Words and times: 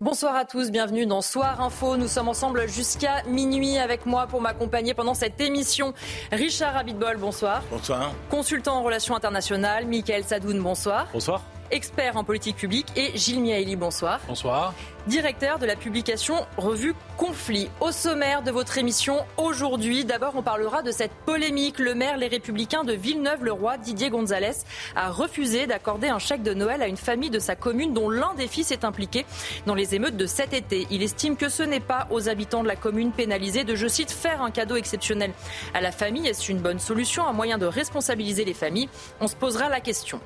Bonsoir 0.00 0.36
à 0.36 0.44
tous, 0.44 0.70
bienvenue 0.70 1.06
dans 1.06 1.22
Soir 1.22 1.58
Info. 1.62 1.96
Nous 1.96 2.06
sommes 2.06 2.28
ensemble 2.28 2.68
jusqu'à 2.68 3.22
minuit 3.22 3.78
avec 3.78 4.04
moi 4.04 4.26
pour 4.26 4.42
m'accompagner 4.42 4.92
pendant 4.92 5.14
cette 5.14 5.40
émission. 5.40 5.94
Richard 6.30 6.76
Abitbol, 6.76 7.16
bonsoir. 7.16 7.62
Bonsoir. 7.70 8.12
Consultant 8.28 8.76
en 8.76 8.82
relations 8.82 9.16
internationales, 9.16 9.86
Michael 9.86 10.24
Sadoun, 10.24 10.60
bonsoir. 10.60 11.08
Bonsoir 11.14 11.40
expert 11.70 12.16
en 12.16 12.24
politique 12.24 12.56
publique, 12.56 12.86
et 12.96 13.16
Gilles 13.16 13.40
Miaili, 13.40 13.76
bonsoir. 13.76 14.20
Bonsoir. 14.28 14.74
Directeur 15.06 15.60
de 15.60 15.66
la 15.66 15.76
publication 15.76 16.34
Revue 16.56 16.94
Conflit. 17.16 17.70
Au 17.80 17.92
sommaire 17.92 18.42
de 18.42 18.50
votre 18.50 18.76
émission 18.76 19.24
aujourd'hui, 19.36 20.04
d'abord 20.04 20.32
on 20.34 20.42
parlera 20.42 20.82
de 20.82 20.90
cette 20.90 21.12
polémique. 21.12 21.78
Le 21.78 21.94
maire 21.94 22.16
Les 22.16 22.26
Républicains 22.26 22.82
de 22.82 22.92
Villeneuve-le-Roi, 22.92 23.78
Didier 23.78 24.10
Gonzalez, 24.10 24.64
a 24.96 25.10
refusé 25.10 25.68
d'accorder 25.68 26.08
un 26.08 26.18
chèque 26.18 26.42
de 26.42 26.54
Noël 26.54 26.82
à 26.82 26.88
une 26.88 26.96
famille 26.96 27.30
de 27.30 27.38
sa 27.38 27.54
commune 27.54 27.94
dont 27.94 28.10
l'un 28.10 28.34
des 28.34 28.48
fils 28.48 28.72
est 28.72 28.84
impliqué 28.84 29.24
dans 29.66 29.76
les 29.76 29.94
émeutes 29.94 30.16
de 30.16 30.26
cet 30.26 30.52
été. 30.52 30.88
Il 30.90 31.04
estime 31.04 31.36
que 31.36 31.48
ce 31.48 31.62
n'est 31.62 31.78
pas 31.78 32.08
aux 32.10 32.28
habitants 32.28 32.64
de 32.64 32.68
la 32.68 32.76
commune 32.76 33.12
pénalisée 33.12 33.62
de, 33.62 33.76
je 33.76 33.86
cite, 33.86 34.10
faire 34.10 34.42
un 34.42 34.50
cadeau 34.50 34.74
exceptionnel 34.74 35.32
à 35.72 35.80
la 35.80 35.92
famille. 35.92 36.26
Est-ce 36.26 36.50
une 36.50 36.58
bonne 36.58 36.80
solution, 36.80 37.24
un 37.26 37.32
moyen 37.32 37.58
de 37.58 37.66
responsabiliser 37.66 38.44
les 38.44 38.54
familles? 38.54 38.88
On 39.20 39.28
se 39.28 39.36
posera 39.36 39.68
la 39.68 39.80
question. 39.80 40.20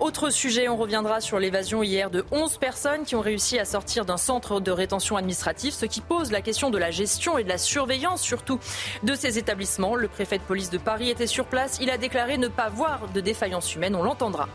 Autre 0.00 0.30
sujet, 0.30 0.68
on 0.68 0.76
reviendra 0.76 1.20
sur 1.20 1.40
l'évasion 1.40 1.82
hier 1.82 2.08
de 2.08 2.24
11 2.30 2.58
personnes 2.58 3.02
qui 3.02 3.16
ont 3.16 3.20
réussi 3.20 3.58
à 3.58 3.64
sortir 3.64 4.04
d'un 4.04 4.16
centre 4.16 4.60
de 4.60 4.70
rétention 4.70 5.16
administratif, 5.16 5.74
ce 5.74 5.86
qui 5.86 6.00
pose 6.00 6.30
la 6.30 6.40
question 6.40 6.70
de 6.70 6.78
la 6.78 6.92
gestion 6.92 7.36
et 7.36 7.42
de 7.42 7.48
la 7.48 7.58
surveillance 7.58 8.22
surtout 8.22 8.60
de 9.02 9.14
ces 9.16 9.38
établissements. 9.38 9.96
Le 9.96 10.06
préfet 10.06 10.38
de 10.38 10.44
police 10.44 10.70
de 10.70 10.78
Paris 10.78 11.10
était 11.10 11.26
sur 11.26 11.46
place, 11.46 11.78
il 11.80 11.90
a 11.90 11.98
déclaré 11.98 12.38
ne 12.38 12.46
pas 12.46 12.68
voir 12.68 13.08
de 13.12 13.20
défaillance 13.20 13.74
humaine, 13.74 13.96
on 13.96 14.04
l'entendra. 14.04 14.48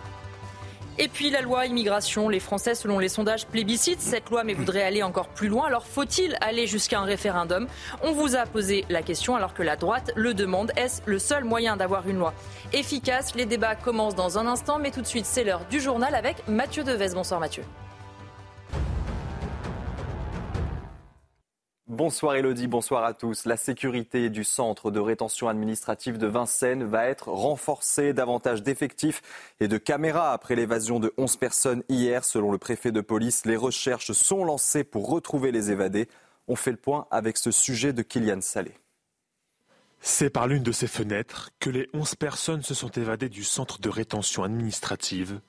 Et 0.99 1.07
puis 1.07 1.31
la 1.31 1.41
loi 1.41 1.65
immigration, 1.65 2.29
les 2.29 2.39
Français, 2.39 2.75
selon 2.75 2.99
les 2.99 3.09
sondages, 3.09 3.47
plébiscitent 3.47 4.01
cette 4.01 4.29
loi 4.29 4.43
mais 4.43 4.53
voudraient 4.53 4.83
aller 4.83 5.01
encore 5.01 5.29
plus 5.29 5.47
loin. 5.47 5.65
Alors 5.65 5.85
faut-il 5.85 6.37
aller 6.41 6.67
jusqu'à 6.67 6.99
un 6.99 7.03
référendum? 7.03 7.67
On 8.03 8.11
vous 8.11 8.35
a 8.35 8.45
posé 8.45 8.85
la 8.89 9.01
question 9.01 9.35
alors 9.35 9.53
que 9.53 9.63
la 9.63 9.75
droite 9.75 10.11
le 10.15 10.33
demande. 10.33 10.71
Est-ce 10.75 11.01
le 11.05 11.17
seul 11.17 11.45
moyen 11.45 11.77
d'avoir 11.77 12.07
une 12.07 12.19
loi 12.19 12.33
efficace? 12.73 13.33
Les 13.35 13.45
débats 13.45 13.75
commencent 13.75 14.15
dans 14.15 14.37
un 14.37 14.45
instant, 14.45 14.77
mais 14.77 14.91
tout 14.91 15.01
de 15.01 15.07
suite 15.07 15.25
c'est 15.25 15.43
l'heure 15.43 15.65
du 15.69 15.79
journal 15.79 16.13
avec 16.13 16.47
Mathieu 16.47 16.83
Devez. 16.83 17.09
Bonsoir 17.15 17.39
Mathieu. 17.39 17.63
Bonsoir 21.93 22.33
Elodie, 22.33 22.65
bonsoir 22.65 23.03
à 23.03 23.13
tous. 23.13 23.45
La 23.45 23.55
sécurité 23.55 24.31
du 24.31 24.43
centre 24.43 24.89
de 24.89 24.99
rétention 24.99 25.47
administrative 25.47 26.17
de 26.17 26.25
Vincennes 26.25 26.85
va 26.85 27.05
être 27.05 27.27
renforcée. 27.27 28.13
Davantage 28.13 28.63
d'effectifs 28.63 29.21
et 29.59 29.67
de 29.67 29.77
caméras 29.77 30.33
après 30.33 30.55
l'évasion 30.55 30.99
de 30.99 31.13
11 31.19 31.37
personnes 31.37 31.83
hier. 31.89 32.25
Selon 32.25 32.51
le 32.51 32.57
préfet 32.57 32.91
de 32.91 32.99
police, 32.99 33.45
les 33.45 33.55
recherches 33.55 34.11
sont 34.11 34.43
lancées 34.43 34.83
pour 34.83 35.07
retrouver 35.07 35.51
les 35.51 35.69
évadés. 35.69 36.09
On 36.47 36.55
fait 36.55 36.71
le 36.71 36.77
point 36.77 37.05
avec 37.11 37.37
ce 37.37 37.51
sujet 37.51 37.93
de 37.93 38.01
Kylian 38.01 38.41
Salé. 38.41 38.71
C'est 39.99 40.31
par 40.31 40.47
l'une 40.47 40.63
de 40.63 40.71
ces 40.71 40.87
fenêtres 40.87 41.51
que 41.59 41.69
les 41.69 41.87
11 41.93 42.15
personnes 42.15 42.63
se 42.63 42.73
sont 42.73 42.89
évadées 42.89 43.29
du 43.29 43.43
centre 43.43 43.79
de 43.79 43.89
rétention 43.89 44.41
administrative. 44.41 45.41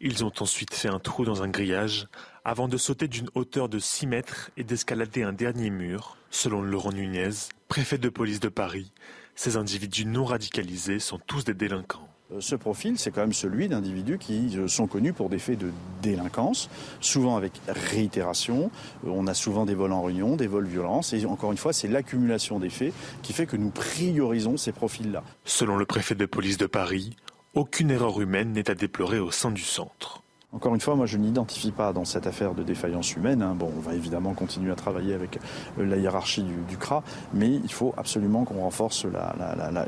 Ils 0.00 0.24
ont 0.24 0.32
ensuite 0.40 0.74
fait 0.74 0.88
un 0.88 0.98
trou 0.98 1.24
dans 1.24 1.44
un 1.44 1.48
grillage 1.48 2.08
avant 2.44 2.68
de 2.68 2.76
sauter 2.76 3.08
d'une 3.08 3.30
hauteur 3.34 3.68
de 3.68 3.78
6 3.78 4.06
mètres 4.06 4.50
et 4.56 4.64
d'escalader 4.64 5.22
un 5.22 5.32
dernier 5.32 5.70
mur. 5.70 6.16
Selon 6.30 6.62
Laurent 6.62 6.92
Nunez, 6.92 7.30
préfet 7.68 7.98
de 7.98 8.08
police 8.08 8.40
de 8.40 8.48
Paris, 8.48 8.92
ces 9.34 9.56
individus 9.56 10.04
non 10.04 10.24
radicalisés 10.24 10.98
sont 10.98 11.18
tous 11.18 11.44
des 11.44 11.54
délinquants. 11.54 12.08
Euh, 12.32 12.40
ce 12.40 12.54
profil, 12.54 12.98
c'est 12.98 13.10
quand 13.10 13.22
même 13.22 13.32
celui 13.32 13.68
d'individus 13.68 14.18
qui 14.18 14.56
euh, 14.56 14.68
sont 14.68 14.86
connus 14.86 15.12
pour 15.12 15.28
des 15.28 15.38
faits 15.38 15.58
de 15.58 15.70
délinquance, 16.02 16.68
souvent 17.00 17.36
avec 17.36 17.52
réitération. 17.68 18.70
Euh, 19.06 19.10
on 19.10 19.26
a 19.26 19.34
souvent 19.34 19.64
des 19.64 19.74
vols 19.74 19.92
en 19.92 20.02
réunion, 20.02 20.36
des 20.36 20.46
vols 20.46 20.66
violents. 20.66 21.00
Et 21.12 21.24
encore 21.26 21.52
une 21.52 21.58
fois, 21.58 21.72
c'est 21.72 21.88
l'accumulation 21.88 22.58
des 22.58 22.70
faits 22.70 22.92
qui 23.22 23.32
fait 23.32 23.46
que 23.46 23.56
nous 23.56 23.70
priorisons 23.70 24.56
ces 24.56 24.72
profils-là. 24.72 25.22
Selon 25.44 25.76
le 25.76 25.86
préfet 25.86 26.14
de 26.14 26.26
police 26.26 26.58
de 26.58 26.66
Paris, 26.66 27.16
aucune 27.54 27.90
erreur 27.90 28.20
humaine 28.20 28.52
n'est 28.52 28.70
à 28.70 28.74
déplorer 28.74 29.18
au 29.18 29.30
sein 29.30 29.50
du 29.50 29.62
centre. 29.62 30.23
Encore 30.54 30.72
une 30.72 30.80
fois, 30.80 30.94
moi 30.94 31.06
je 31.06 31.18
n'identifie 31.18 31.72
pas 31.72 31.92
dans 31.92 32.04
cette 32.04 32.28
affaire 32.28 32.54
de 32.54 32.62
défaillance 32.62 33.16
humaine. 33.16 33.42
Hein. 33.42 33.56
Bon, 33.56 33.72
on 33.76 33.80
va 33.80 33.94
évidemment 33.94 34.34
continuer 34.34 34.70
à 34.70 34.76
travailler 34.76 35.12
avec 35.12 35.38
euh, 35.78 35.84
la 35.84 35.96
hiérarchie 35.96 36.44
du, 36.44 36.76
CRA, 36.76 37.02
mais 37.32 37.50
il 37.50 37.72
faut 37.72 37.92
absolument 37.96 38.44
qu'on 38.44 38.60
renforce 38.60 39.04
la, 39.04 39.34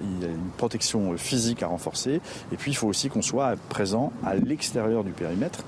il 0.03 0.23
y 0.23 0.25
a 0.25 0.29
une 0.29 0.51
protection 0.57 1.13
euh, 1.13 1.17
physique 1.17 1.63
à 1.63 1.69
renforcer, 1.69 2.21
et 2.53 2.57
puis 2.57 2.73
il 2.73 2.75
faut 2.75 2.89
aussi 2.89 3.09
qu'on 3.09 3.23
soit 3.23 3.55
présent 3.69 4.13
à 4.25 4.35
l'extérieur 4.35 5.05
du 5.05 5.13
périmètre. 5.13 5.61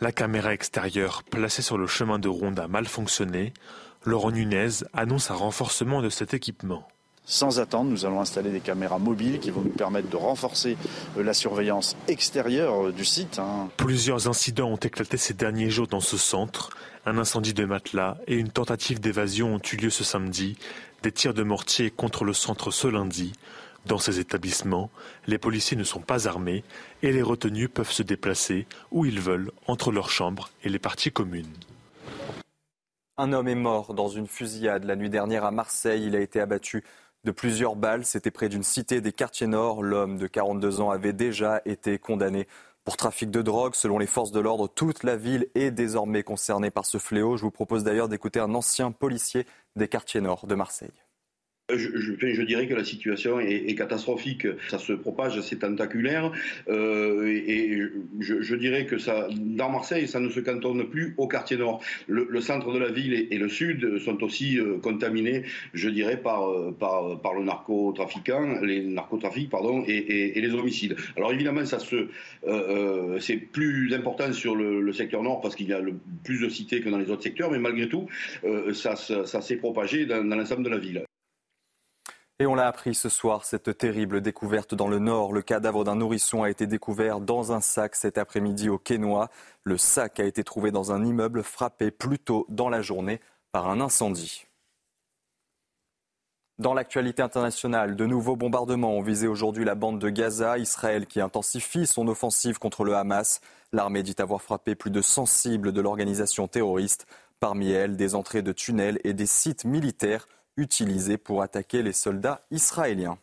La 0.00 0.12
caméra 0.12 0.54
extérieure 0.54 1.24
placée 1.24 1.62
sur 1.62 1.76
le 1.76 1.88
chemin 1.88 2.20
de 2.20 2.28
ronde 2.28 2.60
a 2.60 2.68
mal 2.68 2.86
fonctionné. 2.86 3.52
Laurent 4.04 4.30
Nunez 4.30 4.84
annonce 4.92 5.32
un 5.32 5.34
renforcement 5.34 6.00
de 6.00 6.10
cet 6.10 6.32
équipement. 6.32 6.86
Sans 7.26 7.58
attendre, 7.58 7.90
nous 7.90 8.04
allons 8.04 8.20
installer 8.20 8.50
des 8.50 8.60
caméras 8.60 8.98
mobiles 8.98 9.38
qui 9.40 9.50
vont 9.50 9.62
nous 9.62 9.70
permettre 9.70 10.10
de 10.10 10.16
renforcer 10.16 10.76
euh, 11.16 11.22
la 11.22 11.32
surveillance 11.32 11.96
extérieure 12.06 12.88
euh, 12.88 12.92
du 12.92 13.06
site. 13.06 13.38
Hein. 13.38 13.70
Plusieurs 13.78 14.28
incidents 14.28 14.68
ont 14.68 14.76
éclaté 14.76 15.16
ces 15.16 15.32
derniers 15.32 15.70
jours 15.70 15.86
dans 15.86 16.00
ce 16.00 16.18
centre. 16.18 16.76
Un 17.06 17.16
incendie 17.16 17.54
de 17.54 17.64
matelas 17.64 18.18
et 18.26 18.34
une 18.34 18.50
tentative 18.50 19.00
d'évasion 19.00 19.54
ont 19.54 19.60
eu 19.72 19.76
lieu 19.76 19.90
ce 19.90 20.04
samedi. 20.04 20.58
Des 21.02 21.12
tirs 21.12 21.32
de 21.32 21.42
mortier 21.42 21.90
contre 21.90 22.24
le 22.24 22.34
centre 22.34 22.70
ce 22.70 22.88
lundi. 22.88 23.32
Dans 23.86 23.98
ces 23.98 24.18
établissements, 24.20 24.90
les 25.26 25.38
policiers 25.38 25.76
ne 25.78 25.84
sont 25.84 26.00
pas 26.00 26.28
armés 26.28 26.62
et 27.02 27.10
les 27.10 27.22
retenus 27.22 27.70
peuvent 27.72 27.90
se 27.90 28.02
déplacer 28.02 28.66
où 28.90 29.06
ils 29.06 29.20
veulent 29.20 29.50
entre 29.66 29.92
leurs 29.92 30.10
chambres 30.10 30.50
et 30.62 30.68
les 30.68 30.78
parties 30.78 31.12
communes. 31.12 31.52
Un 33.16 33.32
homme 33.32 33.46
est 33.46 33.54
mort 33.54 33.94
dans 33.94 34.08
une 34.08 34.26
fusillade 34.26 34.84
la 34.84 34.96
nuit 34.96 35.10
dernière 35.10 35.44
à 35.44 35.52
Marseille. 35.52 36.04
Il 36.06 36.16
a 36.16 36.20
été 36.20 36.40
abattu 36.40 36.82
de 37.24 37.30
plusieurs 37.30 37.76
balles. 37.76 38.04
C'était 38.04 38.30
près 38.30 38.48
d'une 38.48 38.62
cité 38.62 39.00
des 39.00 39.12
quartiers 39.12 39.46
nord. 39.46 39.82
L'homme 39.82 40.18
de 40.18 40.26
42 40.26 40.80
ans 40.80 40.90
avait 40.90 41.12
déjà 41.12 41.60
été 41.64 41.98
condamné 41.98 42.46
pour 42.84 42.96
trafic 42.96 43.30
de 43.30 43.42
drogue. 43.42 43.74
Selon 43.74 43.98
les 43.98 44.06
forces 44.06 44.32
de 44.32 44.40
l'ordre, 44.40 44.68
toute 44.68 45.02
la 45.02 45.16
ville 45.16 45.48
est 45.54 45.70
désormais 45.70 46.22
concernée 46.22 46.70
par 46.70 46.86
ce 46.86 46.98
fléau. 46.98 47.36
Je 47.36 47.42
vous 47.42 47.50
propose 47.50 47.84
d'ailleurs 47.84 48.08
d'écouter 48.08 48.40
un 48.40 48.54
ancien 48.54 48.92
policier 48.92 49.46
des 49.76 49.88
quartiers 49.88 50.20
nord 50.20 50.46
de 50.46 50.54
Marseille. 50.54 51.03
Je, 51.72 51.88
je, 51.96 52.42
dirais 52.42 52.68
que 52.68 52.74
la 52.74 52.84
situation 52.84 53.40
est, 53.40 53.74
catastrophique. 53.74 54.46
Ça 54.68 54.78
se 54.78 54.92
propage, 54.92 55.40
c'est 55.40 55.60
tentaculaire. 55.60 56.30
Euh, 56.68 57.26
et, 57.26 57.80
je, 58.20 58.54
dirais 58.54 58.84
que 58.84 58.98
ça, 58.98 59.28
dans 59.34 59.70
Marseille, 59.70 60.06
ça 60.06 60.20
ne 60.20 60.28
se 60.28 60.40
cantonne 60.40 60.84
plus 60.90 61.14
au 61.16 61.26
quartier 61.26 61.56
nord. 61.56 61.80
Le, 62.06 62.38
centre 62.42 62.70
de 62.70 62.78
la 62.78 62.90
ville 62.90 63.14
et, 63.14 63.38
le 63.38 63.48
sud 63.48 63.98
sont 63.98 64.22
aussi 64.22 64.60
euh, 64.60 64.76
contaminés, 64.76 65.44
je 65.72 65.88
dirais, 65.88 66.18
par, 66.18 66.50
euh, 66.50 66.70
par, 66.78 67.18
par 67.22 67.32
le 67.32 67.44
narcotrafiquant, 67.44 68.60
les 68.60 68.82
narcotrafics, 68.82 69.48
pardon, 69.48 69.84
et, 69.88 70.38
les 70.38 70.52
homicides. 70.52 70.96
Alors 71.16 71.32
évidemment, 71.32 71.64
ça 71.64 71.78
se, 71.78 72.08
c'est 73.20 73.38
plus 73.38 73.94
important 73.94 74.34
sur 74.34 74.54
le, 74.54 74.92
secteur 74.92 75.22
nord 75.22 75.40
parce 75.40 75.56
qu'il 75.56 75.68
y 75.68 75.72
a 75.72 75.80
le, 75.80 75.94
plus 76.24 76.42
de 76.42 76.50
cités 76.50 76.82
que 76.82 76.90
dans 76.90 76.98
les 76.98 77.10
autres 77.10 77.22
secteurs, 77.22 77.50
mais 77.50 77.58
malgré 77.58 77.88
tout, 77.88 78.06
ça, 78.74 78.96
ça, 78.96 79.40
s'est 79.40 79.56
propagé 79.56 80.04
dans 80.04 80.22
l'ensemble 80.22 80.62
de 80.62 80.68
la 80.68 80.78
ville. 80.78 81.04
Et 82.40 82.46
on 82.46 82.56
l'a 82.56 82.66
appris 82.66 82.96
ce 82.96 83.08
soir, 83.08 83.44
cette 83.44 83.78
terrible 83.78 84.20
découverte 84.20 84.74
dans 84.74 84.88
le 84.88 84.98
nord. 84.98 85.32
Le 85.32 85.40
cadavre 85.40 85.84
d'un 85.84 85.94
nourrisson 85.94 86.42
a 86.42 86.50
été 86.50 86.66
découvert 86.66 87.20
dans 87.20 87.52
un 87.52 87.60
sac 87.60 87.94
cet 87.94 88.18
après-midi 88.18 88.68
au 88.68 88.76
Quénois. 88.76 89.30
Le 89.62 89.78
sac 89.78 90.18
a 90.18 90.24
été 90.24 90.42
trouvé 90.42 90.72
dans 90.72 90.90
un 90.90 91.04
immeuble 91.04 91.44
frappé 91.44 91.92
plus 91.92 92.18
tôt 92.18 92.44
dans 92.48 92.68
la 92.68 92.82
journée 92.82 93.20
par 93.52 93.68
un 93.68 93.80
incendie. 93.80 94.46
Dans 96.58 96.74
l'actualité 96.74 97.22
internationale, 97.22 97.94
de 97.94 98.04
nouveaux 98.04 98.36
bombardements 98.36 98.96
ont 98.96 99.02
visé 99.02 99.28
aujourd'hui 99.28 99.64
la 99.64 99.76
bande 99.76 100.00
de 100.00 100.08
Gaza, 100.08 100.58
Israël 100.58 101.06
qui 101.06 101.20
intensifie 101.20 101.86
son 101.86 102.08
offensive 102.08 102.58
contre 102.58 102.82
le 102.82 102.96
Hamas. 102.96 103.40
L'armée 103.72 104.02
dit 104.02 104.16
avoir 104.18 104.42
frappé 104.42 104.74
plus 104.74 104.90
de 104.90 105.02
100 105.02 105.26
cibles 105.26 105.72
de 105.72 105.80
l'organisation 105.80 106.48
terroriste, 106.48 107.06
parmi 107.38 107.70
elles 107.70 107.96
des 107.96 108.16
entrées 108.16 108.42
de 108.42 108.52
tunnels 108.52 109.00
et 109.04 109.14
des 109.14 109.26
sites 109.26 109.64
militaires 109.64 110.26
utilisés 110.56 111.18
pour 111.18 111.42
attaquer 111.42 111.82
les 111.82 111.92
soldats 111.92 112.42
israéliens. 112.50 113.18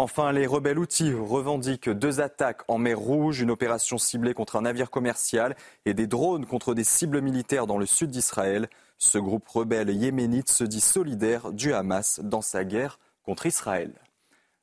Enfin, 0.00 0.32
les 0.32 0.46
rebelles 0.46 0.78
outils 0.78 1.12
revendiquent 1.12 1.90
deux 1.90 2.22
attaques 2.22 2.62
en 2.68 2.78
mer 2.78 2.98
Rouge, 2.98 3.42
une 3.42 3.50
opération 3.50 3.98
ciblée 3.98 4.32
contre 4.32 4.56
un 4.56 4.62
navire 4.62 4.90
commercial 4.90 5.54
et 5.84 5.92
des 5.92 6.06
drones 6.06 6.46
contre 6.46 6.72
des 6.72 6.84
cibles 6.84 7.20
militaires 7.20 7.66
dans 7.66 7.76
le 7.76 7.84
sud 7.84 8.08
d'Israël. 8.08 8.70
Ce 8.96 9.18
groupe 9.18 9.46
rebelle 9.46 9.90
yéménite 9.90 10.48
se 10.48 10.64
dit 10.64 10.80
solidaire 10.80 11.52
du 11.52 11.74
Hamas 11.74 12.20
dans 12.22 12.40
sa 12.40 12.64
guerre 12.64 12.98
contre 13.24 13.44
Israël. 13.44 13.92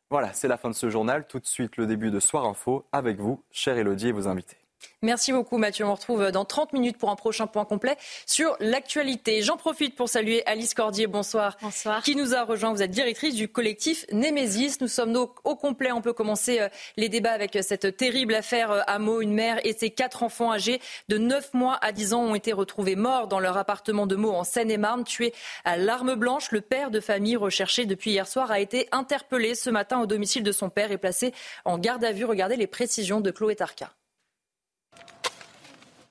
Voilà, 0.10 0.34
c'est 0.34 0.48
la 0.48 0.58
fin 0.58 0.70
de 0.70 0.76
ce 0.76 0.90
journal. 0.90 1.28
Tout 1.28 1.40
de 1.40 1.46
suite, 1.46 1.78
le 1.78 1.86
début 1.86 2.10
de 2.10 2.20
Soir 2.20 2.46
Info 2.46 2.86
avec 2.92 3.20
vous, 3.20 3.44
chère 3.52 3.78
Elodie 3.78 4.08
et 4.08 4.14
vos 4.14 4.28
invités. 4.28 4.58
Merci 5.04 5.32
beaucoup 5.32 5.58
Mathieu. 5.58 5.86
On 5.86 5.94
retrouve 5.94 6.32
dans 6.32 6.44
30 6.44 6.74
minutes 6.74 6.98
pour 6.98 7.12
un 7.12 7.16
prochain 7.16 7.46
point 7.46 7.66
complet 7.66 7.98
sur 8.26 8.58
l'actualité. 8.60 9.44
J'en 9.44 9.56
profite 9.56 9.96
pour 9.96 10.10
saluer 10.10 10.42
Alice 10.48 10.74
Cordier. 10.74 11.06
Bonsoir. 11.06 11.56
Bonsoir. 11.62 12.02
Qui 12.02 12.16
nous 12.16 12.34
a 12.34 12.44
rejoint. 12.44 12.74
Vous 12.74 12.82
êtes 12.82 12.92
directrice 12.92 13.36
du 13.36 13.48
collectif 13.48 14.06
Némésis. 14.12 14.82
Nous 14.82 14.88
sommes 14.88 15.16
au, 15.16 15.34
au 15.44 15.56
complet. 15.56 15.92
On 15.92 16.02
peut 16.02 16.14
commencer 16.14 16.62
euh, 16.62 16.70
les 16.98 17.10
débats 17.10 17.32
avec 17.32 17.60
cette 17.62 17.96
terrible 17.96 18.34
affaire 18.34 18.72
euh, 18.72 18.82
Hameau. 18.88 19.22
Une 19.22 19.34
mère 19.34 19.60
et 19.64 19.74
ses 19.74 19.92
quatre 19.92 20.24
enfants 20.24 20.52
âgés 20.52 20.82
de 21.10 21.20
9 21.20 21.54
mois 21.54 21.78
à 21.82 21.92
10 21.92 22.14
ans 22.14 22.24
ont 22.24 22.36
été 22.36 22.52
retrouvés 22.52 22.96
morts 22.96 23.28
dans 23.28 23.40
leur 23.40 23.56
appartement 23.58 24.08
de 24.08 24.16
Meaux 24.16 24.34
en 24.34 24.44
Seine-et-Marne, 24.44 25.04
tués 25.04 25.34
à 25.64 25.78
l'arme 25.78 26.16
blanche. 26.16 26.52
Le 26.52 26.62
père 26.62 26.90
de 26.90 27.00
famille 27.00 27.36
recherché 27.36 27.86
depuis 27.86 28.12
hier 28.12 28.28
soir 28.28 28.50
a 28.50 28.60
été 28.60 28.88
interpellé 28.92 29.54
ce 29.54 29.70
matin 29.70 30.00
au 30.00 30.08
domicile 30.08 30.42
de 30.42 30.52
son 30.52 30.72
père 30.72 30.92
et 30.92 30.98
placé 30.98 31.34
en 31.66 31.78
garde 31.78 32.04
à 32.04 32.12
vue. 32.12 32.26
Regardez 32.26 32.56
les 32.56 32.68
précisions 32.68 33.22
de 33.22 33.30
Chloé 33.30 33.56
Tarka. 33.56 33.92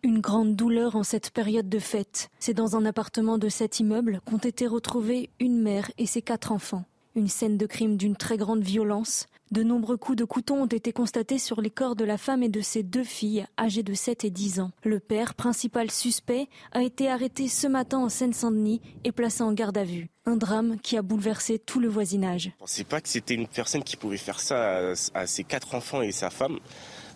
Une 0.06 0.20
grande 0.20 0.54
douleur 0.54 0.94
en 0.94 1.02
cette 1.02 1.32
période 1.32 1.68
de 1.68 1.80
fête. 1.80 2.30
C'est 2.38 2.54
dans 2.54 2.76
un 2.76 2.86
appartement 2.86 3.38
de 3.38 3.48
cet 3.48 3.80
immeuble 3.80 4.20
qu'ont 4.24 4.38
été 4.38 4.68
retrouvés 4.68 5.30
une 5.40 5.60
mère 5.60 5.90
et 5.98 6.06
ses 6.06 6.22
quatre 6.22 6.52
enfants. 6.52 6.84
Une 7.16 7.26
scène 7.26 7.58
de 7.58 7.66
crime 7.66 7.96
d'une 7.96 8.14
très 8.14 8.36
grande 8.36 8.62
violence. 8.62 9.26
De 9.50 9.64
nombreux 9.64 9.96
coups 9.96 10.16
de 10.16 10.24
couteau 10.24 10.54
ont 10.54 10.66
été 10.66 10.92
constatés 10.92 11.38
sur 11.38 11.60
les 11.60 11.70
corps 11.70 11.96
de 11.96 12.04
la 12.04 12.18
femme 12.18 12.44
et 12.44 12.48
de 12.48 12.60
ses 12.60 12.84
deux 12.84 13.02
filles, 13.02 13.46
âgées 13.58 13.82
de 13.82 13.94
7 13.94 14.24
et 14.24 14.30
10 14.30 14.60
ans. 14.60 14.70
Le 14.84 15.00
père, 15.00 15.34
principal 15.34 15.90
suspect, 15.90 16.46
a 16.70 16.84
été 16.84 17.10
arrêté 17.10 17.48
ce 17.48 17.66
matin 17.66 17.98
en 17.98 18.08
Seine-Saint-Denis 18.08 18.82
et 19.02 19.10
placé 19.10 19.42
en 19.42 19.52
garde 19.52 19.76
à 19.76 19.84
vue. 19.84 20.08
Un 20.24 20.36
drame 20.36 20.78
qui 20.80 20.96
a 20.96 21.02
bouleversé 21.02 21.58
tout 21.58 21.80
le 21.80 21.88
voisinage. 21.88 22.42
Je 22.42 22.48
ne 22.50 22.58
pensais 22.60 22.84
pas 22.84 23.00
que 23.00 23.08
c'était 23.08 23.34
une 23.34 23.48
personne 23.48 23.82
qui 23.82 23.96
pouvait 23.96 24.18
faire 24.18 24.38
ça 24.38 24.92
à, 24.92 24.94
à 25.14 25.26
ses 25.26 25.42
quatre 25.42 25.74
enfants 25.74 26.00
et 26.00 26.12
sa 26.12 26.30
femme. 26.30 26.60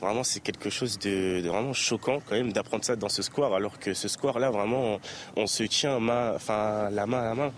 Vraiment, 0.00 0.24
c'est 0.24 0.40
quelque 0.40 0.70
chose 0.70 0.98
de, 0.98 1.42
de, 1.42 1.48
vraiment 1.48 1.74
choquant 1.74 2.20
quand 2.26 2.34
même 2.34 2.52
d'apprendre 2.52 2.84
ça 2.84 2.96
dans 2.96 3.10
ce 3.10 3.22
square, 3.22 3.52
alors 3.52 3.78
que 3.78 3.92
ce 3.92 4.08
square-là, 4.08 4.50
vraiment, 4.50 4.94
on, 4.94 5.00
on, 5.42 5.46
se 5.46 5.62
tient 5.64 6.00
main, 6.00 6.32
enfin, 6.34 6.88
la 6.90 7.06
main 7.06 7.18
à 7.18 7.24
la 7.24 7.34
main. 7.34 7.52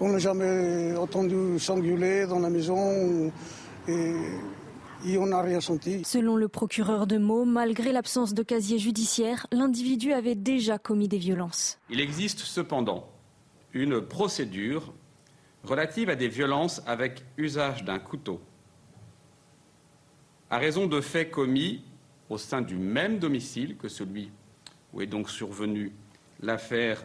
On 0.00 0.08
n'a 0.08 0.18
jamais 0.18 0.96
entendu 0.96 1.58
s'engueuler 1.58 2.26
dans 2.26 2.40
la 2.40 2.50
maison 2.50 3.32
et, 3.88 4.14
et 5.06 5.18
on 5.18 5.26
n'a 5.26 5.40
rien 5.42 5.60
senti. 5.60 6.02
Selon 6.04 6.36
le 6.36 6.48
procureur 6.48 7.06
de 7.06 7.18
Meaux, 7.18 7.44
malgré 7.44 7.92
l'absence 7.92 8.34
de 8.34 8.42
casier 8.42 8.78
judiciaire, 8.78 9.46
l'individu 9.52 10.12
avait 10.12 10.34
déjà 10.34 10.78
commis 10.78 11.08
des 11.08 11.18
violences. 11.18 11.78
Il 11.90 12.00
existe 12.00 12.40
cependant 12.40 13.08
une 13.72 14.00
procédure 14.00 14.92
relative 15.64 16.10
à 16.10 16.16
des 16.16 16.28
violences 16.28 16.82
avec 16.86 17.24
usage 17.36 17.84
d'un 17.84 17.98
couteau 17.98 18.40
à 20.50 20.58
raison 20.58 20.86
de 20.86 21.00
faits 21.00 21.30
commis 21.30 21.82
au 22.30 22.38
sein 22.38 22.60
du 22.60 22.76
même 22.76 23.18
domicile 23.18 23.76
que 23.76 23.88
celui 23.88 24.30
où 24.92 25.00
est 25.00 25.06
donc 25.06 25.30
survenue 25.30 25.92
l'affaire 26.40 27.04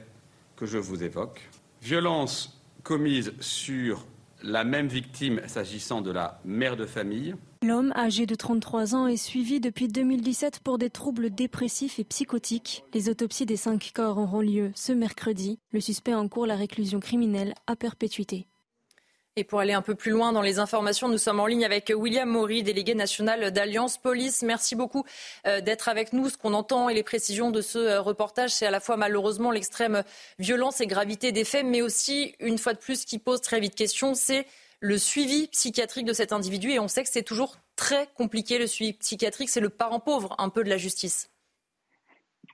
que 0.55 0.65
je 0.65 0.77
vous 0.77 1.03
évoque. 1.03 1.49
Violence 1.81 2.61
commise 2.83 3.33
sur 3.39 4.05
la 4.41 4.63
même 4.63 4.87
victime 4.87 5.41
s'agissant 5.47 6.01
de 6.01 6.11
la 6.11 6.39
mère 6.45 6.75
de 6.75 6.85
famille. 6.85 7.35
L'homme, 7.63 7.93
âgé 7.95 8.25
de 8.25 8.35
33 8.35 8.93
ans, 8.93 9.07
est 9.07 9.15
suivi 9.15 9.61
depuis 9.61 9.87
2017 9.87 10.59
pour 10.59 10.77
des 10.77 10.89
troubles 10.89 11.29
dépressifs 11.29 11.97
et 11.97 12.03
psychotiques. 12.03 12.83
Les 12.93 13.07
autopsies 13.07 13.45
des 13.45 13.55
cinq 13.55 13.91
corps 13.93 14.17
auront 14.17 14.41
lieu 14.41 14.71
ce 14.75 14.91
mercredi. 14.91 15.59
Le 15.71 15.79
suspect 15.79 16.13
encourt 16.13 16.45
la 16.45 16.57
réclusion 16.57 16.99
criminelle 16.99 17.53
à 17.67 17.77
perpétuité. 17.77 18.47
Et 19.35 19.43
pour 19.43 19.59
aller 19.59 19.73
un 19.73 19.81
peu 19.81 19.95
plus 19.95 20.11
loin 20.11 20.31
dans 20.31 20.43
les 20.43 20.59
informations, 20.59 21.09
nous 21.09 21.17
sommes 21.17 21.39
en 21.39 21.47
ligne 21.47 21.65
avec 21.65 21.91
William 21.95 22.29
Maury, 22.29 22.61
délégué 22.61 22.93
national 22.93 23.51
d'Alliance 23.51 23.97
Police. 23.97 24.43
Merci 24.43 24.75
beaucoup 24.75 25.05
d'être 25.43 25.89
avec 25.89 26.13
nous. 26.13 26.29
Ce 26.29 26.37
qu'on 26.37 26.53
entend 26.53 26.87
et 26.87 26.93
les 26.93 27.01
précisions 27.01 27.49
de 27.49 27.61
ce 27.61 27.97
reportage, 27.97 28.51
c'est 28.51 28.67
à 28.67 28.71
la 28.71 28.79
fois 28.79 28.95
malheureusement 28.95 29.49
l'extrême 29.49 30.03
violence 30.37 30.81
et 30.81 30.85
gravité 30.85 31.31
des 31.31 31.45
faits, 31.45 31.65
mais 31.65 31.81
aussi, 31.81 32.35
une 32.39 32.59
fois 32.59 32.73
de 32.73 32.77
plus, 32.77 33.05
qui 33.05 33.17
pose 33.17 33.41
très 33.41 33.59
vite 33.59 33.73
question, 33.73 34.13
c'est 34.13 34.45
le 34.81 34.99
suivi 34.99 35.47
psychiatrique 35.47 36.05
de 36.05 36.13
cet 36.13 36.31
individu. 36.31 36.69
Et 36.69 36.77
on 36.77 36.87
sait 36.87 37.01
que 37.01 37.09
c'est 37.09 37.23
toujours 37.23 37.55
très 37.75 38.07
compliqué, 38.15 38.59
le 38.59 38.67
suivi 38.67 38.93
psychiatrique. 38.93 39.49
C'est 39.49 39.61
le 39.61 39.69
parent 39.69 39.99
pauvre 39.99 40.35
un 40.37 40.49
peu 40.49 40.63
de 40.63 40.69
la 40.69 40.77
justice. 40.77 41.31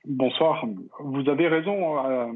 Bonsoir. 0.06 0.64
Vous 1.00 1.28
avez 1.28 1.48
raison. 1.48 2.06
Euh, 2.06 2.32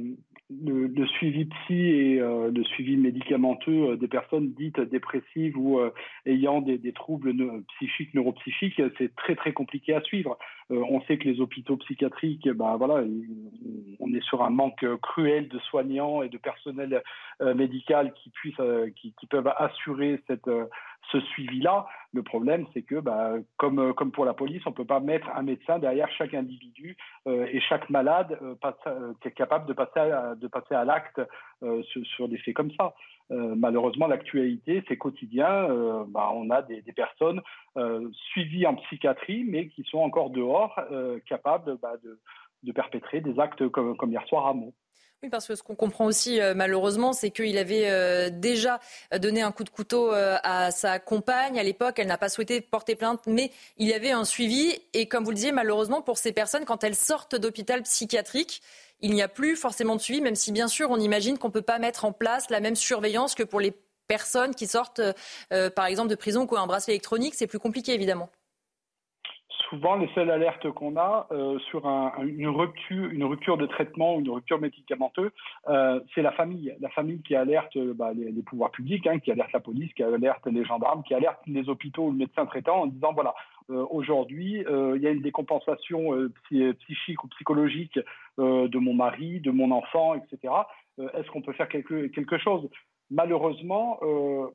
le, 0.51 1.07
suivi 1.07 1.47
psy 1.47 1.75
et 1.75 2.21
euh, 2.21 2.51
le 2.51 2.65
suivi 2.65 2.97
médicamenteux 2.97 3.91
euh, 3.91 3.97
des 3.97 4.09
personnes 4.09 4.53
dites 4.53 4.79
dépressives 4.79 5.57
ou 5.57 5.79
euh, 5.79 5.91
ayant 6.27 6.61
des, 6.61 6.77
des 6.77 6.93
troubles 6.93 7.33
ne 7.33 7.63
psychiques, 7.77 8.13
neuropsychiques, 8.15 8.81
c'est 8.99 9.15
très 9.17 9.37
très 9.37 9.53
compliqué 9.53 9.95
à 9.95 10.03
suivre. 10.03 10.39
on 10.71 11.01
sait 11.03 11.19
que 11.19 11.29
les 11.29 11.41
hôpitaux 11.41 11.77
psychiatriques, 11.79 12.49
ben 12.49 12.77
voilà, 12.77 13.05
on 14.01 14.13
est 14.13 14.23
sur 14.25 14.43
un 14.43 14.51
manque 14.51 14.85
cruel 15.01 15.49
de 15.49 15.59
soignants 15.61 16.23
et 16.23 16.29
de 16.29 16.39
personnel 16.39 17.03
médical 17.55 18.13
qui 18.15 18.31
puissent, 18.31 18.55
qui, 18.97 19.15
peuvent 19.29 19.53
assurer 19.57 20.21
cette 20.27 20.49
ce 21.11 21.21
suivi-là. 21.21 21.87
Le 22.13 22.23
problème, 22.23 22.67
c'est 22.73 22.83
que, 22.83 22.97
bah, 23.01 23.33
comme, 23.57 23.93
comme 23.95 24.13
pour 24.13 24.25
la 24.25 24.35
police, 24.35 24.63
on 24.67 24.71
ne 24.71 24.75
peut 24.75 24.85
pas 24.85 25.01
mettre 25.01 25.29
un 25.35 25.43
médecin 25.43 25.79
derrière 25.79 26.11
chaque 26.13 26.35
individu 26.35 26.97
euh, 27.27 27.47
et 27.51 27.61
chaque 27.61 27.91
malade 27.91 28.39
euh, 28.43 28.55
euh, 28.87 29.13
qui 29.21 29.29
est 29.29 29.33
capable 29.33 29.67
de 29.67 29.73
passer 29.73 29.99
à, 30.01 30.35
à 30.81 30.85
l'acte 30.85 31.21
euh, 31.63 31.83
sur, 31.83 32.29
des 32.29 32.39
faits 32.39 32.55
comme 32.55 32.71
ça. 32.73 32.95
Malheureusement, 33.31 34.07
l'actualité, 34.07 34.85
c'est 34.89 34.97
quotidien. 34.97 35.69
Bah, 36.09 36.31
on 36.35 36.51
a 36.51 36.63
des, 36.63 36.83
personnes 36.95 37.41
suivies 38.33 38.67
en 38.67 38.75
psychiatrie, 38.77 39.45
mais 39.45 39.69
qui 39.69 39.83
sont 39.85 39.99
encore 39.99 40.31
dehors, 40.31 40.79
capables 41.27 41.79
bah, 41.81 41.95
de, 42.03 42.73
perpétrer 42.73 43.21
des 43.21 43.39
actes 43.41 43.69
comme, 43.69 44.11
hier 44.11 44.27
soir 44.27 44.47
à 44.47 44.55
Mont. 44.55 44.73
Oui, 45.25 45.31
parce 45.31 45.47
que 45.47 45.55
ce 45.55 45.63
qu'on 45.63 45.75
comprend 45.75 46.05
aussi, 46.05 46.39
euh, 46.39 46.53
malheureusement, 46.55 47.15
c'est 47.15 47.31
qu'il 47.31 47.57
avait 47.57 47.89
euh, 47.89 48.29
déjà 48.29 48.79
donné 49.19 49.41
un 49.41 49.53
coup 49.53 49.65
de 49.65 49.71
couteau 49.71 50.13
euh, 50.13 50.37
à 50.43 50.71
sa 50.71 50.99
compagne 50.99 51.59
à 51.59 51.63
l'époque. 51.63 51.99
Elle 51.99 52.09
n'a 52.09 52.19
pas 52.19 52.29
souhaité 52.29 52.61
porter 52.61 52.95
plainte, 52.95 53.23
mais 53.27 53.51
il 53.79 53.89
y 53.89 53.95
avait 53.95 54.11
un 54.11 54.27
suivi. 54.27 54.79
Et 54.93 55.09
comme 55.09 55.25
vous 55.25 55.31
le 55.31 55.37
disiez, 55.37 55.51
malheureusement, 55.51 56.03
pour 56.03 56.19
ces 56.19 56.33
personnes, 56.33 56.67
quand 56.67 56.85
elles 56.85 56.95
sortent 56.95 57.37
d'hôpital 57.37 57.81
psychiatrique, 57.85 58.61
il 59.01 59.13
n'y 59.13 59.23
a 59.23 59.29
plus 59.29 59.57
forcément 59.57 59.97
de 59.97 60.01
suivi, 60.01 60.21
même 60.21 60.35
si, 60.35 60.53
bien 60.53 60.69
sûr, 60.69 60.91
on 60.91 60.99
imagine 60.99 61.39
qu'on 61.39 61.49
ne 61.49 61.53
peut 61.53 61.63
pas 61.63 61.79
mettre 61.79 62.05
en 62.05 62.13
place 62.13 62.51
la 62.51 62.61
même 62.61 62.77
surveillance 62.77 63.35
que 63.35 63.43
pour 63.43 63.61
les 63.61 63.75
personnes 64.09 64.55
qui 64.55 64.67
sortent, 64.67 65.01
par 65.75 65.87
exemple, 65.87 66.09
de 66.09 66.15
prison 66.15 66.47
ou 66.51 66.57
un 66.57 66.67
bracelet 66.67 66.95
électronique. 66.95 67.35
C'est 67.35 67.47
plus 67.47 67.59
compliqué, 67.59 67.93
évidemment 67.95 68.31
souvent 69.75 69.97
les 69.97 70.09
seules 70.15 70.31
alertes 70.31 70.71
qu'on 70.71 70.97
a 70.97 71.27
euh, 71.33 71.59
sur 71.71 71.87
un, 71.87 72.13
une 72.25 72.49
rupture, 72.49 73.57
de 73.57 73.67
traitement, 73.67 74.19
une 74.19 74.31
rupture 74.31 74.61
médicamenteuse, 74.61 75.31
euh, 75.69 76.01
c'est 76.15 76.23
la 76.23 76.33
famille, 76.33 76.75
la 76.81 76.89
famille 76.91 77.23
qui 77.23 77.35
alerte 77.35 77.77
bah, 77.95 78.13
les, 78.15 78.31
les, 78.31 78.43
pouvoirs 78.43 78.71
publics, 78.71 79.07
hein, 79.07 79.19
qui 79.19 79.33
alerte 79.33 79.53
la 79.53 79.61
police, 79.61 79.93
qui 79.95 80.03
alerte 80.03 80.47
les 80.47 80.65
gendarmes, 80.65 81.03
qui 81.03 81.15
alerte 81.15 81.41
les 81.47 81.69
hôpitaux 81.69 82.05
ou 82.05 82.11
le 82.11 82.19
médecin 82.19 82.47
traitant 82.47 82.83
en 82.83 82.87
disant 82.87 83.13
voilà 83.13 83.35
euh, 83.71 83.87
aujourd'hui 83.91 84.65
il 84.95 85.03
y 85.03 85.07
a 85.07 85.11
une 85.11 85.23
décompensation 85.23 86.11
psychique 86.81 87.25
ou 87.25 87.29
psychologique 87.29 87.99
de 88.39 88.79
mon 88.79 88.95
mari, 88.95 89.41
de 89.41 89.51
mon 89.51 89.71
enfant, 89.71 90.15
etc. 90.15 90.53
Est-ce 90.99 91.31
qu'on 91.31 91.43
peut 91.43 91.53
faire 91.53 91.69
quelque 91.69 92.07
quelque 92.09 92.39
chose? 92.39 92.69
Malheureusement, 93.11 94.01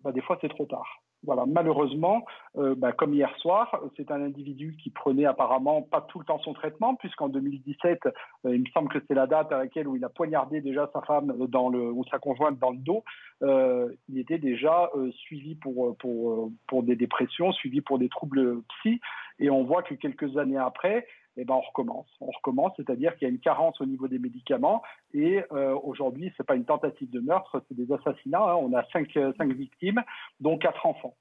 bah, 0.04 0.12
des 0.12 0.22
fois 0.22 0.38
c'est 0.42 0.50
trop 0.50 0.66
tard. 0.66 1.02
Voilà, 1.24 1.46
malheureusement, 1.46 2.26
euh, 2.58 2.76
bah, 2.76 2.94
comme 2.94 3.14
hier 3.14 3.36
soir, 3.40 3.78
c'est 3.98 4.10
un 4.10 4.22
individu 4.22 4.78
qui 4.82 4.90
prenait 4.90 5.26
apparemment 5.26 5.82
pas 5.82 6.00
tout 6.00 6.20
le 6.20 6.26
temps 6.26 6.40
son 6.40 6.54
traitement, 6.54 6.96
puisqu'en 6.96 7.28
2017, 7.28 8.06
euh, 8.06 8.56
il 8.56 8.62
me 8.62 8.66
semble 8.74 8.88
que 8.88 9.00
c'est 9.06 9.16
la 9.16 9.28
date 9.28 9.52
à 9.52 9.58
laquelle 9.58 9.90
où 9.90 9.98
il 9.98 10.06
a 10.06 10.10
poignardé 10.10 10.62
déjà 10.62 10.90
sa 10.94 11.02
femme 11.02 11.36
dans 11.50 11.68
le, 11.68 11.92
ou 11.92 12.06
sa 12.10 12.20
conjointe 12.20 12.58
dans 12.60 12.72
le 12.72 12.78
dos. 12.78 13.04
Euh, 13.44 13.94
il 14.08 14.18
était 14.18 14.38
déjà 14.38 14.90
euh, 14.96 15.12
suivi 15.12 15.56
pour, 15.56 15.98
pour, 15.98 16.52
pour 16.68 16.84
des 16.84 16.96
dépressions, 16.96 17.52
suivi 17.52 17.82
pour 17.82 18.00
des 18.00 18.08
troubles 18.08 18.62
psy, 18.70 19.02
et 19.40 19.50
on 19.50 19.66
voit 19.66 19.84
que 19.84 19.96
quelques 19.96 20.38
années 20.38 20.58
après, 20.58 21.06
eh 21.42 21.46
ben 21.46 21.56
on 21.56 21.62
recommence. 21.62 22.08
On 22.22 22.32
recommence, 22.32 22.74
c'est-à-dire 22.78 23.16
qu'il 23.16 23.28
y 23.28 23.32
a 23.32 23.34
une 23.34 23.40
carence 23.40 23.80
au 23.82 23.86
niveau 23.86 24.08
des 24.08 24.20
médicaments. 24.20 24.82
Et 25.14 25.42
euh, 25.52 25.76
aujourd'hui, 25.84 26.34
c'est 26.36 26.46
pas 26.46 26.56
une 26.56 26.66
tentative 26.66 27.10
de 27.10 27.20
meurtre, 27.20 27.64
c'est 27.68 27.76
des 27.76 27.92
assassinats. 27.94 28.44
Hein. 28.44 28.56
On 28.56 28.74
a 28.74 28.84
cinq, 28.92 29.10
cinq 29.14 29.52
victimes, 29.54 30.04
dont 30.40 30.58
quatre 30.58 30.86
enfants. 30.86 31.16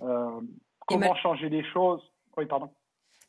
Euh, 0.00 0.40
comment 0.86 1.14
changer 1.16 1.48
les 1.48 1.64
choses? 1.64 2.02
Oui, 2.36 2.46
pardon. 2.46 2.70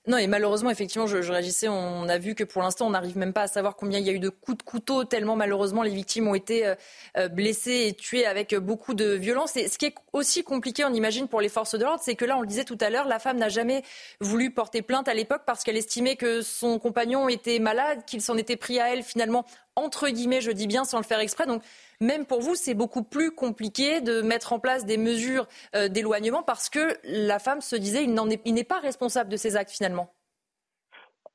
Non, 0.08 0.18
et 0.18 0.28
malheureusement, 0.28 0.70
effectivement, 0.70 1.08
je, 1.08 1.18
réagissais, 1.18 1.68
on 1.68 2.08
a 2.08 2.18
vu 2.18 2.34
que 2.34 2.44
pour 2.44 2.62
l'instant, 2.62 2.88
on 2.88 2.92
n'arrive 2.92 3.18
même 3.18 3.34
pas 3.34 3.44
à 3.44 3.48
savoir 3.48 3.76
combien 3.76 4.00
il 4.00 4.08
y 4.08 4.10
a 4.10 4.14
eu 4.14 4.20
de 4.20 4.30
coups 4.30 4.58
de 4.58 4.64
couteau, 4.64 5.04
tellement 5.04 5.36
malheureusement 5.36 5.84
les 5.84 5.94
victimes 5.94 6.28
ont 6.28 6.36
été 6.36 6.66
euh, 6.66 6.76
euh, 7.18 7.28
blessées 7.28 7.88
et 7.88 7.94
tuées 7.94 8.26
avec 8.26 8.56
beaucoup 8.56 8.94
de 8.94 9.12
violence. 9.12 9.58
Et 9.58 9.68
ce 9.68 9.78
qui 9.78 9.86
est 9.86 9.96
aussi 10.14 10.44
compliqué, 10.44 10.86
on 10.86 10.94
imagine, 10.94 11.28
pour 11.28 11.42
les 11.42 11.50
forces 11.50 11.76
de 11.78 11.84
l'ordre, 11.84 12.02
c'est 12.04 12.16
que 12.16 12.26
là, 12.26 12.38
on 12.38 12.42
le 12.42 12.48
disait 12.48 12.64
tout 12.64 12.78
à 12.80 12.90
l'heure, 12.90 13.08
la 13.08 13.20
femme 13.20 13.38
n'a 13.38 13.50
jamais 13.50 13.84
voulu 14.22 14.52
porter 14.52 14.82
plainte 14.82 15.10
à 15.10 15.14
l'époque 15.14 15.42
parce 15.46 15.64
qu'elle 15.64 15.78
estimait 15.78 16.16
que 16.16 16.42
son 16.42 16.80
compagnon 16.80 17.28
était 17.28 17.60
malade, 17.60 18.06
qu'il 18.08 18.22
s'en 18.22 18.38
était 18.38 18.56
pris 18.56 18.80
à 18.80 18.94
elle 18.94 19.04
finalement, 19.04 19.46
entre 19.84 20.10
guillemets, 20.10 20.42
je 20.42 20.52
dis 20.52 20.68
bien, 20.68 20.84
sans 20.84 20.98
le 20.98 21.04
faire 21.04 21.20
exprès. 21.20 21.46
Donc, 21.46 21.64
même 22.02 22.26
pour 22.26 22.40
vous, 22.40 22.56
c'est 22.56 22.76
beaucoup 22.76 23.04
plus 23.04 23.32
compliqué 23.32 24.02
de 24.02 24.22
mettre 24.22 24.54
en 24.54 24.60
place 24.60 24.86
des 24.86 24.98
mesures 24.98 25.48
euh, 25.76 25.90
d'éloignement 25.90 26.44
parce 26.44 26.70
que 26.70 26.98
la 27.04 27.40
femme 27.40 27.62
se 27.62 27.76
disait 27.76 28.06
il 28.06 28.54
n'est 28.54 28.64
pas 28.64 28.80
responsable 28.80 29.30
de 29.30 29.38
ses 29.38 29.58
actes 29.58 29.72
finalement. 29.72 30.10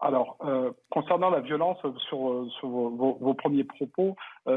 Alors, 0.00 0.36
euh, 0.44 0.70
concernant 0.90 1.30
la 1.30 1.40
violence 1.40 1.78
sur, 2.08 2.30
euh, 2.30 2.48
vos, 2.62 3.34
premiers 3.34 3.64
propos, 3.64 4.16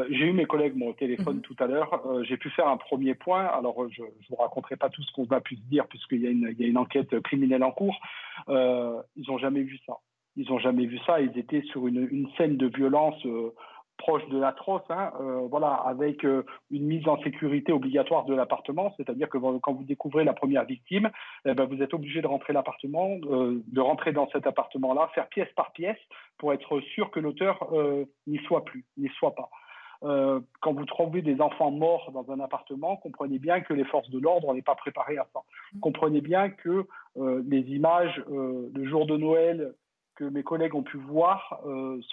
j'ai 0.10 0.25
eu 0.25 0.34
mes 0.34 0.46
collègues 0.46 0.82
au 0.82 0.94
téléphone 0.94 1.38
mhm. 1.38 1.41
tout 1.41 1.56
à 1.60 1.67
l'heure. 1.67 2.01
j'ai 2.24 2.38
pu 2.38 2.50
faire 2.50 2.67
un 2.67 2.77
premier 2.77 3.13
point. 3.13 3.46
Alors, 3.46 3.88
je 3.89 4.01
ne 4.01 4.08
vous 4.29 4.36
raconterai 4.36 4.75
pas 4.75 4.89
tout 4.89 5.03
ce 5.03 5.12
qu'on 5.13 5.25
va 5.25 5.41
pu 5.41 5.56
se 5.56 5.62
dire 5.62 5.88
puisqu'il 5.88 6.24
y, 6.24 6.62
y, 6.62 6.63
a 6.63 6.67
une 6.67 6.77
enquête 6.77 7.20
criminelle 7.22 7.63
en 7.63 7.72
cours. 7.72 7.98
ils 8.48 9.25
n'ont 9.27 9.38
jamais 9.38 9.62
vu 9.62 9.79
ça. 9.86 9.98
Ils 10.36 10.50
n'ont 10.50 10.60
jamais 10.60 10.86
vu 10.86 11.00
ça. 11.06 11.20
Ils 11.20 11.38
étaient 11.38 11.63
sur 11.72 11.88
une, 11.88 12.08
une 12.12 12.29
scène 12.38 12.58
de 12.58 12.67
violence 12.67 13.22
proche 13.98 14.27
de 14.30 14.38
l'atroce, 14.38 14.84
hein, 14.89 15.12
euh, 15.20 15.48
voilà, 15.50 15.74
avec 15.74 16.24
euh, 16.24 16.44
une 16.72 16.86
mise 16.86 17.08
en 17.08 17.22
sécurité 17.24 17.74
obligatoire 17.74 18.25
de 18.25 18.34
l'appartement, 18.34 18.94
c'est-à-dire 18.98 19.27
que 19.27 19.38
quand 19.38 19.74
vous 19.74 19.84
découvrez 19.84 20.24
la 20.24 20.34
première 20.34 20.66
victime, 20.66 21.10
eh 21.46 21.54
ben, 21.54 21.66
vous 21.66 21.82
êtes 21.82 21.94
obligé 21.94 22.22
de 22.22 22.27
rentrer 22.27 22.54
l'appartement, 22.54 23.18
euh, 23.30 23.62
de 23.68 23.82
rentrer 23.82 24.13
dans 24.13 24.30
cet 24.30 24.48
appartement-là, 24.48 25.10
faire 25.13 25.27
pièce 25.27 25.51
par 25.56 25.72
pièce 25.72 25.98
pour 26.38 26.54
être 26.54 26.80
sûr 26.80 27.12
que 27.12 27.20
l'auteur 27.20 27.68
n'y 28.27 28.38
soit 28.39 28.63
plus, 28.63 28.86
n'y 28.98 29.10
soit 29.10 29.34
pas. 29.34 29.50
quand 30.01 30.74
vous 30.74 30.86
trouvez 30.86 31.24
des 31.24 31.42
enfants 31.42 31.72
morts 31.72 32.12
dans 32.12 32.32
un 32.32 32.39
appartement, 32.39 32.98
comprenez 32.98 33.39
bien 33.39 33.62
que 33.62 33.74
les 33.74 33.86
forces 33.86 34.10
de 34.12 34.20
l'ordre 34.20 34.54
n'est 34.54 34.62
pas 34.62 34.75
préparées 34.75 35.18
à 35.18 35.25
ça. 35.34 35.39
Comprenez 35.82 36.22
bien 36.22 36.50
que 36.50 36.86
les 37.16 37.62
images 37.72 38.24
le 38.30 38.86
jour 38.86 39.08
de 39.08 39.18
Noël 39.18 39.74
que 40.16 40.25
mes 40.25 40.44
collègues 40.44 40.75
ont 40.75 40.84
pu 40.84 40.98
voir 40.98 41.60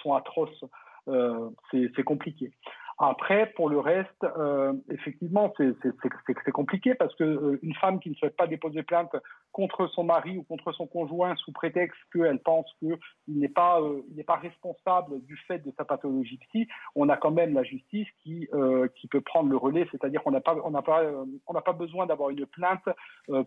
sont 0.01 0.13
atroces. 0.15 0.65
Euh, 1.07 1.49
c'est 1.71 2.03
compliqué. 2.03 2.51
Après, 2.97 3.51
pour 3.57 3.69
le 3.69 3.77
reste, 3.77 4.23
euh, 4.23 4.71
effectivement, 4.89 5.53
c'est 5.57 6.51
compliqué 6.53 6.95
parce 6.95 7.13
que 7.15 7.25
euh, 7.25 7.59
une 7.61 7.75
femme 7.75 7.99
qui 7.99 8.09
ne 8.09 8.15
souhaite 8.15 8.37
pas 8.37 8.47
déposer 8.47 8.83
plainte 8.83 9.13
contre 9.51 9.87
son 9.87 10.05
mari 10.05 10.37
ou 10.37 10.43
contre 10.43 10.71
son 10.71 10.87
conjoint 10.87 11.35
sous 11.35 11.51
prétexte 11.51 11.99
qu'elle 12.13 12.39
pense 12.39 12.65
qu'il 12.79 12.97
n'est 13.27 13.49
pas, 13.49 13.81
il 14.09 14.15
n'est 14.15 14.23
pas 14.23 14.37
responsable 14.37 15.21
du 15.25 15.35
fait 15.45 15.59
de 15.59 15.73
sa 15.77 15.83
pathologie 15.83 16.37
psy, 16.37 16.69
on 16.95 17.09
a 17.09 17.17
quand 17.17 17.31
même 17.31 17.53
la 17.53 17.63
justice 17.63 18.07
qui, 18.23 18.47
qui 18.95 19.07
peut 19.07 19.21
prendre 19.21 19.49
le 19.49 19.57
relais, 19.57 19.87
c'est-à-dire 19.91 20.23
qu'on 20.23 20.31
n'a 20.31 20.41
pas, 20.41 20.55
on 20.63 20.71
n'a 20.71 20.81
pas, 20.81 21.03
on 21.47 21.53
n'a 21.53 21.61
pas 21.61 21.73
besoin 21.73 22.05
d'avoir 22.05 22.29
une 22.31 22.45
plainte 22.45 22.87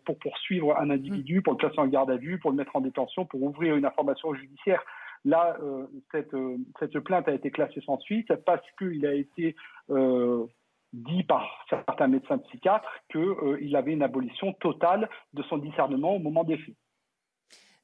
pour 0.04 0.18
poursuivre 0.18 0.78
un 0.78 0.90
individu, 0.90 1.42
pour 1.42 1.54
le 1.54 1.58
placer 1.58 1.78
en 1.78 1.88
garde 1.88 2.10
à 2.10 2.16
vue, 2.16 2.38
pour 2.38 2.50
le 2.50 2.56
mettre 2.56 2.76
en 2.76 2.80
détention, 2.80 3.26
pour 3.26 3.42
ouvrir 3.42 3.76
une 3.76 3.84
information 3.84 4.34
judiciaire. 4.34 4.82
Là, 5.28 5.58
euh, 5.62 5.86
euh, 6.14 6.56
cette, 6.80 6.98
plainte 7.00 7.28
a 7.28 7.34
été 7.34 7.50
classée 7.50 7.82
sans 7.82 7.98
suite 7.98 8.34
parce 8.46 8.64
qu'il 8.78 9.04
a 9.04 9.12
été 9.12 9.54
euh, 9.90 10.46
dit 10.94 11.22
par 11.22 11.66
certains 11.68 12.08
médecins 12.08 12.38
psychiatres 12.38 12.88
qu'il 13.12 13.76
avait 13.76 13.92
une 13.92 14.02
abolition 14.02 14.54
totale 14.54 15.06
de 15.34 15.42
son 15.42 15.58
discernement 15.58 16.16
au 16.16 16.18
moment 16.18 16.44
des 16.44 16.56
faits. 16.56 16.74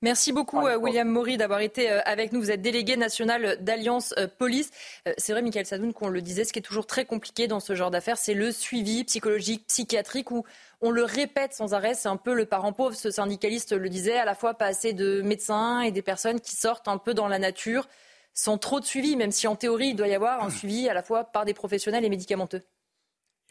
Merci 0.04 0.32
beaucoup, 0.32 0.58
euh, 0.66 0.76
William 0.76 1.08
Maury, 1.08 1.38
d'avoir 1.38 1.60
été 1.60 1.90
euh, 1.90 2.02
avec 2.04 2.30
nous. 2.30 2.38
Vous 2.38 2.50
êtes 2.50 2.60
délégué 2.60 2.98
national 2.98 3.56
d'Alliance 3.62 4.12
euh, 4.18 4.28
Police. 4.28 4.70
C'est 5.16 5.32
vrai, 5.32 5.40
Michael 5.40 5.64
Sadoun, 5.64 5.94
qu'on 5.94 6.08
le 6.08 6.20
disait, 6.20 6.44
ce 6.44 6.52
qui 6.52 6.58
est 6.58 6.62
toujours 6.62 6.86
très 6.86 7.06
compliqué 7.06 7.46
dans 7.46 7.58
ce 7.58 7.74
genre 7.74 7.90
d'affaires, 7.90 8.18
c'est 8.18 8.34
le 8.34 8.52
suivi 8.52 9.04
psychologique, 9.04 9.66
psychiatrique, 9.66 10.30
où 10.30 10.44
on 10.82 10.90
le 10.90 11.04
répète 11.04 11.54
sans 11.54 11.72
arrêt. 11.72 11.94
C'est 11.94 12.10
un 12.10 12.18
peu 12.18 12.34
le 12.34 12.44
parent 12.44 12.74
pauvre, 12.74 12.94
ce 12.94 13.10
syndicaliste 13.10 13.72
le 13.72 13.88
disait, 13.88 14.18
à 14.18 14.26
la 14.26 14.34
fois 14.34 14.52
pas 14.52 14.66
assez 14.66 14.92
de 14.92 15.22
médecins 15.22 15.80
et 15.80 15.90
des 15.90 16.02
personnes 16.02 16.40
qui 16.40 16.54
sortent 16.54 16.88
un 16.88 16.98
peu 16.98 17.14
dans 17.14 17.26
la 17.26 17.38
nature 17.38 17.88
sans 18.34 18.58
trop 18.58 18.80
de 18.80 18.84
suivi, 18.84 19.16
même 19.16 19.32
si 19.32 19.46
en 19.46 19.56
théorie, 19.56 19.88
il 19.88 19.96
doit 19.96 20.08
y 20.08 20.14
avoir 20.14 20.44
un 20.44 20.50
suivi 20.50 20.86
à 20.86 20.92
la 20.92 21.02
fois 21.02 21.24
par 21.24 21.46
des 21.46 21.54
professionnels 21.54 22.04
et 22.04 22.10
médicamenteux. 22.10 22.60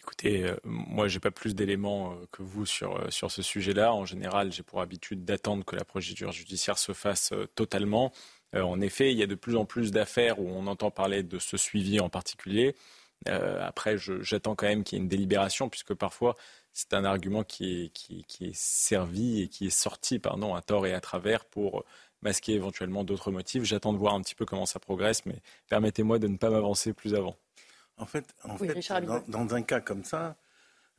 Écoutez, 0.04 0.44
euh, 0.44 0.58
moi, 0.66 1.08
j'ai 1.08 1.22
pas 1.22 1.32
plus 1.32 1.56
d'éléments 1.56 2.12
euh, 2.12 2.26
que 2.32 2.44
vous 2.44 2.66
sur, 2.66 2.98
euh, 2.98 3.10
sur 3.10 3.32
ce 3.32 3.42
sujet-là. 3.42 3.94
En 3.94 4.06
général, 4.06 4.52
j'ai 4.52 4.62
pour 4.62 4.82
habitude 4.82 5.24
d'attendre 5.24 5.64
que 5.64 5.78
la 5.78 5.86
procédure 5.86 6.34
judiciaire 6.34 6.78
se 6.78 6.92
fasse 6.92 7.34
totalement. 7.56 8.12
en 8.54 8.82
effet, 8.82 9.12
il 9.12 9.18
y 9.18 9.24
a 9.24 9.28
de 9.28 9.36
plus 9.36 9.56
en 9.56 9.66
plus 9.66 9.92
d'affaires 9.92 10.40
où 10.40 10.48
on 10.50 10.68
entend 10.68 10.92
parler 10.92 11.24
de 11.24 11.40
ce 11.40 11.58
suivi 11.58 12.00
en 12.00 12.10
particulier. 12.10 12.76
après, 13.26 13.98
j'attends 13.98 14.56
quand 14.56 14.68
même 14.68 14.84
qu'il 14.84 14.98
y 14.98 15.02
ait 15.02 15.04
une 15.04 15.10
délibération, 15.10 15.70
puisque 15.70 15.94
parfois, 15.94 16.36
c'est 16.74 16.94
un 16.94 17.06
argument 17.06 17.44
qui 17.44 17.86
est, 17.86 17.90
qui 17.90 18.46
est 18.46 18.56
servi 18.56 19.42
et 19.42 19.48
qui 19.48 19.68
est 19.68 19.70
sorti 19.70 20.20
pardon, 20.20 20.56
à 20.56 20.62
tort 20.62 20.86
et 20.86 20.94
à 20.94 21.02
travers 21.02 21.46
pour 21.46 21.86
masquer 22.22 22.54
éventuellement 22.54 23.04
d'autres 23.04 23.32
motifs. 23.32 23.64
J'attends 23.64 23.94
de 23.94 23.98
voir 23.98 24.14
un 24.14 24.22
petit 24.22 24.36
peu 24.36 24.46
comment 24.46 24.66
ça 24.66 24.80
progresse, 24.80 25.26
mais 25.26 25.42
permettez-moi 25.70 26.20
de 26.20 26.28
ne 26.28 26.38
pas 26.38 26.50
m'avancer 26.50 26.94
plus 26.94 27.16
avant. 27.16 27.38
En 27.98 28.06
fait, 28.06 28.26
en 28.44 28.58
fait 28.58 28.74
dans, 29.28 29.56
un 29.56 29.62
cas 29.62 29.80
comme 29.80 30.04
ça, 30.04 30.36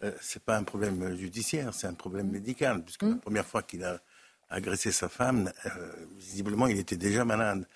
euh, 0.02 0.12
ce 0.20 0.38
n'est 0.38 0.42
pas 0.44 0.56
un 0.56 0.62
problème 0.62 1.16
judiciaire, 1.16 1.74
c'est 1.74 1.86
un 1.86 1.94
problème 1.94 2.30
médical, 2.30 2.82
puisque 2.82 3.02
la 3.02 3.08
mm. 3.08 3.20
première 3.20 3.46
fois 3.46 3.62
qu'il 3.62 3.84
a 3.84 4.00
agressé 4.48 4.92
sa 4.92 5.08
femme, 5.08 5.52
euh, 5.66 5.70
visiblement, 6.16 6.66
il 6.66 6.78
était 6.78 6.96
déjà 6.96 7.24
malade. 7.24 7.66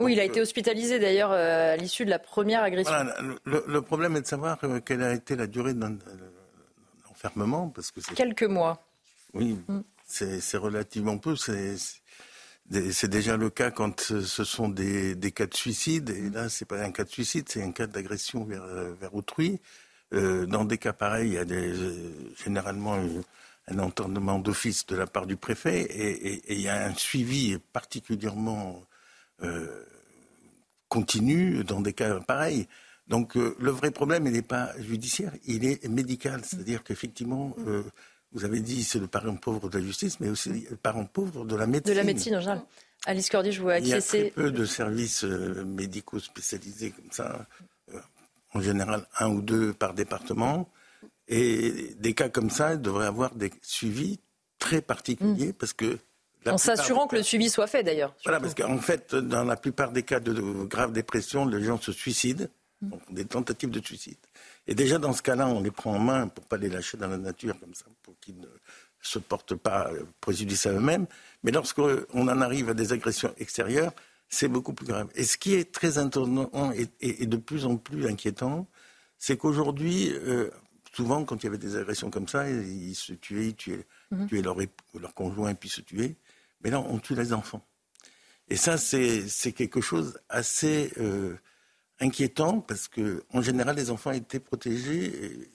Oui, 0.00 0.12
il 0.12 0.20
a 0.20 0.24
été 0.24 0.40
hospitalisé 0.40 1.00
d'ailleurs 1.00 1.32
euh, 1.32 1.74
à 1.74 1.76
l'issue 1.76 2.04
de 2.04 2.10
la 2.10 2.20
première 2.20 2.62
agression. 2.62 2.94
le, 3.44 3.80
problème 3.80 4.16
est 4.16 4.22
de 4.22 4.26
savoir 4.26 4.60
quelle 4.84 5.02
a 5.02 5.12
été 5.12 5.34
la 5.34 5.48
durée 5.48 5.74
de 5.74 5.84
l'enfermement, 7.08 7.68
parce 7.70 7.90
que 7.90 8.00
quelques 8.14 8.44
mois. 8.44 8.84
Oui, 9.34 9.58
mm. 9.66 9.80
c'est 10.06 10.56
relativement 10.56 11.18
peu. 11.18 11.34
C'est 11.34 11.74
c'est 12.70 13.08
déjà 13.08 13.36
le 13.36 13.50
cas 13.50 13.70
quand 13.70 14.00
ce 14.00 14.44
sont 14.44 14.68
des, 14.68 15.16
cas 15.34 15.46
de 15.46 15.54
suicide. 15.54 16.10
Et 16.10 16.30
là, 16.30 16.48
c'est 16.48 16.66
pas 16.66 16.82
un 16.82 16.92
cas 16.92 17.04
de 17.04 17.10
suicide, 17.10 17.46
c'est 17.48 17.62
un 17.62 17.72
cas 17.72 17.86
d'agression 17.86 18.44
vers, 18.44 18.64
vers 19.00 19.14
autrui. 19.14 19.60
Euh, 20.14 20.46
dans 20.46 20.64
des 20.64 20.78
cas 20.78 20.92
pareils, 20.92 21.28
il 21.28 21.34
y 21.34 21.38
a 21.38 21.42
euh, 21.42 22.10
généralement 22.42 22.98
un 23.66 23.78
entendement 23.78 24.38
d'office 24.38 24.86
de 24.86 24.96
la 24.96 25.06
part 25.06 25.26
du 25.26 25.36
préfet 25.36 25.82
et, 25.82 26.42
il 26.54 26.60
y 26.60 26.68
a 26.68 26.86
un 26.86 26.94
suivi 26.94 27.58
particulièrement 27.72 28.82
euh, 29.42 29.84
continu 30.88 31.62
dans 31.64 31.80
des 31.80 31.92
cas 31.92 32.20
pareils. 32.20 32.66
Donc 33.06 33.36
le 33.36 33.70
vrai 33.70 33.90
problème, 33.90 34.26
il 34.26 34.32
n'est 34.32 34.42
pas 34.42 34.70
judiciaire, 34.78 35.32
il 35.46 35.64
est 35.64 35.86
médical. 35.88 36.42
C'est-à-dire 36.44 36.84
qu'effectivement, 36.84 37.56
vous 38.32 38.44
avez 38.44 38.60
dit 38.60 38.84
c'est 38.84 38.98
le 38.98 39.06
parent 39.06 39.36
pauvre 39.36 39.68
de 39.68 39.78
la 39.78 39.84
justice, 39.84 40.20
mais 40.20 40.28
aussi 40.28 40.66
le 40.70 40.76
parent 40.76 41.04
pauvre 41.04 41.44
de 41.44 41.56
la 41.56 41.66
médecine. 41.66 41.94
De 41.94 41.98
la 41.98 42.04
médecine 42.04 42.36
en 42.36 42.40
général. 42.40 42.62
Alice 43.06 43.28
Cordy, 43.30 43.52
je 43.52 43.62
vous 43.62 43.68
acquiescer. 43.68 44.18
Il 44.18 44.24
y 44.24 44.26
a 44.26 44.30
très 44.30 44.42
peu 44.42 44.50
de 44.50 44.64
services 44.64 45.24
euh, 45.24 45.64
médicaux 45.64 46.18
spécialisés 46.18 46.90
comme 46.90 47.10
ça. 47.10 47.46
Euh, 47.94 47.98
en 48.54 48.60
général, 48.60 49.06
un 49.18 49.30
ou 49.30 49.42
deux 49.42 49.72
par 49.72 49.94
département. 49.94 50.68
Et 51.28 51.94
des 51.98 52.14
cas 52.14 52.28
comme 52.28 52.50
ça 52.50 52.76
devraient 52.76 53.06
avoir 53.06 53.34
des 53.34 53.52
suivis 53.62 54.18
très 54.58 54.80
particuliers 54.80 55.48
mm. 55.48 55.52
parce 55.52 55.74
que 55.74 55.98
en 56.46 56.56
s'assurant 56.56 57.06
que 57.06 57.16
le 57.16 57.22
suivi 57.22 57.50
soit 57.50 57.66
fait 57.66 57.82
d'ailleurs. 57.82 58.14
Voilà, 58.24 58.40
parce 58.40 58.54
qu'en 58.54 58.78
fait, 58.78 59.14
dans 59.14 59.44
la 59.44 59.56
plupart 59.56 59.92
des 59.92 60.02
cas 60.02 60.20
de, 60.20 60.32
grave 60.64 60.92
dépression, 60.92 61.44
les 61.44 61.62
gens 61.62 61.78
se 61.78 61.92
suicident, 61.92 62.46
mm. 62.80 62.90
des 63.10 63.24
tentatives 63.26 63.70
de 63.70 63.84
suicide. 63.84 64.16
Et 64.68 64.74
déjà, 64.74 64.98
dans 64.98 65.14
ce 65.14 65.22
cas-là, 65.22 65.48
on 65.48 65.62
les 65.62 65.70
prend 65.70 65.94
en 65.94 65.98
main 65.98 66.28
pour 66.28 66.44
pas 66.44 66.58
les 66.58 66.68
lâcher 66.68 66.98
dans 66.98 67.08
la 67.08 67.16
nature 67.16 67.58
comme 67.58 67.74
ça, 67.74 67.86
pour 68.02 68.18
qu'ils 68.20 68.38
ne 68.38 68.46
se 69.00 69.18
portent 69.18 69.54
pas 69.54 69.90
préjudice 70.20 70.66
à 70.66 70.72
eux-mêmes. 70.72 71.06
Mais 71.42 71.50
lorsqu'on 71.50 72.04
en 72.12 72.40
arrive 72.40 72.68
à 72.68 72.74
des 72.74 72.92
agressions 72.92 73.34
extérieures, 73.38 73.92
c'est 74.28 74.48
beaucoup 74.48 74.74
plus 74.74 74.86
grave. 74.86 75.08
Et 75.14 75.24
ce 75.24 75.38
qui 75.38 75.54
est 75.54 75.72
très 75.72 75.98
étonnant 75.98 76.72
et, 77.00 77.26
de 77.26 77.36
plus 77.38 77.64
en 77.64 77.78
plus 77.78 78.06
inquiétant, 78.06 78.68
c'est 79.16 79.38
qu'aujourd'hui, 79.38 80.12
euh, 80.12 80.50
souvent, 80.92 81.24
quand 81.24 81.42
il 81.42 81.46
y 81.46 81.48
avait 81.48 81.56
des 81.56 81.76
agressions 81.76 82.10
comme 82.10 82.28
ça, 82.28 82.48
ils 82.50 82.94
se 82.94 83.14
tuaient, 83.14 83.48
ils 83.48 83.54
tuaient, 83.54 83.86
mhm. 84.10 84.28
leur, 84.42 84.56
leur 85.00 85.14
conjoint 85.14 85.54
puis 85.54 85.70
se 85.70 85.80
tuaient. 85.80 86.16
Mais 86.62 86.70
là, 86.70 86.80
on 86.80 86.98
tue 86.98 87.14
les 87.14 87.32
enfants. 87.32 87.64
Et 88.50 88.56
ça, 88.56 88.76
c'est 88.76 89.52
quelque 89.52 89.80
chose 89.80 90.20
assez 90.28 90.92
euh, 90.98 91.36
inquiétant 92.00 92.60
parce 92.60 92.88
que, 92.88 93.22
en 93.32 93.42
général, 93.42 93.76
les 93.76 93.90
enfants 93.90 94.12
étaient 94.12 94.40
protégés. 94.40 95.50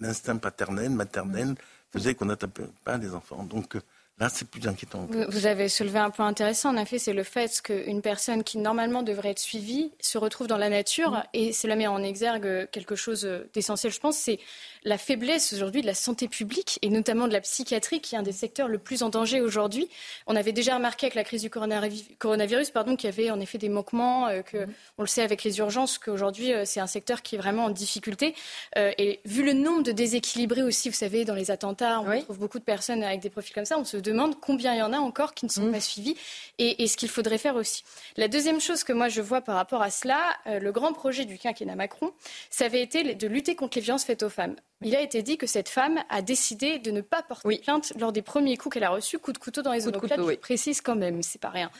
L'instinct 0.00 0.38
paternel, 0.38 0.90
maternel 0.90 1.54
faisait 1.90 2.14
qu'on 2.14 2.24
n'attaquait 2.24 2.62
pas 2.84 2.96
les 2.96 3.12
enfants. 3.14 3.44
Donc, 3.44 3.76
Là, 4.20 4.28
c'est 4.28 4.46
plus 4.46 4.68
inquiétant. 4.68 5.08
Vous, 5.30 5.46
avez 5.46 5.70
soulevé 5.70 5.98
un 5.98 6.10
point 6.10 6.26
intéressant, 6.26 6.74
en 6.74 6.76
effet, 6.76 6.98
c'est 6.98 7.14
le 7.14 7.22
fait 7.22 7.62
qu'une 7.62 8.02
personne 8.02 8.44
qui 8.44 8.58
normalement 8.58 9.02
devrait 9.02 9.30
être 9.30 9.38
suivie 9.38 9.92
se 9.98 10.18
retrouve 10.18 10.46
dans 10.46 10.58
la 10.58 10.68
nature, 10.68 11.12
mm. 11.12 11.22
et 11.32 11.52
cela 11.54 11.74
met 11.74 11.86
en 11.86 12.02
exergue 12.02 12.68
quelque 12.70 12.96
chose 12.96 13.26
d'essentiel, 13.54 13.90
je 13.90 13.98
pense, 13.98 14.18
c'est 14.18 14.38
la 14.84 14.98
faiblesse 14.98 15.52
aujourd'hui 15.52 15.82
de 15.82 15.86
la 15.86 15.94
santé 15.94 16.28
publique, 16.28 16.78
et 16.82 16.88
notamment 16.88 17.28
de 17.28 17.32
la 17.32 17.40
psychiatrie, 17.40 18.00
qui 18.00 18.14
est 18.14 18.18
un 18.18 18.22
des 18.22 18.32
secteurs 18.32 18.68
le 18.68 18.78
plus 18.78 19.02
en 19.02 19.08
danger 19.10 19.40
aujourd'hui. 19.40 19.88
On 20.26 20.36
avait 20.36 20.52
déjà 20.52 20.76
remarqué 20.76 21.06
avec 21.06 21.14
la 21.14 21.24
crise 21.24 21.42
du 21.42 21.50
coronavirus, 21.50 22.70
pardon, 22.70 22.96
qu'il 22.96 23.10
y 23.10 23.12
avait 23.12 23.30
en 23.30 23.40
effet 23.40 23.58
des 23.58 23.68
manquements, 23.68 24.28
euh, 24.28 24.42
que, 24.42 24.64
mm. 24.64 24.72
on 24.98 25.02
le 25.02 25.08
sait 25.08 25.22
avec 25.22 25.44
les 25.44 25.58
urgences, 25.58 25.98
qu'aujourd'hui, 25.98 26.52
euh, 26.52 26.64
c'est 26.64 26.80
un 26.80 26.86
secteur 26.86 27.22
qui 27.22 27.34
est 27.34 27.38
vraiment 27.38 27.64
en 27.64 27.70
difficulté. 27.70 28.34
Euh, 28.78 28.92
et 28.98 29.20
vu 29.24 29.44
le 29.44 29.52
nombre 29.52 29.82
de 29.82 29.92
déséquilibrés 29.92 30.62
aussi, 30.62 30.88
vous 30.88 30.96
savez, 30.96 31.24
dans 31.24 31.34
les 31.34 31.50
attentats, 31.50 32.00
on 32.00 32.20
trouve 32.22 32.38
beaucoup 32.38 32.58
de 32.58 32.64
personnes 32.64 33.02
avec 33.02 33.20
des 33.20 33.30
profils 33.30 33.54
comme 33.54 33.64
ça, 33.64 33.78
on 33.78 33.84
se 33.84 33.96
demande 33.96 34.40
combien 34.40 34.74
il 34.74 34.78
y 34.78 34.82
en 34.82 34.92
a 34.92 34.98
encore 34.98 35.34
qui 35.34 35.44
ne 35.44 35.50
sont 35.50 35.66
mmh. 35.66 35.72
pas 35.72 35.80
suivis 35.80 36.16
et, 36.58 36.86
ce 36.86 36.96
qu'il 36.96 37.08
faudrait 37.08 37.38
faire 37.38 37.56
aussi. 37.56 37.84
La 38.16 38.28
deuxième 38.28 38.60
chose 38.60 38.84
que 38.84 38.92
moi 38.92 39.08
je 39.08 39.20
vois 39.20 39.40
par 39.40 39.56
rapport 39.56 39.82
à 39.82 39.90
cela, 39.90 40.36
le 40.46 40.72
grand 40.72 40.92
projet 40.92 41.24
du 41.24 41.38
quinquennat 41.38 41.74
Macron, 41.74 42.12
ça 42.50 42.64
avait 42.64 42.82
été 42.82 43.14
de 43.14 43.26
lutter 43.26 43.54
contre 43.54 43.78
les 43.78 43.82
violences 43.82 44.04
faites 44.04 44.22
aux 44.22 44.28
femmes. 44.28 44.56
Il 44.82 44.96
a 44.96 45.02
été 45.02 45.22
dit 45.22 45.36
que 45.36 45.46
cette 45.46 45.68
femme 45.68 46.02
a 46.08 46.22
décidé 46.22 46.78
de 46.78 46.90
ne 46.90 47.02
pas 47.02 47.22
porter 47.22 47.58
plainte 47.58 47.92
lors 47.98 48.12
des 48.12 48.22
premiers 48.22 48.56
coups 48.56 48.74
qu'elle 48.74 48.84
a 48.84 48.90
reçus, 48.90 49.18
coup 49.18 49.32
de 49.32 49.38
couteau 49.38 49.62
dans 49.62 49.72
les 49.72 49.86
omoplates. 49.86 50.20
Je 50.20 50.34
précise 50.36 50.80
quand 50.80 50.96
même, 50.96 51.22
c'est 51.22 51.40
pas 51.40 51.50
rien. 51.50 51.70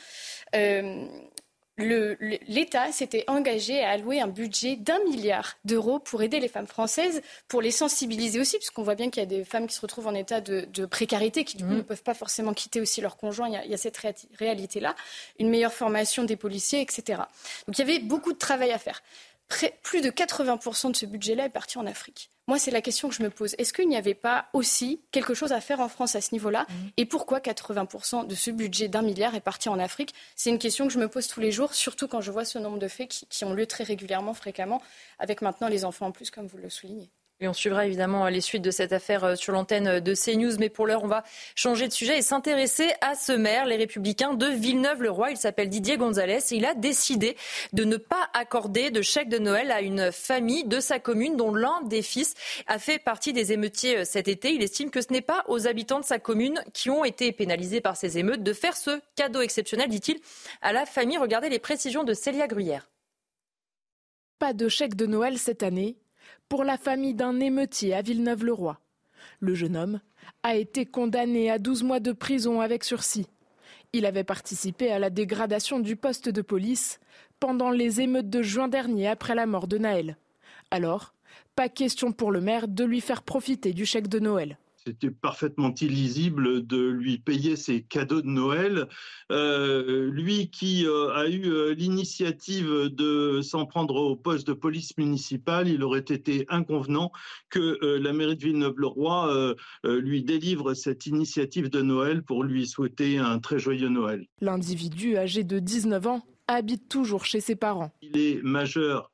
Euh, 0.55 1.07
l'État 1.77 2.91
s'était 2.91 3.23
engagé 3.27 3.83
à 3.83 3.91
allouer 3.91 4.21
un 4.21 4.27
budget 4.27 4.75
d'un 4.75 4.99
milliard 5.05 5.57
d'euros 5.65 5.97
pour 5.97 6.21
aider 6.21 6.39
les 6.39 6.47
femmes 6.47 6.67
françaises, 6.67 7.23
pour 7.47 7.61
les 7.61 7.71
sensibiliser 7.71 8.39
aussi, 8.39 8.57
puisqu'on 8.57 8.83
voit 8.83 8.93
bien 8.93 9.09
qu'il 9.09 9.21
y 9.21 9.25
a 9.25 9.27
des 9.27 9.43
femmes 9.43 9.65
qui 9.65 9.73
se 9.73 9.81
retrouvent 9.81 10.07
en 10.07 10.13
état 10.13 10.41
de, 10.41 10.85
précarité, 10.85 11.43
qui 11.43 11.57
du 11.57 11.63
coup 11.63 11.71
mmh. 11.71 11.77
ne 11.77 11.81
peuvent 11.81 12.03
pas 12.03 12.13
forcément 12.13 12.53
quitter 12.53 12.81
aussi 12.81 13.01
leur 13.01 13.17
conjoint. 13.17 13.47
Il 13.47 13.53
y 13.53 13.57
a, 13.57 13.65
il 13.65 13.71
y 13.71 13.73
a 13.73 13.77
cette 13.77 13.99
réalité-là, 14.37 14.95
une 15.39 15.49
meilleure 15.49 15.73
formation 15.73 16.23
des 16.23 16.35
policiers, 16.35 16.81
etc. 16.81 17.23
Donc 17.65 17.77
il 17.77 17.79
y 17.79 17.81
avait 17.81 17.99
beaucoup 17.99 18.33
de 18.33 18.37
travail 18.37 18.71
à 18.71 18.77
faire 18.77 19.01
plus 19.83 20.01
de 20.01 20.09
80% 20.09 20.91
de 20.91 20.95
ce 20.95 21.05
budget-là 21.05 21.45
est 21.45 21.49
parti 21.49 21.77
en 21.77 21.85
Afrique. 21.85 22.29
Moi, 22.51 22.59
c'est 22.59 22.69
la 22.69 22.81
question 22.81 23.07
que 23.07 23.15
je 23.15 23.23
me 23.23 23.29
pose. 23.29 23.55
Est-ce 23.59 23.71
qu'il 23.71 23.87
n'y 23.87 23.95
avait 23.95 24.13
pas 24.13 24.47
aussi 24.51 24.99
quelque 25.11 25.33
chose 25.33 25.53
à 25.53 25.61
faire 25.61 25.79
en 25.79 25.87
France 25.87 26.17
à 26.17 26.19
ce 26.19 26.33
niveau-là 26.33 26.65
mmh. 26.67 26.73
Et 26.97 27.05
pourquoi 27.05 27.39
80% 27.39 28.27
de 28.27 28.35
ce 28.35 28.51
budget 28.51 28.89
d'un 28.89 29.03
milliard 29.03 29.35
est 29.35 29.39
parti 29.39 29.69
en 29.69 29.79
Afrique? 29.79 30.13
C'est 30.35 30.49
une 30.49 30.59
question 30.59 30.85
que 30.85 30.91
je 30.91 30.99
me 30.99 31.07
pose 31.07 31.27
tous 31.27 31.39
les 31.39 31.53
jours, 31.53 31.73
surtout 31.73 32.09
quand 32.09 32.19
je 32.19 32.29
vois 32.29 32.43
ce 32.43 32.59
nombre 32.59 32.77
de 32.77 32.89
faits 32.89 33.07
qui 33.29 33.45
ont 33.45 33.53
lieu 33.53 33.67
très 33.67 33.85
régulièrement, 33.85 34.33
fréquemment, 34.33 34.81
avec 35.17 35.41
maintenant 35.41 35.69
les 35.69 35.85
enfants 35.85 36.07
en 36.07 36.11
plus, 36.11 36.29
comme 36.29 36.47
vous 36.47 36.57
le 36.57 36.69
soulignez. 36.69 37.09
On 37.43 37.53
suivra 37.53 37.87
évidemment 37.87 38.27
les 38.27 38.39
suites 38.39 38.61
de 38.61 38.69
cette 38.69 38.93
affaire 38.93 39.23
euh, 39.23 39.35
sur 39.35 39.51
l'antenne 39.51 39.99
de 39.99 40.13
CNews. 40.13 40.57
Mais 40.59 40.69
pour 40.69 40.85
l'heure, 40.85 41.03
on 41.03 41.07
va 41.07 41.23
changer 41.55 41.87
de 41.87 41.93
sujet 41.93 42.19
et 42.19 42.21
s'intéresser 42.21 42.91
à 43.01 43.15
ce 43.15 43.31
maire, 43.31 43.65
les 43.65 43.77
Républicains 43.77 44.35
de 44.35 44.45
Villeneuve-le-Roi. 44.45 45.31
Il 45.31 45.37
s'appelle 45.37 45.69
Didier 45.69 45.97
Gonzalez 45.97 46.39
il 46.51 46.65
a 46.65 46.75
décidé 46.75 47.35
de 47.73 47.83
ne 47.83 47.97
pas 47.97 48.29
accorder 48.33 48.91
de 48.91 49.01
chèque 49.01 49.29
de 49.29 49.39
Noël 49.39 49.71
à 49.71 49.81
une 49.81 50.11
famille 50.11 50.65
de 50.65 50.79
sa 50.79 50.99
commune 50.99 51.35
dont 51.35 51.53
l'un 51.53 51.81
des 51.83 52.03
fils 52.03 52.35
a 52.67 52.77
fait 52.77 52.99
partie 52.99 53.33
des 53.33 53.51
émeutiers 53.51 53.99
euh, 53.99 54.05
cet 54.05 54.27
été. 54.27 54.53
Il 54.53 54.61
estime 54.61 54.91
que 54.91 55.01
ce 55.01 55.11
n'est 55.11 55.21
pas 55.21 55.43
aux 55.47 55.67
habitants 55.67 55.99
de 55.99 56.05
sa 56.05 56.19
commune 56.19 56.63
qui 56.73 56.91
ont 56.91 57.03
été 57.03 57.31
pénalisés 57.31 57.81
par 57.81 57.97
ces 57.97 58.19
émeutes 58.19 58.43
de 58.43 58.53
faire 58.53 58.77
ce 58.77 58.99
cadeau 59.15 59.41
exceptionnel, 59.41 59.89
dit-il, 59.89 60.19
à 60.61 60.73
la 60.73 60.85
famille. 60.85 61.17
Regardez 61.17 61.49
les 61.49 61.59
précisions 61.59 62.03
de 62.03 62.13
Célia 62.13 62.47
Gruyère. 62.47 62.89
Pas 64.37 64.53
de 64.53 64.67
chèque 64.67 64.95
de 64.95 65.07
Noël 65.07 65.39
cette 65.39 65.63
année 65.63 65.97
pour 66.51 66.65
la 66.65 66.77
famille 66.77 67.13
d'un 67.13 67.39
émeutier 67.39 67.93
à 67.93 68.01
Villeneuve-le-Roi. 68.01 68.77
Le 69.39 69.55
jeune 69.55 69.77
homme 69.77 70.01
a 70.43 70.57
été 70.57 70.85
condamné 70.85 71.49
à 71.49 71.59
12 71.59 71.83
mois 71.83 72.01
de 72.01 72.11
prison 72.11 72.59
avec 72.59 72.83
sursis. 72.83 73.25
Il 73.93 74.05
avait 74.05 74.25
participé 74.25 74.91
à 74.91 74.99
la 74.99 75.09
dégradation 75.09 75.79
du 75.79 75.95
poste 75.95 76.27
de 76.27 76.41
police 76.41 76.99
pendant 77.39 77.69
les 77.69 78.01
émeutes 78.01 78.29
de 78.29 78.41
juin 78.41 78.67
dernier 78.67 79.07
après 79.07 79.33
la 79.33 79.45
mort 79.45 79.65
de 79.65 79.77
Naël. 79.77 80.17
Alors, 80.71 81.13
pas 81.55 81.69
question 81.69 82.11
pour 82.11 82.31
le 82.31 82.41
maire 82.41 82.67
de 82.67 82.83
lui 82.83 82.99
faire 82.99 83.23
profiter 83.23 83.71
du 83.71 83.85
chèque 83.85 84.09
de 84.09 84.19
Noël. 84.19 84.57
C'était 84.83 85.11
parfaitement 85.11 85.71
illisible 85.75 86.65
de 86.65 86.89
lui 86.89 87.19
payer 87.19 87.55
ses 87.55 87.83
cadeaux 87.83 88.23
de 88.23 88.27
Noël. 88.27 88.87
Euh, 89.31 90.09
lui 90.09 90.49
qui 90.49 90.87
euh, 90.87 91.13
a 91.13 91.27
eu 91.27 91.45
euh, 91.45 91.75
l'initiative 91.75 92.89
de 92.91 93.41
s'en 93.43 93.67
prendre 93.67 93.95
au 93.95 94.15
poste 94.15 94.47
de 94.47 94.53
police 94.53 94.97
municipale, 94.97 95.67
il 95.67 95.83
aurait 95.83 95.99
été 95.99 96.45
inconvenant 96.49 97.11
que 97.49 97.77
la 97.97 98.11
mairie 98.11 98.37
de 98.37 98.43
Villeneuve-le-Roi 98.43 99.55
lui 99.83 100.23
délivre 100.23 100.73
cette 100.73 101.05
initiative 101.05 101.69
de 101.69 101.81
Noël 101.81 102.23
pour 102.23 102.43
lui 102.43 102.65
souhaiter 102.65 103.17
un 103.17 103.39
très 103.39 103.59
joyeux 103.59 103.89
Noël. 103.89 104.25
L'individu 104.39 105.17
âgé 105.17 105.43
de 105.43 105.59
19 105.59 106.07
ans 106.07 106.25
habite 106.47 106.87
toujours 106.87 107.25
chez 107.25 107.41
ses 107.41 107.55
parents. 107.55 107.91
Il 108.01 108.17
est 108.17 108.41
majeur, 108.41 109.11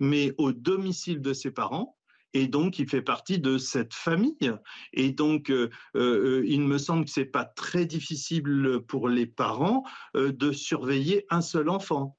mais 0.00 0.32
au 0.38 0.52
domicile 0.52 1.20
de 1.20 1.32
ses 1.32 1.50
parents 1.50 1.96
et 2.34 2.48
donc 2.48 2.78
il 2.78 2.88
fait 2.88 3.02
partie 3.02 3.38
de 3.38 3.56
cette 3.58 3.94
famille. 3.94 4.52
Et 4.92 5.12
donc, 5.12 5.50
euh, 5.50 5.70
euh, 5.96 6.44
il 6.46 6.60
me 6.62 6.78
semble 6.78 7.04
que 7.04 7.10
c'est 7.10 7.24
pas 7.24 7.44
très 7.44 7.86
difficile 7.86 8.80
pour 8.86 9.08
les 9.08 9.26
parents 9.26 9.84
euh, 10.16 10.32
de 10.32 10.52
surveiller 10.52 11.24
un 11.30 11.40
seul 11.40 11.68
enfant. 11.68 12.16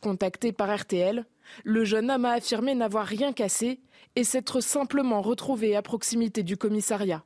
Contacté 0.00 0.52
par 0.52 0.74
RTL, 0.74 1.24
le 1.64 1.84
jeune 1.84 2.10
homme 2.10 2.26
a 2.26 2.32
affirmé 2.32 2.74
n'avoir 2.74 3.06
rien 3.06 3.32
cassé 3.32 3.80
et 4.16 4.24
s'être 4.24 4.60
simplement 4.60 5.22
retrouvé 5.22 5.74
à 5.74 5.82
proximité 5.82 6.42
du 6.42 6.56
commissariat. 6.56 7.24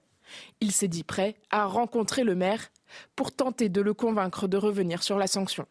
Il 0.60 0.72
s'est 0.72 0.88
dit 0.88 1.04
prêt 1.04 1.36
à 1.50 1.66
rencontrer 1.66 2.22
le 2.22 2.34
maire 2.34 2.68
pour 3.16 3.34
tenter 3.34 3.68
de 3.68 3.80
le 3.80 3.94
convaincre 3.94 4.46
de 4.46 4.56
revenir 4.56 5.02
sur 5.02 5.18
la 5.18 5.26
sanction. 5.26 5.66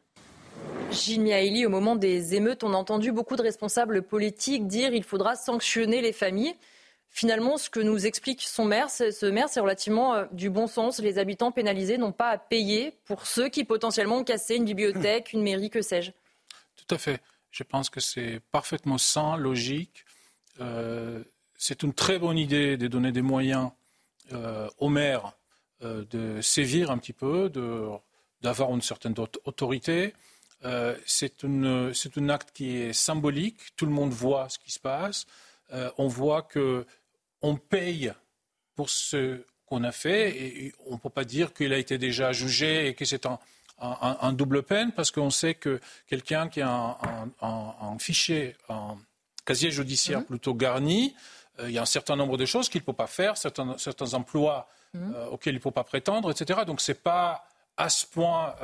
Gilles 0.92 1.22
Miaili, 1.22 1.66
au 1.66 1.70
moment 1.70 1.96
des 1.96 2.36
émeutes, 2.36 2.64
on 2.64 2.74
a 2.74 2.78
entendu 2.78 3.12
beaucoup 3.12 3.36
de 3.36 3.42
responsables 3.42 4.02
politiques 4.02 4.68
dire 4.68 4.92
qu'il 4.92 5.04
faudra 5.04 5.36
sanctionner 5.36 6.02
les 6.02 6.14
familles. 6.14 6.56
Finalement, 7.10 7.58
ce 7.58 7.70
que 7.70 7.80
nous 7.80 8.06
explique 8.06 8.42
son 8.42 8.66
maire, 8.66 8.90
ce 8.90 9.26
maire, 9.26 9.50
c'est 9.50 9.60
relativement 9.60 10.14
euh, 10.14 10.26
du 10.32 10.50
bon 10.50 10.68
sens. 10.68 11.00
Les 11.00 11.18
habitants 11.18 11.52
pénalisés 11.52 11.98
n'ont 11.98 12.12
pas 12.12 12.30
à 12.30 12.38
payer 12.38 12.94
pour 13.06 13.26
ceux 13.26 13.50
qui 13.50 13.64
potentiellement 13.64 14.18
ont 14.18 14.24
cassé 14.24 14.56
une 14.56 14.66
bibliothèque, 14.66 15.34
une 15.34 15.42
mairie, 15.42 15.70
que 15.70 15.82
sais-je. 15.82 16.12
Tout 16.76 16.96
à 16.96 16.98
fait. 16.98 17.22
Je 17.52 17.64
pense 17.64 17.90
que 17.90 18.00
c'est 18.00 18.40
parfaitement 18.52 18.98
sain, 18.98 19.38
logique. 19.38 20.06
Euh, 20.62 21.24
c'est 21.58 21.84
une 21.84 21.94
très 21.94 22.20
bonne 22.20 22.38
idée 22.38 22.78
de 22.78 22.88
donner 22.88 23.12
des 23.12 23.22
moyens 23.22 23.72
euh, 24.34 24.70
aux 24.78 24.90
maires 24.90 25.34
de 25.82 26.42
sévir 26.42 26.90
un 26.90 26.98
petit 26.98 27.14
peu, 27.14 27.52
d'avoir 28.42 28.72
une 28.72 28.82
certaine 28.82 29.14
autorité. 29.46 30.16
Euh, 30.66 30.96
c'est 31.06 31.44
un 31.44 32.30
acte 32.30 32.52
qui 32.54 32.78
est 32.78 32.94
symbolique. 32.94 33.76
Tout 33.76 33.86
le 33.86 33.92
monde 33.92 34.12
voit 34.12 34.50
ce 34.50 34.58
qui 34.58 34.72
se 34.72 34.80
passe. 34.80 35.26
Euh, 35.74 35.92
on 35.98 36.08
voit 36.08 36.42
que 36.42 36.86
on 37.42 37.56
paye 37.56 38.12
pour 38.76 38.90
ce 38.90 39.44
qu'on 39.66 39.84
a 39.84 39.92
fait 39.92 40.30
et 40.30 40.74
on 40.88 40.94
ne 40.94 40.98
peut 40.98 41.10
pas 41.10 41.26
dire 41.26 41.54
qu'il 41.54 41.74
a 41.74 41.78
été 41.78 41.98
déjà 41.98 42.32
jugé 42.32 42.88
et 42.88 42.94
que 42.96 43.06
c'est 43.06 43.26
un, 43.26 44.34
double 44.34 44.64
peine 44.64 44.92
parce 44.92 45.12
qu'on 45.12 45.30
sait 45.30 45.54
que 45.54 45.80
quelqu'un 46.08 46.48
qui 46.48 46.62
a 46.62 46.98
un, 47.42 48.00
fichier, 48.00 48.56
un 48.70 48.98
casier 49.46 49.70
judiciaire 49.70 50.20
mhm. 50.20 50.26
plutôt 50.26 50.54
garni, 50.56 51.14
euh, 51.60 51.70
il 51.70 51.76
y 51.76 51.78
a 51.78 51.82
un 51.82 51.86
certain 51.86 52.16
nombre 52.16 52.38
de 52.38 52.46
choses 52.46 52.70
qu'il 52.70 52.82
ne 52.82 52.86
peut 52.86 52.94
pas 52.94 53.08
faire, 53.08 53.38
certains, 53.38 54.14
emplois 54.14 54.68
mhm. 54.94 55.16
auxquels 55.32 55.54
il 55.54 55.58
ne 55.58 55.62
peut 55.62 55.72
pas 55.72 55.84
prétendre, 55.84 56.32
etc. 56.32 56.62
Donc 56.66 56.82
ce 56.82 56.92
n'est 56.92 56.98
pas 56.98 57.46
à 57.76 57.90
ce 57.90 58.06
point 58.08 58.56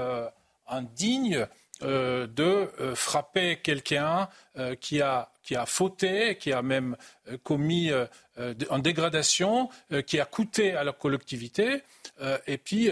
indigne 0.68 1.48
euh, 1.84 2.28
de 2.28 2.70
euh, 2.80 2.96
frapper 2.96 3.58
quelqu'un 3.58 4.30
euh, 4.58 4.76
qui, 4.76 5.02
a, 5.02 5.30
qui 5.44 5.56
a 5.56 5.66
fauté, 5.66 6.38
qui 6.38 6.54
a 6.54 6.62
même 6.62 6.96
commis 7.44 7.92
en 8.70 8.80
dégradation, 8.80 9.70
qui 10.08 10.20
a 10.20 10.26
coûté 10.26 10.74
à 10.74 10.84
la 10.84 10.92
collectivité. 10.92 11.84
et 12.48 12.58
puis, 12.58 12.90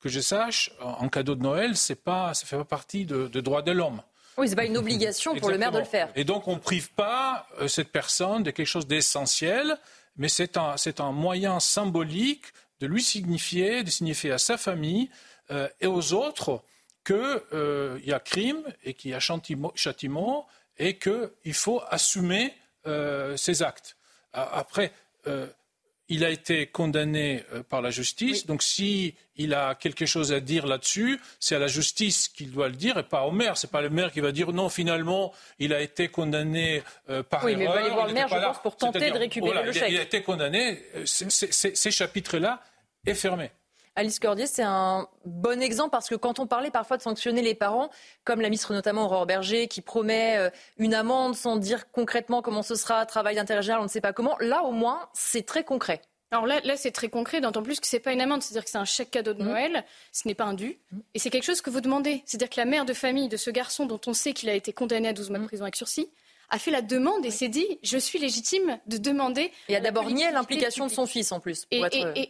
que 0.00 0.08
je 0.08 0.20
sache, 0.20 0.70
en, 0.80 1.08
cadeau 1.08 1.34
de 1.34 1.42
Noël, 1.42 1.72
pas, 2.04 2.34
ça 2.34 2.44
ne 2.44 2.48
fait 2.48 2.56
pas 2.56 2.64
partie 2.64 3.04
de, 3.04 3.28
de 3.28 3.40
droits 3.40 3.62
de 3.62 3.72
l'homme. 3.72 4.02
Oui, 4.36 4.46
ce 4.46 4.52
n'est 4.52 4.56
pas 4.56 4.64
une 4.64 4.76
obligation 4.76 5.34
pour 5.36 5.50
le 5.50 5.58
maire 5.58 5.72
de 5.72 5.78
le 5.78 5.84
faire. 5.84 6.10
Et 6.14 6.24
donc, 6.24 6.48
on 6.48 6.54
ne 6.54 6.60
prive 6.60 6.92
pas 6.92 7.46
cette 7.68 7.90
personne 7.90 8.42
de 8.42 8.50
quelque 8.50 8.66
chose 8.66 8.86
d'essentiel, 8.86 9.78
mais 10.16 10.28
c'est 10.28 10.56
un, 10.56 10.74
un, 10.98 11.12
moyen 11.12 11.60
symbolique 11.60 12.46
de 12.80 12.86
lui 12.86 13.02
signifier, 13.02 13.82
de 13.82 13.90
signifier 13.90 14.32
à 14.32 14.38
sa 14.38 14.56
famille 14.56 15.10
et 15.80 15.86
aux 15.86 16.12
autres 16.12 16.62
qu'il 17.04 17.40
euh, 17.52 17.98
y 18.04 18.12
a 18.12 18.20
crime 18.20 18.62
et 18.84 18.94
qu'il 18.94 19.10
y 19.10 19.14
a 19.14 19.20
châtiment 19.20 20.46
et 20.78 20.98
qu'il 20.98 21.54
faut 21.54 21.82
assumer 21.88 22.54
euh, 22.86 23.36
ses 23.36 23.62
actes. 23.62 23.96
Après, 24.32 24.92
euh, 25.26 25.46
il 26.08 26.24
a 26.24 26.30
été 26.30 26.66
condamné 26.66 27.44
par 27.68 27.80
la 27.80 27.90
justice, 27.90 28.46
donc 28.46 28.62
s'il 28.62 29.14
il 29.36 29.54
a 29.54 29.74
quelque 29.74 30.04
chose 30.04 30.32
à 30.32 30.40
dire 30.40 30.66
là-dessus, 30.66 31.20
c'est 31.38 31.54
à 31.54 31.58
la 31.58 31.68
justice 31.68 32.28
qu'il 32.28 32.50
doit 32.50 32.68
le 32.68 32.74
dire 32.74 32.98
et 32.98 33.02
pas 33.02 33.22
au 33.22 33.30
maire. 33.30 33.56
C'est 33.56 33.70
pas 33.70 33.80
le 33.80 33.88
maire 33.88 34.12
qui 34.12 34.20
va 34.20 34.32
dire 34.32 34.52
non, 34.52 34.68
finalement, 34.68 35.32
il 35.58 35.72
a 35.72 35.80
été 35.80 36.08
condamné 36.08 36.82
par 37.30 37.44
oui, 37.44 37.52
erreur. 37.52 37.54
Oui, 37.54 37.56
mais 37.56 37.64
il 37.64 37.68
va 37.68 37.80
aller 37.80 37.90
voir 37.90 38.06
le 38.06 38.12
maire, 38.12 38.28
je 38.28 38.34
pense, 38.34 38.60
pour 38.60 38.76
tenter 38.76 39.10
de 39.10 39.18
récupérer 39.18 39.64
le 39.64 39.72
chèque. 39.72 39.90
Il 39.90 39.98
a 39.98 40.02
été 40.02 40.22
condamné. 40.22 40.82
Ces 41.04 41.90
chapitres-là 41.90 42.62
est 43.06 43.14
fermé. 43.14 43.50
Alice 43.94 44.18
Cordier, 44.18 44.46
c'est 44.46 44.62
un 44.62 45.06
bon 45.26 45.60
exemple 45.62 45.90
parce 45.90 46.08
que 46.08 46.14
quand 46.14 46.38
on 46.38 46.46
parlait 46.46 46.70
parfois 46.70 46.96
de 46.96 47.02
sanctionner 47.02 47.42
les 47.42 47.54
parents, 47.54 47.90
comme 48.24 48.40
la 48.40 48.48
ministre 48.48 48.72
notamment 48.72 49.04
Aurore 49.04 49.26
Berger 49.26 49.68
qui 49.68 49.82
promet 49.82 50.38
euh, 50.38 50.50
une 50.78 50.94
amende 50.94 51.34
sans 51.34 51.56
dire 51.56 51.90
concrètement 51.90 52.40
comment 52.40 52.62
ce 52.62 52.74
sera, 52.74 53.04
travail 53.04 53.36
d'intérêt 53.36 53.60
général, 53.60 53.80
on 53.80 53.84
ne 53.84 53.90
sait 53.90 54.00
pas 54.00 54.14
comment, 54.14 54.36
là 54.40 54.62
au 54.62 54.72
moins 54.72 55.08
c'est 55.12 55.44
très 55.44 55.62
concret. 55.62 56.00
Alors 56.30 56.46
là, 56.46 56.60
là 56.64 56.78
c'est 56.78 56.90
très 56.90 57.10
concret, 57.10 57.42
d'autant 57.42 57.62
plus 57.62 57.80
que 57.80 57.86
ce 57.86 57.96
n'est 57.96 58.00
pas 58.00 58.12
une 58.12 58.22
amende, 58.22 58.42
c'est-à-dire 58.42 58.64
que 58.64 58.70
c'est 58.70 58.78
un 58.78 58.86
chèque 58.86 59.10
cadeau 59.10 59.34
de 59.34 59.42
mmh. 59.42 59.46
Noël, 59.46 59.84
ce 60.10 60.26
n'est 60.26 60.34
pas 60.34 60.44
un 60.44 60.54
dû, 60.54 60.78
et 61.12 61.18
c'est 61.18 61.28
quelque 61.28 61.44
chose 61.44 61.60
que 61.60 61.68
vous 61.68 61.82
demandez. 61.82 62.22
C'est-à-dire 62.24 62.48
que 62.48 62.58
la 62.58 62.64
mère 62.64 62.86
de 62.86 62.94
famille 62.94 63.28
de 63.28 63.36
ce 63.36 63.50
garçon 63.50 63.84
dont 63.84 64.00
on 64.06 64.14
sait 64.14 64.32
qu'il 64.32 64.48
a 64.48 64.54
été 64.54 64.72
condamné 64.72 65.08
à 65.08 65.12
12 65.12 65.28
mois 65.28 65.38
de 65.38 65.44
mmh. 65.44 65.46
prison 65.48 65.64
avec 65.64 65.76
sursis, 65.76 66.08
a 66.52 66.58
fait 66.58 66.70
la 66.70 66.82
demande 66.82 67.24
et 67.24 67.30
s'est 67.30 67.48
dit 67.48 67.66
je 67.82 67.98
suis 67.98 68.18
légitime 68.18 68.78
de 68.86 68.98
demander. 68.98 69.50
Il 69.68 69.74
a 69.74 69.80
d'abord 69.80 70.08
nié 70.08 70.30
l'implication 70.30 70.86
de 70.86 70.92
son 70.92 71.06
fils 71.06 71.32
en 71.32 71.40
plus. 71.40 71.66
Et, 71.70 71.82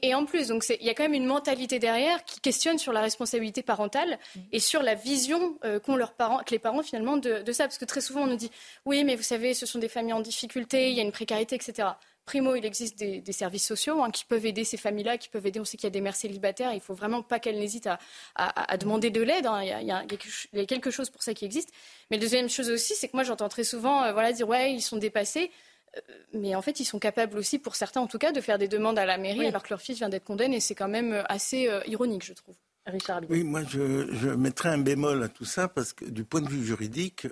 et, 0.03 0.15
en 0.15 0.25
plus, 0.25 0.49
donc 0.49 0.65
il 0.69 0.87
y 0.87 0.91
a 0.91 0.95
quand 0.95 1.03
même 1.03 1.13
une 1.13 1.27
mentalité 1.27 1.79
derrière 1.79 2.25
qui 2.25 2.41
questionne 2.41 2.79
sur 2.79 2.93
la 2.93 3.01
responsabilité 3.01 3.63
parentale 3.63 4.19
mm. 4.35 4.41
et 4.53 4.61
sur 4.61 4.83
la 4.83 4.95
vision 4.95 5.59
euh, 5.65 5.81
qu'ont 5.81 5.97
leurs 5.97 6.15
parents, 6.15 6.39
que 6.39 6.53
les 6.53 6.61
parents 6.61 6.83
finalement 6.83 7.17
de, 7.17 7.43
de 7.43 7.53
ça, 7.53 7.65
parce 7.65 7.79
que 7.79 7.85
très 7.85 8.01
souvent 8.01 8.23
on 8.23 8.29
nous 8.29 8.37
dit 8.37 8.51
oui 8.87 9.05
mais 9.05 9.17
vous 9.17 9.23
savez 9.23 9.55
ce 9.55 9.67
sont 9.67 9.81
des 9.81 9.89
familles 9.89 10.13
en 10.13 10.21
difficulté, 10.21 10.91
il 10.91 10.97
y 10.97 11.01
a 11.01 11.03
une 11.03 11.13
précarité, 11.13 11.57
etc. 11.57 11.89
Primo, 12.25 12.55
il 12.55 12.65
existe 12.65 12.99
des, 12.99 13.33
services 13.33 13.67
sociaux 13.67 14.03
hein, 14.03 14.11
qui 14.11 14.25
peuvent 14.25 14.47
aider 14.47 14.63
ces 14.65 14.77
familles-là, 14.77 15.19
qui 15.19 15.29
peuvent 15.29 15.47
aider. 15.47 15.59
On 15.59 15.65
sait 15.65 15.77
qu'il 15.77 15.87
y 15.87 15.89
a 15.89 15.91
des 15.91 16.01
mères 16.01 16.15
célibataires. 16.15 16.71
Il 16.73 16.77
ne 16.77 16.81
faut 16.81 16.95
vraiment 16.95 17.23
pas 17.23 17.41
qu'elles 17.41 17.59
n'hésitent 17.59 17.89
à, 18.37 18.77
demander 18.77 19.11
de 19.11 19.21
l'aide. 19.21 19.47
Hein. 19.47 19.63
Il, 19.63 19.87
y 19.87 19.91
a, 19.91 20.67
quelque 20.67 20.91
chose 20.91 21.11
pour 21.11 21.23
ça 21.23 21.35
qui 21.35 21.45
existe. 21.45 21.71
Mais 22.11 22.17
la 22.17 22.21
deuxième 22.21 22.49
chose 22.49 22.71
aussi, 22.71 22.95
c'est 22.95 23.09
que 23.09 23.17
moi, 23.17 23.25
j'entends 23.25 23.49
très 23.49 23.65
souvent 23.65 24.05
euh, 24.05 24.13
voilà, 24.13 24.33
dire 24.33 24.49
ouais, 24.49 24.73
ils 24.73 24.81
sont 24.81 24.99
dépassés. 24.99 25.51
Euh, 25.97 26.01
mais 26.33 26.55
en 26.55 26.63
fait, 26.63 26.79
ils 26.79 26.85
sont 26.85 27.01
capables 27.01 27.37
aussi, 27.37 27.59
pour 27.59 27.75
certains 27.75 28.01
en 28.01 28.07
tout 28.07 28.19
cas, 28.19 28.31
de 28.31 28.41
faire 28.41 28.59
des 28.59 28.69
demandes 28.69 28.99
à 28.99 29.05
la 29.05 29.19
mairie 29.19 29.47
alors 29.47 29.63
que 29.63 29.71
leur 29.71 29.81
fils 29.81 29.99
vient 29.99 30.09
d'être 30.09 30.25
condamné. 30.25 30.57
Et 30.57 30.61
c'est 30.61 30.77
quand 30.77 30.89
même 30.89 31.13
euh, 31.13 31.23
assez 31.27 31.69
ironique, 31.87 32.25
je 32.25 32.35
trouve. 32.35 32.55
Richard 32.87 33.21
Oui, 33.29 33.45
moi, 33.45 33.63
je, 33.65 34.13
je, 34.13 34.29
mettrais 34.29 34.69
un 34.69 34.79
bémol 34.79 35.23
à 35.23 35.29
tout 35.29 35.45
ça 35.45 35.69
parce 35.69 35.93
que 35.93 36.05
du 36.05 36.25
point 36.25 36.41
de 36.41 36.49
vue 36.49 36.65
juridique, 36.65 37.29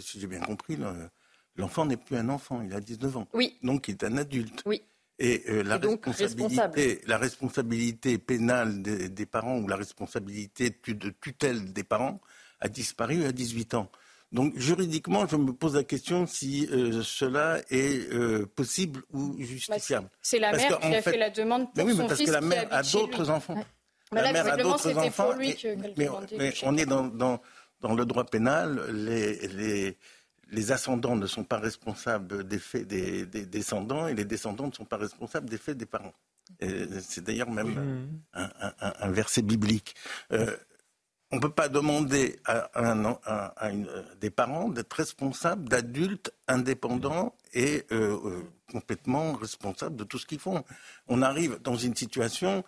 si 0.00 0.20
j'ai 0.20 0.26
bien 0.26 0.40
compris, 0.40 0.76
l'enfant 1.56 1.84
n'est 1.84 1.96
plus 1.96 2.16
un 2.16 2.28
enfant, 2.28 2.62
il 2.62 2.72
a 2.74 2.80
19 2.80 3.16
ans. 3.16 3.28
Oui. 3.32 3.58
Donc 3.62 3.88
il 3.88 3.92
est 3.92 4.04
un 4.04 4.16
adulte. 4.16 4.62
Oui. 4.66 4.82
Et, 5.18 5.42
euh, 5.48 5.62
la, 5.62 5.76
responsabilité, 5.76 7.00
la 7.06 7.18
responsabilité 7.18 8.18
pénale 8.18 8.82
des, 8.82 9.26
parents 9.26 9.58
ou 9.58 9.68
la 9.68 9.76
responsabilité 9.76 10.76
de 10.88 11.10
tutelle 11.20 11.72
des 11.72 11.84
parents 11.84 12.20
a 12.60 12.68
disparu 12.68 13.24
à 13.24 13.32
18 13.32 13.74
ans. 13.74 13.90
Donc 14.32 14.58
juridiquement, 14.58 15.26
je 15.28 15.36
me 15.36 15.52
pose 15.52 15.76
la 15.76 15.84
question 15.84 16.26
si 16.26 16.66
euh, 16.72 17.02
cela 17.02 17.60
est 17.70 18.10
euh, 18.12 18.46
possible 18.46 19.02
ou 19.12 19.36
justifiable. 19.38 20.08
c'est 20.22 20.38
la 20.38 20.52
mère 20.52 20.80
qui 20.80 20.94
a 20.94 21.02
fait, 21.02 21.18
la 21.18 21.28
demande 21.28 21.66
pour 21.66 21.84
mais 21.84 21.92
oui, 21.92 21.96
son 21.96 22.06
parce 22.06 22.18
fils 22.18 22.28
que 22.28 22.32
la 22.32 22.40
mère 22.40 22.66
a 22.70 22.82
d'autres 22.82 23.28
enfants. 23.28 23.62
La 24.10 24.32
mère 24.32 24.46
a 24.46 24.56
d'autres 24.56 24.96
enfants. 24.98 25.32
Lui 25.36 25.54
mais, 25.96 26.08
mais 26.38 26.52
on 26.62 26.76
est 26.76 26.86
dans, 26.86 27.06
dans, 27.06 27.40
dans, 27.80 27.94
le 27.94 28.06
droit 28.06 28.24
pénal, 28.24 28.90
les, 28.90 29.46
les 29.48 29.98
les 30.50 30.72
ascendants 30.72 31.16
ne 31.16 31.26
sont 31.26 31.44
pas 31.44 31.58
responsables 31.58 32.46
des 32.46 32.58
faits 32.58 32.86
des, 32.86 33.24
descendants 33.26 34.08
et 34.08 34.14
les 34.14 34.24
descendants 34.24 34.66
ne 34.66 34.72
sont 34.72 34.84
pas 34.84 34.98
responsables 34.98 35.48
des 35.48 35.58
faits 35.58 35.76
des 35.76 35.86
parents. 35.86 36.14
C'est 36.60 37.24
d'ailleurs 37.24 37.50
même 37.50 38.20
un, 38.34 39.10
verset 39.10 39.42
biblique. 39.42 39.94
Euh, 40.32 40.56
on 41.30 41.36
ne 41.36 41.40
peut 41.40 41.50
pas 41.50 41.68
demander 41.68 42.38
à, 42.44 43.70
des 44.20 44.30
parents 44.30 44.68
d'être 44.68 44.92
responsables 44.92 45.66
d'adultes 45.68 46.30
indépendants 46.46 47.34
et 47.54 47.86
euh, 47.90 48.18
euh, 48.24 48.42
complètement 48.70 49.32
responsables 49.32 49.96
de 49.96 50.04
tout 50.04 50.18
ce 50.18 50.26
qu'ils 50.26 50.40
font. 50.40 50.62
On 51.08 51.22
arrive 51.22 51.58
dans 51.62 51.76
une 51.76 51.96
situation 51.96 52.64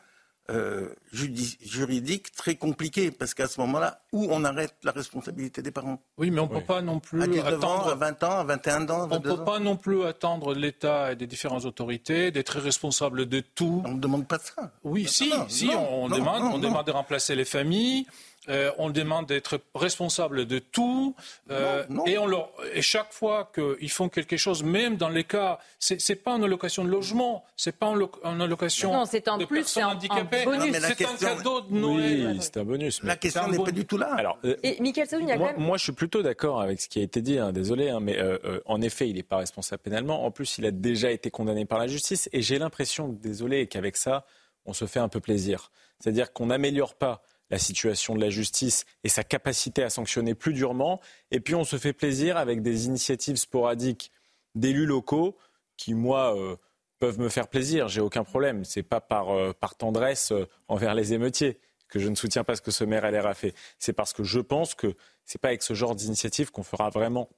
euh, 0.50 0.88
juridique 1.10 2.32
très 2.32 2.56
compliqué, 2.56 3.10
parce 3.10 3.32
qu'à 3.32 3.48
ce 3.48 3.60
moment-là, 3.60 4.02
où 4.12 4.26
on 4.30 4.44
arrête 4.44 4.74
la 4.82 4.92
responsabilité 4.92 5.62
des 5.62 5.70
parents 5.70 6.02
Oui, 6.18 6.30
mais 6.30 6.40
on 6.40 6.46
ne 6.46 6.52
peut 6.52 6.60
pas 6.60 6.82
non 6.82 7.00
plus 7.00 7.22
à 7.22 7.46
attendre... 7.46 7.88
à 7.88 7.94
20 7.94 8.22
ans, 8.24 8.38
à 8.40 8.44
21 8.44 8.90
ans, 8.90 9.08
On 9.10 9.14
ne 9.14 9.18
peut 9.20 9.42
pas 9.42 9.58
non 9.58 9.76
plus 9.76 10.04
attendre 10.04 10.54
l'État 10.54 11.12
et 11.12 11.16
des 11.16 11.26
différentes 11.26 11.64
autorités 11.64 12.30
d'être 12.30 12.58
responsables 12.58 13.26
de 13.26 13.40
tout. 13.40 13.82
On 13.86 13.92
ne 13.92 14.00
demande 14.00 14.28
pas 14.28 14.38
ça. 14.38 14.72
Oui, 14.82 15.06
si, 15.08 15.32
si, 15.48 15.70
on, 15.70 16.08
demande, 16.08 16.54
on 16.54 16.58
demande 16.58 16.86
de 16.86 16.92
remplacer 16.92 17.34
les 17.34 17.46
familles, 17.46 18.06
euh, 18.48 18.70
on 18.78 18.90
demande 18.90 19.26
d'être 19.26 19.60
responsable 19.74 20.46
de 20.46 20.58
tout. 20.58 21.14
Euh, 21.50 21.84
et, 22.06 22.18
on 22.18 22.26
leur, 22.26 22.50
et 22.72 22.82
chaque 22.82 23.12
fois 23.12 23.50
qu'ils 23.54 23.90
font 23.90 24.08
quelque 24.08 24.36
chose, 24.36 24.62
même 24.62 24.96
dans 24.96 25.08
les 25.08 25.24
cas, 25.24 25.58
c'est 25.78 26.06
n'est 26.08 26.16
pas 26.16 26.32
une 26.32 26.44
allocation 26.44 26.84
de 26.84 26.90
logement, 26.90 27.44
c'est 27.56 27.76
pas 27.76 27.86
une 27.86 28.40
allocation 28.40 28.92
non, 28.92 29.04
c'est 29.06 29.28
un 29.28 29.38
plus, 29.38 29.64
c'est 29.64 29.80
un, 29.80 29.94
bonus. 29.94 30.76
C'est 30.96 31.06
un 31.06 31.16
cadeau 31.16 31.62
de 31.62 31.74
Noël. 31.74 32.28
Oui, 32.32 32.38
c'est 32.40 32.56
un 32.58 32.64
bonus. 32.64 33.02
la 33.02 33.16
question 33.16 33.48
n'est 33.48 33.58
pas 33.58 33.72
du 33.72 33.86
tout 33.86 33.96
là. 33.96 34.14
Alors, 34.16 34.38
euh, 34.44 34.56
et 34.62 34.80
Michael 34.80 35.08
il 35.20 35.28
y 35.28 35.32
a 35.32 35.36
moi, 35.36 35.48
quand 35.48 35.58
même... 35.58 35.66
moi, 35.66 35.76
je 35.78 35.84
suis 35.84 35.92
plutôt 35.92 36.22
d'accord 36.22 36.60
avec 36.60 36.80
ce 36.80 36.88
qui 36.88 37.00
a 37.00 37.02
été 37.02 37.22
dit. 37.22 37.38
Hein, 37.38 37.52
désolé, 37.52 37.88
hein, 37.88 38.00
mais 38.00 38.18
en 38.66 38.80
effet, 38.82 39.08
il 39.08 39.16
n'est 39.16 39.22
pas 39.22 39.38
responsable 39.38 39.82
pénalement. 39.82 40.24
En 40.24 40.30
plus, 40.30 40.58
il 40.58 40.66
a 40.66 40.70
déjà 40.70 41.10
été 41.10 41.30
condamné 41.30 41.64
par 41.64 41.78
la 41.78 41.86
justice. 41.86 42.28
Et 42.32 42.42
j'ai 42.42 42.58
l'impression, 42.58 43.08
désolé, 43.08 43.66
qu'avec 43.66 43.96
ça, 43.96 44.26
on 44.66 44.72
se 44.72 44.86
fait 44.86 45.00
un 45.00 45.08
peu 45.08 45.20
plaisir. 45.20 45.70
C'est-à-dire 45.98 46.32
qu'on 46.32 46.46
n'améliore 46.46 46.94
pas 46.94 47.22
la 47.50 47.58
situation 47.58 48.14
de 48.14 48.20
la 48.20 48.30
justice 48.30 48.84
et 49.04 49.08
sa 49.08 49.24
capacité 49.24 49.82
à 49.82 49.90
sanctionner 49.90 50.34
plus 50.34 50.52
durement. 50.52 51.00
Et 51.30 51.40
puis 51.40 51.54
on 51.54 51.64
se 51.64 51.76
fait 51.76 51.92
plaisir 51.92 52.36
avec 52.36 52.62
des 52.62 52.86
initiatives 52.86 53.36
sporadiques 53.36 54.10
d'élus 54.54 54.86
locaux 54.86 55.36
qui, 55.76 55.94
moi, 55.94 56.36
euh, 56.36 56.56
peuvent 56.98 57.18
me 57.18 57.28
faire 57.28 57.48
plaisir. 57.48 57.88
J'ai 57.88 58.00
aucun 58.00 58.24
problème. 58.24 58.64
C'est 58.64 58.82
pas 58.82 59.00
par, 59.00 59.30
euh, 59.30 59.52
tendresse 59.78 60.32
euh, 60.32 60.48
envers 60.68 60.94
les 60.94 61.12
émeutiers 61.12 61.58
que 61.88 61.98
je 61.98 62.08
ne 62.08 62.14
soutiens 62.14 62.44
pas 62.44 62.56
ce 62.56 62.62
que 62.62 62.70
ce 62.70 62.84
maire 62.84 63.10
LR 63.10 63.26
a 63.26 63.34
fait. 63.34 63.54
C'est 63.78 63.92
parce 63.92 64.12
que 64.12 64.24
je 64.24 64.40
pense 64.40 64.74
que 64.74 64.96
c'est 65.24 65.40
pas 65.40 65.48
avec 65.48 65.62
ce 65.62 65.74
genre 65.74 65.94
d'initiative 65.94 66.50
qu'on 66.50 66.62
fera 66.62 66.90
vraiment 66.90 67.28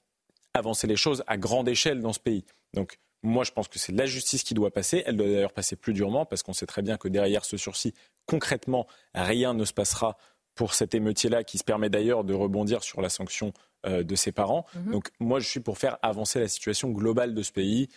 avancer 0.54 0.86
les 0.86 0.96
choses 0.96 1.22
à 1.26 1.36
grande 1.36 1.68
échelle 1.68 2.00
dans 2.00 2.12
ce 2.12 2.20
pays. 2.20 2.44
Donc 2.72 2.98
moi, 3.22 3.44
je 3.44 3.50
pense 3.50 3.68
que 3.68 3.78
c'est 3.78 3.92
la 3.92 4.06
justice 4.06 4.42
qui 4.42 4.54
doit 4.54 4.70
passer. 4.70 5.02
Elle 5.06 5.16
doit 5.16 5.26
d'ailleurs 5.26 5.52
passer 5.52 5.76
plus 5.76 5.92
durement 5.92 6.24
parce 6.24 6.42
qu'on 6.42 6.52
sait 6.52 6.66
très 6.66 6.82
bien 6.82 6.96
que 6.96 7.08
derrière 7.08 7.44
ce 7.44 7.56
sursis, 7.56 7.94
concrètement, 8.26 8.86
rien 9.14 9.54
ne 9.54 9.64
se 9.64 9.72
passera 9.72 10.16
pour 10.54 10.74
cet 10.74 10.94
émeutier-là 10.94 11.44
qui 11.44 11.58
se 11.58 11.64
permet 11.64 11.90
d'ailleurs 11.90 12.24
de 12.24 12.34
rebondir 12.34 12.82
sur 12.82 13.02
la 13.02 13.08
sanction 13.08 13.52
euh, 13.86 14.02
de 14.02 14.14
ses 14.14 14.32
parents. 14.32 14.66
Mhm. 14.74 14.92
Donc 14.92 15.10
moi, 15.20 15.38
je 15.40 15.48
suis 15.48 15.60
pour 15.60 15.78
faire 15.78 15.98
avancer 16.02 16.40
la 16.40 16.48
situation 16.48 16.90
globale 16.90 17.34
de 17.34 17.42
ce 17.42 17.52
pays. 17.52 17.88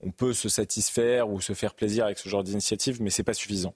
On 0.00 0.10
peut 0.10 0.32
se 0.32 0.48
satisfaire 0.48 1.28
ou 1.28 1.40
se 1.40 1.54
faire 1.54 1.74
plaisir 1.74 2.04
avec 2.04 2.18
ce 2.18 2.28
genre 2.28 2.44
d'initiative, 2.44 3.02
mais 3.02 3.10
ce 3.10 3.20
n'est 3.20 3.24
pas 3.24 3.34
suffisant. 3.34 3.74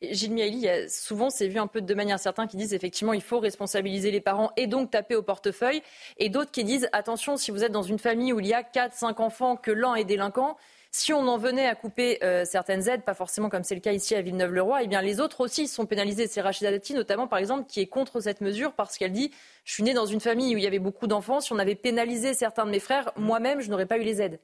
Gilles 0.00 0.32
Miali, 0.32 0.68
souvent 0.88 1.28
c'est 1.28 1.48
vu 1.48 1.58
un 1.58 1.66
peu 1.66 1.80
de 1.80 1.94
manière 1.94 2.20
certains 2.20 2.46
qui 2.46 2.56
disent 2.56 2.72
effectivement 2.72 3.12
il 3.12 3.22
faut 3.22 3.40
responsabiliser 3.40 4.12
les 4.12 4.20
parents 4.20 4.52
et 4.56 4.68
donc 4.68 4.92
taper 4.92 5.16
au 5.16 5.22
portefeuille, 5.22 5.82
et 6.18 6.28
d'autres 6.28 6.52
qui 6.52 6.62
disent 6.62 6.88
attention 6.92 7.36
si 7.36 7.50
vous 7.50 7.64
êtes 7.64 7.72
dans 7.72 7.82
une 7.82 7.98
famille 7.98 8.32
où 8.32 8.38
il 8.38 8.46
y 8.46 8.54
a 8.54 8.62
4 8.62 8.94
5 8.94 9.18
enfants 9.18 9.56
que 9.56 9.72
l'un 9.72 9.96
est 9.96 10.04
délinquant, 10.04 10.56
si 10.92 11.12
on 11.12 11.26
en 11.26 11.36
venait 11.36 11.66
à 11.66 11.74
couper 11.74 12.18
euh, 12.22 12.44
certaines 12.44 12.88
aides, 12.88 13.02
pas 13.02 13.14
forcément 13.14 13.48
comme 13.48 13.64
c'est 13.64 13.74
le 13.74 13.80
cas 13.80 13.92
ici 13.92 14.14
à 14.14 14.22
Villeneuve-le-Roi, 14.22 14.84
eh 14.84 14.86
bien 14.86 15.02
les 15.02 15.20
autres 15.20 15.40
aussi 15.40 15.66
sont 15.66 15.84
pénalisés. 15.84 16.28
C'est 16.28 16.40
Rachida 16.40 16.70
Dati 16.70 16.94
notamment 16.94 17.26
par 17.26 17.40
exemple 17.40 17.64
qui 17.68 17.80
est 17.80 17.86
contre 17.86 18.20
cette 18.20 18.40
mesure 18.40 18.72
parce 18.72 18.96
qu'elle 18.96 19.12
dit 19.12 19.32
je 19.64 19.72
suis 19.74 19.82
née 19.82 19.94
dans 19.94 20.06
une 20.06 20.20
famille 20.20 20.54
où 20.54 20.58
il 20.58 20.64
y 20.64 20.66
avait 20.66 20.78
beaucoup 20.78 21.08
d'enfants, 21.08 21.40
si 21.40 21.52
on 21.52 21.58
avait 21.58 21.74
pénalisé 21.74 22.34
certains 22.34 22.66
de 22.66 22.70
mes 22.70 22.80
frères, 22.80 23.12
moi-même 23.16 23.60
je 23.60 23.68
n'aurais 23.68 23.86
pas 23.86 23.98
eu 23.98 24.02
les 24.02 24.22
aides. 24.22 24.38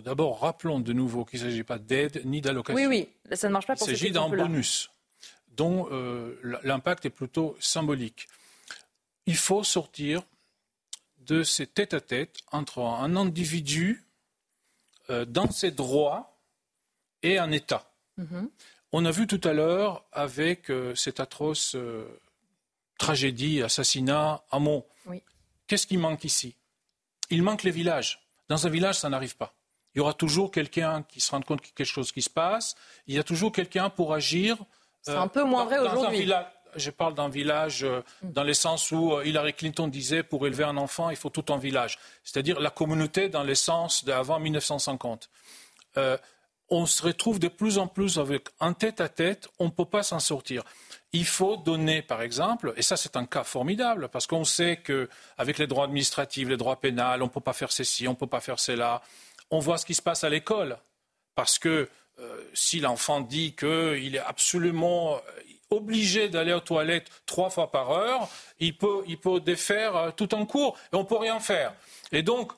D'abord, 0.00 0.40
rappelons 0.40 0.80
de 0.80 0.92
nouveau 0.92 1.24
qu'il 1.24 1.40
ne 1.40 1.44
s'agit 1.46 1.64
pas 1.64 1.78
d'aide 1.78 2.22
ni 2.24 2.40
d'allocation. 2.40 2.76
Oui, 2.76 2.86
oui, 2.86 3.36
ça 3.36 3.48
ne 3.48 3.52
marche 3.52 3.66
pas 3.66 3.76
pour 3.76 3.88
Il 3.88 3.96
s'agit 3.96 4.10
d'un 4.12 4.28
bonus 4.28 4.90
dont 5.56 5.88
euh, 5.90 6.38
l'impact 6.62 7.06
est 7.06 7.10
plutôt 7.10 7.56
symbolique. 7.60 8.28
Il 9.26 9.36
faut 9.36 9.64
sortir 9.64 10.22
de 11.18 11.42
ces 11.42 11.66
tête-à-tête 11.66 12.38
entre 12.52 12.80
un 12.80 13.16
individu 13.16 14.04
euh, 15.10 15.24
dans 15.24 15.50
ses 15.50 15.70
droits 15.70 16.38
et 17.22 17.38
un 17.38 17.50
État. 17.52 17.90
Mm-hmm. 18.18 18.48
On 18.92 19.04
a 19.04 19.10
vu 19.10 19.26
tout 19.26 19.40
à 19.44 19.52
l'heure 19.52 20.04
avec 20.12 20.70
euh, 20.70 20.94
cette 20.94 21.20
atroce 21.20 21.76
tragédie, 22.98 23.62
assassinat 23.62 24.44
à 24.50 24.58
Mont. 24.58 24.84
Qu'est-ce 25.66 25.86
qui 25.86 25.96
manque 25.96 26.24
ici? 26.24 26.54
Il 27.30 27.42
manque 27.42 27.62
les 27.62 27.70
villages. 27.70 28.20
Dans 28.48 28.66
un 28.66 28.70
village, 28.70 28.98
ça 28.98 29.08
n'arrive 29.08 29.36
pas. 29.36 29.54
Il 29.94 29.98
y 29.98 30.00
aura 30.00 30.14
toujours 30.14 30.50
quelqu'un 30.50 31.04
qui 31.08 31.20
se 31.20 31.30
rend 31.30 31.40
compte 31.40 31.60
qu'il 31.60 31.70
y 31.70 31.74
a 31.74 31.76
quelque 31.76 31.86
chose 31.86 32.10
qui 32.10 32.22
se 32.22 32.30
passe. 32.30 32.74
Il 33.06 33.14
y 33.14 33.18
a 33.18 33.22
toujours 33.22 33.52
quelqu'un 33.52 33.90
pour 33.90 34.12
agir. 34.12 34.56
C'est 35.02 35.12
un 35.12 35.28
peu 35.28 35.44
moins 35.44 35.64
vrai 35.64 35.78
aujourd'hui. 35.78 36.28
Je 36.76 36.90
parle 36.90 37.14
d'un 37.14 37.28
village 37.28 37.84
euh, 37.84 38.02
mm. 38.22 38.32
dans 38.32 38.42
le 38.42 38.52
sens 38.52 38.90
où 38.90 39.12
euh, 39.12 39.24
Hillary 39.24 39.54
Clinton 39.54 39.86
disait 39.86 40.24
pour 40.24 40.44
élever 40.44 40.64
un 40.64 40.76
enfant, 40.76 41.10
il 41.10 41.16
faut 41.16 41.30
tout 41.30 41.52
un 41.52 41.56
village. 41.56 42.00
C'est-à-dire 42.24 42.58
la 42.58 42.70
communauté 42.70 43.28
dans 43.28 43.44
le 43.44 43.54
sens 43.54 44.04
d'avant 44.04 44.40
1950. 44.40 45.30
Euh, 45.98 46.16
on 46.70 46.86
se 46.86 47.02
retrouve 47.02 47.38
de 47.38 47.48
plus 47.48 47.78
en 47.78 47.86
plus 47.86 48.18
avec 48.18 48.48
un 48.58 48.72
tête-à-tête, 48.72 49.48
on 49.58 49.66
ne 49.66 49.70
peut 49.70 49.84
pas 49.84 50.02
s'en 50.02 50.18
sortir. 50.18 50.64
Il 51.12 51.26
faut 51.26 51.56
donner, 51.56 52.02
par 52.02 52.22
exemple, 52.22 52.72
et 52.76 52.82
ça 52.82 52.96
c'est 52.96 53.16
un 53.16 53.26
cas 53.26 53.44
formidable, 53.44 54.08
parce 54.08 54.26
qu'on 54.26 54.44
sait 54.44 54.82
qu'avec 54.82 55.58
les 55.58 55.66
droits 55.66 55.84
administratifs, 55.84 56.48
les 56.48 56.56
droits 56.56 56.80
pénals, 56.80 57.22
on 57.22 57.26
ne 57.26 57.30
peut 57.30 57.40
pas 57.40 57.52
faire 57.52 57.70
ceci, 57.70 58.08
on 58.08 58.12
ne 58.12 58.16
peut 58.16 58.26
pas 58.26 58.40
faire 58.40 58.58
cela 58.58 59.02
on 59.50 59.58
voit 59.58 59.78
ce 59.78 59.86
qui 59.86 59.94
se 59.94 60.02
passe 60.02 60.24
à 60.24 60.28
l'école. 60.28 60.78
Parce 61.34 61.58
que 61.58 61.88
euh, 62.20 62.44
si 62.54 62.80
l'enfant 62.80 63.20
dit 63.20 63.54
qu'il 63.54 64.14
est 64.14 64.20
absolument 64.26 65.16
euh, 65.16 65.18
obligé 65.70 66.28
d'aller 66.28 66.52
aux 66.52 66.60
toilettes 66.60 67.10
trois 67.26 67.50
fois 67.50 67.70
par 67.70 67.90
heure, 67.90 68.28
il 68.60 68.76
peut, 68.76 69.02
il 69.08 69.18
peut 69.18 69.40
défaire 69.40 69.96
euh, 69.96 70.10
tout 70.10 70.32
en 70.34 70.46
cours 70.46 70.78
et 70.92 70.96
on 70.96 71.00
ne 71.00 71.06
peut 71.06 71.16
rien 71.16 71.40
faire. 71.40 71.74
Et 72.12 72.22
donc, 72.22 72.52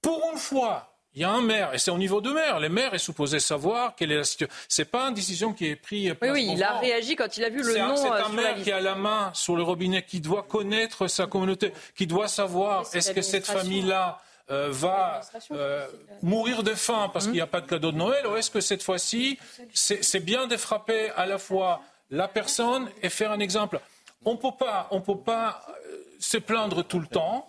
pour 0.00 0.22
une 0.32 0.38
fois, 0.38 0.90
il 1.14 1.20
y 1.20 1.24
a 1.24 1.30
un 1.30 1.42
maire, 1.42 1.72
et 1.72 1.78
c'est 1.78 1.92
au 1.92 1.98
niveau 1.98 2.20
de 2.20 2.32
maire. 2.32 2.58
Les 2.58 2.68
maires 2.68 2.92
est 2.92 2.98
supposé 2.98 3.38
savoir 3.38 3.94
quelle 3.94 4.10
est 4.10 4.16
la 4.16 4.24
situation. 4.24 4.56
C'est 4.68 4.90
pas 4.90 5.06
une 5.08 5.14
décision 5.14 5.52
qui 5.52 5.66
est 5.66 5.76
prise. 5.76 6.14
Oui, 6.22 6.28
oui, 6.30 6.48
il 6.50 6.62
a 6.62 6.78
réagi 6.78 7.14
quand 7.14 7.36
il 7.36 7.44
a 7.44 7.50
vu 7.50 7.62
le 7.62 7.78
nom. 7.78 7.94
C'est 7.96 8.08
un, 8.08 8.24
un 8.24 8.28
maire 8.30 8.56
qui 8.60 8.72
a 8.72 8.80
la 8.80 8.96
main 8.96 9.30
sur 9.32 9.54
le 9.54 9.62
robinet, 9.62 10.02
qui 10.02 10.20
doit 10.20 10.42
connaître 10.42 11.06
sa 11.06 11.26
communauté, 11.26 11.72
qui 11.94 12.08
doit 12.08 12.26
savoir 12.26 12.84
est-ce 12.92 13.12
que 13.12 13.22
cette 13.22 13.46
famille-là 13.46 14.20
euh, 14.50 14.68
va 14.70 15.22
euh, 15.52 15.86
mourir 16.20 16.62
de 16.62 16.74
faim 16.74 17.08
parce 17.10 17.24
qu'il 17.24 17.34
n'y 17.34 17.40
a 17.40 17.46
pas 17.46 17.62
de 17.62 17.66
cadeau 17.66 17.92
de 17.92 17.96
Noël, 17.96 18.26
ou 18.26 18.36
est-ce 18.36 18.50
que 18.50 18.60
cette 18.60 18.82
fois-ci, 18.82 19.38
c'est 19.72 20.20
bien 20.20 20.46
de 20.46 20.56
frapper 20.58 21.08
à 21.16 21.24
la 21.24 21.38
fois 21.38 21.80
la 22.10 22.28
personne 22.28 22.90
et 23.02 23.08
faire 23.08 23.32
un 23.32 23.40
exemple. 23.40 23.80
On 24.26 24.36
peut 24.36 24.52
pas, 24.58 24.88
on 24.90 25.00
peut 25.00 25.18
pas 25.18 25.64
euh, 25.68 25.96
se 26.18 26.36
plaindre 26.36 26.84
tout 26.84 27.00
le 27.00 27.06
temps 27.06 27.46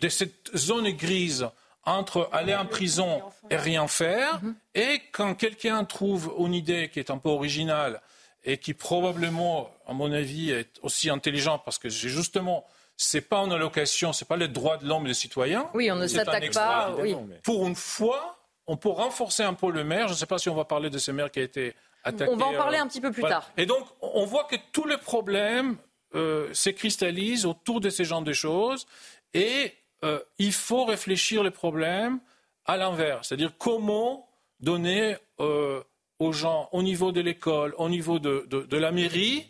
de 0.00 0.08
cette 0.08 0.56
zone 0.56 0.88
grise 0.90 1.48
entre 1.84 2.28
aller 2.32 2.54
en 2.54 2.66
prison 2.66 3.22
et 3.50 3.56
rien 3.56 3.88
faire, 3.88 4.40
mhm. 4.42 4.54
et 4.74 5.02
quand 5.12 5.34
quelqu'un 5.34 5.84
trouve 5.84 6.32
une 6.38 6.54
idée 6.54 6.90
qui 6.90 7.00
est 7.00 7.10
un 7.10 7.18
peu 7.18 7.28
originale 7.28 8.00
et 8.44 8.58
qui 8.58 8.72
probablement, 8.74 9.70
à 9.86 9.92
mon 9.92 10.12
avis, 10.12 10.50
est 10.50 10.78
aussi 10.82 11.10
intelligent 11.10 11.58
parce 11.58 11.78
que 11.78 11.88
j'ai 11.88 12.08
justement 12.08 12.64
c'est 12.96 13.22
pas 13.22 13.38
une 13.38 13.52
allocation, 13.52 14.12
c'est 14.12 14.26
pas 14.26 14.36
les 14.36 14.48
droits 14.48 14.76
de 14.78 14.86
l'homme 14.86 15.04
et 15.04 15.10
des 15.10 15.14
citoyens. 15.14 15.68
Oui, 15.74 15.90
on 15.90 15.96
ne 15.96 16.06
s'attaque 16.06 16.52
pas. 16.52 16.94
Pour 17.42 17.66
une 17.66 17.74
fois, 17.74 18.38
on 18.66 18.76
peut 18.76 18.88
renforcer 18.88 19.42
un 19.42 19.54
peu 19.54 19.70
le 19.70 19.84
maire. 19.84 20.08
Je 20.08 20.12
ne 20.12 20.18
sais 20.18 20.26
pas 20.26 20.38
si 20.38 20.48
on 20.48 20.54
va 20.54 20.64
parler 20.64 20.90
de 20.90 20.98
ce 20.98 21.10
maire 21.10 21.30
qui 21.30 21.40
a 21.40 21.42
été 21.42 21.74
attaqué. 22.04 22.30
On 22.30 22.36
va 22.36 22.46
en 22.46 22.54
parler 22.54 22.78
euh, 22.78 22.82
un 22.82 22.86
petit 22.86 23.00
peu 23.00 23.12
plus 23.12 23.22
tard. 23.22 23.50
Et 23.56 23.66
donc, 23.66 23.86
on 24.00 24.24
voit 24.24 24.44
que 24.44 24.56
tous 24.72 24.86
les 24.86 24.98
problèmes 24.98 25.76
euh, 26.14 26.48
se 26.54 26.70
cristallisent 26.70 27.44
autour 27.44 27.80
de 27.80 27.90
ces 27.90 28.04
genres 28.04 28.22
de 28.22 28.32
choses. 28.32 28.86
Et 29.34 29.74
euh, 30.04 30.20
il 30.38 30.52
faut 30.52 30.84
réfléchir 30.84 31.42
les 31.42 31.50
problèmes 31.50 32.20
à 32.64 32.76
l'envers, 32.76 33.24
c'est-à-dire 33.24 33.52
comment 33.58 34.28
donner 34.60 35.16
euh, 35.40 35.82
aux 36.18 36.32
gens 36.32 36.68
au 36.72 36.82
niveau 36.82 37.12
de 37.12 37.20
l'école, 37.20 37.74
au 37.78 37.88
niveau 37.88 38.18
de, 38.18 38.76
la 38.76 38.92
mairie, 38.92 39.46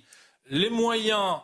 les 0.47 0.71
moyens 0.71 1.41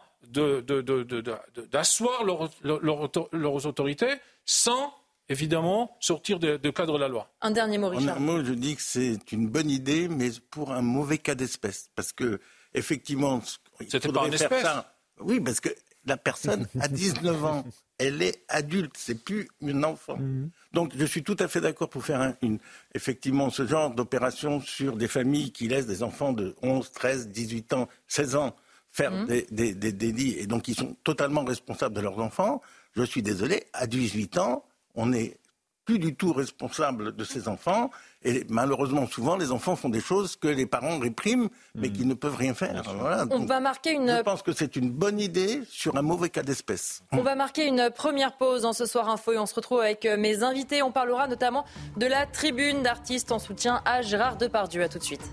d'asseoir 1.71 2.25
leurs 2.25 3.67
autorités 3.67 4.15
sans 4.45 4.93
évidemment 5.29 5.97
sortir 6.01 6.39
du 6.39 6.73
cadre 6.73 6.95
de 6.95 6.99
la 6.99 7.09
loi. 7.09 7.31
Un 7.41 7.51
dernier 7.51 7.79
mot, 7.79 7.89
Richard. 7.89 8.17
En 8.17 8.21
un 8.21 8.21
mot, 8.21 8.45
je 8.45 8.53
dis 8.53 8.77
que 8.77 8.83
c'est 8.83 9.33
une 9.33 9.49
bonne 9.49 9.71
idée, 9.71 10.09
mais 10.09 10.31
pour 10.51 10.73
un 10.73 10.83
mauvais 10.83 11.19
cas 11.19 11.35
d'espèce. 11.35 11.91
Parce 11.95 12.13
que, 12.13 12.41
effectivement, 12.75 13.43
il 13.81 13.91
faudrait 13.91 14.31
pas 14.31 14.37
faire 14.37 14.61
ça. 14.61 14.95
Oui, 15.21 15.41
parce 15.41 15.61
que 15.61 15.71
la 16.05 16.17
personne 16.17 16.67
a 16.81 16.89
19 16.89 17.45
ans. 17.45 17.65
Elle 17.99 18.23
est 18.23 18.43
adulte, 18.49 18.97
c'est 18.99 19.23
plus 19.23 19.49
une 19.61 19.85
enfant. 19.85 20.17
Mhm. 20.17 20.51
Donc 20.73 20.93
je 20.97 21.05
suis 21.05 21.23
tout 21.23 21.37
à 21.39 21.47
fait 21.47 21.61
d'accord 21.61 21.89
pour 21.89 22.05
faire 22.05 22.35
une, 22.43 22.59
effectivement 22.95 23.51
ce 23.51 23.65
genre 23.65 23.95
d'opération 23.95 24.61
sur 24.61 24.97
des 24.97 25.07
familles 25.07 25.53
qui 25.53 25.69
laissent 25.69 25.87
des 25.87 26.03
enfants 26.03 26.33
de 26.33 26.57
11, 26.63 26.91
13, 26.91 27.29
18 27.29 27.73
ans, 27.75 27.89
16 28.09 28.35
ans 28.35 28.57
faire 28.93 29.11
mhm. 29.11 29.27
des, 29.27 29.47
des, 29.51 29.75
des 29.75 29.93
délits 29.93 30.37
et 30.39 30.47
donc 30.47 30.69
ils 30.69 30.75
sont 30.77 30.97
totalement 31.03 31.45
responsables 31.45 31.95
de 31.95 32.01
leurs 32.01 32.19
enfants. 32.19 32.61
Je 32.95 33.03
suis 33.03 33.23
désolé, 33.23 33.65
à 33.73 33.87
18 33.87 34.39
ans, 34.39 34.65
on 34.95 35.13
est 35.13 35.39
plus 35.85 35.99
du 35.99 36.15
tout 36.15 36.33
responsable 36.33 37.17
de 37.17 37.25
ses 37.25 37.49
enfants. 37.49 37.91
Et 38.25 38.45
malheureusement, 38.49 39.07
souvent, 39.07 39.37
les 39.37 39.51
enfants 39.51 39.75
font 39.75 39.89
des 39.89 40.01
choses 40.01 40.37
que 40.37 40.47
les 40.47 40.67
parents 40.67 40.99
répriment, 40.99 41.49
mais 41.75 41.91
qui 41.91 42.07
ne 42.07 42.15
peuvent 42.15 42.37
rien 42.37 42.55
faire. 42.55 42.83
On 43.31 43.45
va 43.45 43.61
marquer 43.61 43.93
une. 43.93 44.17
Je 44.19 44.23
pense 44.23 44.43
que 44.43 44.53
c'est 44.53 44.77
une 44.77 44.91
bonne 44.91 45.19
idée 45.19 45.63
sur 45.69 45.97
un 45.97 46.03
mauvais 46.03 46.29
cas 46.29 46.43
d'espèce. 46.43 47.03
On 47.11 47.23
va 47.23 47.35
marquer 47.35 47.67
une 47.67 47.91
première 47.91 48.37
pause 48.37 48.63
dans 48.63 48.73
ce 48.73 48.87
soir 48.87 49.09
info 49.09 49.33
et 49.33 49.39
on 49.39 49.47
se 49.47 49.55
retrouve 49.55 49.81
avec 49.81 50.07
euh, 50.07 50.17
mes 50.17 50.43
invités. 50.45 50.83
On 50.83 50.93
parlera 50.93 51.27
notamment 51.27 51.65
de 51.97 52.07
la 52.07 52.27
tribune 52.27 52.83
d'artistes 52.83 53.33
en 53.33 53.41
soutien 53.41 53.83
à 53.85 54.03
Gérard 54.03 54.37
Depardieu. 54.37 54.83
À 54.83 54.89
tout 54.89 54.99
de 54.99 55.05
suite. 55.05 55.33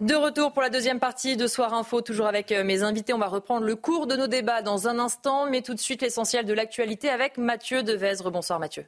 De 0.00 0.14
retour 0.14 0.52
pour 0.52 0.62
la 0.62 0.70
deuxième 0.70 1.00
partie 1.00 1.36
de 1.36 1.46
Soir 1.46 1.74
Info, 1.74 2.00
toujours 2.00 2.26
avec 2.26 2.52
euh, 2.52 2.64
mes 2.64 2.82
invités. 2.82 3.12
On 3.12 3.18
va 3.18 3.28
reprendre 3.28 3.66
le 3.66 3.76
cours 3.76 4.06
de 4.06 4.16
nos 4.16 4.26
débats 4.26 4.62
dans 4.62 4.88
un 4.88 4.98
instant, 4.98 5.48
mais 5.50 5.62
tout 5.62 5.74
de 5.74 5.80
suite 5.80 6.02
l'essentiel 6.02 6.44
de 6.44 6.52
l'actualité 6.52 7.08
avec 7.08 7.38
Mathieu 7.38 7.82
Devezre. 7.82 8.30
Bonsoir 8.30 8.60
Mathieu. 8.60 8.86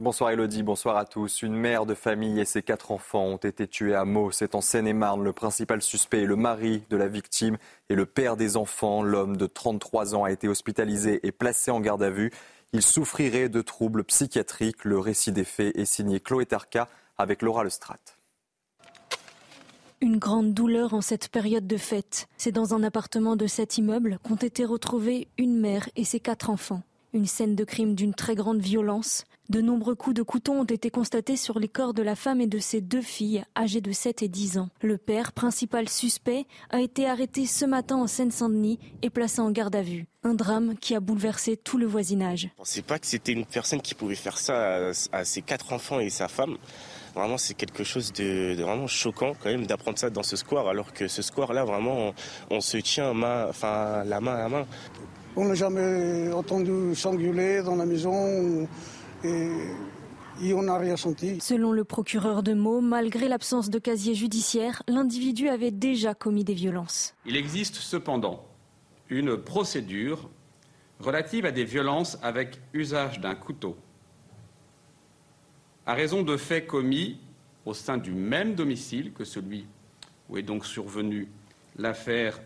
Bonsoir 0.00 0.30
Elodie, 0.30 0.62
bonsoir 0.62 0.96
à 0.96 1.04
tous. 1.04 1.42
Une 1.42 1.54
mère 1.54 1.84
de 1.84 1.92
famille 1.92 2.40
et 2.40 2.46
ses 2.46 2.62
quatre 2.62 2.90
enfants 2.90 3.24
ont 3.24 3.36
été 3.36 3.68
tués 3.68 3.94
à 3.94 4.06
Meaux. 4.06 4.30
C'est 4.30 4.54
en 4.54 4.62
Seine-et-Marne. 4.62 5.22
Le 5.22 5.34
principal 5.34 5.82
suspect 5.82 6.22
est 6.22 6.26
le 6.26 6.36
mari 6.36 6.82
de 6.88 6.96
la 6.96 7.06
victime 7.06 7.58
et 7.90 7.94
le 7.94 8.06
père 8.06 8.38
des 8.38 8.56
enfants. 8.56 9.02
L'homme 9.02 9.36
de 9.36 9.44
33 9.44 10.14
ans 10.14 10.24
a 10.24 10.30
été 10.30 10.48
hospitalisé 10.48 11.20
et 11.22 11.32
placé 11.32 11.70
en 11.70 11.80
garde 11.80 12.02
à 12.02 12.08
vue. 12.08 12.30
Il 12.72 12.82
souffrirait 12.82 13.48
de 13.48 13.62
troubles 13.62 14.04
psychiatriques. 14.04 14.84
Le 14.84 14.98
récit 14.98 15.32
des 15.32 15.44
faits 15.44 15.76
est 15.76 15.84
signé 15.84 16.20
Chloé 16.20 16.46
Tarka 16.46 16.88
avec 17.18 17.42
Laura 17.42 17.64
Lestrade. 17.64 17.98
Une 20.00 20.18
grande 20.18 20.54
douleur 20.54 20.94
en 20.94 21.00
cette 21.00 21.28
période 21.28 21.66
de 21.66 21.76
fête. 21.76 22.28
C'est 22.38 22.52
dans 22.52 22.72
un 22.72 22.82
appartement 22.82 23.36
de 23.36 23.46
cet 23.46 23.76
immeuble 23.76 24.18
qu'ont 24.22 24.36
été 24.36 24.64
retrouvés 24.64 25.28
une 25.36 25.58
mère 25.58 25.88
et 25.96 26.04
ses 26.04 26.20
quatre 26.20 26.48
enfants. 26.48 26.82
Une 27.12 27.26
scène 27.26 27.56
de 27.56 27.64
crime 27.64 27.96
d'une 27.96 28.14
très 28.14 28.36
grande 28.36 28.60
violence. 28.60 29.24
De 29.48 29.60
nombreux 29.60 29.96
coups 29.96 30.14
de 30.14 30.22
couteau 30.22 30.52
ont 30.52 30.64
été 30.64 30.90
constatés 30.90 31.36
sur 31.36 31.58
les 31.58 31.66
corps 31.66 31.92
de 31.92 32.04
la 32.04 32.14
femme 32.14 32.40
et 32.40 32.46
de 32.46 32.60
ses 32.60 32.80
deux 32.80 33.02
filles, 33.02 33.42
âgées 33.56 33.80
de 33.80 33.90
7 33.90 34.22
et 34.22 34.28
10 34.28 34.58
ans. 34.58 34.68
Le 34.80 34.96
père, 34.96 35.32
principal 35.32 35.88
suspect, 35.88 36.46
a 36.70 36.80
été 36.80 37.08
arrêté 37.08 37.46
ce 37.46 37.64
matin 37.64 37.96
en 37.96 38.06
Seine-Saint-Denis 38.06 38.78
et 39.02 39.10
placé 39.10 39.40
en 39.40 39.50
garde 39.50 39.74
à 39.74 39.82
vue. 39.82 40.06
Un 40.22 40.34
drame 40.34 40.76
qui 40.76 40.94
a 40.94 41.00
bouleversé 41.00 41.56
tout 41.56 41.78
le 41.78 41.86
voisinage. 41.86 42.42
Je 42.42 42.46
ne 42.46 42.58
pensais 42.58 42.82
pas 42.82 43.00
que 43.00 43.08
c'était 43.08 43.32
une 43.32 43.44
personne 43.44 43.82
qui 43.82 43.96
pouvait 43.96 44.14
faire 44.14 44.38
ça 44.38 44.92
à, 45.10 45.24
ses 45.24 45.42
quatre 45.42 45.72
enfants 45.72 45.98
et 45.98 46.10
sa 46.10 46.28
femme. 46.28 46.58
Vraiment, 47.16 47.38
c'est 47.38 47.54
quelque 47.54 47.82
chose 47.82 48.12
de, 48.12 48.54
vraiment 48.54 48.86
choquant 48.86 49.32
quand 49.34 49.50
même 49.50 49.66
d'apprendre 49.66 49.98
ça 49.98 50.10
dans 50.10 50.22
ce 50.22 50.36
square, 50.36 50.68
alors 50.68 50.92
que 50.92 51.08
ce 51.08 51.22
square-là, 51.22 51.64
vraiment, 51.64 52.14
on, 52.50 52.60
se 52.60 52.76
tient 52.76 53.12
la 53.14 54.20
main 54.20 54.36
à 54.36 54.48
main. 54.48 54.64
On 55.36 55.44
n'a 55.44 55.54
jamais 55.54 56.32
entendu 56.32 56.94
s'engueuler 56.94 57.62
dans 57.62 57.76
la 57.76 57.86
maison 57.86 58.68
et, 59.24 60.52
on 60.52 60.62
n'a 60.62 60.78
rien 60.78 60.96
senti. 60.96 61.38
Selon 61.40 61.72
le 61.72 61.84
procureur 61.84 62.42
de 62.42 62.54
Meaux, 62.54 62.80
malgré 62.80 63.28
l'absence 63.28 63.70
de 63.70 63.78
casier 63.78 64.14
judiciaire, 64.14 64.82
l'individu 64.88 65.48
avait 65.48 65.70
déjà 65.70 66.14
commis 66.14 66.44
des 66.44 66.54
violences. 66.54 67.14
Il 67.26 67.36
existe 67.36 67.76
cependant 67.76 68.44
une 69.08 69.36
procédure 69.36 70.30
relative 70.98 71.46
à 71.46 71.52
des 71.52 71.64
violences 71.64 72.18
avec 72.22 72.58
usage 72.72 73.20
d'un 73.20 73.34
couteau 73.34 73.76
à 75.90 75.94
raison 75.94 76.22
de 76.22 76.36
faits 76.36 76.68
commis 76.68 77.18
au 77.66 77.74
sein 77.74 77.98
du 77.98 78.12
même 78.12 78.54
domicile 78.54 79.12
que 79.12 79.24
celui 79.24 79.66
où 80.28 80.38
est 80.38 80.42
donc 80.42 80.64
survenue 80.64 81.28
l'affaire 81.76 82.40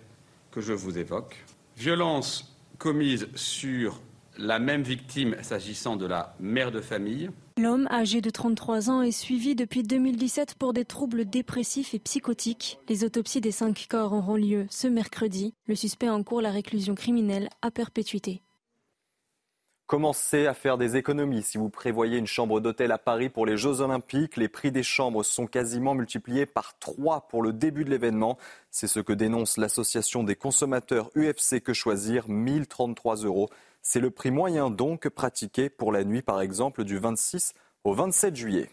que 0.50 0.62
je 0.62 0.72
vous 0.72 0.96
évoque. 0.96 1.44
Violence 1.76 2.53
commise 2.78 3.28
sur 3.34 4.00
la 4.36 4.58
même 4.58 4.82
victime 4.82 5.36
s'agissant 5.42 5.96
de 5.96 6.06
la 6.06 6.34
mère 6.40 6.72
de 6.72 6.80
famille. 6.80 7.30
L'homme, 7.56 7.86
âgé 7.90 8.20
de 8.20 8.30
33 8.30 8.90
ans, 8.90 9.02
est 9.02 9.12
suivi 9.12 9.54
depuis 9.54 9.84
2017 9.84 10.56
pour 10.56 10.72
des 10.72 10.84
troubles 10.84 11.24
dépressifs 11.24 11.94
et 11.94 12.00
psychotiques. 12.00 12.78
Les 12.88 13.04
autopsies 13.04 13.40
des 13.40 13.52
cinq 13.52 13.86
corps 13.88 14.12
auront 14.12 14.36
lieu 14.36 14.66
ce 14.70 14.88
mercredi. 14.88 15.54
Le 15.68 15.76
suspect 15.76 16.08
encourt 16.08 16.42
la 16.42 16.50
réclusion 16.50 16.96
criminelle 16.96 17.48
à 17.62 17.70
perpétuité. 17.70 18.42
Commencez 19.86 20.46
à 20.46 20.54
faire 20.54 20.78
des 20.78 20.96
économies 20.96 21.42
si 21.42 21.58
vous 21.58 21.68
prévoyez 21.68 22.16
une 22.16 22.26
chambre 22.26 22.58
d'hôtel 22.58 22.90
à 22.90 22.96
Paris 22.96 23.28
pour 23.28 23.44
les 23.44 23.58
Jeux 23.58 23.82
Olympiques. 23.82 24.38
Les 24.38 24.48
prix 24.48 24.72
des 24.72 24.82
chambres 24.82 25.22
sont 25.22 25.46
quasiment 25.46 25.94
multipliés 25.94 26.46
par 26.46 26.78
trois 26.78 27.28
pour 27.28 27.42
le 27.42 27.52
début 27.52 27.84
de 27.84 27.90
l'événement. 27.90 28.38
C'est 28.70 28.86
ce 28.86 29.00
que 29.00 29.12
dénonce 29.12 29.58
l'association 29.58 30.24
des 30.24 30.36
consommateurs 30.36 31.10
UFC 31.14 31.60
Que 31.62 31.74
Choisir, 31.74 32.30
1033 32.30 33.16
euros. 33.24 33.50
C'est 33.82 34.00
le 34.00 34.10
prix 34.10 34.30
moyen 34.30 34.70
donc 34.70 35.06
pratiqué 35.10 35.68
pour 35.68 35.92
la 35.92 36.04
nuit 36.04 36.22
par 36.22 36.40
exemple 36.40 36.84
du 36.84 36.96
26 36.96 37.52
au 37.84 37.92
27 37.92 38.36
juillet. 38.36 38.70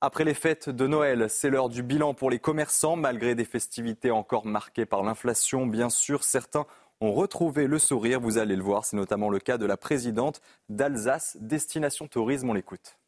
Après 0.00 0.24
les 0.24 0.34
fêtes 0.34 0.70
de 0.70 0.86
Noël, 0.88 1.26
c'est 1.28 1.50
l'heure 1.50 1.68
du 1.68 1.84
bilan 1.84 2.14
pour 2.14 2.30
les 2.30 2.38
commerçants. 2.40 2.96
Malgré 2.96 3.36
des 3.36 3.44
festivités 3.44 4.10
encore 4.10 4.46
marquées 4.46 4.86
par 4.86 5.04
l'inflation, 5.04 5.66
bien 5.66 5.90
sûr, 5.90 6.24
certains 6.24 6.66
ont 7.00 7.12
retrouvé 7.12 7.66
le 7.66 7.78
sourire. 7.78 8.20
Vous 8.20 8.38
allez 8.38 8.56
le 8.56 8.62
voir, 8.62 8.84
c'est 8.84 8.96
notamment 8.96 9.30
le 9.30 9.38
cas 9.38 9.58
de 9.58 9.66
la 9.66 9.76
présidente 9.76 10.40
d'Alsace 10.68 11.36
Destination 11.40 12.06
Tourisme. 12.06 12.50
On 12.50 12.54
l'écoute. 12.54 12.98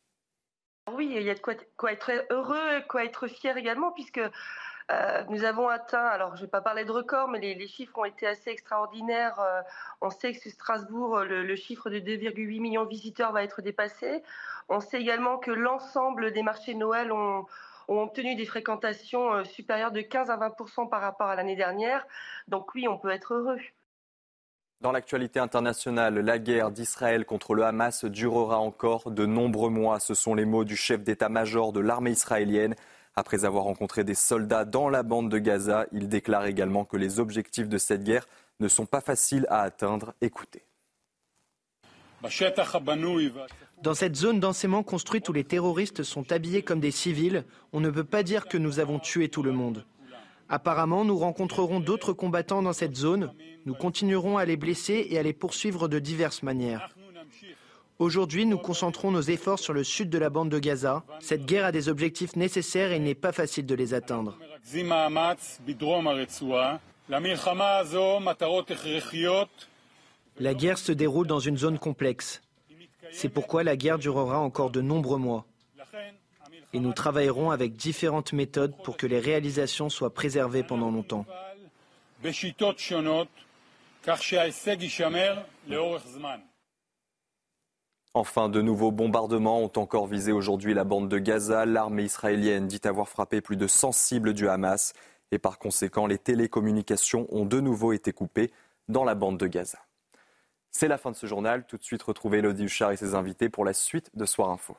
Oui, 0.93 1.13
il 1.15 1.23
y 1.23 1.31
a 1.31 1.35
de 1.35 1.41
quoi, 1.41 1.93
être 1.93 2.11
heureux, 2.31 2.83
quoi 2.89 3.05
être 3.05 3.29
fier 3.29 3.57
également, 3.57 3.93
puisque 3.93 4.21
Euh, 4.91 5.23
nous 5.29 5.45
avons 5.45 5.69
atteint, 5.69 6.05
alors 6.05 6.37
je 6.37 6.43
ne 6.43 6.47
vais 6.47 6.51
pas 6.51 6.61
parler 6.61 6.85
de 6.85 6.91
record, 6.93 7.29
mais 7.29 7.39
les, 7.41 7.67
chiffres 7.67 7.97
ont 7.99 8.05
été 8.05 8.27
assez 8.27 8.51
extraordinaires. 8.51 9.39
Euh, 9.41 9.63
on 10.01 10.11
sait 10.11 10.33
que 10.33 10.51
Strasbourg, 10.51 11.21
le, 11.21 11.57
chiffre 11.57 11.89
de 11.89 11.99
2,8 11.99 12.61
millions 12.61 12.85
de 12.85 12.91
visiteurs 12.91 13.33
va 13.33 13.43
être 13.43 13.63
dépassé. 13.63 14.23
On 14.69 14.81
sait 14.81 15.01
également 15.01 15.39
que 15.39 15.51
l'ensemble 15.51 16.33
des 16.33 16.43
marchés 16.43 16.75
Noël 16.75 17.13
ont, 17.13 17.47
ont 17.89 18.03
obtenu 18.03 18.35
des 18.35 18.47
fréquentations 18.47 19.33
euh, 19.35 19.45
supérieures 19.45 19.93
de 19.93 20.01
15 20.01 20.31
à 20.31 20.37
20% 20.37 20.89
par 20.89 21.01
rapport 21.01 21.29
à 21.29 21.37
l'année 21.37 21.57
dernière. 21.57 22.07
Donc 22.49 22.75
oui, 22.75 22.89
on 22.89 22.99
peut 22.99 23.11
être 23.11 23.35
heureux. 23.35 23.59
Dans 24.83 24.91
l'actualité 24.91 25.39
internationale, 25.39 26.19
la 26.19 26.41
guerre 26.41 26.73
d'Israël 26.73 27.25
contre 27.25 27.55
le 27.55 27.63
Hamas 27.63 28.05
durera 28.05 28.59
encore 28.59 29.13
de 29.13 29.25
nombreux 29.27 29.71
mois. 29.71 30.01
Ce 30.01 30.13
sont 30.13 30.35
les 30.35 30.45
mots 30.45 30.65
du 30.65 30.75
chef 30.75 31.05
d'état-major 31.05 31.73
de 31.73 31.79
l'armée 31.79 32.11
israélienne. 32.11 32.75
Après 33.15 33.45
avoir 33.45 33.63
rencontré 33.63 34.03
des 34.03 34.17
soldats 34.17 34.65
dans 34.65 34.89
la 34.89 35.05
bande 35.05 35.29
de 35.29 35.39
Gaza, 35.39 35.87
il 35.93 36.09
déclare 36.09 36.47
également 36.47 36.85
que 36.85 36.97
les 36.97 37.21
objectifs 37.21 37.69
de 37.69 37.79
cette 37.79 38.03
guerre 38.03 38.27
ne 38.59 38.67
sont 38.67 38.85
pas 38.85 39.01
faciles 39.01 39.47
à 39.51 39.61
atteindre. 39.61 40.15
Écoutez. 40.21 40.65
Dans 43.83 43.95
cette 43.95 44.17
zone 44.17 44.41
densément 44.41 44.83
construite 44.83 45.29
où 45.29 45.33
les 45.33 45.45
terroristes 45.45 46.03
sont 46.03 46.33
habillés 46.33 46.63
comme 46.63 46.81
des 46.81 46.91
civils, 46.91 47.45
on 47.73 47.79
ne 47.79 47.91
peut 47.91 48.03
pas 48.03 48.25
dire 48.25 48.49
que 48.49 48.59
nous 48.59 48.81
avons 48.81 48.99
tué 48.99 49.29
tout 49.29 49.45
le 49.45 49.53
monde. 49.53 49.85
Apparemment, 50.53 51.07
nous 51.07 51.17
rencontrerons 51.17 51.81
d'autres 51.81 52.13
combattants 52.13 52.61
dans 52.61 52.75
cette 52.75 52.95
zone. 52.95 53.33
Nous 53.65 53.73
continuerons 53.73 54.37
à 54.37 54.45
les 54.45 54.59
blesser 54.59 55.07
et 55.09 55.19
à 55.19 55.23
les 55.23 55.33
poursuivre 55.33 55.89
de 55.89 55.99
diverses 55.99 56.43
manières. 56.43 56.95
Aujourd'hui, 57.99 58.45
nous 58.45 58.59
concentrons 58.59 59.11
nos 59.11 59.23
efforts 59.23 59.59
sur 59.59 59.73
le 59.73 59.83
sud 59.83 60.11
de 60.11 60.19
la 60.19 60.29
bande 60.29 60.51
de 60.51 60.59
Gaza. 60.59 61.05
Cette 61.21 61.47
guerre 61.47 61.65
a 61.65 61.73
des 61.73 61.89
objectifs 61.89 62.37
nécessaires 62.37 62.93
et 62.93 62.97
il 62.97 63.03
n'est 63.03 63.15
pas 63.15 63.33
facile 63.33 63.65
de 63.65 63.75
les 63.75 63.95
atteindre. 63.95 64.39
La 70.39 70.55
guerre 70.55 70.79
se 70.79 70.93
déroule 70.93 71.27
dans 71.27 71.41
une 71.41 71.57
zone 71.57 71.79
complexe. 71.79 72.43
C'est 73.11 73.31
pourquoi 73.31 73.65
la 73.65 73.77
guerre 73.77 73.99
durera 73.99 74.39
encore 74.39 74.71
de 74.71 74.83
nombreux 74.83 75.19
mois. 75.19 75.47
Et 76.73 76.81
nous 76.81 76.93
travaillerons 76.93 77.51
avec 77.51 77.77
différentes 77.77 78.33
méthodes 78.33 78.75
pour 78.83 78.97
que 78.97 79.07
les 79.07 79.21
réalisations 79.21 79.91
soient 79.91 80.15
préservées 80.15 80.63
pendant 80.63 80.91
longtemps. 80.91 81.27
Enfin, 88.15 88.49
de 88.49 88.61
nouveaux 88.61 88.93
bombardements 88.93 89.61
ont 89.61 89.73
encore 89.77 90.07
visé 90.07 90.33
aujourd'hui 90.33 90.75
la 90.75 90.85
bande 90.85 91.09
de 91.09 91.19
Gaza. 91.19 91.65
L'armée 91.65 92.05
israélienne 92.05 92.69
dit 92.69 92.81
avoir 92.85 93.09
frappé 93.09 93.41
plus 93.41 93.57
de 93.57 93.67
100 93.67 93.93
cibles 93.93 94.35
du 94.35 94.49
Hamas 94.49 94.93
et 95.33 95.39
par 95.39 95.59
conséquent, 95.59 96.07
les 96.07 96.19
télécommunications 96.19 97.27
ont 97.31 97.47
de 97.47 97.59
nouveau 97.59 97.93
été 97.93 98.13
coupées 98.13 98.53
dans 98.89 99.03
la 99.03 99.15
bande 99.15 99.39
de 99.39 99.47
Gaza. 99.47 99.79
C'est 100.71 100.89
la 100.89 100.99
fin 100.99 101.11
de 101.11 101.17
ce 101.17 101.27
journal. 101.27 101.65
Tout 101.67 101.79
de 101.79 101.83
suite, 101.83 102.03
retrouvez 102.03 102.39
Elodie 102.39 102.65
Huchard 102.65 102.93
et 102.93 102.97
ses 102.99 103.15
invités 103.15 103.49
pour 103.49 103.65
la 103.65 103.73
suite 103.73 104.11
de 104.15 104.27
Soir 104.27 104.51
Info. 104.51 104.77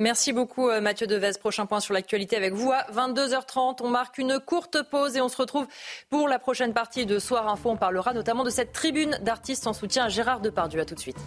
Merci 0.00 0.32
beaucoup 0.32 0.70
euh, 0.70 0.80
Mathieu 0.80 1.06
Devez. 1.06 1.32
Prochain 1.38 1.66
point 1.66 1.78
sur 1.80 1.92
l'actualité 1.92 2.34
avec 2.34 2.54
vous 2.54 2.72
à 2.72 2.86
22h30. 2.90 3.80
On 3.82 3.88
marque 3.88 4.16
une 4.16 4.40
courte 4.40 4.82
pause 4.82 5.14
et 5.16 5.20
on 5.20 5.28
se 5.28 5.36
retrouve 5.36 5.66
pour 6.08 6.26
la 6.26 6.38
prochaine 6.38 6.72
partie 6.72 7.04
de 7.04 7.18
Soir 7.18 7.48
Info. 7.48 7.68
On 7.68 7.76
parlera 7.76 8.14
notamment 8.14 8.42
de 8.42 8.50
cette 8.50 8.72
tribune 8.72 9.18
d'artistes 9.22 9.66
en 9.66 9.74
soutien 9.74 10.06
à 10.06 10.08
Gérard 10.08 10.40
Depardieu. 10.40 10.80
A 10.80 10.86
tout 10.86 10.94
de 10.94 11.00
suite. 11.00 11.18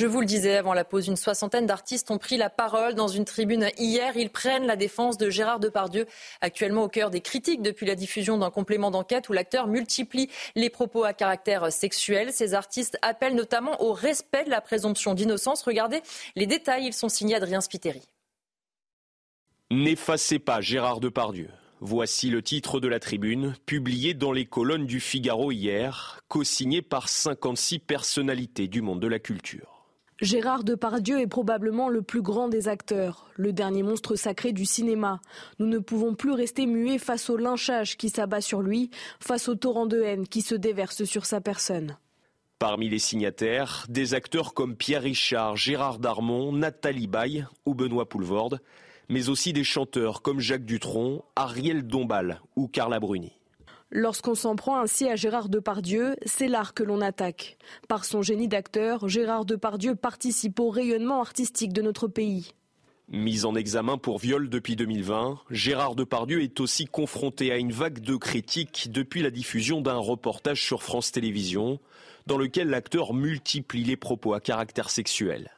Je 0.00 0.06
vous 0.06 0.20
le 0.20 0.26
disais 0.26 0.56
avant 0.56 0.72
la 0.72 0.86
pause, 0.86 1.08
une 1.08 1.16
soixantaine 1.16 1.66
d'artistes 1.66 2.10
ont 2.10 2.16
pris 2.16 2.38
la 2.38 2.48
parole 2.48 2.94
dans 2.94 3.06
une 3.06 3.26
tribune 3.26 3.68
hier. 3.76 4.16
Ils 4.16 4.30
prennent 4.30 4.64
la 4.64 4.76
défense 4.76 5.18
de 5.18 5.28
Gérard 5.28 5.60
Depardieu, 5.60 6.06
actuellement 6.40 6.84
au 6.84 6.88
cœur 6.88 7.10
des 7.10 7.20
critiques 7.20 7.60
depuis 7.60 7.84
la 7.84 7.94
diffusion 7.94 8.38
d'un 8.38 8.50
complément 8.50 8.90
d'enquête 8.90 9.28
où 9.28 9.34
l'acteur 9.34 9.66
multiplie 9.66 10.30
les 10.56 10.70
propos 10.70 11.04
à 11.04 11.12
caractère 11.12 11.70
sexuel. 11.70 12.32
Ces 12.32 12.54
artistes 12.54 12.96
appellent 13.02 13.34
notamment 13.34 13.82
au 13.82 13.92
respect 13.92 14.44
de 14.44 14.48
la 14.48 14.62
présomption 14.62 15.12
d'innocence. 15.12 15.62
Regardez 15.64 16.00
les 16.34 16.46
détails, 16.46 16.86
ils 16.86 16.94
sont 16.94 17.10
signés 17.10 17.34
Adrien 17.34 17.60
Spiteri. 17.60 18.00
N'effacez 19.70 20.38
pas 20.38 20.62
Gérard 20.62 21.00
Depardieu. 21.00 21.50
Voici 21.80 22.30
le 22.30 22.40
titre 22.40 22.80
de 22.80 22.88
la 22.88 23.00
tribune, 23.00 23.54
publié 23.66 24.14
dans 24.14 24.32
les 24.32 24.46
colonnes 24.46 24.86
du 24.86 24.98
Figaro 24.98 25.52
hier, 25.52 26.22
co-signé 26.28 26.80
par 26.80 27.10
56 27.10 27.80
personnalités 27.80 28.66
du 28.66 28.80
monde 28.80 29.00
de 29.00 29.06
la 29.06 29.18
culture. 29.18 29.79
Gérard 30.20 30.64
Depardieu 30.64 31.18
est 31.18 31.26
probablement 31.26 31.88
le 31.88 32.02
plus 32.02 32.20
grand 32.20 32.48
des 32.48 32.68
acteurs, 32.68 33.30
le 33.36 33.54
dernier 33.54 33.82
monstre 33.82 34.16
sacré 34.16 34.52
du 34.52 34.66
cinéma. 34.66 35.20
Nous 35.58 35.66
ne 35.66 35.78
pouvons 35.78 36.14
plus 36.14 36.32
rester 36.32 36.66
muets 36.66 36.98
face 36.98 37.30
au 37.30 37.38
lynchage 37.38 37.96
qui 37.96 38.10
s'abat 38.10 38.42
sur 38.42 38.60
lui, 38.60 38.90
face 39.18 39.48
au 39.48 39.54
torrent 39.54 39.86
de 39.86 40.02
haine 40.02 40.28
qui 40.28 40.42
se 40.42 40.54
déverse 40.54 41.04
sur 41.04 41.24
sa 41.24 41.40
personne. 41.40 41.96
Parmi 42.58 42.90
les 42.90 42.98
signataires, 42.98 43.86
des 43.88 44.12
acteurs 44.12 44.52
comme 44.52 44.76
Pierre 44.76 45.02
Richard, 45.02 45.56
Gérard 45.56 45.98
Darmon, 45.98 46.52
Nathalie 46.52 47.06
Baye 47.06 47.46
ou 47.64 47.74
Benoît 47.74 48.06
Poulvorde, 48.06 48.60
mais 49.08 49.30
aussi 49.30 49.54
des 49.54 49.64
chanteurs 49.64 50.20
comme 50.20 50.40
Jacques 50.40 50.66
Dutronc, 50.66 51.24
Ariel 51.34 51.86
Dombal 51.86 52.42
ou 52.56 52.68
Carla 52.68 53.00
Bruni. 53.00 53.39
Lorsqu'on 53.92 54.36
s'en 54.36 54.54
prend 54.54 54.78
ainsi 54.78 55.08
à 55.08 55.16
Gérard 55.16 55.48
Depardieu, 55.48 56.14
c'est 56.24 56.46
l'art 56.46 56.74
que 56.74 56.84
l'on 56.84 57.00
attaque. 57.00 57.58
Par 57.88 58.04
son 58.04 58.22
génie 58.22 58.46
d'acteur, 58.46 59.08
Gérard 59.08 59.44
Depardieu 59.44 59.96
participe 59.96 60.60
au 60.60 60.70
rayonnement 60.70 61.20
artistique 61.20 61.72
de 61.72 61.82
notre 61.82 62.06
pays. 62.06 62.54
Mis 63.08 63.44
en 63.44 63.56
examen 63.56 63.98
pour 63.98 64.18
viol 64.18 64.48
depuis 64.48 64.76
2020, 64.76 65.40
Gérard 65.50 65.96
Depardieu 65.96 66.40
est 66.40 66.60
aussi 66.60 66.84
confronté 66.84 67.50
à 67.50 67.56
une 67.56 67.72
vague 67.72 67.98
de 67.98 68.14
critiques 68.14 68.92
depuis 68.92 69.22
la 69.22 69.32
diffusion 69.32 69.80
d'un 69.80 69.96
reportage 69.96 70.62
sur 70.62 70.84
France 70.84 71.10
Télévisions 71.10 71.80
dans 72.26 72.38
lequel 72.38 72.68
l'acteur 72.68 73.12
multiplie 73.12 73.82
les 73.82 73.96
propos 73.96 74.34
à 74.34 74.40
caractère 74.40 74.90
sexuel. 74.90 75.50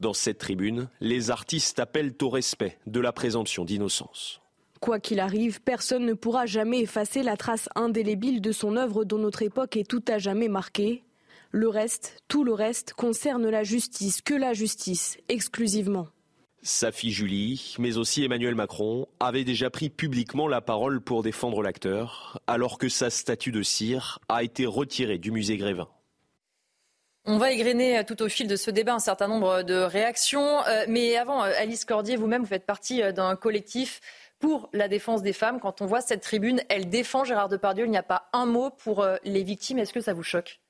Dans 0.00 0.14
cette 0.14 0.38
tribune, 0.38 0.88
les 1.02 1.30
artistes 1.30 1.78
appellent 1.78 2.14
au 2.22 2.30
respect 2.30 2.78
de 2.86 3.00
la 3.00 3.12
présomption 3.12 3.66
d'innocence. 3.66 4.40
Quoi 4.84 5.00
qu'il 5.00 5.18
arrive, 5.18 5.62
personne 5.62 6.04
ne 6.04 6.12
pourra 6.12 6.44
jamais 6.44 6.80
effacer 6.80 7.22
la 7.22 7.38
trace 7.38 7.70
indélébile 7.74 8.42
de 8.42 8.52
son 8.52 8.76
œuvre 8.76 9.06
dont 9.06 9.16
notre 9.16 9.40
époque 9.40 9.78
est 9.78 9.88
tout 9.88 10.04
à 10.08 10.18
jamais 10.18 10.48
marquée. 10.48 11.04
Le 11.52 11.70
reste, 11.70 12.22
tout 12.28 12.44
le 12.44 12.52
reste, 12.52 12.92
concerne 12.92 13.48
la 13.48 13.62
justice, 13.62 14.20
que 14.20 14.34
la 14.34 14.52
justice, 14.52 15.16
exclusivement. 15.30 16.08
Sa 16.60 16.92
fille 16.92 17.12
Julie, 17.12 17.76
mais 17.78 17.96
aussi 17.96 18.24
Emmanuel 18.24 18.54
Macron, 18.54 19.08
avaient 19.20 19.44
déjà 19.44 19.70
pris 19.70 19.88
publiquement 19.88 20.48
la 20.48 20.60
parole 20.60 21.00
pour 21.00 21.22
défendre 21.22 21.62
l'acteur, 21.62 22.42
alors 22.46 22.76
que 22.76 22.90
sa 22.90 23.08
statue 23.08 23.52
de 23.52 23.62
cire 23.62 24.18
a 24.28 24.42
été 24.42 24.66
retirée 24.66 25.16
du 25.16 25.30
musée 25.30 25.56
Grévin. 25.56 25.88
On 27.26 27.38
va 27.38 27.52
égrener 27.52 28.04
tout 28.04 28.20
au 28.20 28.28
fil 28.28 28.48
de 28.48 28.56
ce 28.56 28.70
débat 28.70 28.92
un 28.92 28.98
certain 28.98 29.28
nombre 29.28 29.62
de 29.62 29.76
réactions. 29.76 30.62
Euh, 30.66 30.84
mais 30.88 31.16
avant, 31.16 31.42
euh, 31.42 31.52
Alice 31.58 31.86
Cordier, 31.86 32.16
vous-même, 32.16 32.42
vous 32.42 32.48
faites 32.48 32.66
partie 32.66 33.02
euh, 33.02 33.12
d'un 33.12 33.34
collectif 33.34 34.02
pour 34.38 34.68
la 34.72 34.88
défense 34.88 35.22
des 35.22 35.32
femmes. 35.32 35.60
Quand 35.60 35.80
on 35.80 35.86
voit 35.86 36.00
cette 36.00 36.22
tribune, 36.22 36.62
elle 36.68 36.88
défend 36.88 37.24
Gérard 37.24 37.48
Depardieu. 37.48 37.84
Il 37.86 37.90
n'y 37.90 37.96
a 37.96 38.02
pas 38.02 38.28
un 38.32 38.46
mot 38.46 38.70
pour 38.70 39.02
euh, 39.02 39.16
les 39.24 39.42
victimes. 39.42 39.78
Est-ce 39.78 39.92
que 39.92 40.00
ça 40.00 40.14
vous 40.14 40.22
choque? 40.22 40.60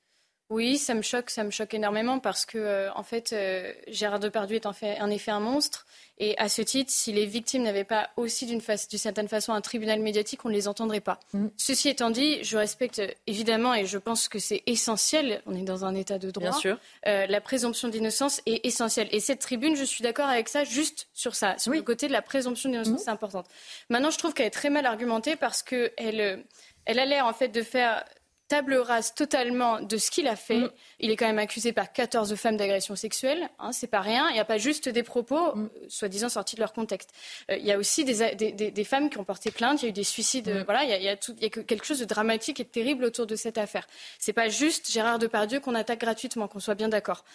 Oui, 0.51 0.77
ça 0.77 0.93
me 0.93 1.01
choque, 1.01 1.31
ça 1.31 1.43
me 1.43 1.49
choque 1.49 1.73
énormément 1.73 2.19
parce 2.19 2.45
que, 2.45 2.59
euh, 2.59 2.93
en 2.93 3.01
fait, 3.01 3.33
euh, 3.33 3.73
Gérard 3.87 4.19
Depardieu 4.19 4.57
est 4.57 4.67
en, 4.67 4.73
fait, 4.73 5.01
en 5.01 5.09
effet 5.09 5.31
un 5.31 5.39
monstre. 5.39 5.87
Et 6.19 6.37
à 6.37 6.49
ce 6.49 6.61
titre, 6.61 6.91
si 6.91 7.11
les 7.11 7.25
victimes 7.25 7.63
n'avaient 7.63 7.83
pas 7.83 8.09
aussi 8.15 8.45
d'une 8.45 8.61
certaine 8.61 9.27
façon 9.27 9.53
un 9.53 9.61
tribunal 9.61 9.99
médiatique, 9.99 10.45
on 10.45 10.49
ne 10.49 10.53
les 10.53 10.67
entendrait 10.67 11.01
pas. 11.01 11.19
Mm. 11.33 11.47
Ceci 11.57 11.89
étant 11.89 12.11
dit, 12.11 12.43
je 12.43 12.57
respecte 12.57 13.01
évidemment 13.25 13.73
et 13.73 13.85
je 13.85 13.97
pense 13.97 14.29
que 14.29 14.37
c'est 14.37 14.61
essentiel, 14.67 15.41
on 15.47 15.55
est 15.55 15.63
dans 15.63 15.83
un 15.83 15.95
état 15.95 16.19
de 16.19 16.29
droit, 16.29 16.51
Bien 16.51 16.59
sûr. 16.59 16.77
Euh, 17.07 17.25
la 17.25 17.41
présomption 17.41 17.89
d'innocence 17.89 18.41
est 18.45 18.65
essentielle. 18.65 19.09
Et 19.11 19.19
cette 19.19 19.39
tribune, 19.39 19.75
je 19.75 19.83
suis 19.83 20.03
d'accord 20.03 20.27
avec 20.27 20.47
ça, 20.47 20.63
juste 20.63 21.07
sur 21.13 21.35
ça, 21.35 21.57
sur 21.57 21.73
le 21.73 21.81
côté 21.81 22.07
de 22.07 22.13
la 22.13 22.21
présomption 22.21 22.69
d'innocence, 22.69 23.01
mm. 23.01 23.03
c'est 23.03 23.11
importante. 23.11 23.47
Maintenant, 23.89 24.11
je 24.11 24.17
trouve 24.19 24.33
qu'elle 24.33 24.47
est 24.47 24.51
très 24.51 24.69
mal 24.69 24.85
argumentée 24.85 25.35
parce 25.35 25.63
qu'elle 25.63 26.45
elle 26.85 26.99
a 26.99 27.05
l'air 27.05 27.25
en 27.25 27.33
fait 27.33 27.47
de 27.49 27.63
faire 27.63 28.05
table 28.47 28.75
rase 28.75 29.13
totalement 29.13 29.81
de 29.81 29.97
ce 29.97 30.11
qu'il 30.11 30.27
a 30.27 30.35
fait. 30.35 30.59
Mm. 30.59 30.69
Il 30.99 31.11
est 31.11 31.15
quand 31.15 31.25
même 31.25 31.39
accusé 31.39 31.73
par 31.73 31.91
14 31.91 32.35
femmes 32.35 32.57
d'agression 32.57 32.95
sexuelle, 32.95 33.49
hein, 33.59 33.71
c'est 33.71 33.87
pas 33.87 34.01
rien. 34.01 34.29
Il 34.29 34.33
n'y 34.33 34.39
a 34.39 34.45
pas 34.45 34.57
juste 34.57 34.87
des 34.87 35.03
propos, 35.03 35.55
mm. 35.55 35.63
euh, 35.63 35.85
soi-disant 35.87 36.29
sortis 36.29 36.55
de 36.55 36.61
leur 36.61 36.73
contexte. 36.73 37.11
Euh, 37.49 37.57
il 37.57 37.65
y 37.65 37.71
a 37.71 37.77
aussi 37.77 38.05
des, 38.05 38.35
des, 38.51 38.83
femmes 38.83 39.09
qui 39.09 39.17
ont 39.17 39.23
porté 39.23 39.51
plainte, 39.51 39.81
il 39.81 39.85
y 39.85 39.87
a 39.87 39.89
eu 39.89 39.93
des 39.93 40.03
suicides, 40.03 40.49
mm. 40.49 40.63
voilà, 40.63 40.83
il 40.83 40.89
y, 40.89 40.93
a, 40.93 40.97
il 40.97 41.03
y, 41.03 41.09
a, 41.09 41.49
quelque 41.49 41.85
chose 41.85 41.99
de 41.99 42.05
dramatique 42.05 42.59
et 42.59 42.63
de 42.63 42.69
terrible 42.69 43.05
autour 43.05 43.25
de 43.25 43.35
cette 43.35 43.57
affaire. 43.57 43.87
C'est 44.19 44.33
pas 44.33 44.49
juste 44.49 44.91
Gérard 44.91 45.19
Depardieu 45.19 45.59
qu'on 45.59 45.75
attaque 45.75 45.99
gratuitement, 45.99 46.47
qu'on 46.47 46.59
soit 46.59 46.75
bien 46.75 46.89
d'accord. 46.89 47.25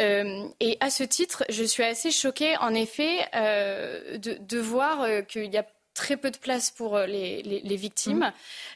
Euh, 0.00 0.46
et 0.60 0.76
à 0.80 0.90
ce 0.90 1.02
titre, 1.02 1.44
je 1.48 1.64
suis 1.64 1.82
assez 1.82 2.10
choquée, 2.10 2.56
en 2.58 2.74
effet, 2.74 3.26
de, 3.34 4.38
de, 4.38 4.58
voir 4.58 5.06
qu'il 5.26 5.52
y 5.52 5.56
a 5.56 5.64
très 5.98 6.16
peu 6.16 6.30
de 6.30 6.36
place 6.36 6.70
pour 6.70 6.96
euh, 6.96 7.06
les, 7.06 7.42
les, 7.42 7.76
victimes, 7.76 8.18
mmh. 8.18 8.32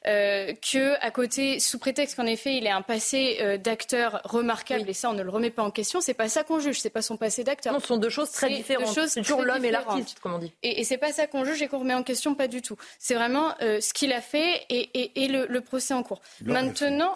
euh, 0.08 0.52
que 0.54 1.00
à 1.00 1.12
côté, 1.12 1.60
sous 1.60 1.78
prétexte 1.78 2.16
qu'en 2.16 2.26
effet 2.26 2.56
il 2.56 2.66
ait 2.66 2.70
un 2.70 2.82
passé 2.82 3.38
euh, 3.40 3.58
d'acteur 3.58 4.20
remarquable, 4.24 4.90
et 4.90 4.92
ça 4.92 5.08
on 5.08 5.12
ne 5.12 5.22
le 5.22 5.30
remet 5.30 5.50
pas 5.50 5.62
en 5.62 5.70
question, 5.70 6.00
c'est 6.00 6.14
pas 6.14 6.28
ça 6.28 6.42
qu'on 6.42 6.58
juge, 6.58 6.80
c'est 6.80 6.90
pas 6.90 7.00
son 7.00 7.16
passé 7.16 7.44
d'acteur. 7.44 7.72
Non, 7.72 7.78
ce 7.78 7.86
sont 7.86 7.96
deux 7.96 8.10
choses 8.10 8.32
très 8.32 8.50
différentes. 8.50 8.98
C'est 9.06 9.22
toujours 9.22 9.42
l'homme 9.42 9.64
et 9.64 9.70
l'artiste, 9.70 10.18
comme 10.20 10.34
on 10.34 10.38
dit. 10.38 10.52
Et, 10.64 10.80
et 10.80 10.84
c'est 10.84 10.98
pas 10.98 11.12
ça 11.12 11.28
qu'on 11.28 11.44
juge 11.44 11.62
et 11.62 11.68
qu'on 11.68 11.78
remet 11.78 11.94
en 11.94 12.02
question, 12.02 12.34
pas 12.34 12.48
du 12.48 12.60
tout. 12.60 12.76
C'est 12.98 13.14
vraiment 13.14 13.54
ce 13.60 13.92
qu'il 13.92 14.12
a 14.12 14.20
fait 14.20 14.66
et, 14.68 15.24
et 15.24 15.28
le, 15.28 15.46
le, 15.46 15.60
procès 15.60 15.94
en 15.94 16.02
cours. 16.02 16.20
Maintenant, 16.44 17.14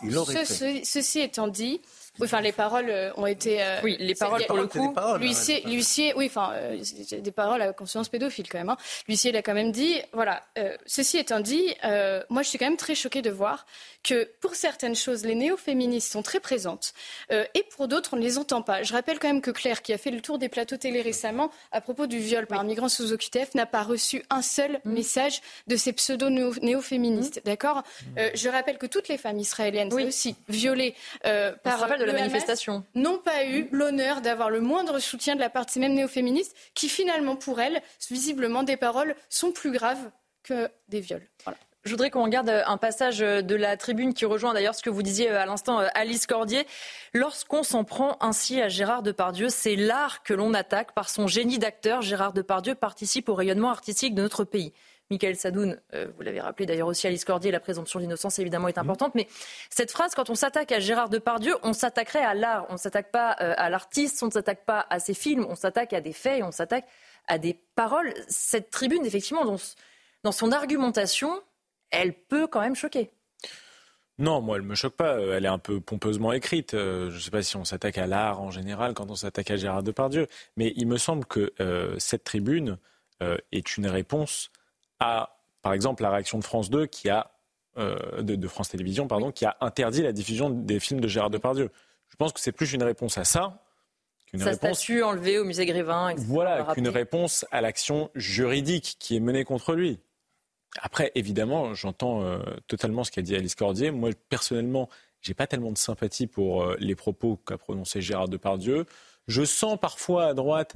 ceci 0.84 1.20
étant 1.20 1.48
dit, 1.48 1.80
oui, 2.18 2.26
enfin, 2.26 2.40
les 2.40 2.52
paroles 2.52 2.88
euh, 2.88 3.10
ont 3.16 3.26
été. 3.26 3.62
Euh, 3.62 3.80
oui, 3.82 3.96
les 3.98 4.14
paroles 4.14 4.44
pour 4.46 4.56
le 4.56 4.66
coup. 4.66 4.94
L'huissier, 5.18 5.62
l'huissier, 5.66 6.14
oui, 6.16 6.26
enfin, 6.26 6.52
euh, 6.54 6.82
des 7.20 7.32
paroles 7.32 7.62
à 7.62 7.72
conscience 7.72 8.08
pédophile 8.08 8.48
quand 8.48 8.58
même. 8.58 8.70
Hein. 8.70 8.76
L'huissier 9.08 9.32
l'a 9.32 9.42
quand 9.42 9.54
même 9.54 9.72
dit. 9.72 10.00
Voilà. 10.12 10.42
ceci 10.86 11.18
étant 11.18 11.40
dit, 11.40 11.74
moi, 12.30 12.42
je 12.42 12.48
suis 12.48 12.58
quand 12.58 12.66
même 12.66 12.76
très 12.76 12.94
choquée 12.94 13.22
de 13.22 13.30
voir 13.30 13.66
que 14.02 14.30
pour 14.40 14.54
certaines 14.54 14.94
choses, 14.94 15.24
les 15.24 15.34
néo-féministes 15.34 16.12
sont 16.12 16.22
très 16.22 16.40
présentes 16.40 16.94
et 17.30 17.64
pour 17.74 17.88
d'autres, 17.88 18.10
on 18.14 18.16
ne 18.16 18.22
les 18.22 18.38
entend 18.38 18.62
pas. 18.62 18.82
Je 18.82 18.92
rappelle 18.92 19.18
quand 19.18 19.28
même 19.28 19.42
que 19.42 19.50
Claire, 19.50 19.82
qui 19.82 19.92
a 19.92 19.98
fait 19.98 20.10
le 20.10 20.20
tour 20.20 20.38
des 20.38 20.48
plateaux 20.48 20.76
télé 20.76 21.02
récemment 21.02 21.50
à 21.72 21.80
propos 21.80 22.06
du 22.06 22.18
viol 22.18 22.46
par 22.46 22.60
un 22.60 22.64
migrant 22.64 22.88
sous 22.88 23.12
OQTF, 23.12 23.54
n'a 23.54 23.66
pas 23.66 23.82
reçu 23.82 24.22
un 24.30 24.42
seul 24.42 24.80
mmh. 24.84 24.92
message 24.92 25.40
de 25.66 25.76
ces 25.76 25.92
pseudo-néo-féministes. 25.92 27.38
Mmh. 27.38 27.40
D'accord? 27.44 27.82
Je 28.16 28.48
rappelle 28.48 28.78
que 28.78 28.86
toutes 28.86 29.08
les 29.08 29.18
femmes 29.18 29.38
israéliennes, 29.38 29.92
oui. 29.92 30.04
aussi 30.04 30.36
violées 30.48 30.94
par 31.62 31.84
la 32.07 32.12
manifestation. 32.12 32.84
n'ont 32.94 33.18
pas 33.18 33.44
eu 33.44 33.68
l'honneur 33.72 34.20
d'avoir 34.20 34.50
le 34.50 34.61
moindre 34.61 34.98
soutien 34.98 35.34
de 35.34 35.40
la 35.40 35.50
part 35.50 35.66
de 35.66 35.70
ces 35.70 35.80
mêmes 35.80 35.94
néo-féministes 35.94 36.57
qui 36.74 36.88
finalement 36.88 37.36
pour 37.36 37.61
elles, 37.61 37.82
visiblement, 38.11 38.62
des 38.62 38.76
paroles 38.76 39.14
sont 39.28 39.52
plus 39.52 39.72
graves 39.72 40.11
que 40.42 40.70
des 40.88 41.00
viols. 41.00 41.26
Je 41.84 41.92
voudrais 41.92 42.11
qu'on 42.11 42.24
regarde 42.24 42.48
un 42.48 42.76
passage 42.78 43.18
de 43.18 43.54
la 43.54 43.76
tribune 43.76 44.12
qui 44.12 44.24
rejoint 44.24 44.52
d'ailleurs 44.52 44.74
ce 44.74 44.82
que 44.82 44.90
vous 44.90 45.04
disiez 45.04 45.30
à 45.30 45.46
l'instant, 45.46 45.78
Alice 45.94 46.26
Cordier. 46.26 46.66
Lorsqu'on 47.14 47.62
s'en 47.62 47.84
prend 47.84 48.16
ainsi 48.20 48.61
à 48.61 48.66
Gérard 48.66 49.04
Depardieu, 49.04 49.50
c'est 49.50 49.76
l'art 49.76 50.24
que 50.24 50.34
l'on 50.34 50.52
attaque. 50.52 50.94
Par 50.94 51.09
son 51.09 51.28
génie 51.28 51.61
d'acteur, 51.61 52.02
Gérard 52.02 52.32
Depardieu 52.32 52.74
participe 52.74 53.28
au 53.28 53.34
rayonnement 53.34 53.70
artistique 53.70 54.16
de 54.16 54.22
notre 54.22 54.42
pays. 54.42 54.72
Michael 55.11 55.36
Sadoun, 55.36 55.80
euh, 55.94 56.09
vous 56.16 56.22
l'avez 56.22 56.40
rappelé 56.40 56.66
d'ailleurs 56.66 56.88
aussi 56.88 57.07
Alice 57.07 57.24
Cordier, 57.24 57.52
la 57.52 57.61
présomption 57.61 58.00
d'innocence 58.00 58.38
évidemment 58.38 58.68
est 58.68 58.78
importante, 58.78 59.14
mais 59.14 59.28
cette 59.70 59.92
phrase, 59.92 60.14
quand 60.14 60.30
on 60.30 60.34
s'attaque 60.34 60.72
à 60.72 60.80
Gérard 60.80 61.09
Depardieu, 61.09 61.54
on 61.62 61.72
s'attaquerait 61.72 62.24
à 62.24 62.34
l'art, 62.34 62.66
on 62.70 62.72
ne 62.72 62.78
s'attaque 62.78 63.12
pas 63.12 63.36
euh, 63.40 63.54
à 63.57 63.70
l'artiste, 63.70 64.22
on 64.22 64.26
ne 64.26 64.32
s'attaque 64.32 64.64
pas 64.64 64.84
à 64.90 64.98
ses 64.98 65.14
films, 65.14 65.46
on 65.48 65.54
s'attaque 65.54 65.92
à 65.92 66.00
des 66.00 66.12
faits, 66.12 66.42
on 66.42 66.50
s'attaque 66.50 66.86
à 67.28 67.38
des 67.38 67.54
paroles. 67.76 68.14
Cette 68.26 68.70
tribune, 68.70 69.07
effectivement, 69.07 69.44
dans, 69.44 69.59
dans 70.24 70.32
son 70.32 70.50
argumentation, 70.50 71.40
elle 71.90 72.12
peut 72.12 72.48
quand 72.48 72.61
même 72.61 72.74
choquer. 72.74 73.11
Non, 74.18 74.40
moi, 74.40 74.57
elle 74.57 74.62
me 74.62 74.74
choque 74.74 74.96
pas. 74.96 75.18
Elle 75.20 75.44
est 75.44 75.48
un 75.48 75.59
peu 75.59 75.78
pompeusement 75.78 76.32
écrite. 76.32 76.74
Euh, 76.74 77.11
je 77.11 77.16
ne 77.16 77.20
sais 77.20 77.30
pas 77.30 77.42
si 77.42 77.57
on 77.57 77.64
s'attaque 77.64 77.98
à 77.98 78.07
l'art 78.07 78.40
en 78.40 78.50
général 78.50 78.94
quand 78.94 79.11
on 79.11 79.14
s'attaque 79.14 79.50
à 79.50 79.57
Gérard 79.57 79.82
Depardieu, 79.82 80.26
mais 80.57 80.72
il 80.76 80.88
me 80.88 80.96
semble 80.96 81.26
que 81.26 81.52
cette 81.98 82.24
tribune 82.24 82.78
est 83.52 83.76
une 83.76 83.86
réponse 83.86 84.50
à, 85.01 85.38
par 85.62 85.72
exemple, 85.72 86.03
la 86.03 86.11
réaction 86.11 86.38
de 86.38 86.44
France 86.44 86.70
2 86.70 86.86
qui 86.86 87.09
a, 87.09 87.30
euh, 87.78 88.22
de, 88.22 88.49
France 88.49 88.70
Télévisions, 88.70 89.07
pardon, 89.07 89.32
qui 89.32 89.44
a 89.44 89.57
interdit 89.61 90.03
la 90.03 90.12
diffusion 90.12 90.51
des 90.51 90.80
films 90.80 91.01
de 91.01 91.09
Gérard 91.09 91.30
Depardieu. 91.30 91.70
Je 92.09 92.16
pense 92.16 92.32
que 92.32 92.40
c'est 92.40 92.53
plus 92.53 92.72
une 92.72 92.82
réponse 92.82 93.18
à 93.18 93.24
ça 93.24 93.62
qu'une 94.26 94.42
réponse. 94.42 94.78
statue 94.78 95.03
enlevée 95.03 95.38
au 95.38 95.44
musée 95.44 95.66
Grévin, 95.66 96.09
etc. 96.11 96.26
Voilà, 96.28 96.66
qu'une 96.74 96.88
réponse 96.88 97.44
à 97.51 97.61
l'action 97.61 98.11
juridique 98.14 98.97
qui 98.99 99.16
est 99.16 99.20
menée 99.20 99.44
contre 99.44 99.74
lui. 99.74 100.01
Après, 100.80 101.12
évidemment, 101.14 101.74
j'entends 101.74 102.22
euh, 102.22 102.38
totalement 102.66 103.05
ce 103.05 103.11
qu'a 103.11 103.22
dit 103.22 103.34
Alice 103.34 103.55
Cordier. 103.55 103.90
Moi, 103.90 104.11
personnellement, 104.28 104.88
j'ai 105.20 105.34
pas 105.34 105.47
tellement 105.47 105.72
de 105.72 105.78
sympathie 105.78 106.26
pour 106.26 106.62
euh, 106.62 106.76
les 106.78 106.94
propos 106.94 107.36
qu'a 107.47 107.59
prononcé 107.59 108.01
Gérard 108.01 108.28
Depardieu. 108.28 108.86
Je 109.28 109.44
sens 109.44 109.78
parfois 109.80 110.26
à 110.26 110.34
droite 110.34 110.74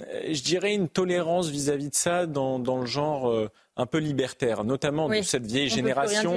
je 0.00 0.42
dirais, 0.42 0.74
une 0.74 0.88
tolérance 0.88 1.48
vis-à-vis 1.48 1.90
de 1.90 1.94
ça 1.94 2.26
dans, 2.26 2.58
le 2.58 2.86
genre 2.86 3.28
euh, 3.28 3.50
un 3.76 3.86
peu 3.86 3.98
libertaire, 3.98 4.64
notamment 4.64 5.08
de 5.08 5.22
cette 5.22 5.46
vieille 5.46 5.68
génération. 5.68 6.36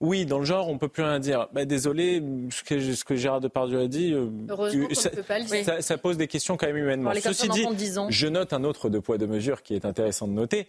Oui, 0.00 0.26
dans 0.26 0.40
le 0.40 0.44
genre, 0.44 0.68
on 0.68 0.78
peut 0.78 0.88
plus 0.88 1.04
rien 1.04 1.20
dire. 1.20 1.48
Bah, 1.52 1.64
désolé, 1.64 2.20
ce 2.50 2.64
que, 2.64 2.92
ce 2.92 3.04
que 3.04 3.14
Gérard 3.14 3.40
Depardieu 3.40 3.78
a 3.78 3.86
dit, 3.86 4.12
euh, 4.12 4.28
ça, 4.94 5.80
ça, 5.80 5.96
pose 5.96 6.16
des 6.16 6.26
questions 6.26 6.56
quand 6.56 6.66
même 6.66 6.76
humainement. 6.76 7.12
Ceci 7.14 7.48
dit, 7.48 7.64
je 8.08 8.26
note 8.26 8.52
un 8.52 8.64
autre 8.64 8.88
de 8.88 8.98
poids 8.98 9.16
de 9.16 9.26
mesure 9.26 9.62
qui 9.62 9.76
est 9.76 9.84
intéressant 9.84 10.26
de 10.26 10.32
noter. 10.32 10.66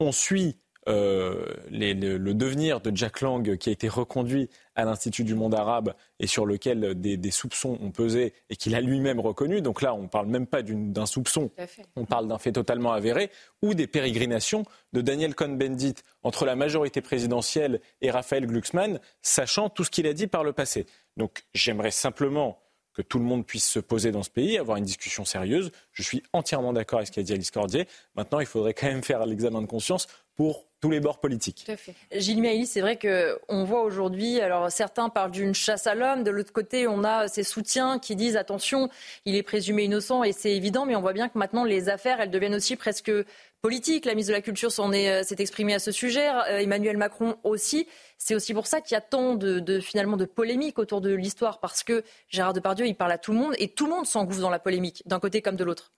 On 0.00 0.12
suit 0.12 0.59
euh, 0.88 1.44
le, 1.70 2.32
devenir 2.32 2.80
de 2.80 2.94
Jack 2.96 3.20
Lang 3.20 3.56
qui 3.58 3.68
a 3.68 3.72
été 3.72 3.88
reconduit 3.88 4.48
à 4.74 4.84
l'Institut 4.84 5.24
du 5.24 5.34
monde 5.34 5.54
arabe 5.54 5.94
et 6.18 6.26
sur 6.26 6.46
lequel 6.46 6.94
des, 6.94 7.30
soupçons 7.30 7.78
ont 7.82 7.90
pesé 7.90 8.32
et 8.48 8.56
qu'il 8.56 8.74
a 8.74 8.80
lui-même 8.80 9.20
reconnu. 9.20 9.60
Donc 9.60 9.82
là, 9.82 9.94
on 9.94 10.02
ne 10.02 10.08
parle 10.08 10.26
même 10.28 10.46
pas 10.46 10.62
d'un 10.62 11.06
soupçon, 11.06 11.50
on 11.96 12.06
parle 12.06 12.28
d'un 12.28 12.38
fait 12.38 12.52
totalement 12.52 12.92
avéré, 12.92 13.30
ou 13.62 13.74
des 13.74 13.86
pérégrinations 13.86 14.64
de 14.92 15.02
Daniel 15.02 15.34
Cohn-Bendit 15.34 15.96
entre 16.22 16.46
la 16.46 16.56
majorité 16.56 17.02
présidentielle 17.02 17.80
et 18.00 18.10
Raphaël 18.10 18.46
Glucksmann, 18.46 19.00
sachant 19.20 19.68
tout 19.68 19.84
ce 19.84 19.90
qu'il 19.90 20.06
a 20.06 20.14
dit 20.14 20.28
par 20.28 20.44
le 20.44 20.52
passé. 20.52 20.86
Donc 21.16 21.44
j'aimerais 21.52 21.90
simplement 21.90 22.58
que 22.92 23.02
tout 23.02 23.18
le 23.18 23.24
monde 23.24 23.46
puisse 23.46 23.68
se 23.68 23.78
poser 23.78 24.10
dans 24.10 24.22
ce 24.22 24.30
pays, 24.30 24.58
avoir 24.58 24.76
une 24.76 24.84
discussion 24.84 25.24
sérieuse. 25.24 25.70
Je 25.92 26.02
suis 26.02 26.22
entièrement 26.32 26.72
d'accord 26.72 26.98
avec 26.98 27.08
ce 27.08 27.12
qu'a 27.12 27.22
dit 27.22 27.32
Alice 27.32 27.50
Cordier. 27.50 27.86
Maintenant, 28.16 28.40
il 28.40 28.46
faudrait 28.46 28.74
quand 28.74 28.88
même 28.88 29.04
faire 29.04 29.24
l'examen 29.26 29.62
de 29.62 29.66
conscience 29.66 30.08
pour 30.40 30.64
tous 30.80 30.88
les 30.88 31.00
bords 31.00 31.20
politiques. 31.20 31.64
Tout 31.66 31.72
à 31.72 31.76
fait. 31.76 31.94
Gilles 32.12 32.40
Maïli, 32.40 32.64
c'est 32.64 32.80
vrai 32.80 32.98
qu'on 32.98 33.64
voit 33.64 33.82
aujourd'hui, 33.82 34.40
alors 34.40 34.72
certains 34.72 35.10
parlent 35.10 35.32
d'une 35.32 35.52
chasse 35.52 35.86
à 35.86 35.94
l'homme, 35.94 36.24
de 36.24 36.30
l'autre 36.30 36.54
côté, 36.54 36.86
on 36.86 37.04
a 37.04 37.28
ces 37.28 37.42
soutiens 37.42 37.98
qui 37.98 38.16
disent 38.16 38.38
attention, 38.38 38.88
il 39.26 39.34
est 39.34 39.42
présumé 39.42 39.84
innocent 39.84 40.24
et 40.24 40.32
c'est 40.32 40.56
évident, 40.56 40.86
mais 40.86 40.96
on 40.96 41.02
voit 41.02 41.12
bien 41.12 41.28
que 41.28 41.36
maintenant 41.36 41.62
les 41.62 41.90
affaires, 41.90 42.22
elles 42.22 42.30
deviennent 42.30 42.54
aussi 42.54 42.76
presque 42.76 43.12
politiques. 43.60 44.06
La 44.06 44.12
ministre 44.12 44.32
de 44.32 44.36
la 44.36 44.40
Culture 44.40 44.72
s'en 44.72 44.92
est, 44.92 45.10
euh, 45.10 45.22
s'est 45.24 45.36
exprimée 45.40 45.74
à 45.74 45.78
ce 45.78 45.92
sujet, 45.92 46.30
euh, 46.30 46.60
Emmanuel 46.60 46.96
Macron 46.96 47.36
aussi. 47.44 47.86
C'est 48.16 48.34
aussi 48.34 48.54
pour 48.54 48.66
ça 48.66 48.80
qu'il 48.80 48.94
y 48.94 48.96
a 48.98 49.02
tant 49.02 49.34
de, 49.34 49.78
finalement 49.80 50.16
de 50.16 50.24
polémiques 50.24 50.78
autour 50.78 51.02
de 51.02 51.12
l'histoire, 51.12 51.60
parce 51.60 51.84
que 51.84 52.02
Gérard 52.28 52.54
Depardieu, 52.54 52.86
il 52.86 52.96
parle 52.96 53.12
à 53.12 53.18
tout 53.18 53.32
le 53.32 53.38
monde 53.38 53.54
et 53.58 53.68
tout 53.68 53.84
le 53.84 53.92
monde 53.92 54.06
s'engouffre 54.06 54.40
dans 54.40 54.48
la 54.48 54.58
polémique, 54.58 55.02
d'un 55.04 55.20
côté 55.20 55.42
comme 55.42 55.56
de 55.56 55.64
l'autre 55.64 55.92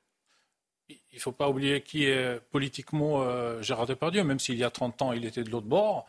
il 1.13 1.17
ne 1.17 1.21
faut 1.21 1.33
pas 1.33 1.49
oublier 1.49 1.83
qui 1.83 2.05
est 2.07 2.41
politiquement 2.51 3.23
euh, 3.23 3.61
Gérard 3.61 3.87
Depardieu, 3.87 4.25
même 4.25 4.41
s'il 4.41 4.57
y 4.57 4.65
a 4.65 4.71
30 4.71 5.03
ans, 5.03 5.13
il 5.13 5.25
était 5.25 5.45
de 5.45 5.51
l'autre 5.51 5.67
bord. 5.67 6.07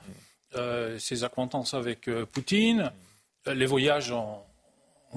Euh, 0.55 0.97
ses 0.97 1.23
acquaintances 1.23 1.73
avec 1.73 2.07
euh, 2.07 2.25
Poutine, 2.25 2.91
les 3.45 3.65
voyages 3.65 4.11
en, 4.11 4.45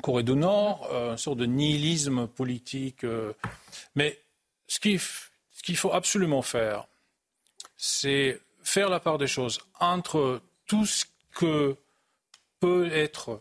Corée 0.03 0.25
du 0.25 0.35
Nord, 0.35 0.91
une 0.93 1.17
sorte 1.17 1.39
de 1.39 1.47
nihilisme 1.47 2.27
politique. 2.27 3.07
mais 3.95 4.21
ce 4.69 4.79
qu'il 4.79 5.01
ce 5.01 5.63
qu'il 5.63 5.77
faut 5.79 5.91
absolument 5.91 6.43
faire, 6.43 6.87
c'est 7.79 8.39
faire 8.63 8.91
la 8.91 9.01
part 9.01 9.17
des 9.17 9.27
choses 9.27 9.59
entre 9.81 10.43
tout 10.67 10.85
ce 10.85 11.07
que 11.33 11.77
peut 12.61 12.93
être 12.93 13.41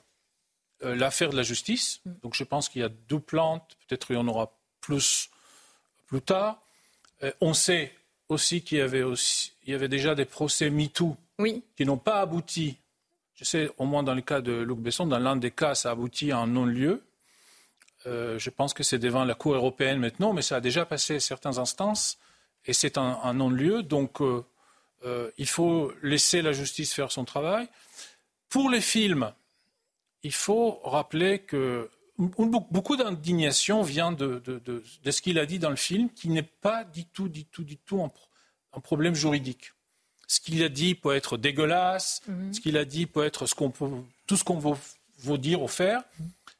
l'affaire 0.79 1.29
de 1.29 1.35
la 1.35 1.43
justice. 1.43 1.99
Donc 2.05 2.35
je 2.35 2.45
pense 2.45 2.69
qu'il 2.69 2.79
y 2.79 2.85
a 2.85 2.89
deux 3.09 3.19
plantes, 3.19 3.75
peut-être 3.85 4.11
il 4.11 4.13
y 4.13 4.17
en 4.17 4.27
aura 4.29 4.53
plus 4.79 5.29
plus 6.07 6.21
tard. 6.21 6.61
Euh, 7.23 7.31
on 7.41 7.53
sait 7.53 7.93
aussi 8.29 8.61
qu'il 8.61 8.79
y 8.79 8.81
avait, 8.81 9.03
aussi, 9.03 9.53
il 9.65 9.71
y 9.71 9.73
avait 9.73 9.87
déjà 9.87 10.15
des 10.15 10.25
procès 10.25 10.69
MeToo 10.69 11.15
qui 11.75 11.85
n'ont 11.85 11.97
pas 11.97 12.21
abouti. 12.21 12.77
Je 13.35 13.43
sais, 13.43 13.69
au 13.77 13.85
moins 13.85 14.03
dans 14.03 14.13
le 14.13 14.21
cas 14.21 14.41
de 14.41 14.53
Luc 14.53 14.79
Besson, 14.79 15.05
dans 15.05 15.19
l'un 15.19 15.35
des 15.35 15.51
cas, 15.51 15.75
ça 15.75 15.89
a 15.89 15.91
abouti 15.91 16.31
à 16.31 16.37
un 16.37 16.47
non-lieu. 16.47 17.03
Euh, 18.07 18.39
je 18.39 18.49
pense 18.49 18.73
que 18.73 18.83
c'est 18.83 18.99
devant 18.99 19.25
la 19.25 19.33
Cour 19.33 19.55
européenne 19.55 19.99
maintenant, 19.99 20.31
mais 20.33 20.41
ça 20.41 20.57
a 20.57 20.61
déjà 20.61 20.85
passé 20.85 21.19
certaines 21.19 21.57
instances 21.57 22.17
et 22.65 22.73
c'est 22.73 22.97
un, 22.97 23.33
non-lieu. 23.33 23.83
Donc, 23.83 24.21
euh, 24.21 25.31
il 25.37 25.47
faut 25.47 25.91
laisser 26.01 26.41
la 26.41 26.51
justice 26.51 26.93
faire 26.93 27.11
son 27.11 27.25
travail. 27.25 27.67
Pour 28.49 28.69
les 28.69 28.81
films, 28.81 29.31
il 30.23 30.33
faut 30.33 30.79
rappeler 30.83 31.39
que 31.39 31.89
beaucoup 32.17 32.95
d'indignation 32.95 33.81
vient 33.81 34.11
de, 34.11 34.41
ce 35.09 35.21
qu'il 35.21 35.39
a 35.39 35.45
dit 35.45 35.59
dans 35.59 35.69
le 35.69 35.75
film, 35.75 36.09
qui 36.09 36.29
n'est 36.29 36.43
pas 36.43 36.83
du 36.83 37.05
tout, 37.05 37.29
du 37.29 37.45
tout, 37.45 37.63
du 37.63 37.77
tout 37.77 38.01
un, 38.01 38.79
problème 38.79 39.15
juridique. 39.15 39.73
Ce 40.27 40.39
qu'il 40.39 40.63
a 40.63 40.69
dit 40.69 40.95
peut 40.95 41.15
être 41.15 41.37
dégueulasse, 41.37 42.21
mhm. 42.27 42.53
ce 42.53 42.59
qu'il 42.59 42.77
a 42.77 42.85
dit 42.85 43.05
peut 43.05 43.23
être 43.23 43.45
ce 43.45 43.55
qu'on 43.55 43.71
tout 44.27 44.37
ce 44.37 44.43
qu'on 44.43 44.59
veut, 44.59 45.37
dire 45.37 45.61
ou 45.61 45.67
faire. 45.67 46.03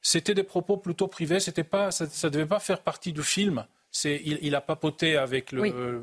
C'était 0.01 0.35
des 0.35 0.43
propos 0.43 0.77
plutôt 0.77 1.07
privés, 1.07 1.39
c'était 1.39 1.63
pas, 1.63 1.91
ça 1.91 2.05
ne 2.05 2.29
devait 2.29 2.45
pas 2.45 2.59
faire 2.59 2.81
partie 2.81 3.11
du 3.11 3.23
film. 3.23 3.65
Il, 4.03 4.39
il, 4.41 4.55
a 4.55 4.61
papoté 4.61 5.15
avec 5.15 5.53
le. 5.53 5.63
Euh, 5.63 6.01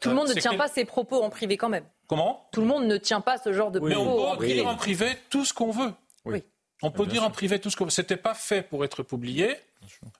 tout 0.00 0.08
le 0.08 0.14
monde 0.14 0.28
ne 0.28 0.34
tient 0.34 0.56
pas 0.56 0.66
ses 0.66 0.86
propos 0.86 1.22
en 1.22 1.28
privé 1.28 1.58
quand 1.58 1.68
même. 1.68 1.84
Comment? 2.06 2.48
Tout 2.52 2.62
le 2.62 2.66
monde 2.66 2.86
ne 2.86 2.96
tient 2.96 3.20
pas 3.20 3.36
ce 3.36 3.52
genre 3.52 3.70
de 3.70 3.78
propos. 3.78 3.94
Mais 3.94 3.96
on 3.96 4.36
peut 4.36 4.46
dire 4.46 4.66
en 4.66 4.76
privé 4.76 5.10
tout 5.28 5.44
ce 5.44 5.52
qu'on 5.52 5.70
veut. 5.70 5.92
Oui. 6.24 6.42
On 6.82 6.90
peut 6.90 7.06
dire 7.06 7.24
en 7.24 7.30
privé 7.30 7.58
tout 7.58 7.70
ce 7.70 7.76
que 7.76 7.88
c'était 7.90 8.16
pas 8.16 8.34
fait 8.34 8.62
pour 8.62 8.84
être 8.84 9.02
publié. 9.02 9.56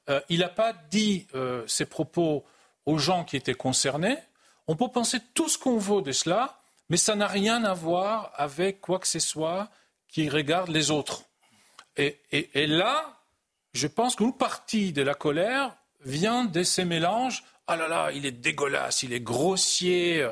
Euh, 0.09 0.20
il 0.28 0.40
n'a 0.40 0.48
pas 0.48 0.72
dit 0.90 1.26
euh, 1.34 1.64
ses 1.66 1.86
propos 1.86 2.44
aux 2.86 2.98
gens 2.98 3.24
qui 3.24 3.36
étaient 3.36 3.54
concernés. 3.54 4.16
On 4.66 4.76
peut 4.76 4.88
penser 4.88 5.18
tout 5.34 5.48
ce 5.48 5.56
qu'on 5.56 5.78
veut 5.78 6.02
de 6.02 6.12
cela, 6.12 6.61
mais 6.88 6.96
ça 6.96 7.14
n'a 7.14 7.26
rien 7.26 7.64
à 7.64 7.74
voir 7.74 8.32
avec 8.34 8.80
quoi 8.80 8.98
que 8.98 9.06
ce 9.06 9.18
soit 9.18 9.68
qui 10.09 10.28
regarde 10.28 10.68
les 10.68 10.90
autres. 10.90 11.22
Et, 11.96 12.66
là, 12.66 13.20
je 13.72 13.88
pense 13.88 14.14
qu'une 14.14 14.32
partie 14.32 14.92
de 14.92 15.02
la 15.02 15.14
colère 15.14 15.76
vient 16.04 16.44
de 16.44 16.62
ces 16.62 16.84
mélanges. 16.84 17.42
Ah 17.66 17.76
là 17.76 17.88
là, 17.88 18.11
il 18.12 18.24
est 18.24 18.32
dégueulasse, 18.32 19.02
il 19.02 19.12
est 19.12 19.20
grossier, 19.20 20.22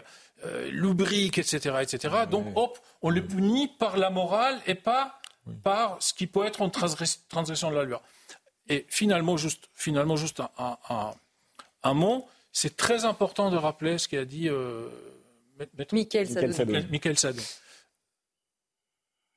euh, 0.45 0.70
lubrique, 0.70 1.39
etc., 1.39 1.77
etc. 1.83 2.14
Donc, 2.31 2.47
hop, 2.55 2.79
on 3.03 3.11
le 3.11 3.27
punit 3.27 3.68
par 3.68 3.97
la 3.97 4.11
morale 4.11 4.61
et 4.66 4.74
pas 4.74 5.16
par 5.62 6.03
ce 6.03 6.12
qui 6.14 6.26
peut 6.26 6.44
être 6.44 6.61
une 6.62 6.70
transgression 6.70 7.70
de 7.70 7.76
la 7.76 7.84
loi. 7.84 8.03
Et 8.68 8.84
finalement, 8.88 9.36
juste, 9.36 9.68
finalement, 9.74 10.16
juste 10.16 10.42
un, 10.59 11.94
mot, 11.94 12.28
c'est 12.53 12.76
très 12.76 13.05
important 13.05 13.51
de 13.51 13.57
rappeler 13.57 13.99
ce 13.99 14.09
qu'a 14.09 14.24
dit 14.24 14.49
euh, 14.49 14.88
Michael 15.92 17.18
Sadou. 17.18 17.42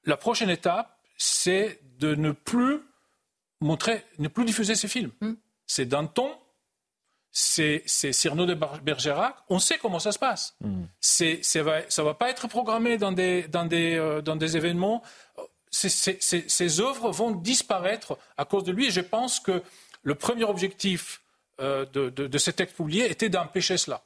La 0.05 0.18
prochaine 0.18 0.49
étape, 0.49 0.97
c'est 1.18 1.80
de 1.99 2.16
ne 2.16 2.32
plus 2.32 2.80
montrer, 3.62 4.03
ne 4.18 4.28
plus 4.28 4.45
diffuser 4.45 4.76
ces 4.76 4.88
films. 4.88 5.12
Hmm. 5.22 5.34
C'est 5.68 5.86
Danton, 5.86 6.32
c'est 7.32 7.84
Cyrano 7.88 8.45
de 8.45 8.55
Bergerac. 8.55 9.36
On 9.49 9.60
sait 9.60 9.78
comment 9.78 9.99
ça 9.99 10.12
se 10.12 10.20
passe. 10.20 10.55
Hmm. 10.62 10.86
ça 10.99 11.26
ne 11.26 12.01
va, 12.01 12.14
pas 12.16 12.30
être 12.30 12.47
programmé 12.47 12.97
dans 12.97 13.12
des, 13.12 13.47
dans 13.47 13.66
des, 13.66 13.95
euh, 13.95 14.22
dans 14.22 14.36
des 14.36 14.57
événements 14.57 15.03
ces, 15.72 16.82
œuvres 16.82 17.12
vont 17.12 17.32
disparaître 17.32 18.18
à 18.38 18.46
cause 18.46 18.64
de 18.64 18.72
lui. 18.72 18.88
Et 18.88 18.92
je 18.92 19.02
pense 19.02 19.40
que 19.40 19.62
le 20.04 20.16
premier 20.16 20.44
objectif 20.44 21.22
euh, 21.62 21.86
de, 21.86 22.38
ces 22.38 22.54
textes 22.54 22.76
publiés 22.76 23.10
était 23.10 23.30
d'empêcher 23.30 23.78
cela. 23.78 24.02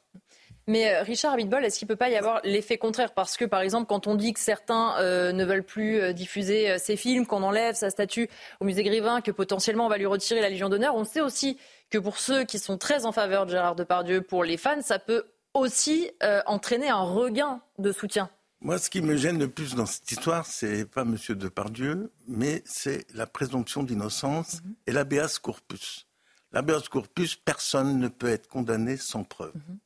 Mais 0.66 0.93
euh, 0.93 1.03
Richard 1.03 1.34
Abitbol, 1.34 1.64
est-ce 1.66 1.78
qu'il 1.78 1.86
ne 1.88 1.89
peut 1.89 1.97
pas 1.97 2.09
y 2.09 2.16
avoir 2.16 2.39
l'effet 2.43 2.78
contraire? 2.78 3.14
Parce 3.14 3.36
que, 3.36 3.45
par 3.45 3.61
exemple, 3.61 3.86
quand 3.88 4.07
on 4.07 4.16
dit 4.16 4.34
que 4.34 4.39
certains 4.39 4.95
euh, 4.97 5.34
ne 5.34 5.43
veulent 5.43 5.64
plus 5.64 6.14
diffuser 6.14 6.78
ces 6.80 6.95
films, 6.95 7.26
qu'on 7.26 7.43
enlève 7.43 7.76
sa 7.76 7.89
statue 7.89 8.30
au 8.59 8.66
musée 8.66 8.84
Grévin, 8.84 9.22
que 9.22 9.32
potentiellement 9.32 9.86
on 9.86 9.89
va 9.89 9.97
lui 9.97 10.05
retirer 10.05 10.41
la 10.41 10.49
Légion 10.49 10.70
d'honneur, 10.70 10.95
on 10.95 11.03
sait 11.03 11.22
aussi 11.22 11.57
que 11.89 11.97
pour 11.97 12.18
ceux 12.18 12.43
qui 12.45 12.59
sont 12.59 12.78
très 12.78 13.05
en 13.05 13.11
faveur 13.11 13.45
de 13.45 13.51
Gérard 13.51 13.76
Depardieu, 13.76 14.22
pour 14.22 14.43
les 14.43 14.57
fans, 14.57 14.82
ça 14.82 14.99
peut 14.99 15.26
aussi 15.53 16.09
entraîner 16.47 16.89
un 16.89 17.01
regain 17.01 17.61
de 17.78 17.91
soutien. 17.91 18.30
Moi, 18.64 18.78
ce 18.78 18.89
qui 18.89 19.01
me 19.01 19.18
gêne 19.18 19.39
le 19.39 19.49
plus 19.49 19.76
dans 19.76 19.86
cette 19.86 20.09
histoire, 20.09 20.45
c'est 20.45 20.86
pas 20.86 21.01
M. 21.01 21.18
Depardieu, 21.32 22.14
mais 22.30 22.64
c'est 22.66 23.05
la 23.14 23.28
présomption 23.28 23.84
d'innocence 23.84 24.64
mhm. 24.64 24.76
et 24.88 24.93
l'habeas 24.93 25.38
corpus. 25.41 26.07
L'habeas 26.53 26.84
corpus, 26.89 27.36
personne 27.36 27.99
ne 27.99 28.07
peut 28.07 28.30
être 28.30 28.47
condamné 28.47 28.95
sans 28.95 29.26
preuve. 29.26 29.53
Mhm. 29.53 29.80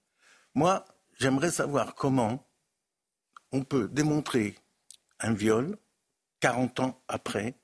Moi, 0.54 0.86
j'aimerais 1.20 1.50
savoir 1.50 1.96
comment 1.96 2.48
on 3.52 3.64
peut 3.64 3.88
démontrer 3.88 4.54
un 5.22 5.34
viol 5.34 5.76
40 6.42 6.80
ans 6.82 7.02
après, 7.08 7.56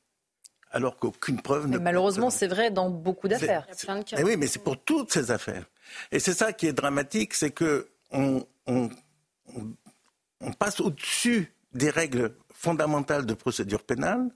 alors 0.71 0.97
qu'aucune 0.97 1.43
preuve 1.43 1.67
ne. 1.67 1.77
Malheureusement, 1.77 2.31
c'est 2.31 2.47
vrai 2.47 2.71
dans 2.71 2.89
beaucoup 2.89 3.27
d'affaires. 3.27 3.67
Mais 4.13 4.23
oui, 4.23 4.35
mais 4.35 4.47
c'est 4.47 4.63
pour 4.63 4.83
toutes 4.83 5.13
ces 5.13 5.29
affaires. 5.29 5.69
Et 6.11 6.19
c'est 6.19 6.33
ça 6.33 6.53
qui 6.53 6.65
est 6.65 6.73
dramatique, 6.73 7.35
c'est 7.35 7.51
que 7.51 7.87
on, 8.09 8.47
on 8.65 8.89
passe 10.51 10.79
au-dessus 10.79 11.53
des 11.73 11.89
règles 11.89 12.35
fondamentales 12.53 13.25
de 13.25 13.33
procédure 13.33 13.83
pénale 13.83 14.29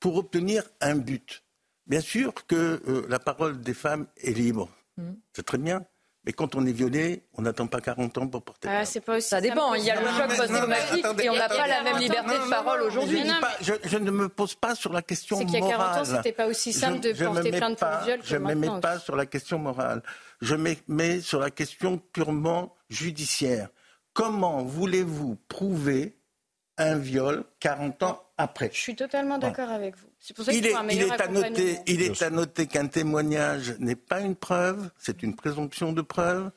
pour 0.00 0.16
obtenir 0.16 0.64
un 0.80 0.96
but. 0.96 1.42
Bien 1.86 2.00
sûr 2.00 2.34
que 2.46 2.82
euh, 2.88 3.06
la 3.08 3.18
parole 3.18 3.60
des 3.60 3.74
femmes 3.74 4.06
est 4.22 4.32
libre. 4.32 4.68
Mm. 4.96 5.12
C'est 5.32 5.46
très 5.46 5.58
bien. 5.58 5.84
Mais 6.26 6.32
quand 6.32 6.56
on 6.56 6.66
est 6.66 6.72
violé, 6.72 7.22
on 7.34 7.42
n'attend 7.42 7.68
pas 7.68 7.80
40 7.80 8.18
ans 8.18 8.26
pour 8.26 8.42
porter 8.42 8.68
ah, 8.68 8.82
pas 9.00 9.20
Ça 9.20 9.40
dépend. 9.40 9.74
Il 9.74 9.84
y 9.84 9.90
a 9.92 10.00
le 10.00 10.08
choc 10.08 10.36
post-traumatique 10.36 11.06
et 11.22 11.30
on 11.30 11.36
n'a 11.36 11.48
pas 11.48 11.68
la 11.68 11.84
même 11.84 11.98
liberté 11.98 12.32
de 12.32 12.50
parole 12.50 12.82
aujourd'hui. 12.82 13.22
Je, 13.60 13.96
ne 13.96 14.10
me 14.10 14.28
pose 14.28 14.56
pas 14.56 14.74
sur 14.74 14.92
la 14.92 15.02
question 15.02 15.36
morale. 15.36 15.52
C'est 15.52 15.60
qu'il 15.60 15.68
y 15.68 15.72
a 15.72 15.76
40 15.76 15.96
ans, 15.96 16.16
c'était 16.16 16.32
pas 16.32 16.46
aussi 16.46 16.72
simple 16.72 16.98
de 16.98 17.12
porter 17.12 17.52
plainte 17.52 17.78
pour 17.78 17.88
viol 18.04 18.18
que 18.18 18.26
Je 18.26 18.36
ne 18.36 18.44
me 18.44 18.54
mets 18.56 18.80
pas 18.80 18.98
sur 18.98 19.14
la 19.14 19.26
question 19.26 19.58
morale. 19.58 20.02
Je 20.40 20.56
me 20.56 20.74
mets 20.88 21.20
sur 21.20 21.38
la 21.38 21.50
question 21.50 21.98
purement 22.12 22.74
judiciaire. 22.90 23.68
Comment 24.16 24.62
voulez-vous 24.62 25.36
prouver 25.46 26.16
un 26.78 26.96
viol 26.96 27.44
40 27.60 28.02
ans 28.02 28.22
après? 28.38 28.70
Je 28.72 28.80
suis 28.80 28.96
totalement 28.96 29.36
d'accord 29.36 29.68
avec 29.68 29.94
vous. 29.98 30.06
C'est 30.18 30.34
pour 30.34 30.46
ça 30.46 30.52
qu'il 30.52 30.66
faut 30.66 30.74
un 30.74 30.88
il 30.88 31.02
est 31.02 31.20
à 31.20 31.28
noter, 31.28 31.78
Il 31.86 32.00
est 32.00 32.22
à 32.22 32.30
noter 32.30 32.66
qu'un 32.66 32.86
témoignage 32.86 33.76
n'est 33.78 33.94
pas 33.94 34.20
une 34.20 34.34
preuve, 34.34 34.88
c'est 34.96 35.22
une 35.22 35.36
présomption 35.36 35.92
de 35.92 36.00
preuve, 36.00 36.50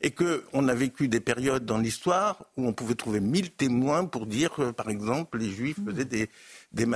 et 0.00 0.10
qu'on 0.10 0.66
a 0.66 0.74
vécu 0.74 1.06
des 1.06 1.20
périodes 1.20 1.64
dans 1.64 1.78
l'histoire 1.78 2.44
où 2.56 2.66
on 2.66 2.72
pouvait 2.72 2.96
trouver 2.96 3.20
mille 3.20 3.52
témoins 3.52 4.06
pour 4.06 4.26
dire 4.26 4.50
que, 4.50 4.72
par 4.72 4.90
exemple, 4.90 5.38
les 5.38 5.50
Juifs 5.50 5.78
faisaient 5.86 6.04
des, 6.04 6.28
des 6.72 6.86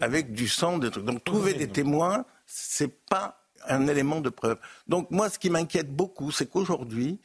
avec 0.00 0.32
du 0.32 0.48
sang. 0.48 0.78
Des 0.78 0.90
trucs. 0.90 1.04
Donc 1.04 1.24
trouver 1.24 1.52
des 1.52 1.68
témoins, 1.68 2.24
c'est 2.46 3.04
pas 3.04 3.44
un 3.68 3.86
élément 3.86 4.22
de 4.22 4.30
preuve. 4.30 4.56
Donc 4.88 5.10
moi, 5.10 5.28
ce 5.28 5.38
qui 5.38 5.50
m'inquiète 5.50 5.94
beaucoup, 5.94 6.30
c'est 6.30 6.46
qu'aujourd'hui, 6.46 7.20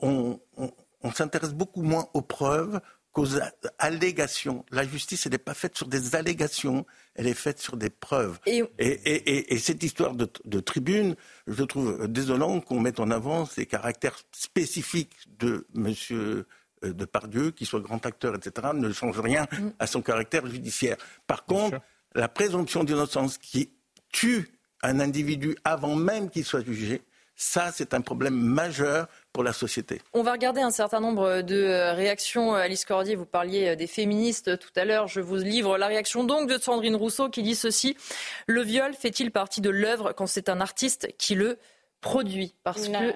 on 0.00 0.40
on 0.56 0.72
s'intéresse 1.12 1.54
beaucoup 1.54 1.82
moins 1.82 2.08
aux 2.14 2.22
preuves 2.22 2.80
qu'aux 3.12 3.28
allégations. 3.78 4.64
La 4.70 4.84
justice, 4.84 5.26
elle 5.26 5.32
n'est 5.32 5.38
pas 5.38 5.54
faite 5.54 5.76
sur 5.76 5.88
des 5.88 6.14
allégations, 6.14 6.86
elle 7.14 7.26
est 7.26 7.34
faite 7.34 7.58
sur 7.60 7.76
des 7.76 7.90
preuves. 7.90 8.38
Et, 8.46 9.58
cette 9.58 9.82
histoire 9.82 10.14
de, 10.14 10.60
tribune, 10.60 11.16
je 11.46 11.64
trouve 11.64 12.06
désolant 12.08 12.60
qu'on 12.60 12.80
mette 12.80 13.00
en 13.00 13.10
avant 13.10 13.46
ces 13.46 13.66
caractères 13.66 14.18
spécifiques 14.32 15.16
de 15.38 15.66
M. 15.74 15.94
Euh, 16.84 16.92
Depardieu, 16.92 17.50
qui 17.50 17.66
soit 17.66 17.80
grand 17.80 18.06
acteur, 18.06 18.36
etc., 18.36 18.68
ne 18.72 18.92
change 18.92 19.18
rien 19.18 19.48
mm. 19.50 19.70
à 19.80 19.88
son 19.88 20.00
caractère 20.00 20.46
judiciaire. 20.46 20.96
Par 21.26 21.44
contre, 21.44 21.80
la 22.14 22.28
présomption 22.28 22.84
d'innocence 22.84 23.36
qui 23.36 23.72
tue 24.12 24.48
un 24.82 25.00
individu 25.00 25.56
avant 25.64 25.96
même 25.96 26.30
qu'il 26.30 26.44
soit 26.44 26.64
jugé, 26.64 27.02
ça, 27.34 27.70
c'est 27.72 27.94
un 27.94 28.00
problème 28.00 28.34
majeur 28.34 29.08
pour 29.38 29.44
la 29.44 29.52
société. 29.52 30.02
On 30.14 30.24
va 30.24 30.32
regarder 30.32 30.62
un 30.62 30.72
certain 30.72 30.98
nombre 30.98 31.42
de 31.42 31.54
euh, 31.54 31.92
réactions. 31.92 32.54
Alice 32.54 32.84
Cordier, 32.84 33.14
vous 33.14 33.24
parliez 33.24 33.68
euh, 33.68 33.76
des 33.76 33.86
féministes 33.86 34.58
tout 34.58 34.72
à 34.74 34.84
l'heure. 34.84 35.06
Je 35.06 35.20
vous 35.20 35.36
livre 35.36 35.78
la 35.78 35.86
réaction 35.86 36.24
donc 36.24 36.50
de 36.50 36.58
Sandrine 36.58 36.96
Rousseau 36.96 37.28
qui 37.28 37.44
dit 37.44 37.54
ceci. 37.54 37.96
Le 38.48 38.62
viol 38.62 38.94
fait-il 38.94 39.30
partie 39.30 39.60
de 39.60 39.70
l'œuvre 39.70 40.12
quand 40.12 40.26
c'est 40.26 40.48
un 40.48 40.60
artiste 40.60 41.06
qui 41.18 41.36
le 41.36 41.56
produit? 42.00 42.56
Parce 42.64 42.88
que 42.88 43.14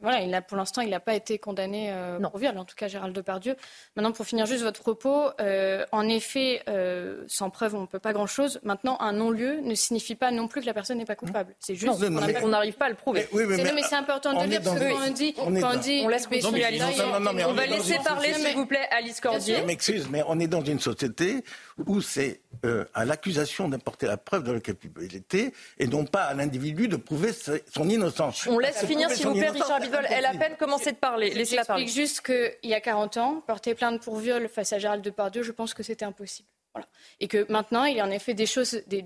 voilà, 0.00 0.20
il 0.22 0.34
a, 0.34 0.42
pour 0.42 0.56
l'instant, 0.56 0.80
il 0.80 0.90
n'a 0.90 1.00
pas 1.00 1.14
été 1.14 1.38
condamné 1.38 1.90
euh, 1.92 2.18
pour 2.18 2.38
viol, 2.38 2.56
en 2.56 2.64
tout 2.64 2.74
cas 2.74 2.88
Gérald 2.88 3.14
Depardieu. 3.14 3.56
Maintenant, 3.96 4.12
pour 4.12 4.26
finir 4.26 4.46
juste 4.46 4.62
votre 4.62 4.80
propos, 4.80 5.30
euh, 5.40 5.84
en 5.92 6.08
effet, 6.08 6.62
euh, 6.68 7.24
sans 7.26 7.50
preuve, 7.50 7.74
on 7.74 7.82
ne 7.82 7.86
peut 7.86 7.98
pas 7.98 8.12
grand-chose. 8.12 8.60
Maintenant, 8.62 8.96
un 9.00 9.12
non-lieu 9.12 9.60
ne 9.60 9.74
signifie 9.74 10.14
pas 10.14 10.30
non 10.30 10.48
plus 10.48 10.62
que 10.62 10.66
la 10.66 10.74
personne 10.74 10.98
n'est 10.98 11.04
pas 11.04 11.16
coupable. 11.16 11.54
C'est 11.58 11.74
juste 11.74 11.98
qu'on 12.40 12.48
n'arrive 12.48 12.76
pas 12.76 12.86
à 12.86 12.88
le 12.88 12.94
prouver. 12.94 13.28
mais, 13.32 13.82
c'est 13.82 13.94
important 13.94 14.32
de 14.34 14.42
le 14.42 14.48
dire, 14.48 14.62
parce 14.62 14.78
qu'on 14.78 15.10
dit, 15.12 15.34
on, 15.38 15.50
dit, 15.76 16.02
on 16.04 16.08
laisse 16.08 16.28
On 16.44 17.52
va 17.52 17.66
laisser 17.66 17.98
parler, 18.04 18.32
s'il 18.34 18.56
vous 18.56 18.66
plaît, 18.66 18.88
Alice 18.90 19.20
Cordier. 19.20 19.56
Je 19.56 19.64
m'excuse, 19.64 20.08
mais 20.10 20.22
on 20.26 20.38
est 20.40 20.48
dans 20.48 20.62
une 20.62 20.80
société 20.80 21.44
où 21.86 22.00
c'est 22.00 22.40
euh, 22.64 22.84
à 22.94 23.04
l'accusation 23.04 23.68
d'apporter 23.68 24.06
la 24.06 24.16
preuve 24.16 24.44
de 24.44 24.52
la 24.52 24.60
culpabilité 24.60 25.52
et 25.78 25.86
non 25.86 26.04
pas 26.04 26.24
à 26.24 26.34
l'individu 26.34 26.88
de 26.88 26.96
prouver 26.96 27.30
son 27.32 27.88
innocence. 27.88 28.46
On 28.46 28.58
laisse 28.58 28.84
finir, 28.84 29.10
s'il 29.10 29.26
vous 29.26 29.32
plaît, 29.32 29.50
Richard 29.50 29.80
Elle 30.10 30.24
a 30.24 30.30
à 30.30 30.34
peine 30.34 30.56
commencé 30.56 30.92
de 30.92 30.96
parler. 30.96 31.30
Laissez-la 31.30 31.64
parler. 31.64 31.86
juste 31.86 32.20
qu'il 32.20 32.70
y 32.70 32.74
a 32.74 32.80
40 32.80 33.16
ans, 33.16 33.42
porter 33.46 33.74
plainte 33.74 34.02
pour 34.02 34.16
viol 34.16 34.48
face 34.48 34.72
à 34.72 34.78
Gérald 34.78 35.02
Depardieu, 35.04 35.42
je 35.42 35.52
pense 35.52 35.74
que 35.74 35.82
c'était 35.82 36.04
impossible. 36.04 36.48
Voilà. 36.72 36.86
Et 37.18 37.26
que 37.26 37.50
maintenant, 37.50 37.84
il 37.84 37.96
y 37.96 38.00
a 38.00 38.06
en 38.06 38.10
effet 38.10 38.32
des 38.32 38.46
choses, 38.46 38.80
des, 38.86 39.02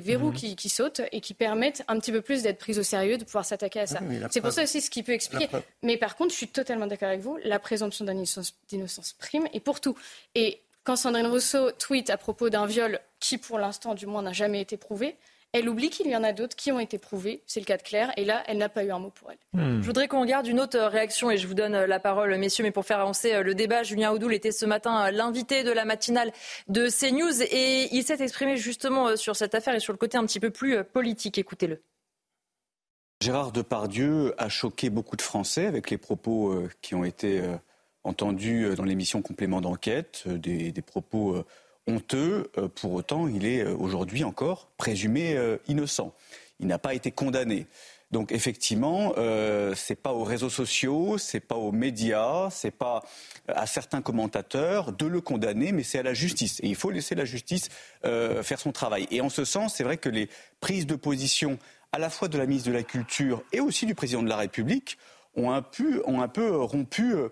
verrous 0.00 0.32
mhm. 0.32 0.54
qui, 0.54 0.68
sautent 0.68 1.00
et 1.12 1.22
qui 1.22 1.32
permettent 1.32 1.82
un 1.88 1.98
petit 1.98 2.12
peu 2.12 2.20
plus 2.20 2.42
d'être 2.42 2.58
pris 2.58 2.78
au 2.78 2.82
sérieux, 2.82 3.16
de 3.16 3.24
pouvoir 3.24 3.46
s'attaquer 3.46 3.80
à 3.80 3.86
ça. 3.86 4.00
c'est 4.30 4.42
pour 4.42 4.52
ça 4.52 4.64
aussi 4.64 4.82
ce 4.82 4.90
qui 4.90 5.02
peut 5.02 5.12
expliquer. 5.12 5.48
Mais 5.82 5.96
par 5.96 6.16
contre, 6.16 6.32
je 6.32 6.36
suis 6.36 6.48
totalement 6.48 6.86
d'accord 6.86 7.08
avec 7.08 7.20
vous, 7.20 7.38
la 7.42 7.58
présomption 7.58 8.04
d'innocence 8.04 9.12
prime 9.18 9.48
et 9.54 9.60
pour 9.60 9.80
tout. 9.80 9.96
Et 10.34 10.60
quand 10.84 10.96
Sandrine 10.96 11.26
Rousseau 11.26 11.72
tweet 11.72 12.10
à 12.10 12.18
propos 12.18 12.50
d'un 12.50 12.66
viol 12.66 13.00
qui, 13.18 13.38
pour 13.38 13.58
l'instant, 13.58 13.94
du 13.94 14.06
moins, 14.06 14.22
n'a 14.22 14.32
jamais 14.32 14.60
été 14.60 14.76
prouvé, 14.76 15.16
elle 15.52 15.68
oublie 15.68 15.90
qu'il 15.90 16.08
y 16.08 16.16
en 16.16 16.24
a 16.24 16.32
d'autres 16.32 16.56
qui 16.56 16.72
ont 16.72 16.78
été 16.78 16.98
prouvés. 16.98 17.42
C'est 17.46 17.60
le 17.60 17.66
cas 17.66 17.76
de 17.76 17.82
Claire. 17.82 18.12
Et 18.16 18.24
là, 18.24 18.42
elle 18.46 18.58
n'a 18.58 18.68
pas 18.68 18.84
eu 18.84 18.90
un 18.90 18.98
mot 18.98 19.10
pour 19.10 19.30
elle. 19.30 19.38
Hmm. 19.52 19.80
Je 19.80 19.86
voudrais 19.86 20.08
qu'on 20.08 20.20
regarde 20.20 20.46
une 20.46 20.60
autre 20.60 20.78
réaction 20.78 21.30
et 21.30 21.38
je 21.38 21.46
vous 21.46 21.54
donne 21.54 21.74
euh, 21.74 21.86
la 21.86 21.98
parole, 21.98 22.36
messieurs, 22.36 22.64
mais 22.64 22.70
pour 22.70 22.84
faire 22.84 23.00
avancer 23.00 23.32
euh, 23.32 23.42
le 23.42 23.54
débat, 23.54 23.82
Julien 23.82 24.10
Audoul 24.12 24.34
était 24.34 24.52
ce 24.52 24.66
matin 24.66 25.06
euh, 25.06 25.10
l'invité 25.10 25.64
de 25.64 25.70
la 25.70 25.84
matinale 25.84 26.32
de 26.68 26.88
CNews 26.88 27.42
et 27.42 27.88
il 27.94 28.02
s'est 28.02 28.22
exprimé 28.22 28.56
justement 28.56 29.16
sur 29.16 29.36
cette 29.36 29.54
affaire 29.54 29.74
et 29.74 29.80
sur 29.80 29.92
le 29.92 29.98
côté 29.98 30.18
un 30.18 30.26
petit 30.26 30.40
peu 30.40 30.50
plus 30.50 30.84
politique. 30.84 31.38
Écoutez-le. 31.38 31.80
Gérard 33.22 33.52
Depardieu 33.52 34.34
a 34.36 34.50
choqué 34.50 34.90
beaucoup 34.90 35.16
de 35.16 35.22
Français 35.22 35.66
avec 35.66 35.90
les 35.90 35.96
propos 35.96 36.54
qui 36.82 36.94
ont 36.94 37.04
été 37.04 37.40
entendu 38.06 38.64
euh, 38.64 38.74
dans 38.74 38.84
l'émission 38.84 39.20
Complément 39.20 39.60
d'enquête 39.60 40.24
euh, 40.26 40.38
des, 40.38 40.82
propos 40.82 41.34
euh, 41.34 41.44
honteux. 41.86 42.50
Pour 42.76 42.92
autant, 42.92 43.28
il 43.28 43.46
est 43.46 43.64
aujourd'hui 43.64 44.24
encore 44.24 44.68
présumé 44.76 45.38
innocent. 45.68 46.12
Il 46.60 46.66
n'a 46.66 46.78
pas 46.78 46.94
été 46.94 47.10
condamné. 47.10 47.66
Donc 48.12 48.30
effectivement, 48.30 49.14
euh, 49.18 49.74
c'est 49.74 49.96
pas 49.96 50.12
aux 50.12 50.22
réseaux 50.22 50.50
sociaux, 50.50 51.18
c'est 51.18 51.40
pas 51.40 51.56
aux 51.56 51.72
médias, 51.72 52.50
c'est 52.50 52.70
pas 52.70 53.02
à 53.48 53.66
certains 53.66 54.00
commentateurs 54.00 54.92
de 54.92 55.06
le 55.06 55.20
condamner, 55.20 55.72
mais 55.72 55.82
c'est 55.82 55.98
à 55.98 56.02
la 56.04 56.14
justice. 56.14 56.60
Et 56.60 56.68
il 56.68 56.76
faut 56.76 56.90
laisser 56.90 57.16
la 57.16 57.24
justice 57.24 57.68
euh, 58.04 58.42
faire 58.44 58.60
son 58.60 58.70
travail. 58.70 59.08
Et 59.10 59.20
en 59.20 59.28
ce 59.28 59.44
sens, 59.44 59.74
c'est 59.74 59.84
vrai 59.84 59.96
que 59.96 60.08
les 60.08 60.28
prises 60.60 60.86
de 60.86 60.94
position 60.94 61.58
à 61.92 61.98
la 61.98 62.08
fois 62.08 62.28
de 62.28 62.38
la 62.38 62.46
ministre 62.46 62.68
de 62.68 62.74
la 62.74 62.84
Culture 62.84 63.42
et 63.52 63.60
aussi 63.60 63.86
du 63.86 63.94
président 63.94 64.22
de 64.22 64.28
la 64.28 64.36
République 64.36 64.98
ont 65.36 65.52
un 65.52 65.62
peu, 65.62 66.02
peu 66.32 66.56
rompu, 66.56 67.14
euh, 67.14 67.28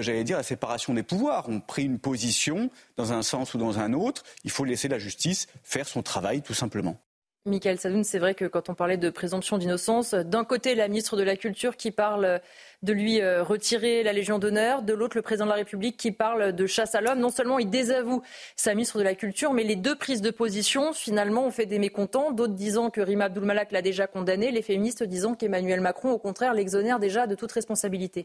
j'allais 0.00 0.24
dire, 0.24 0.36
la 0.36 0.42
séparation 0.42 0.94
des 0.94 1.02
pouvoirs, 1.02 1.48
ont 1.48 1.60
pris 1.60 1.84
une 1.84 1.98
position 1.98 2.70
dans 2.96 3.12
un 3.12 3.22
sens 3.22 3.54
ou 3.54 3.58
dans 3.58 3.78
un 3.78 3.92
autre. 3.92 4.24
Il 4.44 4.50
faut 4.50 4.64
laisser 4.64 4.88
la 4.88 4.98
justice 4.98 5.46
faire 5.62 5.88
son 5.88 6.02
travail, 6.02 6.42
tout 6.42 6.54
simplement. 6.54 7.00
Michael 7.46 7.78
Sadoun, 7.78 8.04
c'est 8.04 8.18
vrai 8.18 8.34
que 8.34 8.46
quand 8.46 8.70
on 8.70 8.74
parlait 8.74 8.96
de 8.96 9.10
présomption 9.10 9.58
d'innocence, 9.58 10.14
d'un 10.14 10.44
côté 10.44 10.74
la 10.74 10.88
ministre 10.88 11.14
de 11.18 11.22
la 11.22 11.36
Culture 11.36 11.76
qui 11.76 11.90
parle 11.90 12.40
de 12.82 12.92
lui 12.94 13.20
euh, 13.20 13.42
retirer 13.42 14.02
la 14.02 14.14
Légion 14.14 14.38
d'honneur, 14.38 14.80
de 14.80 14.94
l'autre 14.94 15.14
le 15.14 15.20
président 15.20 15.44
de 15.44 15.50
la 15.50 15.56
République 15.56 15.98
qui 15.98 16.10
parle 16.10 16.54
de 16.54 16.66
chasse 16.66 16.94
à 16.94 17.02
l'homme. 17.02 17.18
Non 17.18 17.28
seulement 17.28 17.58
il 17.58 17.68
désavoue 17.68 18.22
sa 18.56 18.72
ministre 18.72 18.96
de 18.98 19.02
la 19.02 19.14
Culture, 19.14 19.52
mais 19.52 19.62
les 19.62 19.76
deux 19.76 19.94
prises 19.94 20.22
de 20.22 20.30
position 20.30 20.94
finalement 20.94 21.44
ont 21.44 21.50
fait 21.50 21.66
des 21.66 21.78
mécontents, 21.78 22.32
d'autres 22.32 22.54
disant 22.54 22.88
que 22.88 23.02
Rima 23.02 23.26
Abdulmalak 23.26 23.72
l'a 23.72 23.82
déjà 23.82 24.06
condamné, 24.06 24.50
les 24.50 24.62
féministes 24.62 25.02
disant 25.02 25.34
qu'Emmanuel 25.34 25.82
Macron 25.82 26.12
au 26.12 26.18
contraire 26.18 26.54
l'exonère 26.54 26.98
déjà 26.98 27.26
de 27.26 27.34
toute 27.34 27.52
responsabilité. 27.52 28.24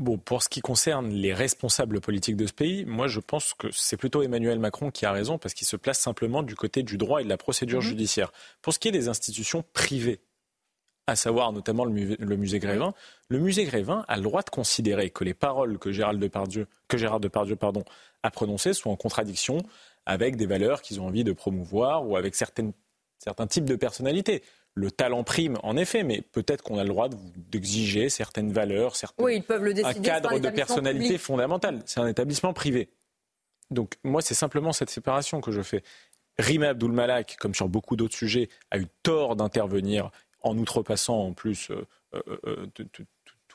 Bon, 0.00 0.16
pour 0.16 0.42
ce 0.42 0.48
qui 0.48 0.62
concerne 0.62 1.10
les 1.10 1.34
responsables 1.34 2.00
politiques 2.00 2.36
de 2.36 2.46
ce 2.46 2.54
pays, 2.54 2.86
moi 2.86 3.06
je 3.06 3.20
pense 3.20 3.52
que 3.52 3.70
c'est 3.70 3.98
plutôt 3.98 4.22
Emmanuel 4.22 4.58
Macron 4.58 4.90
qui 4.90 5.04
a 5.04 5.12
raison 5.12 5.36
parce 5.36 5.52
qu'il 5.52 5.66
se 5.66 5.76
place 5.76 5.98
simplement 5.98 6.42
du 6.42 6.54
côté 6.54 6.82
du 6.82 6.96
droit 6.96 7.20
et 7.20 7.24
de 7.24 7.28
la 7.28 7.36
procédure 7.36 7.80
mhm. 7.80 7.84
judiciaire. 7.84 8.32
Pour 8.62 8.72
ce 8.72 8.78
qui 8.78 8.88
est 8.88 8.92
des 8.92 9.08
institutions 9.08 9.62
privées, 9.74 10.22
à 11.06 11.16
savoir 11.16 11.52
notamment 11.52 11.84
le, 11.84 11.92
musée 11.92 12.58
Grévin, 12.58 12.94
le 13.28 13.38
musée 13.40 13.64
Grévin 13.66 14.06
a 14.08 14.16
le 14.16 14.22
droit 14.22 14.40
de 14.40 14.48
considérer 14.48 15.10
que 15.10 15.22
les 15.22 15.34
paroles 15.34 15.78
que 15.78 15.92
Gérard 15.92 16.14
Depardieu, 16.14 16.66
que 16.88 16.96
Gérard 16.96 17.20
Depardieu 17.20 17.56
pardon, 17.56 17.84
a 18.22 18.30
prononcées 18.30 18.72
sont 18.72 18.88
en 18.88 18.96
contradiction 18.96 19.58
avec 20.06 20.36
des 20.36 20.46
valeurs 20.46 20.80
qu'ils 20.80 20.98
ont 21.02 21.08
envie 21.08 21.24
de 21.24 21.32
promouvoir 21.32 22.08
ou 22.08 22.16
avec 22.16 22.34
certaines, 22.36 22.72
certains 23.18 23.46
types 23.46 23.66
de 23.66 23.76
personnalités 23.76 24.42
le 24.74 24.90
talent 24.90 25.24
prime, 25.24 25.58
en 25.62 25.76
effet, 25.76 26.04
mais 26.04 26.20
peut-être 26.20 26.62
qu'on 26.62 26.78
a 26.78 26.84
le 26.84 26.88
droit 26.88 27.08
d'exiger 27.36 28.08
certaines 28.08 28.52
valeurs, 28.52 28.96
certains, 28.96 29.22
oui, 29.22 29.36
ils 29.36 29.42
peuvent 29.42 29.64
le 29.64 29.84
un 29.84 29.94
cadre 29.94 30.38
de 30.38 30.48
personnalité 30.50 31.18
fondamentale. 31.18 31.82
C'est 31.86 32.00
un 32.00 32.06
établissement 32.06 32.52
privé. 32.52 32.88
Donc 33.70 33.94
moi, 34.04 34.22
c'est 34.22 34.34
simplement 34.34 34.72
cette 34.72 34.90
séparation 34.90 35.40
que 35.40 35.52
je 35.52 35.62
fais. 35.62 35.82
Rima 36.38 36.68
Abdul-Malak, 36.68 37.36
comme 37.38 37.54
sur 37.54 37.68
beaucoup 37.68 37.96
d'autres 37.96 38.16
sujets, 38.16 38.48
a 38.70 38.78
eu 38.78 38.86
tort 39.02 39.36
d'intervenir 39.36 40.10
en 40.42 40.56
outrepassant 40.56 41.18
en 41.18 41.32
plus 41.32 41.70
euh, 41.70 41.86
euh, 42.14 42.22
euh, 42.46 42.66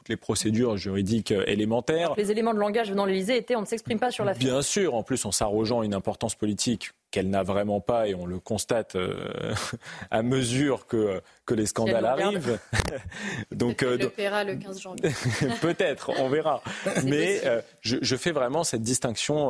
toutes 0.06 0.10
les 0.10 0.18
procédures 0.18 0.78
juridiques 0.78 1.34
élémentaires. 1.48 2.14
Les 2.16 2.30
éléments 2.30 2.54
de 2.54 2.60
langage 2.60 2.92
venant 2.92 3.06
de 3.06 3.10
l'Élysée 3.10 3.38
étaient 3.38 3.56
on 3.56 3.62
ne 3.62 3.66
s'exprime 3.66 3.98
pas 3.98 4.12
sur 4.12 4.24
la 4.24 4.34
Bien 4.34 4.62
sûr, 4.62 4.94
en 4.94 5.02
plus 5.02 5.26
en 5.26 5.32
s'arrogeant 5.32 5.82
une 5.82 5.96
importance 5.96 6.36
politique 6.36 6.92
qu'elle 7.10 7.30
n'a 7.30 7.44
vraiment 7.44 7.80
pas, 7.80 8.08
et 8.08 8.14
on 8.14 8.26
le 8.26 8.40
constate 8.40 8.96
euh, 8.98 9.56
à 10.12 10.22
mesure 10.22 10.86
que, 10.86 11.22
que 11.46 11.54
les 11.54 11.66
scandales 11.66 12.06
arrivent. 12.06 12.60
Donc, 13.52 13.84
euh, 13.84 13.98
le 13.98 14.10
paiera 14.10 14.44
le 14.44 14.56
15 14.56 14.82
janvier. 14.82 15.10
Peut-être, 15.62 16.12
on 16.20 16.28
verra. 16.28 16.62
Mais 17.06 17.40
euh, 17.46 17.62
je, 17.80 17.96
je, 18.02 18.16
fais 18.18 18.32
vraiment 18.32 18.66
cette 18.66 18.82
distinction 18.82 19.50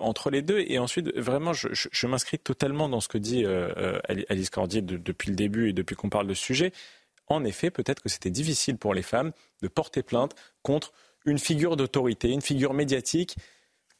entre 0.00 0.30
les 0.30 0.40
deux. 0.40 0.60
Et 0.60 0.78
ensuite, 0.78 1.14
vraiment, 1.16 1.52
je, 1.52 1.68
je, 1.72 2.06
m'inscris 2.06 2.38
totalement 2.38 2.88
dans 2.88 3.00
ce 3.00 3.08
que 3.08 3.18
dit 3.18 3.44
Alice 4.28 4.50
Cordier 4.50 4.80
depuis 4.80 5.30
le 5.30 5.36
début 5.36 5.70
et 5.70 5.72
depuis 5.72 5.96
qu'on 5.96 6.10
parle 6.10 6.28
de 6.28 6.34
ce 6.34 6.42
sujet. 6.42 6.72
En 7.30 7.44
effet, 7.44 7.70
peut-être 7.70 8.02
que 8.02 8.08
c'était 8.08 8.30
difficile 8.30 8.76
pour 8.76 8.92
les 8.92 9.02
femmes 9.02 9.32
de 9.62 9.68
porter 9.68 10.02
plainte 10.02 10.34
contre 10.62 10.92
une 11.24 11.38
figure 11.38 11.76
d'autorité, 11.76 12.30
une 12.30 12.42
figure 12.42 12.74
médiatique 12.74 13.36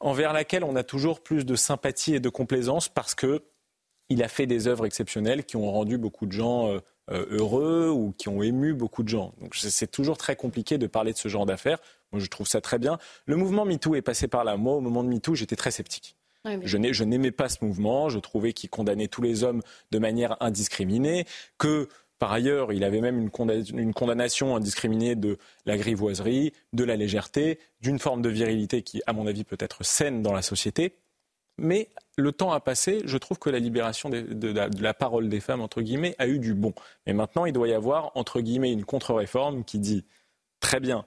envers 0.01 0.33
laquelle 0.33 0.65
on 0.65 0.75
a 0.75 0.83
toujours 0.83 1.23
plus 1.23 1.47
de 1.47 1.55
sympathie 1.55 2.15
et 2.15 2.21
de 2.21 2.29
complaisance 2.29 2.89
parce 2.89 3.15
que 3.15 3.45
il 4.09 4.25
a 4.25 4.29
fait 4.29 4.47
des 4.47 4.67
œuvres 4.67 4.85
exceptionnelles 4.87 5.45
qui 5.45 5.57
ont 5.57 5.71
rendu 5.71 5.97
beaucoup 5.97 6.27
de 6.27 6.33
gens 6.33 6.69
euh, 6.69 6.81
euh, 7.13 7.27
heureux 7.31 7.89
ou 7.89 8.13
qui 8.19 8.29
ont 8.29 8.43
ému 8.43 8.75
beaucoup 8.75 9.05
de 9.05 9.09
gens. 9.09 9.33
Donc 9.41 9.55
c'est 9.55 9.89
toujours 9.89 10.19
très 10.19 10.35
compliqué 10.35 10.79
de 10.79 10.89
parler 10.89 11.13
de 11.13 11.19
ce 11.19 11.29
genre 11.29 11.47
d'affaires. 11.47 11.79
Moi, 12.11 12.21
je 12.21 12.27
trouve 12.27 12.49
ça 12.49 12.61
très 12.61 12.81
bien. 12.81 12.99
Le 13.27 13.37
mouvement 13.37 13.65
MeToo 13.65 13.95
est 13.95 14.03
passé 14.03 14.27
par 14.27 14.43
là. 14.43 14.57
Moi, 14.57 14.75
au 14.75 14.81
moment 14.81 15.05
de 15.05 15.09
MeToo, 15.09 15.37
j'étais 15.37 15.55
très 15.55 15.71
sceptique. 15.71 16.17
Je 16.63 17.05
n'aimais 17.05 17.31
pas 17.31 17.49
ce 17.49 17.65
mouvement. 17.65 18.09
Je 18.09 18.19
trouvais 18.19 18.53
qu'il 18.53 18.71
condamnait 18.71 19.07
tous 19.07 19.23
les 19.23 19.45
hommes 19.45 19.63
de 19.93 19.99
manière 19.99 20.37
indiscriminée, 20.41 21.27
que 21.59 21.89
par 22.21 22.33
ailleurs, 22.33 22.75
il 22.75 22.85
avait 22.85 23.01
même 23.01 23.19
une, 23.19 23.95
condamnation 23.95 24.55
indiscriminée 24.55 25.15
de 25.15 25.39
la 25.65 25.79
grivoiserie, 25.79 26.53
de 26.75 26.85
la 26.85 26.95
légèreté, 26.95 27.59
d'une 27.81 27.99
forme 27.99 28.21
de 28.21 28.29
virilité 28.29 28.83
qui, 28.83 29.01
à 29.07 29.15
mon 29.15 29.27
avis, 29.27 29.43
peut 29.43 29.57
être 29.59 29.85
saine 29.85 30.23
dans 30.23 30.35
la 30.35 30.43
société. 30.43 30.99
Mais 31.57 31.89
le 32.19 32.31
temps 32.33 32.53
a 32.53 32.61
passé, 32.61 33.01
je 33.07 33.17
trouve 33.17 33.39
que 33.39 33.49
la 33.49 33.59
libération 33.59 34.11
de, 34.11 34.83
la, 34.83 34.95
parole 34.95 35.31
des 35.31 35.41
femmes, 35.41 35.63
entre 35.63 35.81
guillemets, 35.81 36.15
a 36.19 36.29
eu 36.29 36.39
du 36.39 36.53
bon. 36.53 36.75
Mais 37.07 37.15
maintenant, 37.15 37.47
il 37.47 37.55
doit 37.55 37.69
y 37.69 37.73
avoir, 37.73 38.15
entre 38.15 38.43
guillemets, 38.43 38.71
une 38.71 38.85
contre-réforme 38.85 39.65
qui 39.65 39.79
dit, 39.79 40.05
très 40.61 40.79
bien, 40.79 41.07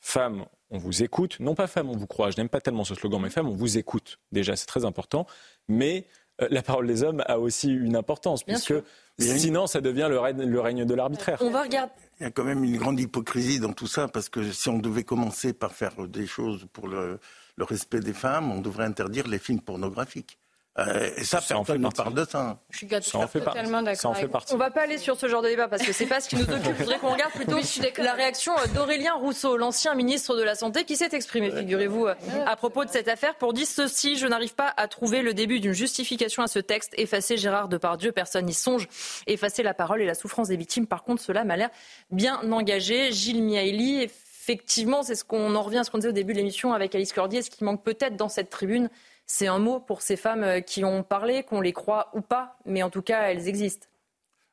femmes, 0.00 0.46
on 0.70 0.78
vous 0.78 1.02
écoute. 1.02 1.40
Non 1.40 1.54
pas 1.54 1.66
femmes, 1.66 1.90
on 1.90 1.96
vous 1.96 2.06
croit, 2.06 2.30
je 2.30 2.38
n'aime 2.38 2.48
pas 2.48 2.62
tellement 2.62 2.84
ce 2.84 2.94
slogan, 2.94 3.20
mais 3.20 3.28
femmes, 3.28 3.48
on 3.48 3.54
vous 3.54 3.76
écoute. 3.76 4.18
Déjà, 4.32 4.56
c'est 4.56 4.66
très 4.66 4.86
important. 4.86 5.26
Mais 5.68 6.06
la 6.38 6.62
parole 6.62 6.86
des 6.86 7.02
hommes 7.02 7.22
a 7.26 7.38
aussi 7.38 7.72
une 7.72 7.96
importance, 7.96 8.42
puisque 8.42 8.74
sinon 9.18 9.66
ça 9.66 9.80
devient 9.80 10.08
le 10.10 10.18
règne, 10.18 10.84
de 10.84 10.94
l'arbitraire. 10.94 11.38
On 11.40 11.50
va 11.50 11.62
regarder. 11.62 11.92
Il 12.20 12.24
y 12.24 12.26
a 12.26 12.30
quand 12.30 12.44
même 12.44 12.64
une 12.64 12.76
grande 12.76 12.98
hypocrisie 13.00 13.60
dans 13.60 13.72
tout 13.72 13.86
ça, 13.86 14.08
parce 14.08 14.28
que 14.28 14.50
si 14.52 14.68
on 14.68 14.78
devait 14.78 15.04
commencer 15.04 15.52
par 15.52 15.72
faire 15.72 16.06
des 16.08 16.26
choses 16.26 16.66
pour 16.72 16.88
le 16.88 17.18
respect 17.58 18.00
des 18.00 18.12
femmes, 18.12 18.50
on 18.52 18.60
devrait 18.60 18.84
interdire 18.84 19.28
les 19.28 19.38
films 19.38 19.60
pornographiques. 19.60 20.38
Euh, 20.76 21.10
et 21.16 21.24
ça, 21.24 21.40
personne 21.40 21.80
ne 21.80 21.88
parle 21.88 22.14
de 22.14 22.24
ça. 22.24 22.58
Je 22.70 22.78
suis 22.78 22.88
totalement 22.88 23.82
d'accord. 23.82 24.16
On 24.50 24.56
va 24.56 24.70
pas 24.70 24.82
aller 24.82 24.98
sur 24.98 25.16
ce 25.16 25.28
genre 25.28 25.42
de 25.42 25.48
débat 25.48 25.68
parce 25.68 25.84
que 25.84 25.92
c'est 25.92 26.06
pas 26.06 26.20
ce 26.20 26.28
qui 26.28 26.36
nous 26.36 26.42
occupe. 26.42 26.74
Je 26.76 26.82
voudrais 26.82 26.98
qu'on 26.98 27.12
regarde 27.12 27.32
plutôt 27.32 27.58
la 27.98 28.12
réaction 28.14 28.52
d'Aurélien 28.74 29.14
Rousseau, 29.14 29.56
l'ancien 29.56 29.94
ministre 29.94 30.36
de 30.36 30.42
la 30.42 30.56
Santé, 30.56 30.84
qui 30.84 30.96
s'est 30.96 31.10
exprimé, 31.12 31.52
figurez-vous, 31.52 32.06
euh, 32.06 32.14
à 32.46 32.56
propos 32.56 32.84
de 32.84 32.90
cette 32.90 33.08
affaire 33.08 33.36
pour 33.36 33.52
dire 33.52 33.66
ceci 33.66 34.16
je 34.16 34.26
n'arrive 34.26 34.54
pas 34.54 34.72
à 34.76 34.88
trouver 34.88 35.22
le 35.22 35.32
début 35.32 35.60
d'une 35.60 35.72
justification 35.72 36.42
à 36.42 36.48
ce 36.48 36.58
texte. 36.58 36.92
Effacer 36.96 37.36
Gérard 37.36 37.68
Depardieu, 37.68 38.10
personne 38.10 38.46
n'y 38.46 38.54
songe. 38.54 38.88
Effacer 39.28 39.62
la 39.62 39.74
parole 39.74 40.02
et 40.02 40.06
la 40.06 40.14
souffrance 40.14 40.48
des 40.48 40.56
victimes, 40.56 40.86
par 40.86 41.04
contre, 41.04 41.22
cela 41.22 41.44
m'a 41.44 41.56
l'air 41.56 41.70
bien 42.10 42.40
engagé. 42.50 43.12
Gilles 43.12 43.42
Miaili, 43.42 44.02
effectivement, 44.02 45.02
c'est 45.04 45.14
ce 45.14 45.24
qu'on 45.24 45.54
en 45.54 45.62
revient 45.62 45.78
à 45.78 45.84
ce 45.84 45.90
qu'on 45.90 45.98
disait 45.98 46.08
au 46.08 46.12
début 46.12 46.32
de 46.32 46.38
l'émission 46.38 46.72
avec 46.72 46.94
Alice 46.94 47.12
Cordier, 47.12 47.42
ce 47.42 47.50
qui 47.50 47.62
manque 47.62 47.82
peut-être 47.84 48.16
dans 48.16 48.28
cette 48.28 48.50
tribune 48.50 48.90
c'est 49.26 49.46
un 49.46 49.58
mot 49.58 49.80
pour 49.80 50.02
ces 50.02 50.16
femmes 50.16 50.44
euh, 50.44 50.60
qui 50.60 50.84
ont 50.84 51.02
parlé, 51.02 51.42
qu'on 51.42 51.60
les 51.60 51.72
croit 51.72 52.10
ou 52.14 52.20
pas, 52.20 52.58
mais 52.64 52.82
en 52.82 52.90
tout 52.90 53.02
cas, 53.02 53.22
elles 53.22 53.48
existent. 53.48 53.86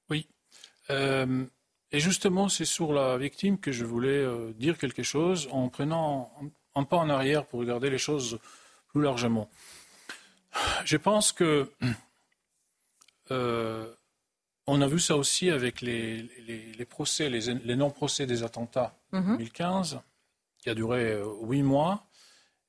Oui. 0.09 0.27
Euh, 0.89 1.45
et 1.91 1.99
justement, 1.99 2.47
c'est 2.47 2.65
sur 2.65 2.93
la 2.93 3.17
victime 3.17 3.59
que 3.59 3.71
je 3.71 3.83
voulais 3.83 4.09
euh, 4.09 4.53
dire 4.53 4.77
quelque 4.77 5.03
chose 5.03 5.49
en 5.51 5.67
prenant 5.69 6.31
un, 6.75 6.83
pas 6.83 6.97
en 6.97 7.09
arrière 7.09 7.45
pour 7.45 7.59
regarder 7.59 7.89
les 7.89 7.97
choses 7.97 8.39
plus 8.87 9.01
largement. 9.01 9.49
Je 10.85 10.97
pense 10.97 11.31
que 11.31 11.71
on 14.67 14.81
a 14.81 14.87
vu 14.87 14.99
ça 14.99 15.15
aussi 15.15 15.49
avec 15.49 15.79
les, 15.79 16.27
procès, 16.89 17.29
les, 17.29 17.75
non-procès 17.75 18.25
des 18.25 18.43
attentats 18.43 18.93
en 19.13 19.21
2015, 19.21 19.95
mhm. 19.95 20.01
qui 20.59 20.69
a 20.69 20.75
duré 20.75 21.21
huit 21.41 21.63
mois. 21.63 22.05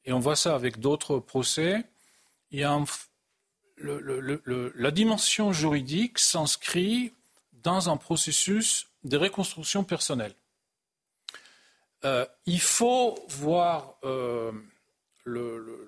Et 0.05 0.13
on 0.13 0.21
voit 0.21 0.37
ça 0.37 0.55
avec 0.55 0.79
d'autres 0.79 1.19
procès 1.19 1.85
il 2.53 2.61
y 2.61 2.65
a 2.65 2.79
la 3.83 4.91
dimension 4.91 5.53
juridique 5.53 6.19
s'inscrit 6.19 7.13
dans 7.63 7.89
un 7.91 7.97
processus 7.97 8.87
de 9.05 9.17
reconstruction 9.17 9.85
personnelle. 9.85 10.35
Euh, 12.05 12.27
il 12.47 12.61
faut 12.61 13.19
voir 13.29 13.95
euh, 14.05 14.53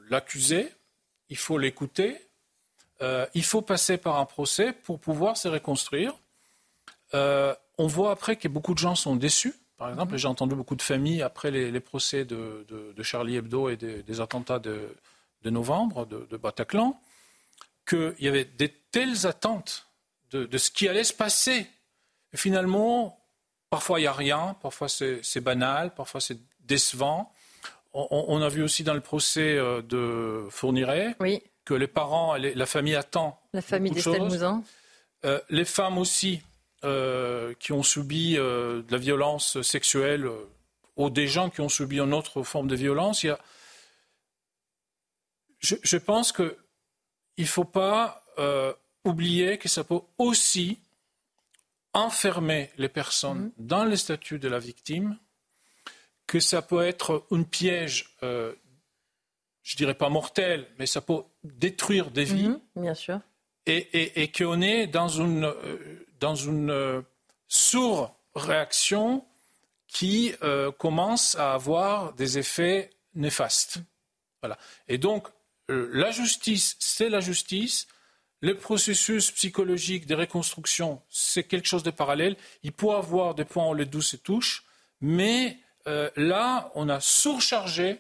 l'accusé, 0.09 0.73
il 1.29 1.37
faut 1.37 1.59
l'écouter, 1.59 2.17
euh, 3.03 3.27
il 3.35 3.45
faut 3.45 3.63
passer 3.63 3.99
par 3.99 4.19
un 4.19 4.25
procès 4.25 4.73
pour 4.73 5.01
pouvoir 5.01 5.37
se 5.37 5.49
reconstruire. 5.49 6.15
on 7.13 7.87
voit 7.89 8.13
après 8.13 8.37
que 8.37 8.49
beaucoup 8.49 8.75
de 8.75 8.79
gens 8.79 8.95
sont 8.95 9.17
déçus. 9.17 9.55
Par 9.77 9.91
exemple, 9.91 10.17
j'ai 10.17 10.29
entendu 10.29 10.55
beaucoup 10.55 10.77
de 10.77 10.83
familles 10.83 11.23
après 11.23 11.51
les, 11.51 11.81
procès 11.81 12.25
de, 12.25 13.03
Charlie 13.03 13.37
Hebdo 13.37 13.69
et 13.69 13.77
des 13.77 14.21
attentats 14.21 14.61
de, 14.61 14.89
de 15.45 15.51
novembre 15.51 16.07
de, 16.07 16.37
Bataclan, 16.37 16.99
qu'il 17.87 18.15
y 18.19 18.29
avait 18.29 18.45
des 18.47 18.71
telles 18.91 19.27
attentes 19.27 19.87
de, 20.31 20.59
ce 20.59 20.71
qui 20.71 20.89
allait 20.89 21.05
se 21.05 21.13
passer. 21.13 21.67
Et 22.33 22.37
finalement, 22.37 23.21
parfois 23.71 24.01
il 24.01 24.03
n'y 24.03 24.09
a 24.09 24.13
rien, 24.13 24.57
parfois 24.61 24.89
c'est 24.89 25.41
banal, 25.41 25.95
parfois 25.95 26.21
c'est 26.21 26.39
décevant. 26.61 27.33
On, 27.93 28.43
a 28.43 28.49
vu 28.49 28.65
aussi 28.65 28.83
dans 28.83 28.95
le 28.95 29.01
procès 29.01 29.57
euh, 29.57 29.81
de 29.81 30.49
Fourniret 30.51 31.17
que 31.65 31.75
les 31.75 31.87
parents, 31.87 32.35
la 32.35 32.67
famille 32.67 32.97
attend. 32.97 33.41
La 33.53 33.63
famille 33.63 33.93
d'Estelle 33.93 34.23
Mouzin. 34.23 34.65
Euh, 35.25 35.41
les 35.49 35.65
femmes 35.65 35.99
aussi 35.99 36.43
qui 37.61 37.73
ont 37.73 37.83
subi 37.83 38.35
de 38.35 38.85
la 38.91 38.99
violence 38.99 39.63
sexuelle 39.63 40.29
ou 40.97 41.09
des 41.09 41.29
gens 41.29 41.49
qui 41.49 41.63
ont 41.63 41.71
subi 41.71 41.99
une 41.99 42.13
autre 42.13 42.43
forme 42.43 42.67
de 42.67 42.77
violence, 42.77 43.23
il 43.23 43.29
y 43.29 43.31
a... 43.31 43.39
je, 45.65 45.77
je, 45.83 45.97
pense 45.97 46.33
qu'il 46.33 46.55
ne 47.39 47.45
faut 47.45 47.65
pas 47.65 48.25
oublier 49.05 49.59
que 49.59 49.69
ça 49.69 49.85
peut 49.85 50.01
aussi 50.19 50.79
enfermer 51.95 52.71
les 52.77 52.89
personnes 52.89 53.47
mmh. 53.47 53.53
dans 53.59 53.85
le 53.85 53.97
statut 53.97 54.39
de 54.39 54.49
la 54.49 54.59
victime, 54.59 55.17
que 56.27 56.41
ça 56.41 56.61
peut 56.61 56.83
être 56.83 57.25
un 57.31 57.43
piège, 57.45 58.17
euh, 58.23 58.53
je 59.63 59.77
dirais 59.77 59.95
pas 59.95 60.09
mortel, 60.09 60.67
mais 60.79 60.87
ça 60.87 61.01
peut 61.01 61.23
détruire 61.45 62.11
des 62.11 62.25
vies. 62.25 62.49
Mmh, 62.49 62.61
bien 62.77 62.95
sûr. 62.95 63.21
Et, 63.67 64.23
et, 64.23 64.31
qu'on 64.31 64.61
est 64.61 64.87
dans 64.87 65.09
une, 65.09 65.45
euh, 65.45 66.07
dans 66.21 66.35
une 66.35 66.71
euh, 66.71 67.01
réaction 68.35 69.25
qui 69.87 70.35
euh, 70.43 70.71
commence 70.73 71.35
à 71.37 71.55
avoir 71.55 72.13
des 72.13 72.37
effets 72.37 72.91
néfastes. 73.15 73.79
Voilà. 74.43 74.59
Et 74.89 74.99
donc, 74.99 75.29
la 75.69 76.11
justice, 76.11 76.77
c'est 76.79 77.09
la 77.09 77.21
justice. 77.21 77.87
Le 78.41 78.55
processus 78.57 79.31
psychologique 79.31 80.07
de 80.07 80.15
reconstruction, 80.15 81.01
c'est 81.09 81.45
quelque 81.45 81.67
chose 81.67 81.83
de 81.83 81.91
parallèle. 81.91 82.37
Il 82.63 82.73
peut 82.73 82.91
avoir 82.91 83.35
des 83.35 83.47
points 83.47 83.69
où 83.69 83.75
les 83.75 83.87
douces 83.87 84.11
se 84.11 84.17
touchent, 84.17 84.65
mais 85.01 85.59
euh, 85.87 86.11
là, 86.17 86.71
on 86.75 86.89
a 86.89 87.01
surchargé 87.01 87.99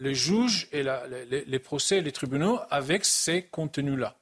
les 0.00 0.14
juges 0.14 0.68
et 0.72 0.82
les, 0.82 1.44
les 1.44 1.58
procès 1.58 1.98
et 1.98 2.00
les 2.00 2.12
tribunaux 2.12 2.58
avec 2.70 3.04
ces 3.04 3.42
contenus-là. 3.42 4.16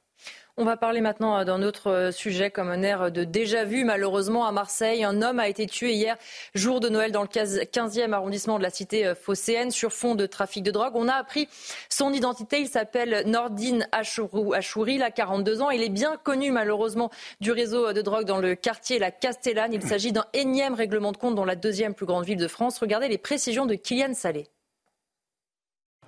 On 0.59 0.65
va 0.65 0.75
parler 0.75 1.01
maintenant 1.01 1.37
euh, 1.37 1.43
d'un 1.43 1.61
autre 1.61 1.91
euh, 1.91 2.11
sujet 2.11 2.49
comme 2.49 2.69
un 2.69 2.81
air 2.81 3.11
de 3.11 3.23
déjà-vu. 3.23 3.85
Malheureusement, 3.85 4.47
à 4.47 4.51
Marseille, 4.51 5.03
un 5.03 5.21
homme 5.21 5.37
a 5.37 5.47
été 5.47 5.67
tué 5.67 5.93
hier, 5.93 6.17
jour 6.55 6.79
de 6.79 6.89
Noël, 6.89 7.11
dans 7.11 7.21
le 7.21 7.27
15e 7.27 8.11
arrondissement 8.11 8.57
de 8.57 8.63
la 8.63 8.71
cité 8.71 9.05
euh, 9.05 9.13
phocéenne, 9.13 9.69
sur 9.69 9.93
fond 9.93 10.15
de 10.15 10.25
trafic 10.25 10.63
de 10.63 10.71
drogue. 10.71 10.93
On 10.95 11.07
a 11.09 11.13
appris 11.13 11.47
son 11.89 12.11
identité. 12.11 12.59
Il 12.59 12.67
s'appelle 12.67 13.21
Nordine 13.27 13.87
Achouri, 13.91 14.95
il 14.95 15.03
a 15.03 15.11
42 15.11 15.61
ans. 15.61 15.69
Il 15.69 15.83
est 15.83 15.89
bien 15.89 16.17
connu, 16.17 16.51
malheureusement, 16.51 17.11
du 17.39 17.51
réseau 17.51 17.93
de 17.93 18.01
drogue 18.01 18.25
dans 18.25 18.39
le 18.39 18.55
quartier 18.55 18.97
La 18.97 19.11
Castellane. 19.11 19.73
Il 19.73 19.83
s'agit 19.83 20.11
d'un 20.11 20.25
énième 20.33 20.73
règlement 20.73 21.11
de 21.11 21.17
compte 21.17 21.35
dans 21.35 21.45
la 21.45 21.55
deuxième 21.55 21.93
plus 21.93 22.07
grande 22.07 22.25
ville 22.25 22.39
de 22.39 22.47
France. 22.47 22.79
Regardez 22.79 23.09
les 23.09 23.19
précisions 23.19 23.67
de 23.67 23.75
Kylian 23.75 24.15
Salé. 24.15 24.47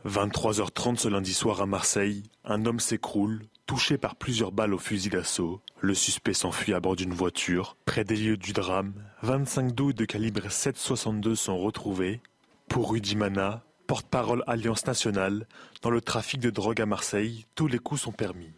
23h30 0.08 0.97
ce 0.97 1.08
lundi 1.08 1.34
soir 1.34 1.62
à 1.62 1.68
Marseille, 1.68 2.24
un 2.45 2.66
homme 2.66 2.80
s'écroule, 2.80 3.41
Touché 3.70 3.99
par 3.99 4.15
plusieurs 4.15 4.51
balles 4.51 4.74
au 4.74 4.80
fusil 4.80 5.09
d'assaut, 5.09 5.61
le 5.80 5.93
suspect 5.93 6.34
s'enfuit 6.34 6.74
à 6.74 6.80
bord 6.80 6.95
d'une 6.95 7.13
voiture. 7.13 7.78
Près 7.86 8.03
des 8.03 8.15
lieux 8.15 8.36
du 8.36 8.51
drame, 8.51 8.95
25 9.22 9.76
douilles 9.76 9.93
de 9.93 10.05
calibre 10.05 10.47
7,62 10.47 11.36
sont 11.36 11.55
retrouvées. 11.55 12.20
Pour 12.67 12.89
Rudy 12.89 13.15
Mana, 13.15 13.61
porte-parole 13.86 14.43
Alliance 14.47 14.88
nationale, 14.88 15.47
dans 15.84 15.91
le 15.91 16.01
trafic 16.01 16.39
de 16.39 16.49
drogue 16.49 16.82
à 16.82 16.88
Marseille, 16.88 17.45
tous 17.53 17.67
les 17.67 17.78
coups 17.78 18.01
sont 18.01 18.11
permis. 18.11 18.53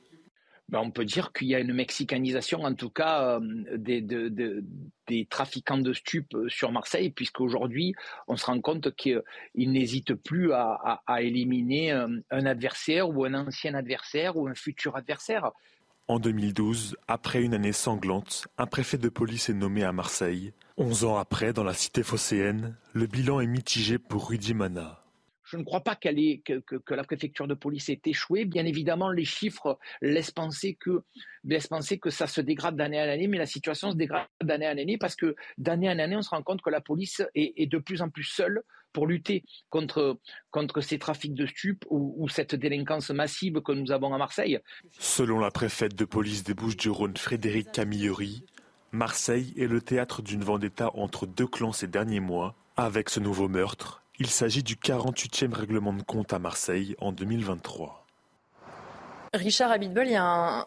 Ben, 0.72 0.80
on 0.80 0.89
peut 0.89 1.03
dire 1.03 1.34
qu'il 1.34 1.47
y 1.47 1.55
a 1.55 1.59
une 1.59 1.74
mexicanisation, 1.74 2.63
en 2.63 2.74
tout 2.74 2.89
cas, 2.89 3.39
euh, 3.41 3.78
des, 3.78 5.28
trafiquants 5.30 5.78
de 5.78 5.91
stupes 5.91 6.34
euh, 6.34 6.47
sur 6.47 6.72
Marseille, 6.72 7.09
puisqu'aujourd'hui, 7.09 7.93
on 8.30 8.38
se 8.38 8.45
rend 8.45 8.61
compte 8.61 8.95
qu'ils 8.95 9.22
n'hésitent 9.53 10.15
plus 10.15 10.53
à, 10.53 11.01
éliminer 11.19 11.91
un, 11.91 12.09
euh, 12.09 12.22
un, 12.32 12.45
adversaire 12.45 13.09
ou 13.09 13.26
un 13.26 13.34
ancien 13.34 13.74
adversaire 13.74 14.38
ou 14.38 14.47
un 14.47 14.55
futur 14.55 14.95
adversaire. 14.95 15.51
En 16.07 16.19
2012, 16.19 16.95
après 17.09 17.41
une 17.41 17.53
année 17.53 17.74
sanglante, 17.74 18.47
un 18.57 18.65
préfet 18.65 18.97
de 18.97 19.09
police 19.09 19.49
est 19.49 19.53
nommé 19.53 19.84
à 19.84 19.91
Marseille. 19.91 20.53
Onze 20.78 21.03
ans 21.03 21.17
après, 21.17 21.51
dans 21.51 21.65
la 21.65 21.74
cité 21.74 22.01
phocéenne, 22.01 22.78
le 22.93 23.07
bilan 23.07 23.41
est 23.41 23.47
mitigé 23.47 23.97
pour 23.97 24.30
Rudy 24.30 24.53
Mana. 24.53 25.01
Je 25.52 25.58
ne 25.58 25.64
crois 25.64 25.82
pas 25.82 25.97
que, 25.97 26.95
la 26.95 27.04
préfecture 27.04 27.45
de 27.45 27.54
police 27.54 27.89
ait 27.89 27.99
échoué. 28.06 28.45
Bien 28.45 28.66
évidemment, 28.66 29.12
les 29.12 29.26
chiffres 29.26 29.78
laissent 30.02 30.32
penser 30.32 30.76
que, 30.80 31.04
ça 32.10 32.28
se 32.28 32.39
dégrade 32.39 32.78
d'année 32.78 33.02
en 33.02 33.10
année, 33.10 33.28
mais 33.28 33.38
la 33.38 33.45
situation 33.45 33.91
se 33.91 33.97
dégrade 33.97 34.28
d'année 34.41 34.68
en 34.68 34.78
année 34.78 34.97
parce 34.97 35.18
que 35.18 35.36
d'année 35.58 35.89
en 35.89 35.99
année, 35.99 36.16
on 36.16 36.22
se 36.22 36.30
rend 36.30 36.41
compte 36.41 36.62
que 36.62 36.70
la 36.70 36.80
police 36.80 37.22
est, 37.36 37.70
de 37.70 37.78
plus 37.80 38.02
en 38.02 38.10
plus 38.10 38.24
seule 38.24 38.62
pour 38.93 39.08
lutter 39.08 39.43
contre, 39.70 40.20
ces 40.80 40.99
trafics 40.99 41.34
de 41.34 41.45
stupes 41.45 41.84
ou, 41.89 42.16
ou, 42.18 42.30
cette 42.30 42.56
délinquance 42.56 43.10
massive 43.10 43.60
que 43.62 43.74
nous 43.74 43.91
avons 43.91 44.14
à 44.14 44.18
Marseille. 44.18 44.58
Selon 44.99 45.38
la 45.39 45.52
préfète 45.52 45.95
de 45.95 46.06
police 46.06 46.45
des 46.45 46.54
Bouches-du-Rhône, 46.54 47.18
Frédéric 47.18 47.74
Camilleri, 47.74 48.45
Marseille 48.93 49.54
est 49.58 49.68
le 49.68 49.82
théâtre 49.82 50.22
d'une 50.22 50.45
vendetta 50.45 50.91
entre 50.93 51.26
deux 51.26 51.47
clans 51.47 51.74
ces 51.74 51.88
derniers 51.88 52.22
mois. 52.22 52.56
Avec 52.78 53.10
ce 53.10 53.20
nouveau 53.20 53.49
meurtre, 53.49 54.01
il 54.22 54.30
s'agit 54.30 54.61
du 54.61 54.76
48e 54.76 55.51
règlement 55.51 55.93
de 55.93 56.03
compte 56.03 56.32
à 56.32 56.38
Marseille 56.38 56.95
en 56.99 57.11
2023. 57.11 58.05
Richard 59.34 59.72
Abitbol, 59.72 60.05
il 60.05 60.11
y 60.11 60.15
a 60.15 60.24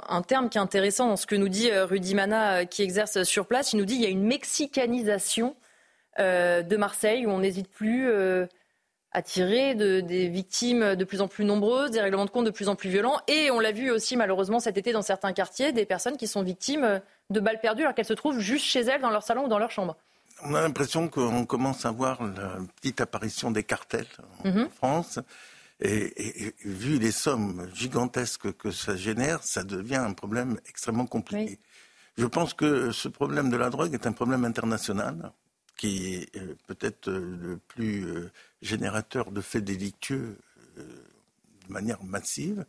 un, 0.09 0.22
terme 0.22 0.48
qui 0.48 0.59
est 0.59 0.61
intéressant 0.61 1.07
dans 1.07 1.16
ce 1.16 1.24
que 1.24 1.36
nous 1.36 1.48
dit 1.48 1.70
euh, 1.70 1.86
Rudy 1.86 2.16
Mana 2.16 2.62
euh, 2.62 2.64
qui 2.64 2.82
exerce 2.82 3.22
sur 3.22 3.46
place. 3.46 3.72
Il 3.72 3.76
nous 3.76 3.84
dit 3.84 3.94
qu'il 3.94 4.02
y 4.02 4.07
a 4.07 4.11
une 4.11 4.24
mexicanisation 4.24 5.55
euh, 6.18 6.62
de 6.62 6.76
Marseille 6.76 7.26
où 7.26 7.30
on 7.30 7.38
n'hésite 7.38 7.68
plus 7.68 8.11
à 9.12 9.22
tirer 9.22 9.76
des 9.76 10.28
victimes 10.28 10.96
de 10.96 11.05
plus 11.05 11.20
en 11.20 11.28
plus 11.28 11.44
nombreuses, 11.44 11.92
des 11.92 12.00
règlements 12.00 12.24
de 12.24 12.30
compte 12.30 12.46
de 12.46 12.50
plus 12.50 12.68
en 12.68 12.74
plus 12.74 12.90
violents. 12.90 13.20
Et 13.28 13.52
on 13.52 13.61
l'a 13.61 13.70
vu 13.70 13.92
aussi 13.92 14.16
malheureusement 14.16 14.59
cet 14.59 14.78
été 14.78 14.90
dans 14.90 15.02
certains 15.02 15.32
quartiers, 15.32 15.70
des 15.70 15.86
personnes 15.86 16.16
qui 16.16 16.26
sont 16.26 16.42
victimes 16.42 17.00
de 17.30 17.38
balles 17.38 17.61
perdues 17.61 17.82
alors 17.82 17.94
qu'elles 17.94 18.05
se 18.05 18.14
trouvent 18.14 18.40
juste 18.40 18.64
chez 18.64 18.80
elles, 18.80 19.00
dans 19.00 19.11
leur 19.11 19.22
salon 19.22 19.44
ou 19.44 19.48
dans 19.48 19.61
leur 19.61 19.70
chambre 19.70 19.96
on 20.43 20.55
a 20.55 20.61
l'impression 20.61 21.09
qu'on 21.09 21.47
commence 21.47 21.85
à 21.87 21.91
voir 21.91 22.22
la 22.22 22.59
petite 22.76 23.01
apparition 23.01 23.51
des 23.51 23.62
cartels 23.62 24.07
en 24.45 24.49
mhm. 24.49 24.68
France. 24.70 25.20
Et, 25.80 26.55
vu 26.64 26.99
les 26.99 27.11
sommes 27.11 27.68
gigantesques 27.74 28.53
que 28.53 28.70
ça 28.70 28.97
génère, 28.97 29.43
ça 29.43 29.64
devient 29.64 29.97
un 29.97 30.12
problème 30.12 30.59
extrêmement 30.68 31.07
compliqué. 31.07 31.59
Je 32.16 32.26
pense 32.26 32.55
que 32.55 32.93
ce 32.93 33.09
problème 33.09 33.51
de 33.51 33.57
la 33.57 33.70
drogue 33.70 33.93
est 33.93 34.07
un 34.07 34.12
problème 34.12 34.45
international 34.45 35.32
qui 35.76 36.14
est 36.14 36.37
euh, 36.37 36.55
peut-être 36.66 37.09
euh, 37.09 37.37
le 37.43 37.57
plus 37.57 38.07
euh, 38.07 38.30
générateur 38.62 39.32
de 39.32 39.41
faits 39.41 39.64
délictueux 39.64 40.39
de 40.76 41.72
manière 41.72 42.03
massive. 42.05 42.64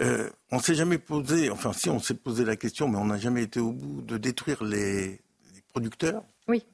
on 0.00 0.56
ne 0.56 0.60
s'est 0.60 0.74
jamais 0.74 0.98
posé, 0.98 1.50
enfin 1.50 1.72
si 1.72 1.88
on 1.88 1.98
s'est 1.98 2.14
posé 2.14 2.44
la 2.44 2.56
question, 2.56 2.88
mais 2.88 2.98
on 2.98 3.06
n'a 3.06 3.18
jamais 3.18 3.42
été 3.42 3.60
au 3.60 3.72
bout 3.72 4.02
de 4.02 4.16
détruire 4.16 4.62
les 4.64 5.20
producteurs, 5.68 6.24
oui. 6.48 6.64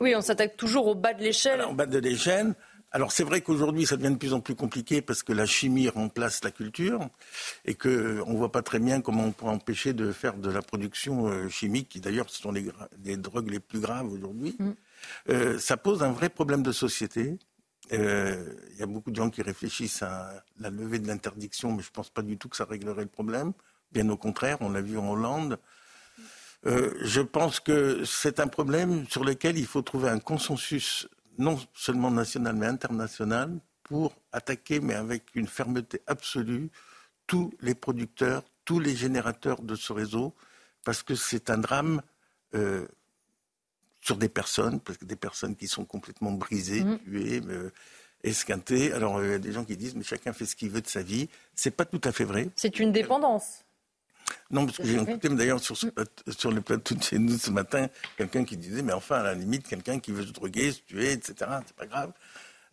Oui, 0.00 0.14
on 0.16 0.20
s'attaque 0.20 0.56
toujours 0.56 0.86
au 0.88 0.94
bas 0.94 1.14
de 1.14 1.22
l'échelle. 1.22 1.62
Au 1.62 1.72
bas 1.72 1.86
de 1.86 1.98
l'échelle. 1.98 2.54
Alors 2.90 3.12
c'est 3.12 3.24
vrai 3.24 3.42
qu'aujourd'hui 3.42 3.84
ça 3.84 3.96
devient 3.96 4.12
de 4.12 4.18
plus 4.18 4.32
en 4.32 4.40
plus 4.40 4.54
compliqué 4.54 5.02
parce 5.02 5.22
que 5.22 5.34
la 5.34 5.44
chimie 5.44 5.88
remplace 5.88 6.42
la 6.42 6.50
culture 6.50 7.06
et 7.66 7.74
qu'on 7.74 7.88
ne 7.88 8.36
voit 8.36 8.50
pas 8.50 8.62
très 8.62 8.78
bien 8.78 9.02
comment 9.02 9.24
on 9.24 9.32
pourrait 9.32 9.52
empêcher 9.52 9.92
de 9.92 10.10
faire 10.10 10.34
de 10.34 10.50
la 10.50 10.62
production 10.62 11.28
euh, 11.28 11.48
chimique, 11.48 11.90
qui 11.90 12.00
d'ailleurs 12.00 12.30
ce 12.30 12.40
sont 12.40 12.52
les, 12.52 13.16
drogues 13.18 13.50
les 13.50 13.60
plus 13.60 13.80
graves 13.80 14.10
aujourd'hui. 14.10 14.56
Mm. 14.58 14.70
Euh, 15.28 15.58
ça 15.58 15.76
pose 15.76 16.02
un 16.02 16.12
vrai 16.12 16.30
problème 16.30 16.62
de 16.62 16.72
société. 16.72 17.38
Euh, 17.92 18.54
il 18.72 18.78
y 18.78 18.82
a 18.82 18.86
beaucoup 18.86 19.10
de 19.10 19.16
gens 19.16 19.28
qui 19.28 19.42
réfléchissent 19.42 20.02
à 20.02 20.44
la 20.58 20.70
levée 20.70 20.98
de 20.98 21.06
l'interdiction, 21.06 21.72
mais 21.72 21.82
je 21.82 21.88
ne 21.88 21.92
pense 21.92 22.10
pas 22.10 22.22
du 22.22 22.38
tout 22.38 22.48
que 22.48 22.56
ça 22.56 22.64
réglerait 22.64 23.02
le 23.02 23.08
problème. 23.08 23.52
Bien 23.92 24.08
au 24.08 24.16
contraire, 24.16 24.58
on 24.60 24.70
l'a 24.70 24.80
vu 24.80 24.98
en 24.98 25.10
Hollande. 25.10 25.58
Euh, 26.68 26.92
je 27.00 27.22
pense 27.22 27.60
que 27.60 28.04
c'est 28.04 28.40
un 28.40 28.46
problème 28.46 29.06
sur 29.08 29.24
lequel 29.24 29.56
il 29.56 29.66
faut 29.66 29.80
trouver 29.80 30.10
un 30.10 30.18
consensus, 30.18 31.08
non 31.38 31.58
seulement 31.72 32.10
national, 32.10 32.56
mais 32.56 32.66
international, 32.66 33.58
pour 33.84 34.14
attaquer, 34.32 34.80
mais 34.80 34.94
avec 34.94 35.24
une 35.34 35.46
fermeté 35.46 36.02
absolue, 36.06 36.70
tous 37.26 37.52
les 37.62 37.74
producteurs, 37.74 38.42
tous 38.66 38.80
les 38.80 38.94
générateurs 38.94 39.62
de 39.62 39.74
ce 39.74 39.94
réseau, 39.94 40.34
parce 40.84 41.02
que 41.02 41.14
c'est 41.14 41.48
un 41.48 41.58
drame 41.58 42.02
euh, 42.54 42.86
sur 44.02 44.16
des 44.16 44.28
personnes, 44.28 44.78
parce 44.80 44.98
que 44.98 45.06
des 45.06 45.16
personnes 45.16 45.56
qui 45.56 45.68
sont 45.68 45.86
complètement 45.86 46.32
brisées, 46.32 46.84
mmh. 46.84 46.98
tuées, 46.98 47.40
euh, 47.48 47.70
esquintées. 48.24 48.92
Alors, 48.92 49.24
il 49.24 49.30
y 49.30 49.34
a 49.34 49.38
des 49.38 49.52
gens 49.52 49.64
qui 49.64 49.76
disent, 49.76 49.94
mais 49.94 50.04
chacun 50.04 50.34
fait 50.34 50.44
ce 50.44 50.54
qu'il 50.54 50.70
veut 50.70 50.82
de 50.82 50.86
sa 50.86 51.02
vie. 51.02 51.30
C'est 51.54 51.70
pas 51.70 51.86
tout 51.86 52.00
à 52.04 52.12
fait 52.12 52.24
vrai. 52.24 52.50
C'est 52.56 52.78
une 52.78 52.92
dépendance. 52.92 53.64
Non, 54.50 54.64
parce 54.64 54.78
que 54.78 54.84
j'ai 54.84 54.96
écouté 54.96 55.28
d'ailleurs 55.28 55.60
sur, 55.60 55.76
sur 55.76 56.50
le 56.50 56.60
plateau 56.60 56.94
de 56.94 57.02
chez 57.02 57.18
nous 57.18 57.36
ce 57.38 57.50
matin, 57.50 57.88
quelqu'un 58.16 58.44
qui 58.44 58.56
disait, 58.56 58.82
mais 58.82 58.92
enfin, 58.92 59.16
à 59.16 59.22
la 59.22 59.34
limite, 59.34 59.68
quelqu'un 59.68 59.98
qui 59.98 60.12
veut 60.12 60.24
se 60.24 60.32
droguer, 60.32 60.72
se 60.72 60.80
tuer, 60.80 61.12
etc., 61.12 61.34
c'est 61.66 61.76
pas 61.76 61.86
grave. 61.86 62.12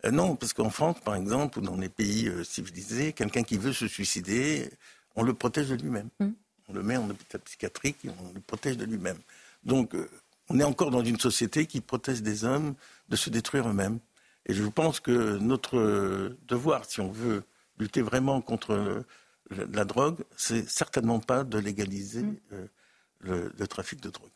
Euh, 0.04 0.10
non, 0.10 0.36
parce 0.36 0.52
qu'en 0.52 0.70
France, 0.70 1.00
par 1.00 1.14
exemple, 1.16 1.58
ou 1.58 1.62
dans 1.62 1.76
les 1.76 1.88
pays 1.88 2.28
euh, 2.28 2.44
civilisés, 2.44 3.12
quelqu'un 3.12 3.42
qui 3.42 3.56
veut 3.56 3.72
se 3.72 3.88
suicider, 3.88 4.70
on 5.16 5.22
le 5.22 5.34
protège 5.34 5.68
de 5.68 5.74
lui-même. 5.74 6.08
Mm. 6.20 6.28
On 6.68 6.72
le 6.72 6.82
met 6.82 6.96
en 6.96 7.08
hôpital 7.08 7.40
psychiatrique 7.42 7.98
et 8.04 8.08
on 8.08 8.32
le 8.34 8.40
protège 8.40 8.76
de 8.76 8.84
lui-même. 8.84 9.18
Donc, 9.64 9.94
euh, 9.94 10.08
on 10.48 10.58
est 10.58 10.64
encore 10.64 10.90
dans 10.90 11.04
une 11.04 11.18
société 11.18 11.66
qui 11.66 11.80
protège 11.80 12.22
des 12.22 12.44
hommes 12.44 12.74
de 13.08 13.16
se 13.16 13.30
détruire 13.30 13.68
eux-mêmes. 13.68 13.98
Et 14.46 14.54
je 14.54 14.62
pense 14.64 15.00
que 15.00 15.38
notre 15.38 16.36
devoir, 16.46 16.84
si 16.84 17.00
on 17.00 17.10
veut 17.10 17.42
lutter 17.78 18.00
vraiment 18.00 18.40
contre 18.40 19.04
la 19.50 19.84
drogue, 19.84 20.24
c'est 20.36 20.68
certainement 20.68 21.20
pas 21.20 21.44
de 21.44 21.58
légaliser 21.58 22.22
mm. 22.22 22.36
euh, 22.52 23.50
le, 23.56 23.66
trafic 23.66 24.00
de 24.00 24.10
drogue. 24.10 24.30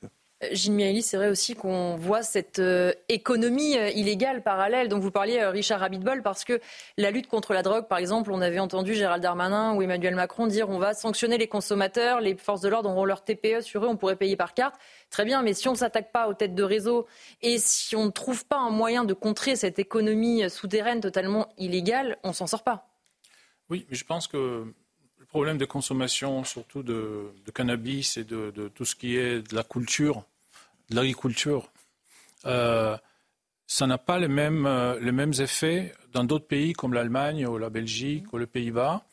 Gilles 0.52 0.72
Miaili, 0.72 1.02
c'est 1.02 1.18
vrai 1.18 1.28
aussi 1.28 1.54
qu'on 1.54 1.96
voit 1.96 2.22
cette 2.22 2.60
euh, 2.60 2.94
économie 3.10 3.76
euh, 3.76 3.90
illégale 3.90 4.42
parallèle 4.42 4.88
dont 4.88 4.98
vous 4.98 5.10
parliez, 5.10 5.38
euh, 5.38 5.50
Richard 5.50 5.80
Rabitbol, 5.80 6.22
parce 6.22 6.44
que 6.44 6.60
la 6.96 7.10
lutte 7.10 7.26
contre 7.26 7.52
la 7.52 7.62
drogue, 7.62 7.88
par 7.88 7.98
exemple, 7.98 8.32
on 8.32 8.40
avait 8.40 8.58
entendu 8.58 8.94
Gérald 8.94 9.22
Darmanin 9.22 9.74
ou 9.74 9.82
Emmanuel 9.82 10.14
Macron 10.14 10.46
dire 10.46 10.70
on 10.70 10.78
va 10.78 10.94
sanctionner 10.94 11.36
les 11.36 11.46
consommateurs, 11.46 12.20
les 12.20 12.36
forces 12.36 12.62
de 12.62 12.70
l'ordre 12.70 12.88
auront 12.88 13.04
leur 13.04 13.22
TPE 13.22 13.60
sur 13.60 13.84
eux, 13.84 13.88
on 13.88 13.98
pourrait 13.98 14.16
payer 14.16 14.36
par 14.36 14.54
carte. 14.54 14.76
Très 15.10 15.26
bien, 15.26 15.42
mais 15.42 15.52
si 15.52 15.68
on 15.68 15.72
ne 15.72 15.76
s'attaque 15.76 16.10
pas 16.10 16.26
aux 16.26 16.34
têtes 16.34 16.54
de 16.54 16.62
réseau 16.62 17.06
et 17.42 17.58
si 17.58 17.94
on 17.94 18.06
ne 18.06 18.10
trouve 18.10 18.46
pas 18.46 18.58
un 18.58 18.70
moyen 18.70 19.04
de 19.04 19.12
contrer 19.12 19.56
cette 19.56 19.78
économie 19.78 20.48
souterraine 20.48 21.02
totalement 21.02 21.48
illégale, 21.58 22.16
on 22.22 22.32
s'en 22.32 22.46
sort 22.46 22.64
pas. 22.64 22.88
Oui, 23.68 23.86
mais 23.90 23.96
je 23.96 24.06
pense 24.06 24.26
que 24.26 24.72
problème 25.30 25.58
de 25.58 25.64
consommation, 25.64 26.44
surtout 26.44 26.82
de, 26.82 27.32
cannabis 27.54 28.16
et 28.16 28.24
de, 28.24 28.50
de, 28.50 28.68
tout 28.68 28.84
ce 28.84 28.94
qui 28.94 29.16
est 29.16 29.48
de 29.48 29.54
la 29.54 29.62
culture, 29.62 30.24
de 30.90 30.96
l'agriculture, 30.96 31.70
euh, 32.46 32.96
ça 33.66 33.86
n'a 33.86 33.98
pas 33.98 34.18
les 34.18 34.28
mêmes, 34.28 34.66
euh, 34.66 34.98
les 35.00 35.12
mêmes 35.12 35.32
effets 35.38 35.94
dans 36.12 36.24
d'autres 36.24 36.46
pays 36.46 36.72
comme 36.72 36.92
l'Allemagne 36.92 37.46
ou 37.46 37.58
la 37.58 37.70
Belgique 37.70 38.32
ou 38.32 38.38
les 38.38 38.46
Pays-Bas. 38.46 39.04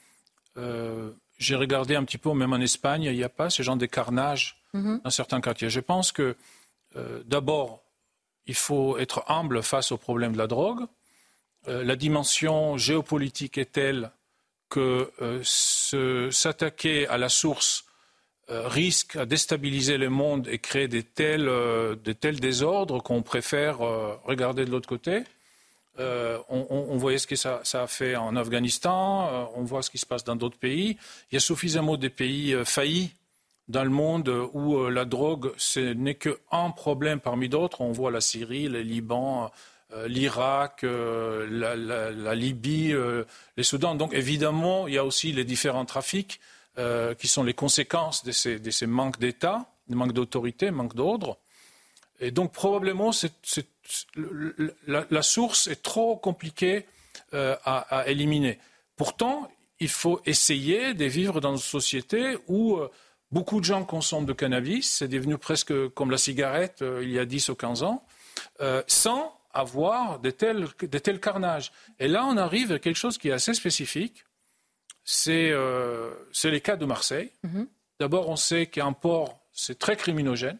Euh, 0.57 1.11
j'ai 1.37 1.55
regardé 1.55 1.95
un 1.95 2.03
petit 2.03 2.17
peu, 2.17 2.33
même 2.33 2.53
en 2.53 2.59
Espagne, 2.59 3.03
il 3.03 3.15
n'y 3.15 3.23
a 3.23 3.29
pas 3.29 3.51
ce 3.51 3.61
genre 3.61 3.77
de 3.77 3.85
carnage 3.85 4.59
mhm. 4.73 5.01
dans 5.03 5.11
certains 5.11 5.39
quartiers. 5.39 5.69
Je 5.69 5.79
pense 5.79 6.11
que 6.11 6.35
d'abord, 7.25 7.83
il 8.47 8.55
faut 8.55 8.97
être 8.97 9.23
humble 9.27 9.61
face 9.61 9.91
au 9.91 9.97
problème 9.97 10.33
de 10.33 10.39
la 10.39 10.47
drogue. 10.47 10.87
la 11.67 11.95
dimension 11.95 12.75
géopolitique 12.75 13.59
est 13.59 13.71
telle 13.71 14.09
que 14.69 15.11
s'attaquer 16.31 17.07
à 17.07 17.17
la 17.17 17.29
source 17.29 17.87
euh, 18.49 18.65
risque 18.69 19.17
à 19.17 19.25
déstabiliser 19.25 19.97
le 19.97 20.09
monde 20.09 20.47
et 20.47 20.57
créer 20.57 20.87
des 20.87 21.03
tels, 21.03 21.49
euh, 21.49 21.95
désordres 22.39 23.03
qu'on 23.03 23.21
préfère 23.21 23.81
euh, 23.81 24.15
regarder 24.23 24.63
de 24.63 24.71
l'autre 24.71 24.87
côté. 24.87 25.23
On, 26.49 26.95
voyait 26.95 27.17
ce 27.17 27.27
que 27.27 27.35
ça, 27.35 27.61
a 27.73 27.87
fait 27.87 28.15
en 28.15 28.35
Afghanistan, 28.35 29.51
on 29.55 29.63
voit 29.63 29.81
ce 29.81 29.89
qui 29.89 29.97
se 29.97 30.05
passe 30.05 30.23
dans 30.23 30.35
d'autres 30.35 30.57
pays. 30.57 30.95
Il 31.31 31.35
y 31.35 31.37
a 31.37 31.39
suffisamment 31.39 31.97
de 31.97 32.07
pays 32.07 32.55
faillis 32.65 33.11
dans 33.67 33.83
le 33.83 33.89
monde 33.89 34.29
où 34.53 34.87
la 34.89 35.05
drogue, 35.05 35.53
ce 35.57 35.79
n'est 35.79 36.13
qu'un 36.13 36.69
problème 36.69 37.19
parmi 37.19 37.49
d'autres. 37.49 37.81
On 37.81 37.91
voit 37.91 38.11
la 38.11 38.21
Syrie, 38.21 38.67
le 38.69 38.81
Liban, 38.81 39.51
l'Irak, 40.05 40.83
la, 40.83 41.75
la, 41.75 42.35
Libye, 42.35 42.93
les 43.55 43.63
Soudans. 43.63 43.95
Donc 43.95 44.13
évidemment, 44.13 44.87
il 44.87 44.95
y 44.95 44.97
a 44.97 45.05
aussi 45.05 45.31
les 45.31 45.45
différents 45.45 45.85
trafics. 45.85 46.39
Euh, 46.79 47.15
qui 47.15 47.27
sont 47.27 47.43
les 47.43 47.55
conséquences 47.55 48.23
de 48.23 48.31
ces, 48.31 48.59
de 48.59 48.69
ces 48.69 48.85
manques 48.85 49.17
d'État, 49.17 49.65
de 49.87 49.95
manque 49.95 50.13
d'autorité, 50.13 50.69
manque 50.69 50.93
d'ordre. 50.93 51.39
Et 52.19 52.29
donc 52.29 52.53
probablement, 52.53 53.09
la, 54.85 55.21
source 55.23 55.65
est 55.65 55.81
trop 55.81 56.17
compliquée 56.17 56.85
euh, 57.33 57.55
à, 57.65 58.03
éliminer. 58.05 58.59
Pourtant, 58.95 59.49
il 59.79 59.89
faut 59.89 60.21
essayer 60.27 60.93
de 60.93 61.05
vivre 61.05 61.41
dans 61.41 61.53
une 61.53 61.57
société 61.57 62.37
où 62.47 62.75
euh, 62.75 62.91
beaucoup 63.31 63.59
de 63.59 63.65
gens 63.65 63.83
consomment 63.83 64.27
de 64.27 64.33
cannabis, 64.33 64.87
c'est 64.87 65.07
devenu 65.07 65.39
presque 65.39 65.73
comme 65.95 66.11
la 66.11 66.19
cigarette 66.19 66.83
il 67.01 67.09
y 67.09 67.17
a 67.17 67.25
10 67.25 67.49
ou 67.49 67.55
15 67.55 67.81
ans, 67.81 68.05
sans 68.85 69.35
avoir 69.59 70.19
de 70.19 70.29
tels, 70.29 70.67
de 70.81 70.97
tels 70.99 71.19
carnages. 71.19 71.71
Et 71.99 72.07
là, 72.07 72.25
on 72.25 72.37
arrive 72.37 72.71
à 72.71 72.79
quelque 72.79 72.95
chose 72.95 73.17
qui 73.17 73.29
est 73.29 73.33
assez 73.33 73.53
spécifique, 73.53 74.23
euh, 75.27 76.13
c'est 76.31 76.51
les 76.51 76.61
cas 76.61 76.75
de 76.75 76.85
Marseille. 76.85 77.31
Mhm. 77.43 77.67
D'abord, 77.99 78.29
on 78.29 78.35
sait 78.35 78.67
qu'un 78.67 78.93
port, 78.93 79.39
c'est 79.51 79.79
très 79.79 79.95
criminogène. 79.95 80.59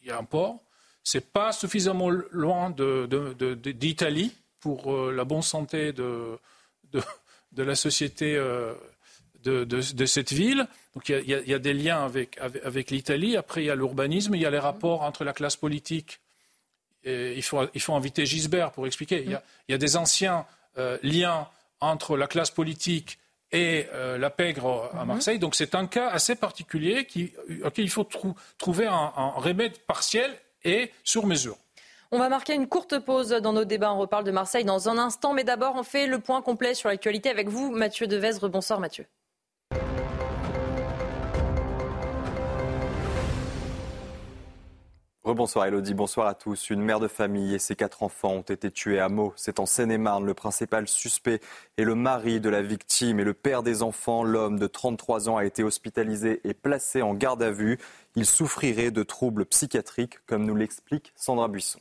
Il 0.00 0.08
y 0.08 0.10
a 0.10 0.18
un 0.18 0.24
port. 0.24 0.60
C'est 1.02 1.32
pas 1.32 1.52
suffisamment 1.52 2.10
loin 2.30 2.70
d'Italie 2.70 4.34
pour 4.60 4.92
euh, 4.92 5.12
la 5.12 5.24
bonne 5.24 5.42
santé 5.42 5.92
de, 5.92 6.38
de, 6.92 7.62
la 7.62 7.74
société 7.74 8.36
euh, 8.36 8.74
de, 9.42 10.06
cette 10.06 10.32
ville. 10.32 10.66
Donc 10.94 11.08
il 11.08 11.28
y 11.28 11.54
a, 11.54 11.58
des 11.58 11.72
liens 11.72 12.04
avec, 12.04 12.38
avec, 12.38 12.90
l'Italie. 12.90 13.36
Après, 13.36 13.62
il 13.62 13.66
y 13.66 13.70
a 13.70 13.74
l'urbanisme, 13.74 14.34
il 14.34 14.42
y 14.42 14.46
a 14.46 14.50
les 14.50 14.58
rapports 14.58 15.02
entre 15.02 15.24
la 15.24 15.32
classe 15.32 15.56
politique. 15.56 16.20
Il, 17.04 17.42
faut, 17.42 17.62
il 17.74 17.80
faut 17.80 17.94
inviter 17.94 18.26
Gisbert 18.26 18.72
pour 18.72 18.86
expliquer. 18.86 19.24
Il, 19.24 19.38
y 19.68 19.74
a, 19.74 19.78
des 19.78 19.96
anciens 19.96 20.44
liens 21.02 21.48
entre 21.80 22.16
la 22.16 22.26
classe 22.26 22.50
politique 22.50 23.18
et 23.52 23.86
euh, 23.92 24.18
la 24.18 24.30
pègre 24.30 24.90
à 24.94 25.00
mhm. 25.00 25.08
Marseille. 25.08 25.38
Donc 25.38 25.54
c'est 25.54 25.74
un 25.74 25.86
cas 25.86 26.08
assez 26.08 26.34
particulier 26.34 27.06
qui, 27.06 27.32
auquel 27.64 27.84
il 27.84 27.90
faut 27.90 28.06
trouver 28.58 28.86
un, 28.86 29.12
un, 29.16 29.30
remède 29.30 29.78
partiel 29.78 30.30
et 30.64 30.90
sur 31.04 31.26
mesure. 31.26 31.56
On 32.12 32.18
va 32.18 32.28
marquer 32.28 32.54
une 32.54 32.68
courte 32.68 32.98
pause 32.98 33.30
dans 33.30 33.52
nos 33.52 33.64
débats. 33.64 33.92
On 33.92 33.98
reparle 33.98 34.24
de 34.24 34.32
Marseille 34.32 34.64
dans 34.64 34.88
un 34.88 34.98
instant, 34.98 35.32
mais 35.32 35.44
d'abord 35.44 35.74
on 35.76 35.84
fait 35.84 36.06
le 36.06 36.18
point 36.18 36.42
complet 36.42 36.74
sur 36.74 36.88
l'actualité 36.88 37.30
avec 37.30 37.48
vous, 37.48 37.70
Mathieu 37.70 38.06
Devesre. 38.06 38.48
Bonsoir 38.48 38.80
Mathieu. 38.80 39.06
Rebonsoir 45.30 45.66
Elodie, 45.66 45.94
bonsoir 45.94 46.26
à 46.26 46.34
tous. 46.34 46.70
Une 46.70 46.82
mère 46.82 46.98
de 46.98 47.06
famille 47.06 47.54
et 47.54 47.60
ses 47.60 47.76
quatre 47.76 48.02
enfants 48.02 48.32
ont 48.32 48.40
été 48.40 48.68
tués 48.72 48.98
à 48.98 49.08
Meaux. 49.08 49.32
C'est 49.36 49.60
en 49.60 49.64
Seine-et-Marne. 49.64 50.26
Le 50.26 50.34
principal 50.34 50.88
suspect 50.88 51.38
est 51.78 51.84
le 51.84 51.94
mari 51.94 52.40
de 52.40 52.48
la 52.48 52.62
victime 52.62 53.20
et 53.20 53.24
le 53.24 53.32
père 53.32 53.62
des 53.62 53.84
enfants. 53.84 54.24
L'homme 54.24 54.58
de 54.58 54.66
33 54.66 55.28
ans 55.28 55.36
a 55.36 55.44
été 55.44 55.62
hospitalisé 55.62 56.40
et 56.42 56.52
placé 56.52 57.00
en 57.00 57.14
garde 57.14 57.44
à 57.44 57.52
vue. 57.52 57.78
Il 58.16 58.26
souffrirait 58.26 58.90
de 58.90 59.04
troubles 59.04 59.46
psychiatriques, 59.46 60.18
comme 60.26 60.44
nous 60.44 60.56
l'explique 60.56 61.12
Sandra 61.14 61.46
Buisson 61.46 61.78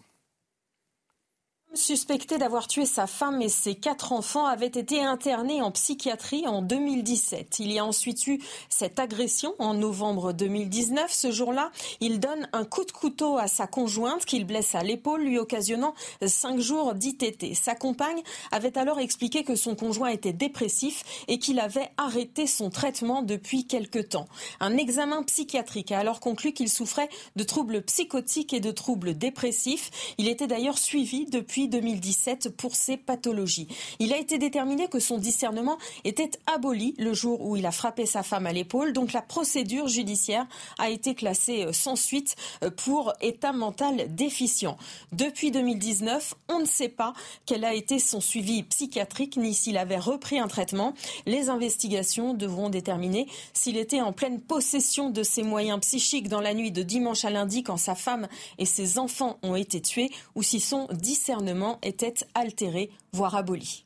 suspecté 1.76 2.38
d'avoir 2.40 2.68
tué 2.68 2.86
sa 2.86 3.06
femme 3.06 3.42
et 3.42 3.50
ses 3.50 3.76
quatre 3.76 4.12
enfants 4.12 4.46
avait 4.46 4.66
été 4.66 5.02
interné 5.04 5.62
en 5.62 5.72
psychiatrie 5.72 6.48
en 6.48 6.62
2017. 6.64 7.60
Il 7.60 7.72
y 7.72 7.78
a 7.78 7.86
ensuite 7.86 8.26
eu 8.26 8.40
cette 8.70 9.00
agression 9.00 9.54
en 9.60 9.76
novembre 9.76 10.34
2019. 10.34 11.12
Ce 11.14 11.32
jour-là, 11.32 11.72
il 12.00 12.20
donne 12.20 12.50
un 12.54 12.66
coup 12.66 12.86
de 12.86 12.92
couteau 12.92 13.38
à 13.38 13.48
sa 13.48 13.68
conjointe 13.68 14.26
qu'il 14.26 14.46
blesse 14.46 14.74
à 14.74 14.82
l'épaule, 14.82 15.22
lui 15.22 15.38
occasionnant 15.38 15.94
cinq 16.26 16.60
jours 16.60 16.96
d'ITT. 16.96 17.54
Sa 17.54 17.76
compagne 17.76 18.22
avait 18.52 18.78
alors 18.78 19.00
expliqué 19.00 19.44
que 19.44 19.56
son 19.56 19.76
conjoint 19.76 20.10
était 20.10 20.34
dépressif 20.34 21.04
et 21.28 21.38
qu'il 21.38 21.60
avait 21.60 21.90
arrêté 21.98 22.48
son 22.48 22.72
traitement 22.72 23.22
depuis 23.22 23.68
quelque 23.68 24.00
temps. 24.00 24.28
Un 24.60 24.76
examen 24.76 25.22
psychiatrique 25.24 25.92
a 25.92 26.00
alors 26.00 26.20
conclu 26.20 26.52
qu'il 26.54 26.70
souffrait 26.70 27.10
de 27.36 27.44
troubles 27.44 27.84
psychotiques 27.84 28.54
et 28.54 28.60
de 28.60 28.72
troubles 28.72 29.16
dépressifs. 29.16 30.16
Il 30.18 30.28
était 30.28 30.48
d'ailleurs 30.48 30.80
suivi 30.80 31.26
depuis 31.26 31.59
2017 31.68 32.50
pour 32.56 32.76
ces 32.76 32.98
pathologies. 32.98 33.68
Il 34.00 34.14
a 34.14 34.18
été 34.18 34.38
déterminé 34.38 34.88
que 34.88 35.00
son 35.00 35.18
discernement 35.18 35.78
était 36.04 36.32
aboli 36.48 36.96
le 36.98 37.14
jour 37.14 37.42
où 37.42 37.56
il 37.56 37.66
a 37.66 37.72
frappé 37.72 38.06
sa 38.06 38.24
femme 38.24 38.46
à 38.46 38.54
l'épaule. 38.54 38.94
Donc 38.94 39.14
la 39.14 39.22
procédure 39.22 39.88
judiciaire 39.88 40.48
a 40.78 40.90
été 40.90 41.16
classée 41.16 41.66
euh, 41.66 41.74
sans 41.74 41.96
suite 41.96 42.36
euh, 42.64 42.70
pour 42.70 43.14
état 43.22 43.52
mental 43.52 44.14
déficient. 44.16 44.78
Depuis 45.12 45.52
2019, 45.52 46.36
on 46.50 46.60
ne 46.60 46.66
sait 46.66 46.90
pas 46.90 47.14
quel 47.46 47.66
a 47.66 47.74
été 47.74 48.00
son 48.00 48.22
suivi 48.22 48.64
psychiatrique 48.64 49.38
ni 49.38 49.54
s'il 49.54 49.78
avait 49.78 49.98
repris 49.98 50.40
un 50.40 50.48
traitement. 50.48 50.94
Les 51.26 51.50
investigations 51.50 52.34
devront 52.34 52.70
déterminer 52.70 53.28
s'il 53.54 53.78
était 53.78 54.02
en 54.02 54.14
pleine 54.14 54.40
possession 54.40 55.10
de 55.10 55.24
ses 55.24 55.44
moyens 55.44 55.80
psychiques 55.82 56.30
dans 56.30 56.42
la 56.42 56.54
nuit 56.54 56.72
de 56.72 56.84
dimanche 56.84 57.26
à 57.26 57.30
lundi 57.30 57.64
quand 57.64 57.78
sa 57.78 57.96
femme 57.96 58.28
et 58.58 58.66
ses 58.66 59.00
enfants 59.00 59.38
ont 59.44 59.56
été 59.56 59.82
tués 59.82 60.12
ou 60.36 60.44
si 60.44 60.60
son 60.60 60.88
discernement 60.92 61.49
était 61.82 62.16
altéré, 62.36 62.92
voire 63.14 63.36
aboli. 63.36 63.86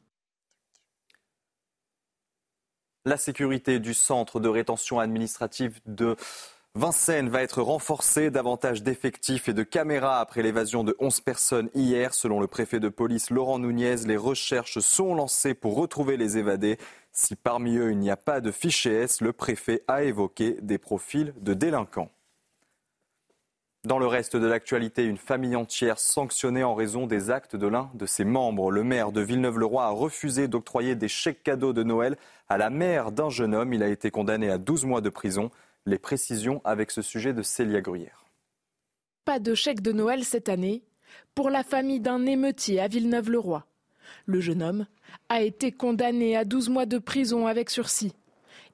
La 3.05 3.17
sécurité 3.17 3.79
du 3.79 3.93
centre 3.93 4.39
de 4.39 4.47
rétention 4.47 4.99
administrative 4.99 5.81
de 5.85 6.15
Vincennes 6.75 7.29
va 7.29 7.43
être 7.43 7.61
renforcée, 7.61 8.31
davantage 8.31 8.81
d'effectifs 8.81 9.47
et 9.47 9.53
de 9.53 9.61
caméras 9.61 10.19
après 10.19 10.41
l'évasion 10.41 10.83
de 10.83 10.95
11 10.99 11.19
personnes 11.19 11.69
hier. 11.75 12.13
Selon 12.13 12.39
le 12.39 12.47
préfet 12.47 12.79
de 12.79 12.89
police 12.89 13.29
Laurent 13.29 13.59
Nunez, 13.59 13.97
les 14.07 14.17
recherches 14.17 14.79
sont 14.79 15.13
lancées 15.13 15.53
pour 15.53 15.75
retrouver 15.75 16.17
les 16.17 16.37
évadés. 16.37 16.79
Si 17.11 17.35
parmi 17.35 17.75
eux 17.75 17.91
il 17.91 17.99
n'y 17.99 18.09
a 18.09 18.17
pas 18.17 18.41
de 18.41 18.51
fichier 18.51 18.93
S, 18.93 19.21
le 19.21 19.33
préfet 19.33 19.83
a 19.87 20.03
évoqué 20.03 20.57
des 20.61 20.79
profils 20.79 21.33
de 21.41 21.53
délinquants. 21.53 22.09
Dans 23.85 23.99
le 23.99 24.07
reste 24.07 24.37
de 24.37 24.47
l'actualité, 24.47 25.03
une 25.03 25.17
famille 25.17 25.57
entière 25.57 25.99
sanctionnée 25.99 26.63
en 26.63 26.73
raison 26.73 27.05
des 27.05 27.29
actes 27.29 27.57
de 27.57 27.67
l'un 27.67 27.91
de 27.95 28.05
ses 28.05 28.23
membres. 28.23 28.71
Le 28.71 28.81
maire 28.81 29.11
de 29.11 29.19
Villeneuve-le-Roi 29.19 29.83
a 29.83 29.89
refusé 29.89 30.47
d'octroyer 30.47 30.95
des 30.95 31.09
chèques 31.09 31.43
cadeaux 31.43 31.73
de 31.73 31.83
Noël 31.83 32.15
à 32.47 32.57
la 32.57 32.69
mère 32.69 33.11
d'un 33.11 33.29
jeune 33.29 33.53
homme. 33.53 33.73
Il 33.73 33.83
a 33.83 33.89
été 33.89 34.09
condamné 34.09 34.49
à 34.49 34.57
12 34.57 34.85
mois 34.85 35.01
de 35.01 35.09
prison. 35.09 35.51
Les 35.85 35.97
précisions 35.97 36.61
avec 36.63 36.91
ce 36.91 37.01
sujet 37.01 37.33
de 37.33 37.41
Célia 37.41 37.81
Gruyère. 37.81 38.23
Pas 39.25 39.39
de 39.39 39.53
chèque 39.53 39.81
de 39.81 39.91
Noël 39.91 40.23
cette 40.23 40.47
année 40.47 40.85
pour 41.35 41.49
la 41.49 41.63
famille 41.63 41.99
d'un 41.99 42.25
émeutier 42.25 42.79
à 42.79 42.87
Villeneuve-le-Roi. 42.87 43.65
Le 44.25 44.39
jeune 44.39 44.63
homme 44.63 44.85
a 45.27 45.41
été 45.41 45.73
condamné 45.73 46.37
à 46.37 46.45
12 46.45 46.69
mois 46.69 46.85
de 46.85 46.99
prison 46.99 47.47
avec 47.47 47.69
sursis. 47.69 48.13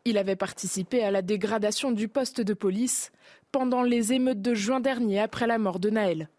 Il 0.06 0.20
avait 0.20 0.36
participé 0.36 1.04
à 1.04 1.12
la 1.12 1.22
dégradation 1.22 1.92
du 1.92 2.08
poste 2.08 2.42
de 2.42 2.54
police 2.54 3.12
pendant 3.52 3.84
les 3.84 4.14
émeutes 4.14 4.42
de 4.42 4.54
juin 4.54 4.80
dernier 4.80 5.20
après 5.20 5.48
la 5.48 5.58
mort 5.58 5.80
de 5.80 5.90
Naël. 5.90 6.30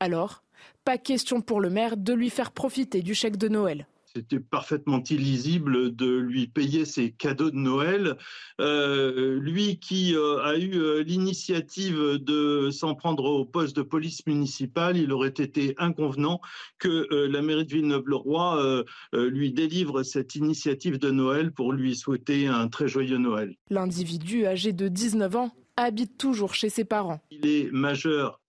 Alors, 0.00 0.42
pas 0.84 0.98
question 0.98 1.40
pour 1.40 1.60
le 1.60 1.70
maire 1.70 1.96
de 1.96 2.12
lui 2.12 2.30
faire 2.30 2.52
profiter 2.52 3.02
du 3.02 3.14
chèque 3.14 3.36
de 3.36 3.48
Noël 3.48 3.86
c'était 4.16 4.40
parfaitement 4.40 5.02
illisible 5.02 5.94
de 5.94 6.16
lui 6.16 6.46
payer 6.46 6.86
ses 6.86 7.10
cadeaux 7.10 7.50
de 7.50 7.56
Noël. 7.56 8.16
Euh, 8.62 9.38
lui 9.38 9.78
qui 9.78 10.14
euh, 10.14 10.42
a 10.42 10.56
eu 10.56 10.74
euh, 10.76 11.02
l'initiative 11.02 11.98
de 12.18 12.70
s'en 12.70 12.94
prendre 12.94 13.24
au 13.24 13.44
poste 13.44 13.76
de 13.76 13.82
police 13.82 14.26
municipale, 14.26 14.96
il 14.96 15.12
aurait 15.12 15.28
été 15.28 15.74
inconvenant 15.76 16.40
que 16.78 17.06
la 17.26 17.42
mairie 17.42 17.66
de 17.66 17.74
Villeneuve-le-Roi 17.74 18.84
lui 19.12 19.52
délivre 19.52 20.02
cette 20.02 20.34
initiative 20.34 20.98
de 20.98 21.10
Noël 21.10 21.52
pour 21.52 21.72
lui 21.72 21.94
souhaiter 21.94 22.46
un 22.46 22.68
très 22.68 22.88
joyeux 22.88 23.18
Noël. 23.18 23.54
L'individu 23.68 24.46
âgé 24.46 24.72
de 24.72 24.88
19 24.88 25.36
ans 25.36 25.50
habite 25.76 26.18
toujours 26.18 26.54
chez 26.54 26.70
ses 26.70 26.84
parents. 26.84 27.20
Il 27.30 27.46
est 27.46 27.70
majeur, 27.70 28.40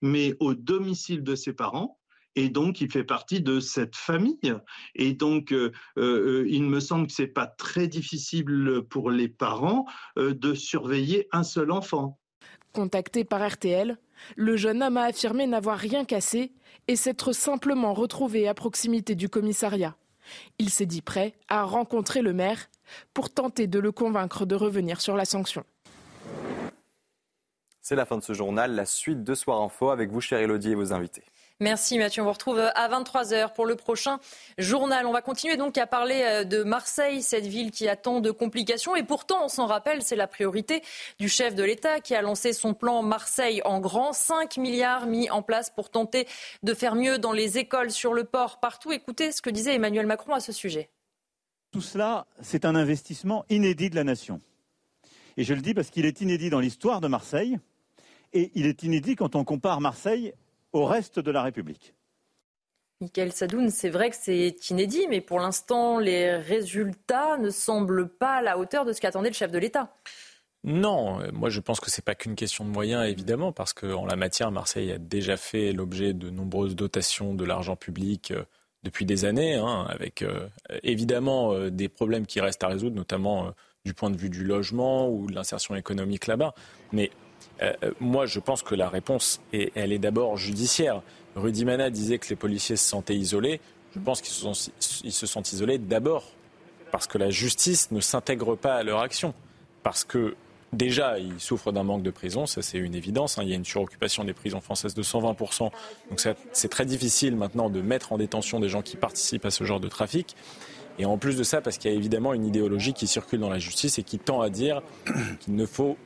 mais 0.00 0.34
au 0.40 0.54
domicile 0.54 1.22
de 1.22 1.34
ses 1.34 1.52
parents 1.52 1.98
et 2.36 2.48
donc 2.48 2.80
il 2.80 2.90
fait 2.90 3.04
partie 3.04 3.40
de 3.40 3.60
cette 3.60 3.96
famille. 3.96 4.54
Et 4.94 5.12
donc, 5.12 5.52
euh, 5.52 5.72
euh, 5.98 6.46
il 6.48 6.64
me 6.64 6.80
semble 6.80 7.06
que 7.06 7.12
c'est 7.12 7.26
pas 7.26 7.46
très 7.46 7.88
difficile 7.88 8.80
pour 8.88 9.10
les 9.10 9.28
parents 9.28 9.86
euh, 10.18 10.34
de 10.34 10.54
surveiller 10.54 11.28
un 11.32 11.42
seul 11.42 11.70
enfant. 11.70 12.18
Contacté 12.72 13.24
par 13.24 13.46
RTL, 13.46 13.98
le 14.36 14.56
jeune 14.56 14.82
homme 14.82 14.96
a 14.96 15.04
affirmé 15.04 15.46
n'avoir 15.46 15.78
rien 15.78 16.04
cassé 16.04 16.52
et 16.88 16.96
s'être 16.96 17.32
simplement 17.32 17.92
retrouvé 17.92 18.48
à 18.48 18.54
proximité 18.54 19.14
du 19.14 19.28
commissariat. 19.28 19.96
Il 20.58 20.70
s'est 20.70 20.86
dit 20.86 21.02
prêt 21.02 21.34
à 21.48 21.64
rencontrer 21.64 22.22
le 22.22 22.32
maire 22.32 22.70
pour 23.12 23.30
tenter 23.30 23.66
de 23.66 23.78
le 23.78 23.92
convaincre 23.92 24.46
de 24.46 24.54
revenir 24.54 25.00
sur 25.00 25.16
la 25.16 25.24
sanction. 25.24 25.64
C'est 27.82 27.96
la 27.96 28.06
fin 28.06 28.16
de 28.16 28.22
ce 28.22 28.32
journal. 28.32 28.76
La 28.76 28.86
suite 28.86 29.24
de 29.24 29.34
Soir 29.34 29.60
Info 29.60 29.90
avec 29.90 30.10
vous, 30.10 30.20
chère 30.20 30.38
Elodie, 30.38 30.70
et 30.70 30.74
vos 30.76 30.92
invités. 30.92 31.24
Merci 31.58 31.98
Mathieu. 31.98 32.22
On 32.22 32.26
vous 32.26 32.32
retrouve 32.32 32.60
à 32.60 32.88
23h 32.88 33.52
pour 33.54 33.66
le 33.66 33.74
prochain 33.74 34.20
journal. 34.56 35.04
On 35.04 35.12
va 35.12 35.20
continuer 35.20 35.56
donc 35.56 35.76
à 35.78 35.88
parler 35.88 36.22
euh, 36.24 36.44
de 36.44 36.62
Marseille, 36.62 37.22
cette 37.22 37.46
ville 37.46 37.72
qui 37.72 37.88
a 37.88 37.96
tant 37.96 38.20
de 38.20 38.30
complications. 38.30 38.94
Et 38.94 39.02
pourtant, 39.02 39.44
on 39.44 39.48
s'en 39.48 39.66
rappelle, 39.66 40.02
c'est 40.02 40.14
la 40.14 40.28
priorité 40.28 40.80
du 41.18 41.28
chef 41.28 41.56
de 41.56 41.64
l'État 41.64 41.98
qui 42.00 42.14
a 42.14 42.22
lancé 42.22 42.52
son 42.52 42.72
plan 42.72 43.02
Marseille 43.02 43.62
en 43.64 43.80
grand. 43.80 44.12
5 44.12 44.58
milliards 44.58 45.06
mis 45.06 45.28
en 45.30 45.42
place 45.42 45.68
pour 45.68 45.90
tenter 45.90 46.28
de 46.62 46.74
faire 46.74 46.94
mieux 46.94 47.18
dans 47.18 47.32
les 47.32 47.58
écoles, 47.58 47.90
sur 47.90 48.14
le 48.14 48.22
port, 48.22 48.60
partout. 48.60 48.92
Écoutez 48.92 49.32
ce 49.32 49.42
que 49.42 49.50
disait 49.50 49.74
Emmanuel 49.74 50.06
Macron 50.06 50.34
à 50.34 50.40
ce 50.40 50.52
sujet. 50.52 50.88
Tout 51.72 51.82
cela, 51.82 52.26
c'est 52.42 52.64
un 52.64 52.76
investissement 52.76 53.44
inédit 53.50 53.90
de 53.90 53.96
la 53.96 54.04
nation. 54.04 54.40
Et 55.36 55.42
je 55.42 55.54
le 55.54 55.60
dis 55.60 55.74
parce 55.74 55.90
qu'il 55.90 56.06
est 56.06 56.20
inédit 56.20 56.48
dans 56.48 56.60
l'histoire 56.60 57.00
de 57.00 57.08
Marseille. 57.08 57.58
Et 58.32 58.50
il 58.54 58.66
est 58.66 58.82
inédit 58.82 59.16
quand 59.16 59.36
on 59.36 59.44
compare 59.44 59.80
Marseille 59.80 60.32
au 60.72 60.84
reste 60.84 61.18
de 61.18 61.30
la 61.30 61.42
République. 61.42 61.94
Michael 63.00 63.32
Sadoun, 63.32 63.68
c'est 63.70 63.90
vrai 63.90 64.10
que 64.10 64.16
c'est 64.16 64.70
inédit, 64.70 65.06
mais 65.10 65.20
pour 65.20 65.40
l'instant, 65.40 65.98
les 65.98 66.36
résultats 66.36 67.36
ne 67.36 67.50
semblent 67.50 68.08
pas 68.08 68.36
à 68.36 68.42
la 68.42 68.58
hauteur 68.58 68.84
de 68.84 68.92
ce 68.92 69.00
qu'attendait 69.00 69.28
le 69.28 69.34
chef 69.34 69.50
de 69.50 69.58
l'État. 69.58 69.92
Non, 70.64 71.18
moi 71.32 71.50
je 71.50 71.58
pense 71.58 71.80
que 71.80 71.90
ce 71.90 72.00
n'est 72.00 72.04
pas 72.04 72.14
qu'une 72.14 72.36
question 72.36 72.64
de 72.64 72.70
moyens, 72.70 73.08
évidemment, 73.08 73.50
parce 73.50 73.72
qu'en 73.72 74.06
la 74.06 74.14
matière, 74.14 74.52
Marseille 74.52 74.92
a 74.92 74.98
déjà 74.98 75.36
fait 75.36 75.72
l'objet 75.72 76.12
de 76.12 76.30
nombreuses 76.30 76.76
dotations 76.76 77.34
de 77.34 77.44
l'argent 77.44 77.74
public 77.74 78.30
euh, 78.30 78.44
depuis 78.84 79.04
des 79.04 79.24
années, 79.24 79.56
hein, 79.56 79.86
avec 79.88 80.22
euh, 80.22 80.48
évidemment 80.84 81.52
euh, 81.52 81.70
des 81.70 81.88
problèmes 81.88 82.26
qui 82.26 82.40
restent 82.40 82.62
à 82.62 82.68
résoudre, 82.68 82.94
notamment 82.94 83.52
du 83.84 83.94
point 83.94 84.10
de 84.10 84.16
vue 84.16 84.30
du 84.30 84.44
logement 84.44 85.10
ou 85.10 85.26
de 85.26 85.34
l'insertion 85.34 85.74
économique 85.74 86.28
là-bas. 86.28 86.54
Mais 86.92 87.10
euh, 87.62 87.72
euh, 87.84 87.90
moi, 88.00 88.26
je 88.26 88.40
pense 88.40 88.62
que 88.62 88.74
la 88.74 88.88
réponse, 88.88 89.40
est, 89.52 89.72
elle 89.74 89.92
est 89.92 89.98
d'abord 89.98 90.36
judiciaire. 90.36 91.02
Rudy 91.36 91.64
Mana 91.64 91.90
disait 91.90 92.18
que 92.18 92.28
les 92.28 92.36
policiers 92.36 92.76
se 92.76 92.88
sentaient 92.88 93.16
isolés. 93.16 93.60
Je 93.94 94.00
pense 94.00 94.20
qu'ils 94.20 94.32
se, 94.32 94.70
se 95.10 95.26
sentent 95.26 95.52
isolés 95.52 95.78
d'abord 95.78 96.24
parce 96.90 97.06
que 97.06 97.18
la 97.18 97.30
justice 97.30 97.90
ne 97.90 98.00
s'intègre 98.00 98.56
pas 98.56 98.74
à 98.74 98.82
leur 98.82 99.00
action. 99.00 99.34
Parce 99.82 100.04
que 100.04 100.34
déjà, 100.72 101.18
ils 101.18 101.40
souffrent 101.40 101.72
d'un 101.72 101.82
manque 101.82 102.02
de 102.02 102.10
prison, 102.10 102.46
ça 102.46 102.62
c'est 102.62 102.78
une 102.78 102.94
évidence. 102.94 103.38
Hein. 103.38 103.42
Il 103.44 103.48
y 103.48 103.52
a 103.52 103.56
une 103.56 103.64
suroccupation 103.64 104.24
des 104.24 104.32
prisons 104.32 104.60
françaises 104.60 104.94
de 104.94 105.02
120%. 105.02 105.70
Donc 106.10 106.26
c'est 106.52 106.68
très 106.68 106.86
difficile 106.86 107.36
maintenant 107.36 107.70
de 107.70 107.80
mettre 107.80 108.12
en 108.12 108.18
détention 108.18 108.60
des 108.60 108.68
gens 108.68 108.82
qui 108.82 108.96
participent 108.96 109.46
à 109.46 109.50
ce 109.50 109.64
genre 109.64 109.80
de 109.80 109.88
trafic. 109.88 110.36
Et 110.98 111.06
en 111.06 111.16
plus 111.16 111.36
de 111.36 111.42
ça, 111.42 111.62
parce 111.62 111.78
qu'il 111.78 111.90
y 111.90 111.94
a 111.94 111.96
évidemment 111.96 112.34
une 112.34 112.46
idéologie 112.46 112.92
qui 112.92 113.06
circule 113.06 113.40
dans 113.40 113.48
la 113.48 113.58
justice 113.58 113.98
et 113.98 114.02
qui 114.02 114.18
tend 114.18 114.42
à 114.42 114.50
dire 114.50 114.82
qu'il 115.40 115.54
ne 115.56 115.64
faut 115.64 115.96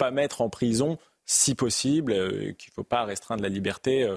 pas 0.00 0.10
mettre 0.10 0.40
en 0.40 0.48
prison, 0.48 0.96
si 1.26 1.54
possible, 1.54 2.12
euh, 2.12 2.52
qu'il 2.52 2.70
ne 2.70 2.74
faut 2.74 2.84
pas 2.84 3.04
restreindre 3.04 3.42
la 3.42 3.50
liberté 3.50 4.02
euh, 4.02 4.16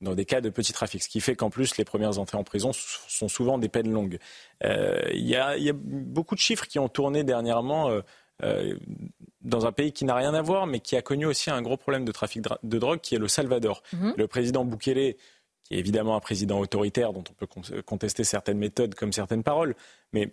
dans 0.00 0.14
des 0.14 0.24
cas 0.24 0.40
de 0.40 0.48
petit 0.48 0.72
trafic. 0.72 1.02
Ce 1.02 1.08
qui 1.08 1.20
fait 1.20 1.36
qu'en 1.36 1.50
plus, 1.50 1.76
les 1.76 1.84
premières 1.84 2.18
entrées 2.18 2.38
en 2.38 2.44
prison 2.44 2.70
sont 2.72 3.28
souvent 3.28 3.58
des 3.58 3.68
peines 3.68 3.92
longues. 3.92 4.18
Euh, 4.64 5.02
il 5.12 5.28
y, 5.28 5.36
a 5.36 5.72
beaucoup 5.74 6.34
de 6.34 6.40
chiffres 6.40 6.66
qui 6.66 6.78
ont 6.78 6.88
tourné 6.88 7.24
dernièrement 7.24 7.90
dans 9.40 9.66
un 9.66 9.72
pays 9.72 9.90
qui 9.92 10.04
n'a 10.04 10.14
rien 10.14 10.32
à 10.32 10.40
voir, 10.40 10.68
mais 10.68 10.78
qui 10.78 10.96
a 10.96 11.02
connu 11.02 11.26
aussi 11.26 11.50
un 11.50 11.60
gros 11.60 11.76
problème 11.76 12.04
de 12.04 12.12
trafic 12.12 12.44
de 12.62 12.78
drogue, 12.78 13.00
qui 13.00 13.16
est 13.16 13.18
le 13.18 13.26
Salvador. 13.26 13.82
Mhm. 13.92 14.14
Le 14.16 14.26
président 14.28 14.64
Bukele, 14.64 15.16
qui 15.64 15.74
est 15.74 15.78
évidemment 15.78 16.14
un 16.14 16.20
président 16.20 16.60
autoritaire 16.60 17.12
dont 17.12 17.24
on 17.28 17.34
peut 17.34 17.82
contester 17.82 18.22
certaines 18.22 18.58
méthodes 18.58 18.94
comme 18.94 19.12
certaines 19.12 19.42
paroles, 19.42 19.74
mais 20.12 20.32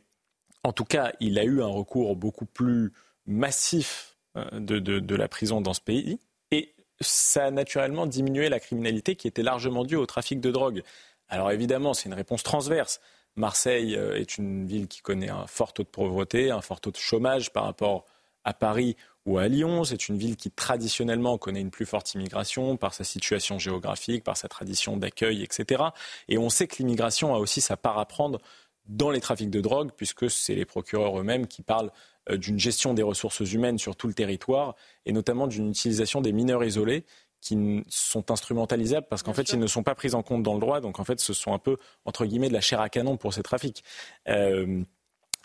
en 0.63 0.73
tout 0.73 0.85
cas, 0.85 1.11
il 1.19 1.39
a 1.39 1.43
eu 1.43 1.63
un 1.63 1.67
recours 1.67 2.15
beaucoup 2.15 2.45
plus 2.45 2.93
massif 3.25 4.14
euh, 4.37 4.59
de, 4.59 5.15
la 5.15 5.27
prison 5.27 5.61
dans 5.61 5.73
ce 5.73 5.81
pays. 5.81 6.19
Et 6.51 6.73
ça 7.01 7.45
a 7.45 7.51
naturellement 7.51 8.05
diminué 8.05 8.49
la 8.49 8.59
criminalité 8.59 9.15
qui 9.15 9.27
était 9.27 9.43
largement 9.43 9.83
due 9.83 9.95
au 9.95 10.05
trafic 10.05 10.39
de 10.39 10.51
drogue. 10.51 10.83
Alors 11.29 11.51
évidemment, 11.51 11.93
c'est 11.93 12.09
une 12.09 12.15
réponse 12.15 12.43
transverse. 12.43 12.99
Marseille 13.35 13.95
euh, 13.95 14.19
est 14.19 14.37
une 14.37 14.65
ville 14.65 14.87
qui 14.87 15.01
connaît 15.01 15.29
un 15.29 15.47
fort 15.47 15.73
taux 15.73 15.83
de 15.83 15.89
pauvreté, 15.89 16.51
un 16.51 16.61
fort 16.61 16.81
taux 16.81 16.91
de 16.91 16.97
chômage 16.97 17.51
par 17.51 17.65
rapport 17.65 18.05
à 18.43 18.53
Paris 18.53 18.95
ou 19.25 19.37
à 19.37 19.47
Lyon. 19.47 19.83
C'est 19.83 20.07
une 20.07 20.17
ville 20.17 20.37
qui 20.37 20.51
traditionnellement 20.51 21.37
connaît 21.37 21.61
une 21.61 21.71
plus 21.71 21.85
forte 21.85 22.13
immigration 22.13 22.77
par 22.77 22.93
sa 22.93 23.03
situation 23.03 23.59
géographique, 23.59 24.23
par 24.23 24.37
sa 24.37 24.47
tradition 24.47 24.97
d'accueil, 24.97 25.43
etc. 25.43 25.83
Et 26.29 26.37
on 26.37 26.49
sait 26.49 26.67
que 26.67 26.77
l'immigration 26.77 27.35
a 27.35 27.39
aussi 27.39 27.61
sa 27.61 27.75
part 27.75 27.97
à 27.99 28.05
prendre 28.05 28.39
dans 28.87 29.09
les 29.09 29.19
trafics 29.19 29.49
de 29.49 29.61
drogue, 29.61 29.91
puisque 29.95 30.29
c'est 30.29 30.55
les 30.55 30.65
procureurs 30.65 31.19
eux-mêmes 31.19 31.47
qui 31.47 31.61
parlent 31.61 31.91
euh, 32.29 32.37
d'une 32.37 32.59
gestion 32.59 32.93
des 32.93 33.03
ressources 33.03 33.39
humaines 33.39 33.77
sur 33.77 33.95
tout 33.95 34.07
le 34.07 34.13
territoire 34.13 34.75
et 35.05 35.11
notamment 35.11 35.47
d'une 35.47 35.69
utilisation 35.69 36.21
des 36.21 36.31
mineurs 36.31 36.63
isolés 36.63 37.05
qui 37.41 37.83
sont 37.89 38.31
instrumentalisables 38.31 39.05
parce 39.07 39.21
qu'en 39.21 39.33
fait, 39.33 39.51
ils 39.51 39.59
ne 39.59 39.67
sont 39.67 39.83
pas 39.83 39.93
pris 39.93 40.15
en 40.15 40.23
compte 40.23 40.41
dans 40.41 40.55
le 40.55 40.59
droit. 40.59 40.81
Donc, 40.81 40.99
en 40.99 41.03
fait, 41.03 41.19
ce 41.19 41.33
sont 41.33 41.53
un 41.53 41.59
peu, 41.59 41.77
entre 42.05 42.25
guillemets, 42.25 42.47
de 42.47 42.53
la 42.53 42.61
chair 42.61 42.81
à 42.81 42.89
canon 42.89 43.17
pour 43.17 43.35
ces 43.35 43.43
trafics. 43.43 43.83
Euh, 44.27 44.81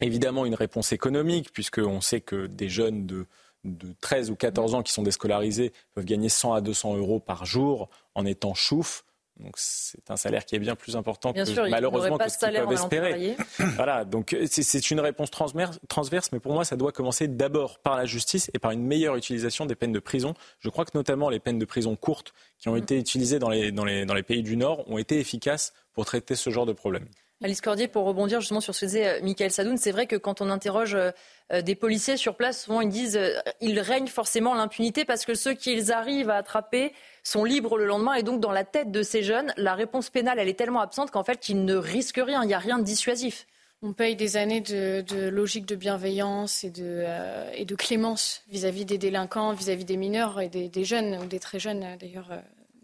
évidemment, 0.01 0.47
une 0.47 0.55
réponse 0.55 0.93
économique, 0.93 1.53
puisqu'on 1.53 2.01
sait 2.01 2.23
que 2.23 2.47
des 2.47 2.71
jeunes 2.71 3.05
de, 3.05 3.27
de 3.65 3.95
13 4.01 4.31
ou 4.31 4.37
14 4.37 4.75
ans 4.75 4.83
qui 4.83 4.93
sont 4.93 5.03
déscolarisés 5.03 5.73
peuvent 5.95 6.07
gagner 6.07 6.31
100 6.31 6.55
à 6.55 6.61
200 6.63 6.97
euros 6.97 7.21
par 7.21 7.45
jour 7.45 7.91
en 8.15 8.25
étant 8.25 8.55
chouf. 8.55 9.05
Donc 9.41 9.55
c'est 9.57 10.11
un 10.11 10.17
salaire 10.17 10.45
qui 10.45 10.55
est 10.55 10.59
bien 10.59 10.77
plus 10.77 10.97
important 10.97 11.33
que 11.33 11.69
malheureusement 11.71 12.19
que 12.19 12.29
ce 12.29 12.39
qu'ils 12.39 12.53
peuvent 12.53 12.73
espérer. 12.73 13.37
voilà, 13.77 14.05
donc 14.05 14.37
c'est 14.47 14.91
une 14.91 15.01
réponse 15.01 15.31
transverse, 15.31 16.33
mais 16.33 16.41
pour 16.41 16.53
moi 16.53 16.65
ça 16.65 16.77
doit 16.77 16.93
commencer 16.93 17.29
d'abord 17.29 17.79
par 17.79 17.97
la 17.97 18.05
justice 18.05 18.51
et 18.55 18.59
par 18.59 18.71
une 18.71 18.83
meilleure 18.83 19.17
utilisation 19.17 19.67
des 19.67 19.75
peines 19.75 19.93
de 19.93 20.01
prison. 20.01 20.35
Je 20.61 20.69
crois 20.69 20.85
que 20.85 20.93
notamment 20.95 21.31
les 21.31 21.41
peines 21.41 21.59
de 21.59 21.65
prison 21.65 21.97
courtes 21.97 22.33
qui 22.59 22.69
ont 22.69 22.75
mm. 22.75 22.79
été 22.79 22.99
utilisées 22.99 23.39
dans 23.39 23.49
les, 23.51 23.73
dans 23.73 23.85
les, 23.85 24.05
dans 24.05 24.15
les 24.15 24.23
pays 24.23 24.43
du 24.43 24.57
Nord 24.57 24.89
ont 24.91 24.99
été 24.99 25.19
efficaces 25.19 25.73
pour 25.93 26.05
traiter 26.05 26.35
ce 26.37 26.51
genre 26.51 26.67
de 26.67 26.73
problème. 26.73 27.07
Alice 27.43 27.63
Cordier, 27.63 27.89
pour 27.89 28.05
rebondir 28.05 28.41
justement 28.41 28.61
sur 28.61 28.75
ce 28.75 28.81
que 28.81 28.87
disait 28.87 29.09
euh, 29.09 29.21
Michael 29.23 29.51
Sadoun, 29.51 29.79
c'est 29.79 29.93
vrai 29.93 30.07
que 30.07 30.17
quand 30.17 30.43
on 30.43 30.51
interroge 30.51 30.95
euh, 30.95 31.11
euh, 31.53 31.63
des 31.63 31.75
policiers 31.75 32.19
sur 32.19 32.37
place, 32.37 32.65
souvent 32.65 32.83
ils 32.83 32.91
disent 32.91 33.19
il 33.63 33.81
règne 33.81 34.09
forcément 34.09 34.55
l'impunité 34.55 35.07
parce 35.07 35.25
que 35.25 35.35
ceux 35.35 35.55
qu'ils 35.55 35.91
arrivent 35.91 36.29
à 36.29 36.37
attraper 36.37 36.93
sont 37.31 37.45
libres 37.45 37.79
le 37.79 37.87
lendemain. 37.87 38.15
Et 38.15 38.23
donc, 38.23 38.41
dans 38.41 38.51
la 38.51 38.65
tête 38.65 38.91
de 38.91 39.03
ces 39.03 39.23
jeunes, 39.23 39.53
la 39.57 39.75
réponse 39.75 40.11
pénale, 40.11 40.39
elle 40.39 40.49
est 40.49 40.59
tellement 40.59 40.81
absente 40.81 41.11
qu'en 41.11 41.25
fait, 41.25 41.49
ils 41.49 41.65
ne 41.65 41.77
risquent 41.77 42.23
rien. 42.25 42.43
Il 42.43 42.47
n'y 42.47 42.55
a 42.55 42.59
rien 42.59 42.79
de 42.79 42.85
dissuasif. 42.85 43.47
On 43.83 43.93
paye 43.93 44.17
des 44.17 44.37
années 44.37 44.61
de, 44.61 45.29
logique 45.29 45.65
de 45.65 45.75
bienveillance 45.75 46.65
et 46.65 46.71
de, 46.71 47.07
et 47.55 47.65
de 47.65 47.75
clémence 47.75 48.43
vis-à-vis 48.51 48.85
des 48.85 48.99
délinquants, 48.99 49.53
vis-à-vis 49.53 49.87
des 49.87 49.97
mineurs 49.97 50.41
et 50.41 50.49
des, 50.49 50.85
jeunes, 50.85 51.17
ou 51.23 51.27
des 51.27 51.39
très 51.39 51.59
jeunes 51.59 51.97
d'ailleurs, 51.99 52.29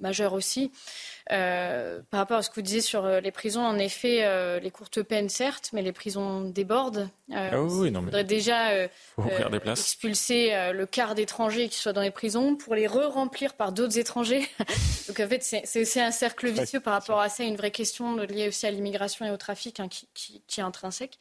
majeurs 0.01 0.33
aussi. 0.33 0.71
Euh, 1.33 2.01
par 2.11 2.21
rapport 2.21 2.37
à 2.37 2.43
ce 2.43 2.51
que 2.51 2.55
vous 2.57 2.63
disiez 2.63 2.81
sur 2.81 3.05
euh, 3.05 3.21
les 3.21 3.33
prisons, 3.33 3.65
en 3.65 3.79
effet, 3.79 4.21
euh, 4.23 4.61
les 4.61 4.71
courtes 4.71 5.03
peines, 5.03 5.29
certes, 5.29 5.71
mais 5.73 5.83
les 5.83 5.93
prisons 5.93 6.43
débordent. 6.43 7.09
ah 7.33 7.61
oui, 7.61 7.91
non, 7.91 8.01
mais... 8.01 8.07
Il 8.09 8.11
faudrait 8.11 8.25
déjà 8.25 8.89
des 9.51 9.61
places. 9.61 9.81
expulser 9.81 10.53
le 10.73 10.87
quart 10.87 11.15
d'étrangers 11.15 11.69
qui 11.69 11.79
soient 11.79 11.93
dans 11.93 12.01
les 12.01 12.13
prisons 12.13 12.55
pour 12.55 12.75
les 12.75 12.87
re-remplir 12.87 13.55
par 13.55 13.73
d'autres 13.73 13.99
étrangers. 13.99 14.49
Donc 15.09 15.21
en 15.21 15.29
fait, 15.29 15.43
c'est 15.43 15.81
aussi 15.81 16.01
un 16.01 16.11
cercle 16.13 16.49
vicieux 16.49 16.81
par 16.81 16.93
rapport 16.93 17.21
à 17.21 17.29
ça, 17.29 17.43
une 17.43 17.57
vraie 17.57 17.71
question 17.71 18.17
liée 18.17 18.49
aussi 18.49 18.67
à 18.67 18.71
l'immigration 18.71 19.27
et 19.27 19.31
au 19.31 19.37
trafic 19.37 19.81
hein, 19.81 19.89
qui, 19.89 20.09
qui, 20.15 20.43
qui, 20.47 20.61
est 20.61 20.63
intrinsèque. 20.63 21.19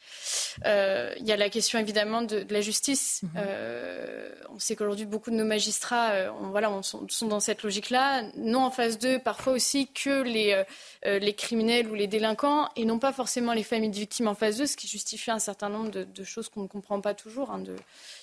Il 0.64 1.24
y 1.24 1.32
a 1.32 1.36
la 1.36 1.48
question 1.50 1.78
évidemment 1.78 2.22
de, 2.22 2.42
de 2.42 2.52
la 2.52 2.60
justice. 2.60 3.22
Mm 3.22 3.28
-hmm. 3.28 4.54
on 4.54 4.58
sait 4.58 4.76
qu'aujourd'hui, 4.76 5.06
beaucoup 5.06 5.30
de 5.30 5.36
nos 5.36 5.44
magistrats 5.44 6.12
on, 6.40 6.50
voilà, 6.50 6.70
on 6.70 6.82
sont, 6.82 7.06
sont 7.08 7.28
dans 7.28 7.40
cette 7.40 7.62
logique-là, 7.62 8.22
non 8.36 8.64
en 8.64 8.70
face 8.70 8.98
d'eux, 8.98 9.18
parfois 9.18 9.52
aussi 9.52 9.88
que 9.96 10.22
les, 10.22 10.52
euh, 10.52 10.64
euh, 11.06 11.18
les 11.18 11.34
criminels 11.34 11.88
ou 11.88 11.94
les 11.94 12.06
délinquants, 12.06 12.68
et 12.76 12.84
non 12.84 12.98
pas 12.98 13.12
forcément 13.12 13.52
les 13.52 13.62
familles 13.62 13.90
de 13.90 13.96
victimes 13.96 14.28
en 14.28 14.34
face 14.34 14.58
d'eux, 14.58 14.66
ce 14.66 14.76
qui 14.76 14.86
justifie 14.86 15.30
un 15.30 15.38
certain 15.38 15.68
nombre 15.68 15.90
de, 15.90 16.24
choses 16.24 16.48
qu'on 16.48 16.62
ne 16.62 16.68
comprend 16.68 17.00
pas 17.00 17.14
toujours. 17.14 17.50
Hein, 17.50 17.62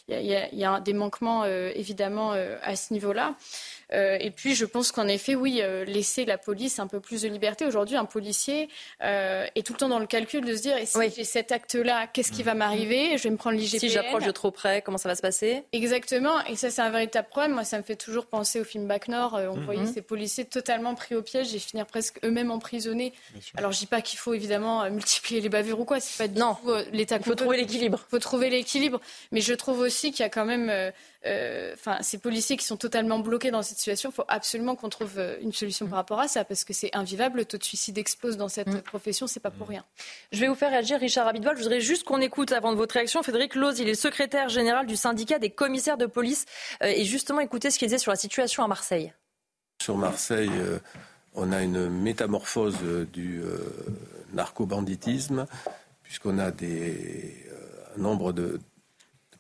il 0.07 0.21
y, 0.21 0.65
a 0.65 0.80
des 0.80 0.93
manquements 0.93 1.43
euh, 1.43 1.71
évidemment 1.76 2.32
à 2.32 2.76
ce 2.76 2.93
niveau-là. 2.93 3.36
Euh, 3.94 4.18
et 4.20 4.32
puis, 4.32 4.56
je 4.56 4.66
pense 4.66 4.91
qu'en 4.91 5.08
effet, 5.08 5.36
oui, 5.36 5.60
euh, 5.62 5.86
laisser 5.86 6.26
la 6.26 6.38
police 6.38 6.80
un 6.80 6.88
peu 6.88 7.00
plus 7.00 7.22
de 7.22 7.28
liberté. 7.28 7.66
Aujourd'hui, 7.66 7.96
un 7.96 8.06
policier 8.06 8.70
euh, 9.04 9.46
est 9.56 9.66
tout 9.66 9.74
le 9.74 9.78
temps 9.78 9.89
dans 9.89 10.00
le 10.00 10.08
calcul 10.08 10.44
de 10.44 10.56
se 10.56 10.62
dire, 10.62 10.78
et 10.78 10.86
si 10.86 10.98
oui. 10.98 11.12
j'ai 11.16 11.24
cet 11.24 11.52
acte-là, 11.52 12.08
qu'est-ce 12.08 12.32
qui 12.32 12.44
va 12.44 12.54
m'arriver? 12.54 13.18
Je 13.18 13.24
vais 13.24 13.30
me 13.30 13.38
prendre 13.38 13.58
l'IGPN. 13.58 13.80
Si 13.80 13.89
j'approche 13.89 14.26
de 14.26 14.32
trop 14.32 14.52
près, 14.52 14.82
comment 14.82 14.98
ça 14.98 15.10
va 15.10 15.16
se 15.16 15.22
passer? 15.22 15.64
Exactement. 15.72 16.44
Et 16.46 16.56
ça, 16.56 16.70
c'est 16.70 16.82
un 16.82 16.89
véritable 16.89 17.28
problème. 17.30 17.54
Moi, 17.54 17.64
ça 17.64 17.78
me 17.78 17.84
fait 17.84 17.96
toujours 17.96 18.26
penser 18.26 18.60
au 18.60 18.64
film 18.64 18.88
Bac 18.88 19.08
Nord. 19.08 19.34
on 19.34 19.56
mm 19.56 19.60
-hmm. 19.60 19.66
voyait 19.66 19.86
ces 19.86 20.02
policiers 20.02 20.46
totalement 20.46 20.96
pris 20.96 21.16
au 21.16 21.22
piège 21.22 21.54
et 21.54 21.60
finir 21.60 21.86
presque 21.86 22.20
eux-mêmes 22.24 22.52
emprisonnés. 22.52 23.14
Alors, 23.58 23.72
je 23.72 23.80
dis 23.80 23.86
pas 23.86 24.02
qu'il 24.02 24.20
faut 24.20 24.34
évidemment 24.34 24.89
multiplier 24.89 25.41
les 25.41 25.50
bavures 25.50 25.80
ou 25.80 25.86
quoi. 25.86 26.00
C'est 26.00 26.18
pas 26.18 26.28
du 26.28 26.39
non. 26.39 26.56
tout 26.56 26.74
l'état. 26.91 27.18
Il 27.18 27.24
faut 27.24 27.36
trouver 27.36 27.58
l'équilibre. 27.58 28.00
Il 28.08 28.12
faut 28.12 28.20
trouver 28.20 28.50
l'équilibre. 28.50 29.00
Mais 29.32 29.41
je 29.41 29.54
trouve 29.54 29.80
aussi 29.80 30.12
qu'il 30.12 30.22
y 30.22 30.26
a 30.26 30.30
quand 30.30 30.46
même 30.46 30.91
enfin, 31.26 31.97
ces 32.01 32.17
policiers 32.17 32.57
qui 32.57 32.65
sont 32.65 32.78
totalement 32.78 33.19
bloqués 33.19 33.51
dans 33.51 33.61
cette 33.61 33.78
situation, 33.78 34.09
il 34.09 34.13
faut 34.13 34.26
absolument 34.28 34.76
qu'on 34.76 34.89
trouve 34.89 35.19
une 35.41 35.53
solution 35.53 35.88
par 35.88 35.97
rapport 35.97 36.19
à 36.19 36.28
ça, 36.28 36.43
parce 36.43 36.63
que 36.63 36.74
c'est 36.74 36.93
invivable. 36.95 37.38
Le 37.39 37.45
taux 37.45 37.57
de 37.57 37.63
suicide 37.63 37.97
explose 37.97 38.38
dans 38.38 38.49
cette 38.49 38.67
mmh. 38.67 38.82
profession, 38.82 39.28
c'est 39.28 39.39
pas 39.39 39.51
pour 39.51 39.67
rien. 39.67 39.84
Je 40.32 40.39
vais 40.39 40.47
vous 40.47 40.55
faire 40.55 40.71
réagir, 40.71 40.99
Richard 40.99 41.28
Abitbol. 41.28 41.57
Je 41.57 41.63
voudrais 41.63 41.82
juste 41.82 42.03
qu'on 42.03 42.21
écoute 42.21 42.51
avant 42.51 42.71
de 42.71 42.78
votre 42.78 42.93
réaction 42.93 43.24
Frédéric 43.24 43.55
Loz. 43.55 43.80
Il 43.80 43.89
est 43.89 43.95
secrétaire 43.95 44.49
général 44.49 44.86
du 44.86 44.95
syndicat 44.95 45.39
des 45.39 45.49
commissaires 45.49 45.97
de 45.97 46.05
police. 46.05 46.45
et 46.82 47.05
justement, 47.05 47.39
écoutez 47.39 47.71
ce 47.71 47.80
qu'il 47.80 47.88
disait 47.88 47.97
sur 47.97 48.11
la 48.11 48.17
situation 48.17 48.63
à 48.63 48.67
Marseille. 48.67 49.13
Sur 49.82 49.97
Marseille, 49.97 50.51
euh, 50.53 50.80
on 51.36 51.51
a 51.51 51.61
une 51.61 51.89
métamorphose 51.89 52.78
du 53.11 53.41
euh, 53.41 53.57
narco-banditisme, 54.34 55.45
puisqu'on 56.03 56.39
a 56.39 56.51
des, 56.51 57.36
euh, 57.51 57.97
un 57.97 58.01
nombre 58.01 58.32
de 58.32 58.59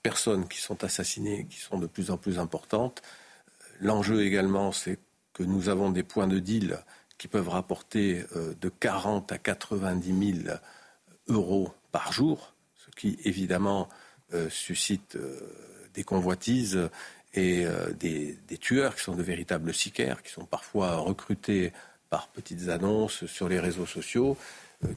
personnes 0.03 0.47
qui 0.47 0.59
sont 0.59 0.83
assassinées 0.83 1.47
qui 1.49 1.59
sont 1.59 1.79
de 1.79 1.87
plus 1.87 2.11
en 2.11 2.17
plus 2.17 2.37
importantes. 2.37 3.01
L'enjeu 3.79 4.23
également, 4.23 4.71
c'est 4.71 4.99
que 5.33 5.43
nous 5.43 5.69
avons 5.69 5.89
des 5.89 6.03
points 6.03 6.27
de 6.27 6.39
deal 6.39 6.77
qui 7.17 7.27
peuvent 7.27 7.49
rapporter 7.49 8.23
euh, 8.35 8.53
de 8.59 8.69
40 8.69 9.31
à 9.31 9.37
90 9.37 10.43
000 10.43 10.57
euros 11.27 11.73
par 11.91 12.11
jour, 12.11 12.53
ce 12.75 12.91
qui 12.91 13.17
évidemment 13.23 13.87
euh, 14.33 14.49
suscite 14.49 15.15
euh, 15.15 15.39
des 15.93 16.03
convoitises 16.03 16.89
et 17.35 17.65
des, 17.99 18.37
des, 18.47 18.57
tueurs 18.59 18.95
qui 18.95 19.01
sont 19.01 19.15
de 19.15 19.23
véritables 19.23 19.73
sicaires, 19.73 20.21
qui 20.21 20.31
sont 20.31 20.45
parfois 20.45 20.97
recrutés 20.97 21.73
par 22.11 22.27
petites 22.27 22.69
annonces 22.69 23.25
sur 23.25 23.49
les 23.49 23.59
réseaux 23.59 23.87
sociaux, 23.87 24.37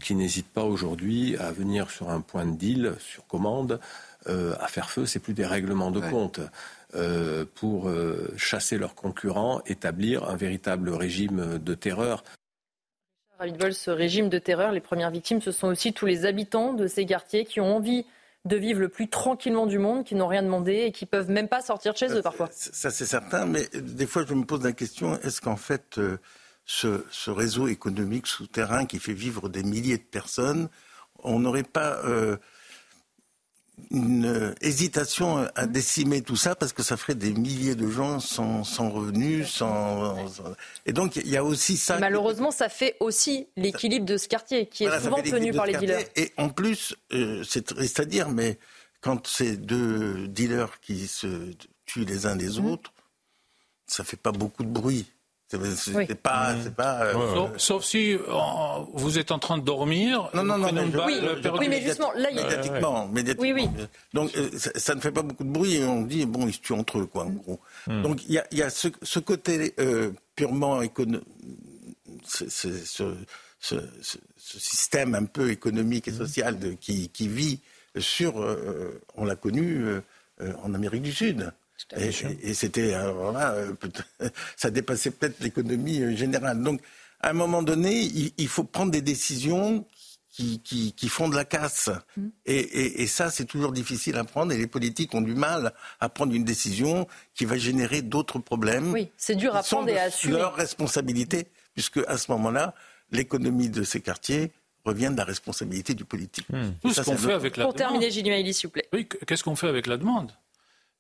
qui 0.01 0.15
n'hésitent 0.15 0.53
pas 0.53 0.65
aujourd'hui 0.65 1.35
à 1.39 1.51
venir 1.51 1.91
sur 1.91 2.11
un 2.11 2.21
point 2.21 2.45
de 2.45 2.55
deal 2.55 2.95
sur 2.99 3.27
commande 3.27 3.81
euh, 4.29 4.55
à 4.61 4.69
faire 4.69 4.91
feu, 4.91 5.07
c'est 5.07 5.19
plus 5.19 5.35
des 5.35 5.47
règlements 5.47 5.91
de 5.91 6.01
ouais. 6.01 6.11
compte. 6.11 6.41
Euh, 6.95 7.45
pour 7.57 7.89
euh, 7.89 8.33
chasser 8.37 8.79
leurs 8.79 8.95
concurrents, 8.95 9.61
établir 9.67 10.31
un 10.31 10.37
véritable 10.37 10.91
régime 10.91 11.59
de 11.59 11.75
terreur. 11.75 12.23
Ce 13.41 13.91
régime 13.91 14.29
de 14.29 14.39
terreur, 14.39 14.73
les 14.73 14.81
premières 14.81 15.11
victimes, 15.11 15.43
ce 15.43 15.51
sont 15.51 15.67
aussi 15.67 15.93
tous 15.93 16.07
les 16.07 16.25
habitants 16.25 16.73
de 16.73 16.87
ces 16.87 17.05
quartiers 17.05 17.45
qui 17.45 17.61
ont 17.61 17.77
envie 17.77 18.07
de 18.47 18.57
vivre 18.57 18.81
le 18.81 18.89
plus 18.89 19.09
tranquillement 19.09 19.67
du 19.67 19.79
monde, 19.79 20.05
qui 20.05 20.15
n'ont 20.15 20.29
rien 20.29 20.43
demandé 20.43 20.85
et 20.87 20.93
qui 20.93 21.05
peuvent 21.05 21.29
même 21.29 21.49
pas 21.49 21.61
sortir 21.61 21.93
de 21.93 21.99
chez 21.99 22.11
eux 22.13 22.23
parfois. 22.23 22.49
Ça 22.53 22.91
c'est 22.91 23.05
certain, 23.05 23.45
mais 23.45 23.67
des 23.75 24.07
fois 24.07 24.25
je 24.27 24.33
me 24.35 24.45
pose 24.45 24.63
la 24.63 24.73
question 24.73 25.21
est-ce 25.21 25.41
qu'en 25.41 25.57
fait 25.57 25.99
euh, 25.99 26.19
ce, 26.65 27.05
ce, 27.11 27.31
réseau 27.31 27.67
économique 27.67 28.29
souterrain 28.29 28.87
qui 28.87 29.01
fait 29.01 29.13
vivre 29.13 29.49
des 29.49 29.65
milliers 29.65 29.99
de 29.99 30.05
personnes, 30.05 30.69
on 31.25 31.41
n'aurait 31.41 31.65
pas 31.65 32.01
euh, 32.05 32.37
une 33.91 34.55
hésitation 34.61 35.49
à 35.55 35.67
décimer 35.67 36.23
tout 36.23 36.37
ça 36.37 36.55
parce 36.55 36.73
que 36.73 36.83
ça 36.83 36.97
ferait 36.97 37.15
des 37.15 37.33
milliers 37.33 37.75
de 37.75 37.89
gens 37.89 38.21
sans, 38.21 38.65
sans 38.65 38.91
revenus, 38.91 39.49
sans, 39.49 40.29
sans, 40.29 40.45
et 40.87 40.93
donc 40.93 41.17
il 41.17 41.29
y 41.29 41.37
a 41.37 41.45
aussi 41.45 41.77
ça. 41.77 41.99
Malheureusement, 41.99 42.51
ça 42.51 42.69
fait 42.69 42.97
aussi 43.01 43.49
l'équilibre 43.57 44.07
de 44.07 44.17
ce 44.17 44.29
quartier 44.29 44.67
qui 44.67 44.85
est 44.85 44.89
voilà, 44.89 45.03
souvent 45.03 45.23
tenu 45.23 45.53
par 45.53 45.67
les 45.67 45.77
dealers. 45.77 46.05
Et 46.17 46.33
en 46.37 46.49
plus, 46.49 46.97
euh, 47.13 47.45
c'est 47.47 47.67
triste 47.67 48.01
à 48.01 48.05
dire, 48.05 48.31
mais 48.31 48.59
quand 49.01 49.27
c'est 49.27 49.57
deux 49.57 50.27
dealers 50.29 50.81
qui 50.81 51.07
se 51.07 51.53
tuent 51.85 52.05
les 52.05 52.27
uns 52.27 52.35
les 52.35 52.59
mmh. 52.59 52.67
autres, 52.67 52.93
ça 53.87 54.05
fait 54.05 54.17
pas 54.17 54.33
beaucoup 54.33 54.65
de 54.65 54.71
bruit. 54.71 55.07
C'est 55.49 55.95
oui. 55.95 56.07
pas, 56.07 56.57
pas 56.77 57.05
euh, 57.05 57.13
sauf, 57.13 57.59
sauf, 57.59 57.85
si 57.85 58.15
euh, 58.15 58.21
vous 58.95 59.17
êtes 59.17 59.31
en 59.31 59.39
train 59.39 59.59
de 59.59 59.63
dormir. 59.63 60.29
Non, 60.35 60.43
non, 60.43 60.59
non. 60.59 60.73
non 60.73 60.91
je, 60.93 60.99
oui, 60.99 61.21
je, 61.41 61.49
oui, 61.51 61.69
mais 61.69 61.81
justement, 61.83 62.11
là, 62.17 62.31
il 62.33 62.37
y 62.37 62.41
a 62.41 62.43
médiatiquement, 62.43 63.07
médiatiquement. 63.07 63.55
Oui, 63.55 63.69
oui. 63.77 63.87
Donc, 64.13 64.37
euh, 64.37 64.51
ça, 64.59 64.71
ça, 64.75 64.95
ne 64.97 65.01
fait 65.01 65.13
pas 65.13 65.23
beaucoup 65.23 65.45
de 65.45 65.51
bruit 65.51 65.77
et 65.77 65.85
on 65.85 66.03
dit 66.03 66.27
bon, 66.27 66.49
ils 66.49 66.53
se 66.53 66.59
tuent 66.59 66.73
entre 66.73 66.99
eux, 66.99 67.07
quoi, 67.07 67.25
en 67.27 67.31
gros. 67.31 67.61
Mmh. 67.87 68.03
Donc, 68.03 68.25
il 68.25 68.33
y 68.33 68.39
a, 68.39 68.47
y 68.51 68.61
a, 68.61 68.71
ce, 68.71 68.89
ce 69.03 69.21
côté 69.21 69.73
euh, 69.79 70.11
purement 70.35 70.83
économique, 70.83 71.23
ce, 72.27 72.49
ce, 72.51 73.15
ce, 73.61 73.77
système 74.49 75.15
un 75.15 75.27
peu 75.27 75.51
économique 75.51 76.09
et 76.09 76.13
social 76.13 76.59
de, 76.59 76.73
qui, 76.73 77.09
qui 77.11 77.29
vit 77.29 77.61
sur, 77.97 78.43
euh, 78.43 79.01
on 79.15 79.25
l'a 79.25 79.37
connu 79.37 79.85
en 80.41 80.75
Amérique 80.75 81.03
du 81.03 81.13
Sud. 81.13 81.53
Et, 81.97 82.09
et, 82.09 82.51
et 82.51 82.55
c'était 82.55 82.95
alors 82.95 83.33
là, 83.33 83.53
euh, 83.53 83.73
ça 84.57 84.71
dépassait 84.71 85.11
peut-être 85.11 85.41
l'économie 85.41 86.01
euh, 86.01 86.17
générale. 86.17 86.63
Donc, 86.63 86.81
à 87.21 87.31
un 87.31 87.33
moment 87.33 87.63
donné, 87.63 88.01
il, 88.01 88.33
il 88.37 88.49
faut 88.49 88.65
prendre 88.65 88.91
des 88.91 89.03
décisions 89.03 89.87
qui, 90.37 90.61
qui, 90.61 90.93
qui, 90.93 91.09
font 91.09 91.29
de 91.29 91.35
la 91.35 91.47
casse. 91.47 91.89
Mmh. 92.17 92.27
Et, 92.45 93.03
et, 93.03 93.07
ça, 93.07 93.31
c'est 93.31 93.47
toujours 93.47 93.73
difficile 93.73 94.17
à 94.17 94.25
prendre. 94.25 94.53
Et 94.53 94.59
les 94.59 94.67
politiques 94.67 95.15
ont 95.15 95.23
du 95.23 95.35
mal 95.35 95.73
à 95.99 96.09
prendre 96.11 96.35
une 96.35 96.45
décision 96.45 97.07
qui 97.35 97.47
va 97.47 97.57
générer 97.57 98.03
d'autres 98.03 98.39
problèmes. 98.39 98.93
Oui, 98.93 99.11
c'est 99.17 99.35
dur 99.35 99.57
à 99.57 99.63
prendre 99.63 99.89
et 99.89 99.99
à 99.99 100.05
assumer. 100.05 100.35
leur 100.37 100.55
responsabilité, 100.55 101.47
puisque 101.73 101.99
à 102.07 102.19
ce 102.19 102.31
moment-là, 102.33 102.75
l'économie 103.13 103.71
de 103.71 103.83
ces 103.83 104.03
quartiers 104.03 104.53
revient 104.85 105.09
de 105.11 105.17
la 105.17 105.25
responsabilité 105.25 105.95
du 105.95 106.05
politique. 106.05 106.49
Mmh. 106.51 106.71
Tout 106.83 106.93
ce 106.93 107.01
qu'on 107.01 107.17
fait 107.17 107.33
avec 107.33 107.57
la 107.57 107.65
Pour 107.65 107.73
demande. 107.73 108.01
terminer, 108.01 108.11
Gilles 108.11 108.55
s'il 108.55 108.69
vous 108.69 108.73
plaît. 108.73 108.89
Oui, 108.93 109.09
qu'est-ce 109.27 109.43
qu'on 109.43 109.57
fait 109.57 109.69
avec 109.69 109.87
la 109.87 109.97
demande? 109.97 110.33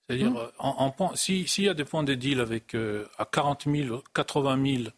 C'est-à-dire, 0.07 0.31
mmh. 0.31 0.51
en, 0.59 0.95
en, 0.99 1.15
s'il 1.17 1.49
si 1.49 1.63
y 1.65 1.69
a 1.69 1.75
des 1.75 1.85
points 1.85 2.05
de 2.05 2.15
deal 2.15 2.41
avec 2.41 2.75
euh, 2.75 3.09
à 3.19 3.25
40 3.25 3.65
000, 3.67 4.03
80 4.15 4.77
000 4.79 4.91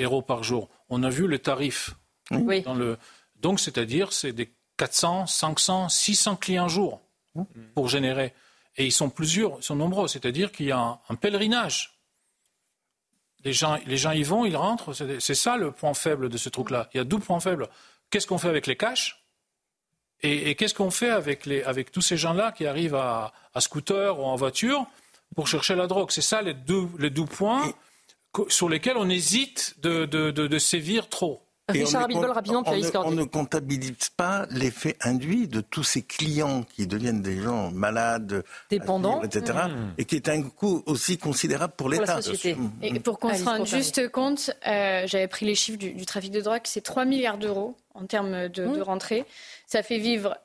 euros 0.00 0.22
par 0.22 0.42
jour, 0.42 0.68
on 0.88 1.02
a 1.02 1.10
vu 1.10 1.28
les 1.28 1.38
tarifs. 1.38 1.94
Oui. 2.30 2.62
Dans 2.62 2.74
le, 2.74 2.98
donc, 3.40 3.60
c'est-à-dire, 3.60 4.12
c'est 4.12 4.32
des 4.32 4.52
400, 4.76 5.26
500, 5.26 5.88
600 5.88 6.36
clients 6.36 6.68
jour 6.68 7.00
mmh. 7.34 7.42
pour 7.74 7.88
générer. 7.88 8.34
Et 8.76 8.86
ils 8.86 8.92
sont 8.92 9.10
plusieurs, 9.10 9.58
ils 9.58 9.62
sont 9.62 9.76
nombreux. 9.76 10.08
C'est-à-dire 10.08 10.50
qu'il 10.50 10.66
y 10.66 10.72
a 10.72 10.78
un, 10.78 10.98
un, 11.08 11.14
pèlerinage. 11.14 11.98
Les 13.44 13.52
gens, 13.52 13.78
les 13.86 13.96
gens 13.96 14.12
y 14.12 14.24
vont, 14.24 14.44
ils 14.44 14.56
rentrent. 14.56 14.92
C'est 14.92 15.34
ça 15.34 15.56
le 15.56 15.70
point 15.70 15.94
faible 15.94 16.28
de 16.28 16.36
ce 16.36 16.48
truc-là. 16.48 16.88
Il 16.92 16.98
y 16.98 17.00
a 17.00 17.04
deux 17.04 17.18
points 17.18 17.40
faibles. 17.40 17.68
Qu'est-ce 18.10 18.26
qu'on 18.26 18.38
fait 18.38 18.48
avec 18.48 18.66
les 18.66 18.76
cash? 18.76 19.24
Et, 20.22 20.50
et 20.50 20.54
qu'est-ce 20.54 20.74
qu'on 20.74 20.90
fait 20.90 21.10
avec, 21.10 21.46
les, 21.46 21.62
avec 21.62 21.92
tous 21.92 22.00
ces 22.00 22.16
gens-là 22.16 22.52
qui 22.52 22.66
arrivent 22.66 22.94
à, 22.94 23.32
à, 23.54 23.60
scooter 23.60 24.18
ou 24.18 24.24
en 24.24 24.36
voiture 24.36 24.86
pour 25.36 25.46
chercher 25.46 25.74
la 25.74 25.86
drogue? 25.86 26.10
C'est 26.10 26.22
ça 26.22 26.42
les 26.42 26.54
deux, 26.54 26.88
les 26.98 27.10
deux 27.10 27.24
points 27.24 27.72
sur 28.48 28.68
lesquels 28.68 28.96
on 28.96 29.08
hésite 29.08 29.76
de, 29.80 30.04
de, 30.06 30.30
de, 30.30 30.46
de 30.46 30.58
sévir 30.58 31.08
trop. 31.08 31.42
Et 31.74 31.84
Richard 31.84 32.04
Abitbol, 32.04 32.30
rapidement, 32.30 32.62
on, 32.66 32.76
ne, 32.76 32.98
on 33.04 33.10
ne 33.10 33.24
comptabilise 33.24 34.10
pas 34.16 34.46
l'effet 34.50 34.96
induit 35.02 35.48
de 35.48 35.60
tous 35.60 35.84
ces 35.84 36.02
clients 36.02 36.64
qui 36.74 36.86
deviennent 36.86 37.20
des 37.20 37.40
gens 37.40 37.70
malades, 37.70 38.42
dépendants, 38.70 39.22
etc., 39.22 39.58
mmh. 39.68 39.94
et 39.98 40.04
qui 40.04 40.16
est 40.16 40.28
un 40.28 40.42
coût 40.42 40.82
aussi 40.86 41.18
considérable 41.18 41.74
pour 41.76 41.88
l'État. 41.88 42.20
Et 42.82 43.00
pour 43.00 43.18
qu'on 43.18 43.34
se 43.34 43.44
rende 43.44 43.66
juste 43.66 44.10
compte, 44.10 44.50
euh, 44.66 45.02
j'avais 45.06 45.28
pris 45.28 45.44
les 45.44 45.54
chiffres 45.54 45.78
du, 45.78 45.92
du 45.92 46.06
trafic 46.06 46.30
de 46.30 46.40
drogue, 46.40 46.62
c'est 46.64 46.80
3 46.80 47.04
milliards 47.04 47.38
d'euros 47.38 47.76
en 47.94 48.06
termes 48.06 48.48
de, 48.48 48.64
mmh. 48.64 48.76
de 48.76 48.80
rentrée. 48.80 49.24
Ça 49.66 49.82
fait 49.82 49.98
vivre 49.98 50.36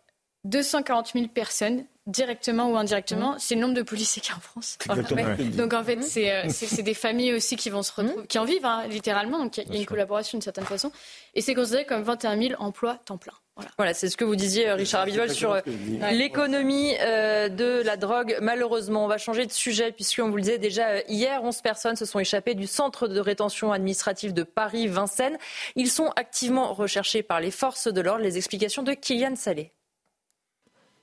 240 0.45 1.11
000 1.13 1.27
personnes 1.27 1.85
directement 2.05 2.69
ou 2.69 2.75
indirectement, 2.75 3.33
mmh. 3.33 3.39
c'est 3.39 3.55
le 3.55 3.61
nombre 3.61 3.75
de 3.75 3.81
policiers 3.81 4.21
qu'il 4.21 4.31
y 4.31 4.33
a 4.33 4.37
en 4.37 4.41
France. 4.41 4.77
Donc 5.55 5.73
en 5.73 5.83
fait, 5.83 5.99
euh, 6.17 6.49
c'est 6.49 6.81
des 6.81 6.93
familles 6.93 7.33
aussi 7.33 7.55
qui 7.55 7.69
vont 7.69 7.81
se 7.81 7.93
retrouver, 7.93 8.21
mmh. 8.21 8.27
qui 8.27 8.39
en 8.39 8.45
vivent 8.45 8.65
hein, 8.65 8.87
littéralement. 8.89 9.39
Donc 9.39 9.57
il 9.57 9.71
y 9.71 9.77
a, 9.77 9.79
une 9.79 9.85
collaboration 9.85 10.37
d'une 10.37 10.43
certaine 10.43 10.65
façon, 10.65 10.91
et 11.33 11.41
c'est 11.41 11.53
considéré 11.55 11.85
comme 11.85 12.01
21 12.01 12.37
000 12.37 12.61
emplois 12.61 12.99
temps 13.05 13.17
plein. 13.17 13.33
Voilà, 13.77 13.93
c'est 13.93 14.09
ce 14.09 14.17
que 14.17 14.25
vous 14.25 14.35
disiez, 14.35 14.67
euh, 14.67 14.75
Richard 14.75 15.01
Abivol, 15.01 15.29
sur 15.29 15.53
euh, 15.53 15.61
l'économie 16.11 16.93
de 16.97 17.83
la 17.83 17.97
drogue. 17.97 18.35
Malheureusement, 18.41 19.05
on 19.05 19.07
va 19.07 19.19
changer 19.19 19.45
de 19.45 19.51
sujet, 19.51 19.91
puisqu'on 19.91 20.29
vous 20.29 20.37
le 20.37 20.41
disait 20.41 20.57
déjà 20.57 21.01
hier, 21.03 21.41
11 21.43 21.61
personnes 21.61 21.95
se 21.95 22.05
sont 22.05 22.19
échappées 22.19 22.55
du 22.55 22.65
centre 22.65 23.07
de 23.07 23.19
rétention 23.19 23.71
administrative 23.71 24.33
de 24.33 24.43
Paris-Vincennes. 24.43 25.37
Ils 25.75 25.91
sont 25.91 26.11
activement 26.15 26.73
recherchés 26.73 27.21
par 27.21 27.39
les 27.39 27.51
forces 27.51 27.87
de 27.87 28.01
l'ordre. 28.01 28.23
Les 28.23 28.37
explications 28.37 28.81
de 28.81 28.93
Kylian 28.93 29.35
Salé. 29.35 29.71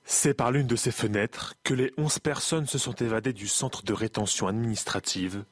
C'est 0.03 0.33
par 0.33 0.51
l'une 0.51 0.67
de 0.67 0.75
ces 0.75 0.91
fenêtres 0.91 1.53
que 1.63 1.73
les 1.73 1.93
onze 1.97 2.19
personnes 2.19 2.67
se 2.67 2.77
sont 2.77 2.93
évadées 2.93 3.33
du 3.33 3.47
centre 3.47 3.83
de 3.83 3.93
rétention 3.93 4.47
administrative. 4.47 5.43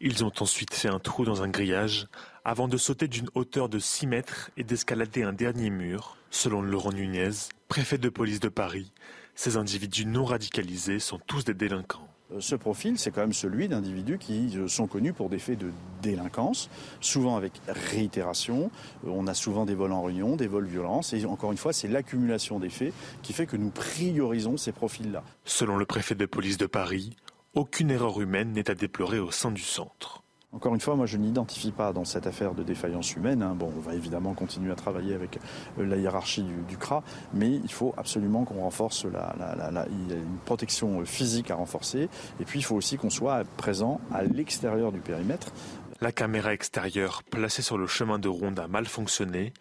Ils 0.00 0.24
ont 0.24 0.32
ensuite 0.40 0.72
fait 0.72 0.88
un 0.88 1.00
trou 1.00 1.24
dans 1.24 1.42
un 1.42 1.48
grillage 1.48 2.06
avant 2.44 2.68
de 2.68 2.76
sauter 2.76 3.08
d'une 3.08 3.28
hauteur 3.34 3.68
de 3.68 3.78
6 3.78 4.06
mètres 4.06 4.50
et 4.56 4.64
d'escalader 4.64 5.22
un 5.22 5.32
dernier 5.32 5.70
mur. 5.70 6.16
Selon 6.30 6.62
Laurent 6.62 6.92
Nunez, 6.92 7.30
préfet 7.68 7.98
de 7.98 8.08
police 8.08 8.40
de 8.40 8.48
Paris, 8.48 8.92
ces 9.34 9.56
individus 9.56 10.06
non 10.06 10.24
radicalisés 10.24 11.00
sont 11.00 11.18
tous 11.18 11.44
des 11.44 11.54
délinquants. 11.54 12.07
Euh, 12.32 12.40
ce 12.40 12.54
profil, 12.54 12.98
c'est 12.98 13.10
quand 13.10 13.20
même 13.20 13.32
celui 13.32 13.68
d'individus 13.68 14.18
qui 14.18 14.56
euh, 14.56 14.68
sont 14.68 14.86
connus 14.86 15.12
pour 15.12 15.28
des 15.28 15.38
faits 15.38 15.58
de 15.58 15.70
délinquance, 16.02 16.68
souvent 17.00 17.36
avec 17.36 17.52
réitération. 17.66 18.70
Euh, 19.06 19.10
on 19.10 19.26
a 19.26 19.34
souvent 19.34 19.64
des 19.64 19.74
vols 19.74 19.92
en 19.92 20.02
réunion, 20.02 20.36
des 20.36 20.46
vols 20.46 20.66
violences. 20.66 21.12
Et 21.12 21.24
encore 21.24 21.52
une 21.52 21.58
fois, 21.58 21.72
c'est 21.72 21.88
l'accumulation 21.88 22.58
des 22.58 22.70
faits 22.70 22.92
qui 23.22 23.32
fait 23.32 23.46
que 23.46 23.56
nous 23.56 23.70
priorisons 23.70 24.56
ces 24.56 24.72
profils-là. 24.72 25.22
Selon 25.44 25.76
le 25.76 25.86
préfet 25.86 26.14
de 26.14 26.26
police 26.26 26.58
de 26.58 26.66
Paris, 26.66 27.16
aucune 27.54 27.90
erreur 27.90 28.20
humaine 28.20 28.52
n'est 28.52 28.70
à 28.70 28.74
déplorer 28.74 29.18
au 29.18 29.30
sein 29.30 29.50
du 29.50 29.62
centre. 29.62 30.22
Encore 30.52 30.74
une 30.74 30.80
fois, 30.80 30.96
moi 30.96 31.04
je 31.04 31.18
n'identifie 31.18 31.72
pas 31.72 31.92
dans 31.92 32.06
cette 32.06 32.26
affaire 32.26 32.54
de 32.54 32.62
défaillance 32.62 33.14
humaine. 33.14 33.42
Hein. 33.42 33.54
Bon, 33.54 33.70
on 33.76 33.80
va 33.80 33.94
évidemment 33.94 34.32
continuer 34.32 34.72
à 34.72 34.76
travailler 34.76 35.14
avec 35.14 35.38
euh, 35.78 35.84
la 35.86 35.96
hiérarchie 35.96 36.42
du, 36.42 36.76
CRA, 36.78 37.02
mais 37.34 37.50
il 37.50 37.70
faut 37.70 37.92
absolument 37.98 38.44
qu'on 38.44 38.62
renforce 38.62 39.04
la, 39.04 39.86
une 39.88 40.38
protection 40.46 41.04
physique 41.04 41.50
à 41.50 41.54
renforcer, 41.54 42.08
et 42.40 42.44
puis 42.44 42.60
il 42.60 42.62
faut 42.62 42.76
aussi 42.76 42.96
qu'on 42.96 43.10
soit 43.10 43.44
présent 43.56 44.00
à 44.12 44.22
l'extérieur 44.22 44.90
du 44.90 45.00
périmètre. 45.00 45.52
La 46.00 46.12
caméra 46.12 46.54
extérieure 46.54 47.22
placée 47.24 47.62
sur 47.62 47.76
le 47.76 47.86
chemin 47.86 48.18
de 48.18 48.28
ronde 48.28 48.58
a 48.58 48.68
mal 48.68 48.86
fonctionné. 48.86 49.52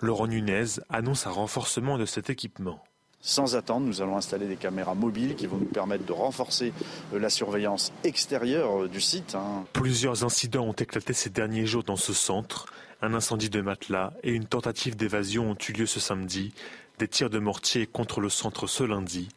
Laurent 0.00 0.26
Nunez 0.26 0.80
annonce 0.90 1.26
un 1.26 1.30
renforcement 1.30 1.96
de 1.96 2.04
cet 2.04 2.28
équipement. 2.28 2.82
Sans 3.26 3.56
attendre, 3.56 3.86
nous 3.86 4.02
allons 4.02 4.18
installer 4.18 4.46
des 4.46 4.56
caméras 4.56 4.94
mobiles 4.94 5.34
qui 5.34 5.46
vont 5.46 5.56
nous 5.56 5.64
permettre 5.64 6.04
de 6.04 6.12
renforcer 6.12 6.74
euh, 7.14 7.18
la 7.18 7.30
surveillance 7.30 7.90
extérieure 8.04 8.82
euh, 8.82 8.88
du 8.88 9.00
site. 9.00 9.34
Hein. 9.34 9.64
Plusieurs 9.72 10.24
incidents 10.24 10.66
ont 10.66 10.72
éclaté 10.72 11.14
ces 11.14 11.30
derniers 11.30 11.64
jours 11.64 11.84
dans 11.84 11.96
ce 11.96 12.12
centre. 12.12 12.66
Un 13.00 13.14
incendie 13.14 13.48
de 13.48 13.62
matelas 13.62 14.12
et 14.24 14.30
une 14.30 14.44
tentative 14.44 14.94
d'évasion 14.94 15.52
ont 15.52 15.56
eu 15.66 15.72
lieu 15.72 15.86
ce 15.86 16.00
samedi. 16.00 16.52
Des 16.98 17.08
tirs 17.08 17.30
de 17.30 17.38
mortier 17.38 17.86
contre 17.86 18.20
le 18.20 18.28
centre 18.28 18.66
ce 18.66 18.84
lundi. 18.84 19.30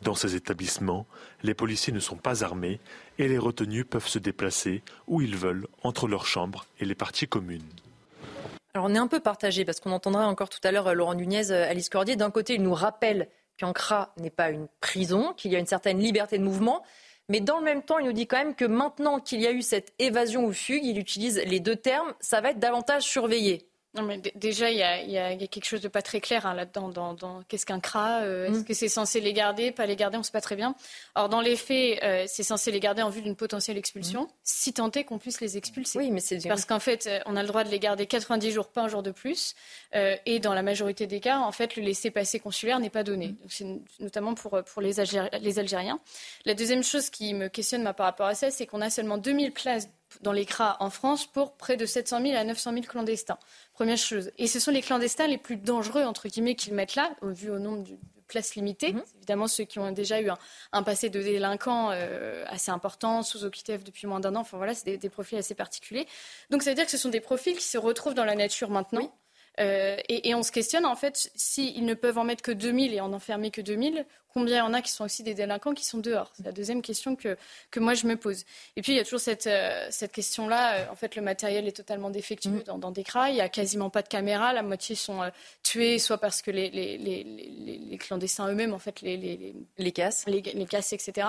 Dans 0.00 0.14
ces 0.14 0.36
établissements, 0.36 1.06
les 1.42 1.52
policiers 1.52 1.92
ne 1.92 2.00
sont 2.00 2.16
pas 2.16 2.44
armés 2.44 2.80
et 3.18 3.28
les 3.28 3.38
retenus 3.38 3.84
peuvent 3.88 4.08
se 4.08 4.18
déplacer 4.18 4.82
où 5.06 5.20
ils 5.20 5.36
veulent 5.36 5.66
entre 5.82 6.08
leurs 6.08 6.24
chambres 6.24 6.64
et 6.80 6.86
les 6.86 6.94
parties 6.94 7.28
communes. 7.28 7.60
Alors 8.76 8.88
on 8.90 8.94
est 8.94 8.98
un 8.98 9.06
peu 9.06 9.20
partagé 9.20 9.64
parce 9.64 9.78
qu'on 9.78 9.92
entendra 9.92 10.26
encore 10.26 10.48
tout 10.48 10.58
à 10.64 10.72
l'heure 10.72 10.88
euh, 10.88 10.94
Laurent 10.94 11.14
Nunez, 11.14 11.52
euh, 11.52 11.70
Alice 11.70 11.88
Cordier. 11.88 12.16
D'un 12.16 12.32
côté, 12.32 12.54
il 12.54 12.62
nous 12.62 12.74
rappelle 12.74 13.28
qu'Ancra 13.56 14.12
n'est 14.16 14.30
pas 14.30 14.50
une 14.50 14.66
prison, 14.80 15.32
qu'il 15.32 15.52
y 15.52 15.56
a 15.56 15.60
une 15.60 15.66
certaine 15.66 16.00
liberté 16.00 16.38
de 16.38 16.42
mouvement. 16.42 16.82
Mais 17.28 17.38
dans 17.38 17.58
le 17.58 17.64
même 17.64 17.84
temps, 17.84 18.00
il 18.00 18.06
nous 18.06 18.12
dit 18.12 18.26
quand 18.26 18.36
même 18.36 18.56
que 18.56 18.64
maintenant 18.64 19.20
qu'il 19.20 19.40
y 19.40 19.46
a 19.46 19.52
eu 19.52 19.62
cette 19.62 19.94
évasion 20.00 20.44
ou 20.44 20.52
fugue, 20.52 20.84
il 20.84 20.98
utilise 20.98 21.40
les 21.46 21.60
deux 21.60 21.76
termes, 21.76 22.14
ça 22.18 22.40
va 22.40 22.50
être 22.50 22.58
davantage 22.58 23.04
surveillé. 23.04 23.68
Non, 23.94 24.02
mais 24.02 24.20
déjà, 24.34 24.70
il 24.70 24.76
y, 24.76 25.18
a, 25.18 25.36
quelque 25.36 25.64
chose 25.64 25.80
de 25.80 25.88
pas 25.88 26.02
très 26.02 26.20
clair 26.20 26.46
hein, 26.46 26.54
là-dedans. 26.54 26.88
Dans, 26.88 27.42
Qu'est-ce 27.48 27.64
qu'un 27.64 27.78
CRA 27.78 28.22
euh, 28.22 28.46
Est-ce 28.46 28.60
mm. 28.60 28.64
que 28.64 28.74
c'est 28.74 28.88
censé 28.88 29.20
les 29.20 29.32
garder, 29.32 29.70
pas 29.70 29.86
les 29.86 29.94
garder 29.94 30.16
On 30.16 30.20
ne 30.20 30.24
sait 30.24 30.32
pas 30.32 30.40
très 30.40 30.56
bien. 30.56 30.74
Or, 31.14 31.28
dans 31.28 31.40
les 31.40 31.54
faits, 31.54 32.02
euh, 32.02 32.24
c'est 32.26 32.42
censé 32.42 32.72
les 32.72 32.80
garder 32.80 33.02
en 33.02 33.10
vue 33.10 33.22
d'une 33.22 33.36
potentielle 33.36 33.78
expulsion, 33.78 34.22
mm. 34.22 34.28
si 34.42 34.72
tant 34.72 34.90
est 34.90 35.04
qu'on 35.04 35.18
puisse 35.18 35.40
les 35.40 35.56
expulser. 35.56 35.98
Oui, 35.98 36.10
mais 36.10 36.20
c'est 36.20 36.46
Parce 36.48 36.64
qu'en 36.64 36.80
fait, 36.80 37.06
euh, 37.06 37.20
on 37.26 37.36
a 37.36 37.42
le 37.42 37.48
droit 37.48 37.62
de 37.62 37.70
les 37.70 37.78
garder 37.78 38.06
90 38.06 38.50
jours, 38.50 38.68
pas 38.68 38.82
un 38.82 38.88
jour 38.88 39.02
de 39.02 39.12
plus. 39.12 39.54
et 39.92 40.40
dans 40.40 40.54
la 40.54 40.62
majorité 40.62 41.06
des 41.06 41.20
cas, 41.20 41.38
en 41.38 41.52
fait, 41.52 41.76
le 41.76 41.82
laisser-passer 41.82 42.40
consulaire 42.40 42.80
n'est 42.80 42.90
pas 42.90 43.04
donné. 43.04 43.28
Mm. 43.28 43.36
C'est 43.48 43.66
notamment 44.00 44.34
pour, 44.34 44.60
pour 44.64 44.82
les, 44.82 44.94
les 45.40 45.58
Algériens. 45.58 46.00
La 46.44 46.54
deuxième 46.54 46.82
chose 46.82 47.10
qui 47.10 47.32
me 47.32 47.48
questionne 47.48 47.84
par 47.94 48.06
rapport 48.06 48.26
à 48.26 48.34
ça, 48.34 48.50
c'est 48.50 48.66
qu'on 48.66 48.80
a 48.80 48.90
seulement 48.90 49.18
2000 49.18 49.52
places 49.52 49.88
dans 50.22 50.32
les 50.32 50.44
CRA 50.44 50.76
en 50.80 50.90
France 50.90 51.26
pour 51.26 51.56
près 51.56 51.76
de 51.76 51.86
700 51.86 52.22
000 52.22 52.36
à 52.36 52.44
900 52.44 52.72
000 52.72 52.84
clandestins. 52.84 53.38
Première 53.74 53.98
chose. 53.98 54.30
Et 54.38 54.46
ce 54.46 54.60
sont 54.60 54.70
les 54.70 54.82
clandestins 54.82 55.26
les 55.26 55.38
plus 55.38 55.56
dangereux, 55.56 56.04
entre 56.04 56.28
guillemets, 56.28 56.54
qu'ils 56.54 56.74
mettent 56.74 56.94
là, 56.94 57.14
vu 57.22 57.50
au 57.50 57.58
nombre 57.58 57.82
de 57.82 57.98
places 58.28 58.54
limitées. 58.54 58.92
Mhm. 58.92 59.02
Évidemment, 59.16 59.48
ceux 59.48 59.64
qui 59.64 59.78
ont 59.80 59.90
déjà 59.90 60.20
eu 60.20 60.28
un, 60.72 60.82
passé 60.82 61.10
de 61.10 61.20
délinquants 61.20 61.90
euh, 61.90 62.44
assez 62.46 62.70
important, 62.70 63.22
sous 63.22 63.44
OQTF 63.44 63.82
depuis 63.84 64.06
moins 64.06 64.20
d'un 64.20 64.36
an. 64.36 64.40
Enfin 64.40 64.56
voilà, 64.56 64.74
c'est 64.74 64.96
des, 64.96 65.08
profils 65.08 65.38
assez 65.38 65.54
particuliers. 65.54 66.06
Donc 66.50 66.62
ça 66.62 66.70
veut 66.70 66.76
dire 66.76 66.84
que 66.84 66.90
ce 66.90 66.98
sont 66.98 67.08
des 67.08 67.20
profils 67.20 67.56
qui 67.56 67.64
se 67.64 67.78
retrouvent 67.78 68.14
dans 68.14 68.24
la 68.24 68.36
nature 68.36 68.70
maintenant. 68.70 69.12
Euh, 69.60 69.96
et, 70.08 70.34
on 70.34 70.42
se 70.42 70.50
questionne, 70.50 70.84
en 70.84 70.96
fait, 70.96 71.30
s'ils 71.34 71.84
ne 71.84 71.94
peuvent 71.94 72.18
en 72.18 72.24
mettre 72.24 72.42
que 72.42 72.50
2000 72.50 72.92
et 72.92 73.00
en 73.00 73.12
enfermer 73.12 73.50
que 73.50 73.60
2000, 73.60 74.04
combien 74.32 74.56
il 74.56 74.58
y 74.58 74.62
en 74.62 74.74
a 74.74 74.82
qui 74.82 74.90
sont 74.90 75.04
aussi 75.04 75.22
des 75.22 75.34
délinquants 75.34 75.74
qui 75.74 75.84
sont 75.84 75.98
dehors? 75.98 76.32
C'est 76.36 76.44
la 76.44 76.52
deuxième 76.52 76.82
question 76.82 77.14
que, 77.14 77.36
que 77.70 77.78
moi 77.78 77.94
je 77.94 78.06
me 78.06 78.16
pose. 78.16 78.44
Et 78.74 78.82
puis 78.82 78.92
il 78.92 78.96
y 78.96 78.98
a 78.98 79.04
toujours 79.04 79.20
cette, 79.20 79.46
euh, 79.46 79.86
cette 79.90 80.12
question-là. 80.12 80.74
Euh, 80.74 80.86
en 80.90 80.96
fait, 80.96 81.14
le 81.14 81.22
matériel 81.22 81.68
est 81.68 81.76
totalement 81.76 82.10
défectueux 82.10 82.64
mm. 82.66 82.78
dans, 82.78 82.90
des 82.90 83.04
cras. 83.04 83.30
Il 83.30 83.34
n'y 83.34 83.40
a 83.40 83.48
quasiment 83.48 83.90
pas 83.90 84.02
de 84.02 84.08
caméras. 84.08 84.52
La 84.52 84.62
moitié 84.62 84.96
sont 84.96 85.20
tués, 85.62 86.00
soit 86.00 86.18
parce 86.18 86.42
que 86.42 86.50
les, 86.50 86.70
les, 86.70 86.98
les, 86.98 87.24
les 87.78 87.98
clandestins 87.98 88.48
eux-mêmes, 88.48 88.74
en 88.74 88.80
fait, 88.80 89.02
les, 89.02 89.16
les, 89.16 89.54
les 89.78 89.92
cassent, 89.92 90.26
les, 90.26 90.42
cassent, 90.66 90.92
etc 90.92 91.28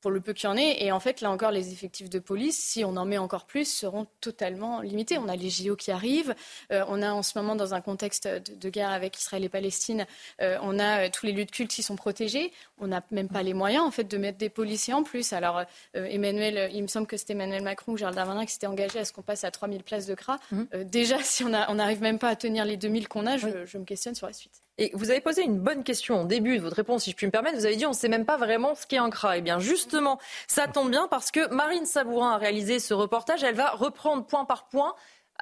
pour 0.00 0.10
le 0.10 0.20
peu 0.20 0.32
qu'il 0.32 0.48
y 0.48 0.52
en 0.52 0.56
ait. 0.56 0.76
Et 0.82 0.92
en 0.92 1.00
fait, 1.00 1.20
là 1.20 1.30
encore, 1.30 1.50
les 1.50 1.72
effectifs 1.72 2.10
de 2.10 2.18
police, 2.18 2.58
si 2.58 2.84
on 2.84 2.96
en 2.96 3.04
met 3.04 3.18
encore 3.18 3.46
plus, 3.46 3.64
seront 3.64 4.06
totalement 4.20 4.80
limités. 4.80 5.18
On 5.18 5.28
a 5.28 5.36
les 5.36 5.50
JO 5.50 5.76
qui 5.76 5.90
arrivent. 5.90 6.34
Euh, 6.72 6.84
on 6.88 7.02
a 7.02 7.12
en 7.12 7.22
ce 7.22 7.38
moment, 7.38 7.56
dans 7.56 7.74
un 7.74 7.80
contexte 7.80 8.28
de, 8.28 8.68
guerre 8.68 8.90
avec 8.90 9.18
Israël 9.18 9.44
et 9.44 9.48
Palestine, 9.48 10.06
euh, 10.40 10.58
on 10.62 10.78
a 10.78 11.06
euh, 11.06 11.10
tous 11.12 11.26
les 11.26 11.32
lieux 11.32 11.44
de 11.44 11.50
culte 11.50 11.70
qui 11.70 11.82
sont 11.82 11.96
protégés. 11.96 12.52
On 12.78 12.88
n'a 12.88 13.02
même 13.10 13.28
pas 13.28 13.42
les 13.42 13.54
moyens, 13.54 13.84
en 13.84 13.90
fait, 13.90 14.04
de 14.04 14.18
mettre 14.18 14.38
des 14.38 14.50
policiers 14.50 14.94
en 14.94 15.02
plus. 15.02 15.32
Alors, 15.32 15.62
Emmanuel, 15.94 16.70
il 16.72 16.82
me 16.82 16.88
semble 16.88 17.06
que 17.06 17.16
c'était 17.16 17.32
Emmanuel 17.32 17.62
Macron 17.62 17.92
ou 17.92 17.96
Gérald 17.96 18.16
Darmanin 18.16 18.44
qui 18.46 18.52
s'était 18.52 18.66
engagé 18.66 18.98
à 18.98 19.04
ce 19.04 19.12
qu'on 19.12 19.22
passe 19.22 19.44
à 19.44 19.50
3000 19.50 19.82
places 19.82 20.06
de 20.06 20.14
CRA. 20.14 20.38
Mmh. 20.52 20.64
déjà, 20.84 21.22
si 21.22 21.44
on 21.44 21.48
n'arrive 21.48 22.02
même 22.02 22.18
pas 22.18 22.28
à 22.28 22.36
tenir 22.36 22.64
les 22.64 22.76
2000 22.76 23.08
qu'on 23.08 23.26
a, 23.26 23.36
je, 23.36 23.66
je 23.66 23.78
me 23.78 23.84
questionne 23.84 24.14
sur 24.14 24.26
la 24.26 24.32
suite. 24.32 24.62
Et 24.78 24.92
vous 24.94 25.10
avez 25.10 25.20
posé 25.20 25.42
une 25.42 25.58
bonne 25.58 25.82
question 25.82 26.22
au 26.22 26.24
début 26.24 26.56
de 26.56 26.62
votre 26.62 26.76
réponse, 26.76 27.04
si 27.04 27.10
je 27.10 27.16
puis 27.16 27.26
me 27.26 27.32
permettre. 27.32 27.56
Vous 27.56 27.66
avez 27.66 27.76
dit 27.76 27.84
on 27.84 27.90
ne 27.90 27.94
sait 27.94 28.08
même 28.08 28.24
pas 28.24 28.36
vraiment 28.36 28.76
ce 28.76 28.86
qu'est 28.86 28.98
un 28.98 29.10
CRA. 29.10 29.38
Eh 29.38 29.40
bien, 29.40 29.58
justement, 29.58 30.18
ça 30.46 30.68
tombe 30.68 30.90
bien 30.90 31.08
parce 31.08 31.32
que 31.32 31.52
Marine 31.52 31.84
Sabourin 31.84 32.32
a 32.32 32.38
réalisé 32.38 32.78
ce 32.78 32.94
reportage. 32.94 33.42
Elle 33.42 33.56
va 33.56 33.70
reprendre 33.70 34.24
point 34.24 34.44
par 34.44 34.68
point 34.68 34.94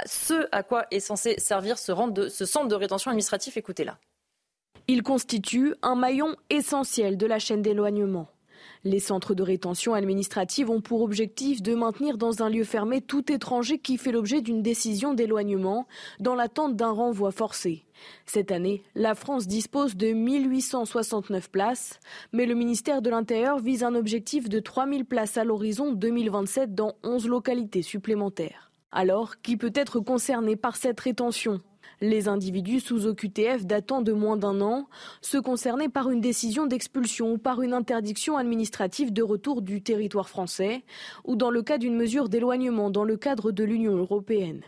ce 0.04 0.48
à 0.52 0.62
quoi 0.62 0.86
est 0.90 1.00
censé 1.00 1.38
servir 1.38 1.78
ce, 1.78 1.92
centre 2.44 2.68
de 2.68 2.74
rétention 2.74 3.10
administratif. 3.10 3.56
Écoutez-la. 3.56 3.98
Il 4.88 5.02
constitue 5.02 5.74
un 5.82 5.96
maillon 5.96 6.36
essentiel 6.48 7.16
de 7.16 7.26
la 7.26 7.38
chaîne 7.38 7.62
d'éloignement. 7.62 8.28
Les 8.86 9.00
centres 9.00 9.34
de 9.34 9.42
rétention 9.42 9.94
administrative 9.94 10.70
ont 10.70 10.80
pour 10.80 11.02
objectif 11.02 11.60
de 11.60 11.74
maintenir 11.74 12.16
dans 12.16 12.44
un 12.44 12.48
lieu 12.48 12.62
fermé 12.62 13.00
tout 13.00 13.32
étranger 13.32 13.80
qui 13.80 13.98
fait 13.98 14.12
l'objet 14.12 14.42
d'une 14.42 14.62
décision 14.62 15.12
d'éloignement 15.12 15.88
dans 16.20 16.36
l'attente 16.36 16.76
d'un 16.76 16.92
renvoi 16.92 17.32
forcé. 17.32 17.84
Cette 18.26 18.52
année, 18.52 18.84
la 18.94 19.16
France 19.16 19.48
dispose 19.48 19.96
de 19.96 20.12
1869 20.12 21.50
places, 21.50 21.98
mais 22.32 22.46
le 22.46 22.54
ministère 22.54 23.02
de 23.02 23.10
l'Intérieur 23.10 23.58
vise 23.58 23.82
un 23.82 23.96
objectif 23.96 24.48
de 24.48 24.60
3000 24.60 25.04
places 25.04 25.36
à 25.36 25.42
l'horizon 25.42 25.92
2027 25.92 26.72
dans 26.72 26.92
11 27.02 27.26
localités 27.26 27.82
supplémentaires. 27.82 28.70
Alors, 28.92 29.42
qui 29.42 29.56
peut 29.56 29.72
être 29.74 29.98
concerné 29.98 30.54
par 30.54 30.76
cette 30.76 31.00
rétention? 31.00 31.60
Les 32.01 32.28
individus 32.28 32.81
sous 32.81 33.06
OQTF 33.06 33.64
datant 33.64 34.02
de 34.02 34.12
moins 34.12 34.36
d'un 34.36 34.60
an, 34.60 34.89
ceux 35.20 35.43
concernés 35.43 35.89
par 35.89 36.10
une 36.10 36.20
décision 36.20 36.66
d'expulsion 36.66 37.32
ou 37.32 37.39
par 37.39 37.62
une 37.62 37.73
interdiction 37.73 38.36
administrative 38.36 39.12
de 39.12 39.23
retour 39.23 39.62
du 39.62 39.82
territoire 39.82 40.28
français, 40.28 40.82
ou 41.24 41.36
dans 41.36 41.51
le 41.51 41.62
cas 41.62 41.78
d'une 41.78 41.97
mesure 41.97 42.28
d'éloignement 42.28 42.90
dans 42.90 43.05
le 43.05 43.16
cadre 43.16 43.52
de 43.52 43.64
l'Union 43.64 43.97
européenne. 43.97 44.62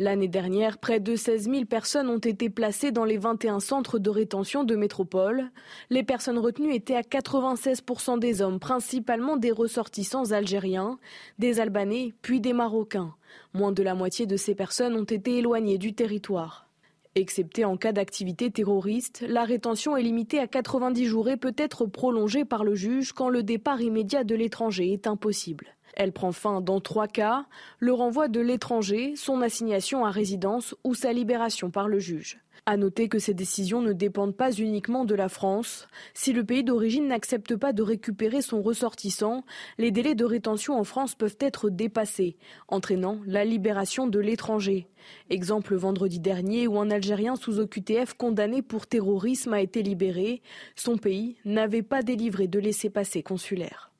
L'année 0.00 0.28
dernière, 0.28 0.78
près 0.78 0.98
de 0.98 1.14
16 1.14 1.50
000 1.50 1.64
personnes 1.66 2.08
ont 2.08 2.16
été 2.16 2.48
placées 2.48 2.90
dans 2.90 3.04
les 3.04 3.18
21 3.18 3.60
centres 3.60 3.98
de 3.98 4.08
rétention 4.08 4.64
de 4.64 4.74
métropole. 4.74 5.50
Les 5.90 6.02
personnes 6.02 6.38
retenues 6.38 6.74
étaient 6.74 6.94
à 6.94 7.02
96 7.02 7.82
des 8.18 8.40
hommes, 8.40 8.58
principalement 8.58 9.36
des 9.36 9.50
ressortissants 9.50 10.30
algériens, 10.30 10.98
des 11.38 11.60
Albanais, 11.60 12.14
puis 12.22 12.40
des 12.40 12.54
Marocains. 12.54 13.14
Moins 13.52 13.72
de 13.72 13.82
la 13.82 13.94
moitié 13.94 14.24
de 14.24 14.38
ces 14.38 14.54
personnes 14.54 14.96
ont 14.96 15.04
été 15.04 15.36
éloignées 15.36 15.76
du 15.76 15.92
territoire. 15.92 16.69
Excepté 17.16 17.64
en 17.64 17.76
cas 17.76 17.90
d'activité 17.90 18.52
terroriste, 18.52 19.24
la 19.26 19.42
rétention 19.42 19.96
est 19.96 20.02
limitée 20.02 20.38
à 20.38 20.46
90 20.46 21.06
jours 21.06 21.28
et 21.28 21.36
peut 21.36 21.54
être 21.56 21.84
prolongée 21.84 22.44
par 22.44 22.62
le 22.62 22.76
juge 22.76 23.12
quand 23.12 23.28
le 23.28 23.42
départ 23.42 23.80
immédiat 23.80 24.22
de 24.22 24.36
l'étranger 24.36 24.92
est 24.92 25.08
impossible. 25.08 25.74
Elle 25.94 26.12
prend 26.12 26.30
fin 26.30 26.60
dans 26.60 26.80
trois 26.80 27.08
cas, 27.08 27.46
le 27.80 27.92
renvoi 27.92 28.28
de 28.28 28.40
l'étranger, 28.40 29.14
son 29.16 29.42
assignation 29.42 30.04
à 30.04 30.10
résidence 30.10 30.76
ou 30.84 30.94
sa 30.94 31.12
libération 31.12 31.70
par 31.70 31.88
le 31.88 31.98
juge. 31.98 32.38
À 32.66 32.76
noter 32.76 33.08
que 33.08 33.18
ces 33.18 33.34
décisions 33.34 33.82
ne 33.82 33.92
dépendent 33.92 34.36
pas 34.36 34.52
uniquement 34.52 35.04
de 35.04 35.14
la 35.14 35.28
France. 35.28 35.88
Si 36.14 36.32
le 36.32 36.44
pays 36.44 36.64
d'origine 36.64 37.08
n'accepte 37.08 37.56
pas 37.56 37.72
de 37.72 37.82
récupérer 37.82 38.42
son 38.42 38.62
ressortissant, 38.62 39.44
les 39.78 39.90
délais 39.90 40.14
de 40.14 40.24
rétention 40.24 40.78
en 40.78 40.84
France 40.84 41.14
peuvent 41.14 41.38
être 41.40 41.70
dépassés, 41.70 42.36
entraînant 42.68 43.18
la 43.26 43.44
libération 43.44 44.06
de 44.06 44.18
l'étranger. 44.18 44.88
Exemple 45.30 45.74
vendredi 45.74 46.20
dernier 46.20 46.66
où 46.66 46.78
un 46.78 46.90
Algérien 46.90 47.36
sous 47.36 47.58
OQTF 47.58 48.14
condamné 48.14 48.62
pour 48.62 48.86
terrorisme 48.86 49.54
a 49.54 49.60
été 49.60 49.82
libéré. 49.82 50.42
Son 50.76 50.96
pays 50.96 51.36
n'avait 51.44 51.82
pas 51.82 52.02
délivré 52.02 52.46
de 52.46 52.58
laissez-passer 52.58 53.22
consulaire. 53.22 53.90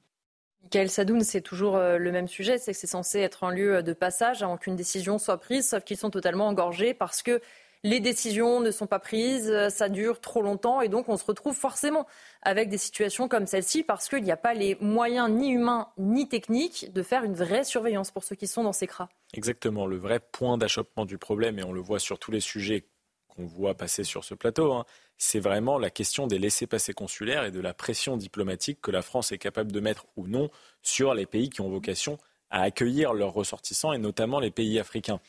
Michael 0.62 0.90
Sadoun, 0.90 1.22
c'est 1.22 1.40
toujours 1.40 1.76
euh, 1.76 1.98
le 1.98 2.12
même 2.12 2.28
sujet, 2.28 2.56
c'est 2.56 2.72
que 2.72 2.78
c'est 2.78 2.86
censé 2.86 3.18
être 3.18 3.42
un 3.42 3.50
lieu 3.50 3.82
de 3.82 3.92
passage 3.92 4.44
avant 4.44 4.56
qu'une 4.56 4.76
décision 4.76 5.18
soit 5.18 5.38
prise, 5.38 5.68
sauf 5.68 5.82
qu'ils 5.82 5.96
sont 5.96 6.10
totalement 6.10 6.46
engorgés 6.46 6.94
parce 6.94 7.22
que 7.22 7.40
les 7.82 8.00
décisions 8.00 8.60
ne 8.60 8.70
sont 8.70 8.86
pas 8.86 8.98
prises, 8.98 9.50
euh, 9.50 9.70
ça 9.70 9.88
dure 9.88 10.20
trop 10.20 10.42
longtemps 10.42 10.80
et 10.80 10.88
donc 10.88 11.08
on 11.08 11.16
se 11.16 11.24
retrouve 11.24 11.54
forcément 11.54 12.06
avec 12.42 12.68
des 12.68 12.78
situations 12.78 13.28
comme 13.28 13.46
celle-ci 13.46 13.82
parce 13.82 14.08
qu'il 14.08 14.22
n'y 14.22 14.32
a 14.32 14.36
pas 14.36 14.54
les 14.54 14.76
moyens 14.80 15.30
ni 15.30 15.50
humains 15.50 15.88
ni 15.96 16.28
techniques 16.28 16.92
de 16.92 17.02
faire 17.02 17.24
une 17.24 17.34
vraie 17.34 17.64
surveillance 17.64 18.10
pour 18.10 18.24
ceux 18.24 18.36
qui 18.36 18.46
sont 18.46 18.64
dans 18.64 18.72
ces 18.72 18.86
cras. 18.86 19.08
Exactement, 19.32 19.86
le 19.86 19.96
vrai 19.96 20.20
point 20.20 20.58
d'achoppement 20.58 21.06
du 21.06 21.16
problème, 21.16 21.58
et 21.58 21.64
on 21.64 21.72
le 21.72 21.80
voit 21.80 22.00
sur 22.00 22.18
tous 22.18 22.30
les 22.30 22.40
sujets 22.40 22.84
qu'on 23.28 23.46
voit 23.46 23.74
passer 23.74 24.04
sur 24.04 24.24
ce 24.24 24.34
plateau, 24.34 24.72
hein, 24.72 24.84
c'est 25.16 25.40
vraiment 25.40 25.78
la 25.78 25.90
question 25.90 26.26
des 26.26 26.38
laissés-passer 26.38 26.92
consulaires 26.92 27.44
et 27.44 27.50
de 27.50 27.60
la 27.60 27.72
pression 27.72 28.16
diplomatique 28.16 28.80
que 28.80 28.90
la 28.90 29.02
France 29.02 29.32
est 29.32 29.38
capable 29.38 29.72
de 29.72 29.80
mettre 29.80 30.06
ou 30.16 30.26
non 30.26 30.50
sur 30.82 31.14
les 31.14 31.26
pays 31.26 31.48
qui 31.48 31.60
ont 31.60 31.70
vocation 31.70 32.18
à 32.50 32.62
accueillir 32.62 33.14
leurs 33.14 33.32
ressortissants 33.32 33.92
et 33.92 33.98
notamment 33.98 34.40
les 34.40 34.50
pays 34.50 34.78
africains 34.80 35.20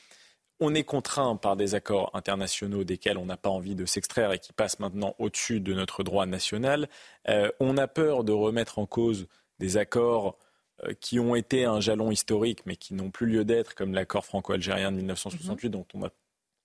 on 0.61 0.75
est 0.75 0.83
contraint 0.83 1.35
par 1.35 1.57
des 1.57 1.75
accords 1.75 2.11
internationaux 2.13 2.83
desquels 2.83 3.17
on 3.17 3.25
n'a 3.25 3.35
pas 3.35 3.49
envie 3.49 3.75
de 3.75 3.85
s'extraire 3.85 4.31
et 4.31 4.39
qui 4.39 4.53
passent 4.53 4.79
maintenant 4.79 5.15
au-dessus 5.17 5.59
de 5.59 5.73
notre 5.73 6.03
droit 6.03 6.27
national. 6.27 6.87
Euh, 7.27 7.51
on 7.59 7.77
a 7.77 7.87
peur 7.87 8.23
de 8.23 8.31
remettre 8.31 8.77
en 8.77 8.85
cause 8.85 9.27
des 9.59 9.77
accords 9.77 10.37
euh, 10.83 10.93
qui 11.01 11.19
ont 11.19 11.33
été 11.35 11.65
un 11.65 11.79
jalon 11.79 12.11
historique 12.11 12.59
mais 12.67 12.75
qui 12.75 12.93
n'ont 12.93 13.09
plus 13.09 13.25
lieu 13.25 13.43
d'être, 13.43 13.73
comme 13.73 13.93
l'accord 13.93 14.23
franco-algérien 14.23 14.91
de 14.91 14.97
1968 14.97 15.67
mhm. 15.67 15.71
dont 15.71 15.85
on 15.95 16.03
a 16.05 16.09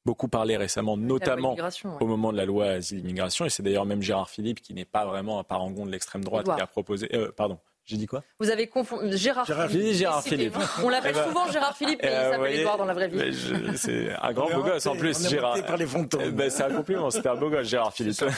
beaucoup 0.04 0.28
parlé 0.28 0.56
récemment, 0.58 0.96
notamment 0.96 1.56
au 2.00 2.06
moment 2.06 2.32
de 2.32 2.36
la 2.36 2.44
loi 2.44 2.66
asile-immigration. 2.66 3.46
Et 3.46 3.50
c'est 3.50 3.62
d'ailleurs 3.62 3.86
même 3.86 4.02
Gérard 4.02 4.30
Philippe, 4.30 4.60
qui 4.60 4.74
n'est 4.74 4.84
pas 4.84 5.06
vraiment 5.06 5.40
un 5.40 5.44
parangon 5.44 5.86
de 5.86 5.90
l'extrême 5.90 6.22
droite, 6.22 6.44
qui 6.44 6.60
a 6.60 6.66
proposé... 6.66 7.08
Euh, 7.14 7.32
pardon, 7.32 7.58
j'ai 7.86 7.96
dit 7.96 8.06
quoi 8.06 8.24
Vous 8.40 8.50
avez 8.50 8.66
confondu 8.66 9.16
Gérard, 9.16 9.46
Philippe. 9.46 9.94
Gérard 9.94 10.22
Philippe. 10.24 10.56
On 10.82 10.88
l'appelle 10.88 11.12
eh 11.14 11.18
ben, 11.18 11.28
souvent 11.28 11.50
Gérard 11.52 11.76
Philippe, 11.76 12.00
mais 12.02 12.08
il 12.08 12.14
euh, 12.14 12.32
s'appelle 12.32 12.54
Edouard 12.54 12.78
dans 12.78 12.84
la 12.84 12.94
vraie 12.94 13.08
vie. 13.08 13.76
C'est 13.76 14.10
un 14.20 14.32
grand 14.32 14.50
beau 14.50 14.64
gosse 14.64 14.86
en 14.86 14.96
plus, 14.96 15.28
Gérard. 15.28 15.64
Par 15.64 15.76
les 15.76 15.86
eh 15.86 16.30
ben, 16.32 16.50
c'est 16.50 16.64
un 16.64 16.74
compliment, 16.74 17.10
c'était 17.10 17.28
un 17.28 17.36
beau 17.36 17.48
gosse, 17.48 17.68
Gérard 17.68 17.92
Philippe. 17.92 18.16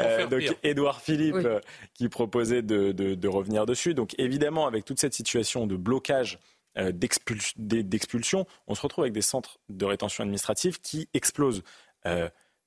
Euh, 0.00 0.26
donc 0.26 0.42
Édouard 0.62 1.00
Philippe 1.00 1.34
euh, 1.36 1.60
qui 1.94 2.08
proposait 2.08 2.62
de, 2.62 2.92
de, 2.92 3.14
de, 3.14 3.28
revenir 3.28 3.66
dessus. 3.66 3.94
Donc 3.94 4.14
évidemment, 4.18 4.66
avec 4.66 4.84
toute 4.84 4.98
cette 4.98 5.12
situation 5.12 5.66
de 5.66 5.76
blocage 5.76 6.38
d'expulsion, 6.76 8.46
on 8.66 8.74
se 8.74 8.80
retrouve 8.80 9.04
avec 9.04 9.12
des 9.12 9.22
centres 9.22 9.58
de 9.68 9.84
rétention 9.84 10.22
administrative 10.22 10.80
qui 10.80 11.08
explosent. 11.14 11.62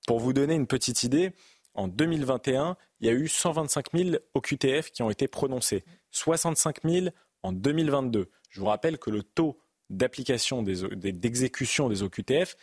pour 0.07 0.19
vous 0.19 0.33
donner 0.33 0.53
une 0.53 0.67
petite 0.67 1.03
idée, 1.03 1.33
en 1.75 1.87
2021, 1.87 2.77
il 2.99 3.07
y 3.07 3.09
a 3.09 3.13
eu 3.13 3.27
125 3.27 3.91
000 3.93 4.17
OQTF 4.33 4.91
qui 4.91 5.03
ont 5.03 5.09
été 5.09 5.27
prononcés, 5.27 5.83
65 6.11 6.83
000 6.83 7.07
en 7.43 7.51
2022. 7.51 8.29
Je 8.49 8.59
vous 8.59 8.65
rappelle 8.65 8.97
que 8.97 9.09
le 9.09 9.23
taux 9.23 9.59
d'application 9.89 10.63
d'exécution 10.63 11.89
des, 11.89 12.01
OQTF 12.01 12.55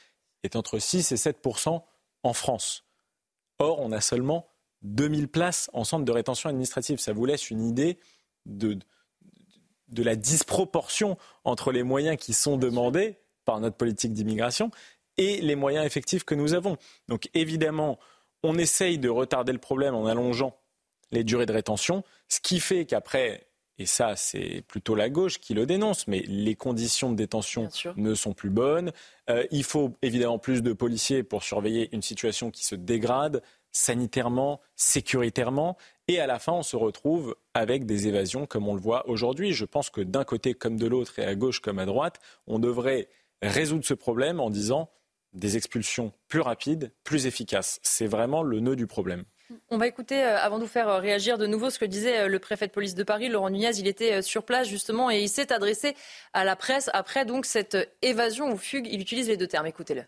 est 0.43 0.57
entre 0.57 0.79
6 0.79 1.13
et 1.13 1.17
7% 1.17 1.83
en 2.23 2.33
France. 2.33 2.85
Or, 3.59 3.79
on 3.81 3.93
a 3.93 4.01
seulement 4.01 4.49
2000 4.83 5.29
places 5.29 5.71
en 5.73 5.85
centre 5.85 6.05
de 6.05 6.13
rétention 6.13 6.49
administrative. 6.51 6.99
Ça 6.99 7.13
vous 7.13 7.25
laisse 7.25 7.51
une 7.51 7.65
idée 7.65 7.99
de, 8.47 8.79
de 9.89 10.03
la 10.03 10.17
disproportion 10.17 11.17
entre 11.45 11.71
les 11.71 11.85
moyens 11.85 12.17
qui 12.17 12.33
sont 12.33 12.57
demandés 12.57 13.19
par 13.45 13.61
notre 13.61 13.77
politique 13.77 14.13
d'immigration 14.13 14.71
et 15.19 15.41
les 15.41 15.55
moyens 15.55 15.85
effectifs 15.85 16.25
que 16.25 16.35
nous 16.35 16.55
avons. 16.55 16.77
Donc 17.09 17.29
évidemment, 17.35 17.99
on 18.43 18.59
essaye 18.59 18.99
de 18.99 19.09
retarder 19.09 19.53
le 19.53 19.59
problème 19.59 19.95
en 19.95 20.07
allongeant 20.07 20.57
les 21.11 21.25
durées 21.25 21.47
de 21.47 21.53
rétention, 21.53 22.05
ce 22.29 22.41
qui 22.41 22.59
fait 22.59 22.87
qu'après, 22.87 23.47
et 23.79 23.87
ça 23.87 24.17
c'est 24.17 24.63
plutôt 24.67 24.95
la 24.95 25.11
gauche 25.11 25.41
qui 25.41 25.55
le 25.55 25.67
dénonce, 25.67 26.09
mais 26.09 26.21
les 26.27 26.55
conditions 26.55 27.11
de 27.11 27.17
détention 27.17 27.69
ne 27.97 28.15
sont 28.15 28.33
plus 28.33 28.51
bonnes. 28.51 28.93
Euh, 29.31 29.47
il 29.51 29.65
faut 29.65 29.93
évidemment 30.03 30.39
plus 30.39 30.63
de 30.63 30.73
policiers 30.73 31.23
pour 31.23 31.43
surveiller 31.43 31.91
une 31.93 32.03
situation 32.03 32.51
qui 32.51 32.65
se 32.65 32.75
dégrade 32.75 33.43
sanitairement, 33.73 34.61
sécuritairement, 34.77 35.77
et 36.09 36.19
à 36.19 36.27
la 36.27 36.39
fin 36.39 36.53
on 36.53 36.63
se 36.63 36.77
retrouve 36.77 37.37
avec 37.55 37.87
des 37.87 38.07
évasions 38.07 38.47
comme 38.47 38.69
on 38.69 38.75
le 38.75 38.81
voit 38.81 39.09
aujourd'hui. 39.09 39.53
Je 39.53 39.65
pense 39.65 39.91
que 39.91 40.01
d'un 40.01 40.25
côté 40.25 40.55
comme 40.55 40.79
de 40.79 40.87
l'autre, 40.87 41.19
et 41.19 41.25
à 41.25 41.35
gauche 41.35 41.61
comme 41.61 41.79
à 41.79 41.87
droite, 41.87 42.21
on 42.47 42.59
devrait 42.59 43.09
résoudre 43.43 43.85
ce 43.85 43.95
problème 43.95 44.41
en 44.41 44.51
disant 44.51 44.91
des 45.33 45.57
expulsions 45.57 46.13
plus 46.29 46.41
rapides, 46.41 46.93
plus 47.05 47.27
efficaces. 47.27 47.81
C'est 47.83 48.07
vraiment 48.07 48.43
le 48.43 48.61
nœud 48.61 48.77
du 48.77 48.87
problème. 48.87 49.25
On 49.71 49.79
va 49.79 49.87
écouter, 49.87 50.23
euh, 50.23 50.39
avant 50.39 50.59
de 50.59 50.65
vous 50.65 50.71
faire 50.71 50.89
euh, 50.89 50.99
réagir 50.99 51.39
de 51.39 51.47
nouveau, 51.47 51.71
ce 51.71 51.79
que 51.79 51.85
disait 51.85 52.21
euh, 52.21 52.29
le 52.29 52.39
préfet 52.39 52.67
de 52.67 52.73
police 52.73 52.95
de 52.95 53.03
Paris, 53.03 53.29
Laurent 53.29 53.51
Nunez. 53.51 53.79
Il 53.79 53.87
était 53.87 54.23
sur 54.23 54.45
place 54.45 54.69
justement 54.69 55.11
et 55.11 55.21
il 55.21 55.29
s'est 55.29 55.53
adressé 55.53 55.95
à 56.33 56.45
la 56.45 56.57
presse 56.57 56.91
après 56.93 57.25
donc 57.25 57.47
cette 57.47 57.77
évasion 58.03 58.53
ou 58.53 58.57
fugue. 58.57 58.89
Il 58.91 59.01
utilise 59.01 59.29
les 59.29 59.37
deux 59.37 59.47
termes. 59.47 59.67
Écoutez-le. 59.67 60.05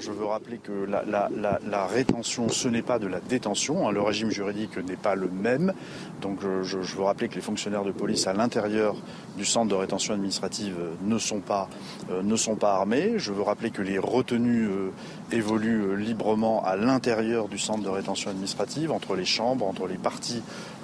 Je 0.00 0.10
veux 0.10 0.24
rappeler 0.24 0.58
que 0.58 0.72
la, 0.72 1.86
rétention, 1.86 2.48
ce 2.48 2.68
n'est 2.68 2.82
pas 2.82 2.98
de 2.98 3.06
la 3.06 3.20
détention. 3.20 3.86
Hein. 3.86 3.92
Le 3.92 4.00
régime 4.00 4.30
juridique 4.30 4.76
n'est 4.76 4.96
pas 4.96 5.14
le 5.14 5.28
même. 5.28 5.72
Donc 6.20 6.40
je, 6.62 6.78
veux 6.78 7.02
rappeler 7.04 7.28
que 7.28 7.36
les 7.36 7.40
fonctionnaires 7.40 7.84
de 7.84 7.92
police 7.92 8.26
à 8.26 8.32
l'intérieur 8.32 8.96
du 9.36 9.44
centre 9.44 9.68
de 9.68 9.74
rétention 9.74 10.14
administrative 10.14 10.74
ne 11.04 11.18
sont 11.18 11.40
pas, 11.40 11.68
euh, 12.10 12.22
ne 12.22 12.34
sont 12.34 12.56
pas 12.56 12.74
armés. 12.74 13.14
Je 13.18 13.32
veux 13.32 13.42
rappeler 13.42 13.70
que 13.70 13.82
les 13.82 13.98
retenues 13.98 14.68
euh, 14.68 14.90
évoluent 15.30 15.92
euh, 15.92 15.94
librement 15.94 16.64
à 16.64 16.76
l'intérieur 16.76 17.48
du 17.48 17.58
centre 17.58 17.84
de 17.84 17.88
rétention 17.88 18.30
administrative, 18.30 18.90
entre 18.90 19.14
les 19.14 19.24
chambres, 19.24 19.66
entre 19.66 19.86
les 19.86 19.98
parties 19.98 20.42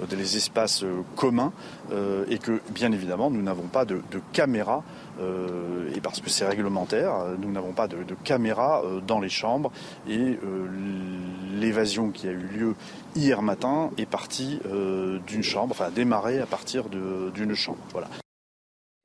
des 0.09 0.37
espaces 0.37 0.85
communs, 1.15 1.51
et 2.29 2.37
que 2.37 2.59
bien 2.73 2.91
évidemment 2.91 3.29
nous 3.29 3.41
n'avons 3.41 3.67
pas 3.67 3.85
de, 3.85 4.01
de 4.11 4.21
caméras 4.33 4.83
euh, 5.21 5.91
et 5.95 6.01
parce 6.01 6.21
que 6.21 6.29
c'est 6.29 6.45
réglementaire, 6.45 7.25
nous 7.39 7.51
n'avons 7.51 7.73
pas 7.73 7.87
de, 7.87 8.03
caméra 8.23 8.83
euh, 8.83 9.01
dans 9.01 9.19
les 9.19 9.29
chambres 9.29 9.71
et 10.07 10.17
euh, 10.43 10.67
l'évasion 11.53 12.11
qui 12.11 12.27
a 12.27 12.31
eu 12.31 12.47
lieu 12.47 12.75
hier 13.15 13.41
matin 13.41 13.91
est 13.97 14.05
partie 14.05 14.59
d'une 15.27 15.43
chambre, 15.43 15.71
enfin 15.71 15.85
a 15.85 15.91
démarré 15.91 16.39
à 16.39 16.45
partir 16.45 16.85
d'une 16.89 17.55
chambre. 17.55 17.83
Voilà. 17.91 18.07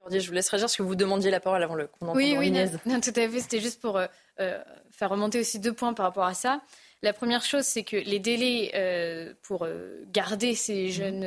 Je 0.09 0.27
vous 0.27 0.33
laisse 0.33 0.49
réagir 0.49 0.67
parce 0.67 0.77
que 0.77 0.85
vous 0.85 0.95
demandiez 0.95 1.31
la 1.31 1.41
parole 1.41 1.63
avant 1.63 1.75
le 1.75 1.89
qu'on 1.89 2.15
Oui, 2.15 2.37
oui, 2.39 2.53
non, 2.53 3.01
tout 3.01 3.11
à 3.11 3.29
fait. 3.29 3.41
C'était 3.41 3.61
juste 3.61 3.81
pour 3.81 4.01
faire 4.39 5.11
remonter 5.11 5.41
aussi 5.41 5.59
deux 5.59 5.73
points 5.73 5.93
par 5.93 6.07
rapport 6.07 6.25
à 6.25 6.35
ça. 6.35 6.61
La 7.03 7.13
première 7.13 7.43
chose, 7.43 7.65
c'est 7.65 7.83
que 7.83 7.97
les 7.97 8.21
délais 8.21 9.35
pour 9.43 9.67
garder 10.13 10.55
ces 10.55 10.91
jeunes 10.91 11.25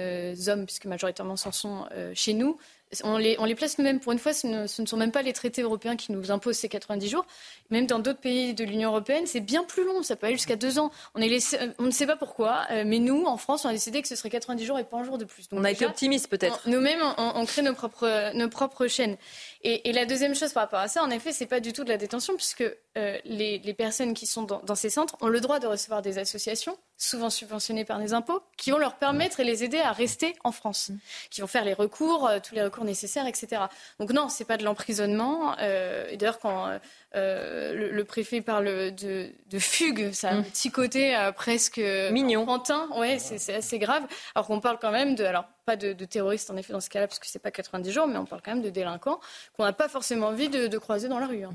hommes, 0.48 0.66
puisque 0.66 0.86
majoritairement 0.86 1.36
ce 1.36 1.52
sont 1.52 1.86
chez 2.16 2.34
nous, 2.34 2.58
on 3.04 3.18
les, 3.18 3.56
place 3.56 3.78
nous-mêmes. 3.78 4.00
Pour 4.00 4.12
une 4.12 4.20
fois, 4.20 4.34
ce 4.34 4.48
ne, 4.48 4.68
sont 4.68 4.98
même 4.98 5.12
pas 5.12 5.22
les 5.22 5.34
traités 5.34 5.62
européens 5.62 5.96
qui 5.96 6.12
nous 6.12 6.32
imposent 6.32 6.58
ces 6.58 6.70
90 6.70 7.08
jours. 7.08 7.26
Même 7.70 7.86
dans 7.86 8.00
d'autres 8.00 8.20
pays 8.20 8.54
de 8.54 8.64
l'Union 8.64 8.90
européenne, 8.90 9.28
c'est 9.28 9.42
bien 9.42 9.64
plus 9.64 9.86
long. 9.86 10.02
Ça 10.02 10.16
peut 10.16 10.26
aller 10.26 10.36
jusqu'à 10.36 10.56
deux 10.56 10.80
ans. 10.80 10.92
On, 11.14 11.20
ne 11.20 11.92
sait 11.92 12.08
pas 12.08 12.16
pourquoi, 12.16 12.66
euh, 12.72 12.84
mais 12.86 13.00
nous, 13.00 13.26
en 13.26 13.38
France, 13.38 13.66
on 13.66 13.70
a 13.70 13.74
décidé 13.74 14.02
que 14.02 14.08
ce 14.08 14.16
serait 14.16 14.30
90 14.30 14.66
jours 14.66 14.80
et 14.80 14.84
pas 14.84 14.98
un 14.98 15.04
jour 15.04 15.18
de 15.18 15.26
plus. 15.26 15.48
on 15.52 15.64
a 15.64 15.72
été 15.72 15.86
optimiste 15.86 16.28
peut-être. 16.30 16.68
Nous-mêmes, 16.68 17.02
on, 17.18 17.46
crée 17.46 17.62
nos 17.62 17.74
propres, 17.74 18.34
nos 18.34 18.50
propres 18.50 18.88
chaînes. 18.88 19.18
Et, 19.64 19.92
la 19.92 20.06
deuxième 20.06 20.36
chose 20.36 20.54
par 20.54 20.64
rapport 20.64 20.80
à 20.80 20.88
ça, 20.88 21.04
en 21.04 21.10
effet, 21.10 21.32
c'est 21.32 21.46
pas 21.46 21.60
du 21.60 21.74
tout 21.74 21.84
de 21.84 21.90
la 21.90 21.98
détention, 21.98 22.36
puisque 22.36 22.64
euh, 23.00 23.18
les, 23.26 23.74
personnes 23.74 24.14
qui 24.14 24.28
sont 24.28 24.44
dans, 24.44 24.76
ces 24.76 24.90
centres 24.90 25.16
ont 25.22 25.28
le 25.28 25.40
droit 25.40 25.60
de 25.60 25.68
recevoir 25.68 26.02
des 26.02 26.18
associations, 26.18 26.78
souvent 26.98 27.30
subventionnées 27.30 27.86
par 27.86 28.00
des 28.00 28.14
impôts, 28.14 28.42
qui 28.58 28.72
vont 28.72 28.78
leur 28.78 28.96
permettre 28.96 29.40
et 29.40 29.44
les 29.44 29.64
aider 29.64 29.80
à 29.80 29.92
rester 29.92 30.36
en 30.44 30.52
France, 30.52 30.92
qui 31.30 31.42
vont 31.42 31.48
faire 31.48 31.64
les 31.64 31.74
recours, 31.74 32.28
euh, 32.28 32.40
tous 32.44 32.56
les 32.56 32.64
recours 32.64 32.84
nécessaires, 32.84 33.28
etc. 33.28 33.64
Donc 34.00 34.12
non, 34.12 34.28
c'est 34.28 34.46
pas 34.46 34.58
de 34.58 34.64
l'emprisonnement. 34.64 35.56
Euh, 35.60 36.10
et 36.10 36.18
d'ailleurs, 36.18 36.40
quand 36.40 36.80
le, 37.14 38.04
préfet 38.04 38.42
parle 38.42 38.94
de, 38.94 39.32
fugue, 39.60 40.12
ça 40.12 40.30
a 40.30 40.34
un 40.34 40.42
mm. 40.42 40.46
petit 40.46 40.72
côté 40.72 41.32
presque 41.36 41.82
mignon, 42.12 42.44
enfantin. 42.44 42.90
Ouais, 42.98 43.20
c'est 43.20 43.56
assez 43.56 43.80
grave. 43.80 44.04
Alors 44.36 44.48
qu'on 44.48 44.60
parle 44.60 44.80
quand 44.80 44.92
même 44.92 45.16
de, 45.16 45.24
alors 45.24 45.46
pas 45.66 45.76
de, 45.76 45.94
terroristes 46.06 46.50
en 46.50 46.58
effet 46.58 46.74
dans 46.74 46.80
ce 46.80 46.90
cas-là, 46.90 47.08
parce 47.08 47.20
que 47.20 47.28
c'est 47.28 47.40
pas 47.40 47.52
90 47.52 47.92
jours, 47.92 48.08
mais 48.08 48.18
on 48.18 48.26
parle 48.26 48.42
quand 48.44 48.52
même 48.52 48.64
de 48.64 48.72
délinquants 48.72 49.20
qu'on 49.56 49.64
n'a 49.64 49.74
pas 49.74 49.88
forcément 49.88 50.28
envie 50.28 50.50
de, 50.50 50.78
croiser 50.78 51.08
dans 51.08 51.20
la 51.20 51.28
rue. 51.28 51.44
Hein. 51.44 51.54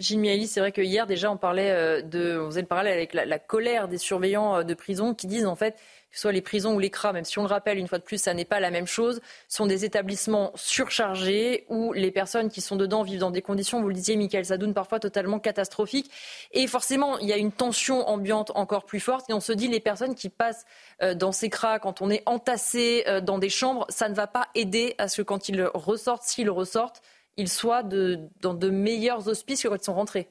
Gilles 0.00 0.48
c'est 0.48 0.60
vrai 0.60 0.72
que 0.72 0.80
hier 0.80 1.06
déjà 1.06 1.30
on 1.30 1.36
parlait 1.36 1.70
euh, 1.70 2.02
de, 2.02 2.40
on 2.40 2.46
faisait 2.46 2.62
le 2.62 2.66
parallèle 2.66 2.94
avec 2.94 3.12
la, 3.12 3.38
colère 3.38 3.86
des 3.86 3.98
surveillants 3.98 4.56
euh, 4.56 4.62
de 4.62 4.74
prison 4.74 5.14
qui 5.14 5.26
disent 5.26 5.46
en 5.46 5.56
fait 5.56 5.72
que 6.10 6.16
ce 6.16 6.22
soit 6.22 6.32
les 6.32 6.40
prisons 6.40 6.74
ou 6.74 6.80
les 6.80 6.90
CRA, 6.90 7.12
même 7.12 7.24
si 7.24 7.38
on 7.38 7.42
le 7.42 7.48
rappelle 7.48 7.78
une 7.78 7.86
fois 7.86 7.98
de 7.98 8.02
plus, 8.02 8.20
ça 8.20 8.34
n'est 8.34 8.44
pas 8.44 8.58
la 8.58 8.72
même 8.72 8.88
chose, 8.88 9.20
sont 9.46 9.66
des 9.66 9.84
établissements 9.84 10.50
surchargés 10.56 11.66
où 11.68 11.92
les 11.92 12.10
personnes 12.10 12.50
qui 12.50 12.60
sont 12.60 12.74
dedans 12.74 13.04
vivent 13.04 13.20
dans 13.20 13.30
des 13.30 13.42
conditions, 13.42 13.80
vous 13.80 13.86
le 13.86 13.94
disiez, 13.94 14.16
Michael 14.16 14.44
Sadoun, 14.44 14.74
parfois 14.74 14.98
totalement 14.98 15.38
catastrophiques. 15.38 16.10
Et 16.50 16.66
forcément, 16.66 17.16
il 17.18 17.28
y 17.28 17.32
a 17.32 17.36
une 17.36 17.52
tension 17.52 18.08
ambiante 18.08 18.50
encore 18.56 18.86
plus 18.86 18.98
forte. 18.98 19.30
Et 19.30 19.34
on 19.34 19.38
se 19.38 19.52
dit, 19.52 19.68
les 19.68 19.78
personnes 19.78 20.16
qui 20.16 20.30
passent 20.30 20.64
euh, 21.00 21.14
dans 21.14 21.30
ces 21.30 21.48
CRA, 21.48 21.78
quand 21.78 22.02
on 22.02 22.10
est 22.10 22.24
entassé 22.26 23.04
dans 23.22 23.38
des 23.38 23.48
chambres, 23.48 23.86
ça 23.88 24.08
ne 24.08 24.14
va 24.14 24.26
pas 24.26 24.48
aider 24.56 24.96
à 24.98 25.06
ce 25.06 25.22
que 25.22 25.22
quand 25.22 25.48
ils 25.48 25.62
ressortent, 25.62 26.24
s'ils 26.24 26.50
ressortent, 26.50 27.02
ils 27.40 27.48
soient 27.48 27.82
dans 27.82 28.54
de 28.54 28.70
meilleurs 28.70 29.28
auspices 29.28 29.62
que 29.62 29.68
quand 29.68 29.76
ils 29.76 29.84
sont 29.84 29.94
rentrés 29.94 30.28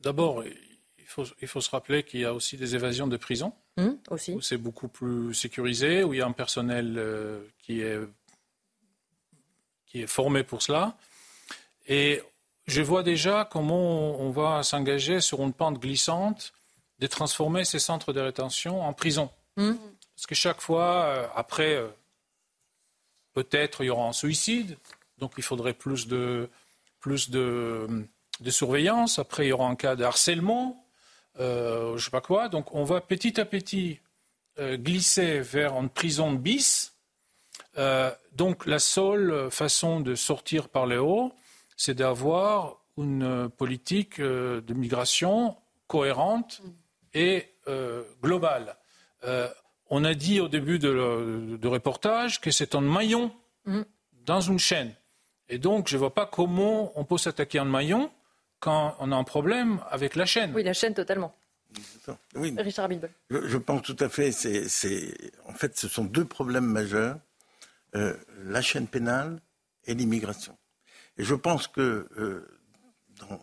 D'abord, 0.00 0.44
il 0.44 1.04
faut, 1.06 1.24
il 1.42 1.48
faut, 1.48 1.60
se 1.60 1.70
rappeler 1.70 2.04
qu'il 2.04 2.20
y 2.20 2.24
a 2.24 2.32
aussi 2.32 2.56
des 2.56 2.76
évasions 2.76 3.08
de 3.08 3.16
prison. 3.16 3.52
Mmh, 3.76 3.88
aussi. 4.10 4.32
Où 4.32 4.40
c'est 4.40 4.56
beaucoup 4.56 4.86
plus 4.86 5.34
sécurisé, 5.34 6.04
où 6.04 6.14
il 6.14 6.18
y 6.18 6.22
a 6.22 6.26
un 6.26 6.32
personnel 6.32 6.94
euh, 6.98 7.40
qui, 7.58 7.80
est, 7.80 7.98
qui 9.86 10.02
est 10.02 10.06
formé 10.06 10.44
pour 10.44 10.62
cela. 10.62 10.96
Et 11.88 12.22
je 12.66 12.82
vois 12.82 13.02
déjà 13.02 13.48
comment 13.50 14.20
on, 14.20 14.30
va 14.30 14.62
s'engager 14.62 15.20
sur 15.20 15.40
une 15.42 15.52
pente 15.52 15.80
glissante 15.80 16.52
de 17.00 17.06
transformer 17.06 17.64
ces 17.64 17.80
centres 17.80 18.12
de 18.12 18.20
rétention 18.20 18.82
en 18.82 18.92
prison. 18.92 19.30
Mmh. 19.56 19.72
Parce 20.14 20.26
que 20.26 20.34
chaque 20.34 20.60
fois, 20.60 21.04
euh, 21.04 21.26
après, 21.34 21.74
euh, 21.74 21.88
peut-être 23.32 23.82
il 23.82 23.86
y 23.86 23.90
aura 23.90 24.08
un 24.08 24.12
suicide, 24.12 24.76
donc 25.18 25.32
il 25.36 25.42
faudrait 25.42 25.74
plus 25.74 26.06
de, 26.08 26.48
plus 27.00 27.30
de, 27.30 28.04
surveillance. 28.48 29.18
Après, 29.18 29.46
il 29.46 29.48
y 29.48 29.52
aura 29.52 29.68
un 29.68 29.76
cas 29.76 29.96
de 29.96 30.04
harcèlement, 30.04 30.84
euh, 31.40 31.90
je 31.90 31.94
ne 31.94 31.98
sais 31.98 32.10
pas 32.10 32.20
quoi. 32.20 32.48
Donc 32.48 32.74
on 32.74 32.84
va 32.84 33.00
petit 33.00 33.40
à 33.40 33.44
petit 33.44 34.00
euh, 34.58 34.76
glisser 34.76 35.40
vers 35.40 35.74
une 35.74 35.88
prison 35.88 36.32
bis. 36.32 36.94
Euh, 37.76 38.10
donc 38.32 38.66
la 38.66 38.78
seule 38.78 39.50
façon 39.50 40.00
de 40.00 40.14
sortir 40.14 40.68
par 40.68 40.86
le 40.86 41.00
haut, 41.00 41.32
c'est 41.76 41.94
d'avoir 41.94 42.76
une 42.96 43.48
politique 43.56 44.20
de 44.20 44.74
migration 44.74 45.56
cohérente 45.86 46.60
et 47.14 47.54
globale. 48.22 48.76
on 49.88 50.04
a 50.04 50.14
dit 50.14 50.40
au 50.40 50.48
début 50.48 50.80
de, 50.80 51.56
de 51.60 51.68
reportage 51.68 52.40
que 52.40 52.50
c'est 52.50 52.74
un 52.74 52.80
maillon 52.80 53.30
mm. 53.66 53.82
dans 54.24 54.40
une 54.40 54.58
chaîne. 54.58 54.92
Et 55.48 55.58
donc, 55.58 55.88
je 55.88 55.94
ne 55.94 55.98
vois 55.98 56.14
pas 56.14 56.26
comment 56.26 56.92
on 56.98 57.04
peut 57.04 57.18
s'attaquer 57.18 57.60
en 57.60 57.64
maillon 57.64 58.10
quand 58.60 58.96
on 58.98 59.12
a 59.12 59.16
un 59.16 59.24
problème 59.24 59.80
avec 59.90 60.16
la 60.16 60.26
chaîne. 60.26 60.52
Oui, 60.54 60.62
la 60.62 60.72
chaîne, 60.72 60.94
totalement. 60.94 61.34
Oui, 62.34 62.54
Richard 62.58 62.88
Je, 63.30 63.46
je, 63.46 63.58
pense 63.58 63.82
tout 63.82 63.96
à 64.00 64.08
fait. 64.08 64.32
C'est, 64.32 65.14
en 65.46 65.52
fait, 65.52 65.76
ce 65.76 65.88
sont 65.88 66.04
deux 66.04 66.24
problèmes 66.24 66.66
majeurs 66.66 67.18
euh, 67.94 68.14
la 68.44 68.60
chaîne 68.60 68.86
pénale 68.86 69.40
et 69.86 69.94
l'immigration. 69.94 70.56
Et 71.16 71.24
je 71.24 71.34
pense 71.34 71.66
que 71.66 72.06
euh, 72.18 72.46
dans, 73.18 73.40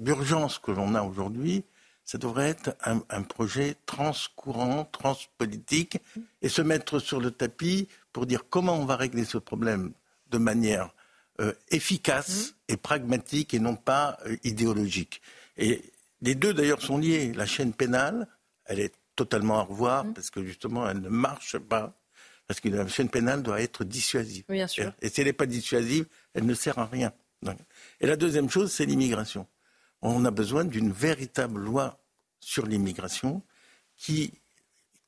l'urgence 0.00 0.58
que 0.58 0.70
l'on 0.70 0.94
a 0.94 1.02
aujourd'hui, 1.02 1.64
ça 2.04 2.18
devrait 2.18 2.50
être 2.50 2.76
un, 2.84 3.02
un, 3.08 3.22
projet 3.22 3.76
transcourant, 3.86 4.84
transpolitique, 4.84 5.98
et 6.42 6.48
se 6.50 6.60
mettre 6.60 6.98
sur 6.98 7.20
le 7.20 7.30
tapis 7.30 7.88
pour 8.12 8.26
dire 8.26 8.44
comment 8.50 8.74
on 8.74 8.84
va 8.84 8.96
régler 8.96 9.24
ce 9.24 9.38
problème 9.38 9.92
de 10.30 10.38
manière 10.38 10.94
euh, 11.40 11.52
efficace 11.70 12.54
et 12.68 12.76
pragmatique 12.76 13.54
et 13.54 13.60
non 13.60 13.76
pas 13.76 14.18
euh, 14.26 14.36
idéologique. 14.44 15.22
Et 15.56 15.82
les 16.20 16.34
deux 16.34 16.52
d'ailleurs 16.52 16.82
sont 16.82 16.98
liés. 16.98 17.32
La 17.32 17.46
chaîne 17.46 17.72
pénale, 17.72 18.26
elle 18.64 18.80
est 18.80 18.92
totalement 19.14 19.58
à 19.58 19.62
revoir 19.62 20.04
parce 20.14 20.30
que 20.30 20.44
justement 20.44 20.88
elle 20.88 21.00
ne 21.00 21.08
marche 21.08 21.58
pas. 21.58 21.94
Parce 22.46 22.60
que 22.60 22.68
la 22.68 22.88
chaîne 22.88 23.10
pénale 23.10 23.42
doit 23.42 23.60
être 23.60 23.84
dissuasive. 23.84 24.44
Bien 24.48 24.66
sûr. 24.66 24.92
Et, 25.02 25.10
si 25.10 25.20
elle 25.20 25.26
n'est 25.26 25.32
pas 25.32 25.46
dissuasive, 25.46 26.06
elle 26.34 26.46
ne 26.46 26.54
sert 26.54 26.78
à 26.78 26.86
rien. 26.86 27.12
Et 28.00 28.06
la 28.06 28.16
deuxième 28.16 28.50
chose, 28.50 28.72
c'est 28.72 28.86
l'immigration. 28.86 29.46
On 30.02 30.24
a 30.24 30.30
besoin 30.30 30.64
d'une 30.64 30.90
véritable 30.90 31.60
loi 31.60 32.00
sur 32.40 32.66
l'immigration 32.66 33.42
qui 33.96 34.32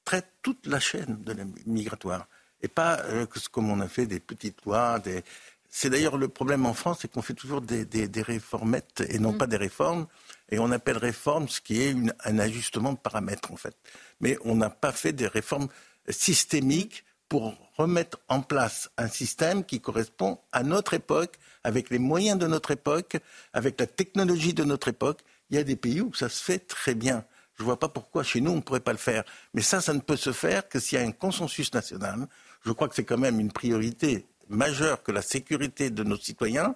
traite 0.05 0.31
toute 0.43 0.67
la 0.67 0.81
chaîne 0.81 1.23
de 1.23 1.35
migratoire. 1.67 2.29
Et 2.63 2.69
pas 2.69 3.01
euh, 3.05 3.27
comme 3.51 3.71
on 3.71 3.81
a 3.81 3.89
fait 3.89 4.07
des 4.07 4.21
petites 4.21 4.65
lois, 4.65 4.99
des, 4.99 5.23
c'est 5.71 5.89
d'ailleurs 5.89 6.19
le 6.19 6.29
problème 6.29 6.67
en 6.67 6.75
France, 6.75 6.99
c'est 7.03 7.11
qu'on 7.11 7.23
fait 7.23 7.35
toujours 7.35 7.61
des, 7.61 7.87
réformettes 8.23 9.05
et 9.09 9.19
non 9.21 9.33
mm. 9.33 9.39
pas 9.39 9.47
des 9.47 9.57
réformes. 9.57 10.07
Et 10.51 10.59
on 10.59 10.73
appelle 10.73 10.99
réforme 10.99 11.49
ce 11.49 11.61
qui 11.61 11.81
est 11.81 11.95
un 12.25 12.39
ajustement 12.41 12.93
de 12.93 12.99
paramètres, 12.99 13.53
en 13.53 13.57
fait. 13.57 13.77
Mais 14.21 14.37
on 14.45 14.57
n'a 14.57 14.69
pas 14.69 14.91
fait 14.91 15.13
des 15.13 15.29
réformes 15.29 15.69
systémiques 16.09 17.05
pour 17.29 17.55
remettre 17.77 18.19
en 18.29 18.43
place 18.43 18.91
un 18.99 19.07
système 19.07 19.65
qui 19.65 19.81
correspond 19.81 20.41
à 20.51 20.65
notre 20.65 20.95
époque, 20.95 21.39
avec 21.63 21.89
les 21.91 22.01
moyens 22.01 22.37
de 22.37 22.49
notre 22.49 22.73
époque, 22.73 23.19
avec 23.53 23.79
la 23.79 23.87
technologie 23.87 24.55
de 24.55 24.65
notre 24.65 24.89
époque. 24.89 25.21
Il 25.51 25.57
y 25.57 25.61
a 25.61 25.63
des 25.63 25.77
pays 25.77 26.01
où 26.01 26.13
ça 26.13 26.29
se 26.29 26.43
fait 26.43 26.59
très 26.59 26.97
bien. 26.97 27.25
Je 27.55 27.63
ne 27.63 27.67
vois 27.67 27.79
pas 27.79 27.89
pourquoi 27.89 28.25
chez 28.25 28.41
nous 28.41 28.51
on 28.51 28.57
ne 28.57 28.61
pourrait 28.61 28.81
pas 28.81 28.93
le 28.93 28.99
faire. 28.99 29.23
Mais 29.55 29.63
ça, 29.63 29.81
ça 29.81 29.95
ne 29.95 30.01
peut 30.01 30.17
se 30.17 30.33
faire 30.33 30.69
que 30.69 30.81
s'il 30.81 30.99
y 30.99 31.03
a 31.03 31.07
un 31.07 31.13
consensus 31.13 31.73
national. 31.73 32.27
Je 32.65 32.73
crois 32.73 32.89
que 32.89 32.97
c'est 32.97 33.05
quand 33.05 33.19
même 33.19 33.39
une 33.39 33.53
priorité 33.53 34.27
majeure 34.51 35.03
que 35.03 35.13
la 35.13 35.23
sécurité 35.23 35.91
de 35.91 36.05
nos 36.05 36.19
citoyens, 36.19 36.75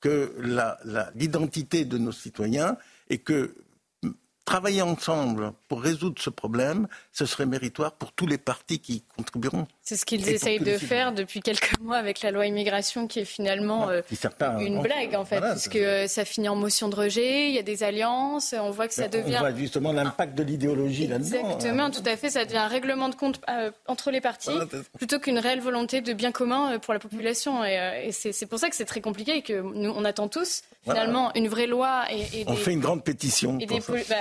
que 0.00 0.32
l'identité 1.14 1.84
de 1.84 1.98
nos 1.98 2.12
citoyens 2.12 2.76
et 3.10 3.18
que 3.18 3.54
travailler 4.46 4.80
ensemble 4.80 5.52
pour 5.68 5.82
résoudre 5.82 6.22
ce 6.22 6.30
problème, 6.30 6.86
ce 7.12 7.26
serait 7.26 7.44
méritoire 7.46 7.92
pour 7.92 8.12
tous 8.12 8.26
les 8.26 8.38
partis 8.38 8.78
qui 8.78 9.02
contribueront. 9.16 9.66
C'est 9.82 9.96
ce 9.96 10.06
qu'ils 10.06 10.26
essayent 10.28 10.60
de 10.60 10.78
faire 10.78 11.12
depuis 11.12 11.40
quelques 11.40 11.78
mois 11.80 11.96
avec 11.96 12.22
la 12.22 12.30
loi 12.30 12.46
immigration 12.46 13.08
qui 13.08 13.20
est 13.20 13.24
finalement 13.24 13.90
euh, 13.90 14.00
une 14.60 14.80
blague 14.80 15.14
en 15.14 15.24
fait, 15.24 15.40
puisque 15.40 16.08
ça 16.08 16.24
finit 16.24 16.48
en 16.48 16.56
motion 16.56 16.88
de 16.88 16.94
rejet, 16.94 17.48
il 17.48 17.54
y 17.54 17.58
a 17.58 17.62
des 17.62 17.82
alliances, 17.82 18.54
on 18.58 18.70
voit 18.70 18.88
que 18.88 18.94
ça 18.94 19.08
devient... 19.08 19.36
On 19.36 19.40
voit 19.40 19.54
justement 19.54 19.92
l'impact 19.92 20.36
de 20.36 20.44
l'idéologie 20.44 21.08
là-dedans. 21.08 21.36
Hein. 21.36 21.50
Exactement, 21.56 21.90
tout 21.90 22.02
à 22.06 22.16
fait, 22.16 22.30
ça 22.30 22.44
devient 22.44 22.58
un 22.58 22.68
règlement 22.68 23.08
de 23.08 23.16
compte 23.16 23.40
euh, 23.50 23.72
entre 23.88 24.10
les 24.12 24.20
partis 24.20 24.50
plutôt 24.96 25.18
qu'une 25.18 25.38
réelle 25.38 25.60
volonté 25.60 26.00
de 26.00 26.12
bien 26.12 26.30
commun 26.30 26.72
euh, 26.74 26.78
pour 26.78 26.94
la 26.94 27.00
population. 27.00 27.64
Et, 27.64 28.10
c'est 28.12 28.46
pour 28.46 28.60
ça 28.60 28.70
que 28.70 28.76
c'est 28.76 28.84
très 28.84 29.00
compliqué 29.00 29.36
et 29.38 29.42
que 29.42 29.60
nous, 29.60 29.90
on 29.90 30.04
attend 30.04 30.28
tous 30.28 30.62
finalement 30.86 31.32
une 31.34 31.48
vraie 31.48 31.66
loi. 31.66 32.04
Et, 32.10 32.44
on 32.46 32.54
fait 32.54 32.72
une 32.72 32.80
grande 32.80 33.04
pétition. 33.04 33.58
Bah, 34.08 34.16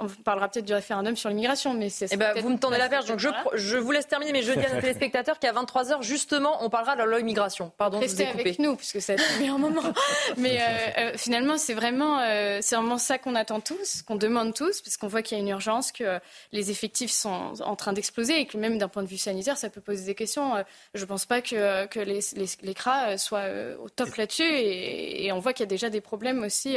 on 0.00 0.06
parlera 0.22 0.48
peut-être 0.48 0.64
du 0.64 0.74
référendum 0.74 1.16
sur 1.16 1.28
l'immigration, 1.28 1.74
mais 1.74 1.88
c'est... 1.88 2.06
Eh 2.12 2.16
ben, 2.16 2.40
vous 2.40 2.50
me 2.50 2.58
tendez 2.58 2.78
la 2.78 2.88
perche, 2.88 3.06
donc 3.06 3.18
je, 3.18 3.28
je 3.54 3.76
vous 3.76 3.92
laisse 3.92 4.06
terminer, 4.06 4.32
mais 4.32 4.42
je 4.42 4.52
dis 4.52 4.64
à 4.64 4.80
téléspectateurs 4.80 5.38
qu'à 5.38 5.52
23h, 5.52 6.02
justement, 6.02 6.64
on 6.64 6.70
parlera 6.70 6.94
de 6.94 7.00
la 7.00 7.06
loi 7.06 7.20
immigration. 7.20 7.72
Pardon, 7.76 7.98
Restez 7.98 8.24
je 8.24 8.32
vous 8.32 8.38
ai 8.38 8.40
avec 8.40 8.58
nous, 8.58 8.76
puisque 8.76 9.00
c'est 9.00 9.16
le 9.16 9.38
meilleur 9.38 9.58
moment. 9.58 9.82
Mais 10.36 10.58
euh, 10.60 10.62
euh, 10.98 11.12
finalement, 11.16 11.58
c'est 11.58 11.74
vraiment, 11.74 12.20
euh, 12.20 12.58
c'est 12.62 12.76
vraiment 12.76 12.98
ça 12.98 13.18
qu'on 13.18 13.34
attend 13.34 13.60
tous, 13.60 14.02
qu'on 14.02 14.16
demande 14.16 14.54
tous, 14.54 14.80
parce 14.80 14.96
qu'on 14.96 15.08
voit 15.08 15.22
qu'il 15.22 15.36
y 15.36 15.40
a 15.40 15.42
une 15.42 15.48
urgence, 15.48 15.92
que 15.92 16.18
les 16.52 16.70
effectifs 16.70 17.10
sont 17.10 17.52
en 17.62 17.76
train 17.76 17.92
d'exploser 17.92 18.40
et 18.40 18.46
que 18.46 18.56
même 18.56 18.78
d'un 18.78 18.88
point 18.88 19.02
de 19.02 19.08
vue 19.08 19.18
sanitaire, 19.18 19.56
ça 19.56 19.70
peut 19.70 19.80
poser 19.80 20.04
des 20.04 20.14
questions. 20.14 20.52
je 20.94 21.00
ne 21.00 21.06
pense 21.06 21.26
pas 21.26 21.40
que, 21.40 21.86
que 21.86 22.00
les, 22.00 22.20
les, 22.34 22.74
CRA 22.74 23.18
soient 23.18 23.44
au 23.82 23.88
top 23.88 24.14
là-dessus 24.16 24.44
et, 24.44 25.32
on 25.32 25.38
voit 25.38 25.52
qu'il 25.52 25.64
y 25.64 25.68
a 25.68 25.70
déjà 25.70 25.85
des 25.90 26.00
problèmes 26.00 26.42
aussi 26.42 26.76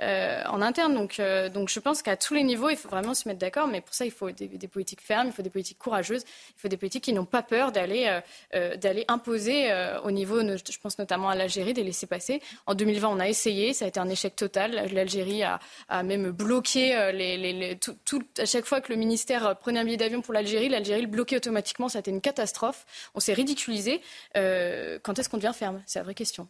en 0.00 0.62
interne. 0.62 0.94
Donc, 0.94 1.20
donc 1.52 1.68
je 1.68 1.80
pense 1.80 2.02
qu'à 2.02 2.16
tous 2.16 2.34
les 2.34 2.42
niveaux, 2.42 2.70
il 2.70 2.76
faut 2.76 2.88
vraiment 2.88 3.14
se 3.14 3.28
mettre 3.28 3.40
d'accord, 3.40 3.68
mais 3.68 3.80
pour 3.80 3.94
ça, 3.94 4.04
il 4.04 4.10
faut 4.10 4.30
des, 4.30 4.68
politiques 4.68 5.00
fermes, 5.00 5.28
il 5.28 5.32
faut 5.32 5.42
des 5.42 5.50
politiques 5.50 5.78
courageuses, 5.78 6.22
il 6.22 6.60
faut 6.60 6.68
des 6.68 6.76
politiques 6.76 7.04
qui 7.04 7.12
n'ont 7.12 7.24
pas 7.24 7.42
peur 7.42 7.72
d'aller 7.72 8.06
euh, 8.08 8.20
euh, 8.54 8.76
d'aller 8.76 9.04
imposer 9.08 9.70
euh, 9.70 10.00
au 10.02 10.10
niveau, 10.10 10.40
je 10.40 10.78
pense 10.80 10.98
notamment 10.98 11.28
à 11.28 11.34
l'Algérie, 11.34 11.74
des 11.74 11.84
laisser 11.84 12.06
passer. 12.06 12.40
En 12.66 12.74
2020, 12.74 13.08
on 13.08 13.20
a 13.20 13.28
essayé, 13.28 13.72
ça 13.72 13.84
a 13.84 13.88
été 13.88 14.00
un 14.00 14.08
échec 14.08 14.36
total. 14.36 14.88
L'Algérie 14.92 15.42
a, 15.42 15.60
même 16.02 16.30
bloqué 16.30 17.10
les, 17.12 17.78
tout, 17.78 18.22
à 18.38 18.46
chaque 18.46 18.64
fois 18.64 18.80
que 18.80 18.92
le 18.92 18.98
ministère 18.98 19.56
prenait 19.58 19.80
un 19.80 19.84
billet 19.84 19.96
d'avion 19.96 20.20
pour 20.22 20.34
l'Algérie, 20.34 20.68
l'Algérie 20.68 21.02
le 21.02 21.08
bloquait 21.08 21.36
automatiquement. 21.36 21.88
Ça 21.88 21.98
a 21.98 22.00
été 22.00 22.10
une 22.10 22.20
catastrophe. 22.20 22.86
On 23.14 23.20
s'est 23.20 23.34
ridiculisé. 23.34 24.00
quand 24.34 25.18
est-ce 25.18 25.28
qu'on 25.28 25.38
devient 25.38 25.52
ferme? 25.54 25.82
C'est 25.86 25.98
la 25.98 26.04
vraie 26.04 26.14
question. 26.14 26.48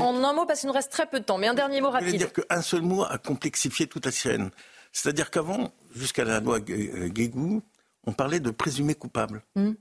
En 0.00 0.24
un 0.24 0.32
mot, 0.32 0.46
parce 0.46 0.60
qu'il 0.60 0.68
nous 0.68 0.74
reste 0.74 0.90
très 0.90 1.06
peu 1.06 1.20
de 1.20 1.24
temps, 1.24 1.38
mais 1.38 1.48
un 1.48 1.54
dernier 1.54 1.80
mot 1.80 1.90
rapide. 1.90 2.08
Je 2.08 2.12
voulais 2.12 2.18
dire 2.18 2.32
qu'un 2.32 2.62
seul 2.62 2.82
mot 2.82 3.04
a 3.04 3.18
complexifié 3.18 3.86
toute 3.86 4.06
la 4.06 4.12
chaîne. 4.12 4.50
C'est-à-dire 4.92 5.30
qu'avant, 5.30 5.72
jusqu'à 5.94 6.24
la 6.24 6.40
loi 6.40 6.60
Guégou, 6.60 7.62
on 8.06 8.12
parlait 8.12 8.40
de 8.40 8.50
présumé 8.50 8.94
coupable. 8.94 9.42
Hmm. 9.54 9.72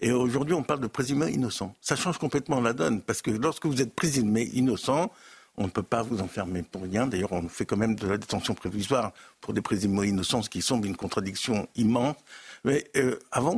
Et 0.00 0.10
aujourd'hui, 0.10 0.54
on 0.54 0.62
parle 0.62 0.80
de 0.80 0.86
présumé 0.86 1.30
innocent. 1.30 1.74
Ça 1.82 1.96
change 1.96 2.18
complètement 2.18 2.60
la 2.60 2.72
donne, 2.72 3.02
parce 3.02 3.20
que 3.20 3.30
lorsque 3.30 3.66
vous 3.66 3.82
êtes 3.82 3.94
présumé 3.94 4.42
innocent, 4.54 5.10
on 5.56 5.64
ne 5.64 5.70
peut 5.70 5.82
pas 5.82 6.02
vous 6.02 6.20
enfermer 6.20 6.62
pour 6.62 6.82
rien. 6.82 7.06
D'ailleurs, 7.06 7.32
on 7.32 7.48
fait 7.48 7.66
quand 7.66 7.76
même 7.76 7.94
de 7.94 8.08
la 8.08 8.16
détention 8.16 8.54
prévisoire 8.54 9.12
pour 9.40 9.52
des 9.52 9.60
présumés 9.60 10.08
innocents, 10.08 10.42
ce 10.42 10.50
qui 10.50 10.62
semble 10.62 10.86
une 10.86 10.96
contradiction 10.96 11.68
immense. 11.76 12.16
Mais 12.64 12.84
euh, 12.96 13.18
avant, 13.30 13.54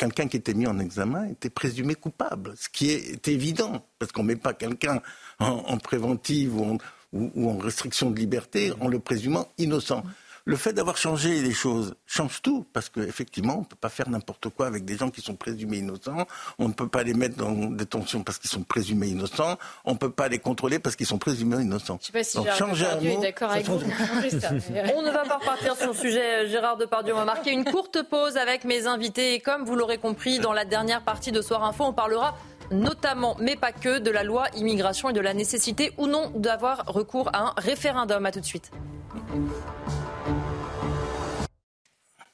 quelqu'un 0.00 0.28
qui 0.28 0.38
était 0.38 0.54
mis 0.54 0.66
en 0.66 0.78
examen 0.78 1.28
était 1.28 1.50
présumé 1.50 1.94
coupable, 1.94 2.54
ce 2.56 2.70
qui 2.70 2.90
est 2.90 3.28
évident, 3.28 3.84
parce 3.98 4.12
qu'on 4.12 4.22
ne 4.22 4.28
met 4.28 4.36
pas 4.36 4.54
quelqu'un 4.54 5.02
en, 5.38 5.76
préventive 5.76 6.56
ou 6.56 6.78
ou, 7.12 7.50
en 7.50 7.58
restriction 7.58 8.10
de 8.10 8.16
liberté 8.16 8.72
en 8.80 8.88
le 8.88 8.98
présumant 8.98 9.48
innocent. 9.58 10.02
Le 10.44 10.56
fait 10.56 10.72
d'avoir 10.72 10.96
changé 10.96 11.42
les 11.42 11.52
choses 11.52 11.94
change 12.06 12.42
tout, 12.42 12.66
parce 12.72 12.88
qu'effectivement, 12.88 13.56
on 13.56 13.60
ne 13.60 13.64
peut 13.64 13.76
pas 13.76 13.88
faire 13.88 14.08
n'importe 14.08 14.48
quoi 14.48 14.66
avec 14.66 14.84
des 14.84 14.96
gens 14.96 15.10
qui 15.10 15.20
sont 15.20 15.36
présumés 15.36 15.78
innocents. 15.78 16.26
On 16.58 16.68
ne 16.68 16.72
peut 16.72 16.88
pas 16.88 17.02
les 17.02 17.14
mettre 17.14 17.36
dans 17.36 17.52
détention 17.52 18.22
parce 18.22 18.38
qu'ils 18.38 18.50
sont 18.50 18.62
présumés 18.62 19.08
innocents. 19.08 19.58
On 19.84 19.92
ne 19.92 19.98
peut 19.98 20.10
pas 20.10 20.28
les 20.28 20.38
contrôler 20.38 20.78
parce 20.78 20.96
qu'ils 20.96 21.06
sont 21.06 21.18
présumés 21.18 21.62
innocents. 21.62 21.98
Je 22.02 22.18
ne 22.18 22.24
sais 22.24 22.34
pas 22.34 22.42
si 22.42 22.42
Gérard 22.42 22.74
Depardieu 22.74 23.10
est 23.10 23.20
d'accord 23.20 23.50
avec 23.50 23.66
vous. 23.66 23.80
on 24.94 25.02
ne 25.02 25.10
va 25.10 25.24
pas 25.24 25.38
repartir 25.38 25.76
sur 25.76 25.88
le 25.88 25.94
sujet 25.94 26.48
Gérard 26.48 26.76
Depardieu. 26.76 27.14
On 27.14 27.18
va 27.18 27.24
marquer 27.24 27.52
une 27.52 27.64
courte 27.64 28.02
pause 28.02 28.36
avec 28.36 28.64
mes 28.64 28.86
invités. 28.86 29.34
Et 29.34 29.40
comme 29.40 29.64
vous 29.64 29.76
l'aurez 29.76 29.98
compris, 29.98 30.38
dans 30.38 30.52
la 30.52 30.64
dernière 30.64 31.02
partie 31.02 31.32
de 31.32 31.42
Soir 31.42 31.64
Info, 31.64 31.84
on 31.84 31.92
parlera 31.92 32.36
notamment, 32.70 33.36
mais 33.40 33.56
pas 33.56 33.72
que, 33.72 33.98
de 33.98 34.10
la 34.10 34.22
loi 34.22 34.46
immigration 34.54 35.10
et 35.10 35.12
de 35.12 35.20
la 35.20 35.34
nécessité 35.34 35.92
ou 35.98 36.06
non 36.06 36.30
d'avoir 36.34 36.84
recours 36.86 37.28
à 37.32 37.48
un 37.48 37.54
référendum. 37.56 38.24
À 38.24 38.32
tout 38.32 38.40
de 38.40 38.44
suite. 38.44 38.70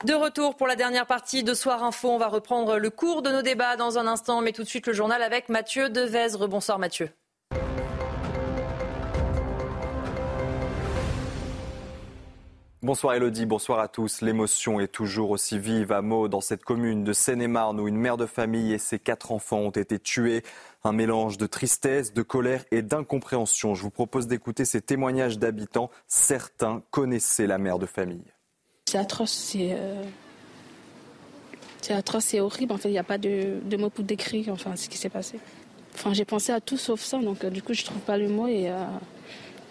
De 0.04 0.12
retour 0.12 0.56
pour 0.56 0.66
la 0.66 0.76
dernière 0.76 1.06
partie 1.06 1.42
de 1.42 1.54
Soir 1.54 1.82
Info. 1.82 2.10
On 2.10 2.18
va 2.18 2.28
reprendre 2.28 2.76
le 2.76 2.90
cours 2.90 3.22
de 3.22 3.30
nos 3.30 3.40
débats 3.40 3.76
dans 3.76 3.96
un 3.96 4.06
instant, 4.06 4.42
mais 4.42 4.52
tout 4.52 4.62
de 4.62 4.68
suite 4.68 4.86
le 4.86 4.92
journal 4.92 5.22
avec 5.22 5.48
Mathieu 5.48 5.88
Devezre. 5.88 6.48
Bonsoir 6.48 6.78
Mathieu. 6.78 7.08
Bonsoir 12.82 13.14
Elodie, 13.14 13.46
bonsoir 13.46 13.80
à 13.80 13.88
tous. 13.88 14.20
L'émotion 14.20 14.80
est 14.80 14.88
toujours 14.88 15.30
aussi 15.30 15.58
vive 15.58 15.92
à 15.92 16.02
Meaux, 16.02 16.28
dans 16.28 16.42
cette 16.42 16.62
commune 16.62 17.02
de 17.02 17.14
Seine-et-Marne, 17.14 17.80
où 17.80 17.88
une 17.88 17.96
mère 17.96 18.18
de 18.18 18.26
famille 18.26 18.74
et 18.74 18.78
ses 18.78 18.98
quatre 18.98 19.32
enfants 19.32 19.60
ont 19.60 19.70
été 19.70 19.98
tués. 19.98 20.42
Un 20.84 20.92
mélange 20.92 21.38
de 21.38 21.46
tristesse, 21.46 22.12
de 22.12 22.22
colère 22.22 22.64
et 22.70 22.82
d'incompréhension. 22.82 23.74
Je 23.74 23.80
vous 23.80 23.90
propose 23.90 24.26
d'écouter 24.26 24.66
ces 24.66 24.82
témoignages 24.82 25.38
d'habitants. 25.38 25.90
Certains 26.06 26.82
connaissaient 26.90 27.46
la 27.46 27.56
mère 27.56 27.78
de 27.78 27.86
famille. 27.86 28.35
C'est 28.88 28.98
atroce, 28.98 29.32
c'est 29.32 29.72
euh, 29.72 30.04
c'est 31.82 31.92
atroce, 31.92 32.26
c'est 32.26 32.38
horrible. 32.38 32.72
En 32.72 32.76
fait, 32.76 32.88
il 32.88 32.92
n'y 32.92 32.98
a 32.98 33.02
pas 33.02 33.18
de, 33.18 33.58
mots 33.76 33.90
pour 33.90 34.04
décrire 34.04 34.52
enfin, 34.52 34.76
ce 34.76 34.88
qui 34.88 34.96
s'est 34.96 35.08
passé. 35.08 35.40
Enfin, 35.94 36.14
j'ai 36.14 36.24
pensé 36.24 36.52
à 36.52 36.60
tout 36.60 36.76
sauf 36.76 37.00
ça, 37.00 37.18
donc 37.18 37.42
euh, 37.42 37.50
du 37.50 37.62
coup, 37.62 37.74
je 37.74 37.84
trouve 37.84 37.98
pas 37.98 38.16
le 38.16 38.28
mot 38.28 38.46
et 38.46 38.70
euh, 38.70 38.84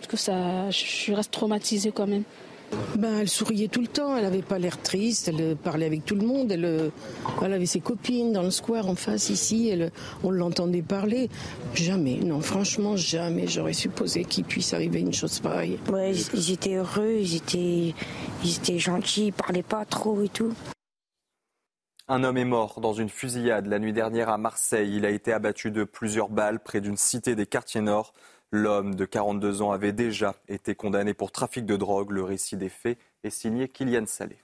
du 0.01 0.09
coup, 0.09 0.17
ça, 0.17 0.69
je 0.69 1.13
reste 1.13 1.31
traumatisée 1.31 1.93
quand 1.93 2.07
même. 2.07 2.23
Ben, 2.97 3.19
elle 3.19 3.29
souriait 3.29 3.67
tout 3.67 3.81
le 3.81 3.87
temps, 3.87 4.15
elle 4.15 4.23
n'avait 4.23 4.41
pas 4.41 4.57
l'air 4.57 4.81
triste, 4.81 5.27
elle 5.27 5.55
parlait 5.55 5.85
avec 5.85 6.05
tout 6.05 6.15
le 6.15 6.25
monde, 6.25 6.51
elle, 6.51 6.91
elle, 7.41 7.53
avait 7.53 7.65
ses 7.65 7.79
copines 7.79 8.31
dans 8.31 8.43
le 8.43 8.51
square 8.51 8.87
en 8.87 8.95
face 8.95 9.29
ici, 9.29 9.69
elle, 9.69 9.91
on 10.23 10.31
l'entendait 10.31 10.81
parler. 10.81 11.29
Jamais, 11.73 12.17
non, 12.17 12.41
franchement, 12.41 12.95
jamais 12.95 13.47
j'aurais 13.47 13.73
supposé 13.73 14.23
qu'il 14.23 14.45
puisse 14.45 14.73
arriver 14.73 15.01
une 15.01 15.13
chose 15.13 15.39
pareille. 15.39 15.77
Ouais, 15.91 16.13
ils 16.33 16.51
étaient 16.51 16.75
heureux, 16.75 17.17
ils 17.19 17.35
étaient, 17.35 17.93
ils 18.43 18.55
étaient 18.57 18.79
gentils, 18.79 19.27
ils 19.27 19.33
parlaient 19.33 19.63
pas 19.63 19.85
trop 19.85 20.21
et 20.21 20.29
tout. 20.29 20.53
Un 22.07 22.23
homme 22.23 22.37
est 22.37 22.45
mort 22.45 22.81
dans 22.81 22.93
une 22.93 23.09
fusillade 23.09 23.65
la 23.65 23.79
nuit 23.79 23.91
dernière 23.91 24.29
à 24.29 24.37
Marseille. 24.37 24.95
Il 24.95 25.05
a 25.05 25.09
été 25.09 25.33
abattu 25.33 25.71
de 25.71 25.83
plusieurs 25.83 26.29
balles 26.29 26.59
près 26.59 26.79
d'une 26.79 26.97
cité 26.97 27.35
des 27.35 27.47
quartiers 27.47 27.81
nord. 27.81 28.13
L'homme 28.57 28.95
de 28.95 29.03
42 29.03 29.61
ans 29.61 29.73
avait 29.73 29.91
déjà 29.91 30.33
été 30.47 30.75
condamné 30.75 31.13
pour 31.13 31.33
trafic 31.33 31.65
de 31.65 31.75
drogue. 31.75 32.11
Le 32.11 32.23
récit 32.23 32.55
des 32.55 32.69
faits 32.69 32.97
est 33.25 33.29
signé 33.29 33.67
Kylian 33.67 34.05
Salé. 34.05 34.37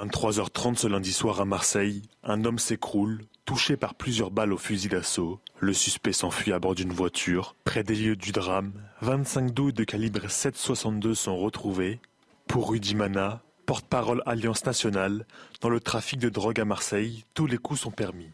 23h30 0.00 0.76
ce 0.76 0.86
lundi 0.86 1.12
soir 1.12 1.38
à 1.42 1.44
Marseille, 1.44 2.00
un 2.22 2.46
homme 2.46 2.58
s'écroule, 2.58 3.26
touché 3.44 3.76
par 3.76 3.94
plusieurs 3.94 4.30
balles 4.30 4.54
au 4.54 4.56
fusil 4.56 4.88
d'assaut. 4.88 5.38
Le 5.60 5.74
suspect 5.74 6.14
s'enfuit 6.14 6.54
à 6.54 6.58
bord 6.58 6.74
d'une 6.74 6.94
voiture. 6.94 7.56
Près 7.64 7.84
des 7.84 7.94
lieux 7.94 8.16
du 8.16 8.32
drame, 8.32 8.72
25 9.02 9.50
douilles 9.50 9.74
de 9.74 9.84
calibre 9.84 10.20
7,62 10.20 11.12
sont 11.12 11.36
retrouvées. 11.36 12.00
Pour 12.48 12.70
Rudy 12.70 12.94
Mana, 12.94 13.42
porte-parole 13.66 14.22
Alliance 14.24 14.64
nationale, 14.64 15.26
dans 15.60 15.68
le 15.68 15.80
trafic 15.80 16.18
de 16.18 16.30
drogue 16.30 16.58
à 16.58 16.64
Marseille, 16.64 17.26
tous 17.34 17.46
les 17.46 17.58
coups 17.58 17.80
sont 17.80 17.90
permis. 17.90 18.30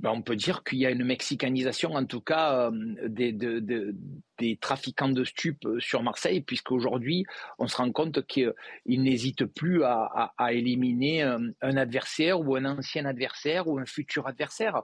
Ben, 0.00 0.10
on 0.10 0.22
peut 0.22 0.36
dire 0.36 0.64
qu'il 0.64 0.78
y 0.78 0.86
a 0.86 0.90
une 0.90 1.04
mexicanisation, 1.04 1.92
en 1.92 2.06
tout 2.06 2.22
cas, 2.22 2.70
euh, 2.70 3.08
des, 3.08 4.56
trafiquants 4.58 5.10
de 5.10 5.24
stupes 5.24 5.66
euh, 5.66 5.78
sur 5.78 6.02
Marseille, 6.02 6.40
puisqu'aujourd'hui, 6.40 7.26
on 7.58 7.68
se 7.68 7.76
rend 7.76 7.92
compte 7.92 8.26
qu'ils 8.26 8.54
n'hésitent 8.86 9.44
plus 9.44 9.84
à, 9.84 10.32
éliminer 10.52 11.22
un, 11.22 11.42
euh, 11.42 11.52
un, 11.60 11.76
adversaire 11.76 12.40
ou 12.40 12.56
un 12.56 12.64
ancien 12.64 13.04
adversaire 13.04 13.68
ou 13.68 13.78
un 13.78 13.84
futur 13.84 14.26
adversaire. 14.26 14.82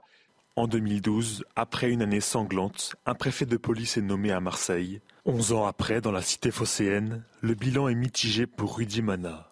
En 0.55 0.67
2012, 0.67 1.45
après 1.55 1.89
une 1.89 2.03
année 2.03 2.21
sanglante, 2.21 2.95
un 3.07 3.15
préfet 3.15 3.47
de 3.47 3.57
police 3.57 3.97
est 3.97 4.01
nommé 4.01 4.31
à 4.31 4.39
Marseille. 4.39 5.01
Onze 5.25 5.51
ans 5.51 5.65
après, 5.65 5.99
dans 5.99 6.11
la 6.11 6.21
cité 6.21 6.51
phocéenne, 6.51 7.23
le 7.41 7.55
bilan 7.55 7.87
est 7.87 7.95
mitigé 7.95 8.45
pour 8.45 8.77
Rudy 8.77 9.01
Mana. 9.01 9.46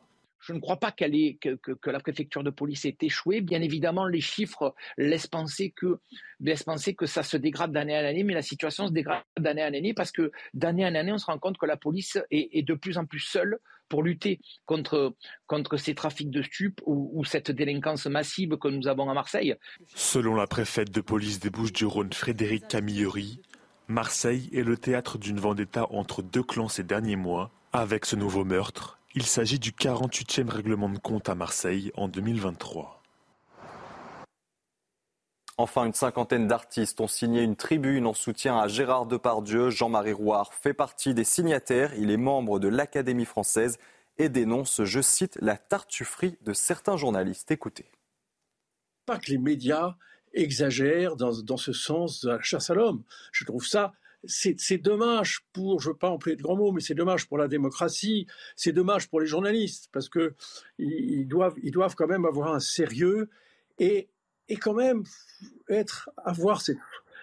Je 0.46 0.54
ne 0.54 0.60
crois 0.60 0.78
pas 0.78 0.92
que, 0.92 1.90
la 1.90 2.00
préfecture 2.00 2.44
de 2.44 2.52
police 2.52 2.86
ait 2.86 2.98
échoué. 3.02 3.42
Bien 3.42 3.62
évidemment, 3.64 4.06
les 4.06 4.22
chiffres 4.22 4.76
laissent 4.96 5.26
penser 5.26 5.72
que, 5.72 5.98
ça 7.06 7.24
se 7.24 7.38
dégrade 7.38 7.72
d'année 7.72 7.96
en 7.98 8.06
année, 8.06 8.24
mais 8.24 8.36
la 8.36 8.44
situation 8.44 8.88
se 8.88 8.92
dégrade 8.92 9.24
d'année 9.40 9.64
en 9.64 9.74
année 9.74 9.96
parce 9.96 10.12
que 10.12 10.32
d'année 10.54 10.86
en 10.86 10.94
année, 10.94 11.12
on 11.12 11.18
se 11.18 11.26
rend 11.26 11.40
compte 11.40 11.58
que 11.58 11.66
la 11.66 11.78
police 11.78 12.20
est, 12.30 12.62
de 12.62 12.74
plus 12.76 13.00
en 13.00 13.06
plus 13.06 13.22
seule 13.22 13.58
pour 13.90 14.04
lutter 14.04 14.40
contre, 14.68 15.16
ces 15.78 15.96
trafics 15.96 16.30
de 16.30 16.44
stupes 16.44 16.80
ou, 16.86 17.24
cette 17.26 17.50
délinquance 17.50 18.06
massive 18.06 18.58
que 18.58 18.68
nous 18.68 18.88
avons 18.88 19.10
à 19.10 19.16
Marseille. 19.16 19.56
Selon 19.96 20.36
la 20.36 20.46
préfète 20.46 20.92
de 20.92 21.02
police 21.02 21.40
des 21.40 21.50
Bouches-du-Rhône, 21.50 22.14
Frédéric 22.14 22.68
Camilleri, 22.68 23.42
Marseille 23.88 24.50
est 24.54 24.64
le 24.64 24.78
théâtre 24.78 25.18
d'une 25.18 25.40
vendetta 25.40 25.88
entre 25.90 26.22
deux 26.22 26.44
clans 26.44 26.68
ces 26.68 26.84
derniers 26.84 27.16
mois. 27.16 27.52
Avec 27.74 28.06
ce 28.06 28.16
nouveau 28.16 28.46
meurtre, 28.46 29.00
il 29.16 29.26
s'agit 29.26 29.60
du 29.60 29.72
48e 29.72 30.50
règlement 30.50 30.90
de 30.90 31.00
compte 31.00 31.30
à 31.30 31.36
Marseille 31.36 31.90
en 31.96 32.10
2023. 32.10 33.02
Enfin, 35.58 35.86
une 35.86 35.94
cinquantaine 35.94 36.48
d'artistes 36.48 37.00
ont 37.00 37.08
signé 37.08 37.42
une 37.42 37.56
tribune 37.56 38.08
en 38.08 38.14
soutien 38.14 38.60
à 38.60 38.68
Gérard 38.68 39.06
Depardieu. 39.06 39.70
Jean-Marie 39.70 40.12
Rouard 40.12 40.54
fait 40.54 40.74
partie 40.74 41.14
des 41.14 41.24
signataires. 41.24 41.94
Il 41.96 42.12
est 42.12 42.18
membre 42.18 42.60
de 42.60 42.68
l'Académie 42.68 43.24
française 43.24 43.78
et 44.18 44.28
dénonce, 44.28 44.84
je 44.84 45.00
cite, 45.00 45.38
la 45.42 45.56
tartufferie 45.56 46.38
de 46.42 46.52
certains 46.52 46.98
journalistes. 46.98 47.52
Écoutez. 47.52 47.90
Pas 49.06 49.18
que 49.18 49.32
les 49.32 49.38
médias 49.38 49.96
exagèrent 50.34 51.16
dans, 51.16 51.42
dans 51.42 51.58
ce 51.58 51.72
sens 51.72 52.20
de 52.20 52.32
la 52.32 52.42
chasse 52.42 52.70
à 52.70 52.74
l'homme. 52.74 53.04
Je 53.32 53.46
trouve 53.46 53.66
ça 53.66 53.94
c'est 54.28 54.78
dommage 54.78 55.42
pour, 55.54 55.80
je 55.80 55.90
ne 55.90 55.94
veux 55.94 55.98
pas 55.98 56.10
employer 56.10 56.36
de 56.36 56.42
grands 56.42 56.56
mots, 56.56 56.72
mais 56.72 56.82
c'est 56.82 56.96
dommage 56.96 57.28
pour 57.28 57.38
la 57.38 57.48
démocratie, 57.48 58.28
c'est 58.56 58.72
dommage 58.72 59.10
pour 59.10 59.20
les 59.20 59.28
journalistes, 59.28 59.90
parce 59.92 60.10
qu'ils 60.10 60.34
ils 60.80 61.28
doivent, 61.28 61.96
quand 61.96 62.08
même 62.08 62.26
avoir 62.26 62.54
un 62.54 62.60
sérieux 62.60 63.30
et, 63.80 64.10
et 64.50 64.58
quand 64.58 64.74
même 64.74 65.04
être, 65.70 66.10
avoir 66.18 66.62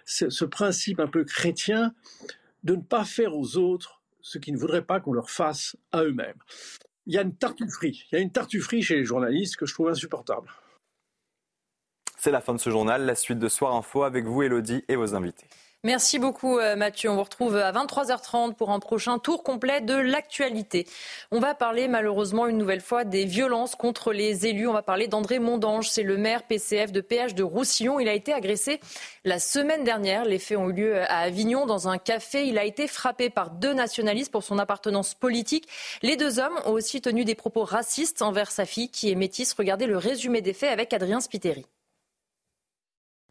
ce 0.04 0.44
principe 0.44 1.00
un 1.00 1.08
peu 1.08 1.24
chrétien 1.24 1.94
de 2.62 2.76
ne 2.76 2.82
pas 2.82 3.04
faire 3.04 3.36
aux 3.36 3.56
autres 3.56 4.02
ce 4.20 4.38
qu'ils 4.38 4.54
ne 4.54 4.58
voudraient 4.58 4.84
pas 4.84 5.00
qu'on 5.00 5.12
leur 5.12 5.30
fasse 5.30 5.76
à 5.90 6.04
eux-mêmes. 6.04 6.38
Il 7.06 7.14
y 7.14 7.18
a 7.18 7.22
une 7.22 7.34
tartufferie, 7.34 8.06
il 8.10 8.14
y 8.14 8.18
a 8.18 8.20
une 8.20 8.30
tartufferie 8.30 8.82
chez 8.82 8.96
les 8.96 9.04
journalistes 9.04 9.56
que 9.56 9.66
je 9.66 9.74
trouve 9.74 9.88
insupportable. 9.88 10.48
C'est 12.16 12.30
la 12.30 12.40
fin 12.40 12.54
de 12.54 12.60
ce 12.60 12.70
journal, 12.70 13.04
la 13.04 13.16
suite 13.16 13.40
de 13.40 13.48
Soir 13.48 13.74
Info 13.74 14.04
avec 14.04 14.26
vous 14.26 14.42
Elodie 14.42 14.84
et 14.86 14.94
vos 14.94 15.16
invités. 15.16 15.48
Merci 15.84 16.20
beaucoup 16.20 16.60
euh, 16.60 16.76
Mathieu. 16.76 17.10
On 17.10 17.16
vous 17.16 17.24
retrouve 17.24 17.56
à 17.56 17.72
23h30 17.72 18.54
pour 18.54 18.70
un 18.70 18.78
prochain 18.78 19.18
tour 19.18 19.42
complet 19.42 19.80
de 19.80 19.94
l'actualité. 19.94 20.86
On 21.32 21.40
va 21.40 21.56
parler 21.56 21.88
malheureusement 21.88 22.46
une 22.46 22.56
nouvelle 22.56 22.80
fois 22.80 23.02
des 23.02 23.24
violences 23.24 23.74
contre 23.74 24.12
les 24.12 24.46
élus. 24.46 24.68
On 24.68 24.72
va 24.72 24.82
parler 24.82 25.08
d'André 25.08 25.40
Mondange, 25.40 25.90
c'est 25.90 26.04
le 26.04 26.16
maire 26.16 26.44
PCF 26.44 26.92
de 26.92 27.00
PH 27.00 27.34
de 27.34 27.42
Roussillon. 27.42 27.98
Il 27.98 28.08
a 28.08 28.12
été 28.12 28.32
agressé 28.32 28.78
la 29.24 29.40
semaine 29.40 29.82
dernière. 29.82 30.24
Les 30.24 30.38
faits 30.38 30.56
ont 30.56 30.70
eu 30.70 30.72
lieu 30.72 31.00
à 31.00 31.18
Avignon 31.18 31.66
dans 31.66 31.88
un 31.88 31.98
café. 31.98 32.46
Il 32.46 32.58
a 32.58 32.64
été 32.64 32.86
frappé 32.86 33.28
par 33.28 33.50
deux 33.50 33.74
nationalistes 33.74 34.30
pour 34.30 34.44
son 34.44 34.60
appartenance 34.60 35.14
politique. 35.14 35.66
Les 36.02 36.16
deux 36.16 36.38
hommes 36.38 36.60
ont 36.64 36.74
aussi 36.74 37.00
tenu 37.00 37.24
des 37.24 37.34
propos 37.34 37.64
racistes 37.64 38.22
envers 38.22 38.52
sa 38.52 38.66
fille 38.66 38.88
qui 38.88 39.10
est 39.10 39.16
métisse. 39.16 39.52
Regardez 39.54 39.86
le 39.86 39.98
résumé 39.98 40.42
des 40.42 40.52
faits 40.52 40.70
avec 40.70 40.92
Adrien 40.92 41.18
Spiteri. 41.20 41.66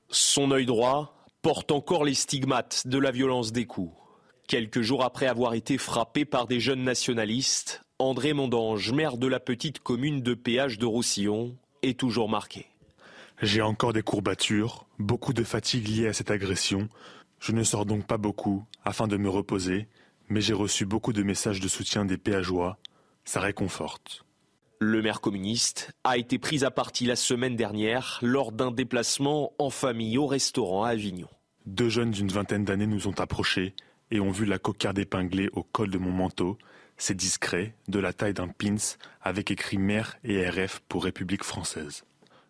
Son 0.09 0.51
œil 0.51 0.65
droit 0.65 1.20
porte 1.41 1.71
encore 1.71 2.03
les 2.03 2.13
stigmates 2.13 2.85
de 2.85 2.99
la 2.99 3.11
violence 3.11 3.51
des 3.51 3.65
coups. 3.65 3.95
Quelques 4.47 4.81
jours 4.81 5.03
après 5.03 5.25
avoir 5.25 5.53
été 5.53 5.77
frappé 5.77 6.25
par 6.25 6.45
des 6.45 6.59
jeunes 6.59 6.83
nationalistes, 6.83 7.81
André 7.99 8.33
Mondange, 8.33 8.91
maire 8.91 9.17
de 9.17 9.27
la 9.27 9.39
petite 9.39 9.79
commune 9.79 10.21
de 10.21 10.33
Péage 10.33 10.77
de 10.77 10.85
Roussillon, 10.85 11.55
est 11.81 11.99
toujours 11.99 12.29
marqué. 12.29 12.67
J'ai 13.41 13.61
encore 13.61 13.93
des 13.93 14.03
courbatures, 14.03 14.85
beaucoup 14.99 15.33
de 15.33 15.43
fatigue 15.43 15.87
liée 15.87 16.07
à 16.07 16.13
cette 16.13 16.29
agression. 16.29 16.89
Je 17.39 17.53
ne 17.53 17.63
sors 17.63 17.85
donc 17.85 18.05
pas 18.05 18.17
beaucoup 18.17 18.63
afin 18.85 19.07
de 19.07 19.17
me 19.17 19.29
reposer, 19.29 19.87
mais 20.29 20.41
j'ai 20.41 20.53
reçu 20.53 20.85
beaucoup 20.85 21.13
de 21.13 21.23
messages 21.23 21.59
de 21.59 21.67
soutien 21.67 22.05
des 22.05 22.17
péageois. 22.17 22.77
Ça 23.25 23.39
réconforte. 23.39 24.25
Le 24.83 25.03
maire 25.03 25.21
communiste 25.21 25.93
a 26.03 26.17
été 26.17 26.39
pris 26.39 26.65
à 26.65 26.71
partie 26.71 27.05
la 27.05 27.15
semaine 27.15 27.55
dernière 27.55 28.17
lors 28.23 28.51
d'un 28.51 28.71
déplacement 28.71 29.53
en 29.59 29.69
famille 29.69 30.17
au 30.17 30.25
restaurant 30.25 30.85
à 30.85 30.89
Avignon. 30.89 31.27
Deux 31.67 31.89
jeunes 31.89 32.09
d'une 32.09 32.29
vingtaine 32.29 32.65
d'années 32.65 32.87
nous 32.87 33.07
ont 33.07 33.19
approchés 33.19 33.75
et 34.09 34.19
ont 34.19 34.31
vu 34.31 34.43
la 34.43 34.57
cocarde 34.57 34.97
épinglée 34.97 35.49
au 35.53 35.61
col 35.61 35.91
de 35.91 35.99
mon 35.99 36.09
manteau. 36.09 36.57
C'est 36.97 37.13
discret, 37.13 37.75
de 37.89 37.99
la 37.99 38.11
taille 38.11 38.33
d'un 38.33 38.47
pins, 38.47 38.97
avec 39.21 39.51
écrit 39.51 39.77
mère 39.77 40.17
et 40.23 40.49
RF 40.49 40.79
pour 40.89 41.03
République 41.03 41.43
française. 41.43 42.03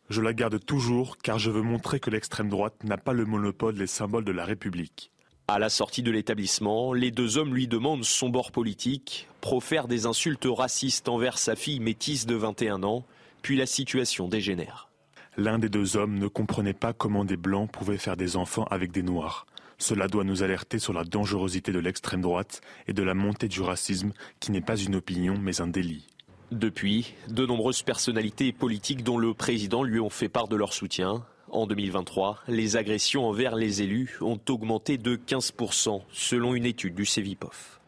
Je 0.10 0.22
la 0.22 0.32
garde 0.32 0.64
toujours 0.64 1.18
car 1.18 1.38
je 1.38 1.52
veux 1.52 1.62
montrer 1.62 2.00
que 2.00 2.12
l'extrême 2.12 2.48
droite 2.48 2.82
n'a 2.86 2.98
pas 2.98 3.12
le 3.12 3.26
monopole 3.26 3.76
des 3.76 3.88
symboles 3.88 4.24
de 4.24 4.32
la 4.32 4.46
République. 4.46 5.11
À 5.54 5.60
la 5.60 5.68
sortie 5.68 6.02
de 6.02 6.12
l'établissement, 6.12 6.94
les 6.94 7.12
deux 7.12 7.38
hommes 7.38 7.54
lui 7.54 7.68
demandent 7.68 8.06
son 8.06 8.30
bord 8.30 8.54
politique, 8.54 9.28
profèrent 9.42 9.90
des 9.90 10.06
insultes 10.06 10.48
racistes 10.50 11.10
envers 11.10 11.38
sa 11.38 11.58
fille 11.58 11.82
métisse 11.82 12.26
de 12.26 12.36
21 12.36 12.84
ans, 12.84 13.04
puis 13.42 13.58
la 13.58 13.66
situation 13.66 14.30
dégénère. 14.30 14.88
L'un 15.36 15.60
des 15.60 15.68
deux 15.68 15.98
hommes 15.98 16.18
ne 16.18 16.30
comprenait 16.30 16.72
pas 16.72 16.94
comment 16.94 17.26
des 17.26 17.36
blancs 17.36 17.70
pouvaient 17.70 17.98
faire 17.98 18.16
des 18.16 18.38
enfants 18.38 18.64
avec 18.72 18.94
des 18.94 19.04
noirs. 19.04 19.46
Cela 19.78 20.08
doit 20.08 20.24
nous 20.24 20.42
alerter 20.42 20.80
sur 20.80 20.94
la 20.94 21.04
dangerosité 21.04 21.74
de 21.74 21.80
l'extrême 21.80 22.22
droite 22.22 22.62
et 22.88 22.94
de 22.94 23.04
la 23.04 23.14
montée 23.14 23.50
du 23.50 23.60
racisme 23.60 24.14
qui 24.40 24.54
n'est 24.54 24.62
pas 24.62 24.78
une 24.78 24.96
opinion 24.96 25.36
mais 25.38 25.60
un 25.60 25.68
délit. 25.68 26.08
Depuis, 26.54 27.14
de 27.28 27.46
nombreuses 27.46 27.84
personnalités 27.84 28.54
politiques 28.54 29.04
dont 29.04 29.18
le 29.18 29.34
président 29.34 29.84
lui 29.84 30.00
ont 30.00 30.10
fait 30.10 30.30
part 30.30 30.48
de 30.48 30.56
leur 30.56 30.72
soutien. 30.72 31.26
En 31.54 31.68
2023, 31.68 32.44
les 32.48 32.78
agressions 32.78 33.28
envers 33.28 33.58
les 33.58 33.82
élus 33.82 34.18
ont 34.22 34.40
augmenté 34.48 34.98
de 34.98 35.18
15% 35.18 36.02
selon 36.14 36.56
une 36.56 36.66
étude 36.66 36.96
du 36.96 37.06
CEVIPOF. 37.06 37.81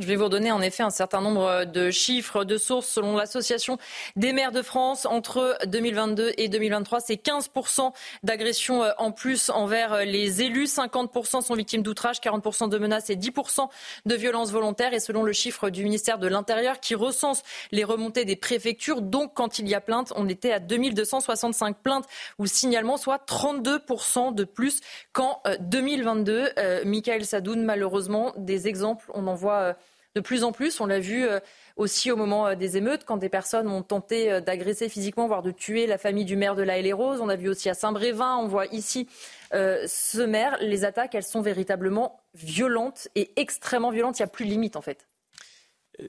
Je 0.00 0.08
vais 0.08 0.16
vous 0.16 0.24
redonner 0.24 0.50
en 0.50 0.60
effet 0.60 0.82
un 0.82 0.90
certain 0.90 1.20
nombre 1.20 1.66
de 1.66 1.92
chiffres, 1.92 2.42
de 2.42 2.56
sources 2.58 2.88
selon 2.88 3.16
l'Association 3.16 3.78
des 4.16 4.32
maires 4.32 4.50
de 4.50 4.60
France. 4.60 5.06
Entre 5.06 5.56
2022 5.66 6.32
et 6.36 6.48
2023, 6.48 6.98
c'est 6.98 7.14
15% 7.14 7.92
d'agressions 8.24 8.82
euh, 8.82 8.90
en 8.98 9.12
plus 9.12 9.50
envers 9.50 9.92
euh, 9.92 10.02
les 10.02 10.42
élus. 10.42 10.64
50% 10.64 11.42
sont 11.42 11.54
victimes 11.54 11.82
d'outrage, 11.82 12.18
40% 12.18 12.68
de 12.68 12.76
menaces 12.76 13.08
et 13.08 13.14
10% 13.14 13.68
de 14.04 14.14
violences 14.16 14.50
volontaires. 14.50 14.94
Et 14.94 14.98
selon 14.98 15.22
le 15.22 15.32
chiffre 15.32 15.70
du 15.70 15.84
ministère 15.84 16.18
de 16.18 16.26
l'Intérieur 16.26 16.80
qui 16.80 16.96
recense 16.96 17.44
les 17.70 17.84
remontées 17.84 18.24
des 18.24 18.34
préfectures, 18.34 19.00
donc 19.00 19.34
quand 19.34 19.60
il 19.60 19.68
y 19.68 19.76
a 19.76 19.80
plainte, 19.80 20.12
on 20.16 20.28
était 20.28 20.50
à 20.50 20.58
2265 20.58 21.76
plaintes 21.76 22.06
ou 22.40 22.46
signalements, 22.46 22.96
soit 22.96 23.24
32% 23.28 24.34
de 24.34 24.42
plus 24.42 24.80
qu'en 25.12 25.40
2022. 25.60 26.50
Euh, 26.58 26.82
Michael 26.84 27.24
Sadoun, 27.24 27.62
malheureusement, 27.62 28.32
des 28.36 28.66
exemples, 28.66 29.08
on 29.14 29.28
en 29.28 29.36
voit 29.36 29.76
de 30.14 30.20
plus 30.20 30.44
en 30.44 30.52
plus. 30.52 30.80
On 30.80 30.86
l'a 30.86 31.00
vu 31.00 31.26
euh, 31.26 31.40
aussi 31.76 32.10
au 32.12 32.16
moment 32.16 32.46
euh, 32.46 32.54
des 32.54 32.76
émeutes, 32.76 33.04
quand 33.04 33.16
des 33.16 33.28
personnes 33.28 33.68
ont 33.68 33.82
tenté 33.82 34.30
euh, 34.30 34.40
d'agresser 34.40 34.88
physiquement, 34.88 35.26
voire 35.26 35.42
de 35.42 35.50
tuer 35.50 35.86
la 35.86 35.98
famille 35.98 36.24
du 36.24 36.36
maire 36.36 36.54
de 36.54 36.62
la 36.62 36.78
Haye-les-Roses. 36.78 37.20
On 37.20 37.28
a 37.28 37.36
vu 37.36 37.48
aussi 37.48 37.68
à 37.68 37.74
Saint-Brévin, 37.74 38.36
on 38.36 38.46
voit 38.46 38.66
ici 38.66 39.08
ce 39.52 40.20
maire. 40.20 40.56
Les 40.60 40.84
attaques, 40.84 41.14
elles 41.14 41.22
sont 41.22 41.40
véritablement 41.40 42.20
violentes 42.34 43.06
et 43.14 43.30
extrêmement 43.36 43.92
violentes. 43.92 44.18
Il 44.18 44.22
n'y 44.22 44.26
a 44.26 44.28
plus 44.28 44.46
de 44.46 44.50
limite, 44.50 44.74
en 44.74 44.80
fait. 44.80 45.06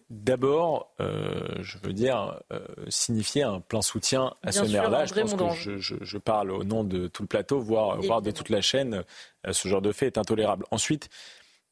D'abord, 0.09 0.95
je 0.97 1.77
veux 1.83 1.93
dire, 1.93 2.41
signifier 2.89 3.43
un 3.43 3.59
plein 3.59 3.83
soutien 3.83 4.33
à 4.41 4.51
ce 4.51 4.63
maire-là. 4.63 5.05
Je 5.05 5.13
pense 5.13 5.35
que 5.35 5.77
je, 5.77 6.17
parle 6.17 6.49
au 6.49 6.63
nom 6.63 6.83
de 6.83 7.07
tout 7.07 7.21
le 7.21 7.27
plateau, 7.27 7.59
voire, 7.59 8.01
voire 8.01 8.23
de 8.23 8.31
toute 8.31 8.49
la 8.49 8.61
chaîne. 8.61 9.03
ce 9.51 9.67
genre 9.67 9.83
de 9.83 9.91
fait 9.91 10.07
est 10.07 10.17
intolérable. 10.17 10.65
Ensuite, 10.71 11.09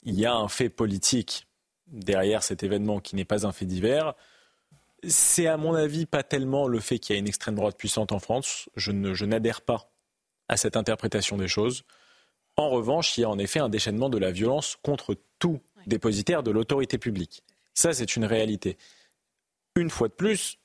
il 0.03 0.19
y 0.19 0.27
a 0.27 0.35
un 0.35 0.47
fait 0.47 0.69
politique 0.69 1.47
derrière 1.93 2.43
cet 2.43 2.63
événement 2.63 2.99
qui 2.99 3.15
n'est 3.15 3.25
pas 3.25 3.45
un 3.45 3.51
fait 3.51 3.65
divers. 3.65 4.13
C'est 5.07 5.47
à 5.47 5.57
mon 5.57 5.73
avis 5.73 6.05
pas 6.05 6.23
tellement 6.23 6.67
le 6.67 6.79
fait 6.79 6.99
qu'il 6.99 7.15
y 7.15 7.17
a 7.17 7.19
une 7.19 7.27
extrême 7.27 7.55
droite 7.55 7.77
puissante 7.77 8.11
en 8.11 8.19
France. 8.19 8.69
Je, 8.75 8.91
n'adhère 9.25 9.61
pas 9.61 9.91
à 10.49 10.57
cette 10.57 10.75
interprétation 10.75 11.37
des 11.37 11.47
choses. 11.47 11.83
En 12.57 12.69
revanche, 12.69 13.17
il 13.17 13.21
y 13.21 13.23
a 13.23 13.29
en 13.29 13.37
effet 13.37 13.59
un 13.59 13.69
déchaînement 13.69 14.09
de 14.09 14.17
la 14.17 14.31
violence 14.31 14.77
contre 14.81 15.15
tout 15.39 15.59
dépositaire 15.87 16.43
de 16.43 16.51
l'autorité 16.51 16.97
publique. 16.97 17.43
Ça, 17.73 17.93
c'est 17.93 18.15
une 18.15 18.25
réalité. 18.25 18.77
Une 19.75 19.89
fois 19.89 20.07
de 20.07 20.13
plus, 20.13 20.59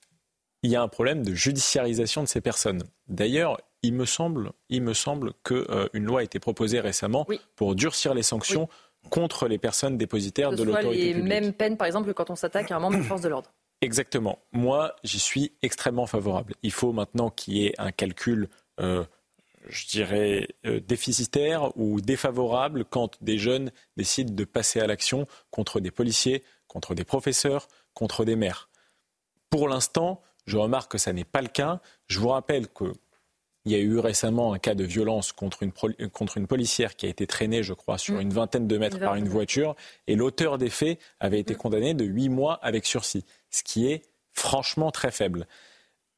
il 0.62 0.70
y 0.70 0.76
a 0.76 0.82
un 0.82 0.88
problème 0.88 1.24
de 1.24 1.34
judiciarisation 1.34 2.22
de 2.22 2.28
ces 2.28 2.40
personnes. 2.40 2.82
D'ailleurs, 3.08 3.58
il 3.82 3.94
me 3.94 4.04
semble, 4.04 4.52
il 4.68 4.82
me 4.82 4.92
semble 4.92 5.32
qu'une 5.44 5.64
euh, 5.70 5.88
loi 5.94 6.20
a 6.20 6.24
été 6.24 6.40
proposée 6.40 6.80
récemment 6.80 7.26
pour 7.56 7.74
durcir 7.74 8.12
les 8.12 8.22
sanctions 8.24 8.68
contre 9.10 9.48
les 9.48 9.58
personnes 9.58 9.96
dépositaires 9.96 10.50
de 10.50 10.62
l'autorité 10.62 11.12
publique. 11.12 11.16
les 11.16 11.22
mêmes 11.22 11.52
peines, 11.52 11.76
par 11.76 11.86
exemple, 11.86 12.08
que 12.08 12.12
quand 12.12 12.30
on 12.30 12.36
s'attaque 12.36 12.70
à 12.70 12.76
un 12.76 12.80
membre 12.80 12.98
de 12.98 13.02
force 13.02 13.22
de 13.22 13.28
l'ordre. 13.28 13.52
Exactement. 13.80 14.38
Moi, 14.52 14.94
j'y 15.04 15.20
suis 15.20 15.52
extrêmement 15.62 16.06
favorable. 16.06 16.54
Il 16.62 16.72
faut 16.72 16.92
maintenant 16.92 17.30
qu'il 17.30 17.56
y 17.56 17.66
ait 17.66 17.74
un 17.78 17.92
calcul, 17.92 18.48
euh, 18.80 19.04
je 19.68 19.86
dirais, 19.86 20.48
euh, 20.66 20.80
déficitaire 20.80 21.76
ou 21.76 22.00
défavorable 22.00 22.84
quand 22.84 23.16
des 23.22 23.38
jeunes 23.38 23.70
décident 23.96 24.34
de 24.34 24.44
passer 24.44 24.80
à 24.80 24.86
l'action 24.86 25.26
contre 25.50 25.78
des 25.78 25.92
policiers, 25.92 26.42
contre 26.66 26.94
des 26.94 27.04
professeurs, 27.04 27.68
contre 27.94 28.24
des 28.24 28.34
maires. 28.34 28.68
Pour 29.48 29.68
l'instant, 29.68 30.22
je 30.46 30.56
remarque 30.56 30.90
que 30.90 30.98
ça 30.98 31.12
n'est 31.12 31.24
pas 31.24 31.42
le 31.42 31.48
cas. 31.48 31.80
Je 32.06 32.18
vous 32.18 32.28
rappelle 32.28 32.68
que 32.68 32.94
il 33.68 33.72
y 33.72 33.74
a 33.74 33.84
eu 33.84 33.98
récemment 33.98 34.54
un 34.54 34.58
cas 34.58 34.74
de 34.74 34.84
violence 34.84 35.32
contre 35.32 35.62
une, 35.62 35.72
contre 36.10 36.38
une 36.38 36.46
policière 36.46 36.96
qui 36.96 37.04
a 37.04 37.08
été 37.10 37.26
traînée, 37.26 37.62
je 37.62 37.74
crois, 37.74 37.98
sur 37.98 38.14
mm. 38.14 38.20
une 38.20 38.32
vingtaine 38.32 38.66
de 38.66 38.78
mètres 38.78 38.98
par 38.98 39.14
une 39.14 39.28
voiture. 39.28 39.76
Et 40.06 40.16
l'auteur 40.16 40.56
des 40.56 40.70
faits 40.70 40.98
avait 41.20 41.38
été 41.38 41.54
mm. 41.54 41.58
condamné 41.58 41.94
de 41.94 42.04
huit 42.04 42.30
mois 42.30 42.54
avec 42.62 42.86
sursis, 42.86 43.24
ce 43.50 43.62
qui 43.62 43.90
est 43.90 44.02
franchement 44.32 44.90
très 44.90 45.10
faible. 45.10 45.46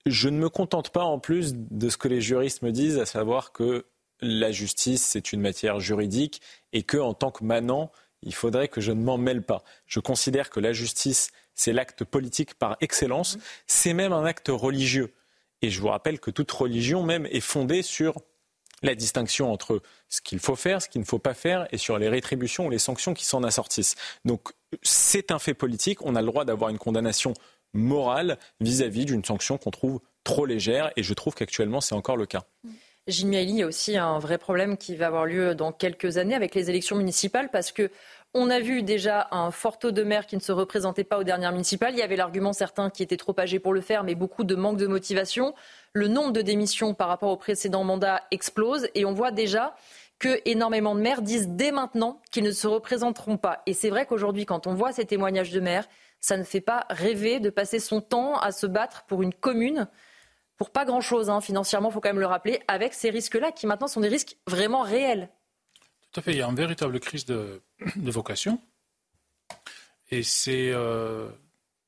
Je 0.06 0.28
ne 0.28 0.38
me 0.38 0.48
contente 0.48 0.90
pas 0.90 1.02
en 1.02 1.18
plus 1.18 1.54
de 1.54 1.88
ce 1.88 1.96
que 1.96 2.06
les 2.06 2.20
juristes 2.20 2.62
me 2.62 2.70
disent, 2.70 2.98
à 2.98 3.06
savoir 3.06 3.52
que 3.52 3.86
la 4.20 4.52
justice, 4.52 5.04
c'est 5.04 5.32
une 5.32 5.40
matière 5.40 5.80
juridique 5.80 6.40
et 6.72 6.84
que, 6.84 6.98
en 6.98 7.14
tant 7.14 7.32
que 7.32 7.42
manant, 7.42 7.90
il 8.22 8.34
faudrait 8.34 8.68
que 8.68 8.80
je 8.80 8.92
ne 8.92 9.02
m'en 9.02 9.18
mêle 9.18 9.42
pas. 9.42 9.64
Je 9.86 9.98
considère 9.98 10.50
que 10.50 10.60
la 10.60 10.72
justice, 10.72 11.32
c'est 11.54 11.72
l'acte 11.72 12.04
politique 12.04 12.54
par 12.54 12.76
excellence. 12.80 13.36
Mm. 13.36 13.40
C'est 13.66 13.94
même 13.94 14.12
un 14.12 14.24
acte 14.24 14.48
religieux. 14.48 15.12
Et 15.62 15.70
je 15.70 15.80
vous 15.80 15.88
rappelle 15.88 16.20
que 16.20 16.30
toute 16.30 16.50
religion 16.50 17.02
même 17.02 17.26
est 17.26 17.40
fondée 17.40 17.82
sur 17.82 18.14
la 18.82 18.94
distinction 18.94 19.52
entre 19.52 19.82
ce 20.08 20.20
qu'il 20.20 20.38
faut 20.38 20.56
faire, 20.56 20.80
ce 20.80 20.88
qu'il 20.88 21.02
ne 21.02 21.06
faut 21.06 21.18
pas 21.18 21.34
faire, 21.34 21.68
et 21.70 21.76
sur 21.76 21.98
les 21.98 22.08
rétributions 22.08 22.66
ou 22.66 22.70
les 22.70 22.78
sanctions 22.78 23.12
qui 23.12 23.26
s'en 23.26 23.42
assortissent. 23.42 23.94
Donc 24.24 24.52
c'est 24.82 25.30
un 25.30 25.38
fait 25.38 25.54
politique, 25.54 26.04
on 26.04 26.16
a 26.16 26.20
le 26.20 26.26
droit 26.26 26.44
d'avoir 26.44 26.70
une 26.70 26.78
condamnation 26.78 27.34
morale 27.74 28.38
vis-à-vis 28.60 29.04
d'une 29.04 29.24
sanction 29.24 29.58
qu'on 29.58 29.70
trouve 29.70 30.00
trop 30.24 30.46
légère, 30.46 30.90
et 30.96 31.02
je 31.02 31.14
trouve 31.14 31.34
qu'actuellement 31.34 31.80
c'est 31.80 31.94
encore 31.94 32.16
le 32.16 32.26
cas. 32.26 32.44
Jimmy 33.06 33.42
il 33.42 33.56
y 33.56 33.62
a 33.62 33.66
aussi 33.66 33.96
un 33.96 34.18
vrai 34.18 34.38
problème 34.38 34.76
qui 34.76 34.96
va 34.96 35.06
avoir 35.06 35.26
lieu 35.26 35.54
dans 35.54 35.72
quelques 35.72 36.16
années 36.16 36.34
avec 36.34 36.54
les 36.54 36.70
élections 36.70 36.96
municipales, 36.96 37.50
parce 37.50 37.72
que 37.72 37.90
on 38.32 38.48
a 38.50 38.60
vu 38.60 38.82
déjà 38.82 39.28
un 39.32 39.50
fort 39.50 39.78
taux 39.78 39.90
de 39.90 40.02
maires 40.02 40.26
qui 40.26 40.36
ne 40.36 40.40
se 40.40 40.52
représentaient 40.52 41.04
pas 41.04 41.18
aux 41.18 41.24
dernières 41.24 41.52
municipales. 41.52 41.94
Il 41.94 41.98
y 41.98 42.02
avait 42.02 42.16
l'argument 42.16 42.52
certains 42.52 42.90
qui 42.90 43.02
étaient 43.02 43.16
trop 43.16 43.38
âgés 43.38 43.58
pour 43.58 43.72
le 43.72 43.80
faire, 43.80 44.04
mais 44.04 44.14
beaucoup 44.14 44.44
de 44.44 44.54
manque 44.54 44.76
de 44.76 44.86
motivation. 44.86 45.54
Le 45.92 46.06
nombre 46.06 46.32
de 46.32 46.42
démissions 46.42 46.94
par 46.94 47.08
rapport 47.08 47.30
au 47.30 47.36
précédent 47.36 47.82
mandat 47.82 48.22
explose 48.30 48.88
et 48.94 49.04
on 49.04 49.12
voit 49.12 49.32
déjà 49.32 49.74
que 50.20 50.40
énormément 50.44 50.94
de 50.94 51.00
maires 51.00 51.22
disent 51.22 51.48
dès 51.48 51.72
maintenant 51.72 52.20
qu'ils 52.30 52.44
ne 52.44 52.52
se 52.52 52.68
représenteront 52.68 53.38
pas. 53.38 53.62
Et 53.66 53.74
c'est 53.74 53.90
vrai 53.90 54.06
qu'aujourd'hui, 54.06 54.46
quand 54.46 54.66
on 54.66 54.74
voit 54.74 54.92
ces 54.92 55.06
témoignages 55.06 55.50
de 55.50 55.60
maires, 55.60 55.88
ça 56.20 56.36
ne 56.36 56.44
fait 56.44 56.60
pas 56.60 56.86
rêver 56.90 57.40
de 57.40 57.50
passer 57.50 57.80
son 57.80 58.00
temps 58.00 58.38
à 58.38 58.52
se 58.52 58.66
battre 58.66 59.04
pour 59.08 59.22
une 59.22 59.34
commune 59.34 59.88
pour 60.58 60.70
pas 60.70 60.84
grand-chose 60.84 61.30
hein. 61.30 61.40
financièrement, 61.40 61.88
il 61.88 61.92
faut 61.92 62.02
quand 62.02 62.10
même 62.10 62.20
le 62.20 62.26
rappeler, 62.26 62.60
avec 62.68 62.92
ces 62.92 63.08
risques-là 63.08 63.50
qui 63.50 63.66
maintenant 63.66 63.86
sont 63.86 64.02
des 64.02 64.08
risques 64.08 64.36
vraiment 64.46 64.82
réels. 64.82 65.30
Tout 66.12 66.20
à 66.20 66.22
fait, 66.22 66.32
il 66.32 66.36
y 66.36 66.42
a 66.42 66.46
une 66.46 66.54
véritable 66.54 67.00
crise 67.00 67.24
de, 67.24 67.62
vocation. 67.96 68.60
Et 70.10 70.22
c'est 70.22 70.70
euh, 70.72 71.28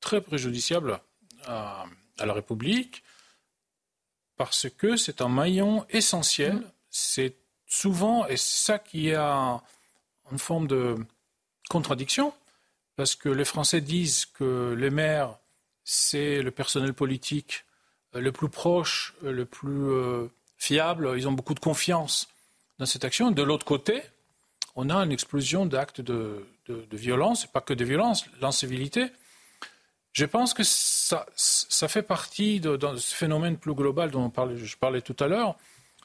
très 0.00 0.20
préjudiciable 0.20 1.00
à, 1.46 1.86
la 2.18 2.32
République 2.32 3.02
parce 4.36 4.68
que 4.70 4.96
c'est 4.96 5.20
un 5.20 5.28
maillon 5.28 5.84
essentiel. 5.90 6.54
Mmh. 6.54 6.64
C'est 6.90 7.36
souvent, 7.66 8.26
et 8.26 8.36
c'est 8.36 8.66
ça 8.66 8.78
qui 8.78 9.12
a 9.14 9.60
une 10.30 10.38
forme 10.38 10.66
de 10.66 10.96
contradiction, 11.68 12.34
parce 12.96 13.14
que 13.14 13.28
les 13.28 13.44
Français 13.44 13.80
disent 13.80 14.26
que 14.26 14.74
les 14.78 14.90
maires, 14.90 15.38
c'est 15.84 16.42
le 16.42 16.50
personnel 16.50 16.92
politique 16.92 17.64
le 18.14 18.30
plus 18.30 18.48
proche, 18.48 19.14
le 19.22 19.44
plus 19.44 19.90
euh, 19.90 20.28
fiable. 20.58 21.14
Ils 21.16 21.26
ont 21.26 21.32
beaucoup 21.32 21.54
de 21.54 21.60
confiance 21.60 22.28
dans 22.78 22.86
cette 22.86 23.04
action. 23.04 23.30
De 23.30 23.42
l'autre 23.42 23.64
côté, 23.64 24.02
on 24.74 24.90
a 24.90 24.96
une 24.96 25.12
explosion 25.12 25.66
d'actes 25.66 26.00
de, 26.00 26.46
violence, 26.92 27.44
et 27.44 27.48
pas 27.48 27.60
que 27.60 27.74
de 27.74 27.84
violence, 27.84 28.24
l'incivilité. 28.40 29.06
Je 30.12 30.24
pense 30.24 30.54
que 30.54 30.62
ça, 30.64 31.26
fait 31.88 32.02
partie 32.02 32.60
de, 32.60 32.78
ce 32.96 33.14
phénomène 33.14 33.56
plus 33.56 33.74
global 33.74 34.10
dont 34.10 34.32
je 34.56 34.76
parlais 34.76 35.00
tout 35.00 35.16
à 35.20 35.28
l'heure, 35.28 35.56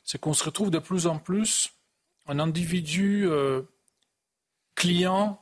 c'est 0.04 0.20
qu'on 0.20 0.34
se 0.34 0.44
retrouve 0.44 0.72
de 0.72 0.80
plus 0.80 1.08
en 1.08 1.18
plus 1.18 1.72
un 2.28 2.40
individu 2.40 3.26
euh, 3.28 3.62
client 4.76 5.42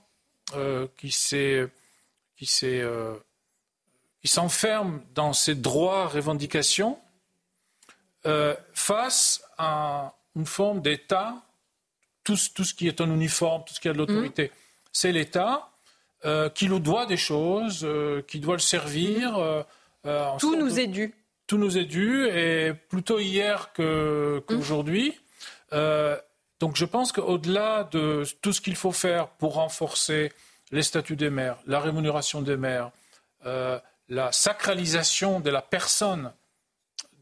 euh, 0.56 0.88
qui 0.98 1.12
s'est 1.12 1.68
qui 2.38 2.50
euh, 2.64 3.16
s'enferme 4.24 5.02
dans 5.14 5.34
ses 5.34 5.56
droits 5.56 6.08
revendications 6.08 7.00
face 8.74 9.44
à 9.60 10.16
une 10.36 10.48
forme 10.48 10.82
d'État 10.82 11.46
tout, 12.26 12.38
tout, 12.54 12.66
ce 12.66 12.74
qui 12.74 12.90
est 12.90 13.00
en 13.00 13.10
uniforme, 13.10 13.64
tout 13.66 13.74
ce 13.74 13.80
qui 13.80 13.88
a 13.88 13.94
de 13.94 13.98
l'autorité. 13.98 14.48
Mmh. 14.48 14.58
C'est 14.92 15.12
l'État 15.14 15.70
euh, 16.26 16.50
qui 16.50 16.68
nous 16.68 16.80
doit 16.80 17.06
des 17.06 17.18
choses, 17.18 17.82
euh, 17.84 18.22
qui 18.28 18.40
doit 18.40 18.56
le 18.56 18.60
servir. 18.60 19.38
Mmh. 20.04 20.38
tout 20.40 20.58
nous 20.58 20.80
est 20.80 20.88
dû. 20.88 21.14
Tout 21.48 21.58
nous 21.58 21.78
est 21.78 21.86
dû, 21.86 22.28
et 22.28 22.74
plutôt 22.74 23.20
hier 23.20 23.72
qu'aujourd'hui. 23.74 25.14
donc 25.72 26.76
je 26.76 26.86
pense 26.86 27.12
qu'au-delà 27.12 27.84
de 27.92 28.24
tout 28.42 28.52
ce 28.52 28.62
qu'il 28.62 28.76
faut 28.76 28.92
faire 28.92 29.28
pour 29.28 29.54
renforcer 29.54 30.34
les 30.72 30.82
statuts 30.82 31.16
des 31.16 31.30
maires, 31.30 31.58
la 31.68 31.80
rémunération 31.80 32.42
des 32.42 32.58
maires, 32.58 32.90
la 33.44 34.32
sacralisation 34.32 35.40
de 35.40 35.52
la 35.52 35.62
personne 35.62 36.34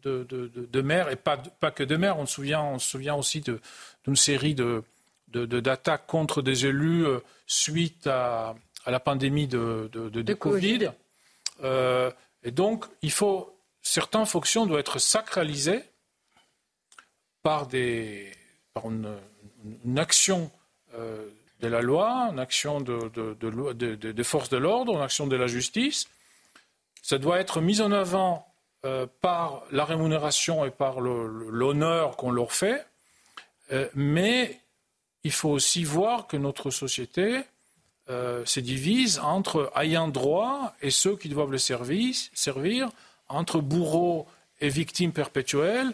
de, 0.03 0.23
de, 0.23 0.81
maires, 0.81 1.09
et 1.09 1.15
pas, 1.15 1.37
pas, 1.37 1.71
que 1.71 1.83
de 1.83 1.95
maires, 1.95 2.17
on 2.17 2.25
se 2.25 2.35
souvient, 2.35 2.61
on 2.61 2.79
se 2.79 2.89
souvient 2.89 3.15
aussi 3.15 3.41
d'une 3.41 4.15
série 4.15 4.55
d'attaques 5.33 6.07
contre 6.07 6.41
des 6.41 6.65
élus 6.65 7.05
euh, 7.05 7.19
suite 7.47 8.07
à, 8.07 8.55
la 8.85 8.99
pandémie 8.99 9.47
de, 9.47 10.33
Covid. 10.33 10.91
Euh, 11.63 12.11
et 12.43 12.51
donc, 12.51 12.85
il 13.01 13.11
faut, 13.11 13.57
certaines 13.81 14.25
fonctions 14.25 14.65
doivent 14.65 14.79
être 14.79 14.99
sacralisées 14.99 15.83
par, 17.41 17.67
des, 17.67 18.31
par 18.73 18.85
une, 18.89 19.07
action 19.97 20.51
euh, 20.95 21.29
de 21.61 21.67
la 21.67 21.81
loi, 21.81 22.29
une 22.31 22.39
action 22.39 22.81
de, 22.81 24.23
forces 24.23 24.49
de 24.49 24.57
l'ordre, 24.57 24.93
une 24.95 25.01
action 25.01 25.27
de 25.27 25.35
la 25.35 25.47
justice, 25.47 26.07
ça 27.03 27.17
doit 27.17 27.39
être 27.39 27.61
mis 27.61 27.81
en 27.81 27.91
avant 27.91 28.47
euh, 28.85 29.07
par 29.21 29.63
la 29.71 29.85
rémunération 29.85 30.65
et 30.65 30.71
par 30.71 30.99
l'honneur 31.01 32.17
qu'on 32.17 32.31
leur 32.31 32.53
fait, 32.53 32.85
euh, 33.71 33.87
mais 33.93 34.59
il 35.23 35.31
faut 35.31 35.49
aussi 35.49 35.83
voir 35.83 36.27
que 36.27 36.37
notre 36.37 36.71
société 36.71 37.41
euh, 38.09 38.43
se 38.45 38.59
divise 38.59 39.19
entre 39.19 39.71
ayants 39.75 40.09
droit 40.09 40.75
et 40.81 40.91
ceux 40.91 41.15
qui 41.15 41.29
doivent 41.29 41.51
le 41.51 41.57
servir, 41.57 42.15
servir 42.33 42.89
entre 43.29 43.61
bourreaux 43.61 44.27
et 44.59 44.69
victimes 44.69 45.13
perpétuelles. 45.13 45.93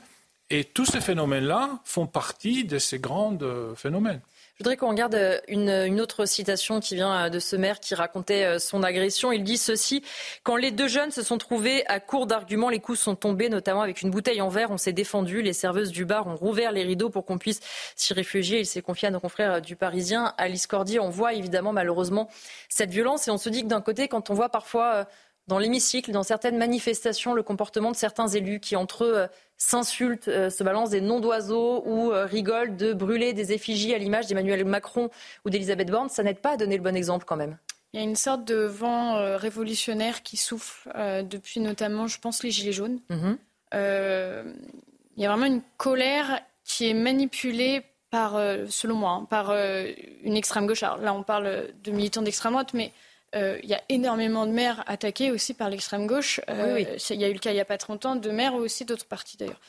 Et 0.49 0.63
tous 0.63 0.85
ces 0.85 1.01
phénomènes-là 1.01 1.79
font 1.85 2.07
partie 2.07 2.63
de 2.63 2.79
ces 2.79 2.97
grands 2.97 3.37
phénomènes. 3.75 4.21
Je 4.59 4.65
voudrais 4.65 4.75
qu'on 4.75 4.89
regarde 4.89 5.15
euh, 5.15 5.39
une, 5.47 6.01
autre 6.01 6.25
citation 6.25 6.81
qui 6.81 6.95
vient 6.95 7.27
euh, 7.27 7.29
de 7.29 7.39
ce 7.39 7.55
maire 7.55 7.79
qui 7.79 7.95
racontait 7.95 8.43
euh, 8.43 8.59
son 8.59 8.83
agression. 8.83 9.31
Il 9.31 9.45
dit 9.45 9.57
ceci 9.57 10.03
Quand 10.43 10.57
les 10.57 10.71
deux 10.71 10.89
jeunes 10.89 11.11
se 11.11 11.23
sont 11.23 11.37
trouvés 11.37 11.87
à 11.87 12.01
court 12.01 12.27
d'arguments, 12.27 12.67
les 12.67 12.81
coups 12.81 12.99
sont 12.99 13.15
tombés, 13.15 13.47
notamment 13.47 13.81
avec 13.81 14.01
une 14.01 14.11
bouteille 14.11 14.41
en 14.41 14.49
verre. 14.49 14.69
On 14.69 14.77
s'est 14.77 14.91
défendu. 14.91 15.41
Les 15.41 15.53
serveuses 15.53 15.93
du 15.93 16.03
bar 16.03 16.27
ont 16.27 16.35
rouvert 16.35 16.73
les 16.73 16.83
rideaux 16.83 17.09
pour 17.09 17.23
qu'on 17.23 17.37
puisse 17.37 17.61
s'y 17.95 18.13
réfugier. 18.13 18.59
Il 18.59 18.65
s'est 18.65 18.81
confié 18.81 19.07
à 19.07 19.11
nos 19.11 19.21
confrères 19.21 19.61
du 19.61 19.77
Parisien. 19.77 20.33
Alice 20.37 20.67
Cordier, 20.67 20.99
on 20.99 21.09
voit 21.09 21.33
évidemment 21.33 21.71
malheureusement 21.71 22.29
cette 22.67 22.91
violence 22.91 23.29
et 23.29 23.31
on 23.31 23.37
se 23.37 23.47
dit 23.47 23.63
que 23.63 23.69
d'un 23.69 23.79
côté, 23.79 24.09
quand 24.09 24.29
on 24.29 24.33
voit 24.33 24.49
parfois 24.49 25.07
dans 25.49 25.57
l'hémicycle, 25.57 26.11
dans 26.11 26.21
certaines 26.21 26.57
manifestations, 26.57 27.33
le 27.33 27.41
comportement 27.41 27.89
de 27.89 27.95
certains 27.95 28.27
élus 28.27 28.59
qui, 28.59 28.75
entre 28.75 29.03
eux, 29.03 29.27
s'insultent, 29.57 30.27
euh, 30.27 30.51
se 30.51 30.63
balancent 30.63 30.91
des 30.91 31.01
noms 31.01 31.19
d'oiseaux 31.19 31.81
ou 31.87 32.11
euh, 32.11 32.25
rigolent 32.25 32.77
de 32.77 32.93
brûler 32.93 33.33
des 33.33 33.51
effigies 33.51 33.95
à 33.95 33.97
l'image 33.97 34.27
d'Emmanuel 34.27 34.63
Macron 34.63 35.09
ou 35.45 35.49
d'Elisabeth 35.49 35.89
Borne, 35.89 36.07
ça 36.07 36.21
n'aide 36.21 36.37
pas 36.37 36.51
à 36.51 36.57
donner 36.57 36.77
le 36.77 36.83
bon 36.83 36.95
exemple 36.95 37.25
quand 37.25 37.35
même. 37.35 37.57
Il 37.93 37.99
y 37.99 38.03
a 38.03 38.05
une 38.05 38.15
sorte 38.15 38.45
de 38.45 38.57
vent 38.57 39.15
euh, 39.15 39.37
révolutionnaire 39.37 40.21
qui 40.21 40.37
souffle 40.37 40.87
depuis 41.27 41.59
notamment, 41.59 42.05
je 42.05 42.19
pense, 42.19 42.43
les 42.43 42.51
Gilets 42.51 42.71
jaunes. 42.71 42.99
Mhm. 43.09 43.37
il 43.73 45.23
y 45.23 45.25
a 45.25 45.29
vraiment 45.29 45.47
une 45.47 45.63
colère 45.77 46.41
qui 46.63 46.87
est 46.87 46.93
manipulée 46.93 47.81
par, 48.11 48.33
selon 48.69 48.95
moi, 48.95 49.11
hein, 49.11 49.27
par 49.27 49.51
une 49.51 50.37
extrême 50.37 50.67
gauche. 50.67 50.81
là, 50.81 51.13
on 51.13 51.23
parle 51.23 51.69
de 51.83 51.91
militants 51.91 52.21
d'extrême 52.21 52.51
droite, 52.51 52.75
mais 52.75 52.91
euh, 53.35 53.59
il 53.61 53.69
y 53.69 53.75
a 53.75 53.81
énormément 53.89 54.47
de 54.47 54.51
maires 54.51 54.83
attaqués 54.87 55.29
aussi 55.29 55.53
par 55.53 55.69
l'extrême 55.69 56.07
gauche. 56.07 56.41
Euh, 56.49 56.83
il 57.09 57.21
y 57.21 57.23
a 57.23 57.29
eu 57.29 57.33
le 57.33 57.39
cas 57.39 57.51
il 57.51 57.55
n'y 57.55 57.59
a 57.59 57.65
pas 57.65 57.77
trop 57.77 57.93
longtemps 57.93 58.15
de 58.15 58.31
maires 58.31 58.55
ou 58.55 58.57
aussi 58.57 58.85
d'autres 58.85 59.05
partis 59.05 59.37
d'ailleurs. 59.37 59.59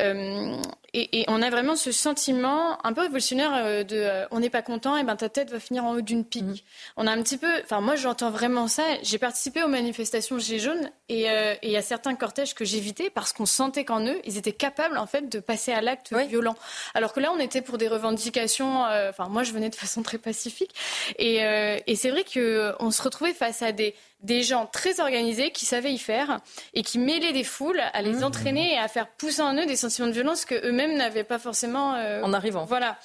Euh, 0.00 0.56
et, 0.92 1.24
on 1.28 1.42
a 1.42 1.50
vraiment 1.50 1.76
ce 1.76 1.92
sentiment 1.92 2.84
un 2.84 2.92
peu 2.92 3.02
révolutionnaire 3.02 3.84
de 3.84 4.26
on 4.30 4.40
n'est 4.40 4.50
pas 4.50 4.62
content, 4.62 4.96
et 4.96 5.04
ben 5.04 5.14
ta 5.14 5.28
tête 5.28 5.50
va 5.50 5.60
finir 5.60 5.84
en 5.84 5.94
haut 5.94 6.00
d'une 6.00 6.24
pique. 6.24 6.42
Mm. 6.42 6.54
On 6.96 7.06
a 7.06 7.12
un 7.12 7.22
petit 7.22 7.36
peu, 7.36 7.50
enfin 7.62 7.80
moi 7.80 7.96
j'entends 7.96 8.30
vraiment 8.30 8.66
ça. 8.66 8.82
J'ai 9.02 9.18
participé 9.18 9.62
aux 9.62 9.68
manifestations 9.68 10.38
Gilets 10.38 10.58
jaunes 10.58 10.90
et 11.08 11.26
il 11.62 11.70
y 11.70 11.76
a 11.76 11.82
certains 11.82 12.14
cortèges 12.14 12.54
que 12.54 12.64
j'évitais 12.64 13.10
parce 13.10 13.32
qu'on 13.32 13.46
sentait 13.46 13.84
qu'en 13.84 14.04
eux 14.06 14.20
ils 14.24 14.38
étaient 14.38 14.52
capables 14.52 14.98
en 14.98 15.06
fait 15.06 15.28
de 15.28 15.38
passer 15.38 15.72
à 15.72 15.80
l'acte 15.80 16.14
violent. 16.28 16.56
Alors 16.94 17.12
que 17.12 17.20
là 17.20 17.30
on 17.32 17.38
était 17.38 17.62
pour 17.62 17.78
des 17.78 17.88
revendications. 17.88 18.84
Enfin 19.08 19.28
moi 19.28 19.42
je 19.42 19.52
venais 19.52 19.68
de 19.68 19.74
façon 19.74 20.02
très 20.02 20.18
pacifique 20.18 20.74
et, 21.18 21.42
et 21.86 21.96
c'est 21.96 22.10
vrai 22.10 22.24
que 22.24 22.74
on 22.80 22.90
se 22.96 23.02
retrouver 23.02 23.32
face 23.32 23.62
à 23.62 23.72
des, 23.72 23.94
des 24.22 24.42
gens 24.42 24.66
très 24.66 25.00
organisés 25.00 25.50
qui 25.50 25.66
savaient 25.66 25.92
y 25.92 25.98
faire 25.98 26.40
et 26.74 26.82
qui 26.82 26.98
mêlaient 26.98 27.32
des 27.32 27.44
foules 27.44 27.80
à 27.92 28.02
les 28.02 28.12
mmh. 28.12 28.24
entraîner 28.24 28.74
et 28.74 28.78
à 28.78 28.88
faire 28.88 29.08
pousser 29.08 29.42
en 29.42 29.54
eux 29.54 29.66
des 29.66 29.76
sentiments 29.76 30.08
de 30.08 30.12
violence 30.12 30.44
que 30.44 30.54
eux-mêmes 30.66 30.96
n'avaient 30.96 31.24
pas 31.24 31.38
forcément. 31.38 31.94
Euh, 31.94 32.22
en 32.22 32.32
arrivant. 32.32 32.64
Voilà. 32.64 32.98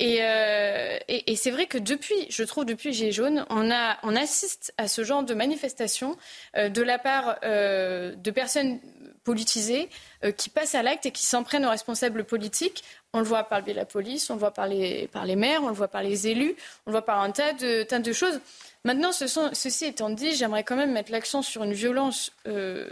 Euh, 0.00 0.98
et, 1.08 1.32
et, 1.32 1.36
c'est 1.36 1.50
vrai 1.50 1.66
que 1.66 1.78
depuis, 1.78 2.26
je 2.30 2.42
trouve, 2.44 2.64
depuis 2.64 2.92
Gilets 2.92 3.12
jaunes, 3.12 3.44
on, 3.50 3.70
a, 3.70 3.98
on 4.02 4.16
assiste 4.16 4.72
à 4.78 4.88
ce 4.88 5.04
genre 5.04 5.22
de 5.22 5.34
manifestations 5.34 6.16
euh, 6.56 6.68
de 6.68 6.82
la 6.82 6.98
part 6.98 7.38
de 7.40 8.30
personnes 8.30 8.80
politisées 9.24 9.88
qui 10.36 10.48
passent 10.48 10.74
à 10.74 10.82
l'acte 10.82 11.06
et 11.06 11.10
qui 11.10 11.24
s'en 11.24 11.42
prennent 11.42 11.64
aux 11.64 11.70
responsables 11.70 12.24
politiques. 12.24 12.82
On 13.12 13.18
le 13.18 13.24
voit 13.24 13.44
par 13.44 13.58
le 13.58 13.64
biais 13.64 13.74
de 13.74 13.78
la 13.78 13.84
police, 13.84 14.30
on 14.30 14.34
le 14.34 14.40
voit 14.40 14.52
par 14.52 14.68
les, 14.68 15.08
par 15.08 15.24
les 15.24 15.36
maires, 15.36 15.62
on 15.64 15.68
le 15.68 15.74
voit 15.74 15.88
par 15.88 16.02
les 16.02 16.28
élus, 16.28 16.54
on 16.86 16.90
le 16.90 16.92
voit 16.92 17.04
par 17.04 17.20
un 17.20 17.30
tas 17.30 17.52
de, 17.52 17.82
tas 17.82 17.98
de 17.98 18.12
choses. 18.12 18.40
Maintenant, 18.84 19.10
ceci 19.12 19.84
étant 19.84 20.08
dit, 20.08 20.34
j'aimerais 20.34 20.64
quand 20.64 20.76
même 20.76 20.92
mettre 20.92 21.12
l'accent 21.12 21.42
sur 21.42 21.62
une 21.64 21.74
violence 21.74 22.32
euh, 22.46 22.88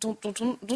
dont, 0.00 0.16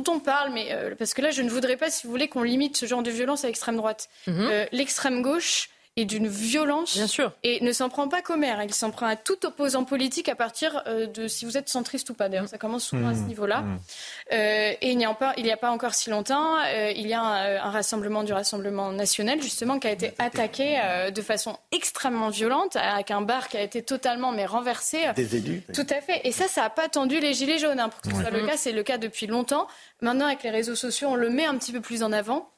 on 0.08 0.18
parle, 0.18 0.52
mais 0.52 0.72
euh, 0.72 0.94
parce 0.96 1.14
que 1.14 1.22
là, 1.22 1.30
je 1.30 1.42
ne 1.42 1.50
voudrais 1.50 1.76
pas, 1.76 1.88
si 1.88 2.06
vous 2.06 2.10
voulez, 2.10 2.26
qu'on 2.28 2.42
limite 2.42 2.76
ce 2.76 2.86
genre 2.86 3.02
de 3.02 3.10
violence 3.10 3.44
à 3.44 3.46
l'extrême 3.46 3.76
droite. 3.76 4.08
Mhm. 4.26 4.48
Euh, 4.50 4.66
l'extrême 4.72 5.22
gauche 5.22 5.70
et 5.96 6.04
d'une 6.04 6.28
violence. 6.28 6.94
Bien 6.94 7.06
sûr. 7.06 7.32
Et 7.42 7.62
ne 7.64 7.72
s'en 7.72 7.88
prend 7.88 8.06
pas 8.06 8.20
qu'aux 8.20 8.36
maires. 8.36 8.62
Il 8.62 8.74
s'en 8.74 8.90
prend 8.90 9.06
à 9.06 9.16
tout 9.16 9.46
opposant 9.46 9.84
politique 9.84 10.28
à 10.28 10.34
partir 10.34 10.82
euh, 10.86 11.06
de 11.06 11.26
si 11.26 11.46
vous 11.46 11.56
êtes 11.56 11.70
centriste 11.70 12.10
ou 12.10 12.14
pas. 12.14 12.28
D'ailleurs, 12.28 12.48
ça 12.48 12.58
commence 12.58 12.84
souvent 12.84 13.08
à 13.08 13.14
ce 13.14 13.20
mmh. 13.20 13.26
niveau-là. 13.26 13.60
Mmh. 13.62 13.78
Euh, 14.32 14.72
et 14.82 14.90
il 14.90 14.98
n'y 14.98 15.06
a, 15.06 15.14
pas, 15.14 15.32
il 15.38 15.50
a 15.50 15.56
pas 15.56 15.70
encore 15.70 15.94
si 15.94 16.10
longtemps, 16.10 16.56
euh, 16.66 16.92
il 16.94 17.06
y 17.06 17.14
a 17.14 17.22
un, 17.22 17.70
rassemblement 17.70 18.22
du 18.22 18.32
Rassemblement 18.36 18.92
national, 18.92 19.40
justement, 19.40 19.78
qui 19.78 19.86
a 19.86 19.92
été 19.92 20.12
attaqué 20.18 20.78
de 21.14 21.22
façon 21.22 21.58
extrêmement 21.72 22.28
violente, 22.28 22.76
avec 22.76 23.10
un 23.10 23.22
bar 23.22 23.48
qui 23.48 23.56
a 23.56 23.62
été 23.62 23.82
totalement 23.82 24.30
mais 24.30 24.44
renversé. 24.44 24.98
Des 25.16 25.36
élus. 25.36 25.62
Tout 25.72 25.86
à 25.88 26.02
fait. 26.02 26.20
Et 26.24 26.32
ça, 26.32 26.48
ça 26.48 26.62
n'a 26.62 26.70
pas 26.70 26.84
attendu 26.84 27.18
les 27.18 27.32
Gilets 27.32 27.58
jaunes. 27.58 27.80
Hein, 27.80 27.88
pour 27.88 28.02
que 28.02 28.10
ce 28.10 28.14
soit 28.14 28.30
le 28.30 28.46
cas, 28.46 28.56
c'est 28.56 28.72
le 28.72 28.82
cas 28.82 28.98
depuis 28.98 29.26
longtemps. 29.26 29.66
Maintenant, 30.02 30.26
avec 30.26 30.42
les 30.42 30.50
réseaux 30.50 30.74
sociaux, 30.74 31.08
on 31.10 31.14
le 31.14 31.30
met 31.30 31.46
un 31.46 31.56
petit 31.56 31.72
peu 31.72 31.80
plus 31.80 32.02
en 32.02 32.12
avant. 32.12 32.50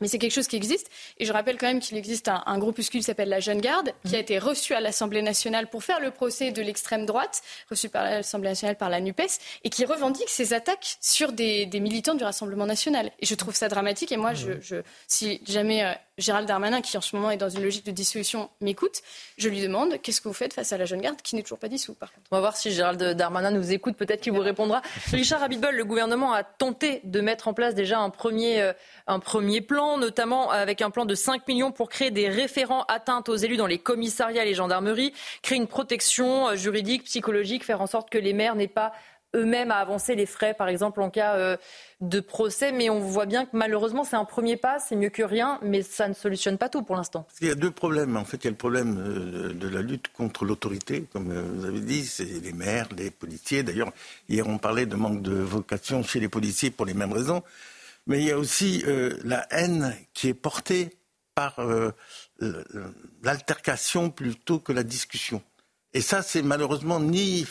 Mais 0.00 0.08
c'est 0.08 0.18
quelque 0.18 0.32
chose 0.32 0.48
qui 0.48 0.56
existe. 0.56 0.88
Et 1.18 1.24
je 1.24 1.32
rappelle 1.32 1.58
quand 1.58 1.66
même 1.66 1.80
qu'il 1.80 1.96
existe 1.96 2.28
un, 2.28 2.42
un 2.46 2.58
groupuscule 2.58 3.00
qui 3.00 3.04
s'appelle 3.04 3.28
la 3.28 3.40
Jeune 3.40 3.60
Garde, 3.60 3.92
qui 4.04 4.14
a 4.14 4.18
mhm. 4.18 4.22
été 4.22 4.38
reçu 4.38 4.74
à 4.74 4.80
l'Assemblée 4.80 5.22
nationale 5.22 5.68
pour 5.68 5.84
faire 5.84 6.00
le 6.00 6.10
procès 6.10 6.50
de 6.50 6.62
l'extrême 6.62 7.06
droite, 7.06 7.42
reçu 7.70 7.88
par 7.88 8.04
l'Assemblée 8.04 8.50
nationale 8.50 8.76
par 8.76 8.88
la 8.88 9.00
NUPES, 9.00 9.38
et 9.64 9.70
qui 9.70 9.84
revendique 9.84 10.28
ces 10.28 10.52
attaques 10.52 10.96
sur 11.00 11.32
des, 11.32 11.66
des, 11.66 11.80
militants 11.80 12.14
du 12.14 12.24
Rassemblement 12.24 12.66
national. 12.66 13.10
Et 13.20 13.26
je 13.26 13.34
trouve 13.34 13.54
ça 13.54 13.68
dramatique. 13.68 14.12
Et 14.12 14.16
moi, 14.16 14.34
je, 14.34 14.60
je, 14.60 14.76
si 15.06 15.40
jamais 15.46 15.84
euh, 15.84 15.92
Gérald 16.18 16.46
Darmanin, 16.48 16.80
qui 16.80 16.96
en 16.98 17.00
ce 17.00 17.14
moment 17.14 17.30
est 17.30 17.36
dans 17.36 17.48
une 17.48 17.62
logique 17.62 17.86
de 17.86 17.92
dissolution, 17.92 18.50
m'écoute, 18.60 19.02
je 19.38 19.48
lui 19.48 19.60
demande 19.60 20.00
qu'est-ce 20.02 20.20
que 20.20 20.28
vous 20.28 20.34
faites 20.34 20.52
face 20.52 20.72
à 20.72 20.78
la 20.78 20.84
Jeune 20.84 21.00
Garde, 21.00 21.22
qui 21.22 21.36
n'est 21.36 21.42
toujours 21.42 21.58
pas 21.58 21.68
dissous, 21.68 21.94
par 21.94 22.12
contre? 22.12 22.26
On 22.30 22.36
va 22.36 22.40
voir 22.40 22.56
si 22.56 22.72
Gérald 22.72 23.02
Darmanin 23.16 23.52
nous 23.52 23.72
écoute, 23.72 23.96
peut-être 23.96 24.20
qu'il 24.20 24.32
vous 24.32 24.40
répondra. 24.40 24.82
Richard 25.12 25.42
Abitbol, 25.42 25.74
le 25.74 25.84
gouvernement 25.84 26.32
a 26.32 26.42
tenté 26.42 27.00
de 27.04 27.20
mettre 27.20 27.48
en 27.48 27.54
place 27.54 27.74
déjà 27.74 28.00
un 28.00 28.10
premier, 28.10 28.60
euh, 28.60 28.72
un 29.06 29.20
premier 29.20 29.60
plan, 29.60 29.96
notamment 29.96 30.50
avec 30.50 30.82
un 30.82 30.90
plan 30.90 31.04
de 31.04 31.14
5 31.14 31.46
millions 31.46 31.70
pour 31.70 31.88
créer 31.88 32.10
des 32.10 32.28
référents 32.28 32.84
atteintes 32.88 33.28
aux 33.28 33.36
élus 33.36 33.56
dans 33.56 33.66
les 33.66 33.78
commissariats 33.78 34.42
et 34.42 34.48
les 34.48 34.54
gendarmeries, 34.54 35.12
créer 35.42 35.58
une 35.58 35.68
protection 35.68 36.48
euh, 36.48 36.56
juridique, 36.56 37.04
psychologique, 37.04 37.64
faire 37.64 37.80
en 37.80 37.86
sorte 37.86 38.10
que 38.10 38.18
les 38.18 38.32
maires 38.32 38.56
n'aient 38.56 38.66
pas 38.66 38.92
eux-mêmes 39.34 39.70
à 39.70 39.76
avancer 39.76 40.14
les 40.14 40.26
frais, 40.26 40.54
par 40.54 40.68
exemple, 40.68 41.00
en 41.00 41.10
cas 41.10 41.34
euh, 41.34 41.56
de 42.00 42.20
procès. 42.20 42.72
Mais 42.72 42.90
on 42.90 43.00
voit 43.00 43.26
bien 43.26 43.44
que 43.44 43.50
malheureusement, 43.52 44.04
c'est 44.04 44.16
un 44.16 44.24
premier 44.24 44.56
pas, 44.56 44.78
c'est 44.78 44.96
mieux 44.96 45.10
que 45.10 45.22
rien, 45.22 45.58
mais 45.62 45.82
ça 45.82 46.08
ne 46.08 46.14
solutionne 46.14 46.58
pas 46.58 46.68
tout 46.68 46.82
pour 46.82 46.96
l'instant. 46.96 47.26
Il 47.40 47.48
y 47.48 47.50
a 47.50 47.54
deux 47.54 47.70
problèmes. 47.70 48.16
En 48.16 48.24
fait, 48.24 48.38
il 48.38 48.44
y 48.44 48.48
a 48.48 48.50
le 48.50 48.56
problème 48.56 48.98
euh, 48.98 49.52
de 49.52 49.68
la 49.68 49.82
lutte 49.82 50.08
contre 50.08 50.44
l'autorité, 50.44 51.06
comme 51.12 51.32
vous 51.32 51.64
avez 51.64 51.80
dit, 51.80 52.06
c'est 52.06 52.24
les 52.24 52.52
maires, 52.52 52.88
les 52.96 53.10
policiers. 53.10 53.62
D'ailleurs, 53.62 53.92
hier, 54.28 54.48
on 54.48 54.58
parlait 54.58 54.86
de 54.86 54.96
manque 54.96 55.22
de 55.22 55.34
vocation 55.34 56.02
chez 56.02 56.20
les 56.20 56.28
policiers 56.28 56.70
pour 56.70 56.86
les 56.86 56.94
mêmes 56.94 57.12
raisons. 57.12 57.42
Mais 58.08 58.20
il 58.20 58.24
y 58.26 58.32
a 58.32 58.38
aussi 58.38 58.82
euh, 58.86 59.16
la 59.22 59.46
haine 59.50 59.94
qui 60.14 60.28
est 60.28 60.34
portée 60.34 60.96
par 61.34 61.60
euh, 61.60 61.92
l'altercation 63.22 64.10
plutôt 64.10 64.58
que 64.58 64.72
la 64.72 64.82
discussion. 64.82 65.42
Et 65.94 66.00
ça, 66.00 66.22
c'est 66.22 66.42
malheureusement 66.42 67.00
ni 67.00 67.46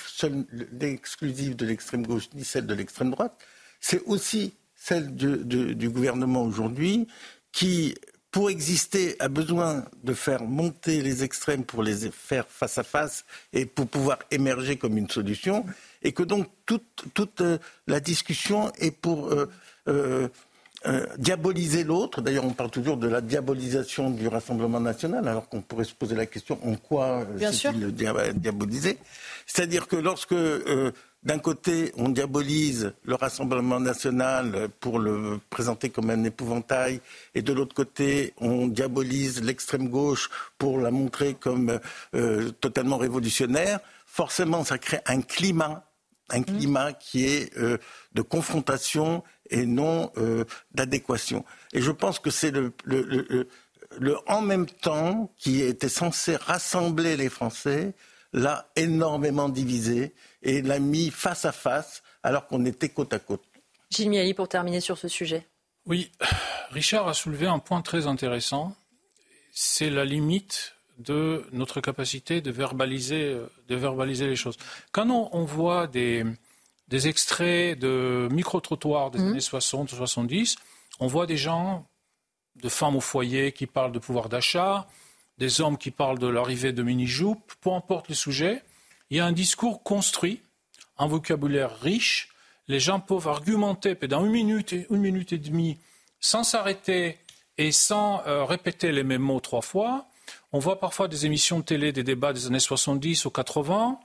l'exclusif 0.72 1.56
de 1.56 1.66
l'extrême 1.66 2.06
gauche, 2.06 2.30
ni 2.34 2.44
celle 2.44 2.68
de 2.68 2.74
l'extrême 2.74 3.12
droite. 3.12 3.38
C'est 3.80 4.02
aussi 4.06 4.54
celle 4.76 5.16
du, 5.16 5.90
gouvernement 5.90 6.44
aujourd'hui 6.44 7.08
qui 7.52 7.96
pour 8.32 8.50
exister, 8.52 9.16
a 9.20 9.30
besoin 9.30 9.86
de 10.04 10.14
faire 10.14 10.44
monter 10.44 11.02
les 11.02 11.24
extrêmes 11.24 11.64
pour 11.64 11.82
les 11.82 12.12
faire 12.12 12.46
face 12.48 12.78
à 12.78 12.84
face 12.84 13.26
et 13.54 13.66
pour 13.66 13.88
pouvoir 13.88 14.20
émerger 14.30 14.78
comme 14.78 14.98
une 14.98 15.10
solution, 15.10 15.66
et 16.04 16.12
que 16.12 16.22
donc 16.22 16.48
toute, 16.66 17.42
euh, 17.42 17.58
la 17.88 18.00
discussion 18.00 18.72
est 18.78 18.92
pour 18.92 19.32
euh, 19.88 20.28
euh, 20.86 21.06
diaboliser 21.18 21.84
l'autre. 21.84 22.22
D'ailleurs, 22.22 22.46
on 22.46 22.54
parle 22.54 22.70
toujours 22.70 22.98
de 22.98 23.08
la 23.08 23.22
diabolisation 23.22 24.12
du 24.12 24.28
Rassemblement 24.28 24.80
national, 24.80 25.28
alors 25.28 25.50
qu'on 25.50 25.62
pourrait 25.62 25.86
se 25.86 25.94
poser 25.94 26.16
la 26.16 26.26
question 26.26 26.60
en 26.64 26.76
quoi 26.76 27.26
c'est-il 27.40 27.92
diabolisé? 27.92 28.98
C'est-à-dire 29.46 29.88
que 29.88 29.96
lorsque 29.96 30.36
d'un 31.24 31.40
côté, 31.40 31.92
on 31.98 32.08
diabolise 32.10 32.94
le 33.04 33.16
Rassemblement 33.16 33.80
national 33.80 34.70
pour 34.80 34.98
le 34.98 35.40
présenter 35.50 35.90
comme 35.90 36.10
un 36.10 36.24
épouvantail, 36.24 37.02
et 37.36 37.42
de 37.42 37.52
l'autre 37.54 37.76
côté, 37.76 38.34
on 38.38 38.68
diabolise 38.68 39.44
l'extrême 39.44 39.90
gauche 39.90 40.30
pour 40.58 40.80
la 40.80 40.90
montrer 40.90 41.34
comme 41.34 41.80
euh, 42.16 42.52
totalement 42.62 42.98
révolutionnaire. 42.98 43.80
Forcément, 44.06 44.64
ça 44.64 44.78
crée 44.78 45.02
un 45.06 45.22
climat, 45.22 45.84
un 46.30 46.44
climat 46.44 46.94
qui 46.94 47.26
est 47.26 47.58
euh, 47.58 47.78
de 48.14 48.22
confrontation 48.22 49.24
et 49.50 49.66
non 49.66 50.12
euh, 50.18 50.46
d'adéquation. 50.74 51.46
Et 51.74 51.82
je 51.82 51.92
pense 51.92 52.20
que 52.20 52.30
c'est 52.30 52.52
le, 52.52 52.74
le 52.86 54.18
en 54.28 54.42
même 54.42 54.66
temps 54.68 55.32
qui 55.38 55.62
était 55.62 55.90
censé 55.90 56.36
rassembler 56.36 57.18
les 57.18 57.30
Français 57.30 57.94
l'a 58.34 58.70
énormément 58.76 59.50
divisé 59.50 60.14
et 60.44 60.62
l'a 60.62 60.80
mis 60.80 61.10
face 61.10 61.46
à 61.46 61.52
face 61.52 62.04
alors 62.24 62.48
qu'on 62.48 62.66
était 62.66 62.90
côte 62.90 63.14
à 63.14 63.20
côte. 63.20 63.44
Gilles 63.90 64.10
Miali, 64.10 64.34
pour 64.34 64.50
terminer 64.50 64.82
sur 64.82 64.98
ce 64.98 65.08
sujet. 65.08 65.48
Oui, 65.86 66.12
Richard 66.72 67.08
a 67.08 67.14
soulevé 67.14 67.48
un 67.48 67.60
point 67.60 67.82
très 67.82 68.08
intéressant. 68.08 68.76
C'est 69.54 69.90
la 69.90 70.04
limite 70.04 70.76
de 70.98 71.46
notre 71.52 71.80
capacité 71.80 72.42
de 72.42 72.52
verbaliser, 72.52 73.38
de 73.68 73.76
verbaliser 73.76 74.28
les 74.28 74.36
choses. 74.36 74.58
Quand 74.92 75.10
on, 75.10 75.46
voit 75.46 75.88
des, 75.88 76.26
des, 76.88 77.08
extraits 77.08 77.78
de 77.78 78.28
micro-trottoirs 78.32 79.12
des 79.12 79.20
mmh. 79.20 79.28
années 79.28 79.40
60 79.40 79.90
70, 79.90 80.56
on 81.00 81.08
voit 81.08 81.26
des 81.26 81.38
gens, 81.38 81.88
de 82.56 82.70
femmes 82.70 82.96
au 82.96 83.02
foyer, 83.02 83.52
qui 83.52 83.68
parlent 83.68 83.92
de 83.92 84.00
pouvoir 84.00 84.30
d'achat, 84.30 84.88
des 85.38 85.62
hommes 85.62 85.78
qui 85.78 85.92
parlent 85.92 86.20
de 86.20 86.28
l'arrivée 86.28 86.74
de 86.74 86.84
mini-joupes, 86.84 87.54
peu 87.62 87.72
importe 87.72 88.10
le 88.10 88.16
sujet, 88.16 88.64
il 89.10 89.18
y 89.18 89.20
a 89.20 89.26
un 89.26 89.32
discours 89.32 89.84
construit, 89.84 90.42
un 90.98 91.08
vocabulaire 91.08 91.80
riche. 91.80 92.30
Les 92.68 92.80
gens 92.80 93.00
peuvent 93.00 93.28
argumenter 93.28 93.96
pendant 93.96 94.26
une 94.26 94.32
minute 94.32 94.74
et, 94.74 94.88
une 94.90 95.00
minute 95.00 95.32
et 95.32 95.38
demie 95.38 95.78
sans 96.20 96.44
s'arrêter 96.44 97.18
et 97.58 97.72
sans 97.72 98.22
euh, 98.28 98.44
répéter 98.44 98.92
les 98.92 99.04
mêmes 99.04 99.22
mots 99.22 99.40
trois 99.40 99.62
fois. 99.62 100.08
On 100.52 100.60
voit 100.60 100.80
parfois 100.80 101.08
des 101.08 101.26
émissions 101.26 101.60
de 101.60 101.64
télé, 101.64 101.92
des 101.92 102.04
débats 102.04 102.34
des 102.34 102.48
années 102.48 102.60
70 102.60 103.26
ou 103.26 103.30
80, 103.30 104.00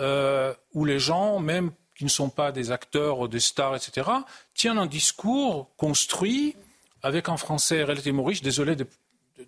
euh, 0.00 0.54
où 0.74 0.84
les 0.84 0.98
gens, 0.98 1.38
même 1.38 1.70
qui 2.00 2.04
ne 2.04 2.08
sont 2.08 2.30
pas 2.30 2.50
des 2.50 2.70
acteurs 2.70 3.18
ou 3.18 3.28
des 3.28 3.40
stars, 3.40 3.76
etc., 3.76 4.08
tiennent 4.54 4.78
un 4.78 4.86
discours 4.86 5.68
construit 5.76 6.56
avec 7.02 7.28
un 7.28 7.36
français 7.36 7.82
relativement 7.82 8.24
riche. 8.24 8.40
Désolé 8.40 8.74
de 8.74 8.86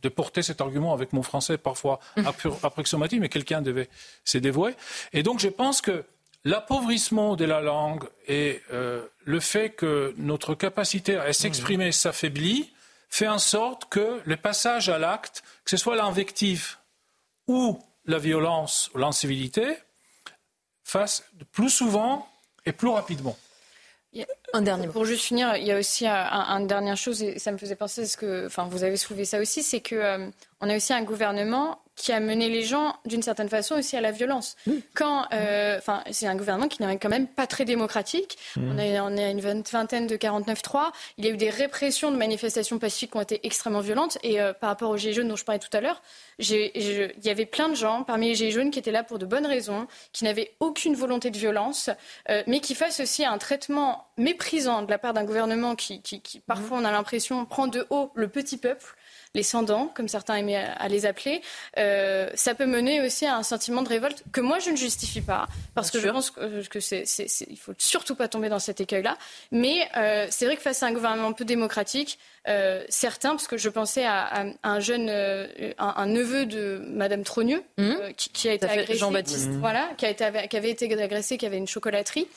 de 0.02 0.08
porter 0.08 0.42
cet 0.42 0.60
argument 0.60 0.92
avec 0.92 1.12
mon 1.12 1.22
français 1.22 1.58
parfois 1.58 2.00
approximatif, 2.62 3.20
mais 3.20 3.28
quelqu'un 3.28 3.62
devait 3.62 3.88
s'y 4.24 4.40
dévouer. 4.40 4.74
Et 5.12 5.22
donc 5.22 5.38
je 5.38 5.48
pense 5.48 5.80
que 5.80 6.04
l'appauvrissement 6.44 7.36
de 7.36 7.44
la 7.44 7.60
langue 7.60 8.04
et 8.28 8.60
euh, 8.72 9.06
le 9.24 9.40
fait 9.40 9.70
que 9.70 10.14
notre 10.16 10.54
capacité 10.54 11.16
à 11.16 11.32
s'exprimer 11.32 11.92
s'affaiblit 11.92 12.70
fait 13.08 13.28
en 13.28 13.38
sorte 13.38 13.88
que 13.90 14.20
le 14.24 14.36
passage 14.36 14.88
à 14.88 14.98
l'acte, 14.98 15.42
que 15.64 15.70
ce 15.70 15.76
soit 15.76 15.96
l'invective 15.96 16.76
ou 17.46 17.78
la 18.06 18.18
violence 18.18 18.90
ou 18.94 18.98
l'incivilité, 18.98 19.76
fasse 20.84 21.24
plus 21.52 21.70
souvent 21.70 22.31
et 22.66 22.72
plus 22.72 22.89
rapidement. 22.89 23.36
Un 24.52 24.60
dernier 24.60 24.89
Pour 24.89 25.06
juste 25.06 25.24
finir, 25.24 25.56
il 25.56 25.64
y 25.64 25.72
a 25.72 25.78
aussi 25.78 26.06
une 26.06 26.12
un, 26.12 26.60
dernière 26.60 26.98
chose, 26.98 27.22
et 27.22 27.39
ça 27.39 27.51
me 27.51 27.56
faisait 27.56 27.76
penser, 27.76 28.05
ce 28.06 28.18
que, 28.18 28.47
enfin, 28.47 28.68
vous 28.70 28.84
avez 28.84 28.98
soulevé 28.98 29.24
ça 29.24 29.40
aussi, 29.40 29.62
c'est 29.62 29.80
qu'on 29.80 29.97
euh, 29.97 30.28
a 30.60 30.76
aussi 30.76 30.93
un 30.93 31.02
gouvernement 31.02 31.82
qui 31.97 32.12
a 32.12 32.20
mené 32.20 32.48
les 32.48 32.62
gens 32.62 32.97
d'une 33.05 33.23
certaine 33.23 33.48
façon 33.48 33.77
aussi 33.77 33.97
à 33.97 34.01
la 34.01 34.12
violence. 34.12 34.56
Quand, 34.94 35.27
euh, 35.32 35.77
enfin, 35.78 36.02
c'est 36.10 36.27
un 36.27 36.36
gouvernement 36.36 36.69
qui 36.69 36.82
n'est 36.82 36.98
quand 36.98 37.09
même 37.09 37.27
pas 37.28 37.47
très 37.47 37.64
démocratique. 37.64 38.39
Mmh. 38.56 38.70
On, 38.70 38.78
est, 38.78 39.01
on 39.01 39.16
est 39.16 39.24
à 39.24 39.31
une 39.31 39.40
vingtaine 39.40 40.06
de 40.06 40.16
49-3. 40.16 40.90
Il 41.19 41.24
y 41.24 41.28
a 41.28 41.31
eu 41.31 41.36
des 41.36 41.51
répressions 41.51 42.10
de 42.10 42.16
manifestations 42.16 42.78
pacifiques 42.78 43.12
qui 43.12 43.16
ont 43.19 43.23
été 43.23 43.40
extrêmement 43.44 43.81
violentes. 43.81 44.19
Et 44.23 44.40
euh, 44.40 44.52
par 44.52 44.70
rapport 44.70 44.90
aux 44.90 44.97
Gilets 44.97 45.12
jaunes 45.12 45.28
dont 45.28 45.36
je 45.36 45.44
parlais 45.44 45.59
tout 45.59 45.74
à 45.77 45.81
l'heure, 45.81 46.02
il 46.39 47.12
y 47.23 47.31
avait 47.31 47.47
plein 47.47 47.69
de 47.69 47.74
gens 47.74 48.05
parmi 48.05 48.28
les 48.28 48.35
Gilets 48.35 48.52
jaunes 48.52 48.70
qui 48.70 48.78
étaient 48.78 48.90
là 48.90 49.05
pour 49.05 49.19
de 49.19 49.27
bonnes 49.27 49.47
raisons, 49.47 49.86
qui 50.12 50.24
n'avaient 50.24 50.52
aucune 50.60 50.94
volonté 50.94 51.31
de 51.31 51.39
violence, 51.39 51.90
euh, 52.31 52.43
mais 52.47 52.60
qui 52.60 52.74
face 52.74 53.01
aussi 53.01 53.24
à 53.24 53.32
un 53.32 53.39
traitement 53.39 54.06
méprisant 54.16 54.82
de 54.82 54.90
la 54.90 54.98
part 54.98 55.12
d'un 55.12 55.24
gouvernement 55.24 55.77
qui, 55.77 56.01
qui, 56.02 56.20
qui 56.20 56.40
parfois, 56.40 56.78
on 56.78 56.85
a 56.85 56.90
l'impression, 56.90 57.44
prend 57.44 57.66
de 57.66 57.86
haut 57.90 58.10
le 58.14 58.28
petit 58.28 58.56
peuple 58.56 58.97
les 59.34 59.42
sans-dents, 59.42 59.90
comme 59.94 60.09
certains 60.09 60.36
aimaient 60.36 60.56
à 60.76 60.88
les 60.88 61.06
appeler, 61.06 61.40
euh, 61.78 62.28
ça 62.34 62.54
peut 62.54 62.66
mener 62.66 63.00
aussi 63.00 63.24
à 63.24 63.36
un 63.36 63.42
sentiment 63.42 63.82
de 63.82 63.88
révolte 63.88 64.24
que 64.30 64.42
moi 64.42 64.59
je 64.59 64.70
ne 64.70 64.76
justifie 64.76 65.22
pas, 65.22 65.46
parce 65.74 65.90
que 65.90 65.98
je 66.00 66.09
pense 66.09 66.30
que, 66.30 66.66
que 66.68 66.80
c'est, 66.80 67.04
il 67.48 67.56
faut 67.56 67.72
surtout 67.78 68.14
pas 68.14 68.28
tomber 68.28 68.50
dans 68.50 68.59
cet 68.59 68.80
écueil-là. 68.80 69.16
Mais 69.50 69.88
euh, 69.96 70.26
c'est 70.30 70.44
vrai 70.44 70.56
que 70.56 70.62
face 70.62 70.82
à 70.82 70.86
un 70.86 70.92
gouvernement 70.92 71.32
peu 71.32 71.46
démocratique, 71.46 72.18
euh, 72.46 72.84
certains, 72.90 73.30
parce 73.30 73.46
que 73.46 73.56
je 73.56 73.70
pensais 73.70 74.04
à, 74.04 74.44
un 74.62 74.80
jeune, 74.80 75.09
un, 75.78 76.06
neveu 76.06 76.44
de 76.44 76.82
Madame 76.88 77.22
Trogneux, 77.22 77.62
mmh. 77.78 77.94
qui, 78.16 78.48
a 78.48 78.52
été 78.52 78.66
agressé, 78.66 78.96
Jean-Baptiste, 78.96 79.48
voilà, 79.60 79.90
qui, 79.96 80.04
a 80.04 80.10
été, 80.10 80.26
qui 80.48 80.56
avait 80.56 80.70
été 80.70 80.92
agressé, 81.00 81.38
qui 81.38 81.46
avait 81.46 81.59
une 81.59 81.68
chocolaterie. 81.68 82.28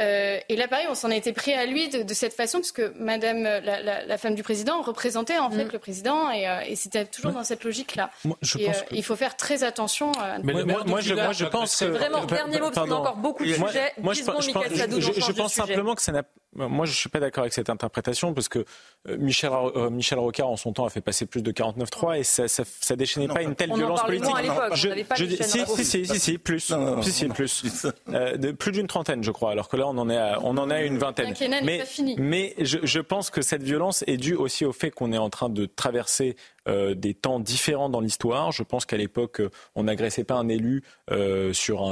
Euh, 0.00 0.38
et 0.48 0.56
là, 0.56 0.68
pareil, 0.68 0.86
on 0.88 0.94
s'en 0.94 1.10
était 1.10 1.32
pris 1.32 1.52
à 1.52 1.66
lui 1.66 1.88
de, 1.88 2.14
cette 2.14 2.34
façon, 2.34 2.58
parce 2.58 2.72
que 2.72 2.92
Madame, 2.98 3.42
la, 3.42 4.18
femme 4.18 4.34
du 4.34 4.42
président, 4.42 4.80
représentait 4.82 5.38
en 5.38 5.50
fait 5.50 5.64
mm. 5.64 5.72
le 5.72 5.78
président, 5.78 6.28
euh, 6.28 6.60
et, 6.66 6.76
c'était 6.76 7.04
toujours 7.04 7.32
dans 7.32 7.44
cette 7.44 7.64
logique-là. 7.64 8.10
Euh, 8.26 8.72
il 8.92 9.04
faut 9.04 9.16
faire 9.16 9.36
très 9.36 9.64
attention. 9.64 10.12
Mais, 10.42 10.64
moi, 10.64 11.00
je, 11.00 11.44
pense 11.44 11.76
que 11.76 11.84
vraiment 11.86 12.24
dernier 12.24 12.60
mot, 12.60 12.70
parce 12.70 12.88
qu'on 12.88 12.94
a 12.94 12.98
encore 12.98 13.16
beaucoup 13.16 13.44
de 13.44 13.52
sujets. 13.52 13.92
Moi, 14.00 14.14
je, 14.14 14.22
je 14.22 15.32
pense 15.32 15.52
simplement 15.52 15.94
que 15.94 16.02
ça 16.02 16.12
n'a 16.12 16.22
moi, 16.58 16.86
je 16.86 16.92
ne 16.92 16.96
suis 16.96 17.08
pas 17.08 17.20
d'accord 17.20 17.42
avec 17.42 17.52
cette 17.52 17.70
interprétation 17.70 18.34
parce 18.34 18.48
que 18.48 18.64
Michel, 19.06 19.50
Michel 19.90 20.18
Rocard, 20.18 20.48
en 20.48 20.56
son 20.56 20.72
temps, 20.72 20.84
a 20.84 20.90
fait 20.90 21.00
passer 21.00 21.26
plus 21.26 21.42
de 21.42 21.52
49-3 21.52 22.18
et 22.18 22.24
ça, 22.24 22.48
ça, 22.48 22.64
ça 22.64 22.96
déchaînait 22.96 23.28
pas 23.28 23.42
une 23.42 23.54
telle 23.54 23.72
violence 23.72 24.02
politique. 24.02 24.34
je, 24.74 24.88
je, 25.14 25.42
si, 25.42 25.64
si, 25.66 25.84
si, 25.84 26.06
si, 26.06 26.18
si, 26.18 26.38
plus, 26.38 26.74
si, 27.02 27.12
si, 27.12 27.26
plus, 27.28 27.86
de, 28.06 28.52
plus 28.52 28.72
d'une 28.72 28.86
trentaine, 28.86 29.22
je 29.22 29.30
crois. 29.30 29.52
Alors 29.52 29.68
que 29.68 29.76
là, 29.76 29.86
on 29.86 29.96
en 29.98 30.10
est 30.10 30.16
à, 30.16 30.38
on 30.42 30.56
en 30.56 30.70
est 30.70 30.74
à 30.74 30.82
une 30.82 30.98
vingtaine. 30.98 31.34
Mais, 31.62 31.84
mais 32.18 32.54
je, 32.58 32.78
je, 32.82 33.00
pense 33.00 33.30
que 33.30 33.42
cette 33.42 33.62
violence 33.62 34.04
est 34.06 34.16
due 34.16 34.34
aussi 34.34 34.64
au 34.64 34.72
fait 34.72 34.90
qu'on 34.90 35.12
est 35.12 35.18
en 35.18 35.30
train 35.30 35.48
de 35.48 35.66
traverser 35.66 36.36
euh, 36.68 36.94
des 36.94 37.14
temps 37.14 37.40
différents 37.40 37.88
dans 37.88 38.00
l'histoire. 38.00 38.52
Je 38.52 38.62
pense 38.62 38.84
qu'à 38.86 38.96
l'époque, 38.96 39.42
on 39.74 39.84
n'agressait 39.84 40.24
pas 40.24 40.34
un 40.34 40.48
élu 40.48 40.82
euh, 41.10 41.52
sur 41.52 41.82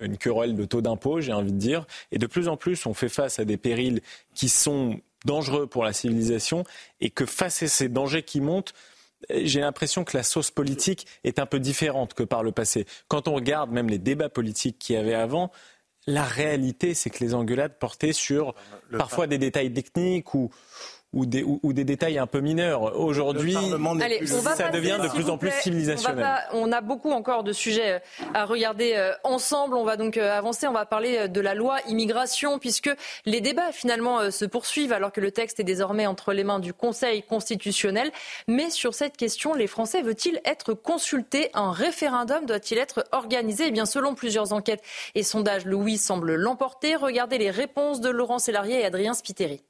une 0.00 0.18
querelle 0.18 0.56
de 0.56 0.64
taux 0.64 0.80
d'impôt, 0.80 1.20
j'ai 1.20 1.32
envie 1.32 1.52
de 1.52 1.58
dire. 1.58 1.86
Et 2.12 2.18
de 2.18 2.26
plus 2.26 2.48
en 2.48 2.56
plus, 2.56 2.86
on 2.86 2.94
fait 2.94 3.08
face 3.08 3.38
à 3.38 3.44
des 3.44 3.56
périls 3.56 4.00
qui 4.34 4.48
sont 4.48 5.00
dangereux 5.24 5.66
pour 5.66 5.84
la 5.84 5.92
civilisation 5.92 6.64
et 7.00 7.10
que 7.10 7.26
face 7.26 7.62
à 7.62 7.68
ces 7.68 7.88
dangers 7.88 8.22
qui 8.22 8.40
montent, 8.40 8.72
j'ai 9.30 9.60
l'impression 9.60 10.04
que 10.04 10.16
la 10.16 10.22
sauce 10.22 10.50
politique 10.50 11.06
est 11.24 11.38
un 11.38 11.46
peu 11.46 11.58
différente 11.58 12.14
que 12.14 12.22
par 12.22 12.42
le 12.42 12.52
passé. 12.52 12.86
Quand 13.08 13.28
on 13.28 13.34
regarde 13.34 13.70
même 13.70 13.88
les 13.88 13.98
débats 13.98 14.28
politiques 14.28 14.78
qu'il 14.78 14.94
y 14.94 14.98
avait 14.98 15.14
avant, 15.14 15.50
la 16.06 16.24
réalité, 16.24 16.94
c'est 16.94 17.10
que 17.10 17.22
les 17.22 17.34
engueulades 17.34 17.78
portaient 17.78 18.14
sur 18.14 18.54
parfois 18.96 19.26
des 19.26 19.36
détails 19.36 19.72
techniques 19.72 20.34
ou, 20.34 20.50
ou 21.14 21.24
des, 21.24 21.42
ou, 21.42 21.72
des, 21.72 21.84
détails 21.84 22.18
un 22.18 22.26
peu 22.26 22.40
mineurs. 22.40 22.98
Aujourd'hui, 22.98 23.54
ça 23.54 24.68
devient 24.68 24.98
de 25.02 25.08
plus 25.08 25.30
en 25.30 25.38
plus 25.38 25.50
civilisationnel. 25.62 26.26
On, 26.52 26.70
a 26.70 26.82
beaucoup 26.82 27.10
encore 27.12 27.44
de 27.44 27.52
sujets 27.52 27.92
euh, 27.94 27.98
à 28.34 28.44
regarder 28.44 28.92
euh, 28.94 29.12
ensemble. 29.24 29.74
On 29.74 29.84
va 29.84 29.96
donc 29.96 30.18
euh, 30.18 30.36
avancer. 30.36 30.66
On 30.66 30.72
va 30.72 30.84
parler 30.84 31.28
de 31.28 31.40
la 31.40 31.54
loi 31.54 31.78
immigration, 31.88 32.58
puisque 32.58 32.90
les 33.24 33.40
débats 33.40 33.72
finalement 33.72 34.30
se 34.30 34.44
poursuivent 34.44 34.92
alors 34.92 35.10
que 35.10 35.22
le 35.22 35.30
texte 35.30 35.60
est 35.60 35.64
désormais 35.64 36.06
entre 36.06 36.34
les 36.34 36.44
mains 36.44 36.60
du 36.60 36.74
Conseil 36.74 37.22
constitutionnel. 37.22 38.10
Mais 38.46 38.68
sur 38.68 38.92
cette 38.92 39.16
question, 39.16 39.54
les 39.54 39.66
Français 39.66 40.02
veulent-ils 40.02 40.40
être 40.44 40.74
consultés? 40.74 41.50
Un 41.54 41.72
référendum 41.72 42.44
doit-il 42.44 42.76
être 42.76 43.04
organisé? 43.12 43.64
Eh 43.68 43.70
bien, 43.70 43.86
selon 43.86 44.14
plusieurs 44.14 44.52
enquêtes 44.52 44.82
et 45.14 45.22
sondages, 45.22 45.64
le 45.64 45.76
oui 45.76 45.96
semble 45.96 46.34
l'emporter. 46.34 46.96
Regardez 46.96 47.38
les 47.38 47.50
réponses 47.50 48.02
de 48.02 48.10
Laurent 48.10 48.38
Sélarié 48.38 48.80
et 48.80 48.84
Adrien 48.84 49.14
Spiteri. 49.14 49.64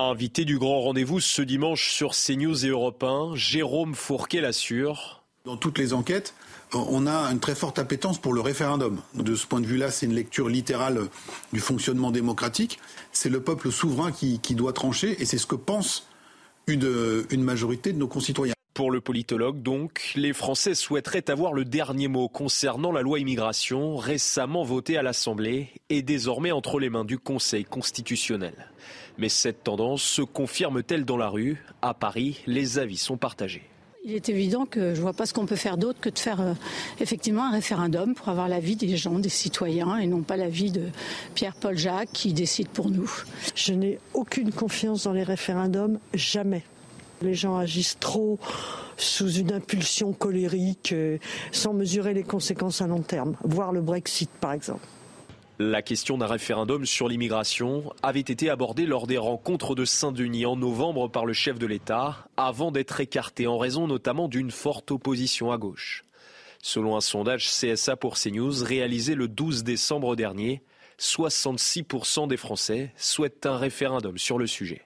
Invité 0.00 0.44
du 0.44 0.60
grand 0.60 0.80
rendez-vous 0.80 1.18
ce 1.18 1.42
dimanche 1.42 1.90
sur 1.90 2.12
CNews 2.12 2.64
et 2.64 2.68
Europe 2.68 3.02
1, 3.02 3.34
Jérôme 3.34 3.96
Fourquet 3.96 4.40
l'assure. 4.40 5.24
Dans 5.44 5.56
toutes 5.56 5.76
les 5.76 5.92
enquêtes, 5.92 6.34
on 6.72 7.08
a 7.08 7.28
une 7.32 7.40
très 7.40 7.56
forte 7.56 7.80
appétence 7.80 8.20
pour 8.20 8.32
le 8.32 8.40
référendum. 8.40 9.00
De 9.14 9.34
ce 9.34 9.44
point 9.44 9.60
de 9.60 9.66
vue-là, 9.66 9.90
c'est 9.90 10.06
une 10.06 10.14
lecture 10.14 10.48
littérale 10.48 11.00
du 11.52 11.58
fonctionnement 11.58 12.12
démocratique. 12.12 12.78
C'est 13.10 13.28
le 13.28 13.42
peuple 13.42 13.72
souverain 13.72 14.12
qui, 14.12 14.54
doit 14.54 14.72
trancher 14.72 15.20
et 15.20 15.24
c'est 15.24 15.36
ce 15.36 15.48
que 15.48 15.56
pense 15.56 16.06
une, 16.68 17.26
une 17.30 17.42
majorité 17.42 17.92
de 17.92 17.98
nos 17.98 18.06
concitoyens. 18.06 18.54
Pour 18.74 18.92
le 18.92 19.00
politologue, 19.00 19.60
donc, 19.62 20.12
les 20.14 20.32
Français 20.32 20.76
souhaiteraient 20.76 21.28
avoir 21.28 21.52
le 21.52 21.64
dernier 21.64 22.06
mot 22.06 22.28
concernant 22.28 22.92
la 22.92 23.02
loi 23.02 23.18
immigration 23.18 23.96
récemment 23.96 24.62
votée 24.62 24.96
à 24.96 25.02
l'Assemblée 25.02 25.70
et 25.90 26.02
désormais 26.02 26.52
entre 26.52 26.78
les 26.78 26.88
mains 26.88 27.04
du 27.04 27.18
Conseil 27.18 27.64
constitutionnel. 27.64 28.54
Mais 29.18 29.28
cette 29.28 29.64
tendance 29.64 30.02
se 30.02 30.22
confirme-t-elle 30.22 31.04
dans 31.04 31.16
la 31.16 31.28
rue? 31.28 31.62
À 31.82 31.92
Paris, 31.92 32.40
les 32.46 32.78
avis 32.78 32.96
sont 32.96 33.16
partagés. 33.16 33.64
Il 34.04 34.14
est 34.14 34.28
évident 34.28 34.64
que 34.64 34.94
je 34.94 34.98
ne 34.98 35.02
vois 35.02 35.12
pas 35.12 35.26
ce 35.26 35.34
qu'on 35.34 35.44
peut 35.44 35.56
faire 35.56 35.76
d'autre 35.76 35.98
que 36.00 36.08
de 36.08 36.18
faire 36.18 36.40
euh, 36.40 36.54
effectivement 37.00 37.44
un 37.44 37.50
référendum 37.50 38.14
pour 38.14 38.28
avoir 38.28 38.48
l'avis 38.48 38.76
des 38.76 38.96
gens, 38.96 39.18
des 39.18 39.28
citoyens, 39.28 39.98
et 39.98 40.06
non 40.06 40.22
pas 40.22 40.36
l'avis 40.36 40.70
de 40.70 40.84
Pierre-Paul 41.34 41.76
Jacques 41.76 42.12
qui 42.12 42.32
décide 42.32 42.68
pour 42.68 42.90
nous. 42.90 43.10
Je 43.56 43.74
n'ai 43.74 43.98
aucune 44.14 44.52
confiance 44.52 45.02
dans 45.02 45.12
les 45.12 45.24
référendums, 45.24 45.98
jamais. 46.14 46.62
Les 47.20 47.34
gens 47.34 47.56
agissent 47.56 47.98
trop 47.98 48.38
sous 48.96 49.32
une 49.32 49.52
impulsion 49.52 50.12
colérique, 50.12 50.92
euh, 50.92 51.18
sans 51.50 51.72
mesurer 51.72 52.14
les 52.14 52.22
conséquences 52.22 52.80
à 52.80 52.86
long 52.86 53.02
terme, 53.02 53.34
voire 53.42 53.72
le 53.72 53.80
Brexit 53.80 54.30
par 54.40 54.52
exemple. 54.52 54.86
La 55.60 55.82
question 55.82 56.16
d'un 56.18 56.28
référendum 56.28 56.86
sur 56.86 57.08
l'immigration 57.08 57.92
avait 58.04 58.20
été 58.20 58.48
abordée 58.48 58.86
lors 58.86 59.08
des 59.08 59.18
rencontres 59.18 59.74
de 59.74 59.84
Saint-Denis 59.84 60.46
en 60.46 60.54
novembre 60.54 61.08
par 61.08 61.26
le 61.26 61.32
chef 61.32 61.58
de 61.58 61.66
l'État, 61.66 62.28
avant 62.36 62.70
d'être 62.70 63.00
écartée 63.00 63.48
en 63.48 63.58
raison 63.58 63.88
notamment 63.88 64.28
d'une 64.28 64.52
forte 64.52 64.92
opposition 64.92 65.50
à 65.50 65.58
gauche. 65.58 66.04
Selon 66.62 66.96
un 66.96 67.00
sondage 67.00 67.48
CSA 67.48 67.96
pour 67.96 68.14
CNews 68.14 68.62
réalisé 68.62 69.16
le 69.16 69.26
12 69.26 69.64
décembre 69.64 70.14
dernier, 70.14 70.62
66% 71.00 72.28
des 72.28 72.36
Français 72.36 72.92
souhaitent 72.96 73.44
un 73.44 73.56
référendum 73.56 74.16
sur 74.16 74.38
le 74.38 74.46
sujet. 74.46 74.82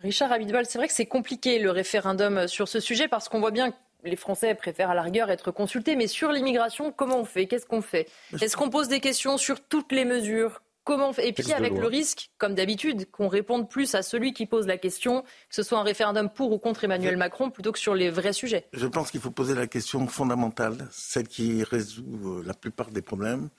Richard 0.00 0.32
Abitbol, 0.32 0.64
c'est 0.64 0.78
vrai 0.78 0.88
que 0.88 0.94
c'est 0.94 1.04
compliqué 1.04 1.58
le 1.58 1.72
référendum 1.72 2.48
sur 2.48 2.68
ce 2.68 2.80
sujet 2.80 3.06
parce 3.06 3.28
qu'on 3.28 3.40
voit 3.40 3.50
bien 3.50 3.74
les 4.04 4.16
Français 4.16 4.54
préfèrent 4.54 4.90
à 4.90 4.94
la 4.94 5.02
rigueur 5.02 5.30
être 5.30 5.50
consultés, 5.50 5.96
mais 5.96 6.06
sur 6.06 6.32
l'immigration, 6.32 6.92
comment 6.92 7.18
on 7.18 7.24
fait? 7.24 7.46
Qu'est-ce 7.46 7.66
qu'on 7.66 7.82
fait? 7.82 8.08
Est-ce 8.40 8.56
qu'on 8.56 8.70
pose 8.70 8.88
des 8.88 9.00
questions 9.00 9.38
sur 9.38 9.60
toutes 9.60 9.92
les 9.92 10.04
mesures? 10.04 10.62
Comment 10.84 11.10
on 11.10 11.12
fait? 11.12 11.28
Et 11.28 11.32
puis 11.34 11.52
avec 11.52 11.74
le 11.74 11.86
risque, 11.86 12.30
comme 12.38 12.54
d'habitude, 12.54 13.10
qu'on 13.10 13.28
réponde 13.28 13.68
plus 13.68 13.94
à 13.94 14.02
celui 14.02 14.32
qui 14.32 14.46
pose 14.46 14.66
la 14.66 14.78
question, 14.78 15.22
que 15.22 15.54
ce 15.54 15.62
soit 15.62 15.78
un 15.78 15.82
référendum 15.82 16.30
pour 16.30 16.50
ou 16.50 16.58
contre 16.58 16.84
Emmanuel 16.84 17.18
Macron, 17.18 17.50
plutôt 17.50 17.72
que 17.72 17.78
sur 17.78 17.94
les 17.94 18.08
vrais 18.08 18.32
sujets. 18.32 18.66
Je 18.72 18.86
pense 18.86 19.10
qu'il 19.10 19.20
faut 19.20 19.30
poser 19.30 19.54
la 19.54 19.66
question 19.66 20.06
fondamentale, 20.06 20.88
celle 20.90 21.28
qui 21.28 21.62
résout 21.62 22.38
euh, 22.38 22.42
la 22.46 22.54
plupart 22.54 22.90
des 22.90 23.02
problèmes. 23.02 23.50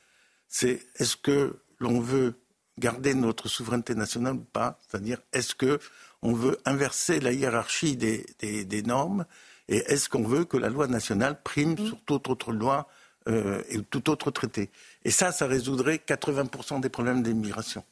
C'est 0.48 0.80
est-ce 0.96 1.16
que 1.18 1.60
l'on 1.78 2.00
veut 2.00 2.34
garder 2.80 3.14
notre 3.14 3.48
souveraineté 3.48 3.94
nationale 3.94 4.34
ou 4.34 4.46
pas? 4.46 4.80
C'est-à-dire 4.88 5.20
est-ce 5.32 5.54
que 5.54 5.80
on 6.24 6.34
veut 6.34 6.58
inverser 6.66 7.20
la 7.20 7.32
hiérarchie 7.32 7.96
des, 7.96 8.26
des, 8.40 8.82
normes? 8.82 9.26
Et 9.70 9.84
est-ce 9.88 10.10
qu'on 10.10 10.24
veut 10.24 10.46
que 10.46 10.58
la 10.58 10.70
loi 10.70 10.88
nationale 10.88 11.40
prime 11.42 11.74
mm. 11.74 11.88
sur 11.88 12.02
toute 12.02 12.28
autre 12.28 12.52
loi 12.52 12.90
euh, 13.28 13.62
et 13.70 13.82
tout 13.84 14.10
autre 14.10 14.32
traité? 14.32 14.72
Et 15.06 15.12
ça, 15.12 15.32
ça 15.32 15.46
résoudrait 15.46 16.02
80% 16.06 16.82
des 16.82 16.90
problèmes 16.90 17.24
d'immigration. 17.24 17.86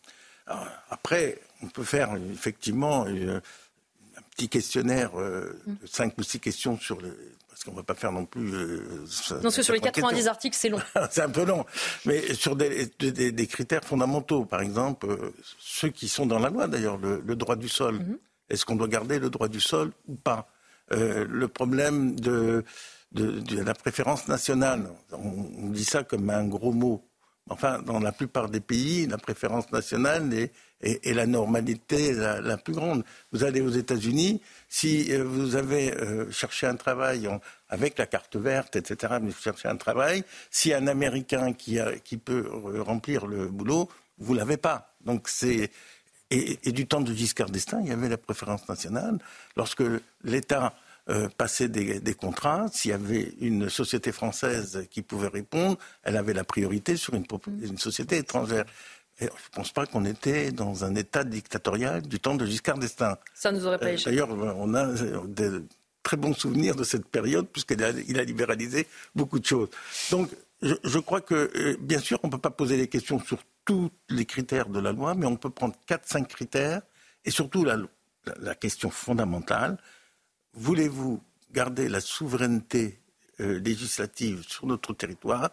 Après, 0.90 1.40
on 1.62 1.68
peut 1.68 1.84
faire 1.84 2.16
effectivement 2.32 3.06
euh, 3.06 3.42
un 4.18 4.22
petit 4.32 4.50
questionnaire 4.50 5.12
euh, 5.20 5.62
mm. 5.68 5.76
de 5.82 5.88
5 5.88 6.18
ou 6.18 6.24
6 6.24 6.40
questions 6.40 6.80
sur 6.80 7.00
le, 7.00 7.16
parce 7.48 7.64
qu'on 7.64 7.72
ne 7.72 7.76
va 7.76 7.84
pas 7.84 7.94
faire 7.94 8.12
non 8.12 8.26
plus. 8.26 8.52
non, 8.52 9.42
parce 9.44 9.58
que 9.58 9.62
sur 9.62 9.74
les 9.74 9.80
90 9.80 10.28
articles, 10.28 10.58
c'est 10.60 10.70
long. 10.70 10.80
c'est 11.12 11.22
un 11.22 11.30
peu 11.30 11.46
long. 11.46 11.64
Mais 12.06 12.34
sur 12.34 12.56
des, 12.56 12.88
des, 12.98 13.48
critères 13.48 13.84
fondamentaux, 13.84 14.46
par 14.46 14.62
exemple, 14.62 15.16
ceux 15.60 15.90
qui 15.90 16.08
sont 16.08 16.26
dans 16.26 16.40
la 16.40 16.50
loi 16.50 16.68
d'ailleurs, 16.68 16.98
le, 16.98 17.36
droit 17.36 17.56
du 17.56 17.70
sol. 17.70 18.00
Mm-hmm. 18.00 18.18
Est-ce 18.50 18.66
qu'on 18.66 18.78
doit 18.78 18.88
garder 18.88 19.20
le 19.20 19.30
droit 19.30 19.50
du 19.50 19.60
sol 19.60 19.92
ou 20.08 20.16
pas? 20.16 20.50
Euh, 20.92 21.26
Le 21.30 21.48
problème 21.48 22.20
de, 22.20 22.64
la 23.14 23.74
préférence 23.74 24.28
nationale, 24.28 24.90
on, 25.12 25.70
dit 25.70 25.86
ça 25.86 26.04
comme 26.04 26.30
un 26.30 26.46
gros 26.46 26.74
mot. 26.74 27.04
Enfin, 27.50 27.82
dans 27.82 28.00
la 28.00 28.12
plupart 28.12 28.50
des 28.50 28.60
pays, 28.60 29.08
la 29.08 29.18
préférence 29.18 29.72
nationale 29.72 30.34
est, 30.82 31.14
la 31.14 31.26
normalité 31.26 32.14
la, 32.14 32.58
plus 32.58 32.74
grande. 32.74 33.06
Vous 33.32 33.46
allez 33.46 33.62
aux 33.62 33.70
États-Unis, 33.70 34.42
si 34.68 35.14
euh, 35.14 35.24
vous 35.24 35.56
avez 35.56 35.94
euh, 35.94 36.30
cherché 36.30 36.68
un 36.68 36.76
travail 36.76 37.30
avec 37.70 37.98
la 37.98 38.06
carte 38.06 38.36
verte, 38.36 38.76
etc., 38.76 39.16
mais 39.22 39.30
vous 39.30 39.42
cherchez 39.42 39.70
un 39.70 39.78
travail, 39.78 40.24
si 40.52 40.74
un 40.74 40.88
Américain 40.88 41.54
qui, 41.54 41.80
qui 42.04 42.18
peut 42.18 42.46
remplir 42.82 43.28
le 43.28 43.48
boulot, 43.48 43.90
vous 44.18 44.34
l'avez 44.34 44.58
pas. 44.58 44.94
Donc 45.06 45.30
c'est 45.30 45.72
et, 46.32 46.72
du 46.72 46.88
temps 46.88 47.02
de 47.02 47.14
Giscard 47.14 47.50
d'Estaing, 47.50 47.82
il 47.82 47.90
y 47.90 47.92
avait 47.92 48.10
la 48.10 48.18
préférence 48.18 48.68
nationale. 48.68 49.18
Lorsque 49.56 49.84
l'État 50.24 50.74
euh, 51.10 51.30
passait 51.38 51.70
des, 51.70 52.14
contrats, 52.14 52.66
s'il 52.72 52.92
y 52.92 52.94
avait 52.94 53.34
une 53.40 53.70
société 53.70 54.12
française 54.12 54.86
qui 54.92 55.02
pouvait 55.02 55.30
répondre, 55.30 55.78
elle 56.04 56.18
avait 56.18 56.34
la 56.34 56.44
priorité 56.44 56.98
sur 56.98 57.14
une, 57.14 57.24
mm. 57.24 57.78
société 57.78 58.18
étrangère. 58.18 58.66
je 59.20 59.26
ne 59.26 59.30
pense 59.54 59.72
pas 59.72 59.86
qu'on 59.86 60.04
était 60.04 60.52
dans 60.52 60.84
un 60.84 60.96
état 60.96 61.24
dictatorial 61.24 62.02
du 62.02 62.20
temps 62.20 62.36
de 62.36 62.46
Giscard 62.46 62.78
d'Estaing. 62.78 63.18
Ça 63.34 63.52
nous 63.52 63.66
aurait 63.66 63.80
pas 63.80 63.88
euh, 63.88 63.98
D'ailleurs, 64.04 64.30
on 64.32 64.74
a 64.74 64.88
des 65.28 65.62
très 66.04 66.18
bons 66.18 66.34
souvenirs 66.34 66.76
de 66.76 66.84
cette 66.84 67.06
période, 67.06 67.48
puisqu'il 67.48 67.84
a, 67.84 67.92
il 68.08 68.20
a 68.20 68.24
libéralisé 68.24 68.88
beaucoup 69.16 69.40
de 69.40 69.46
choses. 69.46 69.70
Donc, 70.12 70.30
je, 70.62 70.74
je 70.84 71.00
crois 71.00 71.22
que, 71.22 71.52
euh, 71.56 71.78
bien 71.80 72.00
sûr, 72.00 72.20
on 72.24 72.28
ne 72.28 72.32
peut 72.32 72.38
pas 72.38 72.50
poser 72.50 72.78
des 72.78 72.88
questions 72.88 73.20
sur 73.20 73.38
tous 73.68 73.92
les 74.10 74.26
critères 74.26 74.70
de 74.70 74.80
la 74.80 74.94
loi, 74.94 75.14
mais 75.14 75.26
on 75.26 75.36
peut 75.36 75.50
prendre 75.50 75.76
4-5 75.88 76.26
critères, 76.26 76.82
et 77.26 77.32
surtout 77.32 77.66
la, 77.66 78.56
question 78.56 78.90
fondamentale, 78.90 79.78
voulez-vous 80.54 81.22
garder 81.52 81.90
la 81.90 82.00
souveraineté 82.00 83.00
euh, 83.42 83.60
législative 83.60 84.44
sur 84.48 84.66
notre 84.68 84.94
territoire 84.94 85.52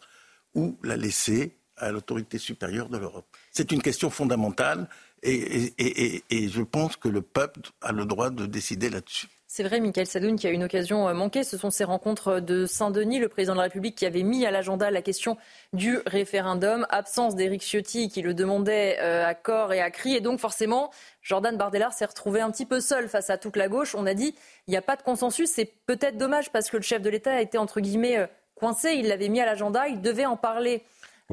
ou 0.55 0.78
la 0.85 0.97
laisser 0.97 1.57
à 1.77 1.91
l'autorité 1.91 2.39
supérieure 2.39 2.89
de 2.89 2.99
l'Europe? 2.99 3.27
C'est 3.51 3.73
une 3.73 3.82
question 3.82 4.11
fondamentale 4.11 4.89
et, 5.24 5.73
et, 5.78 6.49
je 6.49 6.62
pense 6.62 6.97
que 6.97 7.09
le 7.09 7.23
peuple 7.23 7.61
a 7.81 7.93
le 7.93 8.05
droit 8.05 8.31
de 8.31 8.47
décider 8.47 8.91
là-dessus. 8.91 9.28
C'est 9.57 9.63
vrai, 9.63 9.79
Michael 9.79 10.09
Sadoun, 10.09 10.35
qui 10.35 10.49
a 10.49 10.51
une 10.51 10.65
occasion 10.65 11.07
euh, 11.07 11.15
manquée. 11.15 11.45
Ce 11.45 11.57
sont 11.57 11.71
ces 11.71 11.85
rencontres 11.85 12.41
de 12.41 12.67
Saint-Denis, 12.67 13.21
le 13.21 13.29
président 13.29 13.53
de 13.53 13.59
la 13.59 13.63
République 13.63 13.95
qui 13.95 14.05
avait 14.05 14.25
mis 14.25 14.45
à 14.45 14.51
l'agenda 14.51 14.91
la 14.91 15.01
question 15.01 15.37
du 15.73 15.99
référendum. 16.07 16.89
Absence 16.91 17.37
d'Éric 17.37 17.63
Ciotti 17.63 18.09
qui 18.09 18.21
le 18.21 18.35
demandait 18.35 18.99
euh, 18.99 19.25
à 19.25 19.35
corps 19.35 19.73
et 19.73 19.81
à 19.81 19.93
cri. 19.93 20.17
Et 20.17 20.21
donc, 20.21 20.41
forcément, 20.41 20.91
Jordan 21.23 21.57
Bardella 21.57 21.93
s'est 21.93 22.05
retrouvé 22.05 22.41
un 22.41 22.51
petit 22.51 22.67
peu 22.67 22.81
seul 22.81 23.09
face 23.09 23.31
à 23.31 23.39
toute 23.39 23.57
la 23.57 23.69
gauche. 23.69 23.95
On 23.95 24.07
a 24.07 24.15
dit, 24.15 24.35
il 24.67 24.73
n'y 24.73 24.77
a 24.77 24.83
pas 24.83 24.97
de 24.97 25.03
consensus. 25.03 25.49
C'est 25.49 25.73
peut-être 25.87 26.17
dommage 26.17 26.51
parce 26.51 26.69
que 26.69 26.77
le 26.77 26.83
chef 26.83 27.01
de 27.01 27.09
l'État 27.09 27.35
a 27.35 27.41
été, 27.41 27.57
entre 27.57 27.81
guillemets, 27.81 28.19
euh, 28.19 28.27
coincé. 28.57 28.95
Il 28.95 29.07
l'avait 29.07 29.29
mis 29.29 29.41
à 29.41 29.47
l'agenda. 29.47 29.87
Il 29.87 30.01
devait 30.01 30.27
en 30.27 30.37
parler 30.37 30.83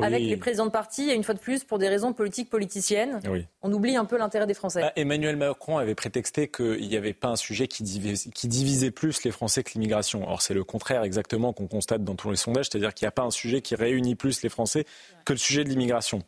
avec 0.01 0.21
les 0.21 0.37
présidents 0.37 0.65
de 0.65 0.71
parti, 0.71 1.09
et 1.09 1.15
une 1.15 1.23
fois 1.23 1.33
de 1.33 1.39
plus, 1.39 1.63
pour 1.63 1.77
des 1.77 1.89
raisons 1.89 2.13
politiques 2.13 2.49
politiciennes. 2.49 3.19
On 3.61 3.73
oublie 3.73 3.95
un 3.95 4.05
peu 4.05 4.17
l'intérêt 4.17 4.47
des 4.47 4.53
Français. 4.53 4.81
Bah, 4.81 4.93
Emmanuel 4.95 5.35
Macron 5.35 5.77
avait 5.77 5.95
prétexté 5.95 6.47
qu'il 6.47 6.87
n'y 6.87 6.95
avait 6.95 7.13
pas 7.13 7.29
un 7.29 7.35
sujet 7.35 7.67
qui 7.67 7.83
divisait, 7.83 8.91
plus 8.91 9.23
les 9.23 9.31
Français 9.31 9.63
que 9.63 9.71
l'immigration. 9.73 10.27
Or, 10.29 10.41
c'est 10.41 10.53
le 10.53 10.63
contraire 10.63 11.03
exactement 11.03 11.51
qu'on 11.53 11.67
constate 11.67 12.03
dans 12.03 12.15
tous 12.15 12.29
les 12.29 12.37
sondages, 12.37 12.67
c'est-à-dire 12.71 12.93
qu'il 12.93 13.05
n'y 13.05 13.09
a 13.09 13.11
pas 13.11 13.23
un 13.23 13.31
sujet 13.31 13.61
qui 13.61 13.75
réunit 13.75 14.15
plus 14.15 14.41
les 14.43 14.49
Français 14.49 14.85
que 15.25 15.33
le 15.33 15.39
sujet 15.39 15.63
de 15.63 15.69
l'immigration. 15.69 16.23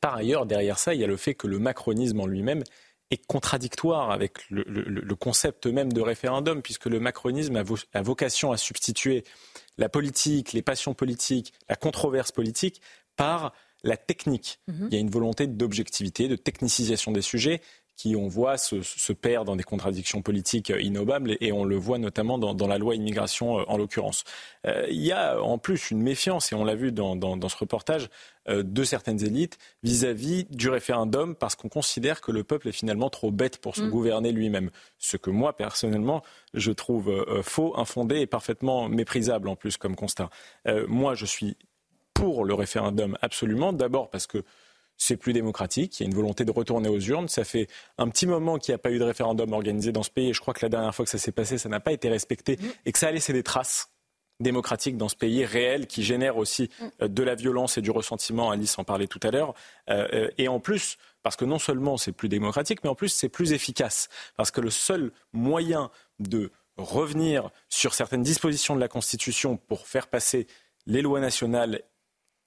Par 0.00 0.16
ailleurs, 0.16 0.46
derrière 0.46 0.78
ça, 0.78 0.94
il 0.94 1.00
y 1.00 1.04
a 1.04 1.06
le 1.06 1.16
fait 1.16 1.34
que 1.34 1.46
le 1.46 1.58
macronisme 1.58 2.20
en 2.20 2.26
lui-même 2.26 2.62
est 3.10 3.26
contradictoire 3.26 4.10
avec 4.10 4.38
le, 4.50 5.14
concept 5.14 5.66
même 5.66 5.92
de 5.92 6.00
référendum, 6.00 6.62
puisque 6.62 6.86
le 6.86 7.00
macronisme 7.00 7.56
a, 7.56 8.02
vocation 8.02 8.52
à 8.52 8.56
substituer 8.56 9.24
la 9.78 9.88
politique, 9.88 10.52
les 10.52 10.62
passions 10.62 10.94
politiques, 10.94 11.52
la 11.68 11.76
controverse 11.76 12.32
politique 12.32 12.80
par 13.16 13.52
la 13.82 13.96
technique. 13.96 14.60
Mhm. 14.68 14.88
Il 14.90 14.94
y 14.94 14.96
a 14.96 15.00
une 15.00 15.10
volonté 15.10 15.46
d'objectivité, 15.46 16.28
de 16.28 16.36
technicisation 16.36 17.12
des 17.12 17.22
sujets 17.22 17.60
qui, 17.96 18.16
on 18.16 18.26
voit, 18.26 18.58
se, 18.58 18.82
se 18.82 19.12
perd 19.12 19.46
dans 19.46 19.56
des 19.56 19.62
contradictions 19.62 20.22
politiques 20.22 20.70
euh, 20.70 20.80
innovables 20.80 21.36
et, 21.40 21.52
on 21.52 21.64
le 21.64 21.76
voit 21.76 21.98
notamment 21.98 22.38
dans, 22.38 22.66
la 22.66 22.78
loi 22.78 22.96
immigration 22.96 23.60
euh, 23.60 23.64
en 23.68 23.76
l'occurrence. 23.76 24.24
Euh, 24.66 24.86
il 24.90 25.00
y 25.00 25.12
a 25.12 25.40
en 25.40 25.58
plus 25.58 25.90
une 25.90 26.02
méfiance, 26.02 26.52
et 26.52 26.54
on 26.54 26.64
l'a 26.64 26.74
vu 26.74 26.90
dans, 26.90 27.48
ce 27.48 27.56
reportage, 27.56 28.08
de 28.46 28.84
certaines 28.84 29.24
élites 29.24 29.56
vis-à-vis 29.82 30.44
du 30.50 30.68
référendum 30.68 31.34
parce 31.34 31.54
qu'on 31.54 31.70
considère 31.70 32.20
que 32.20 32.30
le 32.30 32.44
peuple 32.44 32.68
est 32.68 32.72
finalement 32.72 33.08
trop 33.08 33.30
bête 33.30 33.56
pour 33.56 33.74
se 33.74 33.80
mm. 33.80 33.90
gouverner 33.90 34.32
lui-même. 34.32 34.70
Ce 34.98 35.16
que 35.16 35.30
moi, 35.30 35.56
personnellement, 35.56 36.22
je 36.52 36.70
trouve 36.70 37.24
faux, 37.42 37.72
infondé 37.78 38.20
et 38.20 38.26
parfaitement 38.26 38.90
méprisable 38.90 39.48
en 39.48 39.56
plus 39.56 39.78
comme 39.78 39.96
constat. 39.96 40.28
moi, 40.88 41.14
je 41.14 41.24
suis 41.24 41.56
pour 42.12 42.44
le 42.44 42.52
référendum 42.52 43.16
absolument, 43.22 43.72
d'abord 43.72 44.10
parce 44.10 44.26
que 44.26 44.44
c'est 44.96 45.16
plus 45.16 45.32
démocratique. 45.32 45.98
Il 45.98 46.04
y 46.04 46.06
a 46.06 46.08
une 46.08 46.14
volonté 46.14 46.44
de 46.44 46.50
retourner 46.50 46.88
aux 46.88 47.00
urnes. 47.00 47.28
Ça 47.28 47.44
fait 47.44 47.68
un 47.98 48.08
petit 48.08 48.26
moment 48.26 48.58
qu'il 48.58 48.72
n'y 48.72 48.76
a 48.76 48.78
pas 48.78 48.90
eu 48.90 48.98
de 48.98 49.04
référendum 49.04 49.52
organisé 49.52 49.92
dans 49.92 50.02
ce 50.02 50.10
pays. 50.10 50.30
Et 50.30 50.32
je 50.32 50.40
crois 50.40 50.54
que 50.54 50.64
la 50.64 50.68
dernière 50.68 50.94
fois 50.94 51.04
que 51.04 51.10
ça 51.10 51.18
s'est 51.18 51.32
passé, 51.32 51.58
ça 51.58 51.68
n'a 51.68 51.80
pas 51.80 51.92
été 51.92 52.08
respecté 52.08 52.56
mm. 52.56 52.66
et 52.86 52.92
que 52.92 52.98
ça 52.98 53.08
a 53.08 53.12
laissé 53.12 53.32
des 53.32 53.42
traces. 53.42 53.90
démocratique 54.40 54.96
dans 54.96 55.08
ce 55.08 55.14
pays 55.14 55.44
réel 55.44 55.86
qui 55.86 56.02
génère 56.02 56.36
aussi 56.36 56.64
mm. 56.64 56.84
euh, 57.02 57.08
de 57.08 57.22
la 57.22 57.34
violence 57.34 57.78
et 57.78 57.82
du 57.82 57.90
ressentiment. 57.90 58.50
Alice 58.50 58.78
en 58.78 58.84
parlait 58.84 59.06
tout 59.06 59.20
à 59.22 59.30
l'heure. 59.30 59.54
Euh, 59.90 60.08
euh, 60.12 60.30
et 60.38 60.48
en 60.48 60.60
plus, 60.60 60.96
parce 61.22 61.36
que 61.36 61.44
non 61.44 61.58
seulement 61.58 61.96
c'est 61.96 62.12
plus 62.12 62.28
démocratique, 62.28 62.80
mais 62.84 62.90
en 62.90 62.94
plus 62.94 63.08
c'est 63.08 63.28
plus 63.28 63.52
efficace. 63.52 64.08
Parce 64.36 64.50
que 64.50 64.60
le 64.60 64.70
seul 64.70 65.12
moyen 65.32 65.90
de 66.18 66.50
revenir 66.76 67.50
sur 67.68 67.94
certaines 67.94 68.22
dispositions 68.22 68.74
de 68.74 68.80
la 68.80 68.88
Constitution 68.88 69.56
pour 69.56 69.86
faire 69.86 70.08
passer 70.08 70.46
les 70.86 71.02
lois 71.02 71.20
nationales 71.20 71.82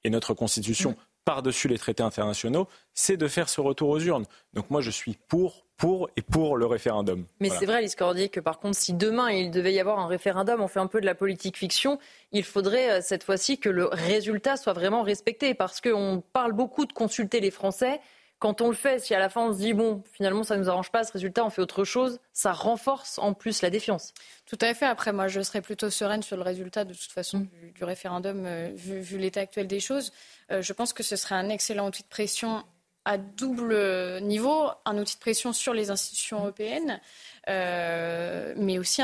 et 0.03 0.09
notre 0.09 0.33
Constitution 0.33 0.91
mm. 0.91 0.95
Par-dessus 1.27 1.67
les 1.67 1.77
traités 1.77 2.03
internationaux, 2.03 2.69
c'est 2.93 3.17
de 3.17 3.27
faire 3.27 3.49
ce 3.49 3.59
retour 3.59 3.89
aux 3.89 3.99
urnes. 3.99 4.23
Donc 4.53 4.69
moi, 4.69 4.79
je 4.79 4.89
suis 4.89 5.17
pour 5.27 5.65
pour 5.75 6.09
et 6.15 6.21
pour 6.21 6.55
le 6.55 6.65
référendum. 6.65 7.25
Mais 7.41 7.49
c'est 7.49 7.65
vrai, 7.65 7.75
Alice 7.75 7.95
Cordier, 7.95 8.29
que 8.29 8.39
par 8.39 8.59
contre, 8.59 8.77
si 8.77 8.93
demain 8.93 9.29
il 9.29 9.51
devait 9.51 9.73
y 9.73 9.79
avoir 9.81 9.99
un 9.99 10.07
référendum, 10.07 10.61
on 10.61 10.69
fait 10.69 10.79
un 10.79 10.87
peu 10.87 11.01
de 11.01 11.05
la 11.05 11.15
politique 11.15 11.57
fiction, 11.57 11.99
il 12.31 12.45
faudrait 12.45 12.89
euh, 12.89 13.01
cette 13.01 13.25
fois-ci 13.25 13.59
que 13.59 13.67
le 13.69 13.85
résultat 13.91 14.55
soit 14.55 14.71
vraiment 14.71 15.03
respecté, 15.03 15.53
parce 15.53 15.81
qu'on 15.81 16.23
parle 16.31 16.53
beaucoup 16.53 16.85
de 16.85 16.93
consulter 16.93 17.41
les 17.41 17.51
Français. 17.51 17.99
Quand 18.39 18.61
on 18.61 18.67
le 18.67 18.75
fait, 18.75 18.99
si 18.99 19.15
à 19.15 19.19
la 19.19 19.29
fin 19.29 19.41
on 19.41 19.53
se 19.53 19.57
dit 19.57 19.73
bon, 19.73 20.03
finalement 20.13 20.43
ça 20.43 20.55
ne 20.55 20.61
nous 20.61 20.69
arrange 20.69 20.91
pas 20.91 21.03
ce 21.03 21.11
résultat, 21.11 21.43
on 21.43 21.49
fait 21.49 21.61
autre 21.61 21.83
chose, 21.83 22.19
ça 22.33 22.51
renforce 22.51 23.17
en 23.17 23.33
plus 23.33 23.61
la 23.63 23.69
défiance. 23.69 24.13
Tout 24.45 24.59
à 24.61 24.73
fait. 24.73 24.85
Après, 24.85 25.11
moi, 25.11 25.27
je 25.27 25.41
serais 25.41 25.61
plutôt 25.61 25.89
sereine 25.89 26.21
sur 26.21 26.37
le 26.37 26.43
résultat 26.43 26.85
de 26.85 26.93
toute 26.93 27.11
façon 27.11 27.39
mm. 27.39 27.71
du, 27.75 27.83
référendum, 27.83 28.45
euh, 28.45 28.69
vu, 28.75 29.17
l'état 29.17 29.41
actuel 29.41 29.67
des 29.67 29.79
choses. 29.79 30.11
Euh, 30.51 30.61
je 30.61 30.73
pense 30.73 30.93
que 30.93 31.03
ce 31.03 31.15
serait 31.15 31.35
un 31.35 31.49
excellent 31.49 31.87
outil 31.87 32.03
de 32.03 32.07
pression 32.07 32.63
à 33.07 33.17
double 33.17 34.19
niveau, 34.21 34.67
un 34.83 34.97
outil 34.97 35.15
de 35.15 35.21
pression 35.21 35.53
sur 35.53 35.73
les 35.73 35.91
institutions 35.91 36.39
européennes, 36.39 36.99
euh, 37.47 38.53
mais 38.57 38.77
aussi 38.77 39.01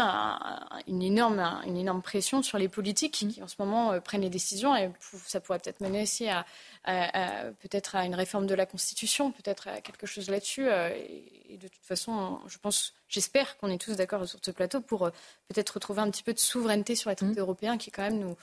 une, 0.88 1.02
énorme, 1.02 1.40
une 1.66 1.78
énorme 1.78 2.02
pression 2.02 2.42
sur 2.44 2.58
les 2.58 2.68
politiques 2.68 3.14
qui, 3.14 3.42
en 3.42 3.48
ce 3.48 3.56
moment 3.60 3.94
euh, 3.94 4.02
prennent 4.02 4.24
les 4.24 4.30
décisions 4.30 4.76
et 4.76 4.92
ça 5.26 5.40
pourrait 5.40 5.60
peut-être 5.60 5.80
mener 5.80 6.04
aussi 6.04 6.28
à, 6.28 6.46
peut-être 6.86 7.96
à 7.96 8.06
une 8.06 8.16
réforme 8.16 8.46
de 8.46 8.56
la 8.56 8.66
Constitution, 8.66 9.32
peut-être 9.32 9.68
à 9.68 9.82
quelque 9.82 10.06
chose 10.06 10.30
là-dessus. 10.30 10.68
Euh, 10.68 10.90
et, 11.50 11.58
de 11.58 11.68
toute 11.68 11.86
façon, 11.86 12.40
je 12.48 12.58
pense, 12.58 12.94
j'espère 13.08 13.58
qu'on 13.58 13.70
est 13.70 13.78
tous 13.78 13.96
d'accord 13.96 14.28
sur 14.28 14.40
ce 14.42 14.52
plateau 14.52 14.82
pour 14.82 15.12
peut-être 15.48 15.70
retrouver 15.72 16.02
un 16.02 16.10
petit 16.10 16.24
peu 16.24 16.34
de 16.34 16.40
souveraineté 16.40 16.96
sur 16.96 17.12
les 17.12 17.16
traités 17.16 17.36
mmh. 17.36 17.40
européens 17.40 17.78
qui 17.78 17.92
quand 17.92 18.02
même 18.02 18.20
nous, 18.20 18.36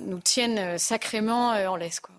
nous 0.00 0.20
tiennent 0.20 0.78
sacrément 0.78 1.50
en 1.50 1.76
laisse. 1.76 2.00
Quoi. 2.00 2.14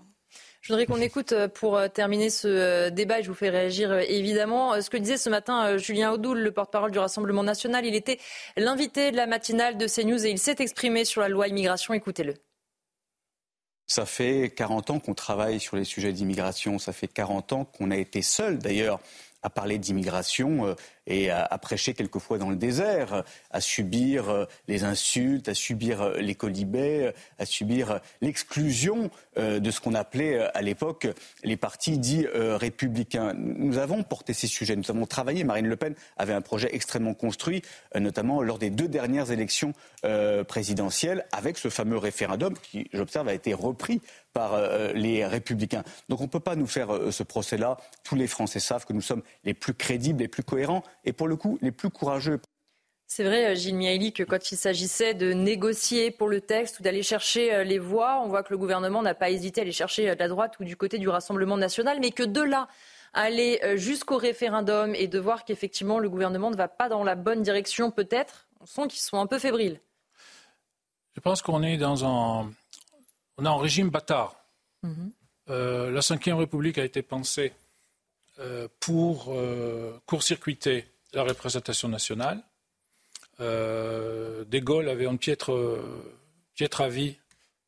Je 0.61 0.73
voudrais 0.73 0.85
qu'on 0.85 1.01
écoute 1.01 1.31
euh, 1.31 1.47
pour 1.47 1.77
euh, 1.77 1.87
terminer 1.87 2.29
ce 2.29 2.47
euh, 2.47 2.89
débat, 2.89 3.19
et 3.19 3.23
je 3.23 3.29
vous 3.29 3.35
fais 3.35 3.49
réagir 3.49 3.93
évidemment, 3.93 4.81
ce 4.81 4.89
que 4.89 4.97
disait 4.97 5.17
ce 5.17 5.29
matin 5.29 5.77
Julien 5.77 6.11
Audoul, 6.11 6.39
le 6.39 6.51
porte-parole 6.51 6.91
du 6.91 6.99
Rassemblement 6.99 7.43
national. 7.43 7.85
Il 7.85 7.95
était 7.95 8.19
l'invité 8.57 9.11
de 9.11 9.15
la 9.15 9.25
matinale 9.25 9.77
de 9.77 9.87
CNews 9.87 10.25
et 10.25 10.29
il 10.29 10.39
s'est 10.39 10.57
exprimé 10.59 11.05
sur 11.05 11.21
la 11.21 11.29
loi 11.29 11.47
immigration. 11.47 11.93
Écoutez-le. 11.93 12.33
Ça 13.89 14.05
fait 14.05 14.53
40 14.55 14.91
ans 14.91 14.99
qu'on 14.99 15.15
travaille 15.15 15.59
sur 15.59 15.75
les 15.75 15.83
sujets 15.83 16.13
d'immigration. 16.13 16.77
Ça 16.77 16.93
fait 16.93 17.07
40 17.07 17.53
ans 17.53 17.65
qu'on 17.65 17.89
a 17.89 17.97
été 17.97 18.21
seul, 18.21 18.59
d'ailleurs, 18.59 18.99
à 19.41 19.49
parler 19.49 19.79
d'immigration 19.79 20.75
et 21.09 21.31
à, 21.31 21.57
prêcher 21.57 21.93
quelquefois 21.93 22.37
dans 22.37 22.49
le 22.49 22.55
désert, 22.55 23.23
à 23.51 23.59
subir 23.59 24.29
euh, 24.29 24.45
les 24.67 24.83
insultes, 24.83 25.49
à 25.49 25.53
subir 25.53 26.01
euh, 26.01 26.17
les 26.19 26.35
colibets, 26.35 27.13
à 27.39 27.45
subir 27.45 27.91
euh, 27.91 27.97
l'exclusion 28.21 29.09
de 29.37 29.71
ce 29.71 29.79
qu'on 29.79 29.93
appelait 29.93 30.39
à 30.53 30.61
l'époque 30.61 31.07
les 31.45 31.55
partis 31.55 31.97
dits 31.97 32.27
républicains. 32.33 33.33
Nous 33.37 33.77
avons 33.77 34.03
porté 34.03 34.33
ces 34.33 34.47
sujets, 34.47 34.75
nous 34.75 34.91
avons 34.91 35.05
travaillé. 35.05 35.45
Marine 35.45 35.67
Le 35.67 35.77
Pen 35.77 35.95
avait 36.17 36.33
un 36.33 36.41
projet 36.41 36.75
extrêmement 36.75 37.13
construit, 37.13 37.61
notamment 37.95 38.41
lors 38.41 38.59
des 38.59 38.69
deux 38.69 38.89
dernières 38.89 39.31
élections 39.31 39.71
présidentielles, 40.45 41.25
avec 41.31 41.57
ce 41.57 41.69
fameux 41.69 41.97
référendum 41.97 42.53
qui, 42.57 42.89
j'observe, 42.91 43.29
a 43.29 43.33
été 43.33 43.53
repris 43.53 44.01
par 44.33 44.59
les 44.93 45.25
républicains. 45.25 45.83
Donc 46.09 46.19
on 46.19 46.25
ne 46.25 46.29
peut 46.29 46.41
pas 46.41 46.57
nous 46.57 46.67
faire 46.67 46.89
ce 47.09 47.23
procès-là. 47.23 47.77
Tous 48.03 48.15
les 48.15 48.27
Français 48.27 48.59
savent 48.59 48.85
que 48.85 48.93
nous 48.93 49.01
sommes 49.01 49.23
les 49.45 49.53
plus 49.53 49.73
crédibles, 49.73 50.19
les 50.19 50.27
plus 50.27 50.43
cohérents 50.43 50.83
et 51.03 51.13
pour 51.13 51.27
le 51.27 51.35
coup 51.35 51.57
les 51.61 51.71
plus 51.71 51.89
courageux. 51.89 52.39
C'est 53.11 53.23
vrai, 53.23 53.47
euh, 53.47 53.55
Gilles 53.55 53.75
Miaili, 53.75 54.13
que 54.13 54.21
quand 54.21 54.51
il 54.51 54.55
s'agissait 54.55 55.15
de 55.15 55.33
négocier 55.33 56.11
pour 56.11 56.29
le 56.29 56.41
texte 56.41 56.79
ou 56.79 56.83
d'aller 56.83 57.01
chercher 57.01 57.55
euh, 57.55 57.63
les 57.63 57.79
voix, 57.79 58.21
on 58.23 58.27
voit 58.27 58.43
que 58.43 58.51
le 58.51 58.57
gouvernement 58.59 59.01
n'a 59.01 59.15
pas 59.15 59.31
hésité 59.31 59.61
à 59.61 59.63
aller 59.63 59.71
chercher 59.71 60.07
euh, 60.11 60.13
de 60.13 60.19
la 60.19 60.27
droite 60.27 60.59
ou 60.59 60.63
du 60.63 60.77
côté 60.77 60.99
du 60.99 61.09
Rassemblement 61.09 61.57
national, 61.57 61.97
mais 61.99 62.11
que 62.11 62.21
de 62.21 62.41
là 62.41 62.67
aller 63.13 63.59
jusqu'au 63.73 64.17
référendum 64.17 64.93
et 64.93 65.07
de 65.07 65.17
voir 65.17 65.43
qu'effectivement 65.43 65.97
le 65.97 66.11
gouvernement 66.11 66.51
ne 66.51 66.55
va 66.55 66.67
pas 66.67 66.89
dans 66.89 67.03
la 67.03 67.15
bonne 67.15 67.41
direction, 67.41 67.89
peut-être, 67.89 68.47
on 68.61 68.67
sent 68.67 68.87
qu'ils 68.87 68.99
sont 68.99 69.17
un 69.17 69.25
peu 69.25 69.39
fébriles. 69.39 69.81
Je 71.15 71.19
pense 71.19 71.41
qu'on 71.41 71.63
est 71.63 71.77
dans 71.77 72.05
un, 72.05 72.51
on 73.39 73.45
a 73.45 73.49
un 73.49 73.57
régime 73.57 73.89
bâtard. 73.89 74.35
Mhm. 74.83 75.11
la 75.47 75.99
Ve 76.01 76.37
République 76.37 76.77
a 76.77 76.83
été 76.83 77.01
pensée 77.01 77.51
euh, 77.51 77.68
pour 78.79 79.27
euh, 79.29 79.99
court-circuiter 80.05 80.85
la 81.13 81.23
représentation 81.23 81.89
nationale. 81.89 82.41
Euh, 83.39 84.45
de 84.45 84.59
Gaulle 84.59 84.89
avait 84.89 85.07
un 85.07 85.17
piètre, 85.17 85.51
piètre 86.55 86.81
avis, 86.81 87.17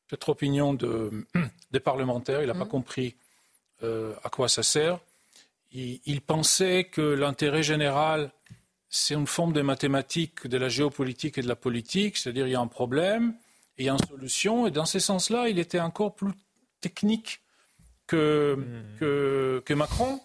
piètre 0.07 0.29
opinion 0.29 0.73
de, 0.73 1.25
des 1.71 1.79
parlementaires. 1.79 2.41
Il 2.41 2.47
n'a 2.47 2.53
pas 2.53 2.65
mmh. 2.65 2.69
compris 2.69 3.15
à 3.81 4.29
quoi 4.29 4.47
ça 4.47 4.61
sert. 4.61 4.99
Il, 5.71 6.21
pensait 6.21 6.83
que 6.83 7.01
l'intérêt 7.01 7.63
général, 7.63 8.31
c'est 8.89 9.15
une 9.15 9.25
forme 9.25 9.53
de 9.53 9.61
mathématiques, 9.61 10.45
de 10.45 10.57
la 10.57 10.69
géopolitique 10.69 11.39
et 11.39 11.41
de 11.41 11.47
la 11.47 11.55
politique, 11.55 12.17
c'est-à-dire 12.17 12.45
il 12.45 12.51
y 12.51 12.55
a 12.55 12.59
un 12.59 12.67
problème, 12.67 13.33
il 13.77 13.85
y 13.85 13.89
a 13.89 13.93
une 13.93 14.07
solution, 14.07 14.67
et 14.67 14.71
dans 14.71 14.85
ce 14.85 14.99
sens-là, 14.99 15.49
il 15.49 15.57
était 15.57 15.79
encore 15.79 16.13
plus 16.13 16.31
technique 16.79 17.41
que, 18.05 18.55
mmh. 18.55 18.99
que, 18.99 19.63
que 19.65 19.73
Macron 19.73 20.21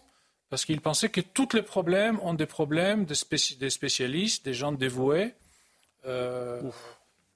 parce 0.48 0.64
qu'il 0.64 0.81
pensait 0.81 1.09
que 1.09 1.20
tous 1.20 1.48
les 1.55 1.62
problèmes 1.62 2.18
ont 2.23 2.35
des 2.35 2.47
problèmes 2.47 3.05
des, 3.05 3.14
spécialistes, 3.70 4.44
des 4.44 4.55
gens 4.55 4.73
dévoués, 4.73 5.35
euh, 6.06 6.62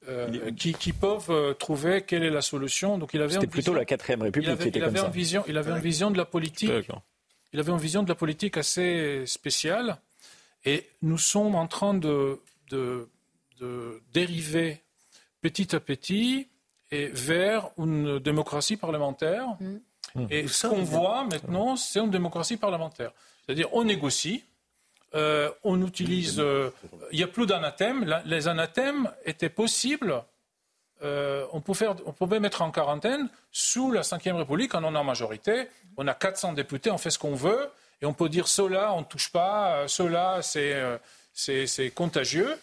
euh, 0.09 0.51
qui, 0.53 0.93
peuvent 0.93 1.31
euh, 1.31 1.53
trouver 1.53 2.03
quelle 2.03 2.23
est 2.23 2.31
la 2.31 2.41
solution. 2.41 2.99
Donc 2.99 3.11
il 3.13 3.21
avait 3.21 3.35
C'était 3.35 3.47
plutôt 3.47 3.75
la 3.75 3.85
quatrième 3.85 4.23
République 4.23 4.57
qui 4.59 4.69
était 4.69 4.81
comme 4.81 4.97
ça. 4.97 5.09
Vision, 5.09 5.45
il 5.49 5.59
avait 5.59 5.73
une 5.73 5.79
vision 5.79 6.11
de 6.11 6.17
la 6.17 6.25
politique. 6.25 6.71
Il 7.53 7.59
avait 7.59 7.73
une 7.73 7.79
vision 7.79 8.03
de 8.03 8.09
la 8.09 8.15
politique 8.15 8.57
assez 8.57 9.27
spéciale. 9.27 9.99
Et 10.65 10.87
nous 11.03 11.19
sommes 11.19 11.55
en 11.55 11.67
train 11.67 11.95
de, 11.95 12.41
de, 12.71 13.09
dériver 14.13 14.83
petit 15.41 15.75
à 15.75 15.81
petit 15.81 16.49
et 16.91 17.07
vers 17.09 17.71
une 17.77 18.19
démocratie 18.19 18.77
parlementaire. 18.77 19.49
Mm. 19.59 19.77
Mmh. 20.15 20.27
Et 20.31 20.49
ce 20.49 20.67
qu'on 20.67 20.83
voit 20.83 21.25
maintenant, 21.25 21.77
c'est 21.77 22.01
une 22.01 22.11
démocratie 22.11 22.57
parlementaire. 22.57 23.13
C'est-à-dire, 23.47 23.69
on 23.73 23.85
négocie, 23.85 24.45
euh, 25.15 25.51
on 25.65 25.85
utilise. 25.85 26.39
Euh, 26.39 26.71
il 27.11 27.19
n'y 27.19 27.25
a 27.25 27.29
plus 27.29 27.47
d'anathèmes. 27.47 28.23
Les 28.25 28.49
anathèmes 28.49 29.11
étaient 29.25 29.49
possibles. 29.49 30.23
Euh, 31.03 31.47
on, 31.53 31.61
pouvait 31.61 31.79
faire, 31.79 31.97
on, 32.07 32.13
pouvait 32.13 32.41
mettre 32.41 32.63
en 32.63 32.71
quarantaine 32.71 33.29
sous 33.51 33.91
la 33.91 34.03
Ve 34.03 34.37
République, 34.37 34.71
quand 34.71 34.85
on 34.85 34.95
a 34.95 35.03
majorité. 35.03 35.69
On 35.97 36.07
a 36.07 36.15
400 36.15 36.53
députés, 36.53 36.91
on 36.91 36.99
fait 36.99 37.11
ce 37.11 37.19
qu'on 37.19 37.35
veut. 37.35 37.71
Et 38.03 38.07
on 38.07 38.13
peut 38.13 38.29
dire 38.29 38.49
cela, 38.49 38.93
on 38.95 39.01
ne 39.01 39.05
touche 39.05 39.33
pas, 39.33 39.89
cela, 39.89 40.41
c'est 40.43 41.91
contagieux. 41.91 42.57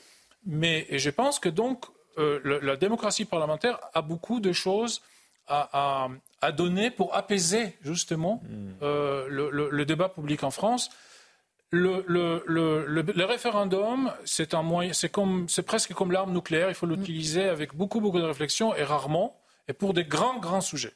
Mais 0.45 0.86
et 0.90 0.99
je 0.99 1.10
pense 1.10 1.40
que 1.40 1.49
donc 1.49 1.86
la 2.18 2.76
démocratie 2.78 3.26
parlementaire 3.26 3.80
a 3.94 4.02
beaucoup 4.02 4.40
de 4.40 4.53
choses 4.53 5.02
à, 5.48 5.69
à 5.74 6.10
donner 6.51 6.91
pour 6.91 7.15
apaiser 7.15 7.76
justement 7.81 8.41
hmm. 8.43 8.84
euh, 8.84 9.27
le, 9.30 9.85
débat 9.85 10.09
public 10.09 10.43
en 10.43 10.51
France. 10.51 10.89
Le, 11.72 12.03
le 12.07 13.23
référendum, 13.26 14.11
c'est 14.23 14.53
un 14.53 14.61
moyen, 14.61 14.93
c'est 14.93 15.09
comme, 15.09 15.49
c'est 15.49 15.64
presque 15.64 15.93
comme 15.93 16.11
l'arme 16.11 16.31
nucléaire. 16.31 16.69
Il 16.69 16.76
faut 16.76 16.85
l'utiliser 16.85 17.49
avec 17.49 17.76
beaucoup, 17.76 17.99
beaucoup 17.99 18.19
de 18.19 18.26
réflexion 18.26 18.76
et 18.76 18.84
rarement, 18.84 19.38
et 19.68 19.73
pour 19.73 19.93
des 19.93 20.05
grands, 20.05 20.39
grands 20.39 20.61
sujets. 20.61 20.93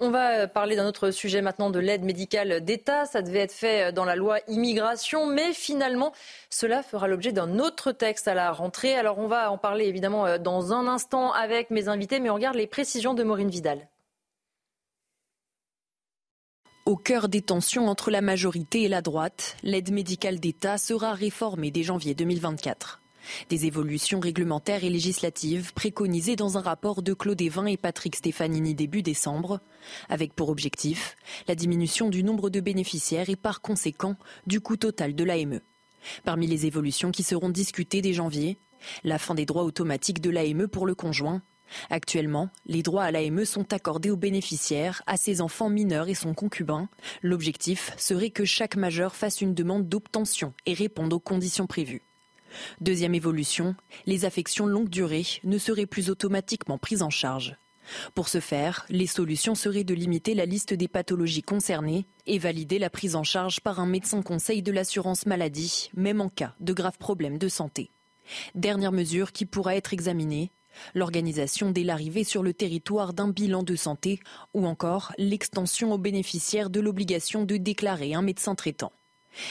On 0.00 0.10
va 0.10 0.48
parler 0.48 0.74
d'un 0.74 0.86
autre 0.86 1.12
sujet 1.12 1.42
maintenant 1.42 1.70
de 1.70 1.78
l'aide 1.78 2.02
médicale 2.02 2.64
d'État. 2.64 3.04
Ça 3.04 3.22
devait 3.22 3.38
être 3.38 3.52
fait 3.52 3.92
dans 3.92 4.04
la 4.04 4.16
loi 4.16 4.38
immigration, 4.48 5.26
mais 5.26 5.52
finalement, 5.52 6.12
cela 6.50 6.82
fera 6.82 7.06
l'objet 7.06 7.30
d'un 7.30 7.60
autre 7.60 7.92
texte 7.92 8.26
à 8.26 8.34
la 8.34 8.50
rentrée. 8.50 8.96
Alors, 8.96 9.18
on 9.18 9.28
va 9.28 9.52
en 9.52 9.58
parler 9.58 9.84
évidemment 9.84 10.38
dans 10.38 10.72
un 10.72 10.88
instant 10.88 11.32
avec 11.32 11.70
mes 11.70 11.86
invités, 11.86 12.18
mais 12.18 12.30
on 12.30 12.34
regarde 12.34 12.56
les 12.56 12.66
précisions 12.66 13.14
de 13.14 13.22
Maureen 13.22 13.48
Vidal. 13.48 13.86
Au 16.84 16.96
cœur 16.96 17.28
des 17.28 17.42
tensions 17.42 17.86
entre 17.86 18.10
la 18.10 18.20
majorité 18.20 18.82
et 18.82 18.88
la 18.88 19.02
droite, 19.02 19.56
l'aide 19.62 19.92
médicale 19.92 20.40
d'État 20.40 20.78
sera 20.78 21.14
réformée 21.14 21.70
dès 21.70 21.84
janvier 21.84 22.12
2024. 22.12 23.00
Des 23.48 23.66
évolutions 23.66 24.18
réglementaires 24.18 24.82
et 24.82 24.90
législatives 24.90 25.72
préconisées 25.74 26.34
dans 26.34 26.58
un 26.58 26.60
rapport 26.60 27.02
de 27.02 27.14
Claude 27.14 27.40
Evin 27.40 27.66
et 27.66 27.76
Patrick 27.76 28.16
Stefanini 28.16 28.74
début 28.74 29.02
décembre, 29.02 29.60
avec 30.08 30.34
pour 30.34 30.48
objectif 30.48 31.16
la 31.46 31.54
diminution 31.54 32.08
du 32.08 32.24
nombre 32.24 32.50
de 32.50 32.58
bénéficiaires 32.58 33.30
et 33.30 33.36
par 33.36 33.60
conséquent 33.60 34.16
du 34.48 34.60
coût 34.60 34.76
total 34.76 35.14
de 35.14 35.22
l'AME. 35.22 35.60
Parmi 36.24 36.48
les 36.48 36.66
évolutions 36.66 37.12
qui 37.12 37.22
seront 37.22 37.50
discutées 37.50 38.02
dès 38.02 38.12
janvier, 38.12 38.58
la 39.04 39.20
fin 39.20 39.36
des 39.36 39.46
droits 39.46 39.62
automatiques 39.62 40.20
de 40.20 40.30
l'AME 40.30 40.66
pour 40.66 40.86
le 40.86 40.96
conjoint, 40.96 41.42
Actuellement, 41.90 42.50
les 42.66 42.82
droits 42.82 43.04
à 43.04 43.10
l'AME 43.10 43.44
sont 43.44 43.72
accordés 43.72 44.10
aux 44.10 44.16
bénéficiaires, 44.16 45.02
à 45.06 45.16
ses 45.16 45.40
enfants 45.40 45.68
mineurs 45.68 46.08
et 46.08 46.14
son 46.14 46.34
concubin. 46.34 46.88
L'objectif 47.22 47.92
serait 47.96 48.30
que 48.30 48.44
chaque 48.44 48.76
majeur 48.76 49.14
fasse 49.14 49.40
une 49.40 49.54
demande 49.54 49.88
d'obtention 49.88 50.52
et 50.66 50.74
réponde 50.74 51.12
aux 51.12 51.20
conditions 51.20 51.66
prévues. 51.66 52.02
Deuxième 52.80 53.14
évolution, 53.14 53.74
les 54.06 54.24
affections 54.24 54.66
longue 54.66 54.90
durée 54.90 55.24
ne 55.44 55.58
seraient 55.58 55.86
plus 55.86 56.10
automatiquement 56.10 56.78
prises 56.78 57.02
en 57.02 57.10
charge. 57.10 57.56
Pour 58.14 58.28
ce 58.28 58.40
faire, 58.40 58.86
les 58.88 59.06
solutions 59.06 59.54
seraient 59.54 59.84
de 59.84 59.94
limiter 59.94 60.34
la 60.34 60.46
liste 60.46 60.72
des 60.72 60.88
pathologies 60.88 61.42
concernées 61.42 62.06
et 62.26 62.38
valider 62.38 62.78
la 62.78 62.90
prise 62.90 63.16
en 63.16 63.24
charge 63.24 63.60
par 63.60 63.80
un 63.80 63.86
médecin 63.86 64.22
conseil 64.22 64.62
de 64.62 64.72
l'assurance 64.72 65.26
maladie, 65.26 65.90
même 65.94 66.20
en 66.20 66.28
cas 66.28 66.54
de 66.60 66.72
graves 66.72 66.98
problèmes 66.98 67.38
de 67.38 67.48
santé. 67.48 67.90
Dernière 68.54 68.92
mesure 68.92 69.32
qui 69.32 69.46
pourra 69.46 69.74
être 69.74 69.92
examinée, 69.92 70.52
l'organisation 70.94 71.70
dès 71.70 71.82
l'arrivée 71.82 72.24
sur 72.24 72.42
le 72.42 72.54
territoire 72.54 73.12
d'un 73.12 73.28
bilan 73.28 73.62
de 73.62 73.76
santé 73.76 74.20
ou 74.54 74.66
encore 74.66 75.12
l'extension 75.18 75.92
aux 75.92 75.98
bénéficiaires 75.98 76.70
de 76.70 76.80
l'obligation 76.80 77.44
de 77.44 77.56
déclarer 77.56 78.14
un 78.14 78.22
médecin 78.22 78.54
traitant. 78.54 78.92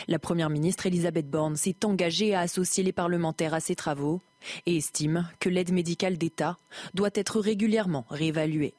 La 0.08 0.20
Première 0.20 0.50
ministre 0.50 0.86
Elisabeth 0.86 1.30
Borne 1.30 1.56
s'est 1.56 1.86
engagée 1.86 2.36
à 2.36 2.42
associer 2.42 2.84
les 2.84 2.92
parlementaires 2.92 3.54
à 3.54 3.60
ces 3.60 3.76
travaux 3.76 4.22
et 4.66 4.78
estime 4.78 5.28
que 5.40 5.50
l'aide 5.50 5.72
médicale 5.72 6.18
d'État 6.18 6.58
doit 6.94 7.10
être 7.14 7.40
régulièrement 7.40 8.06
réévaluée. 8.10 8.74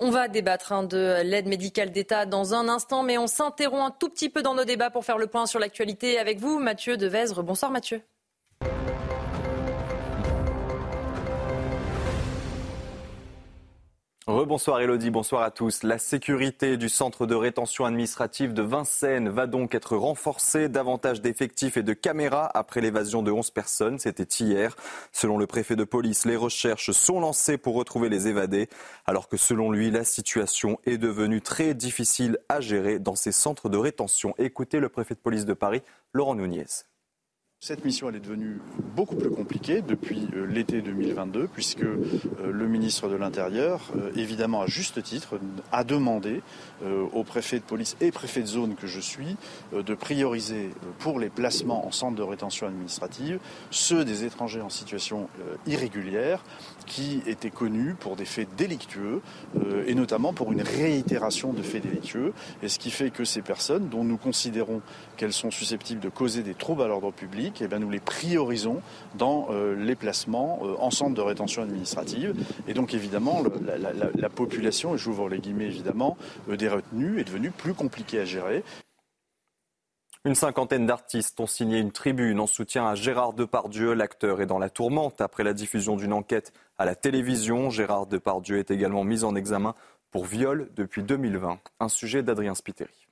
On 0.00 0.10
va 0.10 0.26
débattre 0.26 0.72
hein, 0.72 0.82
de 0.82 1.22
l'aide 1.22 1.46
médicale 1.46 1.92
d'État 1.92 2.26
dans 2.26 2.52
un 2.52 2.68
instant, 2.68 3.04
mais 3.04 3.16
on 3.16 3.28
s'interrompt 3.28 3.86
un 3.86 3.90
tout 3.90 4.08
petit 4.08 4.28
peu 4.28 4.42
dans 4.42 4.54
nos 4.54 4.64
débats 4.64 4.90
pour 4.90 5.04
faire 5.04 5.18
le 5.18 5.28
point 5.28 5.46
sur 5.46 5.60
l'actualité 5.60 6.18
avec 6.18 6.40
vous, 6.40 6.58
Mathieu 6.58 6.96
Devezre. 6.96 7.44
Bonsoir 7.44 7.70
Mathieu. 7.70 8.02
Rebonsoir 14.26 14.80
Elodie, 14.80 15.10
bonsoir 15.10 15.42
à 15.42 15.50
tous. 15.50 15.82
La 15.82 15.98
sécurité 15.98 16.78
du 16.78 16.88
centre 16.88 17.26
de 17.26 17.34
rétention 17.34 17.84
administrative 17.84 18.54
de 18.54 18.62
Vincennes 18.62 19.28
va 19.28 19.46
donc 19.46 19.74
être 19.74 19.98
renforcée. 19.98 20.70
Davantage 20.70 21.20
d'effectifs 21.20 21.76
et 21.76 21.82
de 21.82 21.92
caméras 21.92 22.50
après 22.54 22.80
l'évasion 22.80 23.22
de 23.22 23.30
11 23.30 23.50
personnes. 23.50 23.98
C'était 23.98 24.22
hier. 24.22 24.76
Selon 25.12 25.36
le 25.36 25.46
préfet 25.46 25.76
de 25.76 25.84
police, 25.84 26.24
les 26.24 26.36
recherches 26.36 26.92
sont 26.92 27.20
lancées 27.20 27.58
pour 27.58 27.74
retrouver 27.74 28.08
les 28.08 28.26
évadés. 28.26 28.70
Alors 29.04 29.28
que 29.28 29.36
selon 29.36 29.70
lui, 29.70 29.90
la 29.90 30.04
situation 30.04 30.78
est 30.86 30.96
devenue 30.96 31.42
très 31.42 31.74
difficile 31.74 32.38
à 32.48 32.62
gérer 32.62 32.98
dans 32.98 33.16
ces 33.16 33.32
centres 33.32 33.68
de 33.68 33.76
rétention. 33.76 34.34
Écoutez 34.38 34.80
le 34.80 34.88
préfet 34.88 35.12
de 35.12 35.20
police 35.20 35.44
de 35.44 35.52
Paris, 35.52 35.82
Laurent 36.14 36.34
Nunez. 36.34 36.64
Cette 37.66 37.86
mission, 37.86 38.10
est 38.10 38.20
devenue 38.20 38.60
beaucoup 38.94 39.16
plus 39.16 39.30
compliquée 39.30 39.80
depuis 39.80 40.28
euh, 40.34 40.44
l'été 40.44 40.82
2022, 40.82 41.48
puisque 41.50 41.80
euh, 41.80 41.96
le 42.42 42.68
ministre 42.68 43.08
de 43.08 43.16
l'Intérieur, 43.16 43.90
euh, 43.96 44.10
évidemment 44.16 44.60
à 44.60 44.66
juste 44.66 45.02
titre, 45.02 45.40
a 45.72 45.82
demandé 45.82 46.42
au 47.14 47.24
préfet 47.24 47.60
de 47.60 47.64
police 47.64 47.96
et 48.02 48.10
préfet 48.10 48.42
de 48.42 48.46
zone 48.46 48.74
que 48.74 48.86
je 48.86 49.00
suis 49.00 49.36
de 49.72 49.94
prioriser 49.94 50.68
pour 50.98 51.18
les 51.18 51.30
placements 51.30 51.86
en 51.86 51.90
centre 51.90 52.16
de 52.16 52.22
rétention 52.22 52.66
administrative 52.66 53.38
ceux 53.70 54.04
des 54.04 54.24
étrangers 54.24 54.60
en 54.60 54.68
situation 54.68 55.28
irrégulière 55.66 56.42
qui 56.86 57.22
étaient 57.26 57.50
connus 57.50 57.94
pour 57.98 58.16
des 58.16 58.24
faits 58.24 58.48
délictueux 58.56 59.20
et 59.86 59.94
notamment 59.94 60.32
pour 60.32 60.52
une 60.52 60.62
réitération 60.62 61.52
de 61.52 61.62
faits 61.62 61.82
délictueux. 61.82 62.32
Et 62.62 62.68
ce 62.68 62.78
qui 62.78 62.90
fait 62.90 63.10
que 63.10 63.24
ces 63.24 63.42
personnes, 63.42 63.88
dont 63.88 64.04
nous 64.04 64.16
considérons 64.16 64.80
qu'elles 65.16 65.32
sont 65.32 65.50
susceptibles 65.50 66.00
de 66.00 66.08
causer 66.08 66.42
des 66.42 66.54
troubles 66.54 66.82
à 66.82 66.86
l'ordre 66.86 67.12
public, 67.12 67.60
eh 67.60 67.68
bien, 67.68 67.78
nous 67.78 67.90
les 67.90 68.00
priorisons 68.00 68.80
dans 69.16 69.48
euh, 69.50 69.74
les 69.74 69.94
placements 69.94 70.60
euh, 70.62 70.74
en 70.78 70.90
centre 70.90 71.14
de 71.14 71.20
rétention 71.20 71.62
administrative. 71.62 72.34
Et 72.68 72.74
donc 72.74 72.94
évidemment, 72.94 73.42
la, 74.14 74.28
population, 74.28 74.94
et 74.94 74.98
j'ouvre 74.98 75.28
les 75.28 75.38
guillemets 75.38 75.66
évidemment, 75.66 76.16
euh, 76.48 76.56
des 76.56 76.68
retenus 76.68 77.20
est 77.20 77.24
devenue 77.24 77.50
plus 77.50 77.74
compliquée 77.74 78.20
à 78.20 78.24
gérer. 78.24 78.64
Une 80.26 80.34
cinquantaine 80.34 80.86
d'artistes 80.86 81.38
ont 81.38 81.46
signé 81.46 81.78
une 81.78 81.92
tribune 81.92 82.40
en 82.40 82.46
soutien 82.46 82.86
à 82.86 82.94
Gérard 82.94 83.34
Depardieu. 83.34 83.92
L'acteur 83.92 84.40
est 84.40 84.46
dans 84.46 84.58
la 84.58 84.70
tourmente 84.70 85.20
après 85.20 85.44
la 85.44 85.52
diffusion 85.52 85.96
d'une 85.96 86.14
enquête 86.14 86.54
à 86.78 86.84
la 86.84 86.94
télévision. 86.94 87.70
Gérard 87.70 88.06
Depardieu 88.06 88.58
est 88.58 88.70
également 88.70 89.04
mis 89.04 89.24
en 89.24 89.34
examen 89.34 89.74
pour 90.10 90.24
viol 90.24 90.70
depuis 90.74 91.02
2020. 91.02 91.60
Un 91.80 91.88
sujet 91.88 92.22
d'Adrien 92.22 92.54
Spiteri. 92.54 93.06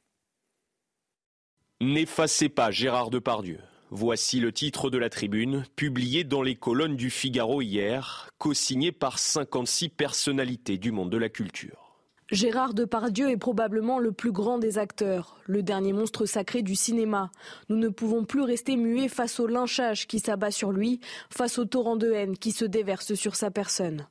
N'effacez 1.80 2.48
pas 2.48 2.70
Gérard 2.70 3.10
Depardieu. 3.10 3.58
Voici 3.90 4.40
le 4.40 4.52
titre 4.52 4.88
de 4.88 4.98
la 4.98 5.10
tribune, 5.10 5.64
publié 5.76 6.24
dans 6.24 6.42
les 6.42 6.54
colonnes 6.54 6.96
du 6.96 7.10
Figaro 7.10 7.60
hier, 7.60 8.30
co-signé 8.38 8.92
par 8.92 9.18
56 9.18 9.90
personnalités 9.90 10.78
du 10.78 10.92
monde 10.92 11.10
de 11.10 11.18
la 11.18 11.28
culture. 11.28 11.81
Gérard 12.32 12.72
Depardieu 12.72 13.28
est 13.28 13.36
probablement 13.36 13.98
le 13.98 14.10
plus 14.10 14.32
grand 14.32 14.56
des 14.56 14.78
acteurs, 14.78 15.36
le 15.44 15.62
dernier 15.62 15.92
monstre 15.92 16.24
sacré 16.24 16.62
du 16.62 16.74
cinéma. 16.74 17.30
Nous 17.68 17.76
ne 17.76 17.90
pouvons 17.90 18.24
plus 18.24 18.40
rester 18.40 18.76
muets 18.76 19.08
face 19.08 19.38
au 19.38 19.46
lynchage 19.46 20.06
qui 20.06 20.18
s'abat 20.18 20.50
sur 20.50 20.72
lui, 20.72 20.98
face 21.28 21.58
au 21.58 21.66
torrent 21.66 21.96
de 21.96 22.10
haine 22.10 22.38
qui 22.38 22.52
se 22.52 22.64
déverse 22.64 23.12
sur 23.12 23.36
sa 23.36 23.50
personne. 23.50 24.06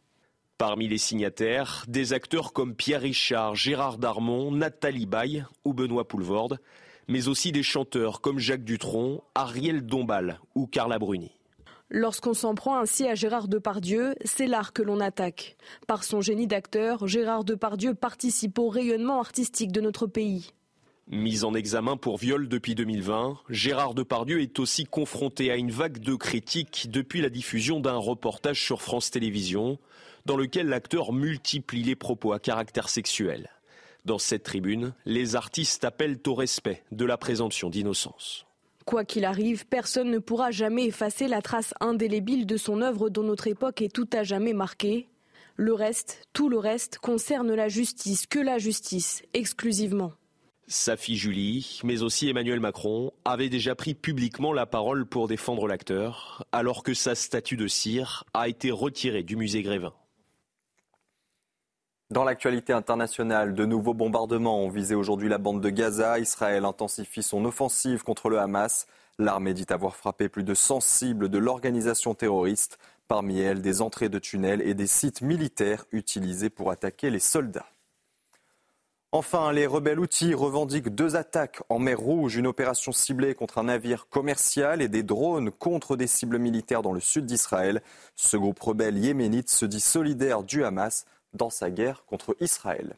Parmi 0.60 0.88
les 0.88 1.00
signataires, 1.00 1.84
des 1.88 2.14
acteurs 2.14 2.54
comme 2.54 2.76
Pierre 2.76 3.02
Richard, 3.02 3.56
Gérard 3.56 3.98
Darmon, 3.98 4.52
Nathalie 4.52 5.08
Baye 5.08 5.44
ou 5.66 5.74
Benoît 5.74 6.08
Poulvorde, 6.08 6.60
mais 7.08 7.28
aussi 7.28 7.52
des 7.52 7.64
chanteurs 7.64 8.22
comme 8.22 8.38
Jacques 8.38 8.64
Dutronc, 8.64 9.24
Ariel 9.34 9.84
Dombal 9.84 10.40
ou 10.54 10.68
Carla 10.68 11.00
Bruni. 11.00 11.32
Lorsqu'on 11.94 12.34
s'en 12.34 12.56
prend 12.56 12.78
ainsi 12.80 13.06
à 13.06 13.16
Gérard 13.16 13.50
Depardieu, 13.50 14.16
c'est 14.24 14.48
l'art 14.48 14.72
que 14.72 14.82
l'on 14.82 15.02
attaque. 15.02 15.58
Par 15.88 16.06
son 16.06 16.22
génie 16.22 16.48
d'acteur, 16.48 17.06
Gérard 17.06 17.44
Depardieu 17.44 17.94
participe 17.94 18.58
au 18.60 18.70
rayonnement 18.70 19.20
artistique 19.20 19.74
de 19.74 19.82
notre 19.82 20.08
pays. 20.08 20.54
Mis 21.10 21.44
en 21.44 21.54
examen 21.54 21.98
pour 21.98 22.18
viol 22.18 22.48
depuis 22.48 22.76
2020, 22.76 23.40
Gérard 23.50 23.94
Depardieu 23.94 24.40
est 24.40 24.58
aussi 24.58 24.86
confronté 24.86 25.52
à 25.52 25.58
une 25.58 25.72
vague 25.72 26.00
de 26.00 26.16
critiques 26.16 26.88
depuis 26.90 27.20
la 27.20 27.30
diffusion 27.30 27.82
d'un 27.82 27.98
reportage 27.98 28.64
sur 28.64 28.82
France 28.82 29.12
Télévisions 29.12 29.78
dans 30.26 30.38
lequel 30.38 30.68
l'acteur 30.68 31.12
multiplie 31.12 31.84
les 31.84 31.98
propos 31.98 32.32
à 32.32 32.40
caractère 32.40 32.88
sexuel. 32.88 33.50
Dans 34.06 34.18
cette 34.18 34.44
tribune, 34.44 34.94
les 35.06 35.36
artistes 35.36 35.84
appellent 35.84 36.20
au 36.26 36.36
respect 36.36 36.84
de 36.94 37.04
la 37.04 37.18
présomption 37.18 37.70
d'innocence. 37.70 38.46
Quoi 38.86 39.06
qu'il 39.06 39.26
arrive, 39.26 39.66
personne 39.68 40.10
ne 40.10 40.20
pourra 40.20 40.52
jamais 40.52 40.86
effacer 40.86 41.28
la 41.28 41.42
trace 41.42 41.74
indélébile 41.80 42.46
de 42.46 42.58
son 42.58 42.82
œuvre 42.82 43.10
dont 43.10 43.24
notre 43.24 43.48
époque 43.48 43.82
est 43.82 43.94
tout 43.94 44.10
à 44.14 44.24
jamais 44.24 44.54
marquée. 44.54 45.08
Le 45.56 45.74
reste, 45.74 46.28
tout 46.34 46.50
le 46.50 46.58
reste, 46.58 46.98
concerne 46.98 47.54
la 47.54 47.68
justice, 47.68 48.26
que 48.26 48.40
la 48.40 48.58
justice, 48.58 49.24
exclusivement. 49.34 50.14
Sa 50.68 50.96
fille 50.96 51.18
Julie, 51.18 51.82
mais 51.84 52.02
aussi 52.02 52.30
Emmanuel 52.30 52.62
Macron, 52.62 53.12
avaient 53.26 53.50
déjà 53.50 53.76
pris 53.76 53.94
publiquement 53.94 54.54
la 54.54 54.66
parole 54.66 55.06
pour 55.06 55.28
défendre 55.28 55.68
l'acteur, 55.68 56.46
alors 56.52 56.84
que 56.84 56.94
sa 56.94 57.14
statue 57.14 57.58
de 57.58 57.68
cire 57.68 58.24
a 58.34 58.48
été 58.48 58.72
retirée 58.72 59.24
du 59.24 59.36
musée 59.36 59.64
Grévin. 59.64 59.94
Dans 62.12 62.26
l'actualité 62.26 62.74
internationale, 62.74 63.54
de 63.54 63.64
nouveaux 63.64 63.94
bombardements 63.94 64.60
ont 64.60 64.70
visé 64.70 64.96
aujourd'hui 64.96 65.30
la 65.30 65.38
bande 65.38 65.62
de 65.62 65.70
Gaza. 65.70 66.20
Israël 66.20 66.66
intensifie 66.66 67.24
son 67.24 67.46
offensive 67.46 68.04
contre 68.04 68.28
le 68.28 68.38
Hamas. 68.38 68.86
L'armée 69.18 69.54
dit 69.54 69.66
avoir 69.70 69.96
frappé 69.96 70.28
plus 70.28 70.44
de 70.44 70.54
100 70.54 70.82
cibles 70.82 71.30
de 71.30 71.38
l'organisation 71.38 72.14
terroriste, 72.14 72.80
parmi 73.08 73.40
elles 73.40 73.62
des 73.62 73.82
entrées 73.82 74.10
de 74.10 74.20
tunnels 74.20 74.62
et 74.62 74.74
des 74.74 74.88
sites 74.88 75.22
militaires 75.22 75.86
utilisés 75.94 76.50
pour 76.50 76.70
attaquer 76.70 77.10
les 77.12 77.20
soldats. 77.20 77.68
Enfin, 79.14 79.54
les 79.54 79.66
rebelles 79.66 80.00
outils 80.00 80.34
revendiquent 80.34 80.94
deux 80.94 81.16
attaques 81.16 81.62
en 81.70 81.80
mer 81.80 81.98
Rouge, 81.98 82.36
une 82.36 82.48
opération 82.48 82.92
ciblée 82.92 83.36
contre 83.36 83.58
un 83.58 83.64
navire 83.64 84.10
commercial 84.10 84.82
et 84.82 84.90
des 84.90 85.04
drones 85.04 85.50
contre 85.50 85.96
des 85.96 86.08
cibles 86.08 86.40
militaires 86.40 86.82
dans 86.82 86.94
le 86.94 87.00
sud 87.00 87.26
d'Israël. 87.26 87.82
Ce 88.18 88.36
groupe 88.36 88.60
rebelle 88.60 88.98
yéménite 88.98 89.50
se 89.50 89.66
dit 89.66 89.80
solidaire 89.80 90.44
du 90.44 90.66
Hamas 90.66 91.06
dans 91.34 91.50
sa 91.50 91.70
guerre 91.70 92.06
contre 92.06 92.36
Israël. 92.40 92.98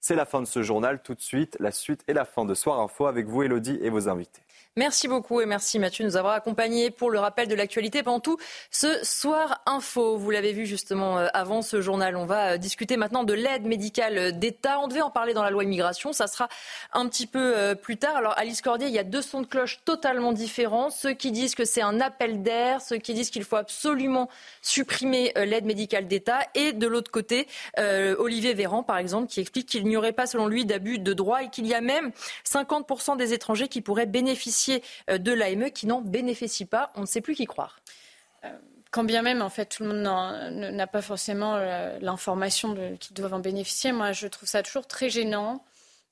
C'est 0.00 0.16
la 0.16 0.26
fin 0.26 0.40
de 0.40 0.46
ce 0.46 0.62
journal. 0.62 1.02
Tout 1.02 1.14
de 1.14 1.20
suite, 1.20 1.56
la 1.60 1.72
suite 1.72 2.04
et 2.08 2.12
la 2.12 2.24
fin 2.24 2.44
de 2.44 2.54
Soir 2.54 2.80
Info 2.80 3.06
avec 3.06 3.26
vous, 3.26 3.42
Elodie, 3.42 3.78
et 3.80 3.90
vos 3.90 4.08
invités. 4.08 4.43
Merci 4.76 5.06
beaucoup 5.06 5.40
et 5.40 5.46
merci 5.46 5.78
Mathieu 5.78 6.02
de 6.02 6.08
nous 6.08 6.16
avoir 6.16 6.34
accompagnés 6.34 6.90
pour 6.90 7.08
le 7.08 7.20
rappel 7.20 7.46
de 7.46 7.54
l'actualité 7.54 8.02
pendant 8.02 8.18
tout 8.18 8.38
ce 8.72 9.04
soir 9.04 9.62
info. 9.66 10.16
Vous 10.16 10.30
l'avez 10.32 10.52
vu 10.52 10.66
justement 10.66 11.16
euh, 11.16 11.28
avant 11.32 11.62
ce 11.62 11.80
journal. 11.80 12.16
On 12.16 12.26
va 12.26 12.54
euh, 12.54 12.56
discuter 12.56 12.96
maintenant 12.96 13.22
de 13.22 13.34
l'aide 13.34 13.66
médicale 13.66 14.36
d'État. 14.36 14.80
On 14.80 14.88
devait 14.88 15.00
en 15.00 15.10
parler 15.10 15.32
dans 15.32 15.44
la 15.44 15.50
loi 15.50 15.62
immigration. 15.62 16.12
Ça 16.12 16.26
sera 16.26 16.48
un 16.92 17.08
petit 17.08 17.28
peu 17.28 17.56
euh, 17.56 17.76
plus 17.76 17.98
tard. 17.98 18.16
Alors 18.16 18.34
Alice 18.36 18.62
Cordier, 18.62 18.88
il 18.88 18.92
y 18.92 18.98
a 18.98 19.04
deux 19.04 19.22
sons 19.22 19.42
de 19.42 19.46
cloche 19.46 19.78
totalement 19.84 20.32
différents. 20.32 20.90
Ceux 20.90 21.12
qui 21.12 21.30
disent 21.30 21.54
que 21.54 21.64
c'est 21.64 21.82
un 21.82 22.00
appel 22.00 22.42
d'air, 22.42 22.80
ceux 22.80 22.96
qui 22.96 23.14
disent 23.14 23.30
qu'il 23.30 23.44
faut 23.44 23.54
absolument 23.54 24.28
supprimer 24.60 25.32
l'aide 25.36 25.66
médicale 25.66 26.08
d'État. 26.08 26.40
Et 26.56 26.72
de 26.72 26.88
l'autre 26.88 27.12
côté, 27.12 27.46
Olivier 27.76 28.54
Véran, 28.54 28.82
par 28.82 28.98
exemple, 28.98 29.28
qui 29.28 29.38
explique 29.38 29.68
qu'il 29.68 29.84
n'y 29.86 29.96
aurait 29.96 30.12
pas, 30.12 30.26
selon 30.26 30.48
lui, 30.48 30.64
d'abus 30.64 30.98
de 30.98 31.12
droit 31.12 31.44
et 31.44 31.48
qu'il 31.48 31.66
y 31.66 31.74
a 31.74 31.80
même 31.80 32.10
50% 32.44 33.16
des 33.16 33.32
étrangers 33.34 33.68
qui 33.68 33.80
pourraient 33.80 34.06
bénéficier 34.06 34.63
euh, 35.10 35.18
de 35.18 35.32
l'AME 35.32 35.70
qui 35.70 35.86
n'en 35.86 36.00
bénéficient 36.00 36.64
pas. 36.66 36.92
On 36.94 37.02
ne 37.02 37.06
sait 37.06 37.20
plus 37.20 37.34
qui 37.34 37.46
croire. 37.46 37.80
Euh, 38.44 38.48
quand 38.90 39.04
bien 39.04 39.22
même, 39.22 39.42
en 39.42 39.50
fait, 39.50 39.66
tout 39.66 39.82
le 39.82 39.88
monde 39.88 40.02
n'a 40.52 40.86
pas 40.86 41.02
forcément 41.02 41.56
l'information 42.00 42.76
qu'ils 43.00 43.14
doivent 43.14 43.34
en 43.34 43.40
bénéficier, 43.40 43.90
moi, 43.90 44.12
je 44.12 44.28
trouve 44.28 44.48
ça 44.48 44.62
toujours 44.62 44.86
très 44.86 45.10
gênant 45.10 45.64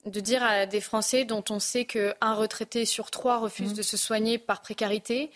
de 0.04 0.18
dire 0.18 0.42
à 0.42 0.66
des 0.66 0.80
Français 0.80 1.24
dont 1.24 1.44
on 1.50 1.60
sait 1.60 1.84
qu'un 1.84 2.34
retraité 2.34 2.84
sur 2.84 3.12
trois 3.12 3.38
refuse 3.38 3.72
mmh. 3.72 3.76
de 3.76 3.82
se 3.82 3.96
soigner 3.96 4.38
par 4.38 4.62
précarité, 4.62 5.30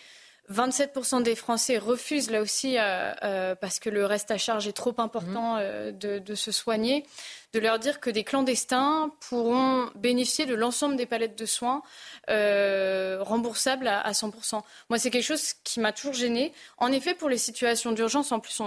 27% 0.53 1.23
des 1.23 1.35
Français 1.35 1.79
refusent 1.79 2.31
là 2.31 2.41
aussi 2.41 2.79
euh, 2.79 3.13
euh, 3.23 3.55
parce 3.55 3.79
que 3.79 3.91
le 3.91 4.07
reste 4.07 4.31
à 4.31 4.39
charge 4.39 4.69
est 4.69 4.73
trop 4.73 4.95
important 4.99 5.57
mmh. 5.57 5.61
euh, 5.61 5.93
de, 5.93 6.35
se 6.35 6.53
soigner, 6.53 7.05
de 7.53 7.59
leur 7.59 7.79
dire 7.79 8.01
que 8.01 8.11
des 8.11 8.23
clandestins 8.23 9.11
pourront 9.29 9.91
bénéficier 9.97 10.47
de 10.47 10.55
l'ensemble 10.55 10.97
des 10.97 11.07
palettes 11.07 11.39
de 11.39 11.47
soins 11.47 11.83
remboursables 12.29 13.89
à, 13.89 14.13
100%. 14.13 14.63
Moi, 14.89 14.99
c'est 14.99 15.11
quelque 15.11 15.25
chose 15.25 15.55
qui 15.65 15.81
m'a 15.81 15.93
toujours 15.93 16.15
gênée. 16.15 16.53
En 16.79 16.93
effet, 16.93 17.15
pour 17.15 17.29
les 17.29 17.39
situations 17.39 17.93
d'urgence, 17.93 18.33
en 18.33 18.41
plus, 18.41 18.61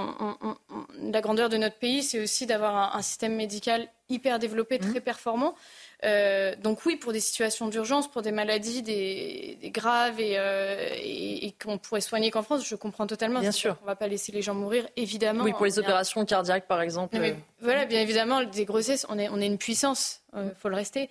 la 1.01 1.22
grandeur 1.22 1.49
de 1.49 1.57
notre 1.57 1.77
pays, 1.77 2.03
c'est 2.03 2.22
aussi 2.22 2.45
d'avoir 2.45 2.95
un, 2.95 3.01
système 3.01 3.35
médical 3.35 3.88
hyper 4.10 4.39
développé, 4.39 4.80
très 4.80 4.99
mmh. 4.99 5.03
performant. 5.03 5.56
Euh, 6.05 6.55
donc 6.55 6.85
oui, 6.85 6.95
pour 6.95 7.11
des 7.11 7.19
situations 7.19 7.67
d'urgence, 7.67 8.09
pour 8.09 8.21
des 8.21 8.31
maladies 8.31 8.81
des, 8.81 9.57
graves 9.73 10.19
euh, 10.19 10.88
et, 10.95 11.53
qu'on 11.61 11.77
pourrait 11.77 12.01
soigner 12.01 12.31
qu'en 12.31 12.41
France, 12.41 12.65
je 12.65 12.76
comprends 12.76 13.07
totalement. 13.07 13.41
Bien 13.41 13.51
sûr. 13.51 13.77
On 13.81 13.84
ne 13.84 13.88
va 13.88 13.95
pas 13.95 14.07
laisser 14.07 14.31
les 14.31 14.41
gens 14.41 14.53
mourir, 14.53 14.88
évidemment. 14.95 15.43
Oui, 15.43 15.51
pour 15.51 15.65
les 15.65 15.77
opérations 15.77 16.23
cardiaques, 16.26 16.67
par 16.67 16.81
exemple. 16.81 17.17
Euh. 17.17 17.34
voilà, 17.59 17.85
bien 17.85 18.01
évidemment, 18.01 18.43
des 18.43 18.65
grossesses, 18.65 19.05
on 19.09 19.19
est, 19.19 19.30
on 19.30 19.39
est 19.41 19.47
une 19.47 19.57
puissance, 19.57 20.21
il 20.35 20.51
faut 20.57 20.69
le 20.69 20.76
rester. 20.76 21.09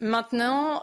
maintenant, 0.00 0.82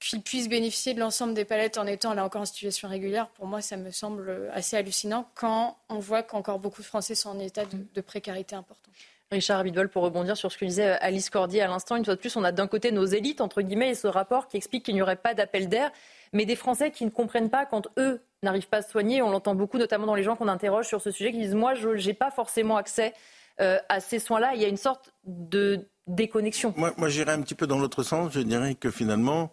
qu'ils 0.00 0.22
puissent 0.22 0.48
bénéficier 0.48 0.92
de 0.92 1.00
l'ensemble 1.00 1.34
des 1.34 1.44
palettes 1.44 1.78
en 1.78 1.86
étant 1.86 2.14
là 2.14 2.24
encore 2.24 2.42
en 2.42 2.46
situation 2.46 2.88
régulière, 2.88 3.28
pour 3.28 3.46
moi, 3.46 3.60
ça 3.60 3.76
me 3.76 3.92
semble 3.92 4.50
assez 4.52 4.76
hallucinant 4.76 5.30
quand 5.34 5.78
on 5.88 6.00
voit 6.00 6.24
qu'encore 6.24 6.58
beaucoup 6.58 6.82
de 6.82 6.86
Français 6.86 7.14
sont 7.14 7.30
en 7.30 7.38
état 7.38 7.64
de, 7.64 7.78
de 7.94 8.00
précarité 8.00 8.56
important. 8.56 8.90
Richard 9.34 9.60
Abidwol, 9.60 9.88
pour 9.88 10.02
rebondir 10.02 10.36
sur 10.36 10.50
ce 10.50 10.58
que 10.58 10.64
disait 10.64 10.92
euh, 10.92 10.96
Alice 11.00 11.30
Cordier 11.30 11.62
à 11.62 11.68
l'instant, 11.68 11.96
une 11.96 12.04
fois 12.04 12.14
de 12.14 12.20
plus, 12.20 12.36
on 12.36 12.44
a 12.44 12.52
d'un 12.52 12.66
côté 12.66 12.92
nos 12.92 13.04
élites, 13.04 13.40
entre 13.40 13.62
guillemets, 13.62 13.90
et 13.90 13.94
ce 13.94 14.06
rapport 14.06 14.48
qui 14.48 14.56
explique 14.56 14.84
qu'il 14.84 14.94
n'y 14.94 15.02
aurait 15.02 15.16
pas 15.16 15.34
d'appel 15.34 15.68
d'air, 15.68 15.90
mais 16.32 16.46
des 16.46 16.56
Français 16.56 16.90
qui 16.90 17.04
ne 17.04 17.10
comprennent 17.10 17.50
pas 17.50 17.66
quand 17.66 17.88
eux 17.98 18.20
n'arrivent 18.42 18.68
pas 18.68 18.78
à 18.78 18.82
se 18.82 18.90
soigner. 18.90 19.22
On 19.22 19.30
l'entend 19.30 19.54
beaucoup, 19.54 19.78
notamment 19.78 20.06
dans 20.06 20.14
les 20.14 20.22
gens 20.22 20.36
qu'on 20.36 20.48
interroge 20.48 20.86
sur 20.86 21.00
ce 21.00 21.10
sujet, 21.10 21.32
qui 21.32 21.38
disent 21.38 21.54
Moi, 21.54 21.74
je 21.74 21.88
n'ai 21.90 22.14
pas 22.14 22.30
forcément 22.30 22.76
accès 22.76 23.12
euh, 23.60 23.78
à 23.88 24.00
ces 24.00 24.18
soins-là. 24.18 24.54
Il 24.54 24.62
y 24.62 24.64
a 24.64 24.68
une 24.68 24.76
sorte 24.76 25.12
de 25.26 25.86
déconnexion. 26.06 26.72
Moi, 26.76 26.92
moi 26.96 27.08
j'irais 27.08 27.32
un 27.32 27.42
petit 27.42 27.54
peu 27.54 27.66
dans 27.66 27.78
l'autre 27.78 28.02
sens. 28.02 28.32
Je 28.32 28.40
dirais 28.40 28.74
que 28.74 28.90
finalement, 28.90 29.52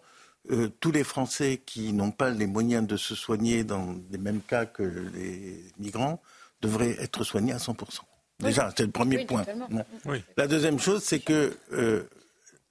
euh, 0.50 0.68
tous 0.80 0.90
les 0.90 1.04
Français 1.04 1.62
qui 1.64 1.92
n'ont 1.92 2.10
pas 2.10 2.30
les 2.30 2.46
moyens 2.46 2.86
de 2.86 2.96
se 2.96 3.14
soigner 3.14 3.62
dans 3.62 3.94
les 4.10 4.18
mêmes 4.18 4.40
cas 4.40 4.66
que 4.66 4.82
les 4.82 5.62
migrants 5.78 6.20
devraient 6.60 6.96
être 7.00 7.24
soignés 7.24 7.52
à 7.52 7.58
100%. 7.58 8.00
Déjà, 8.42 8.72
c'est 8.76 8.84
le 8.84 8.90
premier 8.90 9.24
point. 9.24 9.44
La 10.36 10.46
deuxième 10.46 10.78
chose, 10.78 11.02
c'est 11.02 11.20
que 11.20 11.56
euh, 11.72 12.04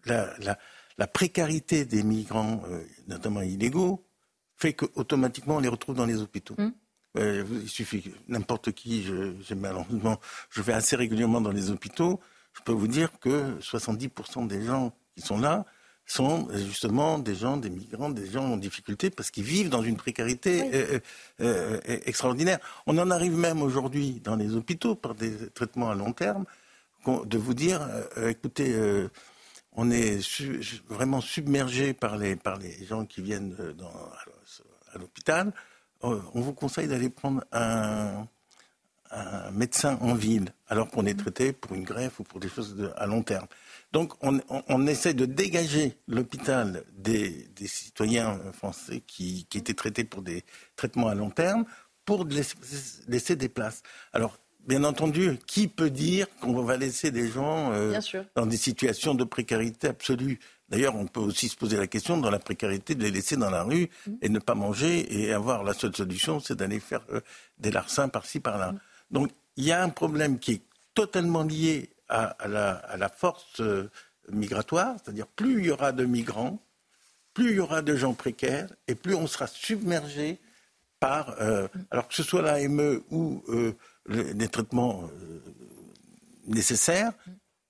la, 0.06 1.08
précarité 1.08 1.86
des 1.86 2.04
migrants, 2.04 2.62
euh, 2.70 2.84
notamment 3.08 3.42
illégaux, 3.42 4.04
fait 4.56 4.74
qu'automatiquement 4.74 5.56
on 5.56 5.60
les 5.60 5.70
retrouve 5.70 5.96
dans 5.96 6.06
les 6.06 6.22
hôpitaux. 6.22 6.56
Hum. 6.58 6.74
Euh, 7.18 7.44
il 7.64 7.68
suffit 7.68 8.14
n'importe 8.30 8.72
qui, 8.72 9.04
je, 9.04 9.54
malheureusement, 9.54 10.20
je 10.50 10.62
vais 10.62 10.74
assez 10.74 10.96
régulièrement 10.96 11.42
dans 11.42 11.52
les 11.52 11.70
hôpitaux, 11.70 12.22
je 12.54 12.62
peux 12.64 12.72
vous 12.72 12.88
dire 12.88 13.20
que 13.20 13.58
70% 13.60 14.48
des 14.48 14.64
gens 14.64 14.94
qui 15.16 15.22
sont 15.22 15.38
là 15.38 15.66
sont 16.12 16.50
justement 16.54 17.20
des 17.20 17.36
gens, 17.36 17.56
des 17.56 17.70
migrants, 17.70 18.10
des 18.10 18.30
gens 18.30 18.44
en 18.44 18.58
difficulté 18.58 19.10
parce 19.10 19.32
qu'ils 19.32 19.46
vivent 19.46 19.70
dans 19.70 19.82
une 19.82 19.96
précarité 19.96 20.62
euh, 20.62 21.00
euh, 21.40 21.80
euh, 21.88 22.00
extraordinaire. 22.06 22.60
On 22.86 22.98
en 22.98 23.10
arrive 23.12 23.38
même 23.38 23.62
aujourd'hui 23.62 24.20
dans 24.22 24.36
les 24.36 24.54
hôpitaux 24.54 24.96
par 24.96 25.16
des 25.16 25.50
traitements 25.50 25.90
à 25.90 25.96
long 25.96 26.12
terme 26.12 26.46
de 27.08 27.38
vous 27.38 27.56
dire, 27.56 27.82
écoutez, 28.28 28.76
on 29.74 29.90
est 29.90 30.20
vraiment 30.88 31.20
submergé 31.20 31.94
par 31.94 32.16
les, 32.16 32.36
par 32.36 32.60
les 32.60 32.86
gens 32.86 33.08
qui 33.08 33.24
viennent 33.24 33.56
dans, 33.76 34.12
à 34.94 35.00
l'hôpital. 35.00 35.52
on 36.04 36.42
vous 36.42 36.54
conseille 36.54 36.88
d'aller 36.88 37.10
prendre 37.10 37.44
un, 37.52 38.28
un, 39.10 39.50
médecin 39.50 39.98
en 40.02 40.14
ville 40.14 40.54
alors 40.68 40.90
qu'on 40.92 41.08
est 41.08 41.18
traité 41.18 41.54
pour 41.54 41.74
une 41.74 41.86
greffe 41.86 42.20
ou 42.20 42.24
pour 42.24 42.40
des 42.40 42.50
choses 42.50 42.94
à 42.96 43.08
long 43.08 43.24
terme. 43.24 43.48
Donc 43.92 44.14
on, 44.22 44.88
essaie 44.88 45.14
de 45.14 45.26
dégager 45.26 45.98
l'hôpital 46.08 46.84
des, 46.94 47.50
citoyens 47.66 48.40
français 48.54 49.04
qui, 49.06 49.46
étaient 49.54 49.74
traités 49.74 50.06
pour 50.06 50.22
des 50.22 50.44
traitements 50.76 51.10
à 51.10 51.16
long 51.16 51.30
terme 51.30 51.66
pour 52.06 52.26
laisser, 52.26 53.36
des 53.36 53.50
places. 53.50 53.84
Alors, 54.14 54.38
bien 54.66 54.84
entendu, 54.84 55.38
qui 55.46 55.68
peut 55.68 55.90
dire 55.90 56.28
qu'on 56.40 56.64
va 56.64 56.78
laisser 56.78 57.12
des 57.12 57.28
gens 57.28 57.72
euh, 57.74 58.00
dans 58.36 58.46
des 58.46 58.58
situations 58.58 59.14
de 59.14 59.24
précarité 59.24 59.90
absolue? 59.90 60.40
D'ailleurs, 60.70 60.96
on 60.96 61.06
peut 61.06 61.20
aussi 61.20 61.50
se 61.50 61.58
poser 61.58 61.76
la 61.78 61.88
question 61.88 62.18
dans 62.18 62.32
la 62.32 62.40
précarité 62.40 62.96
de 62.96 63.04
les 63.04 63.12
laisser 63.12 63.36
dans 63.36 63.50
la 63.50 63.64
rue 63.64 63.90
mmh. 64.08 64.12
et 64.22 64.30
ne 64.30 64.40
pas 64.40 64.56
manger 64.56 65.22
et 65.22 65.34
avoir 65.34 65.64
la 65.64 65.74
seule 65.74 65.96
solution, 65.96 66.40
c'est 66.40 66.56
d'aller 66.56 66.80
faire 66.80 67.02
euh, 67.12 67.20
des 67.60 67.72
larcins 67.72 68.08
par-ci 68.08 68.40
par-là. 68.40 68.72
Mmh. 68.72 68.80
Donc, 69.12 69.32
il 69.58 69.66
y 69.66 69.74
a 69.74 69.84
un 69.84 69.90
problème 69.90 70.40
qui 70.40 70.54
est 70.54 70.62
totalement 70.94 71.44
lié 71.44 71.90
à, 72.12 72.98
la, 72.98 73.10
force 73.10 73.62
euh, 73.62 73.90
migratoire, 74.30 74.96
c'est-à-dire 75.04 75.28
plus 75.28 75.60
il 75.60 75.66
y 75.66 75.72
aura 75.72 75.92
de 75.92 76.06
migrants, 76.06 76.60
plus 77.34 77.52
il 77.52 77.56
y 77.56 77.60
aura 77.60 77.82
de 77.82 77.96
gens 77.96 78.14
précaires 78.14 78.70
et 78.88 78.96
plus 78.96 79.16
on 79.16 79.28
sera 79.28 79.48
submergé 79.48 80.40
par, 81.00 81.36
euh, 81.42 81.68
alors 81.90 82.08
que 82.08 82.14
ce 82.14 82.24
soit 82.24 82.42
l'AME 82.42 83.02
ou 83.10 83.44
euh, 83.48 83.74
les 84.08 84.48
traitements 84.50 85.10
nécessaires, 86.46 87.14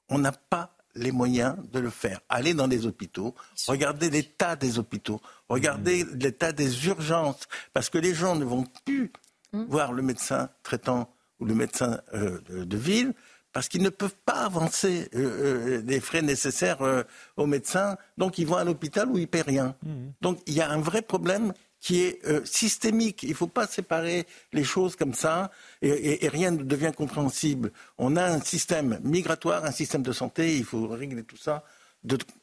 on 0.10 0.18
n'a 0.18 0.32
pas 0.32 0.76
les 0.96 1.12
moyens 1.12 1.56
de 1.72 1.80
le 1.80 1.90
faire. 1.90 2.20
Allez 2.28 2.54
dans 2.54 2.68
les 2.68 2.86
hôpitaux, 2.86 3.36
regardez 3.68 4.10
l'état 4.10 4.56
des 4.56 4.80
hôpitaux, 4.80 5.22
regardez 5.50 6.04
mmh. 6.04 6.16
l'état 6.16 6.52
des 6.52 6.88
urgences, 6.88 7.48
parce 7.74 7.90
que 7.90 7.98
les 7.98 8.14
gens 8.14 8.36
ne 8.36 8.44
vont 8.44 8.66
plus 8.86 9.12
mmh. 9.54 9.64
voir 9.66 9.94
le 9.94 10.02
médecin 10.02 10.50
traitant 10.64 11.14
ou 11.40 11.46
le 11.46 11.56
médecin 11.56 12.02
de 12.14 12.78
ville, 12.78 13.14
parce 13.54 13.68
qu'ils 13.68 13.82
ne 13.82 13.90
peuvent 13.90 14.16
pas 14.26 14.46
avancer 14.46 15.10
euh, 15.16 15.20
euh, 15.20 15.84
les 15.86 16.00
frais 16.00 16.22
nécessaires 16.22 16.82
euh, 16.82 17.04
aux 17.38 17.46
médecins, 17.46 17.98
donc 18.18 18.38
ils 18.38 18.48
vont 18.48 18.56
à 18.56 18.64
l'hôpital 18.64 19.10
où 19.10 19.18
ils 19.18 19.28
paient 19.28 19.42
rien. 19.42 19.76
Mmh. 19.84 19.90
Donc 20.22 20.40
il 20.48 20.54
y 20.54 20.62
a 20.62 20.70
un 20.70 20.80
vrai 20.80 21.02
problème 21.02 21.54
qui 21.80 22.02
est 22.02 22.22
systémique. 22.46 23.24
Il 23.24 23.30
ne 23.30 23.34
faut 23.34 23.48
pas 23.48 23.66
séparer 23.66 24.28
les 24.54 24.64
choses 24.64 24.96
comme 24.96 25.16
ça 25.16 25.50
et, 25.82 26.28
rien 26.28 26.52
ne 26.52 26.62
devient 26.62 26.92
compréhensible. 26.96 27.72
On 27.98 28.18
a 28.18 28.24
un 28.24 28.40
système 28.40 29.00
migratoire, 29.04 29.66
un 29.66 29.72
système 29.72 30.04
de 30.04 30.12
santé, 30.12 30.56
il 30.58 30.64
faut 30.64 30.88
régler 30.88 31.24
tout 31.24 31.38
ça 31.38 31.64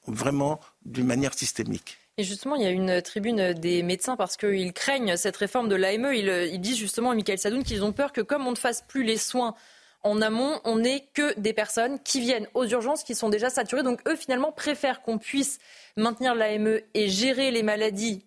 vraiment 0.09 0.59
d'une 0.85 1.07
manière 1.07 1.35
systémique. 1.35 1.99
Et 2.17 2.25
justement, 2.25 2.57
il 2.57 2.63
y 2.63 2.67
a 2.67 2.71
une 2.71 3.01
tribune 3.01 3.53
des 3.53 3.85
médecins 3.85 4.17
parce 4.17 4.37
qu'ils 4.37 4.73
craignent 4.73 5.17
cette 5.17 5.37
réforme 5.37 5.69
de 5.69 5.77
l'AME. 5.77 6.13
Ils, 6.15 6.51
ils, 6.53 6.61
disent 6.61 6.79
justement, 6.79 7.15
Michael 7.15 7.39
Sadoun, 7.39 7.63
qu'ils 7.63 7.85
ont 7.85 7.93
peur 7.93 8.13
que 8.13 8.23
comme 8.23 8.45
on 8.45 8.51
ne 8.51 8.57
fasse 8.57 8.83
plus 8.83 9.05
les 9.05 9.19
soins 9.19 9.55
en 10.03 10.23
amont, 10.23 10.61
on 10.65 10.79
n'est 10.79 11.09
que 11.15 11.39
des 11.39 11.53
personnes 11.53 11.99
qui 12.01 12.21
viennent 12.21 12.47
aux 12.55 12.67
urgences, 12.67 13.03
qui 13.03 13.15
sont 13.15 13.29
déjà 13.29 13.51
saturées. 13.51 13.83
Donc 13.83 14.01
eux, 14.09 14.17
finalement, 14.17 14.53
préfèrent 14.53 15.03
qu'on 15.03 15.19
puisse 15.19 15.59
maintenir 15.97 16.35
l'AME 16.35 16.81
et 16.95 17.09
gérer 17.09 17.51
les 17.51 17.63
maladies 17.63 18.25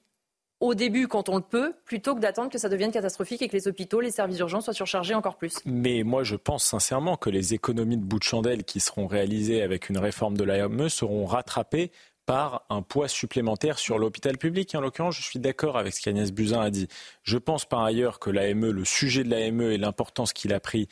au 0.60 0.76
début 0.76 1.08
quand 1.08 1.28
on 1.28 1.38
le 1.38 1.42
peut, 1.42 1.74
plutôt 1.86 2.14
que 2.14 2.20
d'attendre 2.20 2.52
que 2.52 2.60
ça 2.60 2.70
devienne 2.70 2.92
catastrophique 2.92 3.42
et 3.42 3.50
que 3.50 3.58
les 3.58 3.68
hôpitaux, 3.68 4.00
les 4.00 4.12
services 4.12 4.38
d'urgence 4.38 4.66
soient 4.66 4.74
surchargés 4.74 5.16
encore 5.16 5.36
plus. 5.36 5.56
Mais 5.66 6.04
moi, 6.04 6.24
je 6.24 6.36
pense 6.36 6.64
sincèrement 6.64 7.18
que 7.18 7.32
les 7.32 7.56
économies 7.56 7.98
de 7.98 8.04
bout 8.04 8.20
de 8.20 8.24
chandelle 8.24 8.64
qui 8.64 8.80
seront 8.80 9.08
réalisées 9.08 9.64
avec 9.64 9.90
une 9.90 9.98
réforme 9.98 10.38
de 10.38 10.44
l'AME 10.44 10.88
seront 10.88 11.26
rattrapées 11.26 11.92
par 12.28 12.64
un 12.70 12.84
poids 12.84 13.08
supplémentaire 13.08 13.80
sur 13.80 13.98
l'hôpital 13.98 14.38
public. 14.38 14.74
En 14.76 14.82
l'occurrence, 14.82 15.18
je 15.18 15.24
suis 15.24 15.40
d'accord 15.40 15.78
avec 15.78 15.94
ce 15.94 16.02
qu'Agnès 16.02 16.32
Buzyn 16.32 16.62
a 16.62 16.70
dit. 16.70 16.88
Je 17.24 17.40
pense 17.40 17.66
par 17.66 17.82
ailleurs 17.82 18.20
que 18.20 18.30
l'AME, 18.30 18.70
le 18.70 18.86
sujet 18.86 19.24
de 19.24 19.30
l'AME 19.30 19.62
et 19.72 19.78
l'importance 19.78 20.32
qu'il 20.32 20.54
a 20.54 20.60
pris 20.60 20.88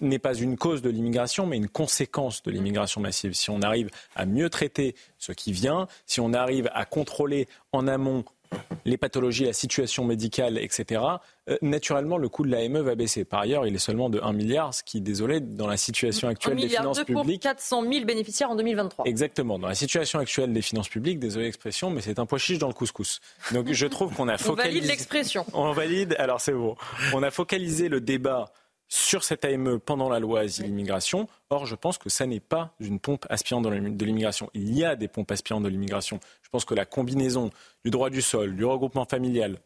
n'est 0.00 0.18
pas 0.18 0.34
une 0.34 0.56
cause 0.56 0.82
de 0.82 0.90
l'immigration, 0.90 1.46
mais 1.46 1.56
une 1.56 1.68
conséquence 1.68 2.42
de 2.42 2.50
l'immigration 2.50 3.00
massive. 3.00 3.34
Si 3.34 3.50
on 3.50 3.62
arrive 3.62 3.90
à 4.16 4.26
mieux 4.26 4.50
traiter 4.50 4.94
ce 5.18 5.32
qui 5.32 5.52
vient, 5.52 5.86
si 6.06 6.20
on 6.20 6.32
arrive 6.32 6.70
à 6.74 6.84
contrôler 6.84 7.48
en 7.72 7.86
amont 7.86 8.24
les 8.84 8.96
pathologies, 8.96 9.44
la 9.44 9.52
situation 9.52 10.04
médicale, 10.04 10.58
etc., 10.58 11.02
euh, 11.48 11.56
naturellement, 11.62 12.18
le 12.18 12.28
coût 12.28 12.44
de 12.44 12.50
l'AME 12.50 12.80
va 12.80 12.94
baisser. 12.94 13.24
Par 13.24 13.40
ailleurs, 13.40 13.66
il 13.66 13.74
est 13.74 13.78
seulement 13.78 14.10
de 14.10 14.20
1 14.20 14.32
milliard, 14.32 14.74
ce 14.74 14.82
qui, 14.82 15.00
désolé, 15.00 15.40
dans 15.40 15.66
la 15.66 15.76
situation 15.76 16.28
actuelle 16.28 16.56
des 16.56 16.68
finances 16.68 17.02
publiques... 17.02 17.42
pour 17.42 17.50
400 17.50 17.82
000 17.90 18.04
bénéficiaires 18.04 18.50
en 18.50 18.56
2023. 18.56 19.06
Exactement. 19.06 19.58
Dans 19.58 19.68
la 19.68 19.74
situation 19.74 20.18
actuelle 20.18 20.52
des 20.52 20.62
finances 20.62 20.88
publiques, 20.88 21.18
désolé 21.18 21.46
l'expression, 21.46 21.90
mais 21.90 22.00
c'est 22.00 22.18
un 22.18 22.26
pois 22.26 22.38
chiche 22.38 22.58
dans 22.58 22.68
le 22.68 22.74
couscous. 22.74 23.20
Donc 23.52 23.72
je 23.72 23.86
trouve 23.86 24.14
qu'on 24.14 24.28
a 24.28 24.38
focalisé... 24.38 24.68
On 24.68 24.80
valide 24.80 24.90
l'expression. 24.90 25.46
On 25.52 25.72
valide, 25.72 26.16
alors 26.18 26.40
c'est 26.40 26.52
beau. 26.52 26.76
On 27.12 27.22
a 27.22 27.30
focalisé 27.30 27.88
le 27.88 28.00
débat 28.00 28.52
sur 28.92 29.24
cette 29.24 29.46
AME 29.46 29.80
pendant 29.80 30.10
la 30.10 30.20
loi 30.20 30.40
Asile-Immigration. 30.40 31.26
Or, 31.48 31.64
je 31.64 31.74
pense 31.74 31.96
que 31.96 32.10
ça 32.10 32.26
n'est 32.26 32.40
pas 32.40 32.74
une 32.78 33.00
pompe 33.00 33.24
aspirante 33.30 33.64
de 33.64 34.04
l'immigration. 34.04 34.50
Il 34.52 34.76
y 34.76 34.84
a 34.84 34.96
des 34.96 35.08
pompes 35.08 35.30
aspirantes 35.30 35.62
de 35.62 35.70
l'immigration. 35.70 36.20
Je 36.42 36.50
pense 36.50 36.66
que 36.66 36.74
la 36.74 36.84
combinaison 36.84 37.48
du 37.86 37.90
droit 37.90 38.10
du 38.10 38.20
sol, 38.20 38.54
du 38.54 38.66
regroupement 38.66 39.06
familial, 39.06 39.56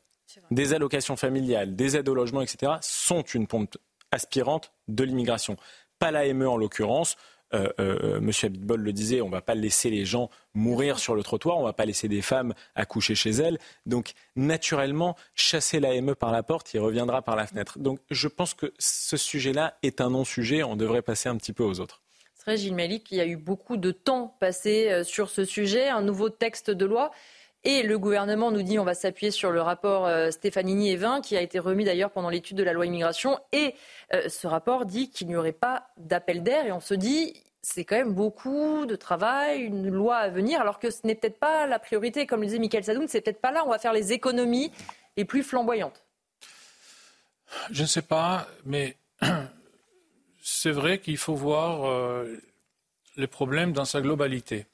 des 0.52 0.74
allocations 0.74 1.16
familiales, 1.16 1.74
des 1.74 1.96
aides 1.96 2.08
au 2.08 2.14
logement, 2.14 2.40
etc., 2.40 2.74
sont 2.82 3.22
une 3.22 3.48
pompe 3.48 3.76
aspirante 4.12 4.70
de 4.86 5.02
l'immigration. 5.02 5.56
Pas 5.98 6.12
l'AME 6.12 6.46
en 6.46 6.56
l'occurrence. 6.56 7.16
Euh, 7.54 7.72
euh, 7.78 8.20
Monsieur 8.20 8.46
Abitbol 8.46 8.80
le 8.80 8.92
disait, 8.92 9.20
on 9.20 9.26
ne 9.26 9.32
va 9.32 9.40
pas 9.40 9.54
laisser 9.54 9.90
les 9.90 10.04
gens 10.04 10.30
mourir 10.54 10.98
sur 10.98 11.14
le 11.14 11.22
trottoir, 11.22 11.56
on 11.58 11.60
ne 11.60 11.66
va 11.66 11.72
pas 11.72 11.84
laisser 11.84 12.08
des 12.08 12.22
femmes 12.22 12.54
accoucher 12.74 13.14
chez 13.14 13.30
elles. 13.30 13.58
Donc, 13.84 14.12
naturellement, 14.34 15.16
chasser 15.34 15.80
l'AME 15.80 16.14
par 16.14 16.32
la 16.32 16.42
porte, 16.42 16.74
il 16.74 16.80
reviendra 16.80 17.22
par 17.22 17.36
la 17.36 17.46
fenêtre. 17.46 17.78
Donc, 17.78 18.00
je 18.10 18.28
pense 18.28 18.54
que 18.54 18.72
ce 18.78 19.16
sujet-là 19.16 19.78
est 19.82 20.00
un 20.00 20.10
non-sujet. 20.10 20.62
On 20.62 20.76
devrait 20.76 21.02
passer 21.02 21.28
un 21.28 21.36
petit 21.36 21.52
peu 21.52 21.62
aux 21.62 21.80
autres. 21.80 22.02
C'est 22.34 22.44
vrai, 22.44 22.56
Gilles 22.56 23.02
il 23.10 23.16
y 23.16 23.20
a 23.20 23.26
eu 23.26 23.36
beaucoup 23.36 23.76
de 23.76 23.90
temps 23.90 24.36
passé 24.40 24.88
euh, 24.90 25.04
sur 25.04 25.30
ce 25.30 25.44
sujet, 25.44 25.88
un 25.88 26.02
nouveau 26.02 26.30
texte 26.30 26.70
de 26.70 26.84
loi. 26.84 27.10
Et 27.68 27.82
le 27.82 27.98
gouvernement 27.98 28.52
nous 28.52 28.62
dit 28.62 28.78
on 28.78 28.84
va 28.84 28.94
s'appuyer 28.94 29.32
sur 29.32 29.50
le 29.50 29.60
rapport 29.60 30.06
euh, 30.06 30.30
Stefanini 30.30 30.92
et 30.92 30.96
Vin, 30.96 31.20
qui 31.20 31.36
a 31.36 31.40
été 31.40 31.58
remis 31.58 31.84
d'ailleurs 31.84 32.12
pendant 32.12 32.28
l'étude 32.28 32.56
de 32.56 32.62
la 32.62 32.72
loi 32.72 32.86
immigration. 32.86 33.40
Et 33.50 33.74
euh, 34.14 34.28
ce 34.28 34.46
rapport 34.46 34.86
dit 34.86 35.10
qu'il 35.10 35.26
n'y 35.26 35.34
aurait 35.34 35.50
pas 35.50 35.88
d'appel 35.96 36.44
d'air. 36.44 36.64
Et 36.64 36.70
on 36.70 36.78
se 36.78 36.94
dit 36.94 37.42
c'est 37.62 37.84
quand 37.84 37.96
même 37.96 38.12
beaucoup 38.12 38.86
de 38.86 38.94
travail, 38.94 39.62
une 39.62 39.90
loi 39.90 40.14
à 40.14 40.28
venir, 40.28 40.60
alors 40.60 40.78
que 40.78 40.92
ce 40.92 41.04
n'est 41.04 41.16
peut-être 41.16 41.40
pas 41.40 41.66
la 41.66 41.80
priorité. 41.80 42.24
Comme 42.24 42.42
le 42.42 42.46
disait 42.46 42.60
Michael 42.60 42.84
Sadoun, 42.84 43.08
c'est 43.08 43.20
peut-être 43.20 43.40
pas 43.40 43.50
là. 43.50 43.64
On 43.66 43.70
va 43.70 43.80
faire 43.80 43.92
les 43.92 44.12
économies 44.12 44.70
les 45.16 45.24
plus 45.24 45.42
flamboyantes. 45.42 46.04
Je 47.72 47.82
ne 47.82 47.88
sais 47.88 48.02
pas, 48.02 48.46
mais 48.64 48.96
c'est 50.40 50.70
vrai 50.70 51.00
qu'il 51.00 51.16
faut 51.16 51.34
voir 51.34 51.84
euh, 51.84 52.32
les 53.16 53.26
problèmes 53.26 53.72
dans 53.72 53.84
sa 53.84 54.00
globalité 54.00 54.66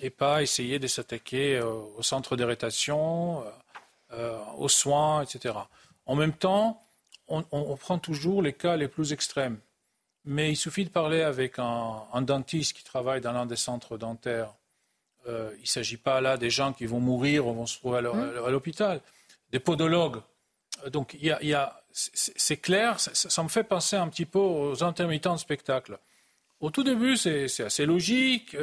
et 0.00 0.10
pas 0.10 0.42
essayer 0.42 0.78
de 0.78 0.86
s'attaquer 0.86 1.56
euh, 1.56 1.66
au 1.96 2.02
centre 2.02 2.36
de 2.36 2.44
euh, 2.44 3.50
euh, 4.12 4.38
aux 4.56 4.68
soins, 4.68 5.22
etc. 5.22 5.54
En 6.06 6.14
même 6.14 6.32
temps, 6.32 6.82
on, 7.28 7.42
prend 7.76 7.98
toujours 7.98 8.40
les 8.40 8.52
cas 8.52 8.76
les 8.76 8.86
plus 8.86 9.12
extrêmes. 9.12 9.58
Mais 10.24 10.52
il 10.52 10.56
suffit 10.56 10.84
de 10.84 10.90
parler 10.90 11.22
avec 11.22 11.58
un, 11.58 12.22
dentiste 12.22 12.76
qui 12.76 12.84
travaille 12.84 13.20
dans 13.20 13.32
l'un 13.32 13.46
des 13.46 13.56
centres 13.56 13.98
dentaires. 13.98 14.54
il 15.26 15.32
ne 15.32 15.66
s'agit 15.66 15.96
pas 15.96 16.20
là 16.20 16.36
des 16.36 16.50
gens 16.50 16.72
qui 16.72 16.86
vont 16.86 17.00
mourir 17.00 17.48
ou 17.48 17.52
vont 17.52 17.66
se 17.66 17.78
trouver 17.78 17.98
à 17.98 18.02
mmh. 18.02 18.48
l'hôpital. 18.48 19.00
Des 19.50 19.58
podologues. 19.58 20.20
Donc, 20.92 21.16
il 21.20 21.26
y 21.26 21.54
a, 21.54 21.82
c'est 21.90 22.58
clair, 22.58 23.00
ça, 23.00 23.10
ça, 23.12 23.42
me 23.42 23.48
fait 23.48 23.64
penser 23.64 23.96
un 23.96 24.08
petit 24.08 24.26
peu 24.26 24.38
aux 24.38 24.84
intermittents 24.84 25.34
de 25.34 25.40
spectacle. 25.40 25.98
Au 26.60 26.70
tout 26.70 26.84
début, 26.84 27.16
c'est 27.16 27.60
assez 27.60 27.86
logique 27.86 28.56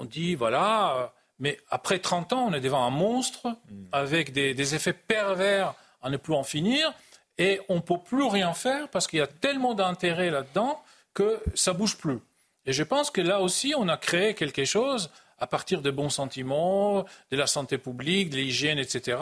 on 0.00 0.04
dit, 0.04 0.34
voilà, 0.34 0.96
euh, 0.96 1.06
mais 1.38 1.58
après 1.70 1.98
30 1.98 2.32
ans, 2.32 2.46
on 2.48 2.54
est 2.54 2.60
devant 2.60 2.84
un 2.84 2.90
monstre 2.90 3.48
mm. 3.48 3.84
avec 3.92 4.32
des, 4.32 4.74
effets 4.74 4.92
pervers 4.92 5.74
à 6.02 6.10
ne 6.10 6.16
plus 6.16 6.34
en 6.34 6.42
finir, 6.42 6.92
et 7.38 7.60
on 7.68 7.76
ne 7.76 7.80
peut 7.80 7.98
plus 7.98 8.26
rien 8.26 8.52
faire 8.52 8.88
parce 8.88 9.06
qu'il 9.06 9.18
y 9.18 9.22
a 9.22 9.26
tellement 9.26 9.74
d'intérêt 9.74 10.30
là-dedans 10.30 10.82
que 11.14 11.40
ça 11.54 11.72
bouge 11.72 11.96
plus. 11.96 12.18
Et 12.66 12.72
je 12.72 12.82
pense 12.82 13.10
que 13.10 13.20
là 13.20 13.40
aussi, 13.40 13.74
on 13.76 13.88
a 13.88 13.96
créé 13.96 14.34
quelque 14.34 14.64
chose 14.64 15.10
à 15.38 15.46
partir 15.46 15.80
des 15.80 15.90
bons 15.90 16.10
sentiments, 16.10 17.06
de 17.30 17.36
la 17.36 17.46
santé 17.46 17.78
publique, 17.78 18.30
de 18.30 18.36
l'hygiène, 18.36 18.78
etc. 18.78 19.18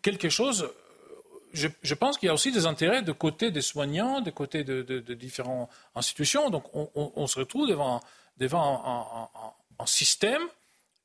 Quelque 0.00 0.30
chose. 0.30 0.62
Euh, 0.62 1.68
je, 1.82 1.94
pense 1.94 2.18
qu'il 2.18 2.26
y 2.26 2.30
a 2.30 2.34
aussi 2.34 2.52
des 2.52 2.66
intérêts 2.66 3.02
de 3.02 3.12
côté 3.12 3.50
des 3.50 3.62
soignants, 3.62 4.20
de 4.20 4.30
côté 4.30 4.64
de, 4.64 5.00
différentes 5.14 5.70
institutions. 5.94 6.50
Donc, 6.50 6.64
on, 6.74 7.26
se 7.26 7.38
retrouve 7.38 7.68
devant, 7.68 8.00
devant 8.38 8.82
un, 8.84 9.38
un 9.38 9.52
système 9.84 10.42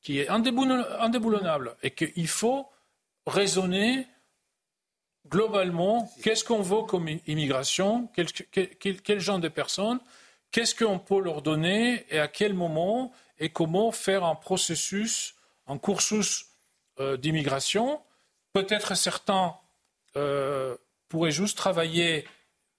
qui 0.01 0.19
est 0.19 0.29
indéboulonnable 0.29 1.75
et 1.83 1.91
qu'il 1.91 2.27
faut 2.27 2.69
raisonner 3.27 4.07
globalement 5.27 6.11
qu'est-ce 6.23 6.43
qu'on 6.43 6.61
veut 6.61 6.83
comme 6.83 7.07
immigration, 7.27 8.09
quel, 8.15 9.19
genre 9.19 9.39
de 9.39 9.47
personnes, 9.47 9.99
qu'est-ce 10.51 10.75
qu'on 10.75 10.99
peut 10.99 11.21
leur 11.21 11.41
donner 11.41 12.05
et 12.09 12.19
à 12.19 12.27
quel 12.27 12.53
moment 12.53 13.11
et 13.39 13.49
comment 13.49 13.91
faire 13.91 14.23
un 14.23 14.35
processus, 14.35 15.35
un 15.67 15.77
cursus 15.77 16.47
euh, 16.99 17.17
d'immigration. 17.17 18.01
Peut-être 18.53 18.95
certains 18.95 19.55
euh, 20.15 20.75
pourraient 21.09 21.31
juste 21.31 21.57
travailler 21.57 22.27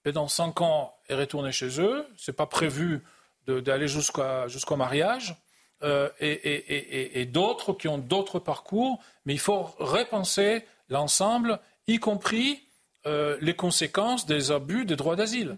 dans 0.05 0.27
cinq 0.27 0.61
ans 0.61 0.95
et 1.09 1.15
retourner 1.15 1.51
chez 1.51 1.79
eux. 1.79 2.05
Ce 2.17 2.31
n'est 2.31 2.35
pas 2.35 2.45
prévu 2.45 3.03
d'aller 3.47 3.87
jusqu'au 3.87 4.75
mariage. 4.75 5.35
Euh, 5.83 6.09
et, 6.21 7.25
d'autres 7.25 7.73
qui 7.73 7.87
ont 7.87 7.97
d'autres 7.97 8.39
parcours, 8.39 8.99
mais 9.25 9.33
il 9.33 9.39
faut 9.39 9.63
repenser 9.79 10.65
l'ensemble, 10.89 11.59
y 11.87 11.97
compris 11.97 12.61
euh, 13.05 13.37
les 13.41 13.53
conséquences 13.53 14.25
des 14.25 14.51
abus 14.51 14.85
des 14.85 14.95
droits 14.95 15.17
d'asile. 15.17 15.57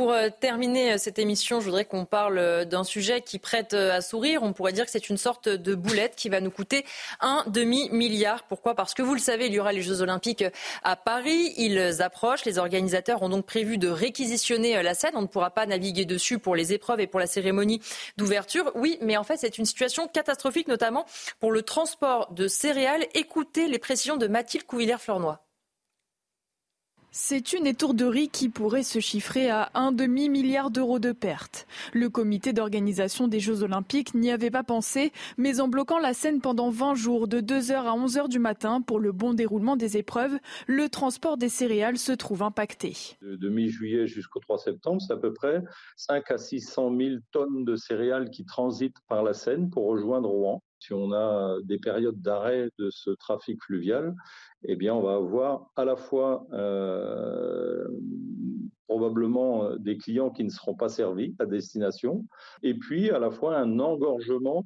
Pour 0.00 0.12
euh, 0.12 0.30
terminer 0.30 0.92
euh, 0.92 0.96
cette 0.96 1.18
émission, 1.18 1.60
je 1.60 1.66
voudrais 1.66 1.84
qu'on 1.84 2.06
parle 2.06 2.38
euh, 2.38 2.64
d'un 2.64 2.84
sujet 2.84 3.20
qui 3.20 3.38
prête 3.38 3.74
à 3.74 4.00
sourire. 4.00 4.42
On 4.42 4.54
pourrait 4.54 4.72
dire 4.72 4.86
que 4.86 4.90
c'est 4.90 5.10
une 5.10 5.18
sorte 5.18 5.46
de 5.50 5.74
boulette 5.74 6.16
qui 6.16 6.30
va 6.30 6.40
nous 6.40 6.50
coûter 6.50 6.86
un 7.20 7.44
demi-milliard. 7.48 8.44
Pourquoi? 8.44 8.74
Parce 8.74 8.94
que 8.94 9.02
vous 9.02 9.12
le 9.12 9.20
savez, 9.20 9.48
il 9.48 9.52
y 9.52 9.60
aura 9.60 9.74
les 9.74 9.82
Jeux 9.82 10.00
Olympiques 10.00 10.42
à 10.84 10.96
Paris. 10.96 11.52
Ils 11.58 12.00
approchent. 12.00 12.46
Les 12.46 12.56
organisateurs 12.56 13.20
ont 13.20 13.28
donc 13.28 13.44
prévu 13.44 13.76
de 13.76 13.88
réquisitionner 13.88 14.82
la 14.82 14.94
scène. 14.94 15.12
On 15.16 15.20
ne 15.20 15.26
pourra 15.26 15.50
pas 15.50 15.66
naviguer 15.66 16.06
dessus 16.06 16.38
pour 16.38 16.56
les 16.56 16.72
épreuves 16.72 17.00
et 17.00 17.06
pour 17.06 17.20
la 17.20 17.26
cérémonie 17.26 17.82
d'ouverture. 18.16 18.72
Oui, 18.76 18.96
mais 19.02 19.18
en 19.18 19.22
fait, 19.22 19.36
c'est 19.36 19.58
une 19.58 19.66
situation 19.66 20.08
catastrophique, 20.08 20.68
notamment 20.68 21.04
pour 21.40 21.52
le 21.52 21.60
transport 21.60 22.32
de 22.32 22.48
céréales. 22.48 23.04
Écoutez 23.12 23.68
les 23.68 23.78
précisions 23.78 24.16
de 24.16 24.28
Mathilde 24.28 24.64
Couvillère-Fleurnois. 24.64 25.44
C'est 27.12 27.52
une 27.54 27.66
étourderie 27.66 28.28
qui 28.28 28.48
pourrait 28.48 28.84
se 28.84 29.00
chiffrer 29.00 29.50
à 29.50 29.70
un 29.74 29.90
demi-milliard 29.90 30.70
d'euros 30.70 31.00
de 31.00 31.10
pertes. 31.10 31.66
Le 31.92 32.08
comité 32.08 32.52
d'organisation 32.52 33.26
des 33.26 33.40
Jeux 33.40 33.64
Olympiques 33.64 34.14
n'y 34.14 34.30
avait 34.30 34.52
pas 34.52 34.62
pensé, 34.62 35.12
mais 35.36 35.60
en 35.60 35.66
bloquant 35.66 35.98
la 35.98 36.14
scène 36.14 36.40
pendant 36.40 36.70
20 36.70 36.94
jours 36.94 37.26
de 37.26 37.40
2h 37.40 37.72
à 37.72 37.96
11h 37.96 38.28
du 38.28 38.38
matin 38.38 38.80
pour 38.80 39.00
le 39.00 39.10
bon 39.10 39.34
déroulement 39.34 39.74
des 39.74 39.96
épreuves, 39.96 40.38
le 40.68 40.88
transport 40.88 41.36
des 41.36 41.48
céréales 41.48 41.98
se 41.98 42.12
trouve 42.12 42.44
impacté. 42.44 42.96
De, 43.22 43.48
mi-juillet 43.48 44.06
jusqu'au 44.06 44.38
3 44.38 44.58
septembre, 44.58 45.02
c'est 45.04 45.12
à 45.12 45.16
peu 45.16 45.32
près 45.32 45.64
5 45.96 46.30
à 46.30 46.38
600 46.38 46.96
000 46.96 47.10
tonnes 47.32 47.64
de 47.64 47.74
céréales 47.74 48.30
qui 48.30 48.44
transitent 48.44 49.00
par 49.08 49.24
la 49.24 49.32
Seine 49.32 49.68
pour 49.68 49.86
rejoindre 49.86 50.28
Rouen. 50.28 50.62
Si 50.80 50.94
on 50.94 51.12
a 51.12 51.56
des 51.62 51.78
périodes 51.78 52.20
d'arrêt 52.20 52.70
de 52.78 52.90
ce 52.90 53.10
trafic 53.10 53.62
fluvial, 53.62 54.14
eh 54.64 54.76
bien, 54.76 54.94
on 54.94 55.02
va 55.02 55.14
avoir 55.14 55.70
à 55.76 55.84
la 55.84 55.96
fois 55.96 56.46
euh, 56.52 57.86
probablement 58.88 59.64
euh, 59.64 59.76
des 59.76 59.98
clients 59.98 60.30
qui 60.30 60.42
ne 60.42 60.48
seront 60.48 60.74
pas 60.74 60.88
servis 60.88 61.34
à 61.38 61.46
destination, 61.46 62.26
et 62.62 62.74
puis 62.74 63.10
à 63.10 63.18
la 63.18 63.30
fois 63.30 63.56
un 63.56 63.78
engorgement 63.78 64.64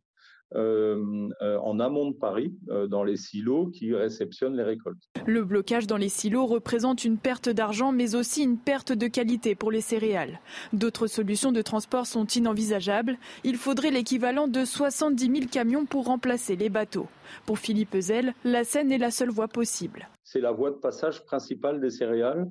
euh, 0.54 1.28
euh, 1.42 1.58
en 1.58 1.80
amont 1.80 2.10
de 2.10 2.14
Paris, 2.14 2.54
euh, 2.68 2.86
dans 2.86 3.02
les 3.02 3.16
silos 3.16 3.70
qui 3.72 3.92
réceptionnent 3.92 4.56
les 4.56 4.62
récoltes. 4.62 5.02
Le 5.26 5.42
blocage 5.42 5.86
dans 5.86 5.96
les 5.96 6.08
silos 6.08 6.46
représente 6.46 7.04
une 7.04 7.18
perte 7.18 7.48
d'argent, 7.48 7.90
mais 7.90 8.14
aussi 8.14 8.44
une 8.44 8.58
perte 8.58 8.92
de 8.92 9.08
qualité 9.08 9.54
pour 9.56 9.72
les 9.72 9.80
céréales. 9.80 10.40
D'autres 10.72 11.08
solutions 11.08 11.50
de 11.50 11.62
transport 11.62 12.06
sont 12.06 12.26
inenvisageables. 12.26 13.16
Il 13.42 13.56
faudrait 13.56 13.90
l'équivalent 13.90 14.46
de 14.46 14.64
70 14.64 15.24
000 15.24 15.46
camions 15.50 15.86
pour 15.86 16.04
remplacer 16.04 16.54
les 16.54 16.68
bateaux. 16.68 17.08
Pour 17.46 17.58
Philippe 17.58 17.94
Ezel, 17.94 18.34
la 18.44 18.62
Seine 18.62 18.92
est 18.92 18.98
la 18.98 19.10
seule 19.10 19.30
voie 19.30 19.48
possible. 19.48 20.08
C'est 20.22 20.40
la 20.40 20.52
voie 20.52 20.70
de 20.70 20.76
passage 20.76 21.24
principale 21.24 21.80
des 21.80 21.90
céréales 21.90 22.48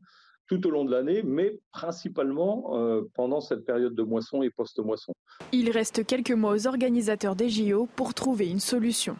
tout 0.47 0.65
au 0.67 0.69
long 0.69 0.85
de 0.85 0.91
l'année, 0.91 1.21
mais 1.23 1.59
principalement 1.71 2.75
euh, 2.75 3.01
pendant 3.13 3.41
cette 3.41 3.65
période 3.65 3.95
de 3.95 4.03
moisson 4.03 4.43
et 4.43 4.49
post-moisson. 4.49 5.13
Il 5.51 5.69
reste 5.71 6.05
quelques 6.05 6.31
mois 6.31 6.53
aux 6.53 6.67
organisateurs 6.67 7.35
des 7.35 7.49
JO 7.49 7.87
pour 7.95 8.13
trouver 8.13 8.49
une 8.49 8.59
solution. 8.59 9.15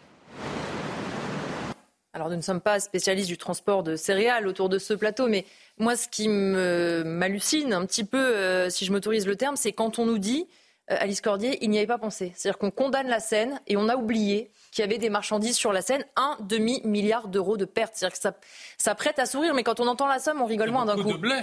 Alors 2.16 2.30
nous 2.30 2.36
ne 2.36 2.42
sommes 2.42 2.62
pas 2.62 2.80
spécialistes 2.80 3.28
du 3.28 3.40
transport 3.40 3.82
de 3.82 3.96
céréales 3.96 4.48
autour 4.48 4.70
de 4.70 4.78
ce 4.78 4.94
plateau, 4.94 5.28
mais 5.28 5.46
moi 5.80 5.96
ce 5.96 6.08
qui 6.08 6.30
m'hallucine 6.30 7.74
un 7.74 7.86
petit 7.88 8.04
peu, 8.04 8.20
euh, 8.20 8.70
si 8.70 8.86
je 8.86 8.92
m'autorise 8.92 9.26
le 9.26 9.36
terme, 9.36 9.56
c'est 9.56 9.72
quand 9.72 9.98
on 9.98 10.06
nous 10.06 10.20
dit 10.20 10.46
euh, 10.46 10.63
Alice 10.88 11.22
Cordier, 11.22 11.60
il 11.62 11.70
n'y 11.70 11.78
avait 11.78 11.88
pas 11.88 11.98
pensé. 11.98 12.34
C'est-à-dire 12.36 12.58
qu'on 12.58 12.72
condamne 12.72 13.08
la 13.08 13.20
Seine 13.20 13.60
et 13.68 13.78
on 13.78 13.88
a 13.88 13.96
oublié 13.96 14.52
qu'il 14.72 14.82
y 14.82 14.86
avait 14.86 14.98
des 14.98 15.10
marchandises 15.10 15.56
sur 15.56 15.72
la 15.72 15.82
Seine, 15.82 16.04
un 16.16 16.38
demi-milliard 16.42 17.28
d'euros 17.28 17.58
de 17.58 17.66
pertes. 17.66 17.94
C'est-à-dire 17.96 18.18
que 18.18 18.38
ça, 18.78 18.96
prête 18.96 19.20
à 19.20 19.26
sourire, 19.26 19.54
mais 19.54 19.64
quand 19.64 19.80
on 19.80 19.88
entend 19.88 20.08
la 20.08 20.20
somme, 20.20 20.42
on 20.42 20.46
rigole 20.46 20.72
moins 20.72 20.86
d'un 20.86 20.96
coup. 20.96 21.14
De 21.14 21.18
blé. 21.18 21.42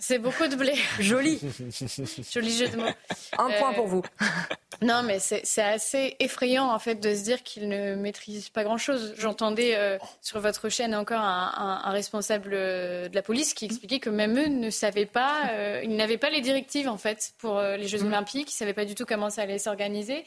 C'est 0.00 0.18
beaucoup 0.18 0.48
de 0.48 0.56
blé. 0.56 0.74
Joli. 0.98 1.38
Joli 2.32 2.56
jeu 2.56 2.68
de 2.68 2.76
mots. 2.76 2.90
Un 3.38 3.50
point 3.50 3.74
pour 3.74 3.86
vous. 3.86 4.02
Euh, 4.22 4.24
non, 4.82 5.02
mais 5.02 5.18
c'est 5.20 5.62
assez 5.62 6.16
effrayant 6.20 6.72
en 6.72 6.78
fait 6.78 6.94
de 6.96 7.14
se 7.14 7.22
dire 7.22 7.42
qu'il 7.42 7.68
ne 7.68 7.94
maîtrise 7.94 8.48
pas 8.48 8.64
grand-chose. 8.64 9.14
J'entendais 9.18 9.76
euh, 9.76 9.98
sur 10.22 10.40
votre 10.40 10.70
chaîne 10.70 10.94
encore 10.94 11.20
un, 11.20 11.90
responsable 11.92 12.50
de 12.50 13.10
la 13.12 13.22
police 13.22 13.52
qui 13.52 13.66
expliquait 13.66 14.00
que 14.00 14.10
même 14.10 14.38
eux 14.38 14.48
ne 14.48 14.70
savaient 14.70 15.06
pas, 15.06 15.50
euh, 15.52 15.82
ils 15.84 15.94
n'avaient 15.94 16.18
pas 16.18 16.30
les 16.30 16.40
directives 16.40 16.88
en 16.88 16.96
fait 16.96 17.32
pour 17.38 17.60
les 17.60 17.86
Jeux 17.86 17.98
mm. 17.98 18.06
Olympiques, 18.06 18.50
ils 18.50 18.54
ne 18.54 18.58
savaient 18.58 18.74
pas 18.74 18.86
du 18.86 18.94
tout 18.94 19.04
comment 19.04 19.28
ça 19.28 19.42
allait 19.42 19.58
s'organiser. 19.58 20.24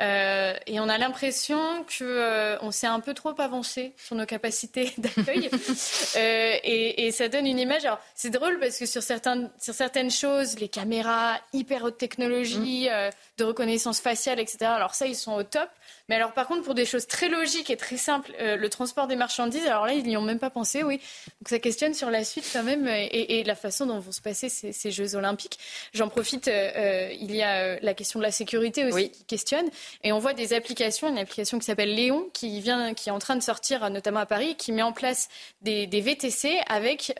Euh, 0.00 0.54
et 0.66 0.80
on 0.80 0.88
a 0.88 0.96
l'impression 0.96 1.84
que 1.84 2.04
euh, 2.04 2.56
on 2.62 2.70
s'est 2.70 2.86
un 2.86 3.00
peu 3.00 3.12
trop 3.12 3.34
avancé 3.38 3.92
sur 3.98 4.16
nos 4.16 4.24
capacités 4.24 4.92
d'accueil. 4.98 5.50
Euh, 5.52 6.56
et, 6.64 7.06
et, 7.06 7.12
ça 7.12 7.28
donne 7.28 7.46
une 7.46 7.58
image. 7.58 7.84
Alors 7.84 8.00
c'est 8.14 8.30
drôle 8.30 8.58
parce 8.58 8.78
que 8.78 8.86
sur 8.86 9.02
certaines, 9.02 9.50
sur 9.60 9.74
certaines 9.74 10.10
choses, 10.10 10.58
les 10.58 10.68
caméras 10.68 11.38
hyper 11.52 11.84
haute 11.84 11.98
technologie, 11.98 12.88
mm. 12.88 13.10
de 13.38 13.44
reconnaissance 13.44 14.00
faciale, 14.00 14.40
etc. 14.40 14.58
Alors 14.64 14.94
ça, 14.94 15.06
ils 15.06 15.16
sont 15.16 15.32
au 15.32 15.42
top. 15.42 15.68
Mais 16.10 16.16
alors, 16.16 16.32
par 16.32 16.48
contre, 16.48 16.64
pour 16.64 16.74
des 16.74 16.86
choses 16.86 17.06
très 17.06 17.28
logiques 17.28 17.70
et 17.70 17.76
très 17.76 17.96
simples, 17.96 18.32
euh, 18.40 18.56
le 18.56 18.68
transport 18.68 19.06
des 19.06 19.14
marchandises, 19.14 19.64
alors 19.64 19.86
là, 19.86 19.92
ils 19.92 20.02
n'y 20.02 20.16
ont 20.16 20.22
même 20.22 20.40
pas 20.40 20.50
pensé, 20.50 20.82
oui. 20.82 20.96
Donc 20.96 21.48
ça 21.48 21.60
questionne 21.60 21.94
sur 21.94 22.10
la 22.10 22.24
suite 22.24 22.50
quand 22.52 22.64
même 22.64 22.88
et, 22.88 23.44
la 23.44 23.54
façon 23.54 23.86
dont 23.86 24.00
vont 24.00 24.10
se 24.10 24.20
passer 24.20 24.48
ces, 24.48 24.90
Jeux 24.90 25.14
Olympiques. 25.14 25.60
J'en 25.94 26.08
profite, 26.08 26.48
euh, 26.48 26.70
euh, 26.74 27.12
il 27.12 27.32
y 27.36 27.44
a 27.44 27.78
la 27.78 27.94
question 27.94 28.18
de 28.18 28.24
la 28.24 28.32
sécurité 28.32 28.86
aussi 28.86 29.10
qui 29.10 29.22
questionne. 29.22 29.70
Et 30.02 30.12
on 30.12 30.18
voit 30.18 30.34
des 30.34 30.52
applications, 30.52 31.08
une 31.08 31.18
application 31.18 31.58
qui 31.58 31.66
s'appelle 31.66 31.94
Léon, 31.94 32.28
qui, 32.32 32.60
vient, 32.60 32.94
qui 32.94 33.08
est 33.08 33.12
en 33.12 33.18
train 33.18 33.36
de 33.36 33.42
sortir, 33.42 33.88
notamment 33.90 34.20
à 34.20 34.26
Paris, 34.26 34.56
qui 34.56 34.72
met 34.72 34.82
en 34.82 34.92
place 34.92 35.28
des, 35.62 35.86
VTC 35.86 36.60
avec 36.68 37.14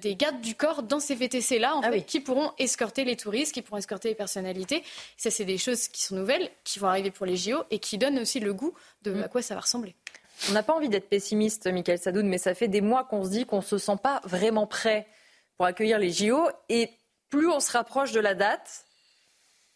des 0.00 0.16
gardes 0.16 0.40
du 0.40 0.54
corps 0.54 0.82
dans 0.82 1.00
ces 1.00 1.14
VTC-là, 1.14 1.76
en 1.76 1.82
ah 1.82 1.90
fait, 1.90 2.02
qui 2.02 2.20
pourront 2.20 2.52
escorter 2.58 3.04
les 3.04 3.16
touristes, 3.16 3.54
qui 3.54 3.62
pourront 3.62 3.78
escorter 3.78 4.08
les 4.08 4.14
personnalités. 4.14 4.82
Ça, 5.16 5.30
c'est 5.30 5.44
des 5.44 5.58
choses 5.58 5.88
qui 5.88 6.02
sont 6.02 6.16
nouvelles, 6.16 6.50
qui 6.64 6.78
vont 6.78 6.88
arriver 6.88 7.10
pour 7.10 7.26
les 7.26 7.36
JO 7.36 7.62
et 7.70 7.78
qui 7.78 7.98
donnent 7.98 8.18
aussi 8.18 8.40
le 8.40 8.52
goût 8.52 8.74
de 9.02 9.12
mm. 9.12 9.22
à 9.22 9.28
quoi 9.28 9.42
ça 9.42 9.54
va 9.54 9.60
ressembler. 9.60 9.94
On 10.48 10.52
n'a 10.52 10.62
pas 10.62 10.74
envie 10.74 10.88
d'être 10.88 11.08
pessimiste, 11.08 11.66
Michael 11.66 11.98
Sadoun, 11.98 12.26
mais 12.26 12.38
ça 12.38 12.54
fait 12.54 12.68
des 12.68 12.80
mois 12.80 13.04
qu'on 13.04 13.24
se 13.24 13.30
dit 13.30 13.46
qu'on 13.46 13.58
ne 13.58 13.62
se 13.62 13.78
sent 13.78 13.96
pas 14.02 14.20
vraiment 14.24 14.66
prêt 14.66 15.06
pour 15.56 15.66
accueillir 15.66 15.98
les 15.98 16.10
JO. 16.10 16.48
Et 16.68 16.90
plus 17.30 17.48
on 17.48 17.60
se 17.60 17.72
rapproche 17.72 18.12
de 18.12 18.20
la 18.20 18.34
date, 18.34 18.84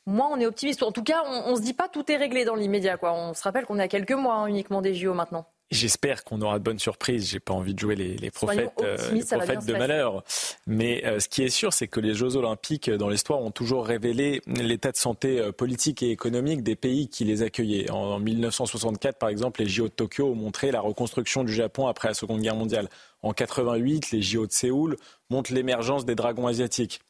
moins 0.09 0.31
on 0.33 0.41
est 0.41 0.47
optimiste. 0.47 0.83
En 0.83 0.93
tout 0.93 1.05
cas, 1.05 1.23
on 1.27 1.53
ne 1.53 1.57
se 1.57 1.63
dit 1.63 1.75
pas 1.75 1.89
tout 1.89 2.11
est 2.11 2.17
réglé 2.17 2.45
dans 2.45 2.55
l'immédiat. 2.55 2.99
On 3.03 3.35
se 3.35 3.43
rappelle 3.43 3.67
qu'on 3.67 3.79
est 3.79 3.83
à 3.83 3.89
quelques 3.89 4.13
mois 4.13 4.35
hein, 4.35 4.47
uniquement 4.47 4.83
des 4.83 4.95
JO 4.95 5.15
maintenant. 5.15 5.47
J'espère 5.71 6.25
qu'on 6.25 6.41
aura 6.41 6.59
de 6.59 6.65
bonnes 6.65 6.79
surprises. 6.79 7.29
J'ai 7.29 7.41
pas 7.41 7.53
envie 7.53 7.75
de 7.75 7.79
jouer 7.79 7.95
les, 7.95 8.31
prophètes, 8.31 8.73
euh, 8.81 8.97
de 8.97 9.73
malheur. 9.75 10.25
Mais 10.67 11.05
euh, 11.05 11.21
ce 11.21 11.29
qui 11.29 11.43
est 11.43 11.51
sûr, 11.51 11.75
c'est 11.75 11.89
que 11.89 12.01
les 12.01 12.15
Jeux 12.15 12.37
Olympiques 12.37 12.89
dans 12.89 13.11
l'histoire 13.11 13.41
ont 13.43 13.51
toujours 13.51 13.85
révélé 13.87 14.41
l'état 14.47 14.93
de 14.93 14.97
santé 14.97 15.39
euh, 15.39 15.53
politique 15.53 16.03
et 16.03 16.11
économique 16.11 16.63
des 16.63 16.75
pays 16.75 17.09
qui 17.09 17.25
les 17.25 17.43
accueillaient. 17.43 17.91
En, 17.91 18.19
1964, 18.19 19.19
par 19.19 19.29
exemple, 19.29 19.61
les 19.61 19.69
JO 19.69 19.89
de 19.89 19.93
Tokyo 19.93 20.29
ont 20.29 20.35
montré 20.35 20.71
la 20.71 20.81
reconstruction 20.81 21.45
du 21.45 21.53
Japon 21.53 21.87
après 21.87 22.09
la 22.09 22.15
Seconde 22.15 22.41
Guerre 22.41 22.57
mondiale. 22.57 22.89
En 23.23 23.35
88, 23.35 24.11
les 24.13 24.23
JO 24.23 24.47
de 24.47 24.53
Séoul 24.53 24.97
montrent 25.29 25.53
l'émergence 25.53 26.07
des 26.07 26.15
dragons 26.15 26.47
asiatiques. 26.47 27.01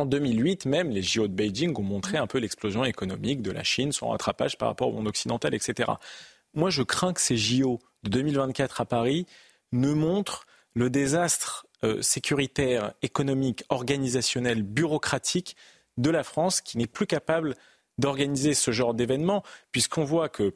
En 0.00 0.06
2008, 0.06 0.64
même, 0.64 0.90
les 0.90 1.02
JO 1.02 1.28
de 1.28 1.34
Beijing 1.34 1.78
ont 1.78 1.82
montré 1.82 2.16
un 2.16 2.26
peu 2.26 2.38
l'explosion 2.38 2.86
économique 2.86 3.42
de 3.42 3.50
la 3.50 3.62
Chine, 3.62 3.92
son 3.92 4.08
rattrapage 4.08 4.56
par 4.56 4.68
rapport 4.68 4.88
au 4.88 4.92
monde 4.92 5.08
occidental, 5.08 5.54
etc. 5.54 5.90
Moi, 6.54 6.70
je 6.70 6.82
crains 6.82 7.12
que 7.12 7.20
ces 7.20 7.36
JO 7.36 7.80
de 8.02 8.08
2024 8.08 8.80
à 8.80 8.86
Paris 8.86 9.26
ne 9.72 9.92
montre 9.92 10.46
le 10.72 10.88
désastre 10.88 11.66
euh, 11.84 12.00
sécuritaire, 12.00 12.94
économique, 13.02 13.62
organisationnel, 13.68 14.62
bureaucratique 14.62 15.54
de 15.98 16.08
la 16.08 16.22
France 16.22 16.62
qui 16.62 16.78
n'est 16.78 16.86
plus 16.86 17.06
capable 17.06 17.54
d'organiser 17.98 18.54
ce 18.54 18.70
genre 18.70 18.94
d'événement, 18.94 19.42
puisqu'on 19.70 20.04
voit 20.04 20.30
que 20.30 20.54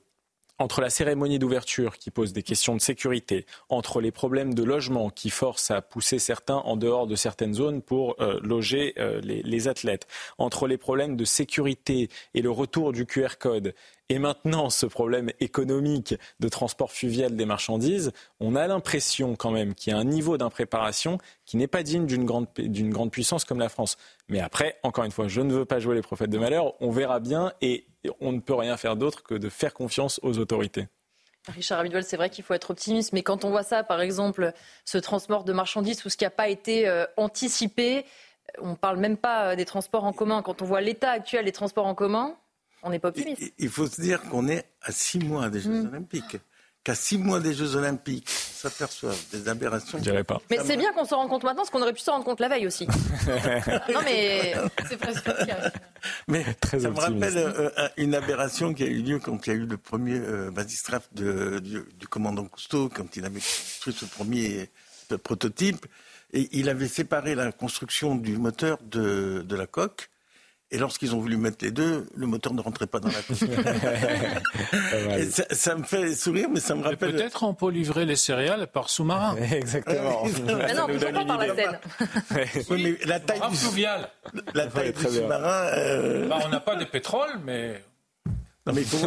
entre 0.59 0.81
la 0.81 0.91
cérémonie 0.91 1.39
d'ouverture 1.39 1.99
qui 1.99 2.11
pose 2.11 2.33
des 2.33 2.43
questions 2.43 2.75
de 2.75 2.81
sécurité, 2.81 3.47
entre 3.69 4.01
les 4.01 4.13
problèmes 4.13 4.55
de 4.55 4.63
logement 4.63 5.11
qui 5.11 5.31
forcent 5.31 5.71
à 5.71 5.83
pousser 5.83 6.19
certains 6.19 6.57
en 6.57 6.77
dehors 6.77 7.07
de 7.07 7.17
certaines 7.17 7.55
zones 7.55 7.83
pour 7.83 8.17
euh, 8.21 8.39
loger 8.43 8.95
euh, 8.99 9.21
les, 9.23 9.69
athlètes, 9.69 10.07
entre 10.39 10.67
les 10.67 10.79
problèmes 10.79 11.17
de 11.17 11.25
sécurité 11.25 12.09
et 12.35 12.43
le 12.43 12.51
retour 12.51 12.93
du 12.93 13.07
QR 13.07 13.37
code, 13.39 13.75
et 14.11 14.19
maintenant 14.19 14.71
ce 14.71 14.87
problème 14.87 15.31
économique 15.41 16.15
de 16.39 16.49
transport 16.49 16.93
fluvial 16.93 17.37
des 17.37 17.47
marchandises, 17.47 18.13
on 18.39 18.55
a 18.55 18.67
l'impression 18.67 19.35
quand 19.35 19.51
même 19.51 19.75
qu'il 19.75 19.93
y 19.93 19.97
a 19.97 19.99
un 19.99 20.05
niveau 20.05 20.37
d'impréparation 20.37 21.19
qui 21.47 21.57
n'est 21.57 21.67
pas 21.67 21.83
digne 21.83 22.07
d'une 22.07 22.25
grande, 22.25 22.47
d'une 22.59 22.91
grande 22.91 23.11
puissance 23.11 23.45
comme 23.45 23.59
la 23.59 23.69
France. 23.71 23.97
Mais 24.29 24.41
après, 24.41 24.79
encore 24.83 25.05
une 25.05 25.11
fois, 25.11 25.27
je 25.27 25.41
ne 25.41 25.53
veux 25.55 25.65
pas 25.65 25.81
jouer 25.81 25.95
les 25.95 26.03
prophètes 26.03 26.31
de 26.31 26.39
malheur, 26.39 26.75
on 26.81 26.91
verra 26.91 27.19
bien 27.19 27.53
et 27.63 27.87
on 28.21 28.33
ne 28.33 28.41
peut 28.41 28.55
rien 28.55 28.77
faire 28.77 28.97
d'autre 28.97 29.23
que 29.23 29.35
de 29.35 29.49
faire 29.49 29.75
confiance 29.75 30.21
aux 30.23 30.39
autorités. 30.39 30.89
Richard 31.49 31.81
Abidwell, 31.81 32.05
c'est 32.05 32.17
vrai 32.17 32.31
qu'il 32.31 32.43
faut 32.43 32.55
être 32.55 32.71
optimiste, 32.71 33.13
mais 33.13 33.23
quand 33.23 33.45
on 33.45 33.51
voit 33.51 33.63
ça, 33.63 33.85
par 33.85 34.01
exemple, 34.01 34.53
ce 34.85 34.99
transport 34.99 35.45
de 35.45 35.53
marchandises 35.53 36.05
ou 36.07 36.09
ce 36.09 36.17
qui 36.17 36.25
n'a 36.25 36.31
pas 36.31 36.49
été 36.49 36.89
euh, 36.89 37.05
anticipé, 37.17 38.07
on 38.61 38.71
ne 38.71 38.77
parle 38.77 38.99
même 38.99 39.17
pas 39.17 39.51
euh, 39.51 39.57
des 39.57 39.65
transports 39.65 40.05
en 40.05 40.13
commun. 40.13 40.43
Quand 40.43 40.63
on 40.63 40.65
voit 40.65 40.81
l'état 40.81 41.11
actuel 41.11 41.45
des 41.45 41.53
transports 41.53 41.87
en 41.87 41.95
commun, 41.95 42.37
on 42.83 42.91
n'est 42.91 42.99
pas 42.99 43.09
optimiste. 43.09 43.53
Il 43.59 43.69
faut 43.69 43.87
se 43.87 44.01
dire 44.01 44.23
qu'on 44.23 44.49
est 44.49 44.65
à 44.83 44.93
six 44.93 45.19
mois 45.19 45.51
des 45.51 45.61
Jeux 45.61 45.83
mm. 45.83 45.89
Olympiques. 45.89 46.37
Qu'à 46.85 46.95
six 46.95 47.17
mois 47.17 47.41
des 47.41 47.55
Jeux 47.55 47.77
Olympiques, 47.77 48.29
on 48.29 48.69
s'aperçoit 48.69 49.15
des 49.33 49.49
aberrations. 49.49 49.97
Je 49.97 50.03
dirais 50.03 50.23
pas. 50.23 50.39
Mais 50.51 50.59
c'est 50.63 50.77
bien 50.77 50.93
qu'on 50.93 51.07
se 51.07 51.15
rende 51.15 51.31
compte 51.31 51.43
maintenant, 51.43 51.63
parce 51.63 51.71
qu'on 51.71 51.81
aurait 51.81 51.95
pu 51.95 52.01
s'en 52.01 52.13
rendre 52.13 52.27
compte 52.27 52.41
la 52.41 52.49
veille 52.49 52.67
aussi. 52.67 52.87
non, 53.93 54.01
mais 54.05 54.55
c'est 54.87 54.99
presque 54.99 55.31
Mais 56.29 56.45
Très 56.61 56.81
ça 56.81 56.91
me 56.91 56.99
rappelle 56.99 57.39
euh, 57.39 57.71
une 57.97 58.15
aberration 58.15 58.75
qui 58.75 58.83
a 58.83 58.87
eu 58.87 59.01
lieu 59.01 59.19
quand 59.19 59.47
il 59.47 59.51
y 59.51 59.53
a 59.55 59.57
eu 59.57 59.65
le 59.65 59.79
premier 59.79 60.19
euh, 60.19 60.51
du, 61.13 62.09
commandant 62.11 62.45
Cousteau, 62.45 62.91
quand 62.91 63.17
il 63.17 63.25
avait 63.25 63.41
construit 63.41 63.95
ce 63.95 64.05
premier 64.05 64.71
euh, 65.11 65.17
prototype. 65.17 65.87
Et 66.35 66.51
il 66.53 66.69
avait 66.69 66.89
séparé 66.89 67.35
la 67.35 67.51
construction 67.51 68.15
du 68.15 68.37
moteur 68.37 68.77
de, 68.83 69.41
de 69.41 69.57
la 69.57 69.67
coque 69.67 70.11
et 70.71 70.79
lorsqu'ils 70.79 71.15
ont 71.15 71.21
voulu 71.21 71.37
mettre 71.37 71.65
les 71.65 71.71
deux, 71.71 72.07
le 72.17 72.27
moteur 72.27 72.55
ne 72.55 72.61
rentrait 72.61 72.87
pas 72.87 72.99
dans 72.99 73.09
la 73.09 73.23
coque. 73.23 73.37
ça, 75.53 75.77
me 75.77 75.85
fait 75.85 76.15
sourire, 76.15 76.49
mais 76.51 76.61
ça 76.61 76.75
me 76.75 76.83
rappelle. 76.83 77.13
Peut-être 77.13 77.43
on 77.45 77.55
peut 77.55 77.71
livrer 77.71 78.07
les 78.07 78.17
céréales 78.17 78.67
par 78.67 78.89
sous-marin. 78.89 79.37
Exactement. 79.53 80.25
mais 80.47 80.75
non, 80.75 80.87
toujours 80.87 81.13
pas 81.13 81.25
par 81.25 81.39
la 81.39 81.55
Seine. 81.55 81.79
oui, 82.71 82.83
mais 82.83 82.97
la 83.07 83.21
taille 83.21 83.41
du, 83.51 83.57
fluvial. 83.57 84.11
La 84.55 84.67
taille 84.67 84.93
du 84.93 85.03
sous-marin. 85.03 85.69
Euh... 85.77 86.29
Bah, 86.29 86.41
on 86.45 86.49
n'a 86.49 86.61
pas 86.61 86.77
de 86.77 86.85
pétrole, 86.85 87.39
mais. 87.45 87.83
Non, 88.67 88.73
mais 88.73 88.81
il 88.81 88.87
faut, 88.87 89.07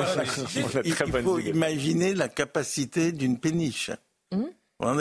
il, 0.86 0.94
faut 0.94 1.40
imaginer 1.40 2.14
la 2.14 2.30
capacité 2.30 3.12
d'une 3.12 3.40
péniche. 3.40 3.90
Mmh. 4.32 4.44
La, 4.80 4.94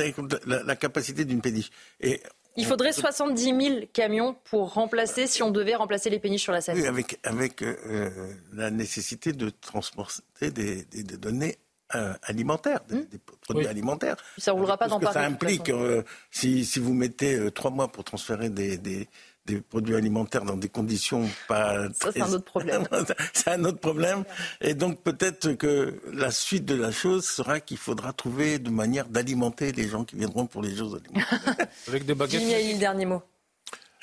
la, 0.64 0.76
capacité 0.76 1.26
d'une 1.26 1.42
péniche. 1.42 1.68
Et 2.00 2.22
il 2.56 2.66
faudrait 2.66 2.92
70 2.92 3.42
000 3.42 3.80
camions 3.92 4.36
pour 4.44 4.74
remplacer, 4.74 5.26
si 5.26 5.42
on 5.42 5.50
devait 5.50 5.74
remplacer 5.74 6.10
les 6.10 6.18
péniches 6.18 6.42
sur 6.42 6.52
la 6.52 6.60
Seine. 6.60 6.76
Oui, 6.76 6.86
avec, 6.86 7.18
avec 7.22 7.62
euh, 7.62 8.10
la 8.52 8.70
nécessité 8.70 9.32
de 9.32 9.50
transporter 9.50 10.50
des, 10.50 10.84
données 11.18 11.58
euh, 11.94 12.14
alimentaires, 12.22 12.80
des, 12.88 12.96
hmm. 12.96 13.06
produits 13.40 13.66
alimentaires. 13.66 14.16
Ça 14.38 14.52
ne 14.52 14.56
roulera 14.56 14.76
pas 14.76 14.88
dans 14.88 15.00
Paris. 15.00 15.14
Ça 15.14 15.24
implique, 15.24 15.68
euh, 15.70 16.02
si, 16.30 16.64
si, 16.64 16.78
vous 16.78 16.94
mettez 16.94 17.50
trois 17.52 17.70
mois 17.70 17.88
pour 17.88 18.04
transférer 18.04 18.50
des, 18.50 18.78
des 18.78 19.08
produits 19.54 19.94
alimentaires 19.94 20.44
dans 20.44 20.56
des 20.56 20.68
conditions 20.68 21.28
pas 21.48 21.88
Ça, 22.00 22.12
c'est 22.12 22.22
un 22.22 22.32
autre 22.32 22.44
problème. 22.44 22.86
c'est 23.32 23.50
un 23.50 23.64
autre 23.64 23.78
problème. 23.78 24.24
Et 24.60 24.74
donc, 24.74 25.02
peut-être 25.02 25.52
que 25.52 26.00
la 26.12 26.30
suite 26.30 26.64
de 26.64 26.74
la 26.74 26.90
chose 26.90 27.24
sera 27.26 27.60
qu'il 27.60 27.78
faudra 27.78 28.12
trouver 28.12 28.58
de 28.58 28.70
manière 28.70 29.08
d'alimenter 29.08 29.72
les 29.72 29.88
gens 29.88 30.04
qui 30.04 30.16
viendront 30.16 30.46
pour 30.46 30.62
les 30.62 30.74
Jeux 30.74 30.84
Olympiques. 30.84 31.24
Avec 31.88 32.04
des 32.04 32.14
baguettes. 32.14 32.42
le 32.42 32.78
dernier 32.78 33.06
mot. 33.06 33.22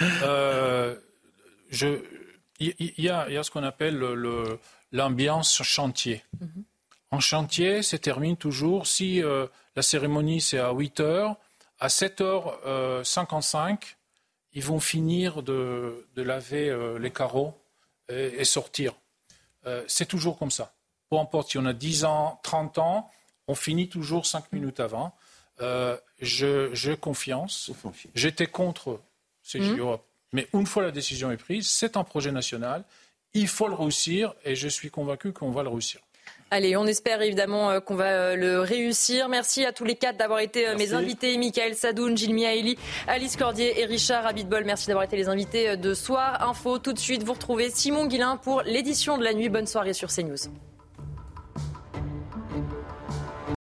Euh, 0.01 0.95
il 2.59 2.93
y, 2.97 3.09
a 3.09 3.43
ce 3.43 3.51
qu'on 3.51 3.63
appelle 3.63 3.99
l'ambiance 4.91 5.61
chantier. 5.63 6.23
Mhm. 6.39 6.63
En 7.11 7.19
chantier, 7.19 7.83
c'est 7.83 7.99
termine 7.99 8.37
toujours 8.37 8.87
si 8.87 9.21
euh, 9.21 9.45
la 9.75 9.83
cérémonie 9.83 10.41
c'est 10.41 10.57
à 10.57 10.71
8 10.71 10.99
h, 10.99 11.35
à 11.79 11.87
7h55, 11.87 13.77
ils 14.53 14.63
vont 14.63 14.79
finir 14.79 15.43
de, 15.43 16.05
laver 16.15 16.69
euh, 16.69 16.99
les 16.99 17.11
carreaux 17.11 17.53
et, 18.09 18.43
sortir. 18.45 18.93
Euh, 19.65 19.83
c'est 19.87 20.05
toujours 20.05 20.37
comme 20.37 20.51
ça. 20.51 20.73
Peu 21.09 21.17
importe 21.17 21.51
si 21.51 21.57
on 21.57 21.65
a 21.65 21.73
10 21.73 22.05
ans, 22.05 22.39
30 22.43 22.77
ans, 22.77 23.09
on 23.47 23.55
finit 23.55 23.89
toujours 23.89 24.25
5 24.25 24.51
minutes 24.51 24.79
avant. 24.79 25.15
Euh, 25.61 25.97
j'ai 26.19 26.97
confiance. 26.99 27.71
J'étais 28.15 28.47
contre 28.47 29.01
ces 29.41 29.59
mmh. 29.59 29.97
Mais 30.31 30.47
une 30.53 30.65
fois 30.65 30.83
la 30.83 30.91
décision 30.91 31.31
est 31.31 31.37
prise, 31.37 31.69
c'est 31.69 31.95
un 31.95 32.03
projet 32.03 32.31
national. 32.31 32.83
Il 33.33 33.47
faut 33.47 33.67
le 33.67 33.75
réussir 33.75 34.33
et 34.43 34.55
je 34.55 34.67
suis 34.67 34.89
convaincu 34.89 35.31
qu'on 35.31 35.51
va 35.51 35.63
le 35.63 35.69
réussir. 35.69 36.01
Allez, 36.55 36.77
on 36.77 36.85
espère 36.85 37.19
évidemment 37.23 37.71
euh, 37.71 37.79
qu'on 37.79 37.95
va 37.95 38.09
euh, 38.09 38.35
le 38.35 38.59
réussir. 38.59 39.27
Merci 39.27 39.65
à 39.65 39.71
tous 39.71 39.85
les 39.85 39.95
quatre 39.95 40.17
d'avoir 40.17 40.37
été 40.37 40.67
euh, 40.67 40.77
mes 40.77 40.93
invités. 40.93 41.35
Michael 41.39 41.73
Sadoun, 41.73 42.15
Gilles 42.15 42.35
Miaeli, 42.35 42.77
Alice 43.07 43.37
Cordier 43.37 43.81
et 43.81 43.85
Richard 43.85 44.27
Abitbol. 44.27 44.63
Merci 44.63 44.85
d'avoir 44.85 45.03
été 45.03 45.17
les 45.17 45.29
invités 45.29 45.77
de 45.77 45.93
Soir 45.95 46.47
Info. 46.47 46.77
Tout 46.77 46.93
de 46.93 46.99
suite, 46.99 47.23
vous 47.23 47.33
retrouvez 47.33 47.71
Simon 47.71 48.05
Guillain 48.05 48.37
pour 48.37 48.61
l'édition 48.67 49.17
de 49.17 49.23
la 49.23 49.33
nuit. 49.33 49.49
Bonne 49.49 49.65
soirée 49.65 49.93
sur 49.93 50.09
CNews. 50.09 50.51